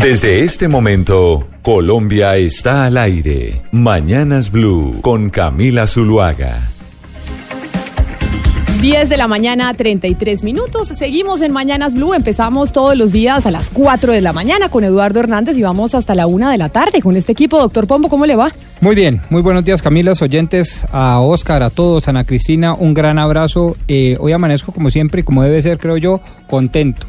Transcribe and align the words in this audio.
Desde 0.00 0.40
este 0.40 0.66
momento, 0.66 1.46
Colombia 1.60 2.34
está 2.38 2.86
al 2.86 2.96
aire. 2.96 3.60
Mañanas 3.70 4.50
Blue 4.50 4.98
con 5.02 5.28
Camila 5.28 5.86
Zuluaga. 5.86 6.70
10 8.80 9.10
de 9.10 9.16
la 9.18 9.28
mañana, 9.28 9.74
33 9.74 10.42
minutos. 10.42 10.88
Seguimos 10.88 11.42
en 11.42 11.52
Mañanas 11.52 11.92
Blue. 11.92 12.14
Empezamos 12.14 12.72
todos 12.72 12.96
los 12.96 13.12
días 13.12 13.44
a 13.44 13.50
las 13.50 13.68
4 13.68 14.14
de 14.14 14.22
la 14.22 14.32
mañana 14.32 14.70
con 14.70 14.84
Eduardo 14.84 15.20
Hernández 15.20 15.54
y 15.58 15.62
vamos 15.62 15.94
hasta 15.94 16.14
la 16.14 16.26
1 16.26 16.48
de 16.48 16.56
la 16.56 16.70
tarde 16.70 17.02
con 17.02 17.14
este 17.14 17.32
equipo. 17.32 17.58
Doctor 17.58 17.86
Pombo, 17.86 18.08
¿cómo 18.08 18.24
le 18.24 18.36
va? 18.36 18.50
Muy 18.80 18.94
bien, 18.94 19.20
muy 19.28 19.42
buenos 19.42 19.64
días 19.64 19.82
Camila, 19.82 20.14
oyentes, 20.18 20.86
a 20.92 21.20
Oscar, 21.20 21.62
a 21.62 21.68
todos, 21.68 22.08
a 22.08 22.12
Ana 22.12 22.24
Cristina, 22.24 22.72
un 22.72 22.94
gran 22.94 23.18
abrazo. 23.18 23.76
Eh, 23.86 24.16
hoy 24.18 24.32
amanezco 24.32 24.72
como 24.72 24.88
siempre 24.88 25.20
y 25.20 25.24
como 25.24 25.42
debe 25.42 25.60
ser, 25.60 25.76
creo 25.76 25.98
yo, 25.98 26.22
contento. 26.46 27.06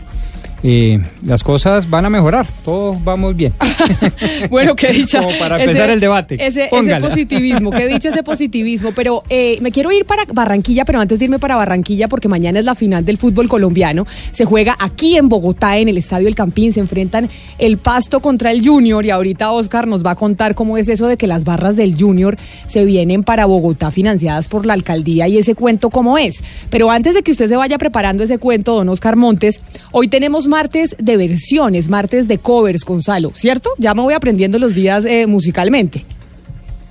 Eh, 0.63 0.99
las 1.25 1.43
cosas 1.43 1.89
van 1.89 2.05
a 2.05 2.09
mejorar, 2.09 2.47
todos 2.63 3.03
vamos 3.03 3.35
bien. 3.35 3.53
bueno, 4.49 4.75
qué 4.75 4.91
dicha. 4.91 5.21
Como 5.21 5.37
para 5.39 5.61
empezar 5.61 5.89
el 5.89 5.99
debate. 5.99 6.35
Ese, 6.35 6.69
ese, 6.71 6.99
positivismo, 6.99 7.71
qué 7.71 7.87
dicha 7.87 8.09
ese 8.09 8.23
positivismo. 8.23 8.91
Pero 8.91 9.23
eh, 9.29 9.57
me 9.61 9.71
quiero 9.71 9.91
ir 9.91 10.05
para 10.05 10.25
Barranquilla, 10.25 10.85
pero 10.85 10.99
antes 10.99 11.19
de 11.19 11.25
irme 11.25 11.39
para 11.39 11.55
Barranquilla, 11.55 12.07
porque 12.07 12.27
mañana 12.27 12.59
es 12.59 12.65
la 12.65 12.75
final 12.75 13.03
del 13.03 13.17
fútbol 13.17 13.47
colombiano. 13.47 14.05
Se 14.31 14.45
juega 14.45 14.75
aquí 14.79 15.17
en 15.17 15.29
Bogotá, 15.29 15.77
en 15.77 15.89
el 15.89 15.97
Estadio 15.97 16.27
El 16.27 16.35
Campín. 16.35 16.73
Se 16.73 16.79
enfrentan 16.79 17.29
el 17.57 17.77
Pasto 17.77 18.19
contra 18.19 18.51
el 18.51 18.65
Junior. 18.65 19.05
Y 19.05 19.09
ahorita 19.09 19.51
Oscar 19.51 19.87
nos 19.87 20.05
va 20.05 20.11
a 20.11 20.15
contar 20.15 20.53
cómo 20.53 20.77
es 20.77 20.87
eso 20.89 21.07
de 21.07 21.17
que 21.17 21.25
las 21.27 21.43
barras 21.43 21.75
del 21.75 21.95
Junior 21.99 22.37
se 22.67 22.85
vienen 22.85 23.23
para 23.23 23.45
Bogotá 23.45 23.89
financiadas 23.89 24.47
por 24.47 24.65
la 24.65 24.73
alcaldía 24.73 25.27
y 25.27 25.37
ese 25.39 25.55
cuento 25.55 25.89
cómo 25.89 26.17
es. 26.17 26.43
Pero 26.69 26.91
antes 26.91 27.15
de 27.15 27.23
que 27.23 27.31
usted 27.31 27.47
se 27.47 27.55
vaya 27.55 27.77
preparando 27.77 28.23
ese 28.23 28.37
cuento, 28.37 28.75
don 28.75 28.89
Oscar 28.89 29.15
Montes, 29.15 29.61
hoy 29.91 30.07
tenemos 30.07 30.47
martes 30.51 30.95
de 30.99 31.17
versiones, 31.17 31.87
martes 31.87 32.27
de 32.27 32.37
covers, 32.37 32.83
Gonzalo, 32.83 33.31
¿cierto? 33.33 33.69
Ya 33.77 33.93
me 33.95 34.01
voy 34.01 34.13
aprendiendo 34.13 34.59
los 34.59 34.75
días 34.75 35.05
eh, 35.05 35.25
musicalmente. 35.25 36.05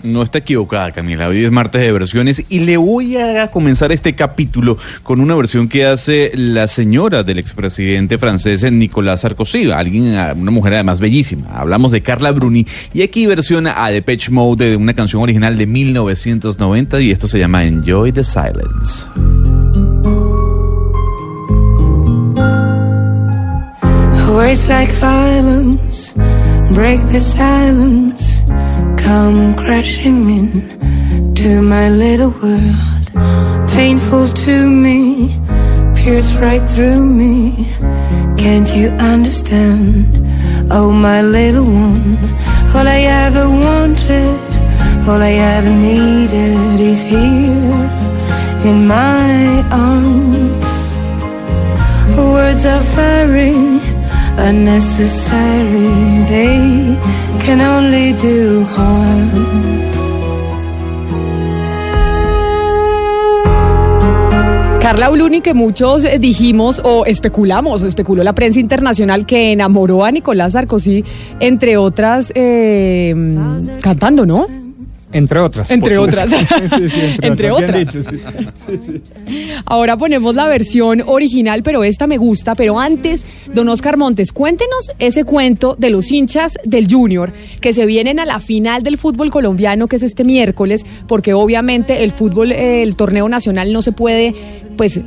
No 0.03 0.23
está 0.23 0.39
equivocada, 0.39 0.93
Camila. 0.93 1.29
Hoy 1.29 1.45
es 1.45 1.51
martes 1.51 1.83
de 1.83 1.93
versiones 1.93 2.47
y 2.49 2.61
le 2.61 2.79
voy 2.79 3.19
a 3.19 3.51
comenzar 3.51 3.93
este 3.93 4.15
capítulo 4.15 4.79
con 5.03 5.21
una 5.21 5.35
versión 5.35 5.69
que 5.69 5.85
hace 5.85 6.33
la 6.35 6.69
señora 6.69 7.23
del 7.23 7.39
expresidente 7.39 8.17
francés 8.17 8.63
Nicolás 8.73 9.21
Sarkozy, 9.21 9.71
alguien, 9.71 10.19
una 10.39 10.51
mujer 10.51 10.73
además 10.73 11.01
bellísima. 11.01 11.49
Hablamos 11.51 11.93
de 11.93 12.01
Carla 12.01 12.33
Bruni 12.33 12.67
y 12.95 13.03
aquí 13.03 13.27
versiona 13.27 13.85
a 13.85 13.91
Depeche 13.91 14.31
Mode 14.31 14.71
de 14.71 14.77
una 14.77 14.95
canción 14.95 15.23
original 15.23 15.59
de 15.59 15.67
1990 15.67 16.99
y 17.03 17.11
esto 17.11 17.29
se 17.29 17.39
llama 17.39 17.67
Enjoy 17.67 18.11
the 18.11 18.25
Silence. 18.25 19.05
Words 24.31 24.69
like 24.69 24.91
violence 24.91 26.15
break 26.73 27.01
the 27.09 27.19
silence, 27.19 28.43
come 28.97 29.55
crashing 29.55 30.31
in 30.39 31.35
to 31.35 31.61
my 31.61 31.89
little 31.91 32.31
world. 32.31 33.07
Painful 33.71 34.29
to 34.29 34.71
me, 34.71 35.29
pierce 35.97 36.33
right 36.37 36.65
through 36.71 37.05
me. 37.21 37.67
Can't 38.39 38.71
you 38.75 38.89
understand? 39.13 40.07
Oh, 40.71 40.93
my 40.93 41.23
little 41.23 41.65
one, 41.65 42.17
all 42.75 42.87
I 42.87 43.01
ever 43.25 43.49
wanted, 43.49 44.41
all 45.09 45.21
I 45.21 45.33
ever 45.33 45.71
needed 45.71 46.81
is 46.81 47.03
here 47.03 47.81
in 48.71 48.87
my 48.87 49.63
arms. 49.71 50.67
Words 52.17 52.67
are 52.67 52.85
fiery 52.95 53.90
unnecessary. 54.49 55.89
They 56.29 56.99
can 57.41 57.61
only 57.61 58.13
do 58.15 58.65
harm. 58.65 59.81
Carla 64.81 65.11
Bluni, 65.11 65.41
que 65.41 65.55
muchos 65.55 66.05
dijimos 66.19 66.81
o 66.83 67.05
especulamos, 67.05 67.83
o 67.83 67.87
especuló 67.87 68.25
la 68.25 68.33
prensa 68.33 68.59
internacional 68.59 69.25
que 69.25 69.53
enamoró 69.53 70.05
a 70.05 70.11
Nicolás 70.11 70.55
Sarkozy, 70.55 71.05
entre 71.39 71.77
otras, 71.77 72.33
eh, 72.35 73.15
cantando, 73.81 74.27
¿no? 74.27 74.60
Entre 75.13 75.41
otras. 75.41 75.71
Entre 75.71 75.99
otras. 75.99 76.31
entre, 77.23 77.51
otras. 77.51 77.97
Ahora 79.67 79.97
ponemos 79.97 80.35
la 80.35 80.47
versión 80.47 81.03
original, 81.05 81.63
pero 81.63 81.83
esta 81.83 82.07
me 82.07 82.17
gusta. 82.17 82.55
Pero 82.55 82.79
antes, 82.79 83.27
don 83.53 83.69
Oscar 83.69 83.97
Montes, 83.97 84.33
cuéntenos 84.33 84.93
ese 84.99 85.25
cuento 85.25 85.75
de 85.79 85.91
los 85.91 86.11
hinchas 86.11 86.55
del 86.65 86.87
Junior 86.91 87.33
que 87.61 87.73
se 87.73 87.87
vienen 87.87 88.21
a 88.21 88.25
la 88.25 88.41
final 88.41 88.83
del 88.83 88.99
fútbol 88.99 89.31
colombiano, 89.31 89.89
que 89.89 89.97
es 89.97 90.03
este 90.03 90.25
miércoles, 90.25 90.85
porque 91.09 91.35
obviamente 91.35 92.05
el 92.05 92.13
fútbol, 92.13 92.53
el 92.53 92.95
torneo 92.95 93.29
nacional 93.29 93.73
no 93.73 93.83
se 93.83 93.93
puede, 93.93 94.35
pues 94.77 95.01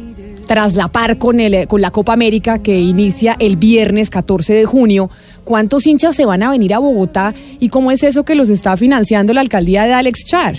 traslapar 0.47 1.17
con, 1.17 1.39
el, 1.39 1.67
con 1.67 1.81
la 1.81 1.91
Copa 1.91 2.13
América 2.13 2.59
que 2.59 2.79
inicia 2.79 3.35
el 3.39 3.57
viernes 3.57 4.09
14 4.09 4.53
de 4.53 4.65
junio. 4.65 5.09
¿Cuántos 5.43 5.85
hinchas 5.87 6.15
se 6.15 6.25
van 6.25 6.41
a 6.43 6.51
venir 6.51 6.73
a 6.73 6.79
Bogotá 6.79 7.33
y 7.59 7.69
cómo 7.69 7.91
es 7.91 8.03
eso 8.03 8.23
que 8.23 8.35
los 8.35 8.49
está 8.49 8.77
financiando 8.77 9.33
la 9.33 9.41
alcaldía 9.41 9.83
de 9.83 9.93
Alex 9.93 10.25
Char? 10.25 10.57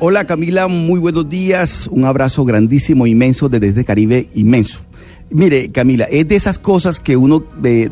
Hola 0.00 0.24
Camila, 0.24 0.68
muy 0.68 1.00
buenos 1.00 1.28
días. 1.28 1.88
Un 1.90 2.04
abrazo 2.04 2.44
grandísimo, 2.44 3.06
inmenso 3.06 3.48
desde 3.48 3.84
Caribe, 3.84 4.28
inmenso. 4.34 4.84
Mire, 5.30 5.70
Camila, 5.70 6.04
es 6.04 6.28
de 6.28 6.36
esas 6.36 6.58
cosas 6.58 7.00
que 7.00 7.16
uno 7.16 7.44
debe, 7.60 7.90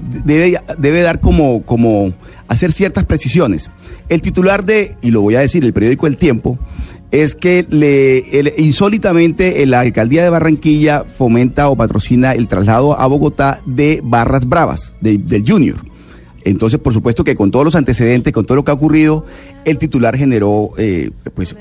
debe 0.78 1.00
dar 1.00 1.20
como, 1.20 1.62
como 1.64 2.14
hacer 2.48 2.72
ciertas 2.72 3.04
precisiones. 3.04 3.70
El 4.08 4.22
titular 4.22 4.64
de, 4.64 4.96
y 5.02 5.10
lo 5.10 5.20
voy 5.20 5.34
a 5.34 5.40
decir, 5.40 5.64
el 5.64 5.72
periódico 5.72 6.06
El 6.06 6.16
Tiempo, 6.16 6.58
es 7.10 7.34
que 7.34 7.66
le, 7.68 8.54
insólitamente 8.58 9.64
la 9.66 9.80
alcaldía 9.80 10.22
de 10.22 10.30
Barranquilla 10.30 11.04
fomenta 11.04 11.68
o 11.68 11.76
patrocina 11.76 12.32
el 12.32 12.48
traslado 12.48 12.98
a 12.98 13.06
Bogotá 13.06 13.60
de 13.66 14.00
Barras 14.02 14.46
Bravas, 14.46 14.92
del 15.00 15.44
Junior. 15.46 15.76
Entonces, 16.44 16.78
por 16.78 16.92
supuesto 16.92 17.24
que 17.24 17.34
con 17.34 17.50
todos 17.50 17.64
los 17.64 17.74
antecedentes, 17.74 18.32
con 18.32 18.46
todo 18.46 18.56
lo 18.56 18.64
que 18.64 18.70
ha 18.70 18.74
ocurrido, 18.74 19.24
el 19.64 19.78
titular 19.78 20.16
generó 20.16 20.70
eh, 20.78 21.10
pues 21.34 21.56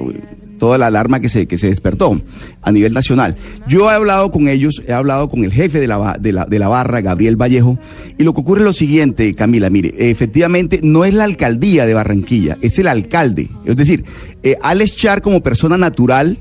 toda 0.57 0.77
la 0.77 0.87
alarma 0.87 1.19
que 1.19 1.29
se, 1.29 1.47
que 1.47 1.57
se 1.57 1.67
despertó 1.67 2.21
a 2.61 2.71
nivel 2.71 2.93
nacional. 2.93 3.35
Yo 3.67 3.89
he 3.89 3.93
hablado 3.93 4.31
con 4.31 4.47
ellos, 4.47 4.81
he 4.87 4.93
hablado 4.93 5.29
con 5.29 5.43
el 5.43 5.51
jefe 5.51 5.79
de 5.79 5.87
la, 5.87 6.17
de 6.19 6.33
la, 6.33 6.45
de 6.45 6.59
la 6.59 6.67
barra, 6.67 7.01
Gabriel 7.01 7.35
Vallejo, 7.35 7.77
y 8.17 8.23
lo 8.23 8.33
que 8.33 8.41
ocurre 8.41 8.61
es 8.61 8.65
lo 8.65 8.73
siguiente, 8.73 9.33
Camila, 9.35 9.69
mire, 9.69 9.93
efectivamente 9.97 10.79
no 10.83 11.05
es 11.05 11.13
la 11.13 11.23
alcaldía 11.23 11.85
de 11.85 11.93
Barranquilla, 11.93 12.57
es 12.61 12.79
el 12.79 12.87
alcalde. 12.87 13.49
Es 13.65 13.75
decir, 13.75 14.03
eh, 14.43 14.57
Alex 14.61 14.95
Char 14.95 15.21
como 15.21 15.41
persona 15.41 15.77
natural 15.77 16.39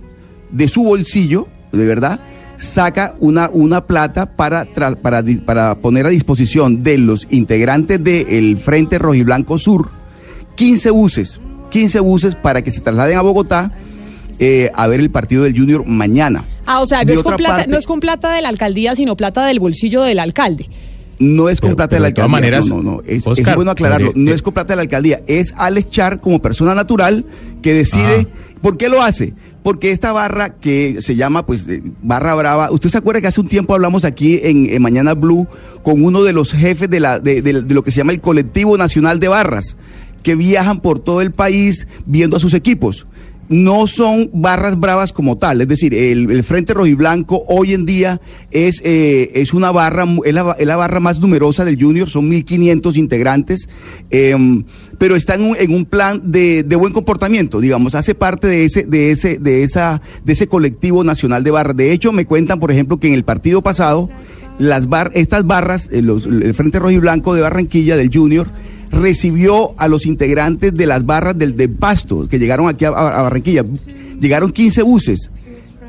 de 0.51 0.69
su 0.69 0.85
bolsillo, 0.85 1.49
de 1.73 1.85
verdad, 1.85 2.21
saca 2.57 3.17
una, 3.19 3.51
una 3.53 3.87
plata 3.87 4.37
para, 4.37 4.67
para, 5.03 5.25
para 5.45 5.75
poner 5.77 6.07
a 6.07 6.11
disposición 6.11 6.83
de 6.83 6.99
los 6.99 7.27
integrantes 7.31 8.03
del 8.03 8.57
Frente 8.57 8.99
Rojiblanco 8.99 9.59
Sur 9.59 9.91
15 10.57 10.91
buses, 10.91 11.41
15 11.71 12.01
buses 12.01 12.35
para 12.37 12.63
que 12.63 12.71
se 12.71 12.81
trasladen 12.81 13.19
a 13.19 13.23
Bogotá 13.23 13.73
eh, 14.39 14.71
a 14.75 14.87
ver 14.87 15.01
el 15.01 15.11
partido 15.11 15.45
del 15.45 15.57
Junior 15.57 15.87
mañana. 15.87 16.45
Ah, 16.67 16.81
o 16.81 16.87
sea, 16.87 17.05
no 17.05 17.13
es, 17.13 17.23
con 17.23 17.37
plata, 17.37 17.67
no 17.67 17.77
es 17.77 17.87
con 17.87 18.01
plata 18.01 18.33
de 18.35 18.43
la 18.43 18.49
alcaldía, 18.49 18.95
sino 18.95 19.17
plata 19.17 19.47
del 19.47 19.61
bolsillo 19.61 20.03
del 20.03 20.19
alcalde. 20.19 20.69
No 21.19 21.49
es 21.49 21.61
con 21.61 21.77
plata 21.77 21.97
de 21.97 22.01
la 22.01 22.09
alcaldía. 22.09 22.33
Maneras, 22.33 22.67
no, 22.67 22.83
no, 22.83 22.97
no. 22.97 23.03
Es, 23.07 23.25
bueno 23.55 23.71
aclararlo. 23.71 24.13
no 24.15 24.33
es 24.33 24.43
con 24.43 24.55
plata 24.55 24.73
de 24.73 24.77
la 24.77 24.83
alcaldía. 24.83 25.21
Es 25.27 25.55
Alex 25.57 25.91
Char 25.91 26.21
como 26.21 26.41
persona 26.43 26.75
natural 26.75 27.25
que 27.63 27.75
decide. 27.75 28.27
Ah. 28.29 28.59
¿Por 28.61 28.77
qué 28.77 28.89
lo 28.89 29.03
hace? 29.03 29.35
Porque 29.63 29.91
esta 29.91 30.13
barra 30.13 30.57
que 30.57 30.97
se 31.01 31.17
llama, 31.17 31.47
pues, 31.47 31.69
eh, 31.69 31.83
Barra 32.03 32.35
Brava. 32.35 32.71
Usted 32.71 32.89
se 32.89 32.99
acuerda 32.99 33.21
que 33.21 33.27
hace 33.27 33.41
un 33.41 33.49
tiempo 33.49 33.75
hablamos 33.75 34.05
aquí 34.05 34.41
en, 34.43 34.81
Mañana 34.83 35.15
Blue 35.15 35.47
con 35.83 36.03
uno 36.03 36.23
de 36.23 36.33
los 36.33 36.53
jefes 36.53 36.89
de, 36.91 37.01
la, 37.01 37.21
de, 37.21 37.43
de 37.43 37.63
lo 37.63 37.83
que 37.83 37.91
se 37.91 37.99
llama 37.99 38.13
el 38.13 38.21
Colectivo 38.21 38.77
Nacional 38.77 39.21
de 39.21 39.29
Barras, 39.29 39.77
que 40.23 40.35
viajan 40.35 40.81
por 40.81 40.99
todo 40.99 41.21
el 41.21 41.31
país 41.31 41.87
viendo 42.07 42.37
a 42.37 42.41
sus 42.41 42.55
equipos 42.55 43.07
no 43.49 43.87
son 43.87 44.31
barras 44.33 44.79
bravas 44.79 45.13
como 45.13 45.37
tal, 45.37 45.61
es 45.61 45.69
decir, 45.69 45.95
el, 45.95 46.43
Frente 46.45 46.75
Rojiblanco 46.75 47.45
hoy 47.49 47.75
en 47.75 47.87
día 47.87 48.21
es, 48.51 48.81
eh, 48.85 49.31
es 49.35 49.55
una 49.55 49.71
barra, 49.71 50.07
es 50.25 50.35
la, 50.35 50.77
barra 50.77 51.01
más 51.01 51.21
numerosa 51.21 51.65
del 51.65 51.81
Junior, 51.81 52.09
son 52.09 52.31
1.500 52.31 52.97
integrantes, 52.97 53.69
em, 54.11 54.65
pero 54.99 55.17
está 55.17 55.35
en 55.35 55.73
un, 55.73 55.85
plan 55.85 56.23
de, 56.25 56.65
buen 56.77 56.93
comportamiento, 56.93 57.61
digamos, 57.61 57.95
hace 57.95 58.15
parte 58.15 58.47
de 58.47 58.65
ese, 58.65 58.85
de 58.85 59.11
ese, 59.11 59.39
de 59.39 59.63
esa, 59.63 60.01
de 60.25 60.33
ese 60.33 60.47
colectivo 60.47 61.05
nacional 61.05 61.45
de 61.45 61.51
barras. 61.51 61.77
De 61.77 61.93
hecho, 61.93 62.13
me 62.13 62.27
cuentan, 62.27 62.61
por 62.61 62.71
ejemplo, 62.71 62.99
que 62.99 63.09
en 63.09 63.15
el 63.15 63.25
partido 63.25 63.63
pasado, 63.63 64.09
las 64.59 64.89
bar, 64.89 65.11
estas 65.15 65.47
barras, 65.47 65.91
eh, 65.93 65.99
el 65.99 66.55
Frente 66.55 66.79
Rojiblanco 66.79 67.35
de 67.35 67.43
Barranquilla, 67.43 67.97
del 67.97 68.11
Junior, 68.13 68.47
recibió 68.95 69.75
a 69.79 69.89
los 69.89 70.07
integrantes 70.07 70.75
de 70.75 70.87
las 70.87 71.05
barras 71.05 71.37
del 71.37 71.57
de 71.57 71.69
Pasto, 71.69 72.27
que 72.29 72.39
llegaron 72.39 72.69
aquí 72.69 72.85
a, 72.85 72.91
Barranquilla. 72.91 73.65
Llegaron 74.21 74.51
15 74.53 74.83
buses. 74.83 75.31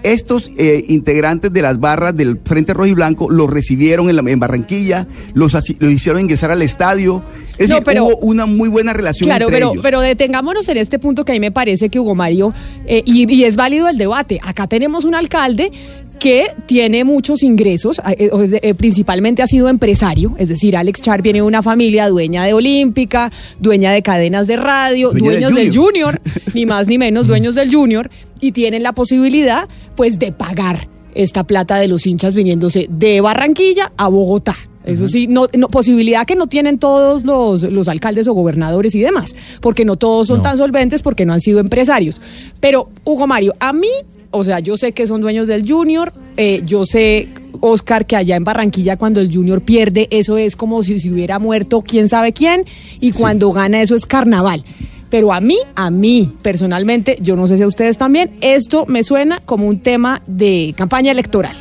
estos 0.04 0.52
eh, 0.60 0.86
integrantes 0.90 1.52
de 1.52 1.64
las 1.64 1.80
barras 1.80 2.16
del 2.16 2.40
Frente 2.46 2.76
Rojo 2.76 2.86
y 2.86 2.94
Blanco 2.94 3.28
los 3.32 3.50
recibieron 3.50 4.08
en, 4.08 4.16
la- 4.18 4.30
en 4.32 4.40
Barranquilla, 4.40 5.08
los, 5.34 5.54
los 5.80 5.92
hicieron 5.92 6.22
ingresar 6.22 6.52
al 6.52 6.62
estadio. 6.62 7.24
Es 7.58 7.70
No, 7.70 7.78
decir, 7.78 7.84
pero- 7.86 8.06
hubo 8.06 8.18
una 8.18 8.46
muy 8.46 8.70
buena 8.70 8.94
relación 8.94 9.28
Claro, 9.28 9.46
entre 9.46 9.56
pero, 9.58 9.72
ellos. 9.72 9.82
pero 9.84 10.02
detengámonos 10.02 10.68
en 10.70 10.78
este 10.78 11.00
punto 11.00 11.26
que 11.26 11.32
a 11.32 11.34
mí 11.36 11.40
me 11.40 11.52
parece 11.52 11.90
que 11.90 12.00
Hugo 12.00 12.14
Mario, 12.14 12.54
eh, 12.86 13.02
y, 13.04 13.34
y 13.34 13.46
es 13.46 13.56
válido 13.56 13.88
el 13.90 13.98
debate. 13.98 14.40
Acá 14.44 14.68
tenemos 14.68 15.06
un 15.06 15.16
alcalde 15.16 15.72
que 16.20 16.48
tiene 16.66 17.04
muchos 17.04 17.44
ingresos, 17.44 18.00
eh, 18.18 18.30
eh, 18.62 18.74
principalmente 18.74 19.42
ha 19.42 19.48
sido 19.48 19.70
empresario, 19.70 20.36
es 20.38 20.50
decir, 20.50 20.76
Alex 20.76 21.02
Char 21.02 21.22
viene 21.22 21.40
de 21.40 21.44
una 21.44 21.62
familia 21.62 22.08
dueña 22.10 22.44
de 22.44 22.54
Olímpica, 22.54 23.32
dueña 23.60 23.92
de 23.92 24.02
cadenas 24.02 24.48
de 24.48 24.56
radio, 24.56 25.12
Dueña 25.12 25.32
del 25.32 25.40
dueños 25.42 25.56
del 25.56 25.76
Junior, 25.76 26.22
ni 26.54 26.66
más 26.66 26.88
ni 26.88 26.98
menos, 26.98 27.28
dueños 27.28 27.56
del 27.56 27.74
Junior, 27.74 28.10
y 28.40 28.52
tienen 28.52 28.84
la 28.84 28.94
posibilidad, 28.94 29.68
pues, 29.96 30.20
de 30.20 30.32
pagar 30.32 30.88
esta 31.14 31.46
plata 31.46 31.78
de 31.78 31.88
los 31.88 32.06
hinchas 32.06 32.36
viniéndose 32.36 32.88
de 32.90 33.22
Barranquilla 33.22 33.94
a 33.98 34.10
Bogotá. 34.10 34.56
Eso 34.86 35.08
sí, 35.08 35.28
no, 35.28 35.48
no- 35.58 35.68
posibilidad 35.68 36.26
que 36.26 36.36
no 36.36 36.48
tienen 36.48 36.78
todos 36.78 37.24
los, 37.26 37.64
los 37.64 37.88
alcaldes 37.88 38.28
o 38.28 38.34
gobernadores 38.34 38.94
y 38.96 39.02
demás, 39.02 39.36
porque 39.60 39.84
no 39.84 39.96
todos 39.96 40.28
son 40.28 40.42
tan 40.42 40.58
solventes 40.58 41.02
porque 41.02 41.26
no 41.26 41.34
han 41.34 41.42
sido 41.42 41.60
empresarios. 41.60 42.22
Pero, 42.60 42.90
Hugo 43.04 43.26
Mario, 43.28 43.54
a 43.60 43.74
mí, 43.74 43.90
o 44.32 44.44
sea, 44.44 44.60
yo 44.60 44.78
sé 44.78 44.92
que 44.92 45.08
son 45.08 45.22
dueños 45.22 45.48
del 45.48 45.68
Junior, 45.68 46.14
eh, 46.38 46.62
yo 46.66 46.86
sé, 46.86 47.28
Oscar, 47.62 48.06
que 48.06 48.16
allá 48.16 48.36
en 48.36 48.44
Barranquilla 48.44 48.96
cuando 48.98 49.22
el 49.22 49.34
Junior 49.34 49.62
pierde, 49.62 50.08
eso 50.12 50.38
es 50.38 50.56
como 50.56 50.84
si 50.84 51.00
se 51.00 51.10
hubiera 51.12 51.40
muerto 51.40 51.82
quién 51.82 52.08
sabe 52.08 52.32
quién, 52.34 52.66
y 53.00 53.12
cuando 53.12 53.52
gana 53.52 53.82
eso 53.82 53.96
es 53.96 54.06
carnaval. 54.06 54.64
Pero 55.10 55.32
a 55.34 55.40
mí, 55.40 55.58
a 55.76 55.90
mí 55.90 56.32
personalmente, 56.42 57.18
yo 57.22 57.36
no 57.36 57.48
sé 57.48 57.58
si 57.58 57.64
a 57.64 57.68
ustedes 57.68 57.98
también, 57.98 58.32
esto 58.42 58.86
me 58.88 59.04
suena 59.04 59.40
como 59.46 59.68
un 59.68 59.80
tema 59.80 60.22
de 60.28 60.74
campaña 60.78 61.12
electoral. 61.12 61.56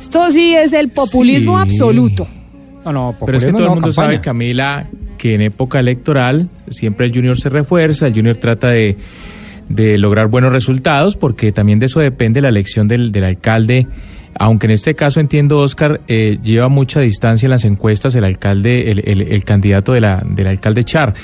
Esto 0.00 0.30
sí 0.32 0.54
es 0.54 0.72
el 0.72 0.88
populismo 0.90 1.56
Sí. 1.56 1.62
absoluto. 1.62 2.26
No, 2.84 2.92
no, 2.92 3.16
Pero 3.26 3.36
es 3.38 3.44
que 3.44 3.52
todo 3.52 3.62
el 3.64 3.68
mundo 3.70 3.88
campaña. 3.88 4.06
sabe, 4.08 4.20
Camila, 4.20 4.86
que 5.18 5.34
en 5.34 5.42
época 5.42 5.80
electoral 5.80 6.48
siempre 6.68 7.06
el 7.06 7.14
Junior 7.14 7.38
se 7.38 7.48
refuerza, 7.50 8.06
el 8.06 8.14
Junior 8.14 8.36
trata 8.36 8.68
de, 8.68 8.96
de 9.68 9.98
lograr 9.98 10.28
buenos 10.28 10.52
resultados, 10.52 11.16
porque 11.16 11.52
también 11.52 11.78
de 11.78 11.86
eso 11.86 12.00
depende 12.00 12.40
la 12.40 12.48
elección 12.48 12.88
del, 12.88 13.12
del 13.12 13.24
alcalde. 13.24 13.86
Aunque 14.38 14.66
en 14.66 14.70
este 14.70 14.94
caso 14.94 15.20
entiendo, 15.20 15.58
Oscar, 15.58 16.00
eh, 16.08 16.38
lleva 16.42 16.68
mucha 16.68 17.00
distancia 17.00 17.46
en 17.46 17.50
las 17.50 17.64
encuestas 17.64 18.14
el 18.14 18.24
alcalde, 18.24 18.90
el, 18.90 19.00
el- 19.06 19.22
el 19.22 19.44
candidato 19.44 19.92
de 19.92 20.00
la, 20.00 20.22
del 20.24 20.46
alcalde 20.46 20.84
Char. 20.84 21.14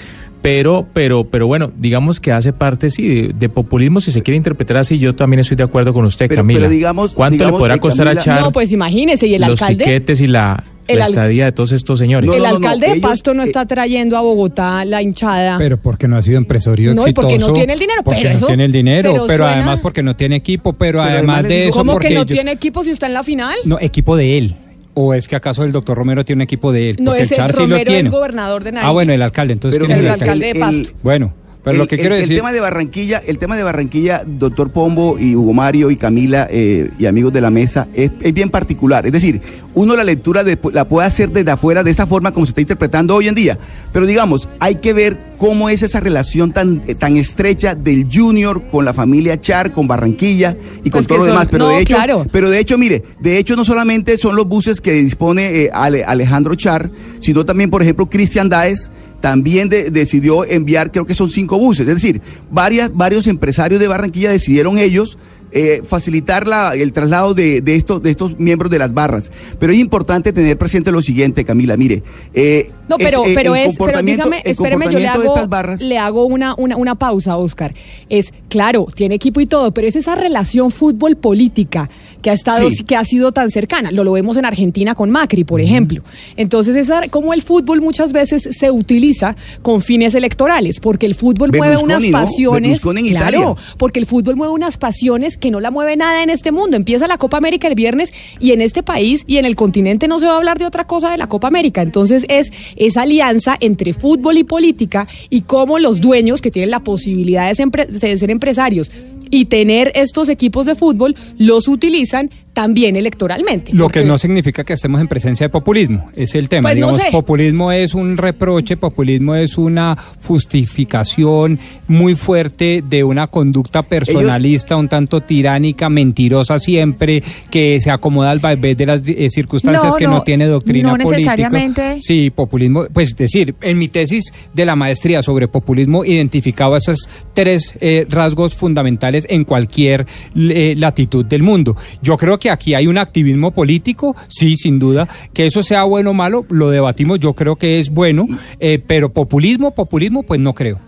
Pero, 0.43 0.87
pero, 0.93 1.25
pero 1.25 1.47
bueno, 1.47 1.70
digamos 1.76 2.20
que 2.20 2.31
hace 2.32 2.53
parte, 2.53 2.91
sí, 2.91 3.08
de, 3.29 3.32
de 3.37 3.49
populismo, 3.49 4.00
si 4.00 4.12
se 4.12 4.23
quiere 4.23 4.37
interpretar 4.37 4.76
así, 4.76 4.99
yo 4.99 5.14
también 5.14 5.41
estoy 5.41 5.56
de 5.56 5.62
acuerdo 5.64 5.94
con 5.94 6.05
usted, 6.05 6.29
Pero- 6.29 6.43
Camila. 6.43 6.61
pero 6.61 6.70
digamos- 6.70 7.14
¿Cuánto 7.14 7.32
digamos 7.35 7.58
le 7.58 7.62
podrá 7.62 7.75
que 7.75 7.81
costar 7.81 8.06
a 8.08 8.11
Camila- 8.11 8.23
Char 8.25 8.41
No, 8.43 8.53
pues 8.53 8.70
imagínese, 8.73 9.26
y 9.26 9.35
el 9.37 9.41
los 9.41 9.50
alcalde... 9.62 9.85
tiquetes 9.85 10.20
y 10.20 10.26
la, 10.26 10.62
el 10.88 10.99
la 10.99 11.05
estadía 11.05 11.44
de 11.47 11.53
todos 11.53 11.73
estos 11.73 11.99
señores? 11.99 12.27
No, 12.29 12.35
el 12.35 12.43
no, 12.43 12.49
no, 12.50 12.56
alcalde 12.56 12.87
de 12.87 12.93
ellos, 12.94 13.11
Pasto 13.11 13.35
no 13.35 13.43
eh, 13.43 13.47
está 13.47 13.67
trayendo 13.67 14.17
a 14.17 14.21
Bogotá 14.23 14.85
la 14.85 15.03
hinchada. 15.03 15.59
Pero 15.59 15.77
porque 15.79 16.09
no 16.09 16.17
ha 16.17 16.23
sido 16.23 16.38
empresario 16.38 16.94
No, 16.94 17.03
exitoso. 17.03 17.27
porque 17.29 17.38
no 17.38 17.53
tiene 17.53 17.73
el 17.73 17.79
dinero, 17.79 18.03
Porque 18.05 18.21
pero 18.21 18.31
no 18.31 18.37
eso- 18.37 18.47
tiene 18.47 18.65
el 18.65 18.73
dinero, 18.73 19.12
pero 19.12 19.27
pero, 19.27 19.44
suena- 19.44 19.53
además 19.55 19.81
porque 19.83 20.03
no 20.03 20.17
tiene 20.17 20.37
equipo, 20.37 20.73
pero, 20.73 21.00
Pero 21.00 21.03
además 21.03 21.37
además 21.38 21.49
de 21.49 21.69
eso 21.69 21.79
¿Cómo 21.79 21.93
porque 21.93 22.09
que 22.09 22.15
no 22.15 22.25
yo- 22.25 22.35
tiene 22.35 22.53
equipo 22.53 22.85
si 22.85 22.91
está 22.91 23.06
en 23.06 23.15
la 23.15 23.25
final? 23.25 23.56
No, 23.65 23.79
equipo 23.81 24.17
de 24.17 24.38
él. 24.38 24.55
¿O 24.99 25.12
es 25.12 25.29
que 25.29 25.37
acaso 25.37 25.62
el 25.62 25.73
doctor 25.73 25.97
Romero 25.99 26.25
tiene 26.25 26.38
un 26.38 26.43
equipo 26.44 26.73
de 26.73 26.91
él? 26.91 26.97
No, 27.00 27.11
Porque 27.11 27.25
es 27.25 27.31
el 27.32 27.37
Char 27.37 27.53
sí 27.53 27.59
lo 27.61 27.62
Romero, 27.69 27.91
tiene. 27.93 28.06
es 28.09 28.11
gobernador 28.11 28.65
de 28.65 28.73
Nariño. 28.73 28.89
Ah, 28.89 28.93
bueno, 28.94 29.12
el 29.12 29.21
alcalde. 29.21 29.53
Entonces, 29.53 29.79
Pero 29.79 29.87
¿quién 29.87 29.97
es 29.99 30.00
el 30.03 30.06
el 30.06 30.12
alcalde 30.23 30.47
de 30.55 30.55
Pasto. 30.61 30.91
Bueno, 31.03 31.35
pero 31.67 31.75
el, 31.75 31.79
lo 31.81 31.87
que 31.87 31.97
el- 31.97 32.01
quiero 32.01 32.15
el 32.15 32.23
decir... 32.23 32.37
tema 32.39 32.53
de 32.53 32.61
Barranquilla, 32.61 33.23
el 33.27 33.39
tema 33.39 33.57
de 33.57 33.63
Barranquilla, 33.63 34.23
doctor 34.27 34.71
Pombo 34.71 35.19
y 35.19 35.37
Hugo 35.37 35.53
Mario 35.53 35.91
y 35.91 35.97
Camila 35.97 36.47
eh, 36.51 36.91
y 36.99 37.07
amigos 37.07 37.33
de 37.33 37.41
la 37.43 37.51
mesa, 37.51 37.89
es, 37.95 38.11
es 38.21 38.33
bien 38.33 38.49
particular. 38.51 39.05
Es 39.05 39.13
decir, 39.13 39.41
uno 39.75 39.95
la 39.97 40.05
lectura 40.05 40.43
de- 40.45 40.59
la 40.73 40.89
puede 40.89 41.07
hacer 41.07 41.31
desde 41.31 41.51
afuera 41.51 41.83
de 41.85 41.91
esta 41.91 42.07
forma 42.07 42.33
como 42.33 42.47
se 42.47 42.51
está 42.51 42.61
interpretando 42.63 43.15
hoy 43.15 43.29
en 43.29 43.35
día. 43.35 43.59
Pero 43.93 44.07
digamos, 44.07 44.49
hay 44.61 44.77
que 44.77 44.93
ver 44.93 45.19
cómo 45.39 45.69
es 45.69 45.83
esa 45.83 46.01
relación 46.01 46.53
tan, 46.53 46.83
eh, 46.87 46.95
tan 46.95 47.17
estrecha 47.19 47.75
del 47.75 48.07
Junior 48.11 48.63
con 48.69 48.85
la 48.85 48.95
familia 48.95 49.39
Char, 49.39 49.73
con 49.73 49.87
Barranquilla 49.87 50.57
y 50.85 50.91
con 50.91 51.01
Pues 51.05 51.09
todo 51.09 51.19
lo 51.19 51.25
son- 51.25 51.33
demás. 51.35 51.49
Pero 51.51 51.65
no, 51.67 51.71
de 51.73 51.81
hecho, 51.81 51.97
claro. 51.97 52.27
pero 52.33 52.49
de 52.49 52.59
hecho, 52.59 52.79
mire, 52.79 53.03
de 53.21 53.39
hecho 53.39 53.57
no 53.57 53.65
solamente 53.65 54.17
son 54.19 54.35
los 54.37 54.47
buses 54.47 54.81
que 54.81 54.93
dispone 54.93 55.65
eh, 55.65 55.71
Ale- 55.73 56.05
Alejandro 56.05 56.55
Char, 56.55 56.91
sino 57.21 57.45
también, 57.45 57.69
por 57.71 57.83
ejemplo, 57.83 58.07
Cristian 58.09 58.49
Daes 58.49 58.91
también 59.21 59.69
de- 59.69 59.91
decidió 59.91 60.45
enviar, 60.45 60.91
creo 60.93 61.07
que 61.07 61.15
son 61.15 61.31
cinco 61.31 61.59
buses. 61.59 61.87
Es 61.89 61.95
decir, 61.95 62.21
varias, 62.51 62.93
varios 62.95 63.27
empresarios 63.27 63.81
de 63.81 63.89
Barranquilla 63.89 64.31
decidieron 64.31 64.79
ellos 64.79 65.19
eh, 65.53 65.81
facilitar 65.85 66.47
la- 66.47 66.75
el 66.75 66.93
traslado 66.93 67.33
de, 67.33 67.61
de 67.63 67.77
estos, 67.77 68.03
de 68.03 68.11
estos 68.11 68.39
miembros 68.39 68.71
de 68.71 68.79
las 68.81 68.93
barras. 68.93 69.31
Pero 69.59 69.73
es 69.73 69.79
importante 69.79 70.33
tener 70.33 70.59
presente 70.59 70.91
lo 70.93 71.01
siguiente, 71.01 71.45
Camila, 71.45 71.77
mire. 71.79 72.03
eh, 72.35 72.69
No, 72.89 72.99
pero, 72.99 73.25
eh, 73.25 73.33
pero 73.35 73.55
el 73.55 73.69
es, 73.69 73.77
pero 73.79 74.03
dígame, 74.03 74.43
el 74.45 74.51
espéreme, 74.53 74.87
yo 74.93 74.99
le 74.99 75.07
hago, 75.07 75.23
estas 75.23 75.49
barras- 75.49 75.81
le 75.81 75.99
hago 75.99 76.27
una, 76.27 76.55
una, 76.59 76.77
una 76.77 76.97
pausa, 76.97 77.37
Oscar. 77.39 77.75
Es, 78.11 78.35
claro, 78.51 78.85
tiene 78.95 79.15
equipo 79.15 79.41
y 79.41 79.47
todo, 79.47 79.73
pero 79.73 79.87
es 79.87 79.97
esa 79.97 80.15
relación 80.17 80.71
fútbol-política 80.73 81.89
que 82.26 82.31
ha 82.31 82.34
estado, 82.34 82.69
Sí. 82.73 82.82
que 82.82 82.96
ha 82.96 83.05
sido 83.05 83.31
tan 83.31 83.52
cercana. 83.52 83.93
Lo, 83.93 84.02
lo 84.02 84.11
vemos 84.11 84.37
en 84.37 84.44
Argentina 84.44 84.96
con 84.96 85.11
Macri, 85.12 85.44
por 85.44 85.61
ejemplo. 85.61 86.02
Entonces, 86.37 86.75
esa, 86.75 87.06
como 87.08 87.32
el 87.32 87.40
fútbol 87.43 87.81
muchas 87.81 88.12
veces 88.12 88.49
se 88.50 88.69
utiliza 88.73 89.37
con 89.62 89.81
fines 89.81 90.12
electorales, 90.17 90.81
porque 90.81 91.06
el 91.06 91.14
fútbol 91.14 91.52
mueve 91.56 91.76
unas 91.76 92.05
pasiones. 92.06 92.84
En 92.84 93.06
claro, 93.11 93.38
Italia. 93.38 93.55
porque 93.78 94.00
el 94.00 94.06
fútbol 94.06 94.34
mueve 94.34 94.52
unas 94.52 94.76
pasiones 94.76 95.37
que 95.37 95.52
no 95.52 95.61
la 95.61 95.70
mueve 95.70 95.96
nada 95.96 96.25
en 96.25 96.31
este 96.31 96.50
mundo. 96.50 96.76
Empieza 96.76 97.06
la 97.06 97.17
Copa 97.17 97.37
América 97.37 97.69
el 97.69 97.76
viernes 97.76 98.12
y 98.40 98.50
en 98.50 98.61
este 98.61 98.82
país 98.82 99.22
y 99.29 99.37
en 99.37 99.44
el 99.44 99.55
continente 99.55 100.08
no 100.08 100.19
se 100.19 100.26
va 100.26 100.32
a 100.32 100.37
hablar 100.38 100.58
de 100.58 100.67
otra 100.67 100.84
cosa 100.88 101.12
de 101.12 101.19
la 101.19 101.29
Copa 101.29 101.46
América. 101.46 101.81
Entonces 101.81 102.26
es 102.29 102.52
esa 102.75 103.02
alianza 103.02 103.56
entre 103.61 103.93
fútbol 103.94 104.37
y 104.37 104.43
política 104.43 105.06
y 105.31 105.43
cómo 105.43 105.79
los 105.79 106.00
dueños 106.00 106.40
que 106.43 106.50
tienen 106.50 106.72
la 106.72 106.81
posibilidad 106.81 107.46
de 107.49 107.55
ser, 107.55 107.69
empre- 107.69 107.87
de 107.87 108.19
ser 108.19 108.31
empresarios 108.32 108.90
y 109.31 109.46
tener 109.46 109.93
estos 109.94 110.28
equipos 110.28 110.67
de 110.67 110.75
fútbol 110.75 111.17
los 111.38 111.69
utilizan 111.69 112.31
también 112.56 112.97
electoralmente. 112.97 113.75
Lo 113.75 113.91
que 113.91 114.03
no 114.03 114.17
significa 114.17 114.64
que 114.64 114.73
estemos 114.73 114.99
en 114.99 115.08
presencia 115.08 115.44
de 115.44 115.50
populismo, 115.50 116.11
es 116.17 116.35
el 116.35 116.49
tema. 116.49 116.70
Pues 116.70 116.79
no 116.79 116.87
Digamos, 116.87 117.03
sé. 117.03 117.12
populismo 117.12 117.70
es 117.70 117.93
un 117.93 118.17
reproche, 118.17 118.79
populismo 118.79 119.35
es 119.35 119.58
una 119.58 119.94
justificación 120.25 121.58
muy 121.87 122.14
fuerte 122.17 122.82
de 122.88 123.05
una 123.05 123.26
conducta 123.26 123.82
personalista, 123.82 124.75
un 124.75 124.88
tanto 124.88 125.20
tiránica, 125.20 125.91
mentirosa 125.91 126.58
siempre, 126.58 127.23
que 127.50 127.79
se 127.79 127.91
acomoda 127.91 128.31
al 128.31 128.38
vaivén 128.38 128.75
de 128.75 128.87
las 128.87 129.00
eh, 129.06 129.29
circunstancias 129.29 129.93
No, 129.93 129.99
que 129.99 130.05
no, 130.06 130.11
no, 130.12 130.23
tiene 130.23 130.47
doctrina 130.47 130.93
no 130.93 130.97
política. 130.97 131.17
necesariamente. 131.37 132.00
Sí, 132.00 132.31
populismo, 132.31 132.87
pues 132.91 133.14
decir, 133.14 133.55
en 133.61 133.76
mi 133.79 133.88
tesis 133.88 134.32
de 134.55 134.64
la 134.64 134.75
maestría 134.75 135.22
sobre 135.22 135.46
populismo 135.46 136.06
identificaba 136.06 136.79
esos 136.79 137.06
tres 137.34 137.75
eh, 137.82 138.06
rasgos 138.08 138.55
fundamentales 138.55 139.27
en 139.29 139.44
cualquier 139.44 140.06
eh, 140.34 140.75
latitud 140.75 141.27
del 141.27 141.43
mundo. 141.43 141.77
Yo 142.01 142.17
creo 142.17 142.39
que 142.39 142.45
aquí 142.50 142.74
hay 142.74 142.86
un 142.86 142.98
activismo 142.98 143.50
político, 143.50 144.15
sí, 144.29 144.56
sin 144.56 144.79
duda, 144.79 145.08
que 145.32 145.46
eso 145.46 145.62
sea 145.62 145.84
bueno 145.84 146.10
o 146.10 146.15
malo, 146.15 146.44
lo 146.50 146.70
debatimos, 146.70 147.19
yo 147.20 147.32
creo 147.34 147.56
que 147.56 147.79
es 147.79 147.91
bueno, 147.91 148.26
eh, 148.60 148.81
pero 148.86 149.10
populismo, 149.12 149.70
populismo, 149.72 150.22
pues 150.22 150.41
no 150.41 150.55
creo. 150.55 150.79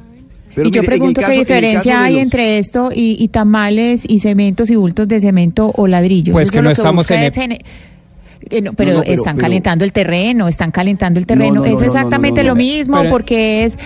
Pero 0.54 0.68
y 0.68 0.72
yo 0.72 0.80
mire, 0.80 0.90
pregunto 0.90 1.20
caso- 1.20 1.32
qué 1.32 1.38
diferencia 1.40 2.02
hay 2.02 2.14
los- 2.14 2.22
entre 2.22 2.58
esto 2.58 2.90
y, 2.92 3.16
y 3.22 3.28
tamales 3.28 4.04
y 4.08 4.18
cementos 4.18 4.70
y 4.70 4.76
bultos 4.76 5.06
de 5.06 5.20
cemento 5.20 5.70
o 5.76 5.86
ladrillos. 5.86 6.32
Pues 6.32 6.44
Eso 6.48 6.52
que 6.52 6.58
lo 6.58 6.64
no 6.64 6.70
estamos 6.70 7.08
en 7.10 7.20
es 7.22 7.38
eh, 8.50 8.62
no, 8.62 8.72
pero, 8.72 8.92
No, 8.92 8.98
no, 8.98 9.02
pero- 9.02 9.14
están 9.14 9.36
pero- 9.36 9.46
calentando 9.46 9.84
el 9.84 9.92
terreno, 9.92 10.48
están 10.48 10.70
calentando 10.70 11.18
el 11.20 11.26
terreno. 11.26 11.54
no, 11.54 11.60
no, 11.60 11.64
es 11.66 11.72
no, 11.74 11.80
no, 11.80 11.86
exactamente 11.86 12.42
no, 12.42 12.48
no, 12.48 12.54
lo 12.54 12.56
mismo 12.56 12.96
Pero- 12.98 13.10
porque 13.10 13.64
es 13.64 13.78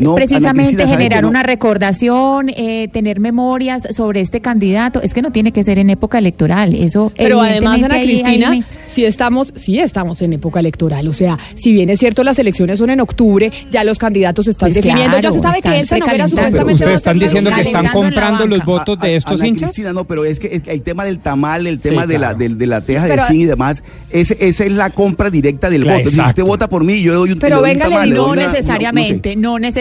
No, 0.00 0.14
precisamente 0.14 0.68
Cristina, 0.76 0.88
¿sabe 0.88 1.02
generar 1.04 1.22
no? 1.24 1.28
una 1.30 1.42
recordación, 1.42 2.48
eh, 2.50 2.88
tener 2.88 3.20
memorias 3.20 3.86
sobre 3.90 4.20
este 4.20 4.40
candidato. 4.40 5.00
Es 5.02 5.12
que 5.14 5.20
no 5.22 5.30
tiene 5.32 5.52
que 5.52 5.62
ser 5.62 5.78
en 5.78 5.90
época 5.90 6.18
electoral. 6.18 6.74
Eso 6.74 7.12
Pero 7.16 7.40
además, 7.40 7.82
Ana 7.82 7.94
ahí- 7.96 8.02
ahí 8.08 8.22
Cristina, 8.22 8.50
me- 8.50 8.64
sí 8.92 9.04
estamos, 9.04 9.52
sí 9.56 9.78
estamos 9.80 10.22
en 10.22 10.32
época 10.34 10.60
electoral. 10.60 11.06
O 11.08 11.12
sea, 11.12 11.38
si 11.56 11.72
bien 11.72 11.90
es 11.90 11.98
cierto, 11.98 12.24
las 12.24 12.38
elecciones 12.38 12.78
son 12.78 12.90
en 12.90 13.00
octubre, 13.00 13.52
ya 13.70 13.84
los 13.84 13.98
candidatos 13.98 14.46
se 14.46 14.52
están 14.52 14.68
Pues 14.68 14.74
definiendo. 14.76 15.16
ya 15.16 15.20
claro, 15.20 15.34
se 15.36 15.40
sabe 15.42 15.62
que 15.62 15.80
Elsa 15.80 15.98
Noguera 15.98 16.28
supuestamente 16.28 16.74
Ustedes 16.74 16.96
están 16.96 17.18
la 17.18 17.24
diciendo 17.24 17.50
que 17.54 17.60
están 17.62 17.84
la 17.84 17.92
comprando 17.92 18.46
los 18.46 18.64
votos 18.64 18.98
de 19.00 19.08
A- 19.08 19.16
estos 19.16 19.40
Ana 19.40 19.48
hinchas. 19.48 19.70
Cristina, 19.70 19.92
no, 19.92 20.04
pero 20.04 20.24
es 20.24 20.40
que 20.40 20.48
es 20.54 20.62
que 20.62 20.70
el 20.72 20.82
tema 20.82 21.04
del 21.04 21.18
tamal, 21.18 21.66
el 21.66 21.80
tema 21.80 22.02
Sí, 22.02 22.08
de, 22.08 22.14
la, 22.14 22.18
claro. 22.28 22.38
del- 22.38 22.58
de, 22.58 22.66
la 22.66 22.80
teja 22.80 23.04
Pero- 23.06 23.22
de 23.22 23.28
zinc 23.28 23.40
y 23.42 23.44
demás, 23.44 23.82
ese, 24.10 24.36
esa 24.40 24.64
es 24.64 24.72
la 24.72 24.90
compra 24.90 25.30
directa 25.30 25.68
del 25.68 25.82
Claro, 25.82 25.98
voto. 25.98 26.10
Si 26.10 26.20
usted 26.20 26.42
vota 26.42 26.68
por 26.68 26.84
mí, 26.84 27.00
yo 27.02 27.12
le 27.12 27.18
doy 27.18 27.32
un, 27.32 27.38
Pero 27.38 27.60
venga, 27.60 27.88
No 28.06 28.34
necesariamente, 28.34 29.36
no 29.36 29.58
necesariamente, 29.58 29.73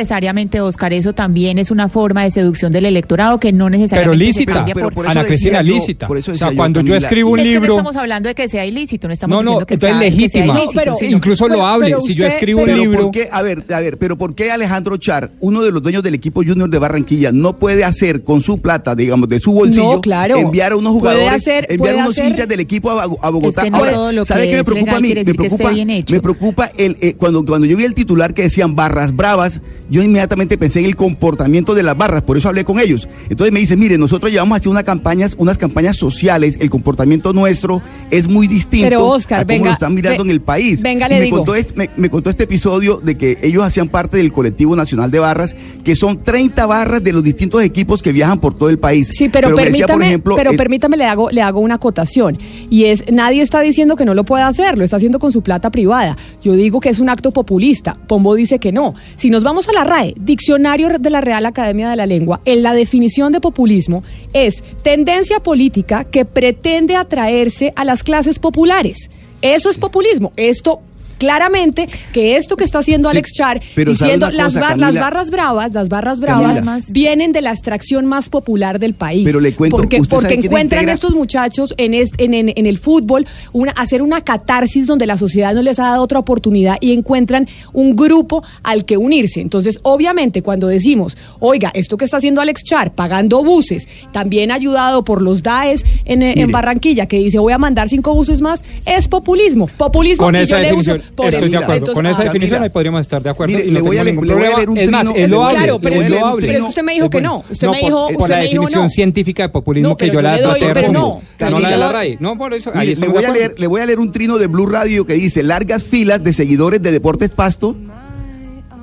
Oscar. 0.61 0.93
Eso 0.93 1.13
también 1.13 1.57
es 1.59 1.71
una 1.71 1.89
forma 1.89 2.23
de 2.23 2.31
seducción 2.31 2.71
del 2.71 2.85
electorado 2.85 3.39
que 3.39 3.51
no 3.53 3.69
necesariamente 3.69 4.17
Pero 4.17 4.19
se 4.19 4.39
lícita, 4.39 4.53
cambia 4.53 4.73
pero 4.73 4.89
por- 4.89 5.07
Ana 5.07 5.23
Cristina, 5.23 5.61
yo- 5.61 5.75
lícita. 5.75 6.07
por 6.07 6.17
eso 6.17 6.31
o 6.31 6.35
sea, 6.37 6.49
yo, 6.51 6.55
cuando 6.55 6.79
yo 6.81 6.85
Camila, 6.93 6.97
escribo 7.07 7.29
un 7.31 7.39
es 7.39 7.43
que 7.45 7.53
no 7.53 7.59
libro... 7.61 7.73
estamos 7.75 7.95
hablando 7.97 8.29
de 8.29 8.35
que 8.35 8.47
sea 8.47 8.65
ilícito. 8.65 8.73
ilícito, 8.83 9.07
no 9.07 9.13
estamos 9.13 9.35
No, 9.35 9.37
no, 9.43 9.49
diciendo 9.59 9.65
que, 9.67 9.73
entonces 9.75 9.89
está- 9.93 9.99
que 10.03 10.09
sea 10.11 10.19
legítima. 10.19 10.45
ilícito, 10.59 10.73
No, 10.73 10.79
pero- 10.81 10.95
sino- 10.95 11.17
Incluso 11.17 11.43
pero- 11.45 11.55
loable. 11.57 11.85
pero 11.87 12.01
Si 12.01 12.13
yo 12.15 12.25
escribo 12.25 12.61
un 12.63 12.73
libro. 12.75 13.01
¿por 13.03 13.11
qué? 13.11 13.29
A 13.31 13.41
ver, 13.41 13.63
a 13.73 13.79
ver, 13.79 13.97
pero 13.97 14.17
¿por 14.17 14.35
qué 14.35 14.51
Alejandro 14.51 14.97
Char, 14.97 15.31
uno 15.39 15.61
de 15.63 15.71
los 15.71 15.81
dueños 15.83 16.03
del 16.03 16.15
equipo 16.15 16.41
Junior 16.45 16.69
de 16.69 16.79
Barranquilla, 16.79 17.31
no 17.31 17.57
puede 17.59 17.83
hacer 17.85 18.23
con 18.23 18.41
su 18.41 18.57
plata, 18.57 18.95
digamos, 18.95 19.29
de 19.29 19.39
su 19.39 19.53
bolsillo, 19.53 19.93
No, 19.95 20.01
claro. 20.01 20.37
enviar 20.37 20.71
a 20.71 20.75
unos 20.75 20.91
jugadores, 20.93 21.29
hacer- 21.31 21.67
enviar 21.69 21.95
a 21.95 21.97
unos 21.99 22.11
hacer- 22.17 22.25
hinchas 22.29 22.47
del 22.47 22.59
equipo 22.59 22.89
a, 22.91 23.03
a 23.03 23.29
Bogotá? 23.29 23.61
Es 23.61 23.65
que 23.65 23.71
no 23.71 23.77
Ahora, 23.77 23.91
todo 23.93 24.11
lo 24.11 24.21
que 24.21 24.25
¿sabe 24.27 24.49
qué 24.49 24.55
me 24.57 24.63
preocupa 24.63 24.95
a 24.97 25.01
mí? 25.01 25.13
que 25.13 25.33
preocupa, 25.33 25.71
me 25.71 26.19
preocupa 26.21 26.71
el, 26.77 26.97
eh, 27.01 27.13
cuando, 27.15 27.45
cuando 27.45 27.65
yo 27.67 27.77
vi 27.77 27.83
el 27.85 27.93
titular 27.93 28.33
que 28.33 28.43
decían 28.43 28.75
barras 28.75 29.15
bravas, 29.15 29.61
yo 29.89 30.01
inmediatamente 30.01 30.57
pensé 30.57 30.79
en 30.79 30.85
el 30.85 30.95
comportamiento 30.95 31.73
de 31.75 31.83
las 31.83 31.97
barras, 31.97 32.21
por 32.23 32.37
eso 32.37 32.49
hablé 32.49 32.63
con 32.63 32.79
ellos. 32.79 33.07
Entonces 33.29 33.51
me 33.53 33.59
dicen, 33.59 33.79
mire, 33.79 33.97
nosotros 33.97 34.31
llevamos 34.31 34.57
así 34.57 34.69
unas 34.69 34.83
campañas, 34.83 35.35
unas 35.37 35.57
campañas 35.57 35.97
sociales, 35.97 36.57
el 36.61 36.69
comportamiento 36.69 37.33
nuestro 37.33 37.81
es 38.11 38.27
muy 38.27 38.47
distinto 38.47 38.87
Pero, 38.87 39.07
Oscar, 39.07 39.39
a 39.39 39.43
cómo 39.43 39.47
venga, 39.55 39.65
lo 39.67 39.71
están 39.73 39.93
mirando 39.93 40.23
ve- 40.23 40.29
en 40.29 40.33
el 40.35 40.41
país. 40.41 40.81
venga, 40.81 41.07
le 41.07 41.15
me 41.15 41.21
digo. 41.21 41.37
contó 41.37 41.55
este, 41.55 41.73
me, 41.75 41.89
me 41.97 42.09
contó 42.09 42.29
este 42.29 42.43
episodio 42.43 42.99
de 43.03 43.15
que 43.15 43.37
ellos 43.43 43.63
hacían 43.63 43.89
parte 43.89 44.17
del 44.17 44.31
colectivo 44.31 44.75
nacional 44.75 45.11
de 45.11 45.19
barras, 45.19 45.55
que 45.83 45.95
son 45.95 46.23
30 46.23 46.65
barras 46.65 47.03
de 47.03 47.11
los 47.13 47.23
distintos 47.23 47.61
equipos 47.63 48.01
que 48.01 48.11
viajan 48.11 48.39
por 48.39 48.57
todo 48.57 48.69
el 48.69 48.79
país. 48.79 49.09
Sí, 49.13 49.29
pero, 49.29 49.49
me 49.55 49.65
decía, 49.65 49.85
permítame, 49.85 49.93
por 49.97 50.03
ejemplo, 50.03 50.35
pero 50.35 50.51
el- 50.51 50.57
permítame 50.57 50.97
le 50.97 51.05
hago 51.05 51.29
le 51.29 51.41
hago 51.41 51.59
una 51.59 51.75
acotación 51.75 52.37
y 52.69 52.85
es 52.85 53.03
nadie 53.11 53.41
está 53.41 53.61
diciendo 53.61 53.95
que 53.95 54.05
no 54.05 54.13
lo 54.13 54.23
pueda 54.23 54.47
hacer, 54.47 54.77
lo 54.77 54.83
está 54.83 54.97
haciendo 54.97 55.19
con 55.19 55.31
su 55.31 55.41
plata 55.41 55.69
privada. 55.71 56.17
Yo 56.43 56.53
digo 56.53 56.79
que 56.79 56.89
es 56.89 56.99
un 56.99 57.09
acto 57.09 57.31
populista. 57.31 57.97
Pombo 58.07 58.35
dice 58.35 58.59
que 58.59 58.71
no. 58.71 58.93
Si 59.17 59.29
nos 59.29 59.43
vamos 59.43 59.62
a 59.71 59.73
la 59.73 59.83
RAE, 59.83 60.13
diccionario 60.17 60.89
de 60.99 61.09
la 61.09 61.21
Real 61.21 61.45
Academia 61.45 61.89
de 61.89 61.95
la 61.95 62.05
Lengua, 62.05 62.41
en 62.45 62.63
la 62.63 62.73
definición 62.73 63.31
de 63.31 63.41
populismo 63.41 64.03
es 64.33 64.63
tendencia 64.83 65.41
política 65.41 66.03
que 66.03 66.25
pretende 66.25 66.95
atraerse 66.95 67.73
a 67.75 67.85
las 67.85 68.03
clases 68.03 68.39
populares. 68.39 69.09
Eso 69.41 69.69
es 69.69 69.77
populismo. 69.77 70.31
Esto 70.37 70.79
claramente 71.23 71.87
que 72.11 72.35
esto 72.35 72.57
que 72.57 72.65
está 72.65 72.79
haciendo 72.79 73.09
Sí, 73.09 73.15
Alex 73.17 73.31
Char 73.31 73.61
pero 73.75 73.95
¿sabe 73.95 74.11
diciendo 74.11 74.29
las, 74.31 74.47
cosa, 74.47 74.59
bar- 74.59 74.69
Camila? 74.71 74.91
las 74.91 74.99
barras 75.01 75.31
bravas, 75.31 75.73
las 75.73 75.87
barras 75.89 76.19
bravas 76.19 76.55
Camila. 76.55 76.77
vienen 76.91 77.31
de 77.31 77.41
la 77.41 77.51
extracción 77.51 78.05
más 78.05 78.27
popular 78.29 78.77
del 78.79 78.93
país. 78.93 79.23
Pero 79.23 79.39
le 79.39 79.53
cuento, 79.55 79.77
porque, 79.77 80.01
¿usted 80.01 80.15
porque 80.17 80.27
sabe 80.35 80.45
encuentran 80.45 80.81
integra? 80.81 80.93
estos 80.93 81.15
muchachos 81.15 81.73
en, 81.77 81.93
est- 81.93 82.13
en, 82.17 82.33
en- 82.33 82.51
en 82.55 82.65
el 82.65 82.77
fútbol 82.77 83.25
una, 83.53 83.71
hacer 83.71 84.01
una 84.01 84.21
catarsis 84.21 84.85
donde 84.85 85.07
la 85.07 85.17
sociedad 85.17 85.53
no 85.55 85.61
les 85.61 85.79
ha 85.79 85.83
dado 85.83 86.03
otra 86.03 86.19
oportunidad 86.19 86.75
y 86.81 86.91
encuentran 86.93 87.47
un 87.71 87.95
grupo 87.95 88.43
al 88.63 88.83
que 88.85 88.97
unirse. 88.97 89.39
Entonces, 89.41 89.79
obviamente, 89.83 90.41
cuando 90.41 90.67
decimos, 90.67 91.17
oiga, 91.39 91.71
esto 91.73 91.95
que 91.97 92.05
está 92.05 92.17
haciendo 92.17 92.41
Alex 92.41 92.63
Char, 92.63 92.93
pagando 92.93 93.43
buses, 93.43 93.87
también 94.11 94.51
ayudado 94.51 95.03
por 95.05 95.21
los 95.21 95.41
DAES 95.43 95.83
en. 96.05 96.51
Barranquilla, 96.51 97.07
que 97.07 97.17
dice 97.17 97.39
voy 97.39 97.51
a 97.53 97.57
mandar 97.57 97.89
cinco 97.89 98.13
buses 98.13 98.39
más, 98.41 98.63
es 98.85 99.07
populismo. 99.07 99.67
Populismo 99.77 100.25
Con 100.25 100.35
y 100.35 100.39
esa 100.39 100.57
yo 100.61 100.69
le 100.69 100.73
uso- 100.73 100.97
por 101.15 101.33
estoy 101.33 101.49
de 101.49 101.57
acuerdo. 101.57 101.93
Con 101.93 102.05
esa 102.05 102.21
ah, 102.21 102.25
definición 102.25 102.63
ahí 102.63 102.69
podríamos 102.69 103.01
estar 103.01 103.21
de 103.23 103.29
acuerdo 103.29 103.55
Mire, 103.55 103.67
y 103.67 103.71
no 103.71 103.75
le 103.75 103.81
voy 103.81 103.97
a 103.97 104.03
leer- 104.03 104.05
ningún 104.13 104.27
le 104.27 104.33
voy 104.33 104.43
a 104.43 104.49
problema. 104.51 104.57
leer 104.57 104.69
un 104.69 104.77
es 104.77 104.91
más, 104.91 105.01
trino- 105.03 105.15
es 105.15 105.15
voy 105.15 105.23
a 105.23 105.27
loable. 105.39 105.57
Claro, 105.63 105.79
pero 105.79 105.95
es 105.95 106.01
usted- 106.01 106.19
loable. 106.19 106.47
pero 106.47 106.65
usted 106.67 106.83
me 106.83 106.93
dijo 106.93 107.05
Es 107.05 107.11
que 107.11 107.21
no. 107.21 107.43
Usted 107.49 107.67
me 107.67 107.79
por- 107.79 107.85
dijo- 107.89 108.07
por 108.07 108.21
usted 108.21 108.29
la 108.29 108.35
me 108.37 108.41
dijo 108.43 108.53
definición 108.61 108.83
no. 108.83 108.89
científica 108.89 109.43
de 109.43 109.49
populismo 109.49 109.97
que 109.97 110.07
yo 110.07 110.13
yo 110.13 110.21
la 110.21 110.37
traté 110.37 110.59
de 110.81 110.89
no, 110.89 111.21
No 111.39 111.59
la 111.59 111.69
de 111.69 111.77
la 111.77 111.91
RAI. 111.91 112.17
No, 112.19 112.37
por 112.37 112.53
eso. 112.53 112.71
ahí 112.73 112.87
Mire, 112.89 112.99
le 113.01 113.07
voy, 113.07 113.25
a 113.25 113.31
leer, 113.31 113.55
le 113.57 113.67
voy 113.67 113.81
a 113.81 113.85
leer 113.85 113.99
un 113.99 114.11
trino 114.11 114.37
de 114.37 114.47
Blue 114.47 114.65
Radio 114.65 115.05
que 115.05 115.13
dice 115.13 115.43
largas 115.43 115.83
filas 115.83 116.23
de 116.23 116.33
seguidores 116.33 116.81
de 116.81 116.91
Deportes 116.91 117.33
Pasto 117.35 117.75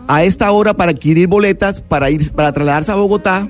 a 0.08 0.24
esta 0.24 0.50
hora 0.52 0.74
para 0.74 0.90
adquirir 0.90 1.28
boletas 1.28 1.82
para 1.82 2.10
ir 2.10 2.32
para 2.32 2.52
trasladarse 2.52 2.90
a 2.90 2.96
Bogotá 2.96 3.48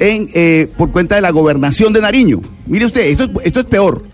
en, 0.00 0.28
eh, 0.34 0.68
por 0.76 0.92
cuenta 0.92 1.14
de 1.16 1.20
la 1.20 1.30
gobernación 1.30 1.92
de 1.92 2.00
Nariño. 2.00 2.40
Mire 2.66 2.86
usted, 2.86 3.02
esto 3.02 3.24
es, 3.24 3.30
esto 3.44 3.60
es 3.60 3.66
peor 3.66 4.04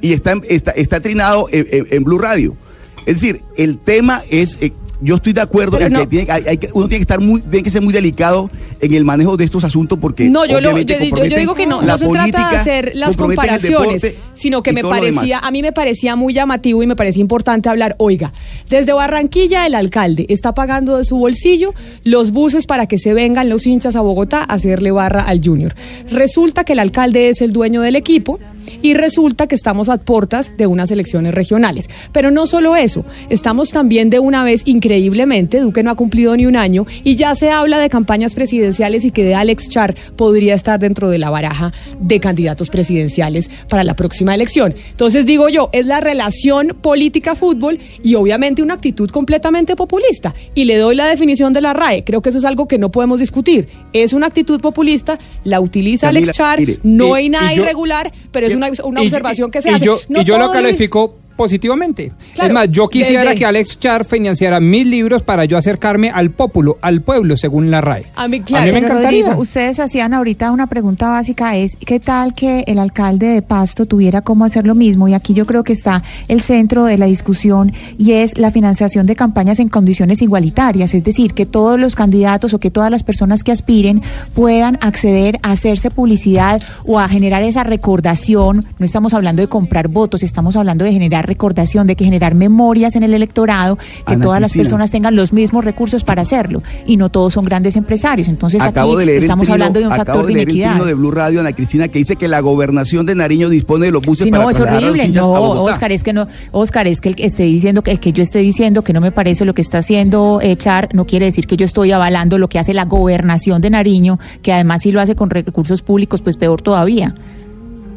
y 0.00 0.12
está, 0.12 0.34
está, 0.48 0.72
está 0.72 1.00
trinado 1.00 1.46
en, 1.52 1.66
en- 1.70 1.86
en 1.90 2.04
Blue 2.04 2.18
Radio. 2.18 2.56
Es 3.06 3.20
decir, 3.20 3.42
el 3.56 3.78
tema 3.78 4.20
es, 4.30 4.58
eh, 4.60 4.72
yo 5.04 5.16
estoy 5.16 5.32
de 5.32 5.40
acuerdo 5.40 5.80
en 5.80 5.92
no. 5.92 5.98
que, 6.00 6.06
tiene- 6.06 6.30
hay- 6.30 6.44
hay 6.46 6.56
que- 6.58 6.68
uno 6.74 6.86
tiene 6.86 7.00
que 7.00 7.12
estar 7.12 7.20
muy, 7.20 7.40
tiene 7.40 7.64
que 7.64 7.70
ser 7.70 7.82
muy 7.82 7.92
delicado 7.92 8.48
en 8.80 8.94
el 8.94 9.04
manejo 9.04 9.36
de 9.36 9.42
estos 9.44 9.64
asuntos 9.64 9.98
porque 10.00 10.30
No, 10.30 10.44
yo, 10.46 10.60
lo- 10.60 10.78
yo- 10.78 10.96
yo- 11.26 11.36
digo 11.36 11.54
que 11.56 11.66
no, 11.66 11.82
no 11.82 11.98
se 11.98 12.06
trata 12.08 12.50
de 12.50 12.56
hacer 12.56 12.92
las 12.94 13.16
comparaciones, 13.16 14.00
deporte 14.02 14.18
sino 14.34 14.62
que 14.62 14.72
me 14.72 14.82
parecía, 14.82 15.40
a 15.40 15.50
mí 15.50 15.60
me 15.60 15.72
parecía 15.72 16.14
muy 16.14 16.32
llamativo 16.34 16.84
y 16.84 16.86
me 16.86 16.94
parecía 16.94 17.20
importante 17.20 17.68
hablar, 17.68 17.96
oiga, 17.98 18.32
desde 18.70 18.92
Barranquilla 18.92 19.66
el 19.66 19.74
alcalde 19.74 20.26
está 20.28 20.54
pagando 20.54 20.96
de 20.98 21.04
su 21.04 21.16
bolsillo 21.16 21.74
los 22.04 22.30
buses 22.30 22.66
para 22.66 22.86
que 22.86 22.98
se 22.98 23.12
vengan 23.12 23.48
los 23.48 23.66
hinchas 23.66 23.96
a 23.96 24.00
Bogotá 24.02 24.42
a 24.42 24.54
hacerle 24.54 24.92
barra 24.92 25.22
al 25.22 25.40
Junior. 25.44 25.74
Resulta 26.10 26.62
que 26.62 26.74
el 26.74 26.78
alcalde 26.78 27.28
es 27.28 27.40
el 27.42 27.52
dueño 27.52 27.80
del 27.82 27.96
equipo 27.96 28.38
y 28.82 28.94
resulta 28.94 29.46
que 29.46 29.54
estamos 29.54 29.88
a 29.88 29.98
puertas 29.98 30.56
de 30.56 30.66
unas 30.66 30.90
elecciones 30.90 31.34
regionales. 31.34 31.88
Pero 32.12 32.30
no 32.30 32.46
solo 32.46 32.76
eso, 32.76 33.04
estamos 33.30 33.70
también 33.70 34.10
de 34.10 34.18
una 34.18 34.44
vez 34.44 34.62
increíblemente, 34.66 35.60
Duque 35.60 35.82
no 35.82 35.90
ha 35.90 35.94
cumplido 35.94 36.36
ni 36.36 36.46
un 36.46 36.56
año 36.56 36.86
y 37.04 37.14
ya 37.16 37.34
se 37.34 37.50
habla 37.50 37.78
de 37.78 37.88
campañas 37.88 38.34
presidenciales 38.34 39.04
y 39.04 39.10
que 39.10 39.24
de 39.24 39.34
Alex 39.34 39.68
Char 39.68 39.94
podría 40.16 40.54
estar 40.54 40.78
dentro 40.80 41.10
de 41.10 41.18
la 41.18 41.30
baraja 41.30 41.72
de 42.00 42.20
candidatos 42.20 42.68
presidenciales 42.70 43.50
para 43.68 43.84
la 43.84 43.94
próxima 43.94 44.34
elección. 44.34 44.74
Entonces 44.90 45.26
digo 45.26 45.48
yo, 45.48 45.70
es 45.72 45.86
la 45.86 46.00
relación 46.00 46.76
política-fútbol 46.80 47.78
y 48.02 48.14
obviamente 48.14 48.62
una 48.62 48.74
actitud 48.74 49.10
completamente 49.10 49.76
populista. 49.76 50.34
Y 50.54 50.64
le 50.64 50.76
doy 50.78 50.94
la 50.94 51.06
definición 51.06 51.52
de 51.52 51.60
la 51.60 51.72
RAE, 51.72 52.04
creo 52.04 52.22
que 52.22 52.28
eso 52.30 52.38
es 52.38 52.44
algo 52.44 52.66
que 52.68 52.78
no 52.78 52.90
podemos 52.90 53.20
discutir. 53.20 53.68
Es 53.92 54.12
una 54.12 54.26
actitud 54.26 54.60
populista, 54.60 55.18
la 55.44 55.60
utiliza 55.60 56.06
Camila, 56.08 56.20
Alex 56.26 56.36
Char, 56.36 56.58
mire, 56.60 56.78
no 56.82 57.08
y- 57.16 57.20
hay 57.20 57.28
nada 57.28 57.52
yo- 57.54 57.62
irregular, 57.62 58.12
pero 58.30 58.46
es 58.52 58.56
una, 58.80 58.88
una 58.88 59.02
Y- 59.02 59.06
observación 59.06 59.50
que 59.50 59.62
se 59.62 59.70
y 59.70 59.74
hace. 59.74 59.84
Yo, 59.84 59.98
No 60.08 60.20
y 60.20 60.24
yo 60.24 60.38
lo- 60.46 60.52
califico 60.52 61.18
positivamente. 61.36 62.12
Claro, 62.34 62.48
es 62.48 62.54
más, 62.54 62.70
yo 62.70 62.88
quisiera 62.88 63.34
que 63.34 63.44
Alex 63.44 63.78
Char 63.78 64.04
financiara 64.04 64.60
mil 64.60 64.90
libros 64.90 65.22
para 65.22 65.44
yo 65.44 65.56
acercarme 65.56 66.10
al 66.10 66.30
pueblo, 66.30 66.78
al 66.80 67.02
pueblo, 67.02 67.36
según 67.36 67.70
la 67.70 67.80
RAE. 67.80 68.06
A 68.14 68.28
mí, 68.28 68.40
claro. 68.40 68.66
me 68.66 68.72
Pero, 68.72 68.86
encantaría. 68.86 69.22
Rodrigo, 69.22 69.40
ustedes 69.40 69.80
hacían 69.80 70.14
ahorita 70.14 70.50
una 70.50 70.66
pregunta 70.66 71.08
básica, 71.08 71.56
es 71.56 71.76
¿qué 71.76 72.00
tal 72.00 72.34
que 72.34 72.64
el 72.66 72.78
alcalde 72.78 73.26
de 73.26 73.42
Pasto 73.42 73.86
tuviera 73.86 74.22
cómo 74.22 74.44
hacer 74.44 74.66
lo 74.66 74.74
mismo? 74.74 75.08
Y 75.08 75.14
aquí 75.14 75.34
yo 75.34 75.46
creo 75.46 75.64
que 75.64 75.72
está 75.72 76.02
el 76.28 76.40
centro 76.40 76.84
de 76.84 76.98
la 76.98 77.06
discusión 77.06 77.72
y 77.98 78.12
es 78.12 78.38
la 78.38 78.50
financiación 78.50 79.06
de 79.06 79.16
campañas 79.16 79.60
en 79.60 79.68
condiciones 79.68 80.22
igualitarias, 80.22 80.94
es 80.94 81.04
decir, 81.04 81.34
que 81.34 81.46
todos 81.46 81.78
los 81.78 81.94
candidatos 81.94 82.54
o 82.54 82.58
que 82.58 82.70
todas 82.70 82.90
las 82.90 83.02
personas 83.02 83.42
que 83.42 83.52
aspiren 83.52 84.02
puedan 84.34 84.78
acceder 84.80 85.38
a 85.42 85.52
hacerse 85.52 85.90
publicidad 85.90 86.62
o 86.84 86.98
a 86.98 87.08
generar 87.08 87.42
esa 87.42 87.64
recordación. 87.64 88.66
No 88.78 88.84
estamos 88.84 89.14
hablando 89.14 89.42
de 89.42 89.48
comprar 89.48 89.88
votos, 89.88 90.22
estamos 90.22 90.56
hablando 90.56 90.84
de 90.84 90.92
generar 90.92 91.21
recordación, 91.22 91.86
de 91.86 91.96
que 91.96 92.04
generar 92.04 92.34
memorias 92.34 92.96
en 92.96 93.02
el 93.02 93.14
electorado, 93.14 93.76
que 94.06 94.14
Ana 94.14 94.24
todas 94.24 94.40
las 94.40 94.52
personas 94.52 94.90
tengan 94.90 95.16
los 95.16 95.32
mismos 95.32 95.64
recursos 95.64 96.04
para 96.04 96.22
hacerlo 96.22 96.62
y 96.86 96.96
no 96.96 97.08
todos 97.08 97.34
son 97.34 97.44
grandes 97.44 97.76
empresarios. 97.76 98.28
Entonces 98.28 98.60
acabo 98.60 98.96
aquí 98.98 99.06
de 99.06 99.16
el 99.16 99.22
estamos 99.22 99.44
trino- 99.46 99.54
hablando 99.54 99.80
de 99.80 99.86
un 99.86 99.92
factor 99.94 100.26
de, 100.26 100.32
el 100.32 100.38
inequidad. 100.40 100.70
trino 100.72 100.84
de 100.84 100.94
Blue 100.94 101.10
Radio, 101.10 101.40
Ana 101.40 101.52
Cristina, 101.52 101.88
que 101.88 101.98
dice 101.98 102.16
que 102.16 102.28
la 102.28 102.40
gobernación 102.40 103.06
de 103.06 103.14
Nariño 103.14 103.48
dispone 103.48 103.86
de 103.86 103.92
los 103.92 104.04
buses 104.04 104.24
Sí, 104.24 104.30
para 104.30 104.44
no, 104.44 104.50
es 104.50 104.56
trasladar 104.56 104.82
a 104.82 104.86
los 104.86 104.94
horrible. 104.94 105.20
No. 105.20 105.30
Oscar, 105.62 105.92
es 105.92 106.02
que 106.02 106.12
no, 106.12 106.26
Oscar, 106.52 106.86
es 106.86 107.00
que 107.00 107.08
el 107.08 107.16
que 107.16 107.26
esté 107.26 107.44
diciendo 107.44 107.82
que, 107.82 107.90
el 107.92 108.00
que 108.00 108.12
yo 108.12 108.22
esté 108.22 108.40
diciendo 108.40 108.82
que 108.82 108.92
no 108.92 109.00
me 109.00 109.12
parece 109.12 109.44
lo 109.44 109.54
que 109.54 109.62
está 109.62 109.78
haciendo 109.78 110.40
Echar, 110.42 110.88
no 110.94 111.06
quiere 111.06 111.26
decir 111.26 111.46
que 111.46 111.56
yo 111.56 111.64
estoy 111.64 111.92
avalando 111.92 112.38
lo 112.38 112.48
que 112.48 112.58
hace 112.58 112.74
la 112.74 112.84
gobernación 112.84 113.60
de 113.62 113.70
Nariño, 113.70 114.18
que 114.42 114.52
además 114.52 114.82
si 114.82 114.92
lo 114.92 115.00
hace 115.00 115.14
con 115.14 115.30
recursos 115.30 115.82
públicos, 115.82 116.22
pues 116.22 116.36
peor 116.36 116.62
todavía. 116.62 117.14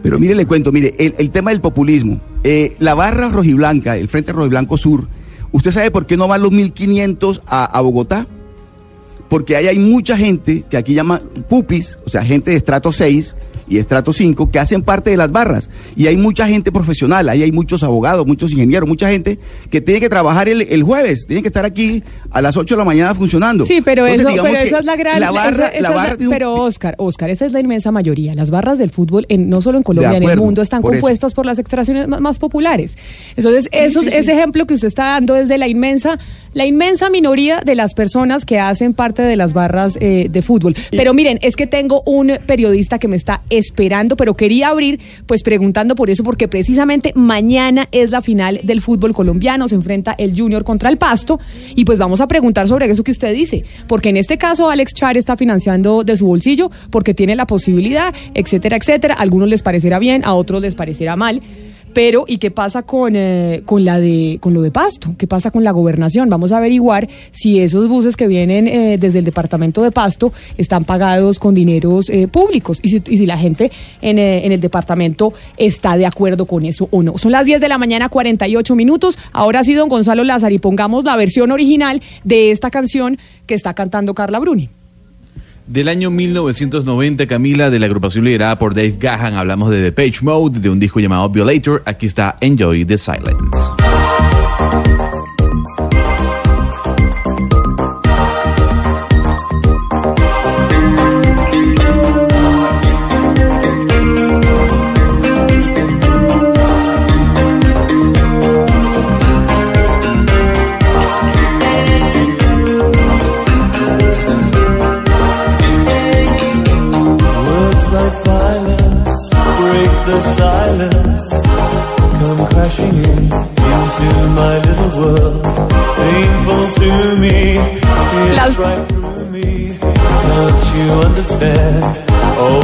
Pero 0.05 0.19
mire, 0.19 0.35
le 0.35 0.45
cuento, 0.45 0.71
mire, 0.71 0.93
el, 1.00 1.15
el 1.17 1.31
tema 1.31 1.50
del 1.50 1.62
populismo. 1.62 2.21
Eh, 2.43 2.75
la 2.77 2.93
barra 2.93 3.29
rojiblanca, 3.29 3.97
el 3.97 4.07
Frente 4.07 4.33
Rojiblanco 4.33 4.77
Sur, 4.77 5.07
¿usted 5.51 5.71
sabe 5.71 5.89
por 5.89 6.05
qué 6.05 6.15
no 6.15 6.27
van 6.27 6.43
los 6.43 6.51
1.500 6.51 7.41
a, 7.47 7.65
a 7.65 7.81
Bogotá? 7.81 8.27
Porque 9.29 9.55
ahí 9.55 9.65
hay 9.67 9.79
mucha 9.79 10.15
gente 10.15 10.63
que 10.69 10.77
aquí 10.77 10.93
llaman 10.93 11.24
pupis, 11.50 11.97
o 12.05 12.12
sea, 12.12 12.24
gente 12.24 12.51
de 12.51 12.57
estrato 12.57 12.91
6 12.91 13.35
y 13.67 13.77
estrato 13.77 14.13
5 14.13 14.51
que 14.51 14.60
hacen 14.60 14.84
parte 14.84 15.10
de 15.10 15.17
las 15.17 15.31
barras. 15.31 15.69
Y 15.95 16.07
hay 16.07 16.17
mucha 16.17 16.48
gente 16.48 16.72
profesional, 16.72 17.27
ahí 17.29 17.43
hay 17.43 17.51
muchos 17.51 17.84
abogados, 17.84 18.25
muchos 18.27 18.51
ingenieros, 18.51 18.88
mucha 18.88 19.10
gente 19.10 19.39
que 19.72 19.81
tiene 19.81 20.00
que 20.00 20.10
trabajar 20.10 20.48
el, 20.50 20.62
el 20.62 20.84
jueves, 20.84 21.25
tiene 21.27 21.41
que 21.41 21.48
estar 21.50 21.65
aquí 21.65 22.03
a 22.31 22.41
las 22.41 22.57
8 22.57 22.75
de 22.75 22.77
la 22.79 22.86
mañana 22.86 23.15
funcionando. 23.15 23.65
Sí, 23.65 23.81
pero, 23.84 24.05
Entonces, 24.07 24.34
eso, 24.36 24.43
pero 24.43 24.57
esa 24.57 24.79
es 24.79 24.86
la 24.86 24.95
gran. 24.95 25.19
La 25.19 25.31
barra, 25.31 25.67
esa- 25.67 25.67
esa 25.69 25.81
la 25.81 25.89
es 25.89 25.95
barra 25.95 26.10
la- 26.12 26.17
tiene 26.17 26.27
un- 26.27 26.34
pero 26.34 26.53
Oscar, 26.53 26.95
Oscar, 26.98 27.29
esa 27.29 27.45
es 27.45 27.51
la 27.51 27.60
inmensa 27.60 27.91
mayoría. 27.91 28.36
Las 28.36 28.50
barras 28.51 28.77
del 28.77 28.91
fútbol, 28.91 29.25
en, 29.29 29.50
no 29.50 29.62
solo 29.62 29.77
en 29.77 29.84
Colombia, 29.84 30.17
en 30.17 30.24
el 30.29 30.38
mundo, 30.38 30.62
están 30.62 30.81
por 30.81 30.93
eso. 30.93 31.01
compuestas 31.01 31.34
por 31.34 31.45
las 31.45 31.57
extracciones 31.60 32.07
más, 32.07 32.22
más 32.22 32.39
populares. 32.39 32.98
Entonces, 33.36 33.67
esos, 33.72 34.03
sí, 34.05 34.12
sí. 34.12 34.17
ese 34.17 34.34
ejemplo 34.34 34.65
que 34.67 34.74
usted 34.75 34.88
está 34.88 35.05
dando 35.12 35.36
es 35.36 35.48
de 35.50 35.57
la 35.57 35.67
inmensa, 35.67 36.19
la 36.55 36.65
inmensa 36.65 37.09
minoría 37.09 37.62
de 37.63 37.75
las 37.75 37.93
personas 37.93 38.45
que 38.45 38.59
hacen 38.59 38.93
parte 38.93 39.21
de 39.21 39.35
las 39.35 39.53
barras 39.53 39.97
eh, 40.00 40.27
de 40.29 40.41
fútbol. 40.41 40.74
Pero 40.89 41.13
miren, 41.13 41.38
es 41.41 41.57
que 41.57 41.67
tengo 41.67 42.01
un 42.05 42.31
periodista 42.47 42.97
que 42.97 43.09
me 43.09 43.17
está 43.17 43.41
esperando, 43.50 44.15
pero 44.15 44.35
quería 44.35 44.69
abrir, 44.69 45.01
pues 45.27 45.43
preguntando 45.43 45.95
por 45.95 46.09
eso, 46.09 46.24
porque 46.24 46.47
precisamente 46.47 47.12
mañana 47.13 47.89
es 47.91 48.09
la 48.09 48.21
final 48.21 48.62
del 48.63 48.81
fútbol 48.81 49.13
colombiano, 49.13 49.67
se 49.67 49.75
enfrenta 49.75 50.15
el 50.17 50.35
Junior 50.35 50.63
contra 50.63 50.89
el 50.89 50.97
Pasto, 50.97 51.41
y 51.75 51.83
pues 51.83 52.00
vamos 52.00 52.21
a 52.21 52.27
preguntar 52.27 52.69
sobre 52.69 52.89
eso 52.89 53.03
que 53.03 53.12
usted 53.12 53.33
dice, 53.33 53.65
porque 53.88 54.07
en 54.07 54.17
este 54.17 54.38
caso 54.38 54.69
Alex 54.69 54.93
Char 54.93 55.17
está 55.17 55.35
financiando 55.35 56.05
de 56.05 56.15
su 56.15 56.25
bolsillo, 56.25 56.71
porque 56.89 57.13
tiene 57.13 57.35
la 57.35 57.45
posibilidad, 57.45 58.13
etcétera, 58.33 58.77
etcétera. 58.77 59.15
A 59.15 59.21
algunos 59.21 59.50
les 59.50 59.62
parecerá 59.62 60.00
bien, 60.00 60.21
a 60.24 60.33
otros 60.33 60.62
les 60.62 60.74
parecerá 60.74 61.17
mal. 61.17 61.41
Pero, 61.96 62.25
¿y 62.28 62.40
qué 62.40 62.52
pasa 62.52 62.84
con, 62.84 63.16
eh, 63.16 63.62
con, 63.66 63.86
la 63.86 64.02
de, 64.02 64.38
con 64.42 64.54
lo 64.54 64.62
de 64.62 64.70
Pasto? 64.70 65.16
¿Qué 65.18 65.28
pasa 65.28 65.50
con 65.50 65.64
la 65.64 65.72
gobernación? 65.72 66.28
Vamos 66.28 66.52
a 66.52 66.58
averiguar 66.58 67.08
si 67.32 67.62
esos 67.62 67.88
buses 67.88 68.18
que 68.18 68.28
vienen 68.28 68.68
eh, 68.68 68.98
desde 68.98 69.20
el 69.20 69.25
departamento 69.25 69.82
de 69.82 69.92
Pasto 69.92 70.34
están 70.58 70.84
pagados 70.84 71.40
con 71.40 71.56
dineros 71.56 72.10
eh, 72.10 72.28
públicos 72.28 72.80
y 72.84 72.90
si, 72.90 73.02
y 73.08 73.18
si 73.18 73.25
la 73.25 73.38
gente 73.38 73.72
en, 74.02 74.20
eh, 74.20 74.46
en 74.46 74.52
el 74.52 74.60
departamento 74.60 75.34
está 75.56 75.96
de 75.96 76.06
acuerdo 76.06 76.46
con 76.46 76.66
eso 76.66 76.90
o 76.92 77.02
no. 77.02 77.18
Son 77.18 77.32
las 77.32 77.46
10 77.46 77.62
de 77.62 77.70
la 77.70 77.78
mañana, 77.78 78.10
48 78.10 78.75
minutos. 78.75 79.18
Ahora 79.32 79.64
sí, 79.64 79.74
don 79.74 79.88
Gonzalo 79.88 80.25
Lázaro, 80.25 80.54
y 80.54 80.60
pongamos 80.60 81.06
la 81.06 81.16
versión 81.16 81.50
original 81.52 82.02
de 82.25 82.52
esta 82.52 82.72
canción 82.72 83.18
que 83.48 83.54
está 83.54 83.74
cantando 83.74 84.14
Carla 84.14 84.40
Bruni. 84.40 84.68
Del 85.67 85.88
año 85.88 86.12
1990, 86.12 87.25
Camila, 87.25 87.72
de 87.72 87.79
la 87.79 87.88
agrupación 87.88 88.24
liderada 88.24 88.60
por 88.60 88.75
Dave 88.75 88.95
Gahan, 89.00 89.34
hablamos 89.34 89.72
de 89.72 89.81
The 89.81 89.91
Page 89.91 90.19
Mode, 90.22 90.60
de 90.60 90.69
un 90.69 90.79
disco 90.79 91.00
llamado 91.00 91.27
Violator. 91.29 91.81
Aquí 91.86 92.05
está 92.05 92.36
Enjoy 92.39 92.86
the 92.86 92.98
Silence. 93.00 93.36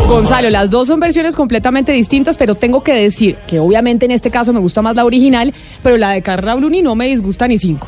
Gonzalo, 0.08 0.50
las 0.50 0.70
dos 0.70 0.88
son 0.88 1.00
versiones 1.00 1.36
completamente 1.36 1.92
distintas, 1.94 2.36
pero 2.36 2.56
tengo 2.56 2.84
que 2.84 2.94
decir 2.94 3.36
que 3.48 3.60
obviamente 3.60 4.06
en 4.06 4.12
este 4.12 4.30
caso 4.30 4.52
me 4.52 4.60
gusta 4.60 4.82
más 4.82 4.96
la 4.96 5.06
original, 5.06 5.54
pero 5.82 5.98
la 5.98 6.12
de 6.12 6.22
Carla 6.22 6.56
Bruni 6.56 6.82
no 6.82 6.96
me 6.96 7.08
disgusta 7.08 7.48
ni 7.48 7.58
cinco. 7.58 7.88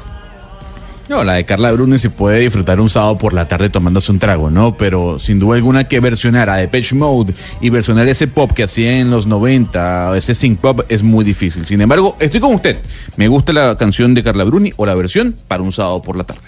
No, 1.10 1.24
la 1.24 1.34
de 1.34 1.44
Carla 1.44 1.72
Bruni 1.72 1.98
se 1.98 2.10
puede 2.10 2.40
disfrutar 2.40 2.80
un 2.80 2.90
sábado 2.90 3.18
por 3.18 3.34
la 3.34 3.48
tarde 3.48 3.70
tomándose 3.70 4.12
un 4.12 4.20
trago, 4.20 4.50
¿no? 4.50 4.78
Pero 4.78 5.20
sin 5.20 5.38
duda 5.38 5.56
alguna 5.56 5.84
que 5.84 6.00
versionar 6.00 6.50
a 6.50 6.56
Depeche 6.56 6.96
Mode 6.96 7.34
y 7.60 7.70
versionar 7.70 8.08
ese 8.08 8.28
pop 8.28 8.52
que 8.52 8.64
hacía 8.64 9.00
en 9.00 9.10
los 9.10 9.28
90, 9.28 10.16
ese 10.16 10.34
synth 10.34 10.60
pop, 10.60 10.82
es 10.88 11.04
muy 11.04 11.26
difícil. 11.26 11.66
Sin 11.66 11.82
embargo, 11.82 12.16
estoy 12.20 12.40
con 12.40 12.56
usted. 12.56 12.78
Me 13.18 13.28
gusta 13.28 13.52
la 13.52 13.76
canción 13.76 14.14
de 14.14 14.24
Carla 14.24 14.46
Bruni 14.46 14.72
o 14.78 14.86
la 14.86 14.96
versión 14.96 15.36
para 15.48 15.62
un 15.62 15.74
sábado 15.74 16.02
por 16.02 16.16
la 16.16 16.24
tarde. 16.24 16.42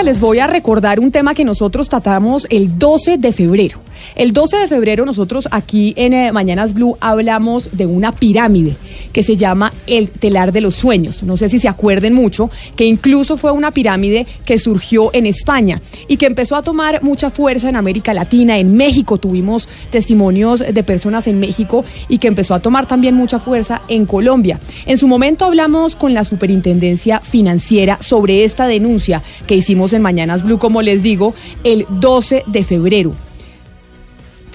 Les 0.00 0.18
voy 0.18 0.38
a 0.38 0.46
recordar 0.46 0.98
un 0.98 1.12
tema 1.12 1.34
que 1.34 1.44
nosotros 1.44 1.88
tratamos 1.88 2.46
el 2.50 2.78
12 2.78 3.18
de 3.18 3.32
febrero. 3.32 3.78
El 4.16 4.32
12 4.32 4.56
de 4.56 4.66
febrero 4.66 5.04
nosotros 5.04 5.46
aquí 5.50 5.92
en 5.96 6.14
eh, 6.14 6.32
Mañanas 6.32 6.72
Blue 6.72 6.96
hablamos 7.00 7.76
de 7.76 7.86
una 7.86 8.10
pirámide 8.10 8.74
que 9.12 9.22
se 9.22 9.36
llama 9.36 9.72
el 9.86 10.08
telar 10.08 10.52
de 10.52 10.60
los 10.60 10.74
sueños. 10.74 11.22
No 11.22 11.36
sé 11.36 11.48
si 11.48 11.58
se 11.58 11.68
acuerden 11.68 12.14
mucho, 12.14 12.50
que 12.76 12.84
incluso 12.84 13.36
fue 13.36 13.52
una 13.52 13.70
pirámide 13.70 14.26
que 14.44 14.58
surgió 14.58 15.10
en 15.12 15.26
España 15.26 15.80
y 16.08 16.16
que 16.16 16.26
empezó 16.26 16.56
a 16.56 16.62
tomar 16.62 17.02
mucha 17.02 17.30
fuerza 17.30 17.68
en 17.68 17.76
América 17.76 18.14
Latina, 18.14 18.58
en 18.58 18.76
México 18.76 19.18
tuvimos 19.18 19.68
testimonios 19.90 20.60
de 20.60 20.82
personas 20.82 21.26
en 21.26 21.40
México 21.40 21.84
y 22.08 22.18
que 22.18 22.28
empezó 22.28 22.54
a 22.54 22.60
tomar 22.60 22.86
también 22.86 23.14
mucha 23.14 23.38
fuerza 23.38 23.82
en 23.88 24.06
Colombia. 24.06 24.58
En 24.86 24.98
su 24.98 25.08
momento 25.08 25.44
hablamos 25.44 25.96
con 25.96 26.14
la 26.14 26.24
Superintendencia 26.24 27.20
Financiera 27.20 27.98
sobre 28.00 28.44
esta 28.44 28.66
denuncia 28.66 29.22
que 29.46 29.56
hicimos 29.56 29.92
en 29.92 30.02
Mañanas 30.02 30.42
Blue, 30.42 30.58
como 30.58 30.82
les 30.82 31.02
digo, 31.02 31.34
el 31.64 31.86
12 31.88 32.44
de 32.46 32.64
febrero. 32.64 33.12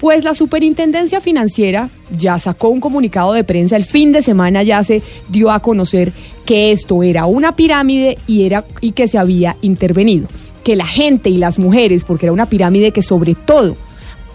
Pues 0.00 0.22
la 0.22 0.34
Superintendencia 0.34 1.20
Financiera 1.20 1.90
ya 2.16 2.38
sacó 2.38 2.68
un 2.68 2.80
comunicado 2.80 3.32
de 3.32 3.42
prensa 3.42 3.76
el 3.76 3.84
fin 3.84 4.12
de 4.12 4.22
semana, 4.22 4.62
ya 4.62 4.84
se 4.84 5.02
dio 5.28 5.50
a 5.50 5.60
conocer 5.60 6.12
que 6.46 6.70
esto 6.70 7.02
era 7.02 7.26
una 7.26 7.56
pirámide 7.56 8.16
y, 8.28 8.44
era, 8.44 8.64
y 8.80 8.92
que 8.92 9.08
se 9.08 9.18
había 9.18 9.56
intervenido. 9.60 10.28
Que 10.62 10.76
la 10.76 10.86
gente 10.86 11.30
y 11.30 11.36
las 11.36 11.58
mujeres, 11.58 12.04
porque 12.04 12.26
era 12.26 12.32
una 12.32 12.46
pirámide 12.46 12.92
que 12.92 13.02
sobre 13.02 13.34
todo 13.34 13.76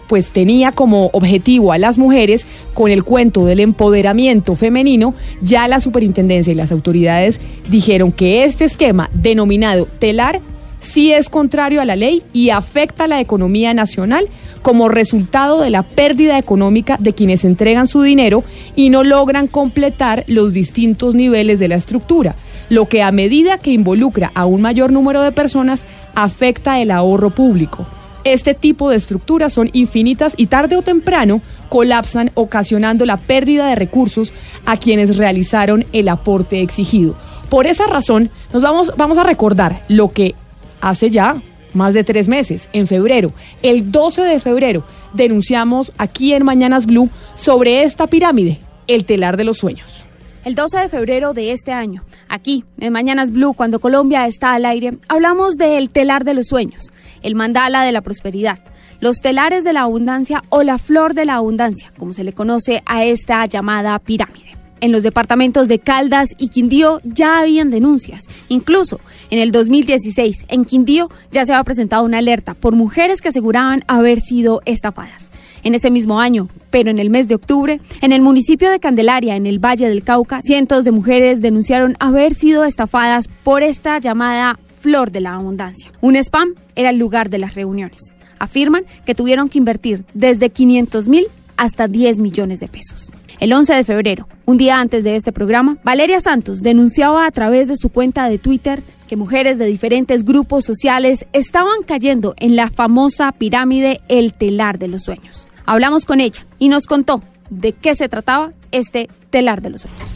pues 0.09 0.31
tenía 0.31 0.73
como 0.73 1.07
objetivo 1.13 1.71
a 1.71 1.77
las 1.77 1.97
mujeres 1.97 2.45
con 2.73 2.91
el 2.91 3.03
cuento 3.03 3.45
del 3.45 3.61
empoderamiento 3.61 4.55
femenino, 4.55 5.15
ya 5.41 5.67
la 5.69 5.79
superintendencia 5.79 6.51
y 6.51 6.55
las 6.55 6.73
autoridades 6.73 7.39
dijeron 7.69 8.11
que 8.11 8.43
este 8.43 8.65
esquema 8.65 9.09
denominado 9.13 9.87
telar 9.99 10.41
sí 10.81 11.13
es 11.13 11.29
contrario 11.29 11.81
a 11.81 11.85
la 11.85 11.95
ley 11.95 12.21
y 12.33 12.49
afecta 12.49 13.05
a 13.05 13.07
la 13.07 13.21
economía 13.21 13.73
nacional 13.73 14.27
como 14.63 14.89
resultado 14.89 15.61
de 15.61 15.69
la 15.69 15.83
pérdida 15.83 16.39
económica 16.39 16.97
de 16.99 17.13
quienes 17.13 17.45
entregan 17.45 17.87
su 17.87 18.01
dinero 18.01 18.43
y 18.75 18.89
no 18.89 19.03
logran 19.03 19.47
completar 19.47 20.23
los 20.27 20.53
distintos 20.53 21.13
niveles 21.13 21.59
de 21.59 21.67
la 21.67 21.75
estructura, 21.75 22.35
lo 22.69 22.87
que 22.87 23.03
a 23.03 23.11
medida 23.11 23.59
que 23.59 23.71
involucra 23.71 24.31
a 24.33 24.45
un 24.45 24.61
mayor 24.61 24.91
número 24.91 25.21
de 25.21 25.33
personas 25.33 25.85
afecta 26.15 26.79
el 26.79 26.89
ahorro 26.89 27.29
público. 27.29 27.85
Este 28.23 28.53
tipo 28.53 28.89
de 28.89 28.95
estructuras 28.95 29.51
son 29.51 29.69
infinitas 29.73 30.33
y 30.37 30.47
tarde 30.47 30.77
o 30.77 30.81
temprano 30.81 31.41
colapsan 31.67 32.31
ocasionando 32.35 33.05
la 33.05 33.17
pérdida 33.17 33.67
de 33.67 33.75
recursos 33.75 34.33
a 34.65 34.77
quienes 34.77 35.17
realizaron 35.17 35.85
el 35.91 36.07
aporte 36.07 36.61
exigido. 36.61 37.15
Por 37.49 37.67
esa 37.67 37.85
razón, 37.85 38.29
nos 38.53 38.63
vamos, 38.63 38.93
vamos 38.95 39.17
a 39.17 39.23
recordar 39.23 39.83
lo 39.89 40.11
que 40.11 40.35
hace 40.79 41.09
ya 41.09 41.41
más 41.73 41.93
de 41.93 42.03
tres 42.03 42.27
meses, 42.27 42.69
en 42.73 42.87
febrero, 42.87 43.33
el 43.61 43.91
12 43.91 44.21
de 44.21 44.39
febrero, 44.39 44.83
denunciamos 45.13 45.91
aquí 45.97 46.33
en 46.33 46.43
Mañanas 46.43 46.85
Blue 46.85 47.09
sobre 47.35 47.83
esta 47.83 48.07
pirámide, 48.07 48.59
el 48.87 49.05
telar 49.05 49.37
de 49.37 49.43
los 49.43 49.57
sueños. 49.57 50.05
El 50.45 50.55
12 50.55 50.77
de 50.79 50.89
febrero 50.89 51.33
de 51.33 51.51
este 51.51 51.71
año, 51.71 52.03
aquí 52.27 52.65
en 52.79 52.91
Mañanas 52.91 53.31
Blue, 53.31 53.53
cuando 53.53 53.79
Colombia 53.79 54.27
está 54.27 54.53
al 54.53 54.65
aire, 54.65 54.97
hablamos 55.07 55.55
del 55.55 55.89
telar 55.89 56.25
de 56.25 56.33
los 56.33 56.47
sueños, 56.47 56.89
el 57.21 57.35
mandala 57.35 57.83
de 57.83 57.93
la 57.93 58.01
prosperidad, 58.01 58.59
los 58.99 59.21
telares 59.21 59.63
de 59.63 59.73
la 59.73 59.81
abundancia 59.81 60.43
o 60.49 60.63
la 60.63 60.77
flor 60.77 61.13
de 61.13 61.25
la 61.25 61.35
abundancia, 61.35 61.93
como 61.97 62.13
se 62.13 62.23
le 62.23 62.33
conoce 62.33 62.81
a 62.85 63.05
esta 63.05 63.45
llamada 63.45 63.97
pirámide. 63.99 64.62
En 64.83 64.91
los 64.91 65.01
departamentos 65.01 65.69
de 65.69 65.79
Caldas 65.79 66.35
y 66.37 66.49
Quindío 66.49 66.99
ya 67.05 67.39
habían 67.39 67.71
denuncias. 67.71 68.25
Incluso 68.49 68.99
en 69.29 69.39
el 69.39 69.53
2016, 69.53 70.43
en 70.49 70.65
Quindío 70.65 71.09
ya 71.31 71.45
se 71.45 71.53
había 71.53 71.63
presentado 71.63 72.03
una 72.03 72.17
alerta 72.17 72.53
por 72.53 72.75
mujeres 72.75 73.21
que 73.21 73.29
aseguraban 73.29 73.83
haber 73.87 74.19
sido 74.19 74.61
estafadas. 74.65 75.31
En 75.63 75.73
ese 75.73 75.89
mismo 75.89 76.19
año, 76.19 76.49
pero 76.69 76.91
en 76.91 76.99
el 76.99 77.09
mes 77.09 77.29
de 77.29 77.35
octubre, 77.35 77.79
en 78.01 78.11
el 78.11 78.21
municipio 78.21 78.69
de 78.69 78.81
Candelaria, 78.81 79.37
en 79.37 79.45
el 79.45 79.63
Valle 79.63 79.87
del 79.87 80.03
Cauca, 80.03 80.41
cientos 80.41 80.83
de 80.83 80.91
mujeres 80.91 81.41
denunciaron 81.41 81.95
haber 82.01 82.33
sido 82.33 82.65
estafadas 82.65 83.29
por 83.43 83.63
esta 83.63 83.99
llamada 83.99 84.59
flor 84.81 85.11
de 85.11 85.21
la 85.21 85.35
abundancia. 85.35 85.93
Un 86.01 86.17
spam 86.17 86.55
era 86.75 86.89
el 86.89 86.97
lugar 86.97 87.29
de 87.29 87.39
las 87.39 87.55
reuniones. 87.55 88.13
Afirman 88.37 88.83
que 89.05 89.15
tuvieron 89.15 89.47
que 89.47 89.59
invertir 89.59 90.03
desde 90.13 90.49
500 90.49 91.07
mil 91.07 91.27
hasta 91.55 91.87
10 91.87 92.19
millones 92.19 92.59
de 92.59 92.67
pesos. 92.67 93.13
El 93.43 93.51
11 93.51 93.73
de 93.73 93.83
febrero, 93.83 94.29
un 94.45 94.55
día 94.55 94.79
antes 94.79 95.03
de 95.03 95.17
este 95.17 95.33
programa, 95.33 95.75
Valeria 95.83 96.21
Santos 96.21 96.61
denunciaba 96.61 97.25
a 97.25 97.31
través 97.31 97.67
de 97.67 97.75
su 97.75 97.89
cuenta 97.89 98.29
de 98.29 98.37
Twitter 98.37 98.81
que 99.05 99.17
mujeres 99.17 99.57
de 99.57 99.65
diferentes 99.65 100.23
grupos 100.23 100.63
sociales 100.63 101.25
estaban 101.33 101.83
cayendo 101.85 102.35
en 102.37 102.55
la 102.55 102.69
famosa 102.69 103.33
pirámide 103.33 103.99
El 104.07 104.33
Telar 104.33 104.79
de 104.79 104.87
los 104.87 105.03
Sueños. 105.03 105.49
Hablamos 105.65 106.05
con 106.05 106.21
ella 106.21 106.45
y 106.57 106.69
nos 106.69 106.85
contó 106.85 107.21
de 107.49 107.73
qué 107.73 107.95
se 107.95 108.07
trataba 108.07 108.53
este 108.71 109.09
Telar 109.29 109.61
de 109.61 109.71
los 109.71 109.81
Sueños. 109.81 110.15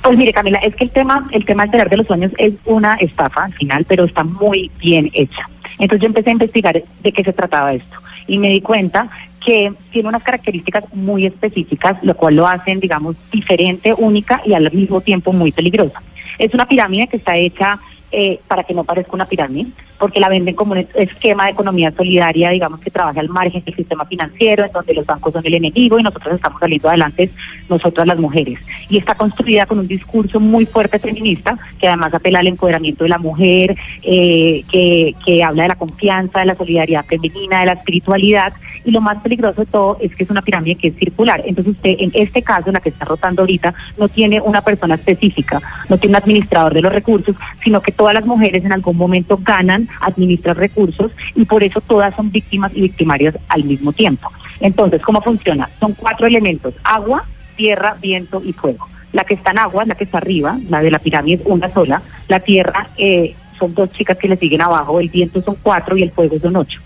Pues 0.00 0.16
mire, 0.16 0.32
Camila, 0.32 0.58
es 0.58 0.76
que 0.76 0.84
el 0.84 0.90
tema, 0.90 1.26
el 1.32 1.44
tema 1.44 1.64
del 1.64 1.72
telar 1.72 1.90
de 1.90 1.96
los 1.96 2.06
sueños 2.06 2.30
es 2.38 2.54
una 2.64 2.94
estafa 2.94 3.46
al 3.46 3.54
final, 3.54 3.86
pero 3.88 4.04
está 4.04 4.22
muy 4.22 4.70
bien 4.78 5.10
hecha. 5.14 5.42
Entonces 5.80 6.02
yo 6.02 6.06
empecé 6.06 6.30
a 6.30 6.34
investigar 6.34 6.80
de 7.02 7.12
qué 7.12 7.24
se 7.24 7.32
trataba 7.32 7.74
esto 7.74 7.98
y 8.28 8.38
me 8.38 8.50
di 8.50 8.60
cuenta 8.60 9.10
que 9.44 9.72
tiene 9.90 10.08
unas 10.08 10.22
características 10.22 10.84
muy 10.92 11.26
específicas, 11.26 12.02
lo 12.02 12.14
cual 12.16 12.36
lo 12.36 12.46
hacen, 12.46 12.80
digamos, 12.80 13.16
diferente, 13.30 13.94
única 13.94 14.40
y 14.44 14.54
al 14.54 14.70
mismo 14.72 15.00
tiempo 15.00 15.32
muy 15.32 15.52
peligrosa. 15.52 16.02
Es 16.38 16.54
una 16.54 16.66
pirámide 16.66 17.08
que 17.08 17.16
está 17.16 17.36
hecha 17.36 17.78
eh, 18.10 18.40
para 18.48 18.64
que 18.64 18.72
no 18.72 18.84
parezca 18.84 19.12
una 19.12 19.26
pirámide, 19.26 19.66
porque 19.98 20.18
la 20.18 20.30
venden 20.30 20.54
como 20.54 20.72
un 20.72 20.88
esquema 20.94 21.44
de 21.44 21.50
economía 21.50 21.92
solidaria, 21.94 22.48
digamos 22.48 22.80
que 22.80 22.90
trabaja 22.90 23.20
al 23.20 23.28
margen 23.28 23.62
del 23.62 23.74
sistema 23.74 24.06
financiero, 24.06 24.64
en 24.64 24.72
donde 24.72 24.94
los 24.94 25.04
bancos 25.04 25.34
son 25.34 25.44
el 25.44 25.52
enemigo 25.52 25.98
y 25.98 26.02
nosotros 26.02 26.36
estamos 26.36 26.58
saliendo 26.58 26.88
adelante, 26.88 27.30
nosotras 27.68 28.06
las 28.06 28.18
mujeres. 28.18 28.60
Y 28.88 28.96
está 28.96 29.14
construida 29.14 29.66
con 29.66 29.80
un 29.80 29.86
discurso 29.86 30.40
muy 30.40 30.64
fuerte 30.64 30.98
feminista, 30.98 31.58
que 31.78 31.86
además 31.86 32.14
apela 32.14 32.38
al 32.38 32.46
empoderamiento 32.46 33.04
de 33.04 33.10
la 33.10 33.18
mujer, 33.18 33.76
eh, 34.02 34.64
que, 34.70 35.14
que 35.26 35.44
habla 35.44 35.64
de 35.64 35.68
la 35.68 35.76
confianza, 35.76 36.40
de 36.40 36.46
la 36.46 36.54
solidaridad 36.54 37.04
femenina, 37.04 37.60
de 37.60 37.66
la 37.66 37.72
espiritualidad. 37.72 38.54
Y 38.88 38.90
lo 38.90 39.02
más 39.02 39.20
peligroso 39.20 39.60
de 39.60 39.70
todo 39.70 39.98
es 40.00 40.16
que 40.16 40.24
es 40.24 40.30
una 40.30 40.40
pirámide 40.40 40.76
que 40.76 40.88
es 40.88 40.96
circular. 40.96 41.42
Entonces 41.44 41.76
usted, 41.76 41.94
en 41.98 42.10
este 42.14 42.40
caso, 42.40 42.68
en 42.70 42.72
la 42.72 42.80
que 42.80 42.88
está 42.88 43.04
rotando 43.04 43.42
ahorita, 43.42 43.74
no 43.98 44.08
tiene 44.08 44.40
una 44.40 44.62
persona 44.62 44.94
específica, 44.94 45.60
no 45.90 45.98
tiene 45.98 46.16
un 46.16 46.22
administrador 46.22 46.72
de 46.72 46.80
los 46.80 46.90
recursos, 46.90 47.36
sino 47.62 47.82
que 47.82 47.92
todas 47.92 48.14
las 48.14 48.24
mujeres 48.24 48.64
en 48.64 48.72
algún 48.72 48.96
momento 48.96 49.38
ganan 49.42 49.90
administrar 50.00 50.56
recursos 50.56 51.12
y 51.34 51.44
por 51.44 51.62
eso 51.62 51.82
todas 51.82 52.16
son 52.16 52.30
víctimas 52.30 52.72
y 52.74 52.80
victimarias 52.80 53.34
al 53.50 53.64
mismo 53.64 53.92
tiempo. 53.92 54.32
Entonces, 54.58 55.02
¿cómo 55.02 55.20
funciona? 55.20 55.68
Son 55.78 55.92
cuatro 55.92 56.26
elementos, 56.26 56.72
agua, 56.82 57.26
tierra, 57.56 57.94
viento 58.00 58.40
y 58.42 58.54
fuego. 58.54 58.88
La 59.12 59.24
que 59.24 59.34
está 59.34 59.50
en 59.50 59.58
agua, 59.58 59.84
la 59.84 59.96
que 59.96 60.04
está 60.04 60.16
arriba, 60.16 60.58
la 60.70 60.80
de 60.80 60.90
la 60.90 60.98
pirámide 60.98 61.42
es 61.42 61.42
una 61.44 61.70
sola, 61.74 62.00
la 62.26 62.40
tierra 62.40 62.88
eh, 62.96 63.34
son 63.58 63.74
dos 63.74 63.90
chicas 63.90 64.16
que 64.16 64.28
le 64.28 64.38
siguen 64.38 64.62
abajo, 64.62 64.98
el 64.98 65.10
viento 65.10 65.42
son 65.42 65.58
cuatro 65.62 65.94
y 65.94 66.04
el 66.04 66.10
fuego 66.10 66.38
son 66.38 66.56
ocho. 66.56 66.80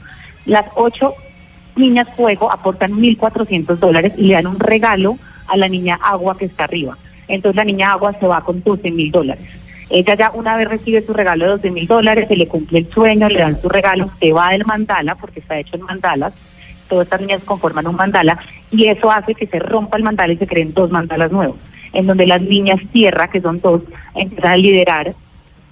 Las 0.47 0.67
ocho 0.75 1.15
niñas 1.77 2.09
fuego 2.17 2.51
aportan 2.51 2.93
1.400 2.93 3.77
dólares 3.77 4.13
y 4.17 4.23
le 4.23 4.35
dan 4.35 4.47
un 4.47 4.61
regalo 4.61 5.17
a 5.47 5.57
la 5.57 5.69
niña 5.69 5.99
agua 6.03 6.37
que 6.37 6.47
está 6.47 6.65
arriba. 6.65 6.97
Entonces 7.29 7.57
la 7.57 7.65
niña 7.65 7.93
agua 7.93 8.15
se 8.19 8.27
va 8.27 8.43
con 8.43 8.63
12 8.63 8.91
mil 8.91 9.11
dólares. 9.11 9.45
Ella 9.91 10.15
ya 10.15 10.31
una 10.33 10.57
vez 10.57 10.69
recibe 10.69 11.03
su 11.03 11.13
regalo 11.13 11.45
de 11.45 11.51
12 11.53 11.71
mil 11.71 11.87
dólares, 11.87 12.29
se 12.29 12.37
le 12.37 12.49
cumple 12.49 12.79
el 12.79 12.91
sueño, 12.91 13.29
le 13.29 13.41
dan 13.41 13.61
su 13.61 13.69
regalo, 13.69 14.11
se 14.19 14.33
va 14.33 14.51
del 14.51 14.65
mandala, 14.65 15.15
porque 15.17 15.41
está 15.41 15.59
hecho 15.59 15.77
en 15.77 15.83
mandalas, 15.83 16.33
todas 16.89 17.07
estas 17.07 17.21
niñas 17.21 17.43
conforman 17.45 17.87
un 17.87 17.97
mandala, 17.97 18.39
y 18.71 18.87
eso 18.87 19.11
hace 19.11 19.35
que 19.35 19.47
se 19.47 19.59
rompa 19.59 19.99
el 19.99 20.03
mandala 20.03 20.33
y 20.33 20.39
se 20.39 20.47
creen 20.47 20.73
dos 20.73 20.91
mandalas 20.91 21.31
nuevos, 21.31 21.57
en 21.93 22.07
donde 22.07 22.27
las 22.27 22.41
niñas 22.41 22.81
tierra, 22.91 23.29
que 23.29 23.43
son 23.43 23.61
dos, 23.61 23.83
empiezan 24.15 24.53
a 24.53 24.57
liderar 24.57 25.13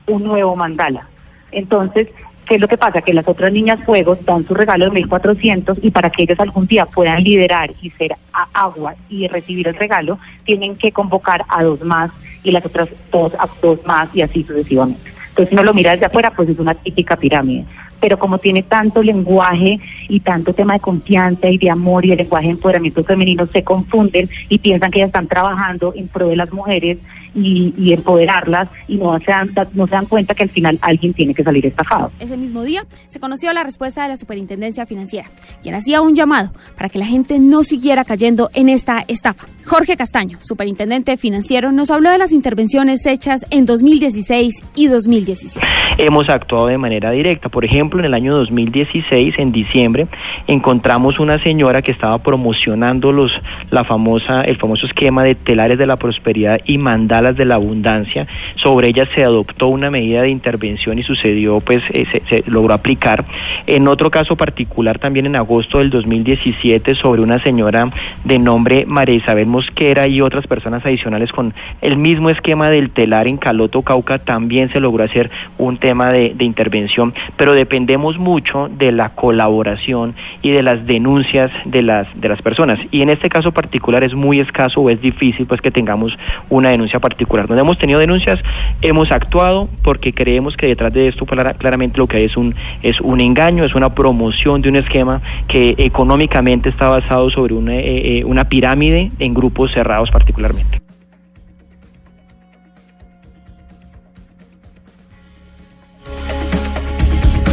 un 0.07 0.25
nuevo 0.25 0.55
mandala. 0.55 1.09
Entonces, 1.51 2.09
¿qué 2.51 2.57
es 2.57 2.61
lo 2.61 2.67
que 2.67 2.77
pasa? 2.77 3.01
Que 3.01 3.15
las 3.15 3.29
otras 3.29 3.53
niñas 3.53 3.81
fuegos 3.85 4.25
dan 4.25 4.45
su 4.45 4.55
regalo 4.55 4.91
de 4.91 5.05
1.400 5.05 5.79
y 5.83 5.93
para 5.93 6.11
que 6.11 6.25
ellas 6.25 6.41
algún 6.41 6.67
día 6.67 6.85
puedan 6.85 7.23
liderar 7.23 7.73
y 7.81 7.91
ser 7.91 8.17
a 8.33 8.49
agua 8.53 8.97
y 9.09 9.29
recibir 9.29 9.69
el 9.69 9.77
regalo, 9.77 10.19
tienen 10.43 10.75
que 10.75 10.91
convocar 10.91 11.45
a 11.49 11.63
dos 11.63 11.81
más 11.83 12.11
y 12.43 12.51
las 12.51 12.67
otras 12.67 12.89
dos 13.13 13.33
dos 13.63 13.87
más 13.87 14.09
y 14.17 14.23
así 14.23 14.43
sucesivamente. 14.43 15.13
Entonces, 15.29 15.49
si 15.49 15.55
uno 15.55 15.63
lo 15.63 15.73
mira 15.73 15.93
desde 15.93 16.07
afuera, 16.07 16.33
pues 16.33 16.49
es 16.49 16.59
una 16.59 16.75
típica 16.75 17.15
pirámide. 17.15 17.67
Pero 18.01 18.19
como 18.19 18.39
tiene 18.39 18.65
tanto 18.65 19.01
lenguaje 19.01 19.79
y 20.09 20.19
tanto 20.19 20.53
tema 20.53 20.73
de 20.73 20.81
confianza 20.81 21.49
y 21.49 21.57
de 21.57 21.71
amor 21.71 22.05
y 22.05 22.11
el 22.11 22.19
lenguaje 22.19 22.47
de 22.47 22.55
empoderamiento 22.55 23.05
femenino, 23.05 23.47
se 23.47 23.63
confunden 23.63 24.29
y 24.49 24.59
piensan 24.59 24.91
que 24.91 24.99
ya 24.99 25.07
están 25.07 25.29
trabajando 25.29 25.93
en 25.95 26.09
pro 26.09 26.27
de 26.27 26.35
las 26.35 26.53
mujeres 26.53 26.99
y, 27.35 27.75
y 27.77 27.93
empoderarlas 27.93 28.69
y 28.89 28.97
no 28.97 29.19
se, 29.19 29.31
dan, 29.31 29.51
no 29.75 29.87
se 29.87 29.93
dan 29.93 30.07
cuenta 30.07 30.35
que 30.35 30.45
al 30.45 30.51
final 30.51 30.79
alguien 30.83 31.13
tiene 31.13 31.35
que 31.35 31.43
salir 31.43 31.67
estafado. 31.67 32.11
Ese 32.19 32.37
mismo 32.37 32.63
día 32.63 32.85
se 33.09 33.21
conoció 33.21 33.53
la 33.53 33.65
respuesta 33.65 34.03
de 34.03 34.09
la 34.09 34.17
Superintendencia 34.17 34.87
Financiera, 34.87 35.29
quien 35.63 35.75
hacía 35.75 36.01
un 36.01 36.15
llamado 36.15 36.53
para 36.77 36.89
que 36.89 36.99
la 36.99 37.07
gente 37.07 37.39
no 37.39 37.63
siguiera 37.65 38.05
cayendo 38.05 38.51
en 38.55 38.69
esta 38.69 39.05
estafa. 39.09 39.47
Jorge 39.67 39.97
Castaño, 39.97 40.39
superintendente 40.41 41.17
financiero, 41.17 41.71
nos 41.71 41.91
habló 41.91 42.11
de 42.11 42.19
las 42.19 42.33
intervenciones 42.33 43.07
hechas 43.07 43.47
en 43.51 43.67
2016 43.67 44.65
y 44.75 44.87
2017. 44.89 45.65
Hemos 45.99 46.29
actuado 46.29 46.67
de 46.67 46.79
manera 46.79 47.11
directa. 47.11 47.49
Por 47.49 47.65
ejemplo, 47.65 48.01
en 48.01 48.07
el 48.07 48.15
año 48.15 48.35
2016, 48.37 49.35
en 49.39 49.53
diciembre, 49.53 50.09
encontramos 50.47 51.21
una 51.21 51.43
señora 51.43 51.83
que 51.83 51.93
estaba 51.93 52.19
promocionando 52.19 53.13
los, 53.13 53.33
la 53.71 53.85
famosa, 53.85 54.43
el 54.43 54.57
famoso 54.57 54.87
esquema 54.87 55.25
de 55.25 55.35
telares 55.35 55.79
de 55.79 55.87
la 55.87 55.97
prosperidad 55.97 56.61
y 56.65 56.79
mandalas 57.21 57.37
de 57.37 57.45
la 57.45 57.57
abundancia. 57.57 58.27
Sobre 58.57 58.89
ella 58.89 59.07
se 59.15 59.23
adoptó 59.23 59.69
una 59.69 59.91
medida 59.91 60.23
de 60.23 60.31
intervención 60.31 60.99
y 60.99 61.03
sucedió, 61.03 61.61
pues 61.61 61.83
eh, 61.91 62.07
se, 62.29 62.43
logró 62.47 62.75
aplicar. 62.75 63.25
En 63.67 63.89
otro 63.89 64.11
caso 64.11 64.37
particular, 64.37 64.99
también 64.99 65.27
en 65.27 65.37
agosto 65.37 65.79
del 65.79 65.91
2017, 65.91 66.95
sobre 66.95 67.21
una 67.21 67.43
señora 67.43 67.91
de 68.25 68.39
nombre 68.39 68.87
María 68.87 69.17
Isabel 69.17 69.47
Mosquera 69.47 70.09
y 70.09 70.21
otras 70.21 70.47
personas 70.47 70.85
adicionales 70.85 71.31
con 71.33 71.53
el 71.83 71.97
mismo 71.97 72.31
esquema 72.31 72.71
del 72.71 72.91
telar 72.91 73.29
en 73.29 73.37
Caloto, 73.37 73.83
Cauca, 73.83 74.19
también 74.19 74.71
se 74.73 74.81
logró 74.81 75.05
hacer 75.05 75.31
un 75.59 75.77
tema 75.77 76.13
de, 76.13 76.33
de 76.35 76.45
intervención, 76.45 77.13
pero 77.37 77.53
dependemos 77.53 78.19
mucho 78.19 78.71
de 78.71 78.93
la 78.93 79.11
colaboración 79.11 80.15
y 80.43 80.51
de 80.51 80.63
las 80.63 80.87
denuncias 80.87 81.51
de 81.67 81.83
las, 81.83 82.07
de 82.19 82.29
las 82.29 82.41
personas. 82.41 82.79
Y 82.91 83.03
en 83.03 83.11
este 83.11 83.29
caso 83.29 83.53
particular 83.53 84.05
es 84.05 84.15
muy 84.15 84.41
escaso 84.41 84.81
o 84.81 84.91
es 84.91 85.01
difícil 85.01 85.47
pues 85.47 85.61
que 85.61 85.71
tengamos 85.71 86.17
una 86.49 86.71
denuncia 86.71 86.99
particular. 86.99 87.10
Donde 87.19 87.61
hemos 87.61 87.79
tenido 87.79 87.99
denuncias, 88.01 88.41
hemos 88.83 89.11
actuado 89.11 89.69
porque 89.83 90.13
creemos 90.13 90.57
que 90.57 90.67
detrás 90.67 90.93
de 90.93 91.09
esto 91.09 91.27
clara- 91.27 91.55
claramente 91.55 91.99
lo 91.99 92.07
que 92.07 92.19
hay 92.19 92.25
es 92.25 92.37
un, 92.37 92.55
es 92.83 93.01
un 93.01 93.21
engaño, 93.21 93.65
es 93.65 93.75
una 93.75 93.95
promoción 93.95 94.63
de 94.63 94.69
un 94.69 94.77
esquema 94.77 95.21
que 95.49 95.75
económicamente 95.79 96.69
está 96.69 96.89
basado 96.89 97.31
sobre 97.31 97.55
una, 97.55 97.75
eh, 97.77 98.19
eh, 98.19 98.25
una 98.25 98.45
pirámide 98.49 99.11
en 99.19 99.35
grupos 99.35 99.73
cerrados 99.73 100.11
particularmente. 100.11 100.81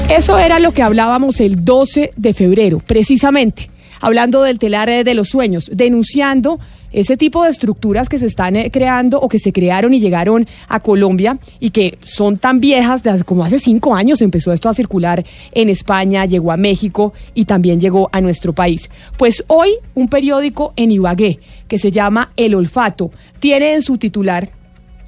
Eso 0.10 0.40
era 0.40 0.60
lo 0.60 0.72
que 0.74 0.82
hablábamos 0.82 1.42
el 1.42 1.66
12 1.66 2.12
de 2.16 2.34
febrero, 2.34 2.80
precisamente, 2.86 3.70
hablando 4.00 4.42
del 4.42 4.58
telar 4.58 4.88
de 5.04 5.14
los 5.14 5.30
sueños, 5.30 5.70
denunciando 5.74 6.60
ese 6.92 7.18
tipo 7.18 7.44
de 7.44 7.50
estructuras 7.50 8.10
que 8.10 8.20
se 8.20 8.28
están 8.28 8.56
eh, 8.56 8.72
creando 8.72 9.20
o 9.20 9.28
que 9.30 9.40
se 9.40 9.52
crearon 9.52 9.94
y 9.94 10.00
llegaron 10.00 10.48
a 10.68 10.80
Colombia 10.80 11.38
y 11.60 11.72
que 11.72 11.98
son 12.06 12.38
tan 12.38 12.60
viejas, 12.60 13.02
como 13.26 13.44
hace 13.44 13.60
cinco 13.60 13.96
años 13.96 14.22
empezó 14.22 14.54
esto 14.54 14.70
a 14.70 14.74
circular 14.74 15.24
en 15.52 15.70
España, 15.70 16.26
llegó 16.26 16.52
a 16.52 16.58
México 16.58 17.14
y 17.34 17.46
también 17.46 17.80
llegó 17.80 18.10
a 18.12 18.22
nuestro 18.22 18.54
país. 18.54 18.90
Pues 19.18 19.44
hoy 19.48 19.72
un 19.96 20.08
periódico 20.08 20.74
en 20.76 20.92
Ibagué 20.92 21.40
que 21.68 21.80
se 21.80 21.92
llama 21.92 22.32
El 22.36 22.56
Olfato 22.56 23.12
tiene 23.40 23.74
en 23.74 23.82
su 23.82 23.98
titular 23.98 24.52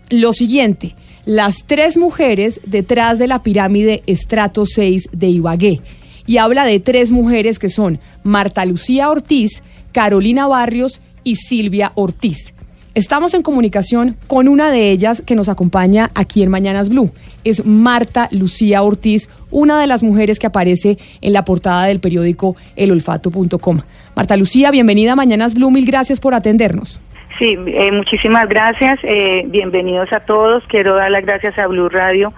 lo 0.09 0.33
siguiente, 0.33 0.95
las 1.25 1.65
tres 1.65 1.97
mujeres 1.97 2.59
detrás 2.65 3.19
de 3.19 3.27
la 3.27 3.43
pirámide 3.43 4.01
Estrato 4.07 4.65
6 4.65 5.09
de 5.11 5.27
Ibagué. 5.27 5.81
Y 6.25 6.37
habla 6.37 6.65
de 6.65 6.79
tres 6.79 7.11
mujeres 7.11 7.59
que 7.59 7.69
son 7.69 7.99
Marta 8.23 8.65
Lucía 8.65 9.09
Ortiz, 9.09 9.63
Carolina 9.91 10.47
Barrios 10.47 11.01
y 11.23 11.35
Silvia 11.35 11.91
Ortiz. 11.95 12.53
Estamos 12.95 13.33
en 13.33 13.43
comunicación 13.43 14.17
con 14.27 14.47
una 14.47 14.71
de 14.71 14.89
ellas 14.89 15.21
que 15.21 15.35
nos 15.35 15.47
acompaña 15.47 16.09
aquí 16.15 16.41
en 16.41 16.49
Mañanas 16.49 16.89
Blue. 16.89 17.11
Es 17.43 17.65
Marta 17.65 18.27
Lucía 18.31 18.81
Ortiz, 18.81 19.29
una 19.51 19.79
de 19.79 19.87
las 19.87 20.01
mujeres 20.03 20.39
que 20.39 20.47
aparece 20.47 20.97
en 21.21 21.33
la 21.33 21.45
portada 21.45 21.85
del 21.85 21.99
periódico 21.99 22.55
elolfato.com. 22.75 23.81
Marta 24.15 24.35
Lucía, 24.35 24.71
bienvenida 24.71 25.13
a 25.13 25.15
Mañanas 25.15 25.53
Blue, 25.53 25.71
mil 25.71 25.85
gracias 25.85 26.19
por 26.19 26.33
atendernos. 26.33 26.99
Sí, 27.37 27.55
eh, 27.67 27.91
muchísimas 27.91 28.49
gracias. 28.49 28.99
eh, 29.03 29.43
bienvenidos 29.47 30.11
a 30.11 30.21
todos. 30.21 30.63
Quiero 30.67 30.95
dar 30.95 31.11
las 31.11 31.23
gracias 31.23 31.57
a 31.57 31.67
Blue 31.67 31.89
Radio 31.89 32.33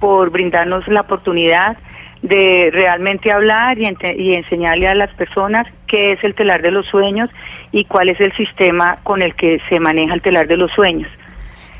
por 0.00 0.30
brindarnos 0.30 0.88
la 0.88 1.02
oportunidad 1.02 1.76
de 2.22 2.70
realmente 2.72 3.32
hablar 3.32 3.78
y, 3.78 4.34
enseñarle 4.34 4.88
a 4.88 4.94
las 4.94 5.12
personas 5.14 5.66
qué 5.86 6.12
es 6.12 6.24
el 6.24 6.34
telar 6.34 6.62
de 6.62 6.70
los 6.70 6.86
sueños 6.86 7.28
y 7.72 7.84
cuál 7.84 8.08
es 8.08 8.20
el 8.20 8.32
sistema 8.34 8.98
con 9.02 9.22
el 9.22 9.34
que 9.34 9.60
se 9.68 9.80
maneja 9.80 10.14
el 10.14 10.22
telar 10.22 10.46
de 10.46 10.56
los 10.56 10.70
sueños. 10.72 11.08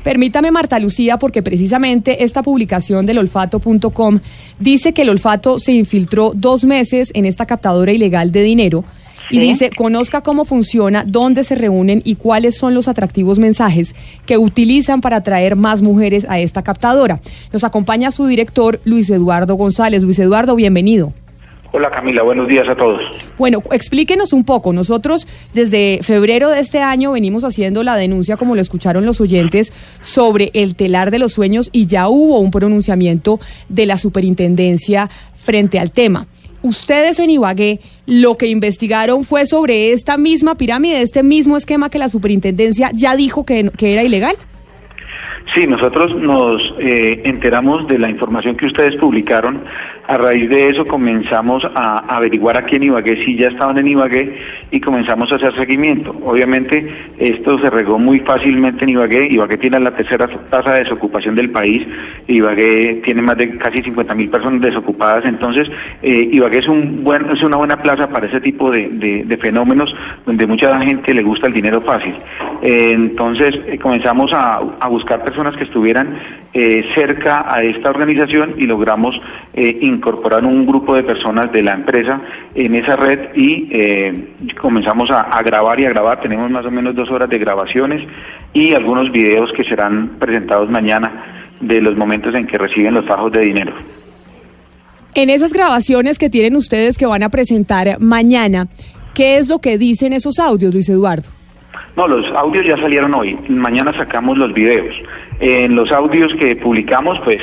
Permítame, 0.03 0.51
Marta 0.51 0.79
Lucía, 0.79 1.17
porque 1.17 1.41
precisamente 1.41 2.25
esta 2.25 2.43
publicación 2.43 3.05
del 3.05 3.19
olfato.com 3.19 4.19
dice 4.59 4.93
que 4.93 5.03
el 5.03 5.09
olfato 5.09 5.59
se 5.59 5.71
infiltró 5.71 6.33
dos 6.35 6.65
meses 6.65 7.09
en 7.15 7.25
esta 7.25 7.45
captadora 7.45 7.93
ilegal 7.93 8.33
de 8.33 8.41
dinero 8.41 8.83
y 9.29 9.39
dice, 9.39 9.69
conozca 9.69 10.21
cómo 10.21 10.45
funciona, 10.45 11.03
dónde 11.05 11.43
se 11.43 11.55
reúnen 11.55 12.01
y 12.03 12.15
cuáles 12.15 12.57
son 12.57 12.73
los 12.73 12.87
atractivos 12.87 13.39
mensajes 13.39 13.95
que 14.25 14.37
utilizan 14.37 15.01
para 15.01 15.17
atraer 15.17 15.55
más 15.55 15.81
mujeres 15.81 16.25
a 16.29 16.39
esta 16.39 16.63
captadora. 16.63 17.19
Nos 17.51 17.63
acompaña 17.63 18.11
su 18.11 18.25
director, 18.25 18.79
Luis 18.83 19.09
Eduardo 19.09 19.55
González. 19.55 20.03
Luis 20.03 20.19
Eduardo, 20.19 20.55
bienvenido. 20.55 21.13
Hola 21.75 21.89
Camila, 21.89 22.21
buenos 22.21 22.47
días 22.47 22.69
a 22.69 22.75
todos. 22.75 23.01
Bueno, 23.35 23.63
explíquenos 23.71 24.31
un 24.31 24.43
poco. 24.43 24.73
Nosotros 24.73 25.27
desde 25.55 26.01
febrero 26.03 26.51
de 26.51 26.59
este 26.59 26.81
año 26.81 27.13
venimos 27.13 27.43
haciendo 27.43 27.81
la 27.81 27.95
denuncia, 27.95 28.37
como 28.37 28.53
lo 28.53 28.61
escucharon 28.61 29.07
los 29.07 29.19
oyentes, 29.19 29.73
sobre 30.01 30.51
el 30.53 30.75
telar 30.75 31.09
de 31.09 31.17
los 31.17 31.33
sueños 31.33 31.69
y 31.71 31.87
ya 31.87 32.09
hubo 32.09 32.37
un 32.37 32.51
pronunciamiento 32.51 33.39
de 33.69 33.87
la 33.87 33.97
superintendencia 33.97 35.09
frente 35.33 35.79
al 35.79 35.89
tema. 35.89 36.27
Ustedes 36.63 37.19
en 37.19 37.29
Ibagué 37.29 37.81
lo 38.07 38.37
que 38.37 38.47
investigaron 38.47 39.25
fue 39.25 39.45
sobre 39.45 39.91
esta 39.91 40.17
misma 40.17 40.55
pirámide, 40.55 41.01
este 41.01 41.21
mismo 41.21 41.57
esquema 41.57 41.89
que 41.89 41.99
la 41.99 42.09
superintendencia 42.09 42.89
ya 42.93 43.15
dijo 43.15 43.45
que, 43.45 43.69
que 43.77 43.93
era 43.93 44.03
ilegal. 44.03 44.35
Sí, 45.53 45.67
nosotros 45.67 46.15
nos 46.15 46.61
eh, 46.79 47.21
enteramos 47.25 47.87
de 47.87 47.99
la 47.99 48.09
información 48.09 48.55
que 48.55 48.65
ustedes 48.65 48.95
publicaron. 48.95 49.61
A 50.05 50.17
raíz 50.17 50.49
de 50.49 50.69
eso 50.69 50.85
comenzamos 50.85 51.63
a 51.75 51.99
averiguar 52.13 52.57
aquí 52.57 52.75
en 52.75 52.83
Ibagué 52.83 53.23
si 53.23 53.37
ya 53.37 53.47
estaban 53.47 53.77
en 53.77 53.87
Ibagué 53.87 54.35
y 54.69 54.81
comenzamos 54.81 55.31
a 55.31 55.35
hacer 55.35 55.55
seguimiento. 55.55 56.13
Obviamente 56.25 56.93
esto 57.17 57.57
se 57.59 57.69
regó 57.69 57.97
muy 57.97 58.19
fácilmente 58.19 58.83
en 58.83 58.89
Ibagué. 58.89 59.27
Ibagué 59.31 59.57
tiene 59.57 59.79
la 59.79 59.95
tercera 59.95 60.27
tasa 60.49 60.73
de 60.73 60.83
desocupación 60.83 61.35
del 61.35 61.51
país. 61.51 61.87
Ibagué 62.27 63.01
tiene 63.05 63.21
más 63.21 63.37
de 63.37 63.57
casi 63.57 63.81
50 63.81 64.13
mil 64.15 64.29
personas 64.29 64.59
desocupadas. 64.61 65.23
Entonces 65.23 65.71
eh, 66.01 66.27
Ibagué 66.33 66.59
es, 66.59 66.67
una 66.67 67.55
buena 67.55 67.81
plaza 67.81 68.09
para 68.09 68.27
ese 68.27 68.41
tipo 68.41 68.71
de, 68.71 69.37
fenómenos 69.39 69.95
donde 70.25 70.45
mucha 70.45 70.79
gente 70.81 71.13
le 71.13 71.23
gusta 71.23 71.47
el 71.47 71.53
dinero 71.53 71.79
fácil. 71.79 72.13
Eh, 72.61 72.91
entonces 72.93 73.55
eh, 73.67 73.79
comenzamos 73.79 74.33
a, 74.33 74.59
a 74.81 74.87
buscar 74.89 75.23
personas 75.23 75.55
que 75.55 75.63
estuvieran 75.63 76.43
cerca 76.93 77.51
a 77.51 77.63
esta 77.63 77.89
organización 77.89 78.53
y 78.59 78.67
logramos 78.67 79.19
incorporar 79.93 80.43
un 80.43 80.65
grupo 80.65 80.95
de 80.95 81.03
personas 81.03 81.51
de 81.51 81.63
la 81.63 81.73
empresa 81.73 82.21
en 82.55 82.75
esa 82.75 82.95
red 82.95 83.35
y 83.35 83.67
eh, 83.71 84.33
comenzamos 84.59 85.09
a, 85.11 85.21
a 85.21 85.41
grabar 85.43 85.79
y 85.79 85.85
a 85.85 85.89
grabar. 85.89 86.21
Tenemos 86.21 86.49
más 86.49 86.65
o 86.65 86.71
menos 86.71 86.95
dos 86.95 87.09
horas 87.11 87.29
de 87.29 87.37
grabaciones 87.37 88.07
y 88.53 88.73
algunos 88.73 89.11
videos 89.11 89.51
que 89.53 89.63
serán 89.63 90.17
presentados 90.19 90.69
mañana 90.69 91.43
de 91.59 91.81
los 91.81 91.95
momentos 91.95 92.35
en 92.35 92.45
que 92.45 92.57
reciben 92.57 92.93
los 92.93 93.05
fajos 93.05 93.31
de 93.31 93.41
dinero. 93.41 93.73
En 95.15 95.29
esas 95.29 95.53
grabaciones 95.53 96.17
que 96.17 96.29
tienen 96.29 96.55
ustedes 96.55 96.97
que 96.97 97.05
van 97.05 97.21
a 97.21 97.29
presentar 97.29 97.99
mañana, 97.99 98.67
¿qué 99.13 99.37
es 99.37 99.47
lo 99.47 99.59
que 99.59 99.77
dicen 99.77 100.11
esos 100.11 100.39
audios, 100.39 100.73
Luis 100.73 100.89
Eduardo? 100.89 101.29
No, 101.95 102.07
los 102.07 102.25
audios 102.35 102.65
ya 102.65 102.77
salieron 102.77 103.13
hoy. 103.13 103.37
Mañana 103.47 103.95
sacamos 103.95 104.37
los 104.37 104.51
videos. 104.53 104.95
En 105.39 105.75
los 105.75 105.91
audios 105.91 106.33
que 106.39 106.55
publicamos, 106.55 107.19
pues 107.23 107.39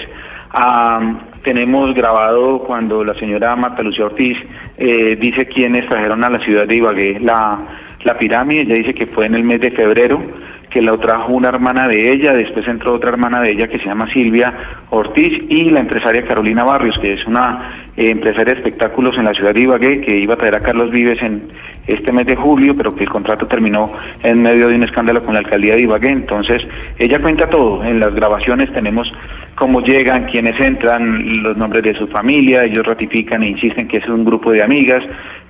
tenemos 1.42 1.94
grabado 1.94 2.61
cuando 2.61 3.05
la 3.05 3.14
señora 3.14 3.57
Marta 3.57 3.83
Lucía 3.83 4.07
Ortiz 4.07 4.38
eh, 4.76 5.16
dice 5.20 5.46
quiénes 5.46 5.88
trajeron 5.88 6.22
a 6.24 6.31
la 6.31 6.40
ciudad 6.40 6.66
de 6.66 6.76
Ibagué 6.76 7.20
la, 7.20 7.59
la 8.05 8.14
pirámide. 8.14 8.62
Ella 8.62 8.74
dice 8.74 8.94
que 8.94 9.07
fue 9.07 9.26
en 9.26 9.35
el 9.35 9.44
mes 9.44 9.61
de 9.61 9.70
febrero 9.70 10.22
que 10.71 10.81
la 10.81 10.97
trajo 10.97 11.33
una 11.33 11.49
hermana 11.49 11.89
de 11.89 12.13
ella, 12.13 12.33
después 12.33 12.67
entró 12.69 12.95
otra 12.95 13.11
hermana 13.11 13.41
de 13.41 13.51
ella 13.51 13.69
que 13.69 13.79
se 13.79 13.87
llama 13.87 14.11
Silvia 14.13 14.55
Ortiz 14.91 15.45
y 15.49 15.71
la 15.71 15.81
empresaria 15.81 16.25
Carolina 16.25 16.65
Barrios, 16.65 16.97
que 16.99 17.15
es 17.15 17.27
una 17.27 17.89
eh, 17.97 18.11
empresaria 18.11 18.55
de 18.55 18.61
espectáculos 18.61 19.19
en 19.19 19.25
la 19.25 19.35
ciudad 19.35 19.53
de 19.53 19.61
Ibagué, 19.61 20.01
que 20.01 20.17
iba 20.17 20.35
a 20.35 20.37
traer 20.37 20.55
a 20.55 20.61
Carlos 20.61 20.91
Vives 20.91 21.21
en 21.23 21.43
este 21.89 22.13
mes 22.13 22.27
de 22.27 22.37
julio, 22.37 22.77
pero 22.77 22.95
que 22.95 23.03
el 23.03 23.11
contrato 23.11 23.47
terminó 23.47 23.93
en 24.23 24.43
medio 24.43 24.69
de 24.69 24.77
un 24.77 24.85
escándalo 24.85 25.23
con 25.23 25.35
la 25.35 25.41
alcaldía 25.41 25.75
de 25.75 25.83
Ibagué. 25.83 26.11
Entonces, 26.11 26.63
ella 26.99 27.19
cuenta 27.19 27.51
todo. 27.51 27.83
En 27.85 27.99
las 27.99 28.15
grabaciones 28.15 28.73
tenemos 28.73 29.13
cómo 29.57 29.81
llegan, 29.81 30.27
quiénes 30.27 30.59
entran, 30.61 31.43
los 31.43 31.57
nombres 31.57 31.83
de 31.83 31.95
su 31.95 32.07
familia, 32.07 32.63
ellos 32.63 32.87
ratifican 32.87 33.43
e 33.43 33.49
insisten 33.49 33.89
que 33.89 33.99
es 33.99 34.09
un 34.09 34.25
grupo 34.25 34.53
de 34.53 34.63
amigas, 34.63 35.03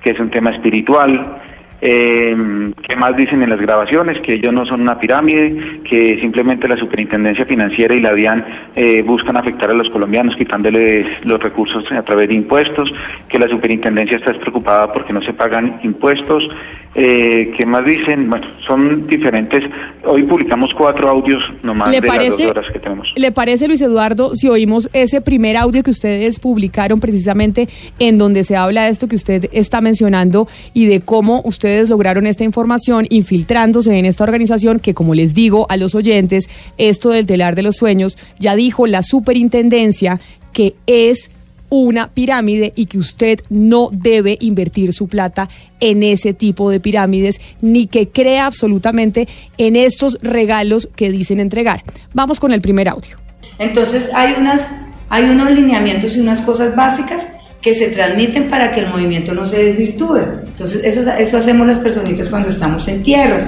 que 0.03 0.11
es 0.11 0.19
un 0.19 0.31
tema 0.31 0.49
espiritual. 0.49 1.37
Eh, 1.81 2.71
¿Qué 2.87 2.95
más 2.95 3.15
dicen 3.17 3.41
en 3.41 3.49
las 3.49 3.59
grabaciones? 3.59 4.19
Que 4.21 4.33
ellos 4.33 4.53
no 4.53 4.65
son 4.65 4.81
una 4.81 4.99
pirámide, 4.99 5.81
que 5.83 6.19
simplemente 6.21 6.67
la 6.67 6.77
superintendencia 6.77 7.45
financiera 7.45 7.95
y 7.95 7.99
la 7.99 8.13
DIAN 8.13 8.45
eh, 8.75 9.01
buscan 9.01 9.35
afectar 9.35 9.71
a 9.71 9.73
los 9.73 9.89
colombianos 9.89 10.35
quitándoles 10.35 11.25
los 11.25 11.41
recursos 11.41 11.83
a 11.91 12.03
través 12.03 12.29
de 12.29 12.35
impuestos, 12.35 12.93
que 13.27 13.39
la 13.39 13.47
superintendencia 13.47 14.17
está 14.17 14.33
preocupada 14.33 14.93
porque 14.93 15.11
no 15.11 15.21
se 15.23 15.33
pagan 15.33 15.79
impuestos. 15.83 16.47
Eh, 16.93 17.53
¿Qué 17.57 17.65
más 17.65 17.85
dicen? 17.85 18.29
Bueno, 18.29 18.45
son 18.67 19.07
diferentes. 19.07 19.63
Hoy 20.05 20.23
publicamos 20.23 20.73
cuatro 20.73 21.07
audios 21.07 21.41
nomás 21.63 21.89
¿Le 21.89 22.01
de 22.01 22.07
las 22.07 22.37
dos 22.37 22.41
horas 22.41 22.65
que 22.71 22.79
tenemos. 22.79 23.13
¿Le 23.15 23.31
parece, 23.31 23.67
Luis 23.67 23.81
Eduardo, 23.81 24.35
si 24.35 24.49
oímos 24.49 24.89
ese 24.91 25.21
primer 25.21 25.55
audio 25.55 25.83
que 25.83 25.91
ustedes 25.91 26.39
publicaron 26.39 26.99
precisamente 26.99 27.69
en 27.97 28.17
donde 28.17 28.43
se 28.43 28.57
habla 28.57 28.85
de 28.85 28.91
esto 28.91 29.07
que 29.07 29.15
usted 29.15 29.49
está 29.53 29.79
mencionando 29.79 30.49
y 30.73 30.85
de 30.85 30.99
cómo 30.99 31.41
ustedes 31.71 31.89
lograron 31.89 32.27
esta 32.27 32.43
información 32.43 33.07
infiltrándose 33.09 33.97
en 33.97 34.03
esta 34.03 34.25
organización 34.25 34.79
que, 34.79 34.93
como 34.93 35.15
les 35.15 35.33
digo 35.33 35.67
a 35.69 35.77
los 35.77 35.95
oyentes, 35.95 36.49
esto 36.77 37.09
del 37.11 37.25
telar 37.25 37.55
de 37.55 37.61
los 37.61 37.77
sueños, 37.77 38.17
ya 38.39 38.57
dijo 38.57 38.87
la 38.87 39.03
superintendencia 39.03 40.19
que 40.51 40.75
es 40.85 41.31
una 41.69 42.09
pirámide 42.09 42.73
y 42.75 42.87
que 42.87 42.97
usted 42.97 43.39
no 43.49 43.87
debe 43.93 44.37
invertir 44.41 44.91
su 44.91 45.07
plata 45.07 45.47
en 45.79 46.03
ese 46.03 46.33
tipo 46.33 46.69
de 46.69 46.81
pirámides 46.81 47.39
ni 47.61 47.87
que 47.87 48.09
crea 48.09 48.47
absolutamente 48.47 49.29
en 49.57 49.77
estos 49.77 50.17
regalos 50.21 50.89
que 50.93 51.09
dicen 51.09 51.39
entregar. 51.39 51.85
Vamos 52.13 52.41
con 52.41 52.51
el 52.51 52.59
primer 52.59 52.89
audio. 52.89 53.15
Entonces 53.59 54.09
hay 54.13 54.33
unas, 54.37 54.67
hay 55.07 55.23
unos 55.23 55.51
lineamientos 55.51 56.17
y 56.17 56.19
unas 56.19 56.41
cosas 56.41 56.75
básicas 56.75 57.23
que 57.61 57.75
se 57.75 57.89
transmiten 57.89 58.49
para 58.49 58.73
que 58.73 58.79
el 58.81 58.87
movimiento 58.89 59.33
no 59.33 59.45
se 59.45 59.63
desvirtúe. 59.65 60.17
Entonces 60.47 60.81
eso, 60.83 61.01
eso 61.11 61.37
hacemos 61.37 61.67
las 61.67 61.77
personitas 61.77 62.27
cuando 62.29 62.49
estamos 62.49 62.87
en 62.87 63.03
tierras. 63.03 63.43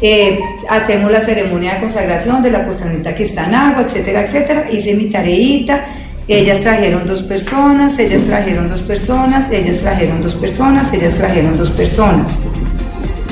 Eh, 0.00 0.38
hacemos 0.68 1.10
la 1.10 1.20
ceremonia 1.20 1.74
de 1.74 1.80
consagración 1.80 2.42
de 2.42 2.50
la 2.50 2.66
personita 2.66 3.14
que 3.14 3.24
está 3.24 3.44
en 3.44 3.54
agua, 3.54 3.82
etcétera, 3.88 4.22
etcétera. 4.24 4.66
Hice 4.70 4.94
mi 4.94 5.06
tareita. 5.06 5.84
Ellas 6.28 6.60
trajeron 6.60 7.06
dos 7.06 7.22
personas, 7.22 7.96
ellas 7.98 8.22
trajeron 8.26 8.68
dos 8.68 8.80
personas, 8.82 9.50
ellas 9.50 9.78
trajeron 9.78 10.20
dos 10.22 10.34
personas, 10.34 10.92
ellas 10.92 11.14
trajeron 11.14 11.56
dos 11.56 11.70
personas. 11.70 12.32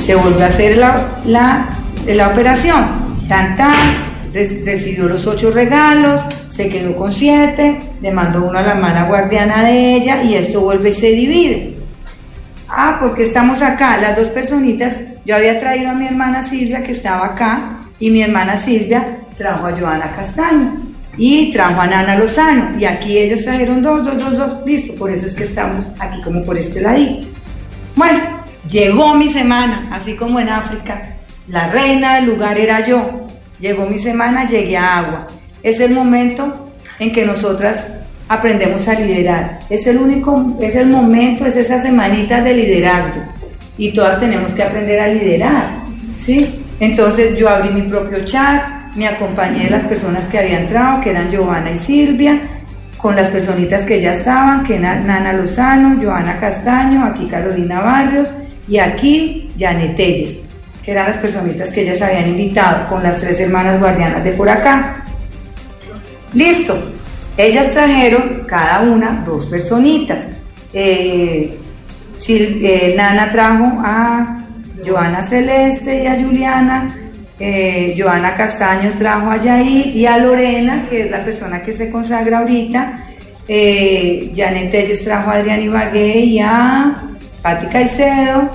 Se 0.07 0.14
volvió 0.14 0.44
a 0.44 0.49
hacer 0.49 0.77
la, 0.77 1.20
la, 1.27 1.66
la 2.07 2.29
operación. 2.29 2.85
Tan, 3.29 3.57
tan, 3.57 4.31
re- 4.33 4.62
recibió 4.64 5.05
los 5.07 5.27
ocho 5.27 5.51
regalos, 5.51 6.20
se 6.55 6.69
quedó 6.69 6.95
con 6.95 7.12
siete, 7.12 7.81
le 8.01 8.12
mandó 8.12 8.45
uno 8.45 8.59
a 8.59 8.62
la 8.62 8.73
hermana 8.73 9.07
guardiana 9.07 9.62
de 9.64 9.97
ella 9.97 10.23
y 10.23 10.35
esto 10.37 10.61
vuelve 10.61 10.90
y 10.90 10.95
se 10.95 11.09
divide. 11.09 11.75
Ah, 12.69 12.97
porque 13.01 13.25
estamos 13.25 13.61
acá, 13.61 13.97
las 13.97 14.17
dos 14.17 14.29
personitas. 14.29 14.97
Yo 15.25 15.35
había 15.35 15.59
traído 15.59 15.90
a 15.90 15.95
mi 15.95 16.07
hermana 16.07 16.47
Silvia 16.49 16.81
que 16.81 16.93
estaba 16.93 17.27
acá 17.27 17.81
y 17.99 18.11
mi 18.11 18.23
hermana 18.23 18.57
Silvia 18.57 19.05
trajo 19.37 19.67
a 19.67 19.73
Joana 19.73 20.12
Castaño 20.14 20.75
y 21.17 21.53
trajo 21.53 21.81
a 21.81 21.87
Nana 21.87 22.17
Lozano 22.17 22.79
y 22.79 22.85
aquí 22.85 23.19
ellas 23.19 23.45
trajeron 23.45 23.83
dos, 23.83 24.05
dos, 24.05 24.17
dos, 24.17 24.38
dos, 24.38 24.67
listo, 24.67 24.95
por 24.95 25.11
eso 25.11 25.27
es 25.27 25.35
que 25.35 25.45
estamos 25.45 25.85
aquí 25.99 26.21
como 26.23 26.45
por 26.45 26.57
este 26.57 26.81
ladito. 26.81 27.27
Bueno, 27.97 28.21
llegó 28.71 29.14
mi 29.14 29.29
semana, 29.29 29.88
así 29.90 30.14
como 30.14 30.38
en 30.38 30.51
África, 30.51 31.14
la 31.49 31.69
reina 31.69 32.17
del 32.17 32.27
lugar 32.27 32.59
era 32.59 32.87
yo. 32.87 33.27
Llegó 33.61 33.87
mi 33.87 33.99
semana, 33.99 34.47
llegué 34.47 34.77
a 34.77 34.99
agua. 34.99 35.27
Es 35.64 35.81
el 35.81 35.92
momento 35.92 36.70
en 36.98 37.11
que 37.11 37.24
nosotras 37.24 37.79
aprendemos 38.29 38.87
a 38.87 38.94
liderar. 38.94 39.59
Es 39.70 39.87
el 39.87 39.96
único, 39.96 40.57
es 40.61 40.77
el 40.77 40.88
momento, 40.88 41.46
es 41.46 41.57
esa 41.57 41.81
semanita 41.81 42.42
de 42.42 42.53
liderazgo. 42.55 43.22
Y 43.79 43.90
todas 43.92 44.20
tenemos 44.20 44.53
que 44.53 44.62
aprender 44.62 45.00
a 45.00 45.09
liderar, 45.09 45.64
¿sí? 46.20 46.62
Entonces 46.79 47.38
yo 47.38 47.48
abrí 47.48 47.70
mi 47.70 47.83
propio 47.83 48.24
chat, 48.27 48.94
me 48.94 49.09
acompañé 49.09 49.64
de 49.64 49.70
las 49.70 49.85
personas 49.85 50.27
que 50.27 50.38
habían 50.38 50.62
entrado, 50.62 51.00
que 51.00 51.11
eran 51.11 51.31
Giovanna 51.31 51.70
y 51.70 51.79
Silvia, 51.79 52.38
con 52.98 53.16
las 53.16 53.29
personitas 53.29 53.85
que 53.85 54.00
ya 54.00 54.12
estaban, 54.12 54.62
que 54.64 54.77
eran 54.77 55.07
Nana 55.07 55.33
Lozano, 55.33 55.98
Joana 56.00 56.38
Castaño, 56.38 57.05
aquí 57.05 57.27
Carolina 57.27 57.81
Barrios 57.81 58.29
y 58.68 58.79
aquí 58.79 59.50
Janet 59.59 59.96
Telles, 59.96 60.37
que 60.83 60.92
eran 60.92 61.11
las 61.11 61.16
personitas 61.16 61.70
que 61.70 61.83
ellas 61.83 62.00
habían 62.03 62.29
invitado, 62.29 62.87
con 62.88 63.03
las 63.03 63.18
tres 63.18 63.40
hermanas 63.40 63.81
guardianas 63.81 64.22
de 64.22 64.33
por 64.33 64.48
acá. 64.48 65.04
Listo. 66.35 66.77
Ellas 67.37 67.73
trajeron 67.73 68.42
cada 68.47 68.81
una 68.81 69.25
dos 69.27 69.47
personitas. 69.47 70.27
Eh, 70.73 71.59
eh, 72.29 72.94
Nana 72.97 73.31
trajo 73.31 73.81
a 73.85 74.38
Joana 74.85 75.27
Celeste 75.29 76.05
y 76.05 76.07
a 76.07 76.23
Juliana. 76.23 76.88
Eh, 77.38 77.97
Joana 77.99 78.35
Castaño 78.35 78.92
trajo 78.99 79.31
a 79.31 79.37
Yair 79.37 79.97
y 79.97 80.07
a 80.07 80.18
Lorena, 80.18 80.87
que 80.88 81.03
es 81.03 81.11
la 81.11 81.25
persona 81.25 81.62
que 81.62 81.73
se 81.73 81.90
consagra 81.90 82.38
ahorita. 82.38 83.07
Eh, 83.47 84.33
Janet 84.35 84.70
Telles 84.70 85.05
trajo 85.05 85.31
a 85.31 85.35
Adrián 85.35 85.62
Ibagué 85.62 86.20
y 86.20 86.40
a 86.40 86.94
Pati 87.42 87.66
Caicedo. 87.66 88.49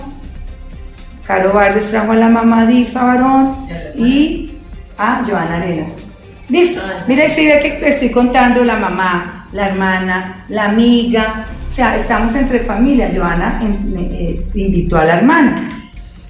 Caro 1.28 1.54
Barrios 1.54 1.88
trajo 1.90 2.14
a 2.14 2.16
la 2.16 2.30
mamá 2.30 2.66
Difa 2.66 3.04
Barón 3.04 3.56
y 3.96 4.52
a 4.98 5.22
Joana 5.24 5.58
Arenas. 5.58 6.09
Listo. 6.50 6.82
Mira, 7.08 7.30
si 7.30 7.46
ve 7.46 7.60
que 7.62 7.90
estoy 7.90 8.10
contando 8.10 8.64
la 8.64 8.78
mamá, 8.78 9.48
la 9.54 9.70
hermana, 9.70 10.46
la 10.50 10.66
amiga. 10.66 11.46
O 11.72 11.74
sea, 11.74 11.98
estamos 11.98 12.36
entre 12.36 12.62
familia. 12.62 13.12
Joana 13.16 13.60
eh, 13.62 14.44
invitó 14.56 14.98
a 14.98 15.06
la 15.06 15.18
hermana. 15.18 15.76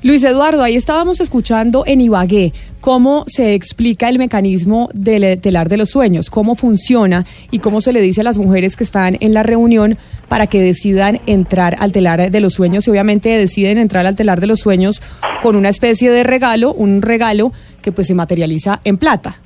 Luis 0.01 0.23
Eduardo, 0.23 0.63
ahí 0.63 0.77
estábamos 0.77 1.19
escuchando 1.19 1.83
en 1.85 1.99
Ibagué 1.99 2.53
cómo 2.79 3.25
se 3.27 3.53
explica 3.53 4.07
el 4.07 4.17
mecanismo 4.17 4.89
del 4.93 5.41
telar 5.41 5.67
de 5.67 5.75
los 5.75 5.89
sueños, 5.89 6.29
cómo 6.29 6.55
funciona 6.55 7.25
y 7.51 7.59
cómo 7.59 7.81
se 7.81 7.91
le 7.91 7.99
dice 7.99 8.21
a 8.21 8.23
las 8.23 8.37
mujeres 8.37 8.77
que 8.77 8.85
están 8.85 9.17
en 9.19 9.33
la 9.33 9.43
reunión 9.43 9.97
para 10.29 10.47
que 10.47 10.61
decidan 10.61 11.19
entrar 11.25 11.75
al 11.79 11.91
telar 11.91 12.31
de 12.31 12.39
los 12.39 12.53
sueños 12.53 12.87
y 12.87 12.91
obviamente 12.91 13.27
deciden 13.29 13.77
entrar 13.77 14.05
al 14.05 14.15
telar 14.15 14.39
de 14.39 14.47
los 14.47 14.61
sueños 14.61 15.01
con 15.43 15.57
una 15.57 15.67
especie 15.67 16.11
de 16.11 16.23
regalo, 16.23 16.73
un 16.73 17.01
regalo 17.01 17.51
que 17.81 17.91
pues 17.91 18.07
se 18.07 18.15
materializa 18.15 18.79
en 18.85 18.97
plata. 18.97 19.41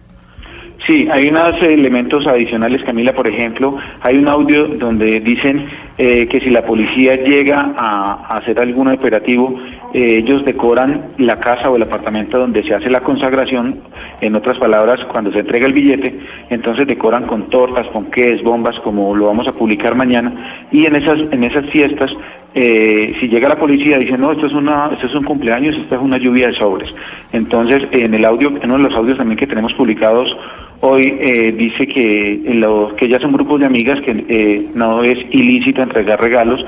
Sí, 0.85 1.07
hay 1.09 1.29
unos 1.29 1.61
elementos 1.61 2.27
adicionales, 2.27 2.83
Camila, 2.83 3.13
por 3.13 3.25
ejemplo, 3.25 3.77
hay 4.01 4.17
un 4.17 4.27
audio 4.27 4.67
donde 4.67 5.21
dicen 5.21 5.65
eh, 5.97 6.27
que 6.27 6.41
si 6.41 6.49
la 6.49 6.61
policía 6.63 7.15
llega 7.15 7.73
a, 7.77 8.25
a 8.27 8.37
hacer 8.39 8.59
algún 8.59 8.89
operativo, 8.89 9.57
eh, 9.93 10.17
ellos 10.17 10.43
decoran 10.43 11.09
la 11.17 11.39
casa 11.39 11.69
o 11.69 11.75
el 11.75 11.83
apartamento 11.83 12.39
donde 12.39 12.63
se 12.63 12.73
hace 12.73 12.89
la 12.89 13.01
consagración, 13.01 13.79
en 14.21 14.35
otras 14.35 14.57
palabras, 14.57 15.03
cuando 15.05 15.31
se 15.31 15.39
entrega 15.39 15.67
el 15.67 15.73
billete, 15.73 16.19
entonces 16.49 16.87
decoran 16.87 17.25
con 17.25 17.49
tortas, 17.49 17.87
ponqués, 17.87 18.41
bombas, 18.43 18.79
como 18.79 19.15
lo 19.15 19.27
vamos 19.27 19.47
a 19.47 19.53
publicar 19.53 19.95
mañana, 19.95 20.65
y 20.71 20.85
en 20.85 20.95
esas, 20.95 21.19
en 21.31 21.43
esas 21.43 21.69
fiestas 21.69 22.11
eh, 22.55 23.15
si 23.19 23.27
llega 23.29 23.49
la 23.49 23.57
policía 23.57 23.97
dicen 23.97 24.21
no 24.21 24.31
esto 24.31 24.45
es 24.45 24.53
una 24.53 24.91
esto 24.93 25.07
es 25.07 25.15
un 25.15 25.23
cumpleaños 25.23 25.75
esto 25.75 25.95
es 25.95 26.01
una 26.01 26.19
lluvia 26.19 26.49
de 26.49 26.53
sobres 26.53 26.93
entonces 27.31 27.81
en 27.89 28.13
el 28.13 28.23
audio 28.25 28.51
uno 28.63 28.77
de 28.77 28.83
los 28.83 28.93
audios 28.93 29.17
también 29.17 29.39
que 29.39 29.47
tenemos 29.47 29.73
publicados 29.73 30.37
hoy 30.81 31.17
eh, 31.19 31.51
dice 31.51 31.87
que 31.87 32.41
lo, 32.53 32.95
que 32.95 33.07
ya 33.07 33.19
son 33.19 33.31
grupos 33.31 33.59
de 33.59 33.65
amigas 33.65 33.99
que 34.01 34.23
eh, 34.27 34.67
no 34.75 35.01
es 35.01 35.17
ilícito 35.31 35.81
entregar 35.81 36.21
regalos 36.21 36.63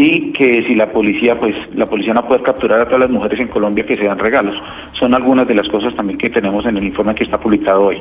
y 0.00 0.32
que 0.32 0.62
si 0.66 0.76
la 0.76 0.90
policía 0.92 1.36
pues 1.36 1.56
la 1.74 1.86
policía 1.86 2.14
no 2.14 2.24
puede 2.28 2.42
capturar 2.42 2.80
a 2.80 2.84
todas 2.84 3.00
las 3.00 3.10
mujeres 3.10 3.40
en 3.40 3.48
Colombia 3.48 3.84
que 3.84 3.96
se 3.96 4.04
dan 4.04 4.18
regalos 4.18 4.54
son 4.92 5.12
algunas 5.12 5.48
de 5.48 5.54
las 5.56 5.68
cosas 5.68 5.92
también 5.96 6.16
que 6.18 6.30
tenemos 6.30 6.64
en 6.66 6.76
el 6.76 6.84
informe 6.84 7.16
que 7.16 7.24
está 7.24 7.38
publicado 7.40 7.86
hoy 7.86 8.00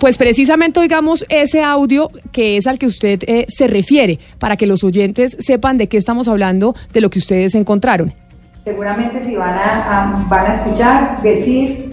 Pues 0.00 0.16
precisamente 0.16 0.80
oigamos 0.80 1.26
ese 1.28 1.62
audio 1.62 2.08
que 2.32 2.56
es 2.56 2.66
al 2.66 2.78
que 2.78 2.86
usted 2.86 3.18
eh, 3.26 3.44
se 3.48 3.66
refiere, 3.66 4.18
para 4.38 4.56
que 4.56 4.66
los 4.66 4.84
oyentes 4.84 5.36
sepan 5.40 5.76
de 5.76 5.88
qué 5.88 5.96
estamos 5.96 6.28
hablando, 6.28 6.74
de 6.94 7.00
lo 7.00 7.10
que 7.10 7.18
ustedes 7.18 7.54
encontraron. 7.56 8.14
Seguramente 8.64 9.24
si 9.24 9.34
van 9.34 9.50
a, 9.54 10.02
a- 10.04 10.26
van 10.30 10.46
a 10.50 10.54
escuchar 10.54 11.20
decir 11.22 11.90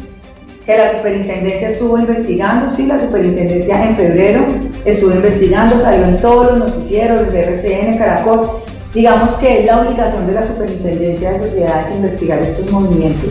que 0.65 0.77
la 0.77 0.97
superintendencia 0.97 1.69
estuvo 1.69 1.97
investigando, 1.99 2.73
sí, 2.75 2.85
la 2.87 2.99
superintendencia 2.99 3.83
en 3.83 3.95
febrero 3.95 4.45
estuvo 4.83 5.13
investigando, 5.13 5.79
salió 5.81 6.05
en 6.05 6.17
todos 6.17 6.57
los 6.57 6.73
noticieros, 6.73 7.31
de 7.31 7.39
RCN, 7.41 7.97
Caracol. 7.97 8.49
Digamos 8.93 9.29
que 9.35 9.59
es 9.59 9.65
la 9.65 9.81
obligación 9.81 10.25
de 10.27 10.33
la 10.33 10.47
superintendencia 10.47 11.33
de 11.33 11.39
sociedades 11.49 11.95
investigar 11.95 12.39
estos 12.39 12.71
movimientos. 12.71 13.29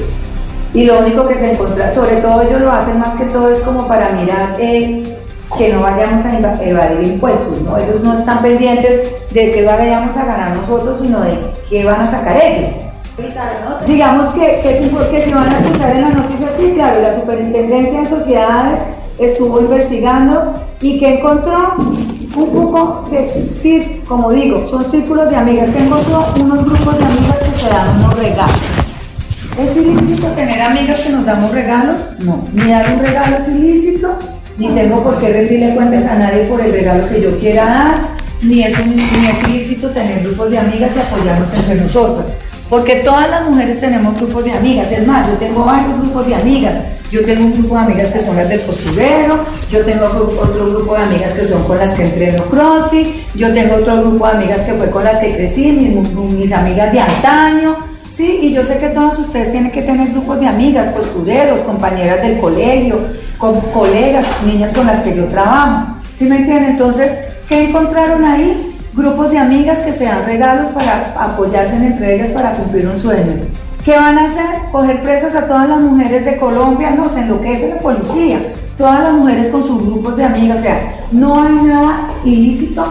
Y 0.75 0.85
lo 0.85 1.01
único 1.01 1.27
que 1.27 1.35
se 1.37 1.53
encuentra, 1.53 1.92
sobre 1.94 2.16
todo 2.16 2.42
ellos 2.42 2.61
lo 2.61 2.70
hacen 2.73 2.99
más 2.99 3.14
que 3.14 3.25
todo 3.27 3.51
es 3.51 3.59
como 3.61 3.87
para 3.88 4.11
mirar 4.12 4.55
eh, 4.59 5.03
que 5.57 5.73
no 5.73 5.81
vayamos 5.81 6.27
a 6.27 6.38
eva- 6.38 6.59
evadir 6.62 7.09
impuestos, 7.14 7.61
¿no? 7.62 7.79
Ellos 7.79 8.01
no 8.03 8.18
están 8.18 8.42
pendientes 8.42 9.14
de 9.33 9.53
que 9.53 9.64
vayamos 9.64 10.16
a 10.16 10.25
ganar 10.25 10.57
nosotros, 10.57 11.01
sino 11.01 11.20
de 11.20 11.38
qué 11.70 11.85
van 11.85 12.01
a 12.01 12.11
sacar 12.11 12.37
ellos. 12.44 12.70
Digamos 13.87 14.35
que, 14.35 14.61
que, 14.61 14.90
que 15.11 15.24
si 15.24 15.33
van 15.33 15.48
a 15.48 15.59
escuchar 15.59 15.96
en 15.96 16.03
las 16.03 16.14
noticias, 16.14 16.50
sí, 16.59 16.72
claro, 16.74 17.00
la 17.00 17.14
superintendencia 17.14 18.00
en 18.00 18.09
sociedades 18.09 18.81
estuvo 19.18 19.61
investigando 19.61 20.55
y 20.81 20.98
que 20.98 21.18
encontró 21.18 21.77
un 21.79 22.53
grupo 22.53 23.05
de, 23.11 24.03
como 24.09 24.33
digo, 24.33 24.68
son 24.68 24.90
círculos 24.90 25.31
de 25.31 25.37
amigas, 25.37 25.70
que 25.70 25.85
encontró 25.85 26.27
unos 26.40 26.64
grupos 26.64 26.98
de 26.98 27.05
amigas 27.05 27.38
que 27.38 27.59
se 27.59 27.68
dan 27.68 27.98
unos 27.98 28.18
regalos. 28.18 28.57
¿Es 29.59 29.77
ilícito 29.77 30.27
tener 30.33 30.61
amigas 30.61 31.00
que 31.00 31.11
nos 31.11 31.24
damos 31.24 31.53
regalos? 31.53 31.96
No. 32.18 32.42
Ni 32.53 32.68
dar 32.68 32.85
un 32.92 32.98
regalo 32.98 33.37
es 33.37 33.48
ilícito, 33.48 34.18
ni 34.59 34.68
tengo 34.70 35.05
por 35.05 35.18
qué 35.18 35.29
rendirle 35.29 35.74
cuentas 35.77 36.05
a 36.11 36.16
nadie 36.16 36.44
por 36.44 36.61
el 36.61 36.72
regalo 36.72 37.09
que 37.09 37.20
yo 37.20 37.38
quiera 37.38 37.64
dar, 37.64 37.94
ni 38.42 38.64
es, 38.64 38.87
ni 38.87 39.29
es 39.29 39.48
ilícito 39.48 39.88
tener 39.90 40.24
grupos 40.24 40.50
de 40.50 40.59
amigas 40.59 40.90
y 40.96 40.98
apoyarnos 40.98 41.55
entre 41.55 41.77
nosotras. 41.77 42.27
Porque 42.75 42.97
todas 43.05 43.31
las 43.31 43.49
mujeres 43.49 43.79
tenemos 43.79 44.17
grupos 44.17 44.45
de 44.45 44.51
amigas. 44.51 44.91
Es 44.91 45.07
más, 45.07 45.29
yo 45.29 45.35
tengo 45.35 45.65
varios 45.65 45.97
grupos 46.01 46.27
de 46.27 46.35
amigas. 46.35 46.85
Yo 47.09 47.25
tengo 47.25 47.45
un 47.45 47.53
grupo 47.53 47.77
de 47.77 47.83
amigas 47.83 48.11
que 48.11 48.21
son 48.21 48.35
las 48.35 48.49
del 48.49 48.61
costurero, 48.63 49.39
yo 49.71 49.85
tengo 49.85 50.07
otro, 50.07 50.71
grupo 50.71 50.97
de 50.97 51.03
amigas 51.05 51.33
que 51.35 51.45
son 51.47 51.63
con 51.63 51.79
las 51.79 51.95
que 51.95 52.03
entreno 52.03 52.43
crossfit, 52.47 53.07
yo 53.37 53.55
tengo 53.55 53.77
otro 53.77 54.01
grupo 54.01 54.27
de 54.27 54.33
amigas 54.33 54.59
que 54.63 54.75
fue 54.75 54.91
con 54.91 55.05
las 55.05 55.19
que 55.21 55.37
crecí, 55.37 55.71
mis, 55.71 56.13
mis 56.15 56.53
amigas 56.53 56.93
de 56.93 56.99
antaño, 56.99 57.77
Sí, 58.17 58.39
y 58.43 58.53
yo 58.53 58.65
sé 58.65 58.79
que 58.79 58.89
todos 58.89 59.19
ustedes 59.21 59.53
tienen 59.53 59.71
que 59.71 59.83
tener 59.83 60.11
grupos 60.11 60.41
de 60.41 60.47
amigas, 60.49 60.93
costureros, 60.95 61.59
compañeras 61.61 62.23
del 62.23 62.39
colegio, 62.39 62.99
con 63.39 63.61
colegas, 63.61 64.27
niñas 64.45 64.73
con 64.73 64.87
las 64.87 65.03
que 65.03 65.17
yo 65.17 65.27
trabajo. 65.27 65.95
¿Sí 66.17 66.25
me 66.25 66.39
entienden? 66.39 66.71
Entonces, 66.71 67.11
¿qué 67.49 67.69
encontraron 67.69 68.25
ahí? 68.25 68.74
Grupos 68.94 69.30
de 69.30 69.38
amigas 69.38 69.78
que 69.80 69.92
se 69.92 70.04
dan 70.04 70.24
regalos 70.24 70.72
para 70.72 71.12
apoyarse 71.18 71.74
entre 71.76 72.14
ellas 72.14 72.28
para 72.30 72.52
cumplir 72.52 72.87
un 72.87 73.02
sueño. 73.02 73.33
¿Qué 73.85 73.96
van 73.96 74.16
a 74.16 74.24
hacer? 74.24 74.46
Coger 74.72 75.02
presas 75.02 75.35
a 75.35 75.46
todas 75.46 75.68
las 75.68 75.80
mujeres 75.80 76.24
de 76.24 76.38
Colombia, 76.38 76.90
no, 76.92 77.11
se 77.11 77.20
enloquece 77.20 77.70
la 77.70 77.78
policía. 77.78 78.40
Todas 78.78 79.02
las 79.02 79.12
mujeres 79.12 79.48
con 79.48 79.66
sus 79.66 79.85
grupos 79.85 80.16
de 80.16 80.24
amigas, 80.24 80.59
o 80.59 80.62
sea, 80.62 80.96
no 81.12 81.42
hay 81.42 81.54
nada 81.66 82.09
ilícito, 82.24 82.85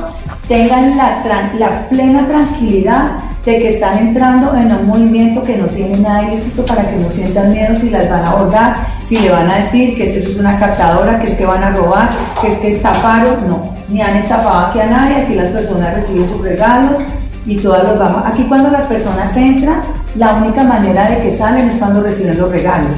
tengan 0.48 0.96
la, 0.96 1.52
la 1.58 1.90
plena 1.90 2.28
tranquilidad 2.28 3.12
de 3.46 3.60
que 3.60 3.74
están 3.74 3.98
entrando 3.98 4.56
en 4.56 4.72
un 4.72 4.88
movimiento 4.88 5.42
que 5.44 5.58
no 5.58 5.66
tiene 5.68 5.98
nada 5.98 6.24
ilícito 6.24 6.66
para 6.66 6.90
que 6.90 6.96
no 6.96 7.10
sientan 7.10 7.52
miedo 7.52 7.76
si 7.76 7.90
las 7.90 8.10
van 8.10 8.24
a 8.24 8.32
abordar, 8.32 8.88
si 9.08 9.18
le 9.18 9.30
van 9.30 9.50
a 9.50 9.60
decir 9.60 9.96
que 9.98 10.06
eso 10.06 10.30
es 10.30 10.38
una 10.38 10.58
captadora, 10.58 11.20
que 11.20 11.32
es 11.32 11.38
que 11.38 11.46
van 11.46 11.64
a 11.64 11.72
robar, 11.72 12.18
que 12.42 12.48
es 12.48 12.58
que 12.60 12.76
estafaron, 12.76 13.48
no, 13.50 13.74
ni 13.90 14.02
han 14.02 14.16
estafado 14.16 14.68
aquí 14.68 14.80
a 14.80 14.88
nadie, 14.88 15.16
aquí 15.18 15.36
las 15.36 15.52
personas 15.52 15.94
reciben 15.96 16.30
sus 16.30 16.42
regalos 16.42 17.02
y 17.46 17.58
todas 17.58 17.86
los 17.86 18.00
vamos. 18.00 18.24
Aquí 18.26 18.44
cuando 18.44 18.70
las 18.70 18.84
personas 18.84 19.36
entran, 19.36 19.82
la 20.16 20.34
única 20.36 20.64
manera 20.64 21.10
de 21.10 21.18
que 21.18 21.38
salen 21.38 21.70
es 21.70 21.76
cuando 21.78 22.02
reciben 22.02 22.38
los 22.38 22.50
regalos. 22.50 22.92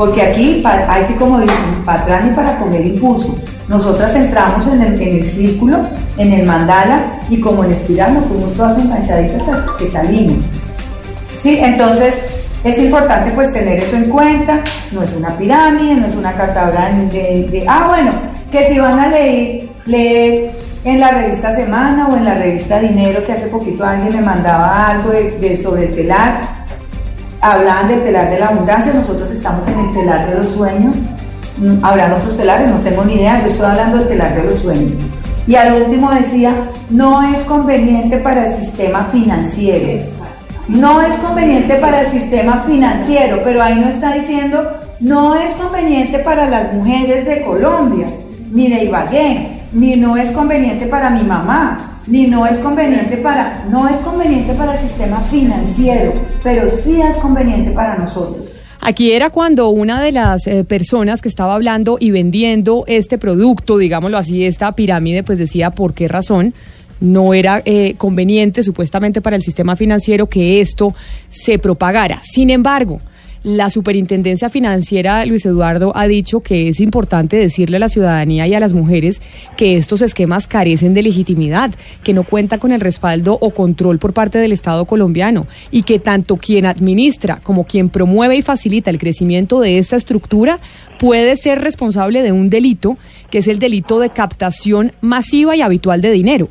Porque 0.00 0.22
aquí, 0.22 0.62
ahí 0.64 1.04
sí 1.08 1.12
como 1.16 1.38
dicen, 1.40 1.56
para 1.84 2.00
atrás 2.00 2.24
ni 2.24 2.30
para 2.30 2.58
comer 2.58 2.86
impulso. 2.86 3.34
Nosotras 3.68 4.14
entramos 4.14 4.66
en 4.68 4.80
el, 4.80 4.94
en 5.02 5.16
el 5.18 5.24
círculo, 5.24 5.76
en 6.16 6.32
el 6.32 6.46
mandala, 6.46 7.02
y 7.28 7.38
como 7.38 7.64
en 7.64 7.72
espiral 7.72 8.14
nos 8.14 8.24
fuimos 8.24 8.50
todas 8.54 8.78
enganchaditas 8.78 9.46
hasta 9.46 9.76
que 9.76 9.90
salimos. 9.90 10.42
Sí, 11.42 11.58
entonces 11.60 12.14
es 12.64 12.78
importante 12.78 13.30
pues 13.32 13.52
tener 13.52 13.76
eso 13.82 13.94
en 13.96 14.04
cuenta, 14.08 14.60
no 14.90 15.02
es 15.02 15.12
una 15.14 15.36
pirámide, 15.36 15.96
no 15.96 16.06
es 16.06 16.14
una 16.14 16.32
catadora 16.32 16.90
de, 17.12 17.46
de- 17.50 17.64
ah 17.68 17.84
bueno, 17.88 18.10
que 18.50 18.70
si 18.70 18.78
van 18.78 18.98
a 19.00 19.06
leer, 19.06 19.68
leer 19.84 20.50
en 20.86 20.98
la 20.98 21.10
revista 21.10 21.54
Semana 21.54 22.08
o 22.08 22.16
en 22.16 22.24
la 22.24 22.36
revista 22.36 22.80
Dinero, 22.80 23.22
que 23.26 23.32
hace 23.34 23.48
poquito 23.48 23.84
alguien 23.84 24.16
me 24.16 24.22
mandaba 24.22 24.92
algo 24.92 25.10
de- 25.10 25.60
sobre 25.62 25.88
el 25.88 25.94
telar, 25.94 26.40
hablaban 27.40 27.88
del 27.88 28.02
telar 28.02 28.30
de 28.30 28.38
la 28.38 28.48
abundancia, 28.48 28.92
nosotros 28.92 29.30
estamos 29.30 29.66
en 29.68 29.78
el 29.78 29.90
telar 29.92 30.28
de 30.28 30.36
los 30.36 30.46
sueños, 30.48 30.96
Mm, 31.60 31.84
habrán 31.84 32.12
otros 32.12 32.38
telares, 32.38 32.70
no 32.70 32.78
tengo 32.78 33.04
ni 33.04 33.14
idea, 33.14 33.42
yo 33.42 33.50
estoy 33.50 33.66
hablando 33.66 33.98
del 33.98 34.08
telar 34.08 34.34
de 34.34 34.50
los 34.50 34.62
sueños. 34.62 34.92
Y 35.46 35.54
al 35.56 35.82
último 35.82 36.10
decía, 36.10 36.54
no 36.88 37.22
es 37.22 37.40
conveniente 37.42 38.16
para 38.18 38.46
el 38.46 38.64
sistema 38.64 39.04
financiero. 39.06 40.02
No 40.68 41.02
es 41.02 41.12
conveniente 41.16 41.74
para 41.74 42.02
el 42.02 42.06
sistema 42.08 42.62
financiero, 42.66 43.40
pero 43.44 43.62
ahí 43.62 43.74
no 43.74 43.88
está 43.88 44.14
diciendo, 44.14 44.62
no 45.00 45.34
es 45.34 45.52
conveniente 45.54 46.20
para 46.20 46.46
las 46.48 46.72
mujeres 46.72 47.26
de 47.26 47.42
Colombia, 47.42 48.06
ni 48.52 48.68
de 48.68 48.84
Ibagué, 48.84 49.48
ni 49.72 49.96
no 49.96 50.16
es 50.16 50.30
conveniente 50.30 50.86
para 50.86 51.10
mi 51.10 51.22
mamá, 51.24 51.89
ni 52.10 52.26
no 52.26 52.46
es 52.46 52.58
conveniente 52.58 53.16
para, 53.18 53.64
no 53.70 53.88
es 53.88 53.98
conveniente 54.00 54.52
para 54.54 54.74
el 54.74 54.78
sistema 54.80 55.20
financiero, 55.22 56.12
pero 56.42 56.68
sí 56.82 57.00
es 57.00 57.16
conveniente 57.16 57.70
para 57.70 57.96
nosotros. 57.96 58.44
Aquí 58.80 59.12
era 59.12 59.30
cuando 59.30 59.68
una 59.68 60.02
de 60.02 60.10
las 60.10 60.46
eh, 60.46 60.64
personas 60.64 61.20
que 61.20 61.28
estaba 61.28 61.54
hablando 61.54 61.98
y 62.00 62.10
vendiendo 62.10 62.84
este 62.86 63.18
producto, 63.18 63.76
digámoslo 63.78 64.16
así, 64.18 64.44
esta 64.44 64.72
pirámide, 64.72 65.22
pues 65.22 65.38
decía 65.38 65.70
por 65.70 65.94
qué 65.94 66.08
razón 66.08 66.54
no 67.00 67.32
era 67.32 67.62
eh, 67.64 67.94
conveniente 67.96 68.62
supuestamente 68.62 69.20
para 69.20 69.36
el 69.36 69.42
sistema 69.42 69.76
financiero 69.76 70.28
que 70.28 70.60
esto 70.60 70.94
se 71.28 71.58
propagara. 71.58 72.20
Sin 72.24 72.50
embargo, 72.50 73.00
la 73.42 73.70
Superintendencia 73.70 74.50
Financiera, 74.50 75.24
Luis 75.24 75.46
Eduardo, 75.46 75.92
ha 75.94 76.06
dicho 76.06 76.40
que 76.40 76.68
es 76.68 76.80
importante 76.80 77.36
decirle 77.36 77.76
a 77.76 77.80
la 77.80 77.88
ciudadanía 77.88 78.46
y 78.46 78.54
a 78.54 78.60
las 78.60 78.72
mujeres 78.72 79.22
que 79.56 79.76
estos 79.76 80.02
esquemas 80.02 80.46
carecen 80.46 80.92
de 80.92 81.02
legitimidad, 81.02 81.70
que 82.02 82.12
no 82.12 82.24
cuenta 82.24 82.58
con 82.58 82.72
el 82.72 82.80
respaldo 82.80 83.38
o 83.40 83.50
control 83.50 83.98
por 83.98 84.12
parte 84.12 84.38
del 84.38 84.52
Estado 84.52 84.84
colombiano 84.84 85.46
y 85.70 85.84
que 85.84 85.98
tanto 85.98 86.36
quien 86.36 86.66
administra 86.66 87.40
como 87.42 87.64
quien 87.64 87.88
promueve 87.88 88.36
y 88.36 88.42
facilita 88.42 88.90
el 88.90 88.98
crecimiento 88.98 89.60
de 89.60 89.78
esta 89.78 89.96
estructura 89.96 90.60
puede 90.98 91.36
ser 91.36 91.60
responsable 91.60 92.22
de 92.22 92.32
un 92.32 92.50
delito, 92.50 92.98
que 93.30 93.38
es 93.38 93.48
el 93.48 93.58
delito 93.58 94.00
de 94.00 94.10
captación 94.10 94.92
masiva 95.00 95.56
y 95.56 95.62
habitual 95.62 96.02
de 96.02 96.10
dinero. 96.10 96.48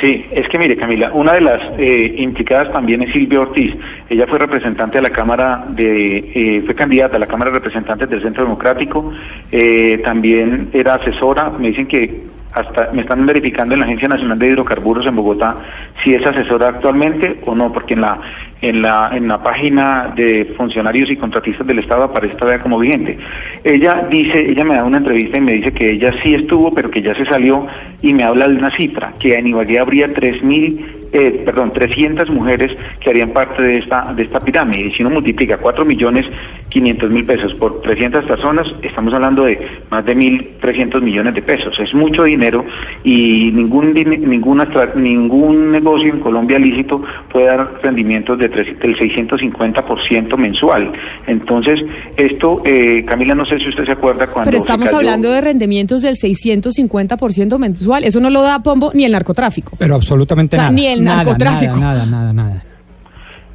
Sí, 0.00 0.26
es 0.30 0.46
que 0.48 0.58
mire 0.58 0.76
Camila, 0.76 1.10
una 1.14 1.32
de 1.32 1.40
las 1.40 1.60
eh, 1.78 2.14
implicadas 2.18 2.70
también 2.70 3.02
es 3.02 3.12
Silvia 3.12 3.40
Ortiz. 3.40 3.74
Ella 4.10 4.26
fue 4.26 4.38
representante 4.38 4.98
de 4.98 5.02
la 5.02 5.10
Cámara 5.10 5.64
de, 5.70 6.18
eh, 6.34 6.62
fue 6.66 6.74
candidata 6.74 7.16
a 7.16 7.18
la 7.18 7.26
Cámara 7.26 7.50
de 7.50 7.58
Representantes 7.58 8.10
del 8.10 8.20
Centro 8.20 8.44
Democrático. 8.44 9.12
eh, 9.50 10.00
también 10.04 10.68
era 10.74 10.94
asesora. 10.96 11.50
Me 11.50 11.68
dicen 11.68 11.86
que 11.86 12.24
hasta 12.56 12.90
me 12.92 13.02
están 13.02 13.26
verificando 13.26 13.74
en 13.74 13.80
la 13.80 13.86
Agencia 13.86 14.08
Nacional 14.08 14.38
de 14.38 14.48
Hidrocarburos 14.48 15.06
en 15.06 15.14
Bogotá 15.14 15.56
si 16.02 16.14
es 16.14 16.26
asesora 16.26 16.68
actualmente 16.68 17.38
o 17.44 17.54
no, 17.54 17.70
porque 17.70 17.92
en 17.92 18.00
la 18.00 18.18
en 18.62 18.80
la 18.80 19.10
en 19.12 19.28
la 19.28 19.42
página 19.42 20.12
de 20.16 20.46
funcionarios 20.56 21.10
y 21.10 21.16
contratistas 21.16 21.66
del 21.66 21.80
Estado 21.80 22.04
aparece 22.04 22.34
todavía 22.36 22.62
como 22.62 22.78
vigente. 22.78 23.18
Ella 23.62 24.06
dice, 24.10 24.50
ella 24.50 24.64
me 24.64 24.74
da 24.74 24.84
una 24.84 24.98
entrevista 24.98 25.36
y 25.36 25.42
me 25.42 25.52
dice 25.52 25.72
que 25.72 25.90
ella 25.90 26.14
sí 26.22 26.34
estuvo, 26.34 26.72
pero 26.72 26.90
que 26.90 27.02
ya 27.02 27.14
se 27.14 27.26
salió 27.26 27.66
y 28.00 28.14
me 28.14 28.24
habla 28.24 28.48
de 28.48 28.56
una 28.56 28.70
cifra, 28.70 29.12
que 29.18 29.34
en 29.34 29.48
Ibagué 29.48 29.78
habría 29.78 30.08
3.000 30.08 30.95
eh, 31.12 31.42
perdón, 31.44 31.72
300 31.72 32.28
mujeres 32.30 32.70
que 33.00 33.10
harían 33.10 33.30
parte 33.30 33.62
de 33.62 33.78
esta 33.78 34.12
de 34.14 34.22
esta 34.24 34.40
pirámide. 34.40 34.88
Y 34.88 34.92
si 34.92 35.02
uno 35.02 35.10
multiplica 35.10 35.58
4 35.58 35.84
millones 35.84 36.26
500 36.68 37.10
mil 37.10 37.24
pesos 37.24 37.54
por 37.54 37.80
300 37.82 38.24
personas, 38.24 38.66
estamos 38.82 39.14
hablando 39.14 39.44
de 39.44 39.58
más 39.90 40.04
de 40.04 40.14
1.300 40.16 41.00
millones 41.00 41.34
de 41.34 41.42
pesos. 41.42 41.78
Es 41.78 41.94
mucho 41.94 42.24
dinero 42.24 42.64
y 43.04 43.50
ningún 43.52 43.92
ninguna 43.94 44.68
ningún 44.94 45.70
negocio 45.70 46.08
en 46.12 46.20
Colombia 46.20 46.58
lícito 46.58 47.02
puede 47.32 47.46
dar 47.46 47.80
rendimientos 47.82 48.38
de 48.38 48.48
tres- 48.48 48.78
del 48.80 48.96
650% 48.96 50.36
mensual. 50.36 50.92
Entonces, 51.26 51.80
esto, 52.16 52.62
eh, 52.64 53.04
Camila, 53.06 53.34
no 53.34 53.46
sé 53.46 53.58
si 53.58 53.68
usted 53.68 53.84
se 53.84 53.92
acuerda 53.92 54.26
cuando 54.26 54.50
Pero 54.50 54.58
se 54.60 54.64
estamos 54.64 54.86
cayó- 54.86 54.96
hablando 54.98 55.30
de 55.30 55.40
rendimientos 55.40 56.02
del 56.02 56.16
650% 56.16 57.58
mensual. 57.58 58.04
Eso 58.04 58.20
no 58.20 58.30
lo 58.30 58.42
da 58.42 58.62
pombo 58.62 58.90
ni 58.94 59.04
el 59.04 59.12
narcotráfico. 59.12 59.76
Pero 59.78 59.94
absolutamente 59.94 60.56
O 60.56 60.58
sea, 60.58 60.64
nada. 60.70 60.74
ni 60.76 60.86
el 60.86 60.95
Nada, 61.00 61.16
narcotráfico. 61.24 61.76
Nada, 61.76 62.06
nada, 62.06 62.32
nada, 62.32 62.32
nada. 62.32 62.75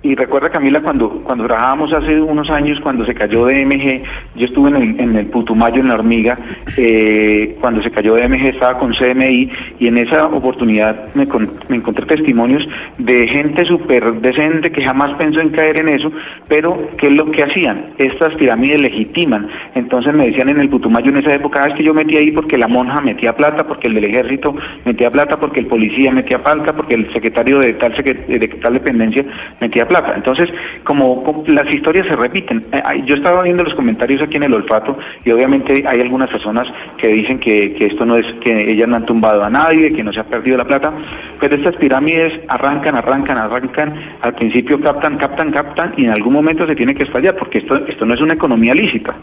Y 0.04 0.16
recuerda, 0.16 0.50
Camila, 0.50 0.82
cuando, 0.82 1.10
cuando 1.22 1.46
trabajábamos 1.46 1.94
hace 1.94 2.20
unos 2.20 2.50
años, 2.50 2.80
cuando 2.80 3.06
se 3.06 3.14
cayó 3.14 3.46
DMG, 3.46 4.02
yo 4.36 4.46
estuve 4.48 4.70
en 4.72 4.76
el, 4.78 5.00
en 5.00 5.16
el 5.16 5.28
Putumayo, 5.28 5.80
en 5.80 5.90
la 5.90 5.94
hormiga, 5.94 6.40
eh, 6.76 7.56
cuando 7.62 7.84
se 7.84 7.92
cayó 7.92 8.16
DMG 8.16 8.48
estaba 8.48 8.80
con 8.80 8.94
CMI 8.96 9.52
y 9.80 9.88
en 9.88 10.00
esa 10.00 10.26
oportunidad 10.26 11.14
me, 11.14 11.28
con- 11.28 11.52
me 11.70 11.76
encontré 11.76 12.08
testimonios 12.08 12.68
de 12.98 13.28
gente 13.28 13.64
súper 13.66 14.12
decente 14.22 14.72
que 14.72 14.82
jamás 14.84 15.14
pensó 15.20 15.40
en 15.40 15.50
caer 15.50 15.80
en 15.82 15.90
eso, 15.90 16.12
pero 16.48 16.90
¿qué 16.98 17.06
es 17.08 17.14
lo 17.14 17.30
que 17.30 17.44
hacían? 17.44 17.86
Estas 18.00 18.34
pirámides 18.38 18.82
legitiman. 18.82 19.50
Entonces 19.76 20.16
me 20.16 20.26
decían 20.26 20.50
en 20.50 20.62
el 20.62 20.70
Putumayo 20.70 21.12
en 21.12 21.18
esa 21.18 21.36
época, 21.36 21.62
"Ah, 21.64 21.68
es 21.68 21.76
que 21.76 21.84
yo 21.84 21.94
metí 21.94 22.18
ahí 22.18 22.32
porque 22.32 22.58
la 22.58 22.68
monja 22.68 23.02
metía 23.02 23.36
plata, 23.36 23.68
porque 23.68 23.88
el 23.88 23.94
del 23.94 24.06
ejército 24.06 24.56
metía 24.84 25.12
plata, 25.12 25.38
porque 25.38 25.60
el 25.60 25.68
policía 25.68 26.12
metía 26.12 26.40
plata, 26.40 26.74
porque 26.74 26.96
el 26.96 27.14
secretario 27.14 27.60
de 27.60 27.74
tal, 27.76 27.94
de 27.94 28.48
tal 28.64 28.74
dependencia 28.74 29.24
metía. 29.60 29.88
Entonces, 30.16 30.50
como, 30.84 31.22
como 31.24 31.44
las 31.48 31.72
historias 31.74 32.08
se 32.08 32.16
repiten, 32.16 32.66
eh, 32.72 32.82
yo 33.06 33.16
estaba 33.16 33.42
viendo 33.44 33.64
los 33.64 33.74
comentarios 33.74 34.22
aquí 34.22 34.38
en 34.38 34.44
el 34.44 34.54
olfato 34.54 34.98
y 35.26 35.32
obviamente 35.32 35.84
hay 35.88 36.00
algunas 36.02 36.30
personas 36.30 36.68
que 36.98 37.10
dicen 37.10 37.40
que, 37.40 37.74
que 37.74 37.88
esto 37.88 38.06
no 38.06 38.16
es, 38.16 38.26
que 38.44 38.72
ellas 38.72 38.88
no 38.88 38.96
han 38.96 39.06
tumbado 39.06 39.44
a 39.44 39.50
nadie, 39.50 39.92
que 39.94 40.04
no 40.04 40.14
se 40.14 40.20
ha 40.20 40.24
perdido 40.24 40.58
la 40.58 40.66
plata, 40.66 40.92
pero 41.40 41.56
estas 41.56 41.76
pirámides 41.76 42.40
arrancan, 42.48 42.96
arrancan, 42.96 43.38
arrancan, 43.38 43.94
al 44.22 44.34
principio 44.36 44.80
captan, 44.80 45.18
captan, 45.18 45.52
captan 45.52 45.94
y 45.98 46.06
en 46.06 46.12
algún 46.12 46.34
momento 46.34 46.66
se 46.66 46.76
tiene 46.76 46.94
que 46.94 47.04
estallar 47.04 47.36
porque 47.36 47.60
esto, 47.60 47.76
esto 47.88 48.06
no 48.06 48.14
es 48.14 48.22
una 48.22 48.34
economía 48.34 48.74
lícita. 48.74 49.14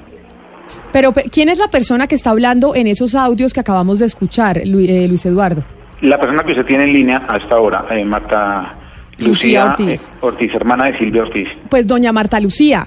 Pero, 0.92 1.12
pe- 1.12 1.24
¿quién 1.30 1.48
es 1.48 1.58
la 1.58 1.68
persona 1.68 2.06
que 2.06 2.14
está 2.14 2.30
hablando 2.30 2.74
en 2.74 2.86
esos 2.86 3.14
audios 3.14 3.52
que 3.52 3.60
acabamos 3.60 3.98
de 3.98 4.06
escuchar, 4.06 4.58
eh, 4.58 4.66
Luis 4.66 5.24
Eduardo? 5.26 5.62
La 6.00 6.18
persona 6.18 6.42
que 6.44 6.52
usted 6.52 6.64
tiene 6.64 6.84
en 6.84 6.92
línea 6.92 7.22
a 7.28 7.36
esta 7.36 7.58
hora, 7.58 7.84
eh, 7.90 8.04
Marta 8.04 8.72
Lucía 9.18 9.64
Ortiz. 9.66 10.08
eh, 10.08 10.12
Ortiz, 10.20 10.54
hermana 10.54 10.86
de 10.90 10.98
Silvia 10.98 11.22
Ortiz. 11.22 11.48
Pues 11.68 11.86
doña 11.86 12.12
Marta 12.12 12.38
Lucía, 12.40 12.86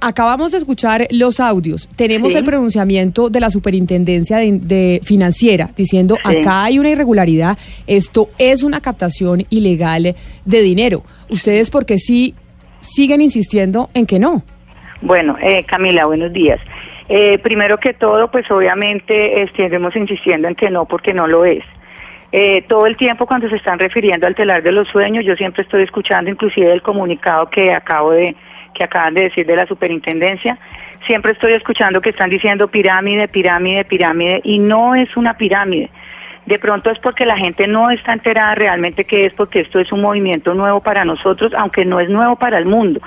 acabamos 0.00 0.52
de 0.52 0.58
escuchar 0.58 1.06
los 1.10 1.40
audios. 1.40 1.88
Tenemos 1.96 2.32
Sí. 2.32 2.38
el 2.38 2.44
pronunciamiento 2.44 3.30
de 3.30 3.40
la 3.40 3.50
Superintendencia 3.50 4.38
de, 4.38 4.52
de 4.60 5.00
Financiera 5.02 5.70
diciendo 5.76 6.16
Sí. 6.22 6.36
acá 6.38 6.64
hay 6.64 6.78
una 6.78 6.90
irregularidad, 6.90 7.56
esto 7.86 8.28
es 8.38 8.62
una 8.62 8.80
captación 8.80 9.44
ilegal 9.50 10.14
de 10.44 10.62
dinero. 10.62 11.02
Ustedes 11.30 11.70
porque 11.70 11.98
sí 11.98 12.34
siguen 12.80 13.22
insistiendo 13.22 13.88
en 13.94 14.04
que 14.06 14.18
no. 14.18 14.42
Bueno, 15.00 15.36
eh, 15.42 15.64
Camila, 15.64 16.06
buenos 16.06 16.32
días. 16.32 16.60
Eh, 17.08 17.38
primero 17.38 17.78
que 17.78 17.92
todo, 17.94 18.30
pues 18.30 18.50
obviamente 18.50 19.42
estaremos 19.42 19.94
insistiendo 19.96 20.48
en 20.48 20.54
que 20.54 20.70
no, 20.70 20.86
porque 20.86 21.12
no 21.12 21.26
lo 21.26 21.44
es. 21.44 21.62
Eh, 22.36 22.64
todo 22.66 22.86
el 22.86 22.96
tiempo 22.96 23.26
cuando 23.26 23.48
se 23.48 23.54
están 23.54 23.78
refiriendo 23.78 24.26
al 24.26 24.34
telar 24.34 24.60
de 24.60 24.72
los 24.72 24.88
sueños, 24.88 25.24
yo 25.24 25.36
siempre 25.36 25.62
estoy 25.62 25.84
escuchando 25.84 26.28
inclusive 26.28 26.72
el 26.72 26.82
comunicado 26.82 27.48
que 27.48 27.72
acabo 27.72 28.10
de 28.10 28.34
que 28.74 28.82
acaban 28.82 29.14
de 29.14 29.20
decir 29.20 29.46
de 29.46 29.54
la 29.54 29.66
superintendencia, 29.66 30.58
siempre 31.06 31.30
estoy 31.30 31.52
escuchando 31.52 32.00
que 32.00 32.10
están 32.10 32.30
diciendo 32.30 32.66
pirámide, 32.66 33.28
pirámide, 33.28 33.84
pirámide 33.84 34.40
y 34.42 34.58
no 34.58 34.96
es 34.96 35.16
una 35.16 35.36
pirámide. 35.36 35.90
De 36.44 36.58
pronto 36.58 36.90
es 36.90 36.98
porque 36.98 37.24
la 37.24 37.36
gente 37.36 37.68
no 37.68 37.90
está 37.90 38.14
enterada 38.14 38.56
realmente 38.56 39.04
que 39.04 39.26
es 39.26 39.32
porque 39.34 39.60
esto 39.60 39.78
es 39.78 39.92
un 39.92 40.00
movimiento 40.00 40.54
nuevo 40.54 40.80
para 40.80 41.04
nosotros, 41.04 41.52
aunque 41.56 41.84
no 41.84 42.00
es 42.00 42.10
nuevo 42.10 42.34
para 42.34 42.58
el 42.58 42.66
mundo. 42.66 43.00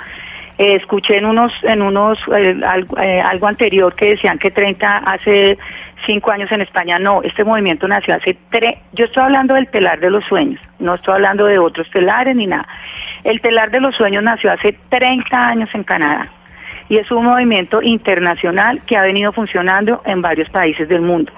Eh, 0.58 0.76
escuché 0.76 1.18
en 1.18 1.26
unos, 1.26 1.54
en 1.62 1.84
unos 1.84 2.18
eh, 2.36 2.60
algo, 2.66 2.98
eh, 2.98 3.22
algo 3.22 3.48
anterior 3.48 3.94
que 3.96 4.12
decían 4.12 4.40
que 4.40 4.50
30 4.50 4.98
hace 4.98 5.58
cinco 6.06 6.32
años 6.32 6.52
en 6.52 6.62
España. 6.62 6.98
No, 6.98 7.22
este 7.22 7.44
movimiento 7.44 7.88
nació 7.88 8.16
hace 8.16 8.38
tres. 8.50 8.80
Yo 8.94 9.06
estoy 9.06 9.24
hablando 9.24 9.54
del 9.54 9.68
telar 9.68 10.00
de 10.00 10.10
los 10.10 10.26
sueños, 10.26 10.60
no 10.80 10.96
estoy 10.96 11.14
hablando 11.16 11.46
de 11.46 11.60
otros 11.60 11.90
telares 11.92 12.36
ni 12.36 12.48
nada. 12.48 12.68
El 13.24 13.40
telar 13.42 13.70
de 13.70 13.82
los 13.82 13.96
sueños 13.96 14.24
nació 14.24 14.52
hace 14.52 14.76
30 14.90 15.48
años 15.48 15.70
en 15.74 15.84
Canadá 15.84 16.28
y 16.90 16.98
es 16.98 17.12
un 17.12 17.26
movimiento 17.26 17.82
internacional 17.82 18.82
que 18.86 18.98
ha 18.98 19.02
venido 19.02 19.32
funcionando 19.34 20.02
en 20.06 20.22
varios 20.22 20.50
países 20.50 20.88
del 20.90 21.02
mundo. 21.02 21.32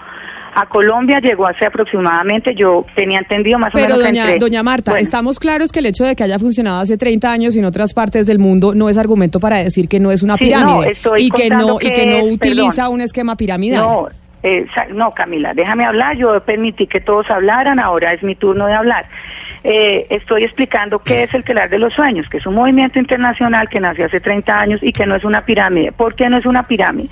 A 0.56 0.66
Colombia 0.66 1.20
llegó 1.22 1.48
hace 1.48 1.66
aproximadamente, 1.68 2.54
yo 2.56 2.84
tenía 2.96 3.20
entendido 3.20 3.60
más 3.60 3.70
o 3.70 3.78
Pero 3.78 3.96
menos 3.96 4.04
doña, 4.04 4.22
entre- 4.24 4.40
doña 4.40 4.64
Marta, 4.64 4.92
Bueno. 4.92 5.04
estamos 5.04 5.40
claros 5.40 5.72
que 5.72 5.80
el 5.80 5.86
hecho 5.86 6.04
de 6.04 6.16
que 6.16 6.24
haya 6.24 6.40
funcionado 6.40 6.82
hace 6.82 6.98
30 6.98 7.32
años 7.32 7.56
en 7.56 7.66
otras 7.66 7.94
partes 7.94 8.26
del 8.26 8.40
mundo 8.40 8.74
no 8.74 8.90
es 8.90 8.98
argumento 8.98 9.40
para 9.40 9.58
decir 9.58 9.88
que 9.88 10.00
no 10.00 10.12
es 10.12 10.24
una 10.24 10.36
Sí, 10.38 10.46
pirámide 10.46 10.92
no, 11.06 11.18
y 11.18 11.30
que 11.30 11.50
no 11.50 11.78
y 11.80 11.92
que 11.92 12.06
no 12.08 12.16
es- 12.18 12.34
utiliza 12.34 12.76
perdón. 12.84 12.94
un 12.96 13.02
esquema 13.02 13.36
piramidal. 13.36 13.82
No, 13.86 14.08
eh, 14.42 14.66
no, 14.94 15.12
Camila, 15.12 15.54
déjame 15.54 15.86
hablar. 15.86 16.18
Yo 16.18 16.40
permití 16.44 16.88
que 16.88 17.00
todos 17.00 17.30
hablaran, 17.30 17.80
ahora 17.80 18.14
es 18.14 18.24
mi 18.24 18.36
turno 18.36 18.66
de 18.66 18.74
hablar. 18.74 19.06
Eh, 19.64 20.08
estoy 20.10 20.46
explicando 20.46 21.00
qué 21.00 21.24
es 21.24 21.34
el 21.34 21.44
telar 21.44 21.70
de 21.70 21.80
los 21.80 21.94
sueños, 21.94 22.30
que 22.30 22.38
es 22.38 22.46
un 22.46 22.56
movimiento 22.56 22.98
internacional 22.98 23.68
que 23.68 23.80
nació 23.80 24.06
hace 24.06 24.22
30 24.22 24.58
años 24.58 24.80
y 24.82 24.94
que 24.94 25.06
no 25.06 25.16
es 25.16 25.26
una 25.26 25.42
pirámide. 25.42 25.92
¿Por 25.92 26.16
qué 26.16 26.30
no 26.30 26.38
es 26.38 26.46
una 26.46 26.64
pirámide? 26.64 27.10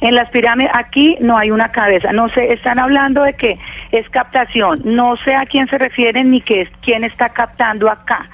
En 0.00 0.14
las 0.14 0.28
pirámides, 0.30 0.72
aquí 0.74 1.16
no 1.20 1.36
hay 1.38 1.52
una 1.52 1.70
cabeza. 1.70 2.12
No 2.12 2.28
sé, 2.30 2.52
están 2.52 2.80
hablando 2.80 3.22
de 3.22 3.34
que 3.34 3.58
es 3.92 4.08
captación. 4.10 4.80
No 4.84 5.16
sé 5.18 5.34
a 5.34 5.46
quién 5.46 5.68
se 5.68 5.78
refieren 5.78 6.32
ni 6.32 6.40
que 6.40 6.62
es, 6.62 6.68
quién 6.82 7.04
está 7.04 7.28
captando 7.28 7.88
acá. 7.88 8.28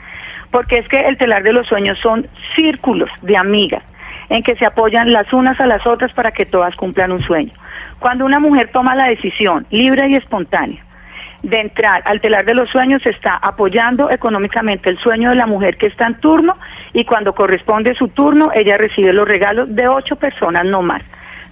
Porque 0.50 0.78
es 0.78 0.88
que 0.88 0.98
el 1.00 1.18
telar 1.18 1.42
de 1.42 1.52
los 1.52 1.66
sueños 1.66 1.98
son 1.98 2.26
círculos 2.56 3.10
de 3.22 3.36
amigas 3.36 3.82
en 4.30 4.42
que 4.42 4.56
se 4.56 4.64
apoyan 4.64 5.12
las 5.12 5.32
unas 5.32 5.60
a 5.60 5.66
las 5.66 5.86
otras 5.86 6.12
para 6.12 6.32
que 6.32 6.46
todas 6.46 6.74
cumplan 6.76 7.12
un 7.12 7.22
sueño. 7.22 7.52
Cuando 7.98 8.24
una 8.24 8.38
mujer 8.38 8.70
toma 8.72 8.94
la 8.94 9.06
decisión 9.06 9.66
libre 9.70 10.08
y 10.08 10.14
espontánea 10.14 10.82
de 11.42 11.60
entrar 11.60 12.02
al 12.04 12.20
telar 12.20 12.44
de 12.44 12.54
los 12.54 12.68
sueños, 12.70 13.04
está 13.06 13.34
apoyando 13.36 14.10
económicamente 14.10 14.90
el 14.90 14.98
sueño 14.98 15.30
de 15.30 15.36
la 15.36 15.46
mujer 15.46 15.76
que 15.76 15.86
está 15.86 16.06
en 16.06 16.20
turno 16.20 16.56
y 16.92 17.04
cuando 17.04 17.34
corresponde 17.34 17.94
su 17.94 18.08
turno, 18.08 18.50
ella 18.54 18.76
recibe 18.76 19.12
los 19.12 19.26
regalos 19.26 19.74
de 19.74 19.88
ocho 19.88 20.16
personas, 20.16 20.64
no 20.66 20.82
más. 20.82 21.02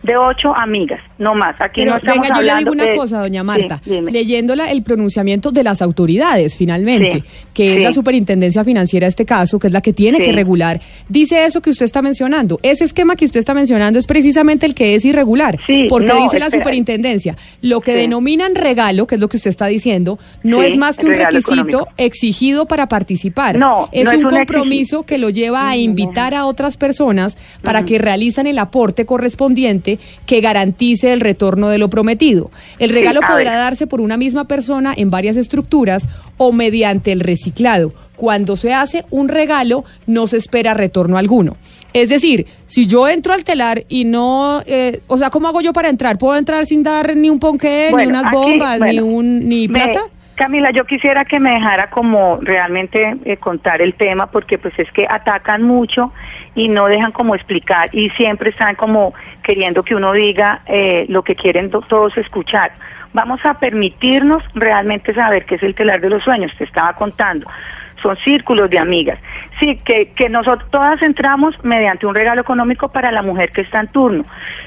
De 0.02 0.16
ocho 0.16 0.54
amigas, 0.54 1.00
no 1.18 1.34
más. 1.34 1.60
Aquí 1.60 1.80
Pero 1.80 1.90
no 1.92 1.96
estamos 1.98 2.22
venga, 2.22 2.36
yo 2.36 2.42
le 2.42 2.54
digo 2.58 2.70
una 2.72 2.84
de- 2.84 2.96
cosa, 2.96 3.20
doña 3.20 3.42
Marta, 3.42 3.80
Sí, 3.84 4.00
leyéndola 4.00 4.70
el 4.70 4.82
pronunciamiento 4.82 5.50
de 5.50 5.64
las 5.64 5.82
autoridades, 5.82 6.56
finalmente, 6.56 7.16
Sí, 7.16 7.24
que 7.52 7.76
es 7.76 7.82
la 7.82 7.92
superintendencia 7.92 8.62
financiera 8.64 9.06
este 9.08 9.24
caso, 9.26 9.58
que 9.58 9.66
es 9.66 9.72
la 9.72 9.80
que 9.80 9.92
tiene 9.92 10.18
que 10.18 10.32
regular, 10.32 10.80
dice 11.08 11.44
eso 11.44 11.60
que 11.60 11.70
usted 11.70 11.84
está 11.84 12.00
mencionando. 12.02 12.58
Ese 12.62 12.84
esquema 12.84 13.16
que 13.16 13.24
usted 13.24 13.40
está 13.40 13.54
mencionando 13.54 13.98
es 13.98 14.06
precisamente 14.06 14.66
el 14.66 14.74
que 14.74 14.94
es 14.94 15.04
irregular, 15.04 15.58
porque 15.88 16.08
no, 16.12 16.22
dice 16.22 16.38
la 16.38 16.50
superintendencia, 16.50 17.36
lo 17.62 17.80
que 17.80 17.94
denominan 17.94 18.54
regalo, 18.54 19.06
que 19.06 19.16
es 19.16 19.20
lo 19.20 19.28
que 19.28 19.36
usted 19.38 19.50
está 19.50 19.66
diciendo, 19.66 20.18
no 20.44 20.62
es 20.62 20.76
más 20.76 20.96
que 20.96 21.06
un 21.06 21.14
requisito 21.14 21.52
económico. 21.52 21.88
exigido 21.96 22.66
para 22.66 22.86
participar. 22.86 23.58
No, 23.58 23.88
es 23.90 24.04
no 24.04 24.10
un 24.12 24.16
es 24.18 24.24
un 24.24 24.30
compromiso 24.30 25.02
que 25.02 25.18
lo 25.18 25.30
lleva 25.30 25.68
a 25.68 25.76
invitar 25.76 26.34
a 26.34 26.46
otras 26.46 26.76
personas 26.76 27.36
para 27.62 27.84
que 27.84 27.98
realicen 27.98 28.46
el 28.46 28.58
aporte 28.58 29.04
correspondiente 29.06 29.87
que 30.26 30.40
garantice 30.40 31.12
el 31.12 31.20
retorno 31.20 31.68
de 31.70 31.78
lo 31.78 31.88
prometido. 31.88 32.50
El 32.78 32.90
regalo 32.90 33.20
podrá 33.20 33.36
ver. 33.52 33.60
darse 33.60 33.86
por 33.86 34.00
una 34.00 34.16
misma 34.16 34.46
persona 34.46 34.92
en 34.96 35.08
varias 35.10 35.36
estructuras 35.36 36.08
o 36.36 36.52
mediante 36.52 37.12
el 37.12 37.20
reciclado. 37.20 37.92
Cuando 38.16 38.56
se 38.56 38.74
hace 38.74 39.04
un 39.10 39.28
regalo, 39.28 39.84
no 40.06 40.26
se 40.26 40.36
espera 40.38 40.74
retorno 40.74 41.16
alguno. 41.18 41.56
Es 41.92 42.08
decir, 42.10 42.46
si 42.66 42.86
yo 42.86 43.08
entro 43.08 43.32
al 43.32 43.44
telar 43.44 43.84
y 43.88 44.04
no, 44.04 44.60
eh, 44.66 45.00
o 45.06 45.16
sea, 45.16 45.30
¿cómo 45.30 45.48
hago 45.48 45.60
yo 45.60 45.72
para 45.72 45.88
entrar? 45.88 46.18
¿Puedo 46.18 46.36
entrar 46.36 46.66
sin 46.66 46.82
dar 46.82 47.16
ni 47.16 47.30
un 47.30 47.38
ponqué, 47.38 47.90
ni 47.96 48.06
unas 48.06 48.24
bombas, 48.32 48.80
ni 48.80 48.98
un 49.00 49.48
ni 49.48 49.68
me- 49.68 49.74
plata? 49.74 50.00
Camila, 50.38 50.70
yo 50.70 50.84
quisiera 50.84 51.24
que 51.24 51.40
me 51.40 51.50
dejara 51.50 51.90
como 51.90 52.38
realmente 52.40 53.16
eh, 53.24 53.38
contar 53.38 53.82
el 53.82 53.94
tema 53.94 54.28
porque 54.28 54.56
pues 54.56 54.72
es 54.78 54.88
que 54.92 55.04
atacan 55.10 55.64
mucho 55.64 56.12
y 56.54 56.68
no 56.68 56.86
dejan 56.86 57.10
como 57.10 57.34
explicar 57.34 57.88
y 57.92 58.08
siempre 58.10 58.50
están 58.50 58.76
como 58.76 59.14
queriendo 59.42 59.82
que 59.82 59.96
uno 59.96 60.12
diga 60.12 60.60
eh, 60.66 61.06
lo 61.08 61.22
que 61.24 61.34
quieren 61.34 61.70
to- 61.70 61.80
todos 61.88 62.16
escuchar. 62.16 62.70
Vamos 63.12 63.44
a 63.44 63.54
permitirnos 63.58 64.44
realmente 64.54 65.12
saber 65.12 65.44
qué 65.44 65.56
es 65.56 65.62
el 65.64 65.74
telar 65.74 66.00
de 66.00 66.08
los 66.10 66.22
sueños, 66.22 66.52
te 66.56 66.62
estaba 66.62 66.92
contando. 66.92 67.50
Son 68.00 68.16
círculos 68.18 68.70
de 68.70 68.78
amigas. 68.78 69.18
Sí, 69.58 69.74
que, 69.84 70.12
que 70.12 70.28
nosotros 70.28 70.70
todas 70.70 71.02
entramos 71.02 71.56
mediante 71.64 72.06
un 72.06 72.14
regalo 72.14 72.42
económico 72.42 72.90
para 72.92 73.10
la 73.10 73.22
mujer 73.22 73.50
que 73.50 73.62
está 73.62 73.80
en 73.80 73.88
turno. 73.88 74.24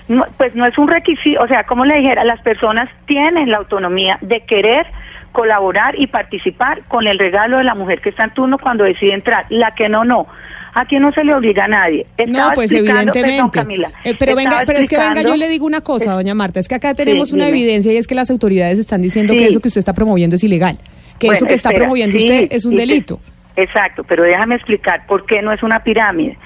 No, 0.10 0.26
pues 0.38 0.54
no 0.54 0.66
es 0.66 0.78
un 0.78 0.90
requisito, 0.90 1.42
o 1.42 1.48
sea, 1.48 1.64
como 1.64 1.86
le 1.86 1.96
dijera, 1.96 2.26
las 2.26 2.42
personas 2.42 2.90
tienen 3.06 3.50
la 3.50 3.58
autonomía 3.60 4.18
de 4.20 4.42
querer 4.42 4.86
colaborar 5.32 5.96
y 6.00 6.08
participar 6.08 6.84
con 6.88 7.08
el 7.08 7.18
regalo 7.20 7.58
de 7.58 7.64
la 7.64 7.76
mujer 7.76 8.02
que 8.02 8.10
está 8.10 8.26
en 8.26 8.34
turno 8.34 8.58
cuando 8.58 8.84
decide 8.84 9.14
entrar. 9.14 9.46
La 9.50 9.74
que 9.76 9.90
no, 9.90 10.04
no. 10.04 10.28
Aquí 10.74 11.00
no 11.00 11.12
se 11.12 11.24
le 11.26 11.34
obliga 11.36 11.66
a 11.66 11.68
nadie. 11.68 12.06
No, 12.18 12.24
Estaba 12.26 12.54
pues 12.54 12.72
explicando- 12.72 13.12
evidentemente. 13.12 13.34
perdón, 13.36 13.50
Camila. 13.52 13.92
Eh, 14.06 14.16
pero 14.18 14.36
venga, 14.36 14.64
pero 14.66 14.80
es 14.80 14.88
que 14.90 14.98
venga, 14.98 15.22
yo 15.22 15.36
le 15.36 15.50
digo 15.50 15.66
una 15.66 15.82
cosa, 15.82 16.14
doña 16.14 16.34
Marta, 16.34 16.60
es 16.62 16.68
que 16.70 16.76
acá 16.76 16.94
tenemos 16.94 17.30
Sí, 17.30 17.36
una 17.36 17.48
dime. 17.48 17.58
evidencia 17.60 17.92
y 17.92 17.98
es 17.98 18.08
que 18.08 18.16
las 18.16 18.32
autoridades 18.32 18.80
están 18.80 19.02
diciendo 19.02 19.34
Sí. 19.34 19.40
que 19.40 19.48
eso 19.48 19.60
que 19.60 19.68
usted 19.68 19.80
está 19.80 19.94
promoviendo 19.94 20.38
es 20.38 20.44
ilegal, 20.46 20.78
que 21.20 21.28
Bueno, 21.28 21.38
eso 21.38 21.46
que 21.46 21.56
está 21.56 21.72
promoviendo 21.72 22.18
sí, 22.18 22.24
usted 22.24 22.48
es 22.52 22.64
un 22.66 22.76
delito. 22.76 23.20
Exacto, 23.58 24.06
pero 24.08 24.24
déjame 24.24 24.56
explicar 24.56 25.06
por 25.08 25.26
qué 25.26 25.42
no 25.42 25.52
es 25.52 25.62
una 25.62 25.80
pirámide. 25.84 26.38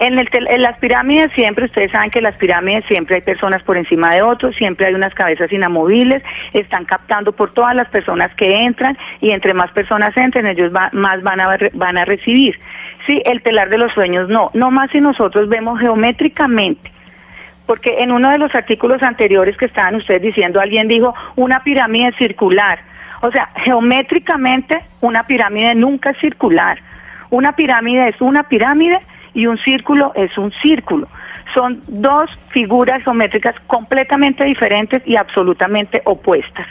En, 0.00 0.16
el 0.18 0.28
en 0.32 0.62
las 0.62 0.78
pirámides 0.78 1.32
siempre, 1.34 1.64
ustedes 1.64 1.90
saben 1.90 2.10
que 2.10 2.20
en 2.20 2.24
las 2.24 2.36
pirámides 2.36 2.84
siempre 2.86 3.16
hay 3.16 3.20
personas 3.22 3.62
por 3.64 3.76
encima 3.76 4.14
de 4.14 4.22
otros, 4.22 4.54
siempre 4.54 4.86
hay 4.86 4.94
unas 4.94 5.12
cabezas 5.12 5.52
inamovibles, 5.52 6.22
están 6.52 6.84
captando 6.84 7.32
por 7.32 7.52
todas 7.52 7.74
las 7.74 7.88
personas 7.88 8.32
que 8.36 8.62
entran 8.64 8.96
y 9.20 9.30
entre 9.32 9.54
más 9.54 9.72
personas 9.72 10.16
entren, 10.16 10.46
ellos 10.46 10.72
va- 10.74 10.90
más 10.92 11.22
van 11.24 11.40
a, 11.40 11.58
van 11.72 11.98
a 11.98 12.04
recibir. 12.04 12.58
Sí, 13.06 13.20
el 13.24 13.42
telar 13.42 13.70
de 13.70 13.78
los 13.78 13.92
sueños 13.92 14.28
no, 14.28 14.50
no 14.54 14.70
más 14.70 14.90
si 14.92 15.00
nosotros 15.00 15.48
vemos 15.48 15.80
geométricamente 15.80 16.92
porque 17.66 18.02
en 18.02 18.12
uno 18.12 18.30
de 18.30 18.38
los 18.38 18.54
artículos 18.54 19.02
anteriores 19.02 19.54
que 19.58 19.66
estaban 19.66 19.94
ustedes 19.96 20.22
diciendo, 20.22 20.58
alguien 20.58 20.88
dijo 20.88 21.14
una 21.36 21.62
pirámide 21.64 22.12
circular. 22.16 22.78
O 23.20 23.30
sea, 23.30 23.50
geométricamente 23.56 24.78
una 25.02 25.24
pirámide 25.24 25.74
nunca 25.74 26.10
es 26.12 26.18
circular. 26.18 26.78
Una 27.28 27.52
pirámide 27.52 28.08
es 28.08 28.20
una 28.22 28.44
pirámide 28.44 28.98
y 29.38 29.46
un 29.46 29.56
círculo 29.58 30.12
es 30.16 30.36
un 30.36 30.50
círculo. 30.60 31.06
Son 31.54 31.80
dos 31.86 32.28
figuras 32.48 33.02
geométricas 33.04 33.54
completamente 33.68 34.42
diferentes 34.44 35.00
y 35.06 35.14
absolutamente 35.16 36.02
opuestas. 36.04 36.66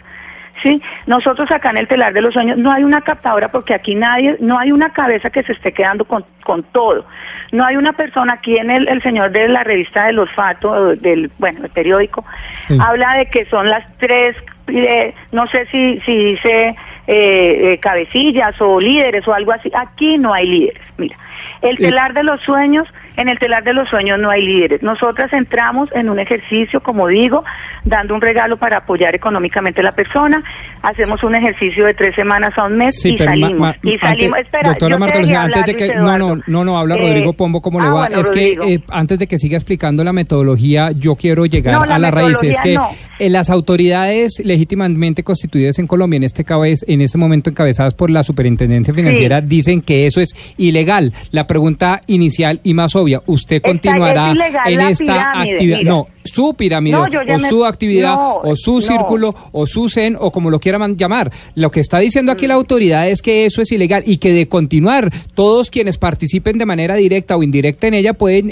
¿sí? 0.61 0.81
Nosotros 1.05 1.49
acá 1.51 1.69
en 1.69 1.77
el 1.77 1.87
telar 1.87 2.11
de 2.13 2.21
los 2.21 2.33
sueños 2.33 2.57
no 2.57 2.71
hay 2.71 2.83
una 2.83 3.01
captadora 3.01 3.47
porque 3.49 3.73
aquí 3.73 3.95
nadie, 3.95 4.35
no 4.41 4.59
hay 4.59 4.71
una 4.71 4.91
cabeza 4.91 5.29
que 5.29 5.43
se 5.43 5.53
esté 5.53 5.71
quedando 5.71 6.03
con, 6.05 6.25
con 6.43 6.61
todo. 6.63 7.05
No 7.53 7.63
hay 7.65 7.77
una 7.77 7.93
persona 7.93 8.33
aquí 8.33 8.57
en 8.57 8.69
el, 8.69 8.87
el 8.89 9.01
señor 9.01 9.31
de 9.31 9.47
la 9.47 9.63
revista 9.63 10.07
del 10.07 10.19
olfato, 10.19 10.95
del, 10.97 11.31
bueno, 11.37 11.59
el 11.63 11.69
periódico, 11.69 12.25
Sí. 12.51 12.77
habla 12.85 13.13
de 13.13 13.27
que 13.27 13.45
son 13.45 13.69
las 13.69 13.85
tres, 13.97 14.35
eh, 14.67 15.13
no 15.31 15.47
sé 15.47 15.65
si, 15.67 16.01
si 16.01 16.13
dice 16.33 16.75
eh, 17.07 17.73
eh, 17.73 17.77
cabecillas 17.79 18.59
o 18.59 18.79
líderes 18.79 19.27
o 19.27 19.33
algo 19.33 19.53
así. 19.53 19.71
Aquí 19.73 20.17
no 20.17 20.33
hay 20.33 20.45
líderes. 20.45 20.81
Mira, 20.97 21.15
el 21.61 21.77
telar 21.77 22.13
de 22.13 22.23
los 22.23 22.41
sueños, 22.41 22.87
en 23.15 23.29
el 23.29 23.39
telar 23.39 23.63
de 23.63 23.73
los 23.73 23.87
sueños 23.89 24.19
no 24.19 24.29
hay 24.29 24.43
líderes. 24.45 24.83
Nosotras 24.83 25.31
entramos 25.31 25.89
en 25.93 26.09
un 26.09 26.19
ejercicio, 26.19 26.81
como 26.81 27.07
digo, 27.07 27.45
dando 27.87 28.13
un 28.15 28.21
regalo 28.21 28.57
para 28.57 28.77
apoyar 28.77 29.15
económicamente 29.15 29.81
a 29.81 29.83
la 29.85 29.91
persona. 29.91 30.41
Hacemos 30.81 31.23
un 31.23 31.35
ejercicio 31.35 31.85
de 31.85 31.93
tres 31.93 32.15
semanas 32.15 32.53
a 32.57 32.65
un 32.65 32.77
mes 32.77 32.95
Sí, 33.01 33.09
y 33.09 33.17
ma- 33.17 33.25
salimos. 33.25 33.59
ma- 33.59 33.75
y 33.83 33.97
salimos. 33.97 34.37
antes- 34.37 34.45
Espera, 34.45 34.69
doctora 34.69 34.97
Marta 34.97 35.19
Lucía, 35.19 35.41
antes 35.43 35.65
de 35.65 35.75
que 35.75 35.95
no, 35.95 36.17
no, 36.17 36.41
no, 36.47 36.63
no 36.63 36.77
habla 36.79 36.95
Eh, 36.95 37.01
Rodrigo 37.01 37.33
Pombo 37.33 37.61
cómo 37.61 37.79
le 37.81 37.87
ah, 37.87 37.91
va. 37.91 37.99
bueno, 38.07 38.19
es 38.21 38.27
Rodrigo. 38.29 38.65
que 38.65 38.73
eh, 38.75 38.79
antes 38.89 39.19
de 39.19 39.27
que 39.27 39.39
siga 39.39 39.57
explicando 39.57 40.03
la 40.03 40.13
metodología, 40.13 40.91
yo 40.91 41.15
quiero 41.15 41.45
llegar 41.45 41.73
No, 41.75 41.85
la 41.85 41.95
a 41.95 41.99
la 41.99 42.11
raíz. 42.11 42.37
Es 42.43 42.59
que 42.59 42.75
no. 42.75 42.87
eh, 43.19 43.29
las 43.29 43.49
autoridades 43.49 44.41
legítimamente 44.43 45.23
constituidas 45.23 45.79
en 45.79 45.87
Colombia, 45.87 46.17
en 46.17 46.23
este 46.23 46.43
cabez, 46.43 46.85
en 46.87 47.01
este 47.01 47.17
momento 47.17 47.49
encabezadas 47.49 47.93
por 47.93 48.09
la 48.09 48.23
Superintendencia 48.23 48.93
Financiera, 48.93 49.41
dicen 49.41 49.81
que 49.81 50.05
eso 50.05 50.21
es 50.21 50.29
ilegal. 50.57 51.13
La 51.31 51.47
pregunta 51.47 52.01
inicial 52.07 52.59
y 52.63 52.73
más 52.73 52.95
obvia, 52.95 53.21
¿usted 53.25 53.61
continuará 53.61 54.31
es 54.31 54.73
en 54.73 54.81
esta 54.81 55.03
pirámide, 55.05 55.51
actividad? 55.53 55.77
mira. 55.79 55.89
No, 55.89 56.07
su 56.27 56.53
pirámide 56.53 56.95
No, 56.95 57.03
o 57.03 57.37
me- 57.39 57.39
su 57.49 57.65
actividad 57.65 58.13
no, 58.15 58.35
o 58.43 58.55
su 58.55 58.75
no. 58.75 58.81
círculo 58.81 59.35
o 59.51 59.65
su 59.65 59.89
zen 59.89 60.15
o 60.19 60.31
como 60.31 60.49
lo 60.49 60.59
quieran 60.59 60.95
llamar. 60.97 61.31
Lo 61.55 61.71
que 61.71 61.79
está 61.79 61.99
diciendo 61.99 62.31
aquí 62.31 62.45
la 62.47 62.53
Mm. 62.53 62.57
autoridad 62.57 63.07
es 63.09 63.21
que 63.21 63.45
eso 63.45 63.61
es 63.61 63.71
ilegal 63.71 64.03
y 64.05 64.17
que 64.17 64.31
de 64.31 64.47
continuar 64.47 65.09
todos 65.35 65.71
quienes 65.71 65.97
participen 65.97 66.57
de 66.57 66.65
manera 66.65 66.95
directa 66.95 67.35
o 67.35 67.43
indirecta 67.43 67.87
en 67.87 67.93
ella 67.95 68.13
pueden 68.13 68.51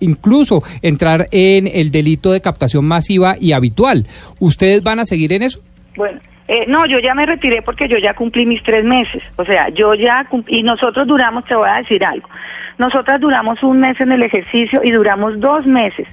incluso 0.00 0.62
entrar 0.82 1.28
en 1.30 1.66
el 1.66 1.90
delito 1.90 2.32
de 2.32 2.40
captación 2.40 2.84
masiva 2.84 3.36
y 3.40 3.52
habitual. 3.52 4.06
¿Ustedes 4.38 4.82
van 4.82 4.98
a 5.00 5.04
seguir 5.04 5.32
en 5.32 5.42
eso? 5.42 5.60
Bueno, 5.96 6.20
eh, 6.48 6.64
no, 6.68 6.84
yo 6.86 6.98
ya 6.98 7.14
me 7.14 7.24
retiré 7.26 7.62
porque 7.62 7.88
yo 7.88 7.96
ya 7.98 8.14
cumplí 8.14 8.44
mis 8.46 8.62
tres 8.62 8.84
meses. 8.84 9.22
O 9.36 9.44
sea, 9.44 9.68
yo 9.70 9.94
ya 9.94 10.24
cumplí, 10.28 10.58
y 10.58 10.62
nosotros 10.62 11.06
duramos, 11.06 11.44
te 11.46 11.54
voy 11.54 11.68
a 11.68 11.78
decir 11.78 12.04
algo, 12.04 12.28
nosotras 12.78 13.20
duramos 13.20 13.62
un 13.62 13.78
mes 13.80 14.00
en 14.00 14.12
el 14.12 14.22
ejercicio 14.22 14.80
y 14.82 14.90
duramos 14.90 15.38
dos 15.40 15.64
meses 15.66 16.06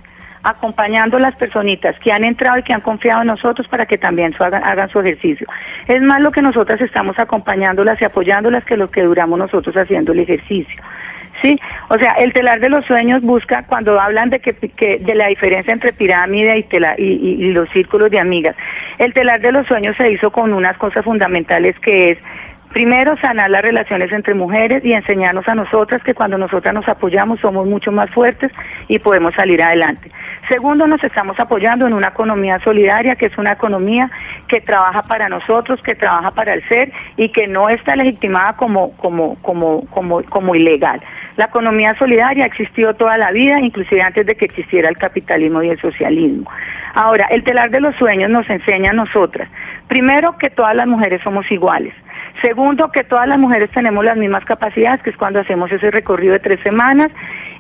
acompañando 0.44 1.18
a 1.18 1.20
las 1.20 1.36
personitas 1.36 1.98
que 2.00 2.12
han 2.12 2.24
entrado 2.24 2.58
y 2.60 2.64
que 2.64 2.74
han 2.74 2.82
confiado 2.82 3.22
en 3.22 3.28
nosotros 3.28 3.68
para 3.68 3.86
que 3.86 3.98
también 3.98 4.34
su 4.34 4.44
hagan, 4.44 4.90
su 4.90 5.00
ejercicio. 5.00 5.48
Es 5.88 6.02
más 6.02 6.22
lo 6.22 6.32
que 6.32 6.42
nosotras 6.42 6.80
estamos 6.82 7.18
acompañándolas 7.20 8.02
y 8.02 8.06
apoyándolas 8.06 8.64
que 8.64 8.78
lo 8.78 8.90
que 8.90 9.02
duramos 9.04 9.38
nosotros 9.40 9.76
haciendo 9.76 10.12
el 10.14 10.20
ejercicio. 10.20 10.82
Sí, 11.42 11.58
o 11.88 11.98
sea, 11.98 12.12
el 12.14 12.34
telar 12.34 12.60
de 12.60 12.68
los 12.68 12.86
sueños 12.86 13.22
busca 13.22 13.64
cuando 13.66 13.98
hablan 14.00 14.30
de 14.30 14.40
que, 14.40 14.54
que- 14.54 14.98
de 15.00 15.16
la 15.16 15.28
diferencia 15.28 15.72
entre 15.72 15.94
pirámide 15.94 16.58
y, 16.58 16.64
tela- 16.64 16.96
y, 16.98 17.06
y- 17.06 17.46
y 17.46 17.52
los 17.54 17.70
círculos 17.70 18.12
de 18.12 18.20
amigas. 18.20 18.56
El 18.98 19.14
telar 19.14 19.40
de 19.40 19.54
los 19.54 19.66
sueños 19.66 19.96
se 19.96 20.12
hizo 20.12 20.32
con 20.32 20.52
unas 20.54 20.76
cosas 20.78 21.06
fundamentales 21.06 21.80
que 21.80 22.12
es 22.12 22.18
Primero, 22.74 23.18
sanar 23.18 23.50
las 23.50 23.64
relaciones 23.64 24.12
entre 24.12 24.36
mujeres 24.36 24.86
y 24.86 24.94
enseñarnos 24.94 25.48
a 25.48 25.56
nosotras 25.56 26.04
que 26.04 26.14
cuando 26.14 26.38
nosotras 26.38 26.72
nos 26.74 26.88
apoyamos 26.88 27.40
somos 27.40 27.66
mucho 27.66 27.92
más 27.92 28.12
fuertes 28.12 28.52
y 28.88 29.00
podemos 29.00 29.34
salir 29.34 29.62
adelante. 29.64 30.12
Segundo, 30.48 30.86
nos 30.86 31.04
estamos 31.04 31.40
apoyando 31.40 31.88
en 31.88 31.94
una 31.94 32.10
economía 32.10 32.60
solidaria, 32.60 33.16
que 33.16 33.26
es 33.26 33.38
una 33.40 33.54
economía 33.54 34.12
que 34.48 34.62
trabaja 34.62 35.02
para 35.04 35.30
nosotros, 35.30 35.82
que 35.82 35.96
trabaja 35.96 36.32
para 36.32 36.54
el 36.54 36.68
ser 36.68 36.92
y 37.18 37.30
que 37.30 37.48
no 37.48 37.70
está 37.70 37.96
legitimada 37.96 38.54
como, 38.54 38.96
como, 38.98 39.36
como, 39.42 39.86
como, 39.88 40.24
como 40.24 40.54
ilegal. 40.54 41.02
La 41.38 41.46
economía 41.46 41.96
solidaria 41.98 42.44
ha 42.44 42.48
existido 42.48 42.94
toda 42.94 43.18
la 43.18 43.32
vida, 43.32 43.60
inclusive 43.60 44.02
antes 44.02 44.28
de 44.28 44.36
que 44.36 44.46
existiera 44.46 44.90
el 44.90 44.98
capitalismo 44.98 45.64
y 45.64 45.70
el 45.70 45.82
socialismo. 45.82 46.50
Ahora, 46.94 47.28
el 47.32 47.44
telar 47.44 47.72
de 47.72 47.80
los 47.80 47.96
sueños 47.96 48.30
nos 48.30 48.48
enseña 48.50 48.92
a 48.92 48.94
nosotras, 48.94 49.50
primero, 49.88 50.38
que 50.38 50.50
todas 50.50 50.76
las 50.76 50.86
mujeres 50.86 51.22
somos 51.24 51.50
iguales. 51.52 51.94
Segundo, 52.42 52.92
que 52.92 53.04
todas 53.04 53.28
las 53.28 53.38
mujeres 53.38 53.70
tenemos 53.72 54.04
las 54.06 54.16
mismas 54.16 54.46
capacidades, 54.46 55.02
que 55.02 55.10
es 55.10 55.18
cuando 55.18 55.40
hacemos 55.40 55.72
ese 55.72 55.92
recorrido 55.92 56.34
de 56.34 56.40
tres 56.40 56.60
semanas, 56.62 57.10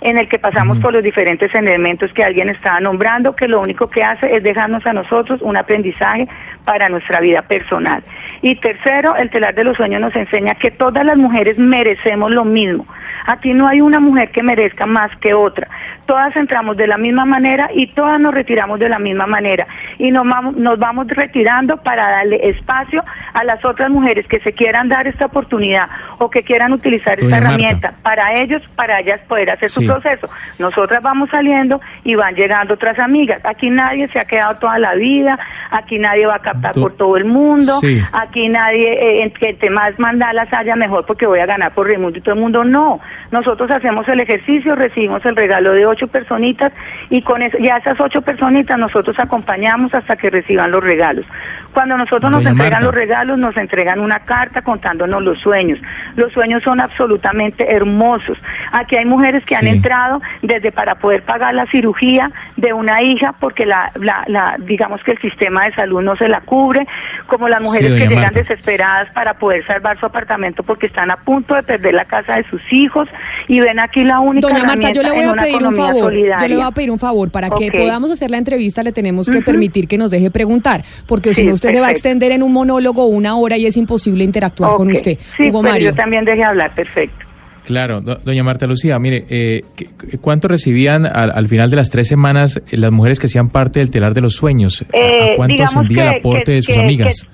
en 0.01 0.17
el 0.17 0.29
que 0.29 0.39
pasamos 0.39 0.79
por 0.79 0.93
los 0.93 1.03
diferentes 1.03 1.53
elementos 1.53 2.13
que 2.13 2.23
alguien 2.23 2.49
estaba 2.49 2.79
nombrando, 2.79 3.35
que 3.35 3.47
lo 3.47 3.59
único 3.59 3.89
que 3.89 4.03
hace 4.03 4.33
es 4.33 4.43
dejarnos 4.43 4.85
a 4.85 4.93
nosotros 4.93 5.41
un 5.41 5.57
aprendizaje 5.57 6.27
para 6.63 6.87
nuestra 6.87 7.19
vida 7.19 7.41
personal. 7.41 8.01
Y 8.41 8.55
tercero, 8.55 9.15
el 9.17 9.29
telar 9.29 9.55
de 9.55 9.65
los 9.65 9.75
sueños 9.75 9.99
nos 9.99 10.15
enseña 10.15 10.55
que 10.55 10.71
todas 10.71 11.05
las 11.05 11.17
mujeres 11.17 11.57
merecemos 11.57 12.31
lo 12.31 12.45
mismo. 12.45 12.85
Aquí 13.25 13.53
no 13.53 13.67
hay 13.67 13.81
una 13.81 13.99
mujer 13.99 14.31
que 14.31 14.41
merezca 14.41 14.85
más 14.85 15.11
que 15.17 15.33
otra. 15.33 15.67
Todas 16.09 16.35
entramos 16.37 16.75
de 16.75 16.87
la 16.87 16.97
misma 16.97 17.23
manera 17.23 17.69
y 17.71 17.85
todas 17.93 18.19
nos 18.19 18.33
retiramos 18.33 18.79
de 18.79 18.89
la 18.89 18.97
misma 18.97 19.27
manera. 19.27 19.67
Y 19.99 20.09
nos 20.09 20.27
vamos, 20.27 20.55
nos 20.57 20.79
vamos 20.79 21.05
retirando 21.07 21.77
para 21.77 22.09
darle 22.09 22.49
espacio 22.49 23.03
a 23.33 23.43
las 23.43 23.63
otras 23.63 23.91
mujeres 23.91 24.25
que 24.25 24.39
se 24.39 24.53
quieran 24.53 24.89
dar 24.89 25.05
esta 25.07 25.27
oportunidad 25.27 25.87
o 26.17 26.27
que 26.31 26.41
quieran 26.41 26.73
utilizar 26.73 27.13
esta 27.19 27.29
Marta. 27.29 27.37
herramienta 27.49 27.93
para 28.01 28.33
ellos, 28.41 28.63
para 28.75 28.99
ellas 29.01 29.19
poder 29.27 29.51
hacer 29.51 29.69
su 29.69 29.85
proceso. 29.85 30.27
Nosotras 30.57 31.03
vamos 31.03 31.29
saliendo 31.29 31.79
y 32.03 32.15
van 32.15 32.33
llegando 32.33 32.73
otras 32.73 32.97
amigas. 32.97 33.39
Aquí 33.45 33.69
nadie 33.69 34.07
se 34.07 34.17
ha 34.19 34.23
quedado 34.23 34.55
toda 34.55 34.79
la 34.79 34.95
vida, 34.95 35.37
aquí 35.69 35.99
nadie 35.99 36.25
va 36.25 36.37
a 36.37 36.39
captar 36.39 36.73
Do- 36.73 36.81
por 36.81 36.93
todo 36.97 37.17
el 37.17 37.25
mundo, 37.25 37.73
Sí. 37.81 38.01
aquí 38.13 38.49
nadie, 38.49 38.93
eh, 39.21 39.31
entre 39.41 39.69
más 39.69 39.97
mandalas 39.99 40.51
haya 40.51 40.75
mejor 40.75 41.05
porque 41.05 41.27
voy 41.27 41.39
a 41.39 41.45
ganar 41.45 41.71
por 41.73 41.85
Raimundo 41.87 42.17
y 42.17 42.21
todo 42.21 42.33
el 42.33 42.41
mundo. 42.41 42.63
No, 42.63 42.99
nosotros 43.29 43.69
hacemos 43.69 44.07
el 44.09 44.21
ejercicio, 44.21 44.73
recibimos 44.75 45.23
el 45.25 45.35
regalo 45.35 45.73
de 45.73 45.85
ocho 45.85 45.98
personitas 46.07 46.71
y 47.09 47.21
con 47.21 47.41
es- 47.41 47.59
y 47.59 47.69
a 47.69 47.77
esas 47.77 47.99
ocho 47.99 48.21
personitas 48.21 48.77
nosotros 48.77 49.17
acompañamos 49.19 49.93
hasta 49.93 50.15
que 50.15 50.29
reciban 50.29 50.71
los 50.71 50.83
regalos. 50.83 51.25
Cuando 51.73 51.97
nosotros 51.97 52.31
nos 52.31 52.41
entregan 52.45 52.71
Marta. 52.71 52.85
los 52.85 52.93
regalos, 52.95 53.39
nos 53.39 53.55
entregan 53.57 53.99
una 53.99 54.19
carta 54.19 54.61
contándonos 54.61 55.21
los 55.23 55.39
sueños. 55.39 55.79
Los 56.15 56.31
sueños 56.33 56.63
son 56.63 56.79
absolutamente 56.81 57.73
hermosos. 57.73 58.37
Aquí 58.71 58.95
hay 58.97 59.05
mujeres 59.05 59.43
que 59.45 59.55
han 59.55 59.67
entrado 59.67 60.21
desde 60.41 60.71
para 60.71 60.95
poder 60.95 61.23
pagar 61.23 61.53
la 61.55 61.65
cirugía 61.67 62.31
de 62.57 62.73
una 62.73 63.01
hija 63.03 63.33
porque 63.39 63.65
la, 63.65 63.91
la, 63.95 64.23
la- 64.27 64.55
digamos 64.59 65.01
que 65.03 65.11
el 65.11 65.19
sistema 65.19 65.65
de 65.65 65.73
salud 65.73 66.01
no 66.01 66.15
se 66.15 66.27
la 66.27 66.41
cubre, 66.41 66.87
como 67.27 67.47
las 67.47 67.61
mujeres 67.63 67.93
que 67.93 67.99
llegan 68.07 68.23
Marta. 68.23 68.39
desesperadas 68.39 69.09
para 69.13 69.35
poder 69.35 69.65
salvar 69.65 69.99
su 69.99 70.05
apartamento 70.05 70.63
porque 70.63 70.87
están 70.87 71.11
a 71.11 71.17
punto 71.17 71.55
de 71.55 71.63
perder 71.63 71.93
la 71.93 72.05
casa 72.05 72.35
de 72.35 72.43
sus 72.49 72.61
hijos 72.71 73.07
y 73.47 73.59
ven 73.59 73.79
aquí 73.79 74.03
la 74.03 74.19
única 74.19 74.47
Doña 74.47 74.63
Marta, 74.63 74.91
yo 74.91 75.03
le 75.03 75.11
voy 75.11 75.23
a 75.23 75.31
una 75.33 75.41
pedir 75.43 75.55
un 75.55 75.61
economía 75.61 75.85
favor. 75.87 76.01
Yo 76.03 76.05
solidaria. 76.19 76.47
le 76.47 76.55
voy 76.55 76.65
a 76.65 76.71
pedir 76.71 76.91
un 76.91 76.99
favor 76.99 77.31
para 77.31 77.49
que 77.49 77.71
podamos 77.71 78.11
hacer 78.11 78.31
la 78.31 78.37
entrevista. 78.37 78.83
Le 78.83 78.91
tenemos 78.91 79.29
que 79.29 79.41
permitir 79.41 79.87
que 79.87 79.97
nos 79.97 80.11
deje 80.11 80.31
preguntar, 80.31 80.81
porque 81.07 81.33
si 81.33 81.43
Sí, 81.43 81.47
no 81.63 81.69
usted 81.69 81.77
se 81.77 81.81
va 81.81 81.87
a 81.87 81.91
extender 81.91 82.31
en 82.31 82.43
un 82.43 82.53
monólogo 82.53 83.05
una 83.05 83.35
hora 83.35 83.57
y 83.57 83.65
es 83.65 83.77
imposible 83.77 84.23
interactuar 84.23 84.73
con 84.75 84.91
usted. 84.91 85.17
Sí, 85.37 85.49
Hugo 85.49 85.61
pero 85.61 85.73
Mario. 85.73 85.89
yo 85.91 85.95
también 85.95 86.25
dejé 86.25 86.43
hablar, 86.43 86.71
perfecto. 86.73 87.25
Claro, 87.65 88.01
do- 88.01 88.15
doña 88.15 88.43
Marta 88.43 88.65
Lucía, 88.65 88.97
mire, 88.99 89.25
eh, 89.29 89.63
¿qué- 89.75 89.85
qué- 90.09 90.17
¿cuánto 90.17 90.47
recibían 90.47 91.05
al, 91.05 91.31
al 91.31 91.47
final 91.47 91.69
de 91.69 91.75
las 91.75 91.89
tres 91.91 92.07
semanas 92.07 92.59
eh, 92.71 92.77
las 92.77 92.91
mujeres 92.91 93.19
que 93.19 93.27
hacían 93.27 93.49
parte 93.49 93.79
del 93.79 93.91
telar 93.91 94.13
de 94.13 94.21
los 94.21 94.33
sueños? 94.35 94.83
¿A- 94.91 94.97
Eh, 94.97 95.33
¿A, 95.33 95.35
cuánto 95.35 95.63
ascendía 95.63 96.11
el 96.13 96.19
aporte 96.19 96.43
que- 96.45 96.51
de 96.53 96.61
sus 96.63 96.73
que- 96.75 96.81
amigas? 96.81 97.27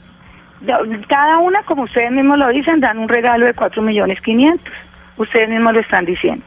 que- 0.65 0.75
cada 1.07 1.37
una, 1.39 1.61
como 1.63 1.83
ustedes 1.83 2.11
mismos 2.11 2.37
lo 2.39 2.49
dicen, 2.49 2.79
dan 2.81 2.97
un 2.97 3.07
regalo 3.07 3.45
de 3.45 3.53
cuatro 3.53 3.81
millones 3.81 4.19
quinientos. 4.21 4.73
Ustedes 5.17 5.47
mismos 5.47 5.73
lo 5.73 5.79
están 5.79 6.05
diciendo. 6.05 6.43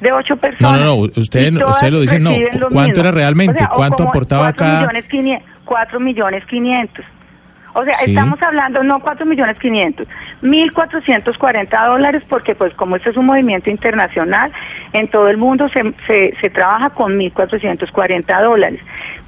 De 0.00 0.10
ocho 0.12 0.34
No, 0.34 0.40
personas. 0.40 0.80
no, 0.80 0.86
no, 0.86 0.94
usted, 1.16 1.52
Y 1.52 1.58
todas 1.58 1.76
usted 1.76 1.90
lo 1.92 2.00
dice, 2.00 2.18
no. 2.18 2.32
¿Cuánto 2.70 2.80
mismo. 2.80 3.00
era 3.00 3.10
realmente? 3.12 3.54
O 3.54 3.58
sea, 3.58 3.68
o 3.72 3.76
¿Cuánto 3.76 4.02
aportaba 4.08 4.52
cada...? 4.52 4.80
Millones 4.80 5.04
cuatro 5.70 6.00
millones 6.00 6.44
quinientos. 6.46 7.04
O 7.74 7.84
sea, 7.84 7.94
Sí. 7.98 8.10
estamos 8.10 8.42
hablando 8.42 8.82
no 8.82 8.98
cuatro 8.98 9.24
millones 9.24 9.56
quinientos, 9.60 10.08
mil 10.42 10.72
cuatrocientos 10.72 11.38
cuarenta 11.38 11.86
dólares, 11.86 12.24
porque 12.28 12.56
pues 12.56 12.74
como 12.74 12.96
este 12.96 13.10
es 13.10 13.16
un 13.16 13.26
movimiento 13.26 13.70
internacional, 13.70 14.50
en 14.92 15.06
todo 15.06 15.28
el 15.28 15.36
mundo 15.36 15.68
se, 15.68 15.94
se, 16.08 16.34
se 16.40 16.50
trabaja 16.50 16.90
con 16.90 17.16
mil 17.16 17.32
cuatrocientos 17.32 17.92
cuarenta 17.92 18.42
dólares. 18.42 18.80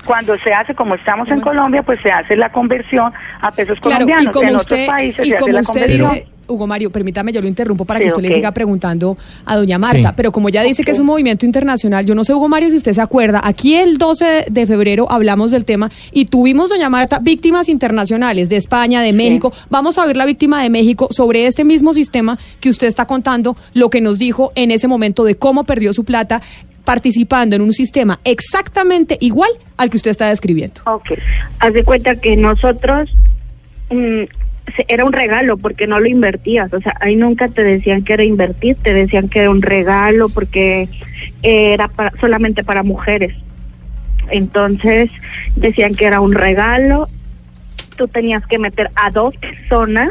Cuando 0.04 0.36
se 0.38 0.52
hace, 0.52 0.74
como 0.74 0.96
estamos 0.96 1.28
en 1.30 1.40
Colombia, 1.40 1.84
pues 1.84 2.00
se 2.02 2.10
hace 2.10 2.34
la 2.34 2.48
conversión 2.50 3.12
a 3.40 3.52
pesos 3.52 3.78
Claro, 3.78 4.02
y 4.02 4.06
colombianos. 4.08 4.32
como 4.34 4.48
en 4.48 4.56
usted, 4.56 4.74
otros 4.76 4.88
países 4.88 5.24
y 5.26 5.30
se 5.30 5.36
hace 5.36 5.52
la 5.52 5.62
conversión. 5.62 6.10
dice, 6.10 6.26
Hugo 6.48 6.66
Mario, 6.66 6.90
permítame, 6.90 7.32
yo 7.32 7.40
lo 7.40 7.48
interrumpo 7.48 7.84
para 7.84 8.00
Sí, 8.00 8.04
que 8.04 8.10
usted 8.10 8.22
le 8.28 8.34
siga 8.34 8.52
preguntando 8.52 9.16
a 9.44 9.56
doña 9.56 9.78
Marta, 9.78 10.10
Sí. 10.10 10.14
pero 10.16 10.32
como 10.32 10.48
ya 10.48 10.62
dice 10.62 10.82
que 10.84 10.90
es 10.90 10.98
un 10.98 11.06
movimiento 11.06 11.46
internacional, 11.46 12.04
yo 12.04 12.14
no 12.14 12.24
sé, 12.24 12.34
Hugo 12.34 12.48
Mario, 12.48 12.70
si 12.70 12.76
usted 12.76 12.92
se 12.92 13.00
acuerda, 13.00 13.40
aquí 13.44 13.74
el 13.74 13.98
12 13.98 14.46
de 14.50 14.66
febrero 14.66 15.06
hablamos 15.10 15.50
del 15.50 15.64
tema 15.64 15.90
y 16.12 16.26
tuvimos, 16.26 16.68
doña 16.70 16.88
Marta, 16.88 17.18
víctimas 17.20 17.68
internacionales 17.68 18.48
de 18.48 18.56
España, 18.56 19.02
de 19.02 19.12
México. 19.12 19.52
Vamos 19.70 19.98
a 19.98 20.06
ver 20.06 20.16
la 20.16 20.26
víctima 20.26 20.62
de 20.62 20.70
México 20.70 21.08
sobre 21.10 21.46
este 21.46 21.64
mismo 21.64 21.94
sistema 21.94 22.38
que 22.60 22.70
usted 22.70 22.86
está 22.86 23.06
contando, 23.06 23.56
lo 23.74 23.90
que 23.90 24.00
nos 24.00 24.18
dijo 24.18 24.52
en 24.54 24.70
ese 24.70 24.88
momento 24.88 25.24
de 25.24 25.36
cómo 25.36 25.64
perdió 25.64 25.92
su 25.92 26.04
plata 26.04 26.42
participando 26.84 27.54
en 27.54 27.62
un 27.62 27.72
sistema 27.72 28.18
exactamente 28.24 29.16
igual 29.20 29.50
al 29.76 29.88
que 29.88 29.96
usted 29.96 30.10
está 30.10 30.28
describiendo. 30.28 30.80
Ok. 30.86 31.12
Haz 31.60 31.72
de 31.74 31.84
cuenta 31.84 32.16
que 32.16 32.36
nosotros 32.36 33.08
mm, 33.90 34.22
era 34.88 35.04
un 35.04 35.12
regalo 35.12 35.56
porque 35.56 35.86
no 35.86 36.00
lo 36.00 36.06
invertías. 36.06 36.72
O 36.72 36.80
sea, 36.80 36.94
ahí 37.00 37.16
nunca 37.16 37.48
te 37.48 37.62
decían 37.62 38.02
que 38.04 38.14
era 38.14 38.24
invertir, 38.24 38.76
te 38.76 38.94
decían 38.94 39.28
que 39.28 39.40
era 39.40 39.50
un 39.50 39.62
regalo 39.62 40.28
porque 40.28 40.88
era 41.42 41.90
solamente 42.20 42.64
para 42.64 42.82
mujeres. 42.82 43.34
Entonces 44.30 45.10
decían 45.56 45.94
que 45.94 46.06
era 46.06 46.20
un 46.20 46.32
regalo. 46.32 47.08
Tú 47.96 48.08
tenías 48.08 48.46
que 48.46 48.58
meter 48.58 48.90
a 48.94 49.10
dos 49.10 49.36
personas 49.36 50.10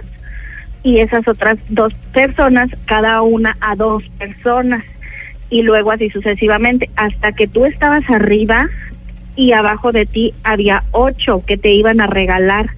y 0.84 1.00
esas 1.00 1.28
otras 1.28 1.58
dos 1.70 1.94
personas, 2.14 2.70
cada 2.86 3.22
una 3.22 3.56
a 3.62 3.76
dos 3.76 4.04
personas 4.18 4.84
y 5.50 5.64
luego 5.64 5.92
así 5.92 6.10
sucesivamente 6.10 6.90
hasta 6.96 7.34
que 7.34 7.48
tú 7.48 7.66
estabas 7.66 8.10
arriba 8.10 8.70
y 9.36 9.52
abajo 9.52 9.92
de 9.92 10.06
ti 10.06 10.34
había 10.44 10.84
ocho 10.92 11.44
que 11.46 11.58
te 11.58 11.72
iban 11.72 12.02
a 12.02 12.08
regalar 12.08 12.70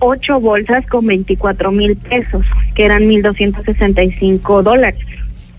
ocho 0.00 0.40
bolsas 0.40 0.84
con 0.86 1.06
24 1.06 1.70
mil 1.70 1.96
pesos, 1.96 2.44
que 2.74 2.84
eran 2.84 3.04
1.265 3.04 4.62
dólares. 4.62 4.98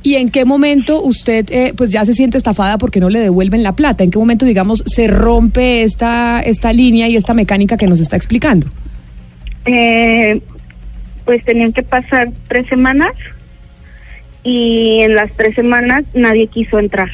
¿Y 0.03 0.15
en 0.15 0.29
qué 0.29 0.45
momento 0.45 1.01
usted 1.01 1.45
eh, 1.51 1.73
pues 1.77 1.91
ya 1.91 2.05
se 2.05 2.13
siente 2.13 2.37
estafada 2.37 2.77
porque 2.77 2.99
no 2.99 3.09
le 3.09 3.19
devuelven 3.19 3.61
la 3.61 3.75
plata? 3.75 4.03
¿En 4.03 4.11
qué 4.11 4.17
momento, 4.17 4.45
digamos, 4.45 4.83
se 4.87 5.07
rompe 5.07 5.83
esta, 5.83 6.41
esta 6.41 6.73
línea 6.73 7.07
y 7.07 7.15
esta 7.15 7.33
mecánica 7.33 7.77
que 7.77 7.87
nos 7.87 7.99
está 7.99 8.17
explicando? 8.17 8.67
Eh, 9.65 10.41
pues 11.23 11.45
tenían 11.45 11.71
que 11.71 11.83
pasar 11.83 12.31
tres 12.47 12.67
semanas 12.67 13.13
y 14.43 15.01
en 15.01 15.13
las 15.13 15.31
tres 15.33 15.53
semanas 15.53 16.03
nadie 16.15 16.47
quiso 16.47 16.79
entrar. 16.79 17.09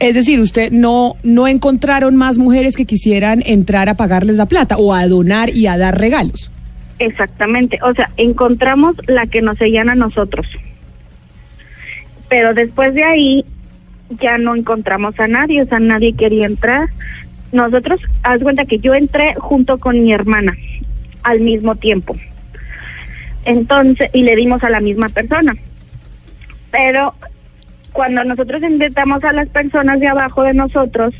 Es 0.00 0.14
decir, 0.14 0.40
usted 0.40 0.72
no, 0.72 1.16
no 1.22 1.46
encontraron 1.46 2.16
más 2.16 2.38
mujeres 2.38 2.74
que 2.74 2.86
quisieran 2.86 3.42
entrar 3.44 3.90
a 3.90 3.94
pagarles 3.94 4.36
la 4.36 4.46
plata 4.46 4.78
o 4.78 4.94
a 4.94 5.06
donar 5.06 5.50
y 5.50 5.66
a 5.66 5.76
dar 5.76 5.98
regalos. 5.98 6.50
Exactamente, 6.98 7.78
o 7.82 7.94
sea, 7.94 8.10
encontramos 8.16 8.96
la 9.06 9.26
que 9.26 9.42
nos 9.42 9.58
seguían 9.58 9.90
a 9.90 9.94
nosotros. 9.94 10.46
Pero 12.30 12.54
después 12.54 12.94
de 12.94 13.04
ahí 13.04 13.44
ya 14.20 14.38
no 14.38 14.56
encontramos 14.56 15.18
a 15.20 15.28
nadie, 15.28 15.62
o 15.62 15.66
sea, 15.66 15.78
nadie 15.78 16.14
quería 16.14 16.46
entrar. 16.46 16.88
Nosotros, 17.52 18.00
haz 18.22 18.42
cuenta 18.42 18.64
que 18.64 18.78
yo 18.78 18.94
entré 18.94 19.34
junto 19.34 19.78
con 19.78 20.02
mi 20.02 20.12
hermana 20.12 20.56
al 21.24 21.40
mismo 21.40 21.74
tiempo. 21.76 22.16
Entonces, 23.44 24.10
y 24.14 24.22
le 24.22 24.34
dimos 24.36 24.64
a 24.64 24.70
la 24.70 24.80
misma 24.80 25.10
persona. 25.10 25.54
Pero 26.70 27.14
cuando 27.92 28.24
nosotros 28.24 28.62
invitamos 28.62 29.22
a 29.24 29.32
las 29.32 29.48
personas 29.48 30.00
de 30.00 30.08
abajo 30.08 30.42
de 30.42 30.54
nosotros, 30.54 31.14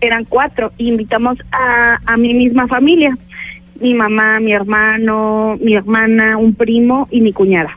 eran 0.00 0.24
cuatro, 0.24 0.72
invitamos 0.78 1.38
a, 1.52 1.98
a 2.04 2.16
mi 2.16 2.34
misma 2.34 2.68
familia, 2.68 3.16
mi 3.80 3.94
mamá, 3.94 4.40
mi 4.40 4.52
hermano, 4.52 5.56
mi 5.60 5.74
hermana, 5.74 6.36
un 6.36 6.54
primo 6.54 7.08
y 7.10 7.20
mi 7.20 7.32
cuñada. 7.32 7.76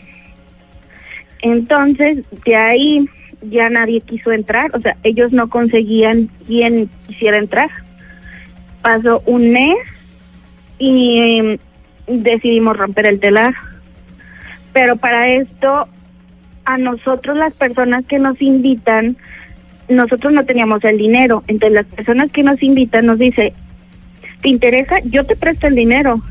Entonces, 1.42 2.24
de 2.46 2.56
ahí 2.56 3.10
ya 3.42 3.70
nadie 3.70 4.02
quiso 4.02 4.32
entrar, 4.32 4.76
o 4.76 4.82
sea, 4.82 4.96
ellos 5.04 5.32
no 5.32 5.50
conseguían 5.50 6.30
quien 6.46 6.90
quisiera 7.08 7.38
entrar. 7.38 7.70
Pasó 8.82 9.22
un 9.26 9.52
mes 9.52 9.78
y 10.78 11.20
eh, 11.20 11.60
decidimos 12.08 12.78
romper 12.78 13.08
el 13.08 13.20
telar. 13.20 13.54
Pero 14.74 14.96
para 14.96 15.30
esto, 15.30 15.88
a 16.72 16.78
nosotros 16.78 17.38
las 17.38 17.54
personas 17.54 18.06
que 18.06 18.18
nos 18.18 18.42
invitan, 18.42 19.18
nosotros 19.90 20.32
no 20.32 20.46
teníamos 20.46 20.84
el 20.86 20.98
dinero. 20.98 21.44
Entonces 21.48 21.74
las 21.74 21.86
personas 21.86 22.32
que 22.32 22.44
nos 22.44 22.64
invitan 22.64 23.06
nos 23.06 23.20
dice, 23.20 23.54
¿te 24.42 24.50
interesa? 24.50 24.96
Yo 25.04 25.26
te 25.26 25.36
presto 25.36 25.68
el 25.68 25.76
dinero. 25.76 26.22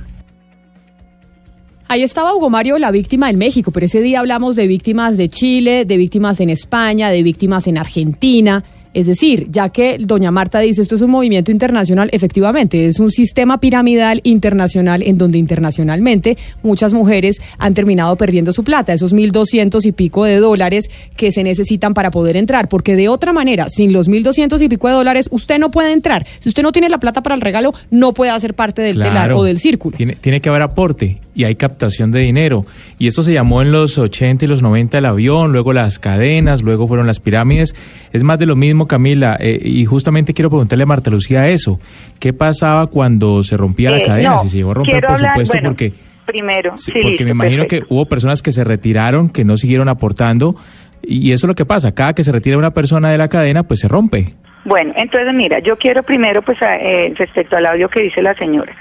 Ahí 1.89 2.05
estaba 2.05 2.35
Hugo 2.35 2.49
Mario, 2.49 2.79
la 2.79 2.91
víctima 2.91 3.29
en 3.29 3.37
México, 3.37 3.71
pero 3.71 3.87
ese 3.87 4.01
día 4.01 4.21
hablamos 4.21 4.57
de 4.57 4.67
víctimas 4.67 5.17
de 5.17 5.29
Chile, 5.29 5.85
de 5.85 5.97
víctimas 5.97 6.41
en 6.41 6.49
España, 6.49 7.11
de 7.11 7.23
víctimas 7.23 7.67
en 7.67 7.77
Argentina. 7.77 8.65
Es 8.93 9.07
decir, 9.07 9.47
ya 9.51 9.69
que 9.69 9.99
doña 10.01 10.31
Marta 10.31 10.59
dice 10.59 10.83
esto 10.83 10.97
es 10.97 11.03
un 11.03 11.11
movimiento 11.13 11.53
internacional, 11.53 12.09
efectivamente, 12.13 12.87
es 12.87 12.99
un 12.99 13.11
sistema 13.11 13.59
piramidal 13.61 14.21
internacional 14.25 15.03
en 15.05 15.17
donde 15.17 15.39
internacionalmente 15.39 16.37
muchas 16.63 16.93
mujeres 16.93 17.41
han 17.59 17.75
terminado 17.75 18.17
perdiendo 18.17 18.53
su 18.53 18.65
plata, 18.65 18.93
esos 18.93 19.15
1.200 19.15 19.85
y 19.87 19.93
pico 19.93 20.25
de 20.25 20.39
dólares 20.39 20.91
que 21.17 21.31
se 21.33 21.45
necesitan 21.45 21.95
para 21.95 22.11
poder 22.11 22.37
entrar, 22.37 22.69
porque 22.69 22.97
de 22.97 23.09
otra 23.09 23.33
manera, 23.33 23.69
sin 23.71 23.93
los 23.93 24.09
1.200 24.09 24.61
y 24.61 24.69
pico 24.69 24.89
de 24.89 24.95
dólares, 24.95 25.29
usted 25.31 25.59
no 25.59 25.71
puede 25.71 25.93
entrar. 25.93 26.27
Si 26.41 26.49
usted 26.49 26.63
no 26.63 26.73
tiene 26.73 26.89
la 26.89 26.99
plata 26.99 27.23
para 27.23 27.35
el 27.35 27.41
regalo, 27.41 27.73
no 27.91 28.13
puede 28.13 28.33
hacer 28.33 28.55
parte 28.55 28.83
del 28.83 28.95
telar 28.97 29.11
Claro. 29.11 29.39
o 29.39 29.45
del 29.45 29.59
círculo. 29.59 29.97
Tiene, 29.97 30.17
tiene 30.17 30.41
que 30.41 30.49
haber 30.49 30.63
aporte 30.63 31.19
y 31.35 31.45
hay 31.45 31.55
captación 31.55 32.11
de 32.13 32.21
dinero. 32.21 32.67
Y 32.99 33.07
esto 33.07 33.23
se 33.23 33.33
llamó 33.33 33.63
en 33.63 33.71
los 33.73 33.99
80 33.99 34.45
y 34.45 34.49
los 34.49 34.63
90 34.63 34.99
el 34.99 35.05
avión, 35.07 35.53
luego 35.53 35.73
las 35.73 35.99
cadenas, 35.99 36.63
luego 36.63 36.87
fueron 36.89 37.07
las 37.07 37.21
pirámides. 37.21 37.75
Es 38.13 38.23
más 38.23 38.39
de 38.39 38.47
lo 38.47 38.57
mismo, 38.57 38.80
Camila. 38.87 39.37
eh, 39.41 39.59
y 39.63 39.85
justamente 39.85 40.35
quiero 40.35 40.51
preguntarle 40.51 40.85
a 40.85 40.87
Marta 40.87 41.11
Lucía 41.11 41.49
eso. 41.49 41.79
¿Qué 42.19 42.33
pasaba 42.33 42.87
cuando 42.89 43.43
se 43.43 43.57
rompía 43.57 43.91
Eh, 43.91 44.01
la 44.01 44.07
cadena? 44.07 44.31
no, 44.31 44.39
si 44.41 44.49
se 44.49 44.57
llegó 44.59 44.71
a 44.73 44.75
romper, 44.75 45.01
por 45.03 45.11
hablar- 45.17 45.31
supuesto, 45.33 45.55
bueno, 45.55 45.69
porque... 45.71 45.93
Primero, 46.27 46.77
Sí, 46.77 46.85
sí, 46.85 46.91
porque 46.93 47.09
listo, 47.09 47.25
me 47.25 47.31
imagino 47.31 47.63
perfecto. 47.65 47.87
que 47.89 47.95
hubo 47.95 48.07
personas 48.07 48.41
que 48.43 48.53
se 48.53 48.63
retiraron, 48.63 49.31
que 49.31 49.45
no 49.45 49.57
siguieron 49.57 49.89
aportando, 49.89 50.55
y 51.03 51.33
eso 51.33 51.47
es 51.47 51.49
lo 51.49 51.55
que 51.57 51.65
pasa. 51.65 51.93
Cada 51.93 52.13
que 52.15 52.23
se 52.23 52.31
retira 52.31 52.57
una 52.57 52.71
persona 52.71 53.11
de 53.11 53.19
la 53.19 53.27
cadena, 53.29 53.65
pues 53.65 53.81
se 53.81 53.89
rompe. 53.89 54.27
Bueno, 54.65 54.93
entonces 54.97 55.33
mira, 55.35 55.59
yo 55.59 55.77
quiero 55.77 56.03
primero, 56.05 56.43
pues, 56.43 56.61
a- 56.63 56.77
eh, 56.77 57.13
respecto 57.17 57.57
al 57.57 57.67
audio 57.67 57.89
que 57.89 58.01
dice 58.03 58.23
la 58.23 58.35
señora, 58.35 58.73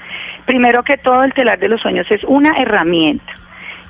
primero 0.46 0.84
que 0.84 0.96
todo 0.98 1.24
el 1.24 1.32
telar 1.32 1.58
de 1.58 1.68
los 1.68 1.80
sueños 1.80 2.06
es 2.10 2.22
una 2.24 2.50
herramienta 2.56 3.32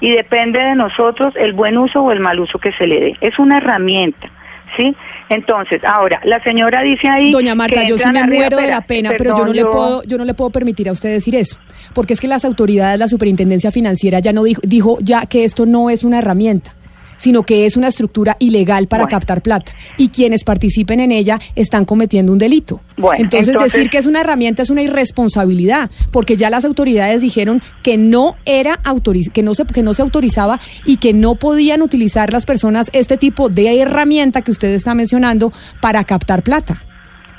y 0.00 0.11
depende 0.12 0.58
de 0.61 0.74
nosotros 0.74 1.34
el 1.36 1.52
buen 1.52 1.76
uso 1.76 2.02
o 2.02 2.12
el 2.12 2.20
mal 2.20 2.40
uso 2.40 2.58
que 2.58 2.72
se 2.72 2.86
le 2.86 2.98
dé. 3.00 3.16
Es 3.20 3.38
una 3.38 3.58
herramienta, 3.58 4.30
¿sí? 4.76 4.94
Entonces, 5.28 5.82
ahora, 5.84 6.20
la 6.24 6.42
señora 6.42 6.82
dice 6.82 7.08
ahí... 7.08 7.30
Doña 7.30 7.54
Marta, 7.54 7.86
yo 7.86 7.96
sí 7.96 8.08
me 8.10 8.24
muero 8.24 8.56
de 8.56 8.68
la 8.68 8.80
pena, 8.80 9.12
pero 9.16 9.36
yo 9.36 9.44
no 9.44 9.52
le 9.52 9.64
puedo, 9.64 10.02
yo 10.04 10.18
no 10.18 10.24
le 10.24 10.34
puedo 10.34 10.50
permitir 10.50 10.88
a 10.88 10.92
usted 10.92 11.10
decir 11.10 11.34
eso, 11.36 11.58
porque 11.94 12.14
es 12.14 12.20
que 12.20 12.28
las 12.28 12.44
autoridades, 12.44 12.98
la 12.98 13.08
Superintendencia 13.08 13.70
Financiera 13.70 14.18
ya 14.20 14.32
no 14.32 14.42
dijo, 14.42 14.60
dijo 14.64 14.98
ya 15.00 15.26
que 15.26 15.44
esto 15.44 15.66
no 15.66 15.90
es 15.90 16.04
una 16.04 16.18
herramienta. 16.18 16.72
Sino 17.20 17.44
que 17.44 17.66
es 17.66 17.76
una 17.76 17.86
estructura 17.86 18.36
ilegal 18.40 18.88
para 18.88 19.04
Bueno. 19.04 19.16
captar 19.16 19.42
plata. 19.42 19.72
Y 19.96 20.08
quienes 20.08 20.42
participen 20.42 20.98
en 20.98 21.12
ella 21.12 21.38
están 21.54 21.84
cometiendo 21.84 22.32
un 22.32 22.38
delito. 22.38 22.80
Bueno, 22.96 23.22
entonces, 23.22 23.48
entonces- 23.50 23.72
decir 23.74 23.90
que 23.90 23.98
es 23.98 24.06
una 24.06 24.22
herramienta 24.22 24.62
es 24.62 24.70
una 24.70 24.82
irresponsabilidad, 24.82 25.90
porque 26.10 26.36
ya 26.36 26.50
las 26.50 26.64
autoridades 26.64 27.22
dijeron 27.22 27.62
que 27.82 27.96
no 27.96 28.36
era 28.44 28.80
autoriz 28.84 29.30
que 29.30 29.42
no 29.42 29.54
se 29.54 29.64
que 29.66 29.82
no 29.82 29.94
se 29.94 30.02
autorizaba 30.02 30.58
y 30.86 30.96
que 30.96 31.12
no 31.12 31.34
podían 31.36 31.82
utilizar 31.82 32.32
las 32.32 32.46
personas 32.46 32.90
este 32.94 33.16
tipo 33.18 33.48
de 33.50 33.80
herramienta 33.80 34.40
que 34.42 34.50
usted 34.50 34.70
está 34.70 34.94
mencionando 34.94 35.52
para 35.80 36.02
captar 36.04 36.42
plata. 36.42 36.82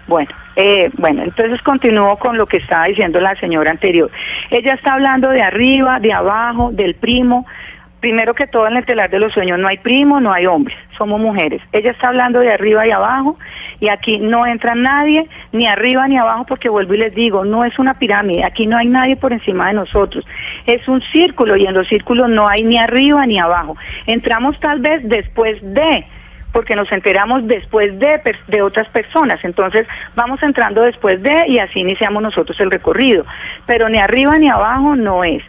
Bueno, 0.08 0.30
eh, 0.56 0.90
bueno, 0.98 1.24
entonces 1.24 1.62
continúo 1.62 2.18
con 2.18 2.38
lo 2.38 2.46
que 2.46 2.58
estaba 2.58 2.86
diciendo 2.86 3.20
la 3.20 3.36
señora 3.40 3.72
anterior. 3.72 4.12
Ella 4.50 4.74
está 4.76 4.94
hablando 4.94 5.30
de 5.30 5.42
arriba, 5.42 6.00
de 6.00 6.14
abajo, 6.14 6.72
del 6.72 6.96
primo. 6.96 7.46
Primero 8.02 8.34
que 8.34 8.48
todo, 8.48 8.68
en 8.68 8.78
el 8.78 8.86
telar 8.86 9.12
de 9.12 9.20
los 9.20 9.32
sueños 9.32 9.60
no 9.60 9.68
hay 9.68 9.78
primo, 9.78 10.20
no 10.20 10.34
hay 10.34 10.48
hombres, 10.48 10.76
somos 10.98 11.22
mujeres. 11.22 11.62
Ella 11.72 11.92
está 11.92 12.08
hablando 12.08 12.40
de 12.40 12.52
arriba 12.52 12.86
y 12.88 12.90
abajo 12.90 13.38
y 13.80 13.90
aquí 13.90 14.18
no 14.18 14.48
entra 14.48 14.74
nadie, 14.74 15.28
ni 15.52 15.68
arriba 15.68 16.08
ni 16.08 16.18
abajo, 16.18 16.46
porque 16.48 16.68
vuelvo 16.68 16.96
y 16.96 16.98
les 16.98 17.14
digo, 17.14 17.46
no 17.46 17.64
es 17.64 17.78
una 17.78 17.94
pirámide, 17.94 18.44
aquí 18.44 18.66
no 18.66 18.78
hay 18.78 18.88
nadie 18.88 19.16
por 19.18 19.32
encima 19.32 19.68
de 19.68 19.74
nosotros. 19.74 20.26
Es 20.66 20.88
un 20.88 21.00
círculo 21.12 21.56
y 21.56 21.68
en 21.68 21.76
los 21.76 21.88
círculos 21.88 22.28
no 22.28 22.48
hay 22.48 22.64
ni 22.64 22.80
arriba 22.80 23.24
ni 23.28 23.38
abajo. 23.38 23.78
Entramos 24.08 24.60
tal 24.60 24.80
vez 24.80 25.08
después 25.08 25.60
de 25.62 26.04
porque 26.52 26.76
nos 26.76 26.92
enteramos 26.92 27.48
después 27.48 27.98
de, 28.00 28.20
de 28.48 28.62
otras 28.64 28.88
personas. 28.90 29.40
Entonces 29.44 29.88
vamos 30.16 30.42
entrando 30.44 30.82
después 30.82 31.22
de 31.22 31.46
y 31.48 31.60
así 31.60 31.80
iniciamos 31.80 32.22
nosotros 32.24 32.60
el 32.60 32.72
recorrido. 32.72 33.26
Pero 33.68 33.90
ni 33.90 34.00
arriba 34.00 34.38
ni 34.38 34.50
abajo 34.50 34.96
no 34.96 35.24
es. 35.24 35.44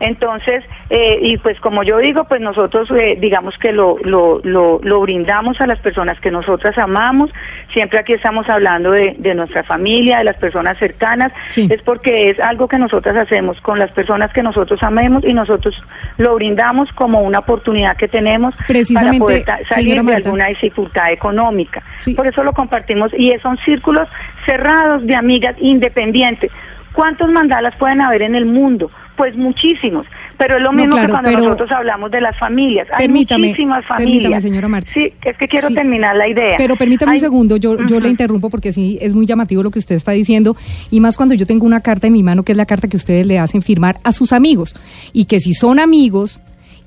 Entonces, 0.00 0.64
eh, 0.90 1.18
y 1.20 1.36
pues 1.38 1.58
como 1.60 1.82
yo 1.82 1.98
digo, 1.98 2.24
pues 2.24 2.40
nosotros 2.40 2.88
eh, 2.92 3.16
digamos 3.20 3.58
que 3.58 3.72
lo, 3.72 3.96
lo, 4.02 4.40
lo, 4.44 4.80
lo 4.82 5.00
brindamos 5.00 5.60
a 5.60 5.66
las 5.66 5.80
personas 5.80 6.20
que 6.20 6.30
nosotras 6.30 6.78
amamos. 6.78 7.30
Siempre 7.72 7.98
aquí 7.98 8.12
estamos 8.12 8.48
hablando 8.48 8.92
de, 8.92 9.16
de 9.18 9.34
nuestra 9.34 9.64
familia, 9.64 10.18
de 10.18 10.24
las 10.24 10.36
personas 10.36 10.78
cercanas. 10.78 11.32
Es 11.56 11.82
porque 11.82 12.30
es 12.30 12.40
algo 12.40 12.68
que 12.68 12.78
nosotras 12.78 13.16
hacemos 13.16 13.60
con 13.60 13.78
las 13.78 13.90
personas 13.92 14.32
que 14.32 14.42
nosotros 14.42 14.80
amemos 14.82 15.24
y 15.24 15.32
nosotros 15.32 15.74
lo 16.16 16.34
brindamos 16.36 16.90
como 16.92 17.20
una 17.20 17.40
oportunidad 17.40 17.96
que 17.96 18.08
tenemos 18.08 18.54
para 18.94 19.12
poder 19.14 19.44
salir 19.68 20.02
de 20.02 20.14
alguna 20.14 20.46
dificultad 20.46 21.12
económica. 21.12 21.82
Por 22.14 22.26
eso 22.26 22.44
lo 22.44 22.52
compartimos 22.52 23.12
y 23.14 23.32
son 23.42 23.58
círculos 23.58 24.08
cerrados 24.46 25.04
de 25.06 25.16
amigas 25.16 25.56
independientes. 25.58 26.50
¿Cuántos 26.92 27.30
mandalas 27.30 27.76
pueden 27.76 28.00
haber 28.00 28.22
en 28.22 28.34
el 28.34 28.46
mundo? 28.46 28.90
Pues 29.18 29.36
muchísimos. 29.36 30.06
Pero 30.38 30.56
es 30.56 30.62
lo 30.62 30.70
No, 30.70 30.78
mismo 30.78 30.92
claro, 30.94 31.06
que 31.08 31.12
cuando 31.12 31.30
pero- 31.30 31.42
nosotros 31.42 31.70
hablamos 31.72 32.10
de 32.12 32.20
las 32.20 32.38
familias. 32.38 32.86
Hay 32.92 33.06
Permítame, 33.08 33.48
muchísimas 33.48 33.84
familias. 33.84 34.12
permítame, 34.22 34.40
señora 34.40 34.68
Marta. 34.68 34.90
Sí, 34.94 35.12
es 35.24 35.36
que 35.36 35.48
quiero 35.48 35.66
Sí. 35.68 35.74
terminar 35.74 36.14
la 36.16 36.28
idea. 36.28 36.54
Pero 36.56 36.76
permítame 36.76 37.10
Hay- 37.12 37.16
un 37.18 37.20
segundo, 37.20 37.56
yo, 37.56 37.76
yo 37.88 37.98
le 37.98 38.08
interrumpo 38.08 38.48
porque 38.48 38.72
sí 38.72 38.96
es 39.02 39.14
muy 39.14 39.26
llamativo 39.26 39.64
lo 39.64 39.72
que 39.72 39.80
usted 39.80 39.96
está 39.96 40.12
diciendo 40.12 40.56
y 40.92 41.00
más 41.00 41.16
cuando 41.16 41.34
yo 41.34 41.44
tengo 41.46 41.66
una 41.66 41.80
carta 41.80 42.06
en 42.06 42.12
mi 42.12 42.22
mano 42.22 42.44
que 42.44 42.52
es 42.52 42.56
la 42.56 42.66
carta 42.66 42.86
que 42.86 42.96
ustedes 42.96 43.26
le 43.26 43.40
hacen 43.40 43.60
firmar 43.60 43.96
a 44.04 44.12
sus 44.12 44.32
amigos 44.32 44.74
y 45.12 45.24
que 45.24 45.40
si 45.40 45.52
son 45.52 45.80
amigos 45.80 46.40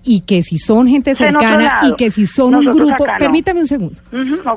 y 0.04 0.22
que 0.22 0.42
si 0.42 0.58
son 0.58 0.88
gente 0.88 1.14
cercana 1.14 1.82
y 1.88 1.94
que 1.96 2.10
si 2.10 2.26
son 2.26 2.56
un 2.56 2.66
grupo, 2.66 3.06
no. 3.06 3.14
permítame 3.20 3.60
un 3.60 3.68
segundo. 3.68 4.02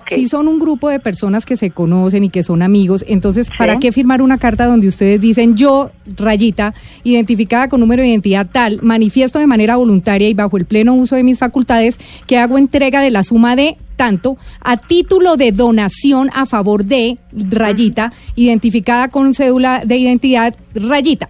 Si 0.09 0.27
son 0.29 0.49
un 0.49 0.59
grupo 0.59 0.89
de 0.89 1.01
personas 1.01 1.45
que 1.45 1.57
se 1.57 1.71
conocen 1.71 2.25
y 2.25 2.31
que 2.31 2.43
son 2.43 2.63
amigos, 2.63 3.05
entonces, 3.09 3.49
¿para 3.59 3.75
Sí. 3.75 3.79
qué 3.81 3.93
firmar 3.93 4.23
una 4.23 4.39
carta 4.39 4.65
donde 4.65 4.89
ustedes 4.89 5.21
dicen 5.21 5.55
yo, 5.55 5.91
rayita, 6.17 6.73
identificada 7.03 7.69
con 7.69 7.81
número 7.81 8.03
de 8.03 8.09
identidad 8.09 8.47
tal, 8.51 8.81
manifiesto 8.83 9.39
de 9.39 9.47
manera 9.47 9.77
voluntaria 9.77 10.29
y 10.29 10.35
bajo 10.35 10.57
el 10.57 10.65
pleno 10.65 10.95
uso 10.95 11.17
de 11.17 11.23
mis 11.23 11.39
facultades 11.39 11.99
que 12.27 12.39
hago 12.39 12.57
entrega 12.57 13.01
de 13.03 13.11
la 13.11 13.23
suma 13.23 13.55
de 13.55 13.77
tanto 13.97 14.37
a 14.61 14.77
título 14.77 15.37
de 15.37 15.53
donación 15.53 16.31
a 16.35 16.47
favor 16.47 16.85
de 16.85 17.19
rayita, 17.33 18.13
identificada 18.35 19.09
con 19.09 19.35
cédula 19.35 19.83
de 19.85 19.97
identidad 19.99 20.55
rayita? 20.75 21.29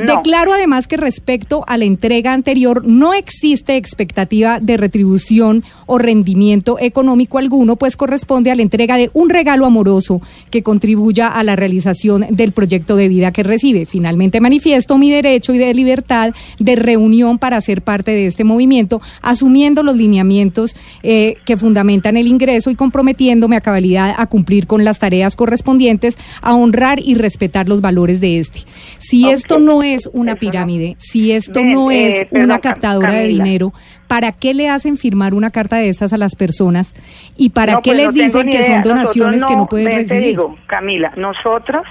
No. 0.00 0.16
Declaro 0.16 0.54
además 0.54 0.86
que 0.86 0.96
respecto 0.96 1.64
a 1.66 1.76
la 1.76 1.84
entrega 1.84 2.32
anterior 2.32 2.86
no 2.86 3.12
existe 3.12 3.76
expectativa 3.76 4.58
de 4.60 4.76
retribución 4.76 5.62
o 5.86 5.98
rendimiento 5.98 6.78
económico 6.78 7.38
alguno, 7.38 7.76
pues 7.76 7.96
corresponde 7.96 8.50
a 8.50 8.54
la 8.54 8.62
entrega 8.62 8.96
de 8.96 9.10
un 9.12 9.28
regalo 9.28 9.66
amoroso 9.66 10.22
que 10.50 10.62
contribuya 10.62 11.28
a 11.28 11.42
la 11.42 11.56
realización 11.56 12.26
del 12.30 12.52
proyecto 12.52 12.96
de 12.96 13.08
vida 13.08 13.32
que 13.32 13.42
recibe. 13.42 13.86
Finalmente 13.86 14.40
manifiesto 14.40 14.96
mi 14.96 15.10
derecho 15.10 15.52
y 15.52 15.58
de 15.58 15.74
libertad 15.74 16.32
de 16.58 16.76
reunión 16.76 17.38
para 17.38 17.60
ser 17.60 17.82
parte 17.82 18.12
de 18.12 18.26
este 18.26 18.44
movimiento, 18.44 19.00
asumiendo 19.20 19.82
los 19.82 19.96
lineamientos 19.96 20.76
eh, 21.02 21.36
que 21.44 21.56
fundamentan 21.56 22.16
el 22.16 22.26
ingreso 22.26 22.70
y 22.70 22.74
comprometiéndome 22.74 23.56
a 23.56 23.60
cabalidad 23.60 24.14
a 24.16 24.26
cumplir 24.26 24.66
con 24.66 24.84
las 24.84 24.98
tareas 24.98 25.36
correspondientes, 25.36 26.16
a 26.40 26.54
honrar 26.54 27.00
y 27.00 27.14
respetar 27.14 27.68
los 27.68 27.80
valores 27.80 28.20
de 28.20 28.38
este. 28.38 28.60
Si 28.98 29.28
esto 29.28 29.58
no 29.58 29.82
es 29.82 29.89
una 30.12 30.36
pirámide, 30.36 30.96
si 30.98 31.32
esto 31.32 31.60
no 31.62 31.90
es 31.90 32.16
eh, 32.16 32.28
perdón, 32.30 32.44
una 32.46 32.58
captadora 32.58 33.12
de 33.14 33.26
dinero, 33.26 33.72
¿para 34.08 34.32
qué 34.32 34.54
le 34.54 34.68
hacen 34.68 34.96
firmar 34.96 35.34
una 35.34 35.50
carta 35.50 35.76
de 35.76 35.88
estas 35.88 36.12
a 36.12 36.16
las 36.16 36.34
personas? 36.36 36.92
¿Y 37.36 37.50
para 37.50 37.74
No, 37.74 37.82
qué 37.82 37.90
pues 37.90 37.96
les 37.98 38.06
no 38.08 38.12
dicen 38.12 38.46
que 38.48 38.58
idea. 38.58 38.82
son 38.82 38.82
donaciones 38.82 39.44
que 39.44 39.56
no 39.56 39.66
pueden 39.66 39.86
ven, 39.86 39.96
te 39.96 40.02
recibir? 40.02 40.28
digo, 40.28 40.56
Camila, 40.66 41.12
nosotros 41.16 41.82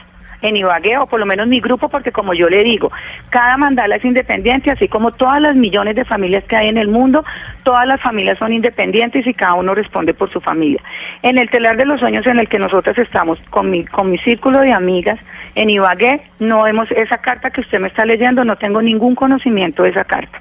en 0.41 0.55
Ibagué, 0.55 0.97
o 0.97 1.07
por 1.07 1.19
lo 1.19 1.25
menos 1.25 1.47
mi 1.47 1.59
grupo, 1.59 1.89
porque 1.89 2.11
como 2.11 2.33
yo 2.33 2.49
le 2.49 2.63
digo, 2.63 2.91
cada 3.29 3.57
mandala 3.57 3.95
es 3.97 4.05
independiente, 4.05 4.71
así 4.71 4.87
como 4.87 5.11
todas 5.11 5.41
las 5.41 5.55
millones 5.55 5.95
de 5.95 6.05
familias 6.05 6.43
que 6.45 6.55
hay 6.55 6.69
en 6.69 6.77
el 6.77 6.87
mundo, 6.87 7.25
todas 7.63 7.85
las 7.85 8.01
familias 8.01 8.37
son 8.37 8.53
independientes 8.53 9.25
y 9.27 9.33
cada 9.33 9.55
uno 9.55 9.75
responde 9.75 10.13
por 10.13 10.29
su 10.29 10.39
familia. 10.39 10.81
En 11.21 11.37
el 11.37 11.49
telar 11.49 11.77
de 11.77 11.85
los 11.85 11.99
sueños 11.99 12.25
en 12.27 12.39
el 12.39 12.47
que 12.47 12.59
nosotros 12.59 12.97
estamos, 12.97 13.39
con 13.49 13.69
mi, 13.69 13.85
con 13.85 14.09
mi 14.09 14.17
círculo 14.19 14.61
de 14.61 14.73
amigas, 14.73 15.19
en 15.55 15.69
Ibagué, 15.69 16.21
no 16.39 16.65
hemos, 16.67 16.89
esa 16.91 17.17
carta 17.17 17.49
que 17.49 17.61
usted 17.61 17.79
me 17.79 17.87
está 17.87 18.05
leyendo, 18.05 18.45
no 18.45 18.55
tengo 18.55 18.81
ningún 18.81 19.15
conocimiento 19.15 19.83
de 19.83 19.89
esa 19.89 20.03
carta. 20.03 20.39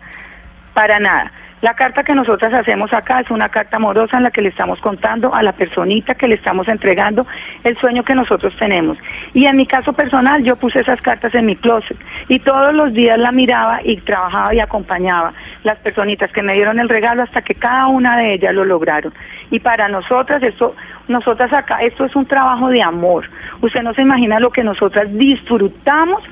Para 0.74 1.00
nada. 1.00 1.32
La 1.60 1.74
carta 1.74 2.04
que 2.04 2.14
nosotras 2.14 2.54
hacemos 2.54 2.92
acá 2.92 3.20
es 3.20 3.30
una 3.30 3.48
carta 3.48 3.78
amorosa 3.78 4.16
en 4.16 4.22
la 4.22 4.30
que 4.30 4.42
le 4.42 4.48
estamos 4.48 4.80
contando 4.80 5.34
a 5.34 5.42
la 5.42 5.52
personita 5.52 6.14
que 6.14 6.28
le 6.28 6.36
estamos 6.36 6.68
entregando 6.68 7.26
el 7.64 7.76
sueño 7.76 8.04
que 8.04 8.14
nosotros 8.14 8.54
tenemos. 8.58 8.96
Y 9.34 9.46
en 9.46 9.56
mi 9.56 9.66
caso 9.66 9.92
personal, 9.92 10.44
yo 10.44 10.54
puse 10.54 10.80
esas 10.80 11.00
cartas 11.00 11.34
en 11.34 11.46
mi 11.46 11.56
closet 11.56 11.96
y 12.28 12.38
todos 12.38 12.72
los 12.72 12.92
días 12.92 13.18
la 13.18 13.32
miraba 13.32 13.80
y 13.82 13.96
trabajaba 13.96 14.54
y 14.54 14.60
acompañaba 14.60 15.32
las 15.64 15.78
personitas 15.78 16.30
que 16.30 16.42
me 16.42 16.54
dieron 16.54 16.78
el 16.78 16.88
regalo 16.88 17.24
hasta 17.24 17.42
que 17.42 17.56
cada 17.56 17.88
una 17.88 18.16
de 18.16 18.34
ellas 18.34 18.54
lo 18.54 18.64
lograron. 18.64 19.12
Y 19.50 19.58
para 19.58 19.88
nosotras, 19.88 20.42
esto, 20.44 20.76
nosotras 21.08 21.52
acá, 21.52 21.78
esto 21.78 22.04
es 22.04 22.14
un 22.14 22.26
trabajo 22.26 22.68
de 22.68 22.82
amor. 22.82 23.28
Usted 23.62 23.82
no 23.82 23.94
se 23.94 24.02
imagina 24.02 24.38
lo 24.38 24.50
que 24.50 24.62
nosotras 24.62 25.08
disfrutamos 25.12 26.22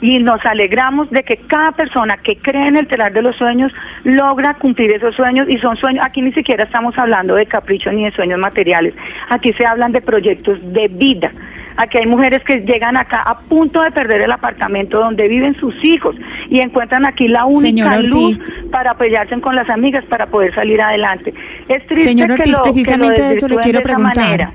y 0.00 0.18
nos 0.18 0.44
alegramos 0.44 1.10
de 1.10 1.22
que 1.22 1.36
cada 1.36 1.72
persona 1.72 2.16
que 2.18 2.36
cree 2.36 2.66
en 2.68 2.76
el 2.76 2.86
telar 2.86 3.12
de 3.12 3.22
los 3.22 3.36
sueños 3.36 3.72
logra 4.04 4.54
cumplir 4.54 4.92
esos 4.92 5.14
sueños 5.14 5.48
y 5.48 5.58
son 5.58 5.76
sueños, 5.76 6.04
aquí 6.04 6.20
ni 6.22 6.32
siquiera 6.32 6.64
estamos 6.64 6.96
hablando 6.98 7.34
de 7.34 7.46
caprichos 7.46 7.92
ni 7.94 8.04
de 8.04 8.12
sueños 8.12 8.38
materiales, 8.38 8.94
aquí 9.28 9.52
se 9.54 9.64
hablan 9.66 9.92
de 9.92 10.00
proyectos 10.00 10.58
de 10.72 10.88
vida. 10.88 11.30
Aquí 11.76 11.98
hay 11.98 12.06
mujeres 12.06 12.40
que 12.44 12.58
llegan 12.58 12.96
acá 12.96 13.22
a 13.26 13.36
punto 13.36 13.82
de 13.82 13.90
perder 13.90 14.20
el 14.20 14.30
apartamento 14.30 15.00
donde 15.00 15.26
viven 15.26 15.56
sus 15.56 15.74
hijos 15.84 16.14
y 16.48 16.60
encuentran 16.60 17.04
aquí 17.04 17.26
la 17.26 17.46
única 17.46 17.98
luz 18.00 18.48
para 18.70 18.92
apoyarse 18.92 19.40
con 19.40 19.56
las 19.56 19.68
amigas 19.68 20.04
para 20.04 20.26
poder 20.26 20.54
salir 20.54 20.80
adelante. 20.80 21.34
Es 21.68 21.84
triste 21.88 22.10
Señor 22.10 22.28
que 22.28 22.36
lo- 22.36 22.44
que 22.44 22.50
lo 22.52 22.62
precisamente 22.62 23.22
de 23.22 23.34
eso 23.34 23.48
le 23.48 23.56
quiero 23.56 23.78
de 23.78 23.84
preguntar. 23.84 24.16
manera. 24.16 24.52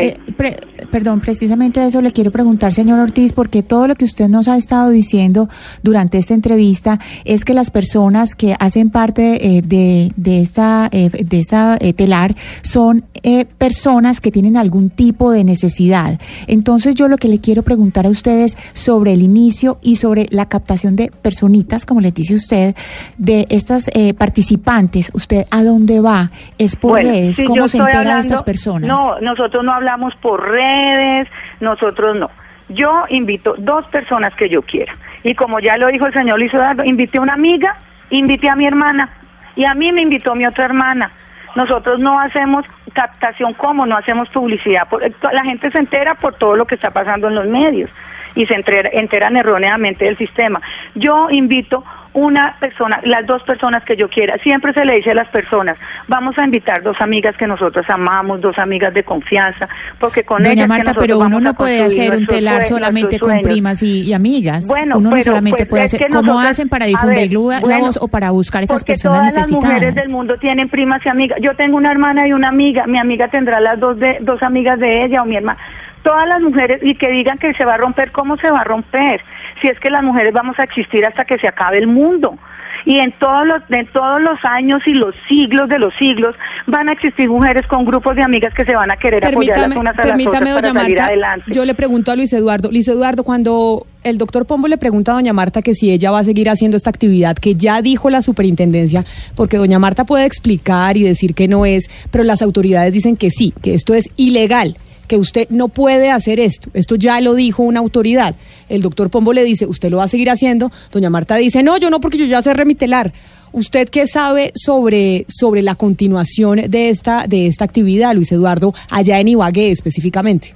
Eh, 0.00 0.16
pre- 0.36 0.56
perdón, 0.90 1.20
precisamente 1.20 1.80
de 1.80 1.86
eso 1.86 2.00
le 2.00 2.12
quiero 2.12 2.30
preguntar, 2.30 2.72
señor 2.72 2.98
Ortiz, 3.00 3.32
porque 3.32 3.62
todo 3.62 3.86
lo 3.88 3.94
que 3.94 4.04
usted 4.04 4.28
nos 4.28 4.48
ha 4.48 4.56
estado 4.56 4.90
diciendo 4.90 5.48
durante 5.82 6.18
esta 6.18 6.34
entrevista 6.34 6.98
es 7.24 7.44
que 7.44 7.54
las 7.54 7.70
personas 7.70 8.34
que 8.34 8.54
hacen 8.58 8.90
parte 8.90 9.56
eh, 9.58 9.62
de, 9.62 10.10
de 10.16 10.40
esta, 10.40 10.88
eh, 10.92 11.10
de 11.10 11.38
esta 11.38 11.76
eh, 11.80 11.92
telar 11.92 12.34
son 12.62 13.04
eh, 13.22 13.44
personas 13.58 14.20
que 14.20 14.30
tienen 14.30 14.56
algún 14.56 14.90
tipo 14.90 15.30
de 15.32 15.44
necesidad. 15.44 16.18
Entonces 16.46 16.94
yo 16.94 17.08
lo 17.08 17.16
que 17.18 17.28
le 17.28 17.38
quiero 17.40 17.62
preguntar 17.62 18.06
a 18.06 18.10
ustedes 18.10 18.56
sobre 18.72 19.12
el 19.12 19.22
inicio 19.22 19.78
y 19.82 19.96
sobre 19.96 20.26
la 20.30 20.46
captación 20.48 20.96
de 20.96 21.10
personitas, 21.22 21.84
como 21.86 22.00
les 22.00 22.14
dice 22.14 22.34
usted, 22.34 22.74
de 23.18 23.46
estas 23.50 23.90
eh, 23.94 24.14
participantes, 24.14 25.10
¿usted 25.14 25.46
a 25.50 25.62
dónde 25.64 26.00
va? 26.00 26.30
¿Es 26.58 26.76
por 26.76 26.92
Bueno, 26.92 27.10
redes? 27.10 27.36
si 27.36 27.44
¿Cómo 27.44 27.66
se 27.68 27.78
entera 27.78 27.92
de 27.94 27.98
hablando- 28.10 28.20
estas 28.20 28.42
personas? 28.42 28.88
No, 28.88 29.20
nosotros 29.26 29.62
no 29.62 29.72
hablamos 29.72 30.14
por 30.16 30.48
redes, 30.50 31.28
nosotros 31.60 32.16
no. 32.16 32.30
Yo 32.70 33.04
invito 33.10 33.54
dos 33.58 33.84
personas 33.88 34.34
que 34.34 34.48
yo 34.48 34.62
quiera. 34.62 34.94
Y 35.22 35.34
como 35.34 35.60
ya 35.60 35.76
lo 35.76 35.88
dijo 35.88 36.06
el 36.06 36.14
señor 36.14 36.38
Luis 36.38 36.54
Eduardo, 36.54 36.82
invité 36.84 37.18
a 37.18 37.20
una 37.20 37.34
amiga, 37.34 37.76
invité 38.10 38.48
a 38.48 38.56
mi 38.56 38.66
hermana. 38.66 39.10
Y 39.54 39.64
a 39.64 39.74
mí 39.74 39.92
me 39.92 40.02
invitó 40.02 40.34
mi 40.34 40.46
otra 40.46 40.64
hermana. 40.64 41.10
Nosotros 41.54 41.98
no 42.00 42.18
hacemos 42.20 42.64
captación 42.92 43.54
como, 43.54 43.86
no 43.86 43.96
hacemos 43.96 44.28
publicidad. 44.30 44.88
Por- 44.88 45.02
La 45.32 45.44
gente 45.44 45.70
se 45.70 45.78
entera 45.78 46.14
por 46.14 46.34
todo 46.34 46.56
lo 46.56 46.66
que 46.66 46.74
está 46.74 46.90
pasando 46.90 47.28
en 47.28 47.34
los 47.34 47.46
medios 47.50 47.90
y 48.34 48.46
se 48.46 48.54
entera- 48.54 48.90
enteran 48.92 49.36
erróneamente 49.36 50.04
del 50.04 50.18
sistema. 50.18 50.60
Yo 50.94 51.30
invito 51.30 51.84
una 52.16 52.56
persona, 52.58 52.98
las 53.04 53.26
dos 53.26 53.42
personas 53.42 53.84
que 53.84 53.94
yo 53.94 54.08
quiera. 54.08 54.38
Siempre 54.38 54.72
se 54.72 54.86
le 54.86 54.96
dice 54.96 55.10
a 55.10 55.14
las 55.14 55.28
personas, 55.28 55.76
vamos 56.08 56.36
a 56.38 56.44
invitar 56.46 56.82
dos 56.82 56.96
amigas 56.98 57.36
que 57.36 57.46
nosotros 57.46 57.84
amamos, 57.90 58.40
dos 58.40 58.58
amigas 58.58 58.94
de 58.94 59.04
confianza, 59.04 59.68
porque 60.00 60.24
con 60.24 60.38
Doña 60.38 60.52
ellas 60.52 60.64
que 60.64 60.68
Marta, 60.68 60.84
nosotros 60.92 61.06
pero 61.06 61.18
uno 61.18 61.40
no 61.40 61.52
puede 61.52 61.82
hacer 61.82 62.16
un 62.16 62.26
telar 62.26 62.62
solamente 62.62 63.18
con 63.18 63.38
primas 63.42 63.82
y, 63.82 64.04
y 64.04 64.14
amigas. 64.14 64.66
Bueno, 64.66 64.96
uno 64.96 65.10
no 65.10 65.22
solamente 65.22 65.66
pues, 65.66 65.68
puede 65.68 65.82
hacer. 65.84 66.00
que 66.00 66.08
¿Cómo 66.08 66.22
nosotras- 66.22 66.50
hacen 66.52 66.68
para 66.70 66.86
difundir 66.86 67.28
ver, 67.28 67.32
la 67.32 67.60
bueno, 67.60 67.80
voz 67.80 67.98
o 68.00 68.08
para 68.08 68.30
buscar 68.30 68.62
esas 68.62 68.82
personas 68.82 69.34
todas 69.34 69.36
las 69.36 69.50
mujeres 69.50 69.94
del 69.94 70.08
mundo 70.08 70.38
tienen 70.38 70.70
primas 70.70 71.04
y 71.04 71.10
amigas. 71.10 71.38
Yo 71.42 71.54
tengo 71.54 71.76
una 71.76 71.90
hermana 71.90 72.26
y 72.26 72.32
una 72.32 72.48
amiga. 72.48 72.86
Mi 72.86 72.98
amiga 72.98 73.28
tendrá 73.28 73.60
las 73.60 73.78
dos 73.78 73.98
de 73.98 74.18
dos 74.22 74.42
amigas 74.42 74.78
de 74.78 75.04
ella 75.04 75.22
o 75.22 75.26
mi 75.26 75.36
hermana. 75.36 75.58
Todas 76.06 76.28
las 76.28 76.40
mujeres 76.40 76.80
y 76.84 76.94
que 76.94 77.10
digan 77.10 77.36
que 77.36 77.52
se 77.54 77.64
va 77.64 77.74
a 77.74 77.78
romper, 77.78 78.12
¿cómo 78.12 78.36
se 78.36 78.48
va 78.48 78.60
a 78.60 78.64
romper? 78.64 79.20
Si 79.60 79.66
es 79.66 79.76
que 79.80 79.90
las 79.90 80.04
mujeres 80.04 80.32
vamos 80.32 80.56
a 80.60 80.62
existir 80.62 81.04
hasta 81.04 81.24
que 81.24 81.36
se 81.36 81.48
acabe 81.48 81.78
el 81.78 81.88
mundo. 81.88 82.38
Y 82.84 83.00
en 83.00 83.10
todos 83.18 83.44
los 83.44 83.62
en 83.70 83.86
todos 83.88 84.22
los 84.22 84.38
años 84.44 84.80
y 84.86 84.92
los 84.92 85.16
siglos 85.26 85.68
de 85.68 85.80
los 85.80 85.92
siglos 85.94 86.36
van 86.68 86.88
a 86.88 86.92
existir 86.92 87.28
mujeres 87.28 87.66
con 87.66 87.84
grupos 87.84 88.14
de 88.14 88.22
amigas 88.22 88.54
que 88.54 88.64
se 88.64 88.76
van 88.76 88.92
a 88.92 88.96
querer 88.96 89.24
apoyar 89.24 89.68
las 89.68 89.76
unas 89.76 89.98
a 89.98 90.02
las 90.02 90.06
permítame, 90.06 90.36
otras 90.36 90.54
para 90.54 90.68
doña 90.68 90.80
salir 90.80 90.96
Marta. 90.96 91.10
adelante. 91.10 91.52
Yo 91.52 91.64
le 91.64 91.74
pregunto 91.74 92.12
a 92.12 92.16
Luis 92.16 92.32
Eduardo. 92.32 92.70
Luis 92.70 92.86
Eduardo, 92.86 93.24
cuando 93.24 93.84
el 94.04 94.18
doctor 94.18 94.46
Pombo 94.46 94.68
le 94.68 94.78
pregunta 94.78 95.10
a 95.10 95.14
doña 95.16 95.32
Marta 95.32 95.62
que 95.62 95.74
si 95.74 95.90
ella 95.90 96.12
va 96.12 96.20
a 96.20 96.24
seguir 96.24 96.48
haciendo 96.48 96.76
esta 96.76 96.90
actividad, 96.90 97.36
que 97.36 97.56
ya 97.56 97.82
dijo 97.82 98.08
la 98.10 98.22
superintendencia, 98.22 99.04
porque 99.34 99.56
doña 99.56 99.80
Marta 99.80 100.04
puede 100.04 100.24
explicar 100.24 100.96
y 100.96 101.02
decir 101.02 101.34
que 101.34 101.48
no 101.48 101.66
es, 101.66 101.90
pero 102.12 102.22
las 102.22 102.40
autoridades 102.42 102.92
dicen 102.92 103.16
que 103.16 103.30
sí, 103.30 103.52
que 103.62 103.74
esto 103.74 103.94
es 103.94 104.08
ilegal 104.16 104.76
que 105.06 105.16
usted 105.16 105.48
no 105.50 105.68
puede 105.68 106.10
hacer 106.10 106.40
esto. 106.40 106.70
Esto 106.74 106.96
ya 106.96 107.20
lo 107.20 107.34
dijo 107.34 107.62
una 107.62 107.80
autoridad. 107.80 108.34
El 108.68 108.82
doctor 108.82 109.10
Pombo 109.10 109.32
le 109.32 109.44
dice, 109.44 109.66
usted 109.66 109.90
lo 109.90 109.98
va 109.98 110.04
a 110.04 110.08
seguir 110.08 110.30
haciendo. 110.30 110.70
Doña 110.92 111.10
Marta 111.10 111.36
dice, 111.36 111.62
no, 111.62 111.76
yo 111.78 111.90
no, 111.90 112.00
porque 112.00 112.18
yo 112.18 112.26
ya 112.26 112.42
sé 112.42 112.54
remitelar. 112.54 113.12
¿Usted 113.52 113.88
qué 113.88 114.06
sabe 114.06 114.52
sobre, 114.54 115.24
sobre 115.28 115.62
la 115.62 115.76
continuación 115.76 116.60
de 116.68 116.90
esta, 116.90 117.26
de 117.26 117.46
esta 117.46 117.64
actividad, 117.64 118.14
Luis 118.14 118.30
Eduardo, 118.32 118.74
allá 118.90 119.20
en 119.20 119.28
Ibagué 119.28 119.70
específicamente? 119.70 120.54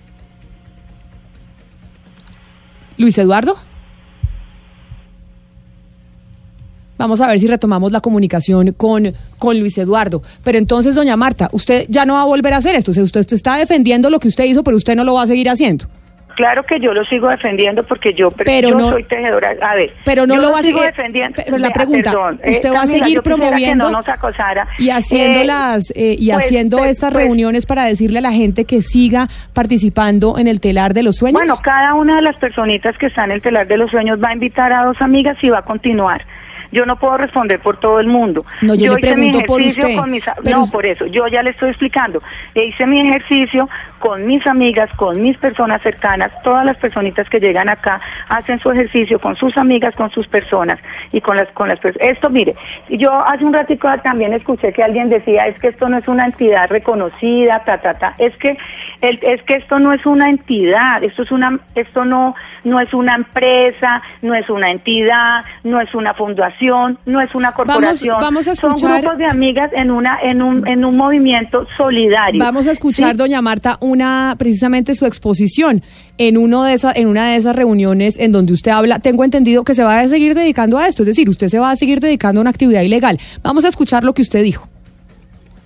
Luis 2.98 3.16
Eduardo. 3.16 3.69
Vamos 7.00 7.18
a 7.22 7.28
ver 7.28 7.40
si 7.40 7.46
retomamos 7.46 7.92
la 7.92 8.00
comunicación 8.02 8.72
con, 8.74 9.10
con 9.38 9.58
Luis 9.58 9.78
Eduardo. 9.78 10.22
Pero 10.44 10.58
entonces, 10.58 10.94
doña 10.94 11.16
Marta, 11.16 11.48
usted 11.52 11.86
ya 11.88 12.04
no 12.04 12.12
va 12.12 12.22
a 12.22 12.26
volver 12.26 12.52
a 12.52 12.58
hacer 12.58 12.74
esto. 12.76 12.90
O 12.90 12.94
sea, 12.94 13.02
usted 13.02 13.26
está 13.32 13.56
defendiendo 13.56 14.10
lo 14.10 14.20
que 14.20 14.28
usted 14.28 14.44
hizo, 14.44 14.62
pero 14.62 14.76
usted 14.76 14.94
no 14.94 15.02
lo 15.04 15.14
va 15.14 15.22
a 15.22 15.26
seguir 15.26 15.48
haciendo. 15.48 15.86
Claro 16.36 16.62
que 16.62 16.78
yo 16.78 16.92
lo 16.94 17.04
sigo 17.06 17.28
defendiendo 17.28 17.82
porque 17.82 18.14
yo, 18.14 18.30
Pero 18.30 18.68
yo 18.70 18.78
no- 18.78 18.90
soy 18.90 19.04
tejedora. 19.04 19.52
A 19.60 19.74
ver, 19.74 19.90
pero 20.04 20.26
no 20.26 20.34
yo 20.36 20.40
lo 20.42 20.52
va 20.52 20.60
a 20.60 20.62
sigo 20.62 20.78
seguir- 20.78 20.94
defendiendo. 20.94 21.42
pero 21.44 21.58
la 21.58 21.70
pregunta, 21.70 22.12
perdón, 22.12 22.40
eh, 22.44 22.50
¿usted 22.52 22.72
va 22.72 22.82
a 22.82 22.86
seguir 22.86 23.20
promoviendo 23.22 23.86
que 23.86 23.92
no 23.92 23.98
nos 23.98 24.08
acosara. 24.08 24.68
y 24.78 24.90
haciendo 24.90 25.40
Eh, 25.40 25.44
las 25.44 25.90
eh, 25.90 26.16
y 26.18 26.30
pues, 26.30 26.44
haciendo 26.46 26.78
pues, 26.78 26.90
estas 26.92 27.12
pues, 27.12 27.24
reuniones 27.24 27.66
para 27.66 27.84
decirle 27.84 28.18
a 28.20 28.22
la 28.22 28.32
gente 28.32 28.64
que 28.64 28.80
siga 28.80 29.28
participando 29.52 30.38
en 30.38 30.46
el 30.46 30.60
telar 30.60 30.94
de 30.94 31.02
los 31.02 31.16
sueños? 31.16 31.38
Bueno, 31.38 31.56
cada 31.62 31.94
una 31.94 32.16
de 32.16 32.22
las 32.22 32.36
personitas 32.36 32.96
que 32.98 33.06
está 33.06 33.24
en 33.24 33.32
el 33.32 33.42
telar 33.42 33.66
de 33.66 33.76
los 33.76 33.90
sueños 33.90 34.18
va 34.22 34.28
a 34.28 34.32
invitar 34.32 34.72
a 34.72 34.84
dos 34.84 34.96
amigas 35.00 35.36
y 35.42 35.48
va 35.50 35.58
a 35.58 35.62
continuar. 35.62 36.24
Yo 36.72 36.86
no 36.86 36.96
puedo 36.96 37.16
responder 37.16 37.60
por 37.60 37.78
todo 37.78 38.00
el 38.00 38.06
mundo. 38.06 38.44
No, 38.62 38.74
yo 38.74 38.94
le 38.94 39.00
hice 39.00 39.16
mi 39.16 39.30
por 39.42 39.60
ejercicio 39.60 39.88
usted, 39.88 40.00
con 40.00 40.10
mis 40.10 40.24
no, 40.44 40.66
por 40.70 40.86
eso. 40.86 41.06
Yo 41.06 41.26
ya 41.28 41.42
le 41.42 41.50
estoy 41.50 41.70
explicando. 41.70 42.22
E 42.54 42.64
hice 42.64 42.86
mi 42.86 43.00
ejercicio 43.00 43.68
con 43.98 44.26
mis 44.26 44.46
amigas, 44.46 44.90
con 44.96 45.20
mis 45.20 45.36
personas 45.38 45.82
cercanas. 45.82 46.30
Todas 46.42 46.64
las 46.64 46.76
personitas 46.76 47.28
que 47.28 47.40
llegan 47.40 47.68
acá 47.68 48.00
hacen 48.28 48.60
su 48.60 48.70
ejercicio 48.70 49.18
con 49.18 49.36
sus 49.36 49.56
amigas, 49.56 49.94
con 49.96 50.10
sus 50.10 50.26
personas 50.28 50.78
y 51.12 51.20
con 51.20 51.36
las 51.36 51.48
con 51.50 51.68
las 51.68 51.78
personas. 51.78 52.08
Esto, 52.08 52.30
mire, 52.30 52.54
yo 52.88 53.12
hace 53.12 53.44
un 53.44 53.52
ratico 53.52 53.88
también 54.02 54.32
escuché 54.32 54.72
que 54.72 54.82
alguien 54.82 55.08
decía 55.08 55.46
es 55.46 55.58
que 55.58 55.68
esto 55.68 55.88
no 55.88 55.98
es 55.98 56.08
una 56.08 56.26
entidad 56.26 56.70
reconocida, 56.70 57.64
ta 57.64 57.78
ta 57.78 57.94
ta. 57.94 58.14
Es 58.18 58.36
que 58.36 58.56
el- 59.00 59.18
es 59.22 59.42
que 59.44 59.54
esto 59.56 59.78
no 59.78 59.92
es 59.92 60.04
una 60.06 60.26
entidad, 60.26 61.02
esto 61.02 61.22
es 61.22 61.30
una 61.30 61.58
esto 61.74 62.04
no 62.04 62.34
no 62.64 62.78
es 62.78 62.92
una 62.92 63.14
empresa, 63.14 64.02
no 64.20 64.34
es 64.34 64.48
una 64.50 64.70
entidad, 64.70 65.42
no 65.64 65.80
es 65.80 65.94
una 65.94 66.12
fundación, 66.12 66.98
no 67.06 67.20
es 67.22 67.34
una 67.34 67.52
corporación. 67.52 68.18
vamos 68.20 68.46
a 68.48 68.54
Son 68.54 68.72
escuchar- 68.72 69.00
grupos 69.00 69.18
de 69.18 69.24
amigas 69.26 69.70
en 69.74 69.90
una 69.90 70.18
en 70.22 70.42
un 70.42 70.66
en 70.68 70.84
un 70.84 70.96
movimiento 70.96 71.66
solidario. 71.76 72.38
Vamos 72.44 72.66
a 72.68 72.72
escuchar, 72.72 73.12
¿sí? 73.12 73.16
doña 73.16 73.40
Marta, 73.40 73.78
una 73.80 74.34
precisamente 74.38 74.94
su 74.94 75.06
exposición 75.06 75.82
en 76.18 76.36
uno 76.36 76.64
de 76.64 76.74
esas, 76.74 76.96
en 76.96 77.08
una 77.08 77.26
de 77.30 77.36
esas 77.36 77.56
reuniones 77.56 78.18
en 78.18 78.32
donde 78.32 78.52
usted 78.52 78.70
habla. 78.72 78.98
Tengo 78.98 79.24
entendido 79.24 79.64
que 79.64 79.74
se 79.74 79.82
va 79.82 79.98
a 80.00 80.08
seguir 80.08 80.34
dedicando 80.34 80.76
a 80.78 80.86
esto, 80.86 81.02
es 81.02 81.06
decir, 81.06 81.28
usted 81.30 81.48
se 81.48 81.58
va 81.58 81.70
a 81.70 81.76
seguir 81.76 82.00
dedicando 82.00 82.40
a 82.40 82.42
una 82.42 82.50
actividad 82.50 82.82
ilegal. 82.82 83.18
Vamos 83.42 83.64
a 83.64 83.68
escuchar 83.68 84.04
lo 84.04 84.12
que 84.12 84.22
usted 84.22 84.42
dijo. 84.42 84.68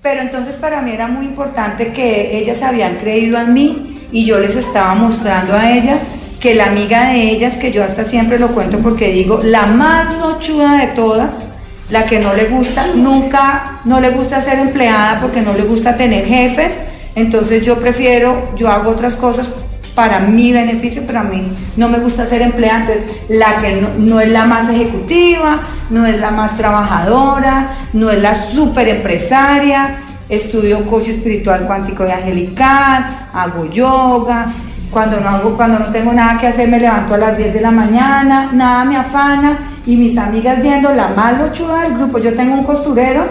Pero 0.04 0.20
entonces 0.20 0.54
para 0.56 0.82
mí 0.82 0.92
era 0.92 1.08
muy 1.08 1.24
importante 1.24 1.90
que 1.90 2.36
ellas 2.36 2.62
habían 2.62 2.96
creído 2.98 3.38
en 3.38 3.54
mí 3.54 4.06
y 4.12 4.26
yo 4.26 4.38
les 4.38 4.54
estaba 4.54 4.94
mostrando 4.94 5.54
a 5.54 5.72
ellas 5.72 5.98
que 6.38 6.54
la 6.54 6.66
amiga 6.66 7.08
de 7.08 7.30
ellas, 7.30 7.54
que 7.54 7.72
yo 7.72 7.82
hasta 7.82 8.04
siempre 8.04 8.38
lo 8.38 8.48
cuento 8.48 8.76
porque 8.80 9.10
digo, 9.10 9.40
la 9.42 9.64
más 9.64 10.18
nochuda 10.18 10.76
de 10.76 10.88
todas, 10.88 11.30
la 11.88 12.04
que 12.04 12.20
no 12.20 12.34
le 12.34 12.44
gusta, 12.48 12.86
nunca, 12.94 13.80
no 13.86 13.98
le 13.98 14.10
gusta 14.10 14.42
ser 14.42 14.58
empleada 14.58 15.22
porque 15.22 15.40
no 15.40 15.54
le 15.54 15.62
gusta 15.62 15.96
tener 15.96 16.26
jefes, 16.26 16.74
entonces 17.14 17.64
yo 17.64 17.78
prefiero, 17.78 18.50
yo 18.56 18.68
hago 18.68 18.90
otras 18.90 19.16
cosas 19.16 19.48
para 19.94 20.20
mi 20.20 20.52
beneficio, 20.52 21.02
pero 21.06 21.20
a 21.20 21.24
mí 21.24 21.42
no 21.76 21.88
me 21.88 21.98
gusta 21.98 22.26
ser 22.28 22.42
empleada, 22.42 22.80
entonces 22.80 23.16
la 23.28 23.56
que 23.56 23.86
no, 23.98 24.20
es 24.20 24.30
la 24.30 24.44
más 24.44 24.68
ejecutiva, 24.68 25.60
no 25.90 26.04
es 26.06 26.18
la 26.18 26.30
más 26.30 26.56
trabajadora, 26.56 27.78
no 27.92 28.10
es 28.10 28.20
la 28.20 28.34
super 28.50 28.88
empresaria, 28.88 29.98
estudio 30.28 30.84
coach 30.84 31.08
espiritual 31.08 31.66
cuántico 31.66 32.06
y 32.06 32.10
angelical, 32.10 33.28
hago 33.32 33.66
yoga, 33.66 34.46
cuando 34.90 35.20
no 35.20 35.28
hago, 35.28 35.56
cuando 35.56 35.78
no 35.80 35.86
tengo 35.86 36.12
nada 36.12 36.38
que 36.38 36.46
hacer 36.46 36.68
me 36.68 36.78
levanto 36.78 37.14
a 37.14 37.18
las 37.18 37.36
10 37.36 37.54
de 37.54 37.60
la 37.60 37.70
mañana, 37.70 38.48
nada 38.52 38.84
me 38.84 38.96
afana. 38.96 39.58
Y 39.86 39.96
mis 39.96 40.16
amigas 40.16 40.62
viendo 40.62 40.92
la 40.94 41.08
más 41.08 41.36
lochuda 41.36 41.82
del 41.82 41.94
grupo, 41.94 42.18
yo 42.18 42.32
tengo 42.32 42.54
un 42.54 42.64
costurero 42.64 43.24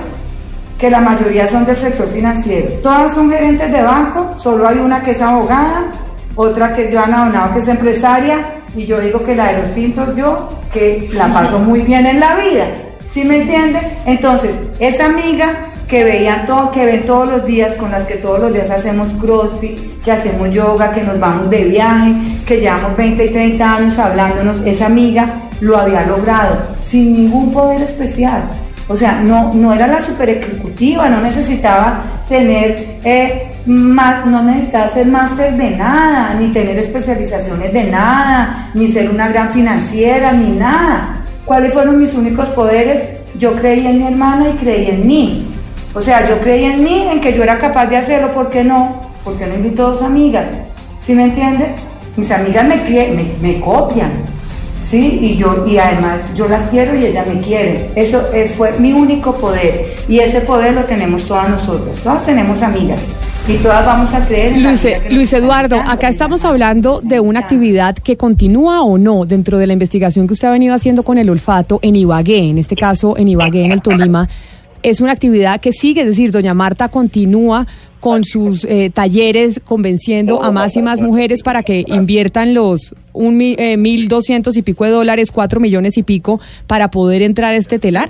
que 0.78 0.92
la 0.92 1.00
mayoría 1.00 1.48
son 1.48 1.66
del 1.66 1.78
sector 1.78 2.08
financiero. 2.10 2.68
Todas 2.84 3.14
son 3.14 3.32
gerentes 3.32 3.72
de 3.72 3.82
banco, 3.82 4.36
solo 4.38 4.68
hay 4.68 4.80
una 4.80 5.02
que 5.02 5.12
es 5.12 5.22
abogada, 5.22 5.86
otra 6.36 6.74
que 6.74 6.84
es 6.84 6.94
Joana 6.94 7.26
Donado, 7.26 7.54
que 7.54 7.60
es 7.60 7.68
empresaria, 7.68 8.46
y 8.76 8.86
yo 8.86 9.00
digo 9.00 9.24
que 9.24 9.36
la 9.36 9.54
de 9.54 9.60
los 9.60 9.74
tintos 9.74 10.16
yo, 10.16 10.50
que 10.72 11.10
la 11.14 11.28
paso 11.28 11.60
muy 11.60 11.82
bien 11.82 12.06
en 12.06 12.20
la 12.20 12.36
vida. 12.36 12.68
¿Sí 13.10 13.24
me 13.24 13.42
entiende? 13.42 13.80
Entonces, 14.06 14.56
esa 14.80 15.06
amiga 15.06 15.54
que 15.88 16.04
veían 16.04 16.48
todo, 16.48 16.72
que 16.72 16.86
ven 16.86 17.06
todos 17.06 17.30
los 17.30 17.46
días, 17.46 17.76
con 17.76 17.92
las 17.92 18.06
que 18.06 18.16
todos 18.16 18.40
los 18.40 18.54
días 18.54 18.72
hacemos 18.72 19.14
crossfit, 19.22 20.02
que 20.04 20.12
hacemos 20.12 20.50
yoga, 20.50 20.92
que 20.92 21.04
nos 21.04 21.20
vamos 21.20 21.50
de 21.52 21.66
viaje, 21.66 22.14
que 22.48 22.60
llevamos 22.60 22.98
20 22.98 23.26
y 23.26 23.30
30 23.30 23.76
años 23.76 24.00
hablándonos, 24.00 24.62
esa 24.66 24.88
amiga 24.88 25.28
lo 25.62 25.78
había 25.78 26.04
logrado 26.08 26.58
sin 26.82 27.14
ningún 27.14 27.52
poder 27.52 27.84
especial. 27.84 28.50
O 28.90 28.96
sea, 28.96 29.22
no, 29.22 29.54
no 29.54 29.74
era 29.74 29.88
la 29.88 30.02
super 30.02 30.30
ejecutiva, 30.30 31.10
no 31.10 31.22
necesitaba 31.22 32.02
tener 32.28 33.00
eh, 33.04 33.52
más, 33.66 34.26
no 34.26 34.44
necesitaba 34.44 34.88
ser 34.90 35.08
máster 35.08 35.56
de 35.56 35.70
nada, 35.72 36.36
ni 36.40 36.48
tener 36.52 36.78
especializaciones 36.78 37.72
de 37.72 37.86
nada, 37.86 38.72
ni 38.74 38.90
ser 38.90 39.10
una 39.10 39.30
gran 39.30 39.52
financiera, 39.52 40.34
ni 40.34 40.52
nada. 40.58 41.22
¿Cuáles 41.46 41.74
fueron 41.74 42.00
mis 42.00 42.14
únicos 42.14 42.48
poderes? 42.50 43.08
Yo 43.40 43.54
creí 43.56 43.88
en 43.88 44.00
mi 44.00 44.08
hermana 44.08 44.50
y 44.50 44.58
creí 44.58 44.90
en 44.90 45.08
mí. 45.08 45.48
O 45.94 46.02
sea, 46.02 46.28
yo 46.28 46.40
creí 46.40 46.66
en 46.66 46.84
mí, 46.84 47.08
en 47.10 47.22
que 47.22 47.34
yo 47.34 47.44
era 47.44 47.58
capaz 47.58 47.86
de 47.86 47.98
hacerlo, 47.98 48.34
¿por 48.34 48.50
qué 48.50 48.64
no? 48.64 49.00
Porque 49.24 49.46
no 49.46 49.56
invito 49.56 49.88
a 49.88 49.90
dos 49.92 50.02
amigas. 50.02 50.48
¿Sí 51.06 51.14
me 51.14 51.26
entiende? 51.26 51.74
Mis 52.18 52.30
amigas 52.32 52.68
me, 52.68 52.76
me, 52.76 53.26
me 53.42 53.60
copian. 53.60 54.12
¿Sí? 54.94 55.18
Y 55.22 55.38
yo, 55.38 55.66
y 55.68 55.78
además 55.78 56.22
yo 56.36 56.48
las 56.48 56.70
quiero 56.70 56.96
y 56.96 57.06
ellas 57.06 57.28
me 57.28 57.42
quieren. 57.42 57.88
Eso 57.96 58.22
eh, 58.32 58.54
fue 58.56 58.78
mi 58.80 58.94
único 58.94 59.36
poder. 59.36 59.96
Y 60.08 60.20
ese 60.20 60.42
poder 60.42 60.74
lo 60.74 60.84
tenemos 60.84 61.26
todas 61.26 61.50
nosotras. 61.50 61.98
Todas 61.98 62.24
tenemos 62.28 62.62
amigas. 62.62 63.04
Y 63.48 63.58
todas 63.58 63.84
vamos 63.86 64.14
a 64.14 64.24
creer 64.26 64.54
en 64.54 64.64
Luis, 64.64 64.84
nos 64.84 65.12
Luis 65.12 65.34
Eduardo, 65.34 65.76
acá 65.76 66.08
estamos 66.08 66.46
hablando 66.46 67.02
de 67.02 67.20
una 67.20 67.42
actividad 67.42 67.96
que 67.96 68.16
continúa 68.16 68.84
o 68.84 68.98
no 68.98 69.26
dentro 69.26 69.58
de 69.58 69.68
la 69.68 69.74
investigación 69.74 70.28
que 70.28 70.34
usted 70.34 70.48
ha 70.48 70.52
venido 70.52 70.76
haciendo 70.76 71.04
con 71.04 71.18
el 71.18 71.30
olfato 71.30 71.80
en 71.82 71.96
Ibagué, 71.98 72.50
en 72.52 72.60
este 72.60 72.76
caso 72.78 73.18
en 73.18 73.28
Ibagué, 73.28 73.66
en 73.66 73.72
el 73.74 73.82
Tolima. 73.82 74.30
Es 74.82 75.02
una 75.02 75.12
actividad 75.12 75.60
que 75.60 75.74
sigue, 75.74 76.02
es 76.02 76.08
decir, 76.08 76.32
doña 76.32 76.54
Marta 76.54 76.88
continúa 76.88 77.66
con 78.04 78.26
sus 78.26 78.66
eh, 78.66 78.90
talleres 78.94 79.62
convenciendo 79.64 80.44
a 80.44 80.52
más 80.52 80.76
y 80.76 80.82
más 80.82 81.00
mujeres 81.00 81.42
para 81.42 81.64
que 81.64 81.86
inviertan 81.88 82.54
los 82.54 82.94
un 83.14 83.40
eh, 83.42 83.78
mil 83.78 84.10
doscientos 84.10 84.58
y 84.58 84.62
pico 84.62 84.84
de 84.84 84.90
dólares, 84.92 85.32
cuatro 85.32 85.62
millones 85.62 85.98
y 85.98 86.04
pico 86.04 86.42
para 86.68 86.90
poder 86.92 87.22
entrar 87.22 87.54
a 87.54 87.56
este 87.56 87.80
telar. 87.80 88.10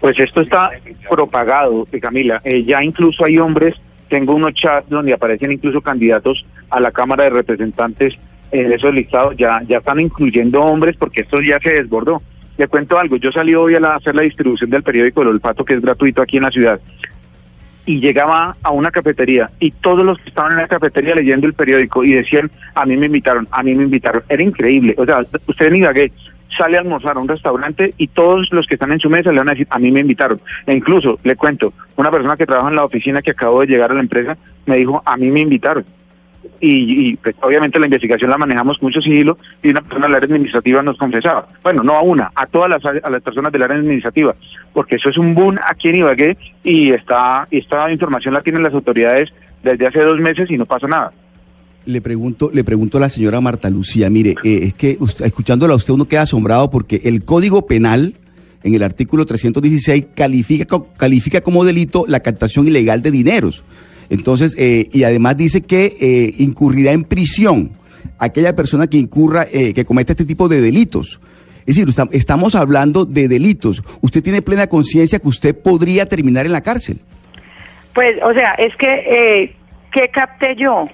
Pues 0.00 0.18
esto 0.18 0.40
está 0.40 0.70
propagado, 1.08 1.86
eh, 1.92 2.00
Camila. 2.00 2.40
Eh, 2.42 2.64
ya 2.64 2.82
incluso 2.82 3.24
hay 3.24 3.38
hombres, 3.38 3.76
tengo 4.08 4.34
unos 4.34 4.54
chats 4.54 4.88
donde 4.88 5.12
aparecen 5.12 5.52
incluso 5.52 5.80
candidatos 5.80 6.44
a 6.68 6.80
la 6.80 6.90
Cámara 6.90 7.22
de 7.24 7.30
Representantes 7.30 8.14
en 8.50 8.72
esos 8.72 8.92
listados, 8.92 9.36
ya, 9.36 9.60
ya 9.68 9.78
están 9.78 10.00
incluyendo 10.00 10.60
hombres 10.64 10.96
porque 10.98 11.20
esto 11.20 11.40
ya 11.40 11.60
se 11.60 11.70
desbordó. 11.74 12.20
Le 12.58 12.66
cuento 12.66 12.98
algo, 12.98 13.16
yo 13.18 13.30
salí 13.30 13.54
hoy 13.54 13.76
a 13.76 13.80
la- 13.80 13.94
hacer 13.94 14.16
la 14.16 14.22
distribución 14.22 14.70
del 14.70 14.82
periódico 14.82 15.22
El 15.22 15.28
Olfato, 15.28 15.64
que 15.64 15.74
es 15.74 15.80
gratuito 15.80 16.22
aquí 16.22 16.38
en 16.38 16.42
la 16.42 16.50
ciudad, 16.50 16.80
y 17.86 18.00
llegaba 18.00 18.56
a 18.62 18.70
una 18.70 18.90
cafetería 18.90 19.50
y 19.60 19.70
todos 19.70 20.04
los 20.04 20.18
que 20.18 20.28
estaban 20.28 20.52
en 20.52 20.58
la 20.58 20.68
cafetería 20.68 21.14
leyendo 21.14 21.46
el 21.46 21.54
periódico 21.54 22.04
y 22.04 22.14
decían, 22.14 22.50
a 22.74 22.86
mí 22.86 22.96
me 22.96 23.06
invitaron, 23.06 23.46
a 23.50 23.62
mí 23.62 23.74
me 23.74 23.84
invitaron. 23.84 24.22
Era 24.28 24.42
increíble. 24.42 24.94
O 24.96 25.04
sea, 25.04 25.24
usted 25.46 25.66
en 25.66 25.76
Ibagué 25.76 26.12
sale 26.56 26.76
a 26.76 26.80
almorzar 26.80 27.16
a 27.16 27.20
un 27.20 27.28
restaurante 27.28 27.94
y 27.98 28.08
todos 28.08 28.52
los 28.52 28.66
que 28.66 28.74
están 28.74 28.92
en 28.92 29.00
su 29.00 29.10
mesa 29.10 29.32
le 29.32 29.38
van 29.38 29.48
a 29.48 29.52
decir, 29.52 29.66
a 29.70 29.78
mí 29.78 29.90
me 29.90 30.00
invitaron. 30.00 30.40
E 30.66 30.74
incluso, 30.74 31.18
le 31.24 31.36
cuento, 31.36 31.72
una 31.96 32.10
persona 32.10 32.36
que 32.36 32.46
trabaja 32.46 32.70
en 32.70 32.76
la 32.76 32.84
oficina 32.84 33.22
que 33.22 33.32
acabó 33.32 33.60
de 33.60 33.66
llegar 33.66 33.90
a 33.90 33.94
la 33.94 34.00
empresa 34.00 34.36
me 34.66 34.76
dijo, 34.76 35.02
a 35.04 35.16
mí 35.16 35.30
me 35.30 35.40
invitaron. 35.40 35.84
Y, 36.60 37.10
y, 37.10 37.16
pues, 37.16 37.34
obviamente 37.42 37.78
la 37.78 37.86
investigación 37.86 38.30
la 38.30 38.38
manejamos 38.38 38.78
con 38.78 38.88
mucho 38.88 39.00
sigilo 39.00 39.36
y 39.62 39.68
una 39.70 39.82
persona 39.82 40.06
del 40.06 40.16
área 40.16 40.26
administrativa 40.26 40.82
nos 40.82 40.96
confesaba, 40.96 41.48
bueno, 41.62 41.82
no 41.82 41.94
a 41.94 42.02
una, 42.02 42.30
a 42.34 42.46
todas 42.46 42.70
las, 42.70 42.84
a 42.84 43.10
las 43.10 43.22
personas 43.22 43.52
del 43.52 43.62
área 43.62 43.76
administrativa, 43.76 44.34
porque 44.72 44.96
eso 44.96 45.10
es 45.10 45.18
un 45.18 45.34
boom 45.34 45.58
aquí 45.68 45.88
en 45.88 45.96
Ibagué 45.96 46.36
y 46.62 46.90
está, 46.92 47.46
esta 47.50 47.90
información 47.90 48.34
la 48.34 48.42
tienen 48.42 48.62
las 48.62 48.72
autoridades 48.72 49.30
desde 49.62 49.86
hace 49.86 50.00
dos 50.00 50.18
meses 50.20 50.50
y 50.50 50.56
no 50.56 50.64
pasa 50.64 50.86
nada. 50.86 51.12
Le 51.86 52.00
pregunto, 52.00 52.50
le 52.52 52.64
pregunto 52.64 52.96
a 52.96 53.00
la 53.02 53.08
señora 53.10 53.42
Marta 53.42 53.68
Lucía, 53.68 54.08
mire, 54.08 54.34
eh, 54.42 54.60
es 54.62 54.74
que 54.74 54.96
usted- 55.00 55.26
escuchándola 55.26 55.74
a 55.74 55.76
usted 55.76 55.92
uno 55.92 56.06
queda 56.06 56.22
asombrado 56.22 56.70
porque 56.70 57.02
el 57.04 57.24
Código 57.26 57.66
Penal, 57.66 58.14
en 58.62 58.72
el 58.74 58.82
artículo 58.82 59.26
316, 59.26 60.06
califica, 60.14 60.64
califica 60.96 61.42
como 61.42 61.62
delito 61.64 62.04
la 62.08 62.20
captación 62.20 62.66
ilegal 62.66 63.02
de 63.02 63.10
dineros. 63.10 63.64
Entonces, 64.10 64.54
eh, 64.58 64.88
y 64.92 65.04
además 65.04 65.36
dice 65.36 65.62
que 65.62 65.96
eh, 66.00 66.34
incurrirá 66.38 66.92
en 66.92 67.04
prisión 67.04 67.72
aquella 68.18 68.54
persona 68.54 68.86
que 68.86 68.96
incurra, 68.98 69.44
eh, 69.52 69.72
que 69.74 69.84
cometa 69.84 70.12
este 70.12 70.24
tipo 70.24 70.48
de 70.48 70.60
delitos. 70.60 71.20
Es 71.66 71.76
decir, 71.76 71.88
está- 71.88 72.08
estamos 72.12 72.54
hablando 72.54 73.04
de 73.06 73.26
delitos. 73.28 73.82
Usted 74.02 74.22
tiene 74.22 74.42
plena 74.42 74.66
conciencia 74.66 75.18
que 75.18 75.28
usted 75.28 75.56
podría 75.56 76.06
terminar 76.06 76.44
en 76.46 76.52
la 76.52 76.60
cárcel. 76.62 77.00
Pues, 77.94 78.16
o 78.22 78.32
sea, 78.34 78.52
es 78.54 78.74
que, 78.76 78.86
eh, 79.44 79.56
¿qué 79.92 80.08
capté 80.10 80.54
yo? 80.56 80.88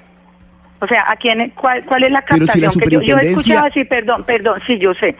O 0.83 0.87
sea, 0.87 1.05
¿a 1.09 1.17
quién, 1.17 1.51
cuál, 1.57 1.85
¿cuál 1.85 2.05
es 2.05 2.11
la 2.13 2.21
si 2.21 2.27
captación? 2.27 2.73
que 2.79 2.89
yo, 2.91 3.03
yo 3.03 3.19
he 3.19 3.29
escuchado, 3.31 3.69
sí, 3.75 3.85
perdón, 3.85 4.25
perdón, 4.25 4.61
sí, 4.67 4.79
yo 4.79 4.95
sé. 4.95 5.15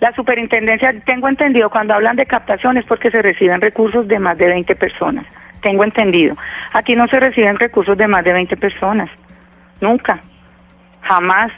La 0.00 0.14
superintendencia, 0.14 0.92
tengo 1.06 1.28
entendido, 1.28 1.70
cuando 1.70 1.94
hablan 1.94 2.16
de 2.16 2.26
captación 2.26 2.76
es 2.76 2.84
porque 2.84 3.10
se 3.10 3.22
reciben 3.22 3.60
recursos 3.62 4.06
de 4.08 4.18
más 4.18 4.36
de 4.36 4.46
20 4.46 4.74
personas. 4.76 5.24
Tengo 5.66 5.82
entendido. 5.82 6.36
Aquí 6.74 6.94
no 6.94 7.08
se 7.08 7.18
reciben 7.18 7.58
recursos 7.58 7.98
de 7.98 8.06
más 8.06 8.22
de 8.22 8.32
20 8.32 8.56
personas. 8.56 9.10
Nunca. 9.80 10.20
Jamás. 11.02 11.50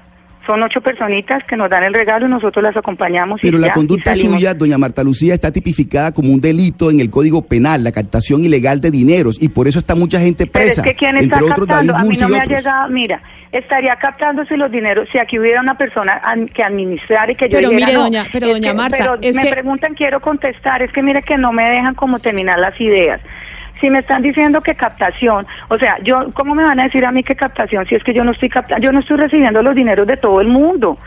Son 0.46 0.62
ocho 0.62 0.80
personitas 0.80 1.44
que 1.44 1.59
nos 1.59 1.68
dan 1.68 1.84
el 1.84 1.92
regalo 1.92 2.26
y 2.26 2.30
nosotros 2.30 2.62
las 2.62 2.74
acompañamos. 2.74 3.38
y 3.44 3.46
Pero 3.48 3.59
la 3.59 3.66
ya, 3.66 3.72
y 3.72 3.76
conducta 3.76 4.14
salimos. 4.14 4.32
suya, 4.36 4.54
doña 4.54 4.78
Marta 4.78 5.04
Lucía, 5.04 5.34
está 5.34 5.52
tipificada 5.52 6.11
como 6.12 6.32
un 6.32 6.40
delito 6.40 6.90
en 6.90 7.00
el 7.00 7.11
Código 7.11 7.42
Penal, 7.42 7.84
la 7.84 7.92
captación 7.92 8.42
ilegal 8.42 8.80
de 8.80 8.90
dineros, 8.90 9.36
y 9.42 9.50
por 9.50 9.68
eso 9.68 9.78
está 9.78 9.94
mucha 9.94 10.18
gente 10.20 10.46
Pero 10.46 10.64
presa. 10.64 10.80
es 10.80 10.88
que 10.88 10.94
quién 10.94 11.18
está 11.18 11.36
entre 11.36 11.52
otros 11.52 11.66
captando, 11.66 11.92
David 11.92 12.06
a 12.06 12.09
mí 12.11 12.16
no 12.16 12.28
me 12.30 12.38
ha 12.38 12.44
llegado, 12.44 12.88
mira, 12.88 13.20
estaría 13.52 13.94
captándose 13.96 14.56
los 14.56 14.72
dineros 14.72 15.06
si 15.12 15.18
aquí 15.18 15.38
hubiera 15.38 15.61
una 15.61 15.76
persona 15.76 16.18
que 16.54 16.62
administrara 16.62 17.30
y 17.30 17.34
que 17.34 17.50
yo 17.50 17.59
Pero 17.59 17.68
dijera, 17.68 17.86
mire, 17.88 17.98
no, 17.98 18.04
doña- 18.04 18.26
pero 18.32 18.48
doña 18.48 18.70
que- 18.70 18.74
Marta, 18.74 18.96
pero 18.96 19.18
es 19.20 19.34
me 19.36 19.42
que- 19.42 19.50
preguntan, 19.50 19.92
quiero 19.92 20.20
contestar, 20.20 20.80
es 20.80 20.90
que 20.92 21.02
mire 21.02 21.20
que 21.22 21.36
no 21.36 21.52
me 21.52 21.68
dejan 21.68 21.94
como 21.94 22.20
terminar 22.20 22.59
las 22.59 22.80
ideas. 22.80 23.20
Si 23.81 23.91
me 23.91 24.01
están 24.01 24.22
diciendo 24.22 24.61
que 24.61 24.74
captación, 24.74 25.47
o 25.68 25.79
sea, 25.79 25.99
yo, 26.03 26.31
¿cómo 26.35 26.55
me 26.55 26.64
van 26.64 26.81
a 26.81 26.85
decir 26.85 27.05
a 27.05 27.12
mí 27.12 27.22
que 27.22 27.37
captación 27.37 27.87
si 27.87 27.95
es 27.95 28.03
que 28.03 28.14
yo 28.14 28.24
no 28.24 28.33
estoy 28.33 28.49
captando, 28.49 28.85
yo 28.85 28.93
no 28.93 29.01
estoy 29.01 29.18
recibiendo 29.18 29.62
los 29.62 29.74
dineros 29.74 30.07
de 30.07 30.16
todo 30.16 30.41
el 30.41 30.49
mundo? 30.49 30.99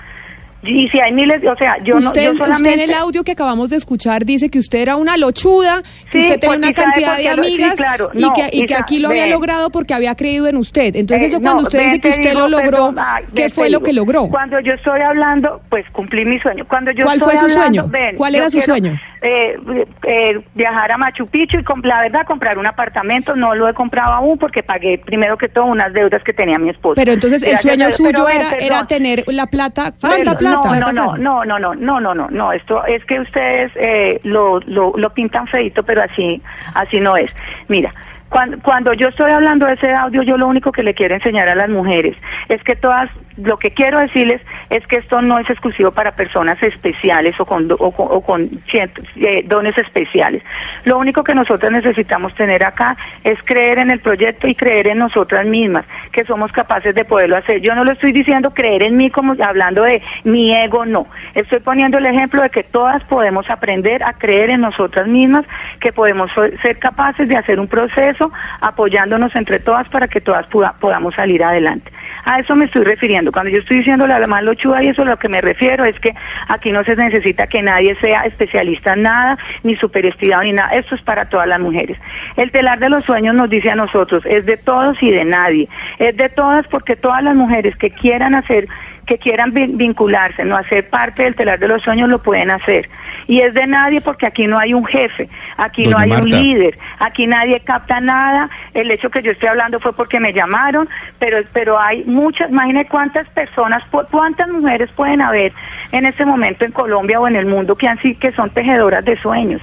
Y 0.64 0.88
si 0.89 0.99
hay 0.99 1.12
miles, 1.12 1.41
o 1.45 1.55
sea, 1.55 1.78
yo 1.84 1.99
no, 1.99 2.07
usted, 2.07 2.24
yo 2.24 2.32
usted 2.34 2.43
solamente... 2.45 2.74
en 2.84 2.89
el 2.89 2.93
audio 2.93 3.24
que 3.24 3.32
acabamos 3.32 3.70
de 3.72 3.78
escuchar 3.78 4.26
dice 4.26 4.49
que 4.49 4.59
usted 4.59 4.80
era 4.80 4.95
una 4.95 5.18
lochuda, 5.18 5.82
que 6.12 6.12
Sí, 6.12 6.20
usted 6.20 6.39
tenía 6.39 6.57
una 6.57 6.68
porque 6.68 6.82
¿sabe 6.82 6.91
cantidad 6.93 7.18
de 7.18 7.24
qué 7.24 7.36
lo- 7.36 7.43
sí, 7.43 7.49
amigas 7.55 7.76
claro, 7.76 8.09
y 8.14 8.22
no, 8.22 8.34
que, 8.34 8.49
y 8.51 8.74
aquí 8.74 8.99
lo 8.99 9.09
había 9.09 9.26
logrado 9.28 9.70
porque 9.72 9.93
había 9.95 10.14
creído 10.16 10.47
en 10.47 10.57
usted. 10.57 10.95
Entonces, 10.95 11.24
Eh, 11.24 11.28
eso 11.30 11.38
no, 11.39 11.43
cuando 11.43 11.64
usted 11.64 11.80
dice 11.86 11.95
que 11.99 12.09
te 12.09 12.09
usted 12.09 12.30
digo, 12.30 12.41
lo 12.41 12.47
logró, 12.49 12.70
perdón, 12.72 12.95
ay, 12.99 13.24
¿qué 13.36 13.49
fue 13.49 13.70
lo 13.72 13.82
que 13.82 13.91
logró? 13.93 14.28
Cuando 14.28 14.59
yo 14.59 14.74
estoy 14.74 15.01
hablando, 15.01 15.62
pues 15.70 15.86
cumplí 15.91 16.26
mi 16.26 16.39
sueño. 16.39 16.64
Cuando 16.68 16.91
yo 16.91 17.05
¿Cuál 17.05 17.18
estoy 17.18 17.38
fue 17.38 17.39
su 17.39 17.45
hablando, 17.57 17.82
sueño? 17.84 17.88
ven, 17.89 18.16
¿Cuál 18.18 18.34
yo 18.34 18.38
era 18.39 18.49
su 18.51 18.57
quiero, 18.59 18.74
sueño? 18.74 18.99
eh, 19.24 19.55
eh, 20.03 20.39
viajar 20.53 20.91
a 20.91 20.97
Machu 20.97 21.26
Picchu 21.28 21.57
y, 21.59 21.88
la 21.88 22.01
verdad, 22.01 22.22
comprar 22.28 22.57
un 22.59 22.68
apartamento. 22.68 23.36
No 23.36 23.55
lo 23.55 23.68
he 23.68 23.74
comprado 23.74 24.14
aún 24.14 24.38
porque 24.38 24.62
pagué 24.64 24.99
primero 24.99 25.38
que 25.38 25.47
todo 25.49 25.66
unas 25.66 25.91
deudas 25.93 26.24
que 26.24 26.34
tenía 26.34 26.57
mi 26.59 26.70
esposo. 26.70 26.95
Pero 26.95 27.12
entonces 27.14 27.41
el 27.43 27.57
sueño 27.57 27.89
suyo 27.91 28.28
era, 28.30 28.51
era 28.59 28.86
tener 28.88 29.24
la 29.28 29.47
plata, 29.47 29.93
falta 29.97 30.38
plata. 30.38 30.51
No, 30.52 30.76
no, 30.76 30.91
no, 30.91 31.16
no, 31.18 31.45
no, 31.45 31.60
no, 31.60 31.76
no, 31.76 31.99
no, 31.99 32.14
no, 32.16 32.28
no. 32.30 32.52
Esto 32.52 32.86
es 32.86 33.04
que 33.06 33.20
ustedes 33.20 33.72
eh, 33.76 34.20
lo, 34.24 34.60
lo, 34.62 34.93
lo 34.95 35.10
pintan 35.14 35.47
feito, 35.47 35.84
pero 35.84 36.04
así, 36.04 36.41
así 36.76 36.99
no 36.99 37.16
es. 37.16 37.34
Mira. 37.68 37.93
Cuando, 38.30 38.58
cuando 38.62 38.93
yo 38.93 39.10
estoy 39.10 39.30
hablando 39.30 39.66
de 39.66 39.74
ese 39.74 39.93
audio, 39.93 40.24
yo 40.24 40.38
lo 40.38 40.47
único 40.47 40.72
que 40.72 40.84
le 40.84 40.93
quiero 40.93 41.16
enseñar 41.16 41.49
a 41.49 41.56
las 41.56 41.70
mujeres 41.70 42.16
es 42.47 42.64
que 42.64 42.78
todas, 42.78 43.10
lo 43.38 43.58
que 43.58 43.72
quiero 43.72 44.00
decirles 44.00 44.42
es 44.70 44.86
que 44.88 44.98
esto 44.98 45.22
no 45.22 45.40
es 45.40 45.50
exclusivo 45.50 45.92
para 45.92 46.12
personas 46.12 46.62
especiales 46.62 47.40
o 47.40 47.46
con, 47.46 47.72
o 47.72 47.76
o 47.78 48.22
con 48.22 48.50
eh, 48.74 49.44
dones 49.46 49.78
especiales. 49.78 50.44
Lo 50.86 50.98
único 50.98 51.24
que 51.24 51.34
nosotros 51.34 51.72
necesitamos 51.72 52.34
tener 52.36 52.64
acá 52.64 52.98
es 53.24 53.42
creer 53.44 53.80
en 53.80 53.92
el 53.92 54.00
proyecto 54.00 54.48
y 54.48 54.56
creer 54.56 54.88
en 54.88 54.98
nosotras 54.98 55.46
mismas, 55.46 55.86
que 56.12 56.26
somos 56.26 56.52
capaces 56.52 56.94
de 56.96 57.06
poderlo 57.06 57.38
hacer. 57.38 57.62
Yo 57.62 57.76
no 57.76 57.84
lo 57.84 57.92
estoy 57.92 58.12
diciendo 58.12 58.54
creer 58.54 58.84
en 58.84 58.98
mí 58.98 59.10
como 59.10 59.36
hablando 59.44 59.84
de 59.84 60.02
mi 60.24 60.54
ego, 60.54 60.86
no. 60.86 61.08
Estoy 61.36 61.60
poniendo 61.60 61.98
el 61.98 62.06
ejemplo 62.06 62.42
de 62.42 62.50
que 62.50 62.64
todas 62.64 63.04
podemos 63.06 63.50
aprender 63.50 64.04
a 64.04 64.14
creer 64.14 64.50
en 64.50 64.62
nosotras 64.62 65.08
mismas, 65.08 65.46
que 65.80 65.92
podemos 65.92 66.32
ser 66.62 66.80
capaces 66.80 67.28
de 67.28 67.38
hacer 67.38 67.60
un 67.60 67.68
proceso 67.68 68.32
apoyándonos 68.60 69.36
entre 69.36 69.60
todas 69.60 69.88
para 69.90 70.08
que 70.08 70.22
todas 70.22 70.46
podamos 70.48 71.16
salir 71.16 71.44
adelante. 71.44 71.92
A 72.26 72.40
eso 72.40 72.56
me 72.56 72.66
estoy 72.66 72.84
refiriendo. 72.84 73.32
Cuando 73.32 73.52
yo 73.52 73.60
estoy 73.60 73.78
diciendo 73.78 74.08
la 74.08 74.26
más 74.28 74.44
lochuda 74.44 74.84
y 74.84 74.88
eso 74.88 75.02
a 75.02 75.06
lo 75.06 75.18
que 75.18 75.30
me 75.30 75.42
refiero 75.42 75.86
es 75.86 76.00
que 76.00 76.14
aquí 76.48 76.72
no 76.72 76.84
se 76.84 76.96
necesita 76.96 77.48
que 77.48 77.62
nadie 77.62 77.96
sea 77.96 78.22
especialista 78.22 78.94
en 78.94 79.04
nada, 79.04 79.38
ni 79.64 79.76
superestimado 79.76 80.44
ni 80.44 80.54
nada. 80.54 80.70
Esto 80.70 80.96
es 80.96 81.02
para 81.02 81.26
todas 81.26 81.48
las 81.48 81.60
mujeres. 81.60 81.98
El 82.38 82.52
telar 82.52 82.80
de 82.80 82.90
los 82.90 83.06
sueños 83.06 83.36
nos 83.36 83.50
dice 83.50 83.72
a 83.72 83.76
nosotros, 83.76 84.24
es 84.26 84.46
de 84.46 84.58
todos 84.58 85.02
y 85.02 85.12
de 85.12 85.26
nadie. 85.26 85.68
Es 86.00 86.16
de 86.18 86.30
todas 86.30 86.68
porque 86.68 86.96
todas 86.96 87.24
las 87.24 87.36
mujeres 87.36 87.76
que 87.76 87.90
quieran 87.90 88.36
hacer 88.36 88.68
que 89.12 89.18
quieran 89.18 89.51
vin- 89.53 89.76
vincularse, 89.76 90.45
no 90.45 90.55
hacer 90.55 90.88
parte 90.89 91.24
del 91.24 91.36
telar 91.36 91.59
de 91.59 91.68
los 91.68 91.82
sueños, 91.84 92.07
lo 92.09 92.20
pueden 92.22 92.49
hacer. 92.49 92.89
Y 93.28 93.41
es 93.41 93.53
de 93.53 93.68
nadie 93.68 93.99
porque 93.99 94.26
aquí 94.26 94.47
no 94.47 94.57
hay 94.57 94.74
un 94.74 94.86
jefe, 94.86 95.28
aquí 95.57 95.86
no 95.88 95.97
hay 95.97 96.12
un 96.12 96.30
líder, 96.41 96.78
aquí 96.99 97.28
nadie 97.28 97.59
capta 97.59 97.99
nada. 97.99 98.49
El 98.74 98.89
hecho 98.89 99.09
que 99.09 99.22
yo 99.22 99.32
estoy 99.34 99.49
hablando 99.49 99.82
fue 99.82 99.91
porque 99.93 100.20
me 100.22 100.32
llamaron, 100.32 100.88
pero 101.20 101.39
pero 101.51 101.78
hay 101.78 102.05
muchas, 102.05 102.49
imagine 102.49 102.86
cuántas 102.86 103.28
personas, 103.30 103.84
cu- 103.91 104.05
cuántas 104.09 104.47
mujeres 104.47 104.89
pueden 104.95 105.22
haber 105.22 105.51
en 105.91 106.05
este 106.05 106.24
momento 106.26 106.64
en 106.64 106.72
Colombia 106.72 107.20
o 107.20 107.28
en 107.28 107.36
el 107.36 107.45
mundo 107.47 107.76
que 107.76 107.89
han 107.89 107.97
que 107.97 108.32
son 108.32 108.49
tejedoras 108.51 109.03
de 109.03 109.18
sueños. 109.18 109.62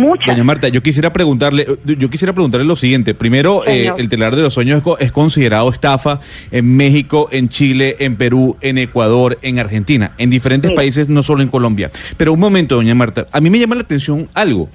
Muchas. 0.00 0.26
Doña 0.26 0.44
Marta, 0.44 0.68
yo 0.68 0.82
quisiera 0.82 1.12
preguntarle, 1.12 1.66
yo 1.84 2.08
quisiera 2.10 2.32
preguntarle 2.32 2.66
lo 2.66 2.76
siguiente. 2.76 3.14
Primero, 3.14 3.62
eh, 3.66 3.90
el 3.96 4.08
telar 4.08 4.34
de 4.34 4.42
los 4.42 4.54
sueños 4.54 4.78
es, 4.78 4.82
co- 4.82 4.98
es 4.98 5.12
considerado 5.12 5.68
estafa 5.70 6.18
en 6.50 6.76
México, 6.76 7.28
en 7.30 7.48
Chile, 7.48 7.96
en 8.00 8.16
Perú, 8.16 8.56
en 8.60 8.78
Ecuador, 8.78 9.38
en 9.42 9.58
Argentina, 9.58 10.12
en 10.18 10.30
diferentes 10.30 10.70
países, 10.72 11.08
no 11.08 11.22
solo 11.22 11.42
en 11.42 11.48
Colombia. 11.48 11.90
Pero 12.16 12.32
un 12.32 12.40
momento, 12.40 12.76
doña 12.76 12.94
Marta, 12.94 13.26
a 13.30 13.40
mí 13.40 13.50
me 13.50 13.58
llama 13.58 13.74
la 13.76 13.82
atención 13.82 14.28
algo, 14.34 14.68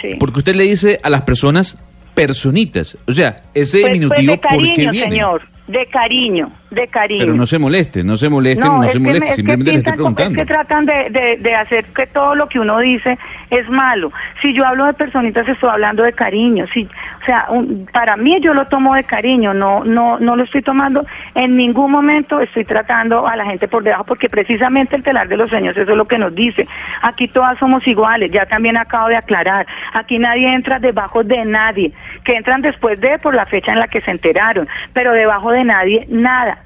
Sí. 0.00 0.16
porque 0.18 0.38
usted 0.38 0.54
le 0.56 0.64
dice 0.64 0.98
a 1.02 1.10
las 1.10 1.22
personas 1.22 1.78
personitas, 2.14 2.96
o 3.06 3.12
sea, 3.12 3.42
ese 3.54 3.80
Pues- 3.80 3.82
pues 3.82 3.92
diminutivo, 3.94 4.32
de 4.32 4.38
¿por 4.38 4.50
qué 4.50 4.56
cariño, 4.74 4.90
viene? 4.92 5.10
señor, 5.10 5.42
de 5.66 5.86
cariño, 5.86 6.52
de 6.74 6.88
cariño. 6.88 7.20
Pero 7.24 7.34
no 7.34 7.46
se 7.46 7.58
moleste, 7.58 8.02
no 8.04 8.16
se 8.16 8.28
moleste, 8.28 8.64
no, 8.64 8.82
es 8.84 8.92
se 8.92 8.98
que 8.98 9.04
moleste, 9.04 9.20
me- 9.20 9.26
es 9.26 9.30
que 9.30 9.36
simplemente 9.36 9.72
le 9.72 9.78
estoy 9.78 9.92
preguntando. 9.94 10.40
Es 10.40 10.46
que 10.48 10.52
tratan 10.54 10.86
de, 10.86 11.10
de- 11.10 11.36
de 11.38 11.54
hacer 11.54 11.84
que 11.86 12.06
todo 12.06 12.34
lo 12.34 12.48
que 12.48 12.58
uno 12.60 12.78
dice 12.78 13.18
es 13.50 13.68
malo. 13.68 14.12
Si 14.40 14.52
yo 14.54 14.66
hablo 14.66 14.86
de 14.86 14.94
personitas, 14.94 15.46
estoy 15.48 15.70
hablando 15.70 16.02
de 16.02 16.12
cariño. 16.12 16.66
Si, 16.72 16.84
o 17.22 17.24
sea, 17.26 17.46
un- 17.50 17.86
para 17.92 18.16
mí 18.16 18.38
yo 18.40 18.54
lo 18.54 18.66
tomo 18.66 18.94
de 18.94 19.04
cariño, 19.04 19.54
no, 19.54 19.84
no, 19.84 20.18
no 20.18 20.36
lo 20.36 20.44
estoy 20.44 20.62
tomando 20.62 21.04
en 21.34 21.56
ningún 21.56 21.90
momento. 21.90 22.40
Estoy 22.40 22.64
tratando 22.64 23.26
a 23.26 23.36
la 23.36 23.44
gente 23.44 23.68
por 23.68 23.82
debajo, 23.84 24.04
porque 24.04 24.28
precisamente 24.28 24.96
el 24.96 25.02
telar 25.02 25.28
de 25.28 25.36
los 25.36 25.50
sueños 25.50 25.76
eso 25.76 25.90
es 25.90 25.96
lo 25.96 26.06
que 26.06 26.18
nos 26.18 26.34
dice. 26.34 26.66
Aquí 27.02 27.28
todas 27.28 27.58
somos 27.58 27.86
iguales. 27.86 28.30
Ya 28.32 28.46
también 28.46 28.76
acabo 28.76 29.08
de 29.08 29.16
aclarar. 29.16 29.66
Aquí 29.92 30.18
nadie 30.18 30.52
entra 30.52 30.78
debajo 30.78 31.22
de 31.22 31.44
nadie. 31.44 31.92
Que 32.24 32.34
entran 32.36 32.62
después 32.62 33.00
de 33.00 33.18
por 33.18 33.34
la 33.34 33.46
fecha 33.46 33.72
en 33.72 33.78
la 33.78 33.88
que 33.88 34.00
se 34.00 34.10
enteraron, 34.10 34.68
pero 34.92 35.12
debajo 35.12 35.50
de 35.50 35.64
nadie 35.64 36.06
nada. 36.08 36.58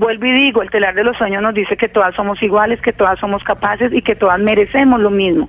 Vuelvo 0.00 0.24
y 0.24 0.32
digo, 0.32 0.62
el 0.62 0.70
telar 0.70 0.94
de 0.94 1.04
los 1.04 1.18
sueños 1.18 1.42
nos 1.42 1.52
dice 1.52 1.76
que 1.76 1.86
todas 1.86 2.14
somos 2.14 2.42
iguales, 2.42 2.80
que 2.80 2.90
todas 2.90 3.18
somos 3.18 3.44
capaces 3.44 3.92
y 3.92 4.00
que 4.00 4.16
todas 4.16 4.40
merecemos 4.40 4.98
lo 4.98 5.10
mismo. 5.10 5.46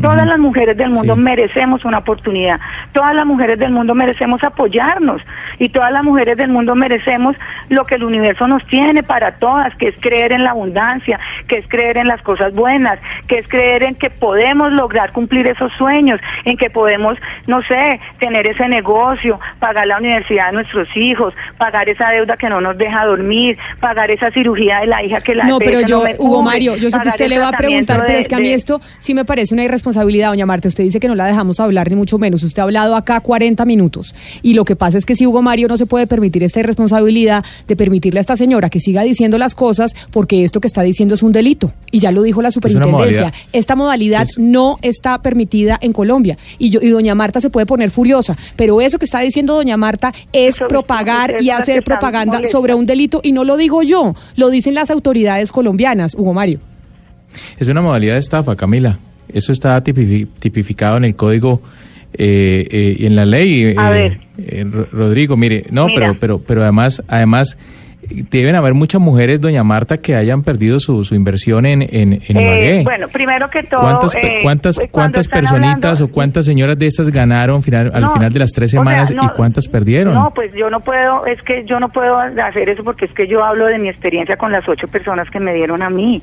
Todas 0.00 0.26
las 0.26 0.38
mujeres 0.38 0.76
del 0.76 0.90
mundo 0.90 1.16
merecemos 1.16 1.84
una 1.84 1.98
oportunidad. 1.98 2.58
Todas 2.92 3.14
las 3.14 3.24
mujeres 3.26 3.58
del 3.58 3.70
mundo 3.70 3.94
merecemos 3.94 4.42
apoyarnos. 4.42 5.22
Y 5.58 5.68
todas 5.68 5.92
las 5.92 6.02
mujeres 6.02 6.36
del 6.36 6.48
mundo 6.50 6.74
merecemos 6.74 7.36
lo 7.68 7.84
que 7.86 7.94
el 7.94 8.04
universo 8.04 8.46
nos 8.48 8.66
tiene 8.66 9.02
para 9.02 9.32
todas, 9.36 9.74
que 9.76 9.88
es 9.88 9.94
creer 10.00 10.32
en 10.32 10.44
la 10.44 10.50
abundancia, 10.50 11.18
que 11.46 11.58
es 11.58 11.68
creer 11.68 11.96
en 11.96 12.08
las 12.08 12.20
cosas 12.22 12.52
buenas, 12.54 12.98
que 13.28 13.38
es 13.38 13.48
creer 13.48 13.84
en 13.84 13.94
que 13.94 14.10
podemos 14.10 14.72
lograr 14.72 15.12
cumplir 15.12 15.46
esos 15.46 15.72
sueños, 15.74 16.20
en 16.44 16.56
que 16.56 16.70
podemos, 16.70 17.16
no 17.46 17.62
sé, 17.62 18.00
tener 18.18 18.46
ese 18.46 18.68
negocio, 18.68 19.38
pagar 19.60 19.86
la 19.86 19.98
universidad 19.98 20.46
de 20.48 20.52
nuestros 20.54 20.88
hijos, 20.96 21.34
pagar 21.56 21.88
esa 21.88 22.10
deuda 22.10 22.36
que 22.36 22.48
no 22.48 22.60
nos 22.60 22.76
deja 22.76 23.04
dormir, 23.06 23.56
pagar 23.80 24.10
esa 24.10 24.30
cirugía 24.32 24.80
de 24.80 24.86
la 24.86 25.02
hija 25.02 25.20
que 25.20 25.34
la 25.34 25.44
No, 25.44 25.58
pero 25.58 25.80
yo, 25.82 26.02
me 26.02 26.14
Hugo 26.18 26.40
cubre, 26.40 26.44
Mario, 26.44 26.76
yo 26.76 26.90
sé 26.90 26.98
que 27.00 27.08
usted 27.08 27.28
le 27.28 27.38
va 27.38 27.48
a 27.48 27.52
preguntar, 27.52 28.02
pero 28.06 28.18
es 28.18 28.28
que 28.28 28.34
a 28.34 28.38
mí 28.38 28.48
de- 28.48 28.54
esto 28.54 28.80
sí 28.98 29.14
me 29.14 29.24
parece 29.24 29.54
una 29.54 29.62
irresponsabilidad, 29.62 29.83
doña 29.92 30.46
Marta. 30.46 30.68
Usted 30.68 30.84
dice 30.84 31.00
que 31.00 31.08
no 31.08 31.14
la 31.14 31.26
dejamos 31.26 31.60
hablar, 31.60 31.90
ni 31.90 31.96
mucho 31.96 32.18
menos. 32.18 32.42
Usted 32.42 32.60
ha 32.60 32.64
hablado 32.64 32.96
acá 32.96 33.20
40 33.20 33.64
minutos. 33.64 34.14
Y 34.42 34.54
lo 34.54 34.64
que 34.64 34.76
pasa 34.76 34.98
es 34.98 35.06
que 35.06 35.14
si 35.14 35.26
Hugo 35.26 35.42
Mario 35.42 35.68
no 35.68 35.76
se 35.76 35.86
puede 35.86 36.06
permitir 36.06 36.42
esta 36.42 36.60
irresponsabilidad 36.60 37.44
de 37.66 37.76
permitirle 37.76 38.20
a 38.20 38.22
esta 38.22 38.36
señora 38.36 38.70
que 38.70 38.80
siga 38.80 39.02
diciendo 39.02 39.38
las 39.38 39.54
cosas, 39.54 39.94
porque 40.10 40.44
esto 40.44 40.60
que 40.60 40.68
está 40.68 40.82
diciendo 40.82 41.14
es 41.14 41.22
un 41.22 41.32
delito. 41.32 41.72
Y 41.90 42.00
ya 42.00 42.10
lo 42.10 42.22
dijo 42.22 42.42
la 42.42 42.50
superintendencia. 42.50 42.98
modalidad. 42.98 43.34
Esta 43.52 43.76
modalidad 43.76 44.26
no 44.38 44.78
está 44.82 45.20
permitida 45.22 45.78
en 45.80 45.92
Colombia. 45.92 46.36
Y, 46.58 46.70
yo, 46.70 46.80
y 46.82 46.90
doña 46.90 47.14
Marta 47.14 47.40
se 47.40 47.50
puede 47.50 47.66
poner 47.66 47.90
furiosa. 47.90 48.36
Pero 48.56 48.80
eso 48.80 48.98
que 48.98 49.04
está 49.04 49.20
diciendo 49.20 49.54
doña 49.54 49.76
Marta 49.76 50.12
es 50.32 50.56
propagar 50.68 51.42
y 51.42 51.50
hacer 51.50 51.82
propaganda 51.84 52.40
sobre 52.50 52.74
un 52.74 52.86
delito. 52.86 53.20
Y 53.22 53.32
no 53.32 53.44
lo 53.44 53.56
digo 53.56 53.82
yo, 53.82 54.14
lo 54.36 54.50
dicen 54.50 54.74
las 54.74 54.90
autoridades 54.90 55.52
colombianas, 55.52 56.14
Hugo 56.14 56.32
Mario. 56.34 56.60
Es 57.58 57.68
una 57.68 57.82
modalidad 57.82 58.14
de 58.14 58.20
estafa, 58.20 58.56
Camila. 58.56 58.98
Eso 59.32 59.52
está 59.52 59.82
tipifi- 59.82 60.28
tipificado 60.38 60.96
en 60.96 61.04
el 61.04 61.16
código 61.16 61.62
eh, 62.12 62.66
eh, 62.70 62.96
y 62.98 63.06
en 63.06 63.16
la 63.16 63.24
ley. 63.24 63.64
eh, 63.64 63.74
A 63.76 63.90
ver. 63.90 64.18
eh, 64.38 64.64
Ro- 64.70 64.86
Rodrigo, 64.92 65.36
mire, 65.36 65.64
no, 65.70 65.86
Mira. 65.86 66.00
pero, 66.00 66.18
pero, 66.20 66.38
pero 66.40 66.62
además, 66.62 67.02
además 67.08 67.58
deben 68.30 68.54
haber 68.54 68.74
muchas 68.74 69.00
mujeres, 69.00 69.40
doña 69.40 69.64
Marta, 69.64 69.96
que 69.96 70.14
hayan 70.14 70.42
perdido 70.42 70.78
su, 70.78 71.02
su 71.04 71.14
inversión 71.14 71.64
en, 71.64 71.80
en, 71.82 72.20
en 72.28 72.36
Eh, 72.36 72.80
bueno, 72.84 73.08
primero 73.08 73.48
que 73.48 73.62
todo, 73.62 73.80
¿Cuántas, 73.80 74.14
eh, 74.16 74.38
cuántas, 74.42 74.80
cuántas 74.90 75.26
personitas 75.26 75.76
hablando- 76.00 76.04
o 76.04 76.08
cuántas 76.08 76.44
señoras 76.44 76.78
de 76.78 76.86
estas 76.86 77.08
ganaron 77.10 77.62
final, 77.62 77.90
al 77.94 78.02
No, 78.02 78.12
final 78.12 78.30
de 78.30 78.38
las 78.40 78.50
tres 78.50 78.68
o 78.68 78.72
sea, 78.72 78.80
semanas 78.80 79.10
no, 79.10 79.24
y 79.24 79.28
cuántas 79.30 79.68
perdieron? 79.68 80.12
No, 80.12 80.32
pues 80.34 80.52
yo 80.54 80.68
no 80.68 80.80
puedo, 80.80 81.24
es 81.26 81.40
que 81.42 81.64
yo 81.66 81.80
no 81.80 81.88
puedo 81.88 82.18
hacer 82.18 82.68
eso 82.68 82.84
porque 82.84 83.06
es 83.06 83.12
que 83.12 83.26
yo 83.26 83.42
hablo 83.42 83.66
de 83.66 83.78
mi 83.78 83.88
experiencia 83.88 84.36
con 84.36 84.52
las 84.52 84.68
ocho 84.68 84.86
personas 84.86 85.30
que 85.30 85.40
me 85.40 85.54
dieron 85.54 85.80
a 85.82 85.88
mí. 85.88 86.20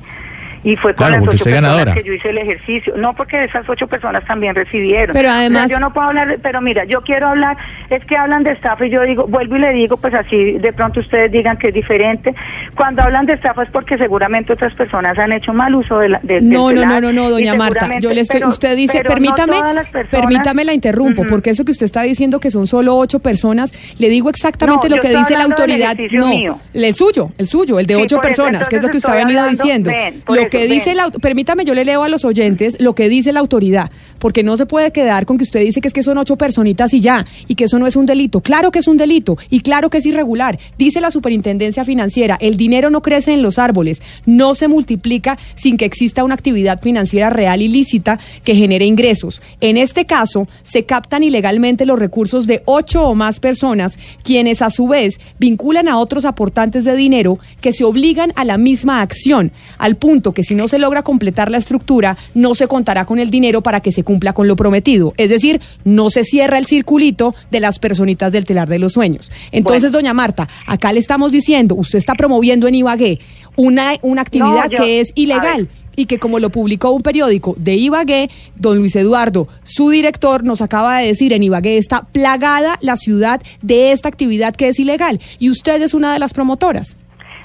Y 0.64 0.76
fue 0.76 0.94
con 0.94 1.08
Claro, 1.08 1.12
las 1.14 1.22
ocho 1.22 1.30
personas 1.44 1.62
ganadora. 1.62 1.94
que 1.94 2.04
yo 2.04 2.12
hice 2.12 2.30
el 2.30 2.38
ejercicio. 2.38 2.94
No, 2.96 3.14
porque 3.14 3.42
esas 3.44 3.68
ocho 3.68 3.88
personas 3.88 4.24
también 4.26 4.54
recibieron. 4.54 5.12
Pero 5.12 5.28
O 5.28 5.32
sea, 5.32 5.40
además- 5.40 5.68
yo 5.70 5.80
no 5.80 5.92
puedo 5.92 6.06
hablar, 6.08 6.38
pero 6.40 6.60
mira, 6.60 6.84
yo 6.84 7.00
quiero 7.00 7.28
hablar, 7.28 7.56
es 7.90 8.04
que 8.04 8.16
hablan 8.16 8.44
de 8.44 8.52
estafa 8.52 8.86
y 8.86 8.90
yo 8.90 9.02
digo, 9.02 9.26
vuelvo 9.26 9.56
y 9.56 9.58
le 9.58 9.72
digo, 9.72 9.96
pues 9.96 10.14
así 10.14 10.52
de 10.58 10.72
pronto 10.72 11.00
ustedes 11.00 11.32
digan 11.32 11.56
que 11.56 11.68
es 11.68 11.74
diferente. 11.74 12.32
Cuando 12.76 13.02
hablan 13.02 13.26
de 13.26 13.32
estafa 13.32 13.64
es 13.64 13.70
porque 13.70 13.98
seguramente 13.98 14.52
otras 14.52 14.72
personas 14.74 15.18
han 15.18 15.32
hecho 15.32 15.52
mal 15.52 15.74
uso 15.74 15.98
de 15.98 16.10
la, 16.10 16.20
de, 16.22 16.34
del 16.34 16.48
No, 16.48 16.70
no, 16.72 16.86
no, 16.86 17.00
no, 17.00 17.12
no, 17.12 17.30
doña 17.30 17.54
Marta. 17.54 17.88
Yo 18.00 18.12
le 18.12 18.20
estoy, 18.20 18.38
pero- 18.40 18.50
usted 18.50 18.76
dice, 18.76 19.02
no 19.02 19.10
permítame, 19.10 19.54
personas- 19.54 19.86
permítame 20.10 20.64
la 20.64 20.72
interrumpo, 20.74 21.24
porque 21.28 21.50
eso 21.50 21.64
que 21.64 21.72
usted 21.72 21.86
está 21.86 22.02
diciendo 22.02 22.38
que 22.38 22.52
son 22.52 22.68
solo 22.68 22.96
ocho 22.96 23.18
personas, 23.18 23.72
le 23.98 24.08
digo 24.08 24.30
exactamente 24.30 24.88
No, 24.88 24.94
lo 24.96 25.02
que 25.02 25.08
dice 25.08 25.34
la 25.34 25.42
autoridad. 25.44 25.96
No, 26.12 26.28
mío. 26.28 26.58
el 26.72 26.94
suyo, 26.94 27.30
el 27.36 27.48
suyo, 27.48 27.80
el 27.80 27.86
de 27.86 27.94
Sí, 27.96 28.00
ocho 28.02 28.16
eso, 28.16 28.20
personas, 28.22 28.68
que 28.68 28.76
es 28.76 28.82
lo 28.82 28.88
que 28.90 28.98
usted 28.98 29.10
ha 29.10 29.16
venido 29.16 29.40
hablando- 29.40 29.62
diciendo. 29.62 29.90
ven, 29.90 30.22
lo 30.28 30.48
que 30.52 30.68
dice 30.68 30.94
la, 30.94 31.10
permítame, 31.10 31.64
yo 31.64 31.72
le 31.72 31.84
leo 31.84 32.02
a 32.02 32.10
los 32.10 32.26
oyentes 32.26 32.76
lo 32.78 32.94
que 32.94 33.08
dice 33.08 33.32
la 33.32 33.40
autoridad, 33.40 33.90
porque 34.18 34.42
no 34.42 34.58
se 34.58 34.66
puede 34.66 34.92
quedar 34.92 35.24
con 35.24 35.38
que 35.38 35.44
usted 35.44 35.60
dice 35.60 35.80
que 35.80 35.88
es 35.88 35.94
que 35.94 36.02
son 36.02 36.18
ocho 36.18 36.36
personitas 36.36 36.92
y 36.92 37.00
ya, 37.00 37.24
y 37.48 37.54
que 37.54 37.64
eso 37.64 37.78
no 37.78 37.86
es 37.86 37.96
un 37.96 38.04
delito. 38.04 38.42
Claro 38.42 38.70
que 38.70 38.80
es 38.80 38.86
un 38.86 38.98
delito 38.98 39.38
y 39.48 39.60
claro 39.60 39.88
que 39.88 39.98
es 39.98 40.04
irregular. 40.04 40.58
Dice 40.76 41.00
la 41.00 41.10
superintendencia 41.10 41.84
financiera, 41.84 42.36
el 42.38 42.58
dinero 42.58 42.90
no 42.90 43.00
crece 43.00 43.32
en 43.32 43.40
los 43.40 43.58
árboles, 43.58 44.02
no 44.26 44.54
se 44.54 44.68
multiplica 44.68 45.38
sin 45.54 45.78
que 45.78 45.86
exista 45.86 46.22
una 46.22 46.34
actividad 46.34 46.82
financiera 46.82 47.30
real 47.30 47.62
y 47.62 47.68
lícita 47.68 48.20
que 48.44 48.54
genere 48.54 48.84
ingresos. 48.84 49.40
En 49.62 49.78
este 49.78 50.04
caso, 50.04 50.48
se 50.64 50.84
captan 50.84 51.22
ilegalmente 51.22 51.86
los 51.86 51.98
recursos 51.98 52.46
de 52.46 52.60
ocho 52.66 53.06
o 53.08 53.14
más 53.14 53.40
personas, 53.40 53.98
quienes 54.22 54.60
a 54.60 54.68
su 54.68 54.86
vez 54.86 55.18
vinculan 55.38 55.88
a 55.88 55.98
otros 55.98 56.26
aportantes 56.26 56.84
de 56.84 56.94
dinero 56.94 57.38
que 57.62 57.72
se 57.72 57.84
obligan 57.84 58.34
a 58.36 58.44
la 58.44 58.58
misma 58.58 59.00
acción, 59.00 59.50
al 59.78 59.96
punto 59.96 60.32
que 60.32 60.41
si 60.44 60.54
no 60.54 60.68
se 60.68 60.78
logra 60.78 61.02
completar 61.02 61.50
la 61.50 61.58
estructura, 61.58 62.16
no 62.34 62.54
se 62.54 62.66
contará 62.66 63.04
con 63.04 63.18
el 63.18 63.30
dinero 63.30 63.62
para 63.62 63.80
que 63.80 63.92
se 63.92 64.04
cumpla 64.04 64.32
con 64.32 64.48
lo 64.48 64.56
prometido. 64.56 65.14
Es 65.16 65.30
decir, 65.30 65.60
no 65.84 66.10
se 66.10 66.24
cierra 66.24 66.58
el 66.58 66.66
circulito 66.66 67.34
de 67.50 67.60
las 67.60 67.78
personitas 67.78 68.32
del 68.32 68.44
telar 68.44 68.68
de 68.68 68.78
los 68.78 68.92
sueños. 68.92 69.30
Entonces, 69.50 69.92
doña 69.92 70.14
Marta, 70.14 70.48
acá 70.66 70.92
le 70.92 71.00
estamos 71.00 71.32
diciendo, 71.32 71.74
usted 71.74 71.98
está 71.98 72.14
promoviendo 72.14 72.68
en 72.68 72.74
Ibagué 72.76 73.18
una, 73.56 73.94
una 74.02 74.22
actividad 74.22 74.64
No, 74.64 74.70
yo- 74.70 74.78
que 74.82 75.00
es 75.00 75.12
ilegal. 75.14 75.68
Y 75.94 76.06
que 76.06 76.18
como 76.18 76.38
lo 76.38 76.48
publicó 76.48 76.90
un 76.90 77.02
periódico 77.02 77.54
de 77.58 77.74
Ibagué, 77.74 78.30
don 78.56 78.78
Luis 78.78 78.96
Eduardo, 78.96 79.48
su 79.64 79.90
director, 79.90 80.42
nos 80.42 80.62
acaba 80.62 80.96
de 80.98 81.08
decir, 81.08 81.34
en 81.34 81.42
Ibagué 81.42 81.76
está 81.76 82.04
plagada 82.10 82.78
la 82.80 82.96
ciudad 82.96 83.42
de 83.60 83.92
esta 83.92 84.08
actividad 84.08 84.56
que 84.56 84.68
es 84.68 84.78
ilegal. 84.80 85.20
Y 85.38 85.50
usted 85.50 85.82
es 85.82 85.92
una 85.92 86.14
de 86.14 86.18
las 86.18 86.32
promotoras. 86.32 86.96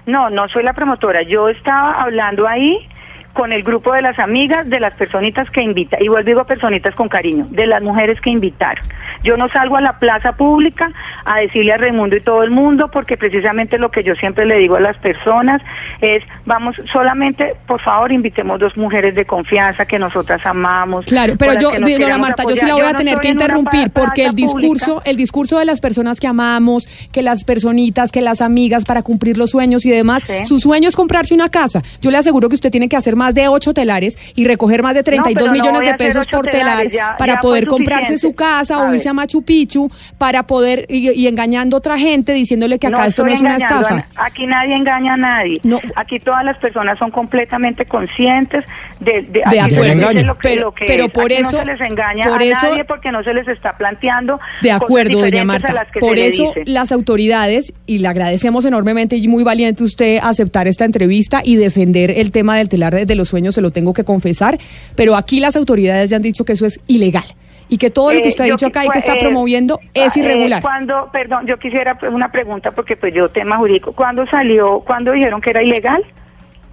No, 0.07 0.29
no 0.29 0.47
soy 0.47 0.63
la 0.63 0.73
promotora. 0.73 1.21
Yo 1.21 1.49
estaba 1.49 1.91
hablando 1.91 2.47
ahí 2.47 2.87
con 3.33 3.53
el 3.53 3.63
grupo 3.63 3.93
de 3.93 4.01
las 4.01 4.17
amigas, 4.19 4.69
de 4.69 4.79
las 4.79 4.93
personitas 4.93 5.49
que 5.51 5.61
invitan, 5.61 6.01
igual 6.01 6.25
digo 6.25 6.45
personitas 6.45 6.95
con 6.95 7.07
cariño, 7.07 7.45
de 7.49 7.67
las 7.67 7.83
mujeres 7.83 8.19
que 8.21 8.29
invitaron. 8.29 8.83
Yo 9.23 9.37
no 9.37 9.49
salgo 9.49 9.77
a 9.77 9.81
la 9.81 9.99
plaza 9.99 10.33
pública 10.33 10.91
a 11.25 11.39
decirle 11.39 11.73
a 11.73 11.77
Raimundo 11.77 12.15
y 12.15 12.21
todo 12.21 12.43
el 12.43 12.51
mundo, 12.51 12.89
porque 12.91 13.17
precisamente 13.17 13.77
lo 13.77 13.91
que 13.91 14.03
yo 14.03 14.15
siempre 14.15 14.45
le 14.45 14.57
digo 14.57 14.75
a 14.75 14.79
las 14.79 14.97
personas 14.97 15.61
es, 16.01 16.23
vamos, 16.45 16.75
solamente, 16.91 17.55
por 17.65 17.81
favor, 17.81 18.11
invitemos 18.11 18.59
dos 18.59 18.77
mujeres 18.77 19.15
de 19.15 19.25
confianza 19.25 19.85
que 19.85 19.99
nosotras 19.99 20.45
amamos. 20.45 21.05
Claro, 21.05 21.33
pero 21.37 21.59
yo, 21.59 21.71
queremos 21.71 22.19
Marta, 22.19 22.43
yo 22.47 22.55
sí 22.55 22.65
la 22.65 22.73
voy 22.73 22.85
a 22.85 22.93
tener 22.93 23.19
que 23.19 23.29
interrumpir 23.29 23.89
porque 23.91 24.25
el 24.25 24.35
discurso, 24.35 24.95
pública. 24.95 25.09
el 25.09 25.17
discurso 25.17 25.59
de 25.59 25.65
las 25.65 25.79
personas 25.79 26.19
que 26.19 26.27
amamos, 26.27 26.87
que 27.11 27.21
las 27.21 27.43
personitas, 27.43 28.11
que 28.11 28.21
las 28.21 28.41
amigas 28.41 28.85
para 28.85 29.03
cumplir 29.03 29.37
los 29.37 29.51
sueños 29.51 29.85
y 29.85 29.91
demás, 29.91 30.25
su 30.45 30.59
sueño 30.59 30.89
es 30.89 30.95
comprarse 30.95 31.33
una 31.33 31.49
casa. 31.49 31.81
Yo 32.01 32.11
le 32.11 32.17
aseguro 32.17 32.49
que 32.49 32.55
usted 32.55 32.71
tiene 32.71 32.89
que 32.89 32.95
hacer 32.95 33.15
más 33.15 33.26
de 33.33 33.47
ocho 33.47 33.73
telares 33.73 34.17
y 34.35 34.45
recoger 34.45 34.83
más 34.83 34.93
de 34.95 35.03
32 35.03 35.33
pero 35.35 35.45
no 35.47 35.51
millones 35.53 35.91
de 35.91 35.97
pesos 35.97 36.27
por 36.27 36.45
telar 36.47 36.89
ya- 36.91 37.15
para 37.17 37.35
ya 37.35 37.39
poder 37.39 37.67
comprarse 37.67 38.17
su 38.17 38.33
casa 38.33 38.77
A 38.77 38.83
o 38.89 38.93
irse 38.93 39.09
a 39.09 39.13
Machu 39.13 39.41
Picchu 39.43 39.89
para 40.17 40.43
poder 40.43 40.85
y, 40.89 41.09
y 41.11 41.27
engañando 41.27 41.77
a 41.77 41.79
otra 41.79 41.97
gente 41.97 42.33
diciéndole 42.33 42.79
que 42.79 42.87
acá 42.87 43.05
esto 43.07 43.23
no 43.25 43.31
es 43.31 43.41
una 43.41 43.57
estafa. 43.57 44.05
Aquí 44.15 44.45
nadie 44.45 44.75
engaña 44.75 45.13
a 45.13 45.17
nadie. 45.17 45.59
Aquí 45.95 46.19
todas 46.19 46.43
las 46.43 46.57
personas 46.57 46.97
son 46.99 47.11
completamente 47.11 47.85
conscientes 47.85 48.65
de, 48.99 49.21
de, 49.23 49.41
acuerdo. 49.59 49.83
Engaño. 49.91 50.21
lo 50.23 50.35
que, 50.37 50.47
Pero- 50.49 50.61
lo 50.63 50.71
que 50.73 50.85
pero 50.85 51.05
es. 51.05 51.11
por 51.11 51.25
Aquí 51.25 51.33
eso- 51.35 51.51
no 51.51 51.59
se 51.59 51.65
les 51.65 51.81
engaña 51.81 52.25
por 52.27 52.41
a 52.41 52.45
eso- 52.45 52.69
nadie 52.69 52.85
porque 52.85 53.11
no 53.11 53.23
se 53.23 53.33
les 53.33 53.47
está 53.47 53.73
planteando 53.73 54.39
De 54.61 54.71
acuerdo, 54.71 55.19
doña 55.19 55.43
Marta. 55.43 55.85
Por 55.99 56.17
eso 56.17 56.53
las 56.65 56.91
autoridades, 56.91 57.73
y 57.85 57.99
le 57.99 58.07
agradecemos 58.07 58.65
enormemente 58.65 59.15
y 59.17 59.27
muy 59.27 59.43
valiente 59.43 59.83
usted 59.83 60.17
aceptar 60.21 60.67
esta 60.67 60.85
entrevista 60.85 61.41
y 61.43 61.55
defender 61.55 62.11
el 62.11 62.31
tema 62.31 62.57
del 62.57 62.69
telar 62.69 62.93
de, 62.93 63.05
de 63.07 63.15
los 63.15 63.29
sueños, 63.29 63.55
se 63.55 63.61
lo 63.61 63.71
tengo 63.71 63.93
que 63.93 64.03
confesar, 64.03 64.59
pero 64.95 65.15
aquí 65.15 65.39
las 65.39 65.55
autoridades 65.55 66.09
ya 66.09 66.17
han 66.17 66.21
dicho 66.21 66.45
que 66.45 66.53
eso 66.53 66.65
es 66.65 66.79
ilegal 66.87 67.25
y 67.69 67.77
que 67.77 67.89
todo 67.89 68.13
lo 68.13 68.21
que 68.21 68.27
Eh, 68.27 68.29
usted 68.29 68.43
ha 68.45 68.47
dicho 68.47 68.67
acá 68.67 68.85
y 68.85 68.89
que 68.89 68.99
está 68.99 69.13
eh, 69.13 69.19
promoviendo 69.19 69.79
es 69.93 70.15
eh, 70.15 70.19
irregular. 70.19 70.61
cuando, 70.61 71.09
perdón, 71.11 71.45
yo 71.47 71.57
quisiera 71.57 71.97
pues, 71.97 72.13
una 72.13 72.31
pregunta 72.31 72.71
porque 72.71 72.95
pues 72.95 73.13
yo 73.13 73.29
tema 73.29 73.57
jurídico. 73.57 73.91
¿Cuándo 73.91 74.25
salió, 74.27 74.79
cuándo 74.81 75.11
dijeron 75.11 75.41
que 75.41 75.49
era 75.49 75.63
ilegal? 75.63 76.03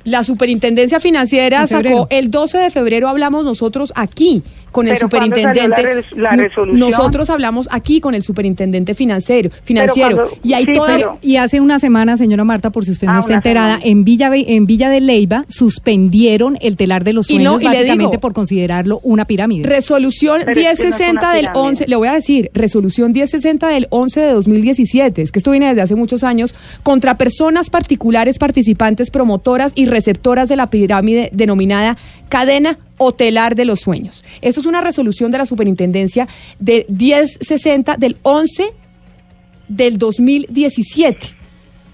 La 0.05 0.23
superintendencia 0.23 1.01
financiera 1.01 1.67
sacó 1.67 2.07
el 2.11 2.31
12 2.31 2.59
de 2.59 2.71
febrero 2.71 3.09
hablamos 3.09 3.45
nosotros 3.45 3.93
aquí 3.97 4.43
con 4.75 4.89
el 4.89 4.95
Pero 4.95 5.09
¿cuándo 5.09 5.37
salió 5.37 5.49
superintendente. 5.53 5.83
la 5.83 5.95
res- 5.95 6.13
la 6.21 6.37
No- 6.37 6.43
resolución? 6.43 6.79
Nosotros 6.91 7.31
hablamos 7.31 7.69
aquí 7.71 8.01
con 8.01 8.15
el 8.15 8.23
superintendente 8.25 8.95
financiero, 8.95 9.51
financiero 9.63 10.17
cuando- 10.17 10.37
y 10.43 10.53
hay 10.53 10.65
sí, 10.67 10.73
toda 10.75 10.97
pero- 10.97 11.19
y 11.23 11.37
hace 11.37 11.61
una 11.61 11.79
semana, 11.79 12.17
señora 12.17 12.45
Marta, 12.45 12.71
por 12.71 12.85
si 12.85 12.91
usted 12.91 13.07
no 13.07 13.15
Ah, 13.15 13.19
está 13.21 13.35
enterada, 13.35 13.79
semana. 13.79 13.91
en 13.91 14.05
Villa 14.05 14.31
en 14.35 14.67
Villa 14.67 14.89
de 14.91 15.01
Leyva 15.01 15.45
suspendieron 15.49 16.59
el 16.61 16.77
telar 16.77 17.05
de 17.05 17.13
los 17.13 17.31
Y 17.31 17.35
no, 17.39 17.53
sueños 17.53 17.63
y 17.63 17.65
básicamente 17.67 18.11
digo- 18.17 18.21
por 18.21 18.33
considerarlo 18.33 19.01
una 19.05 19.27
pirámide. 19.27 19.69
Resolución 19.69 20.39
Pero 20.45 20.51
es 20.51 20.57
que 20.57 20.65
no 20.65 20.71
es 20.71 20.79
1060 20.81 21.21
una 21.27 21.33
del 21.35 21.41
pirámide. 21.43 21.63
11, 21.69 21.85
le 21.87 21.97
voy 21.97 22.09
a 22.09 22.13
decir, 22.15 22.51
resolución 22.55 23.13
1060 23.13 23.69
del 23.69 23.87
11 23.91 24.21
de 24.21 24.33
2017, 24.33 25.23
es 25.23 25.31
que 25.31 25.39
esto 25.39 25.51
viene 25.53 25.69
desde 25.69 25.83
hace 25.83 25.95
muchos 25.95 26.25
años, 26.25 26.55
contra 26.83 27.17
personas 27.17 27.71
particulares, 27.71 28.39
participantes, 28.39 29.11
promotoras 29.11 29.73
y 29.75 29.87
receptoras 29.87 30.49
de 30.49 30.57
la 30.57 30.69
pirámide 30.71 31.31
denominada 31.33 31.97
cadena 32.29 32.79
hotelar 33.05 33.55
de 33.55 33.65
los 33.65 33.81
sueños. 33.81 34.25
Esto 34.41 34.61
es 34.61 34.67
una 34.67 34.81
resolución 34.81 35.31
de 35.31 35.39
la 35.39 35.47
superintendencia 35.47 36.29
de 36.59 36.87
1060 36.89 37.97
del 37.97 38.17
11 38.23 38.73
del 39.69 39.99
2017. 39.99 41.44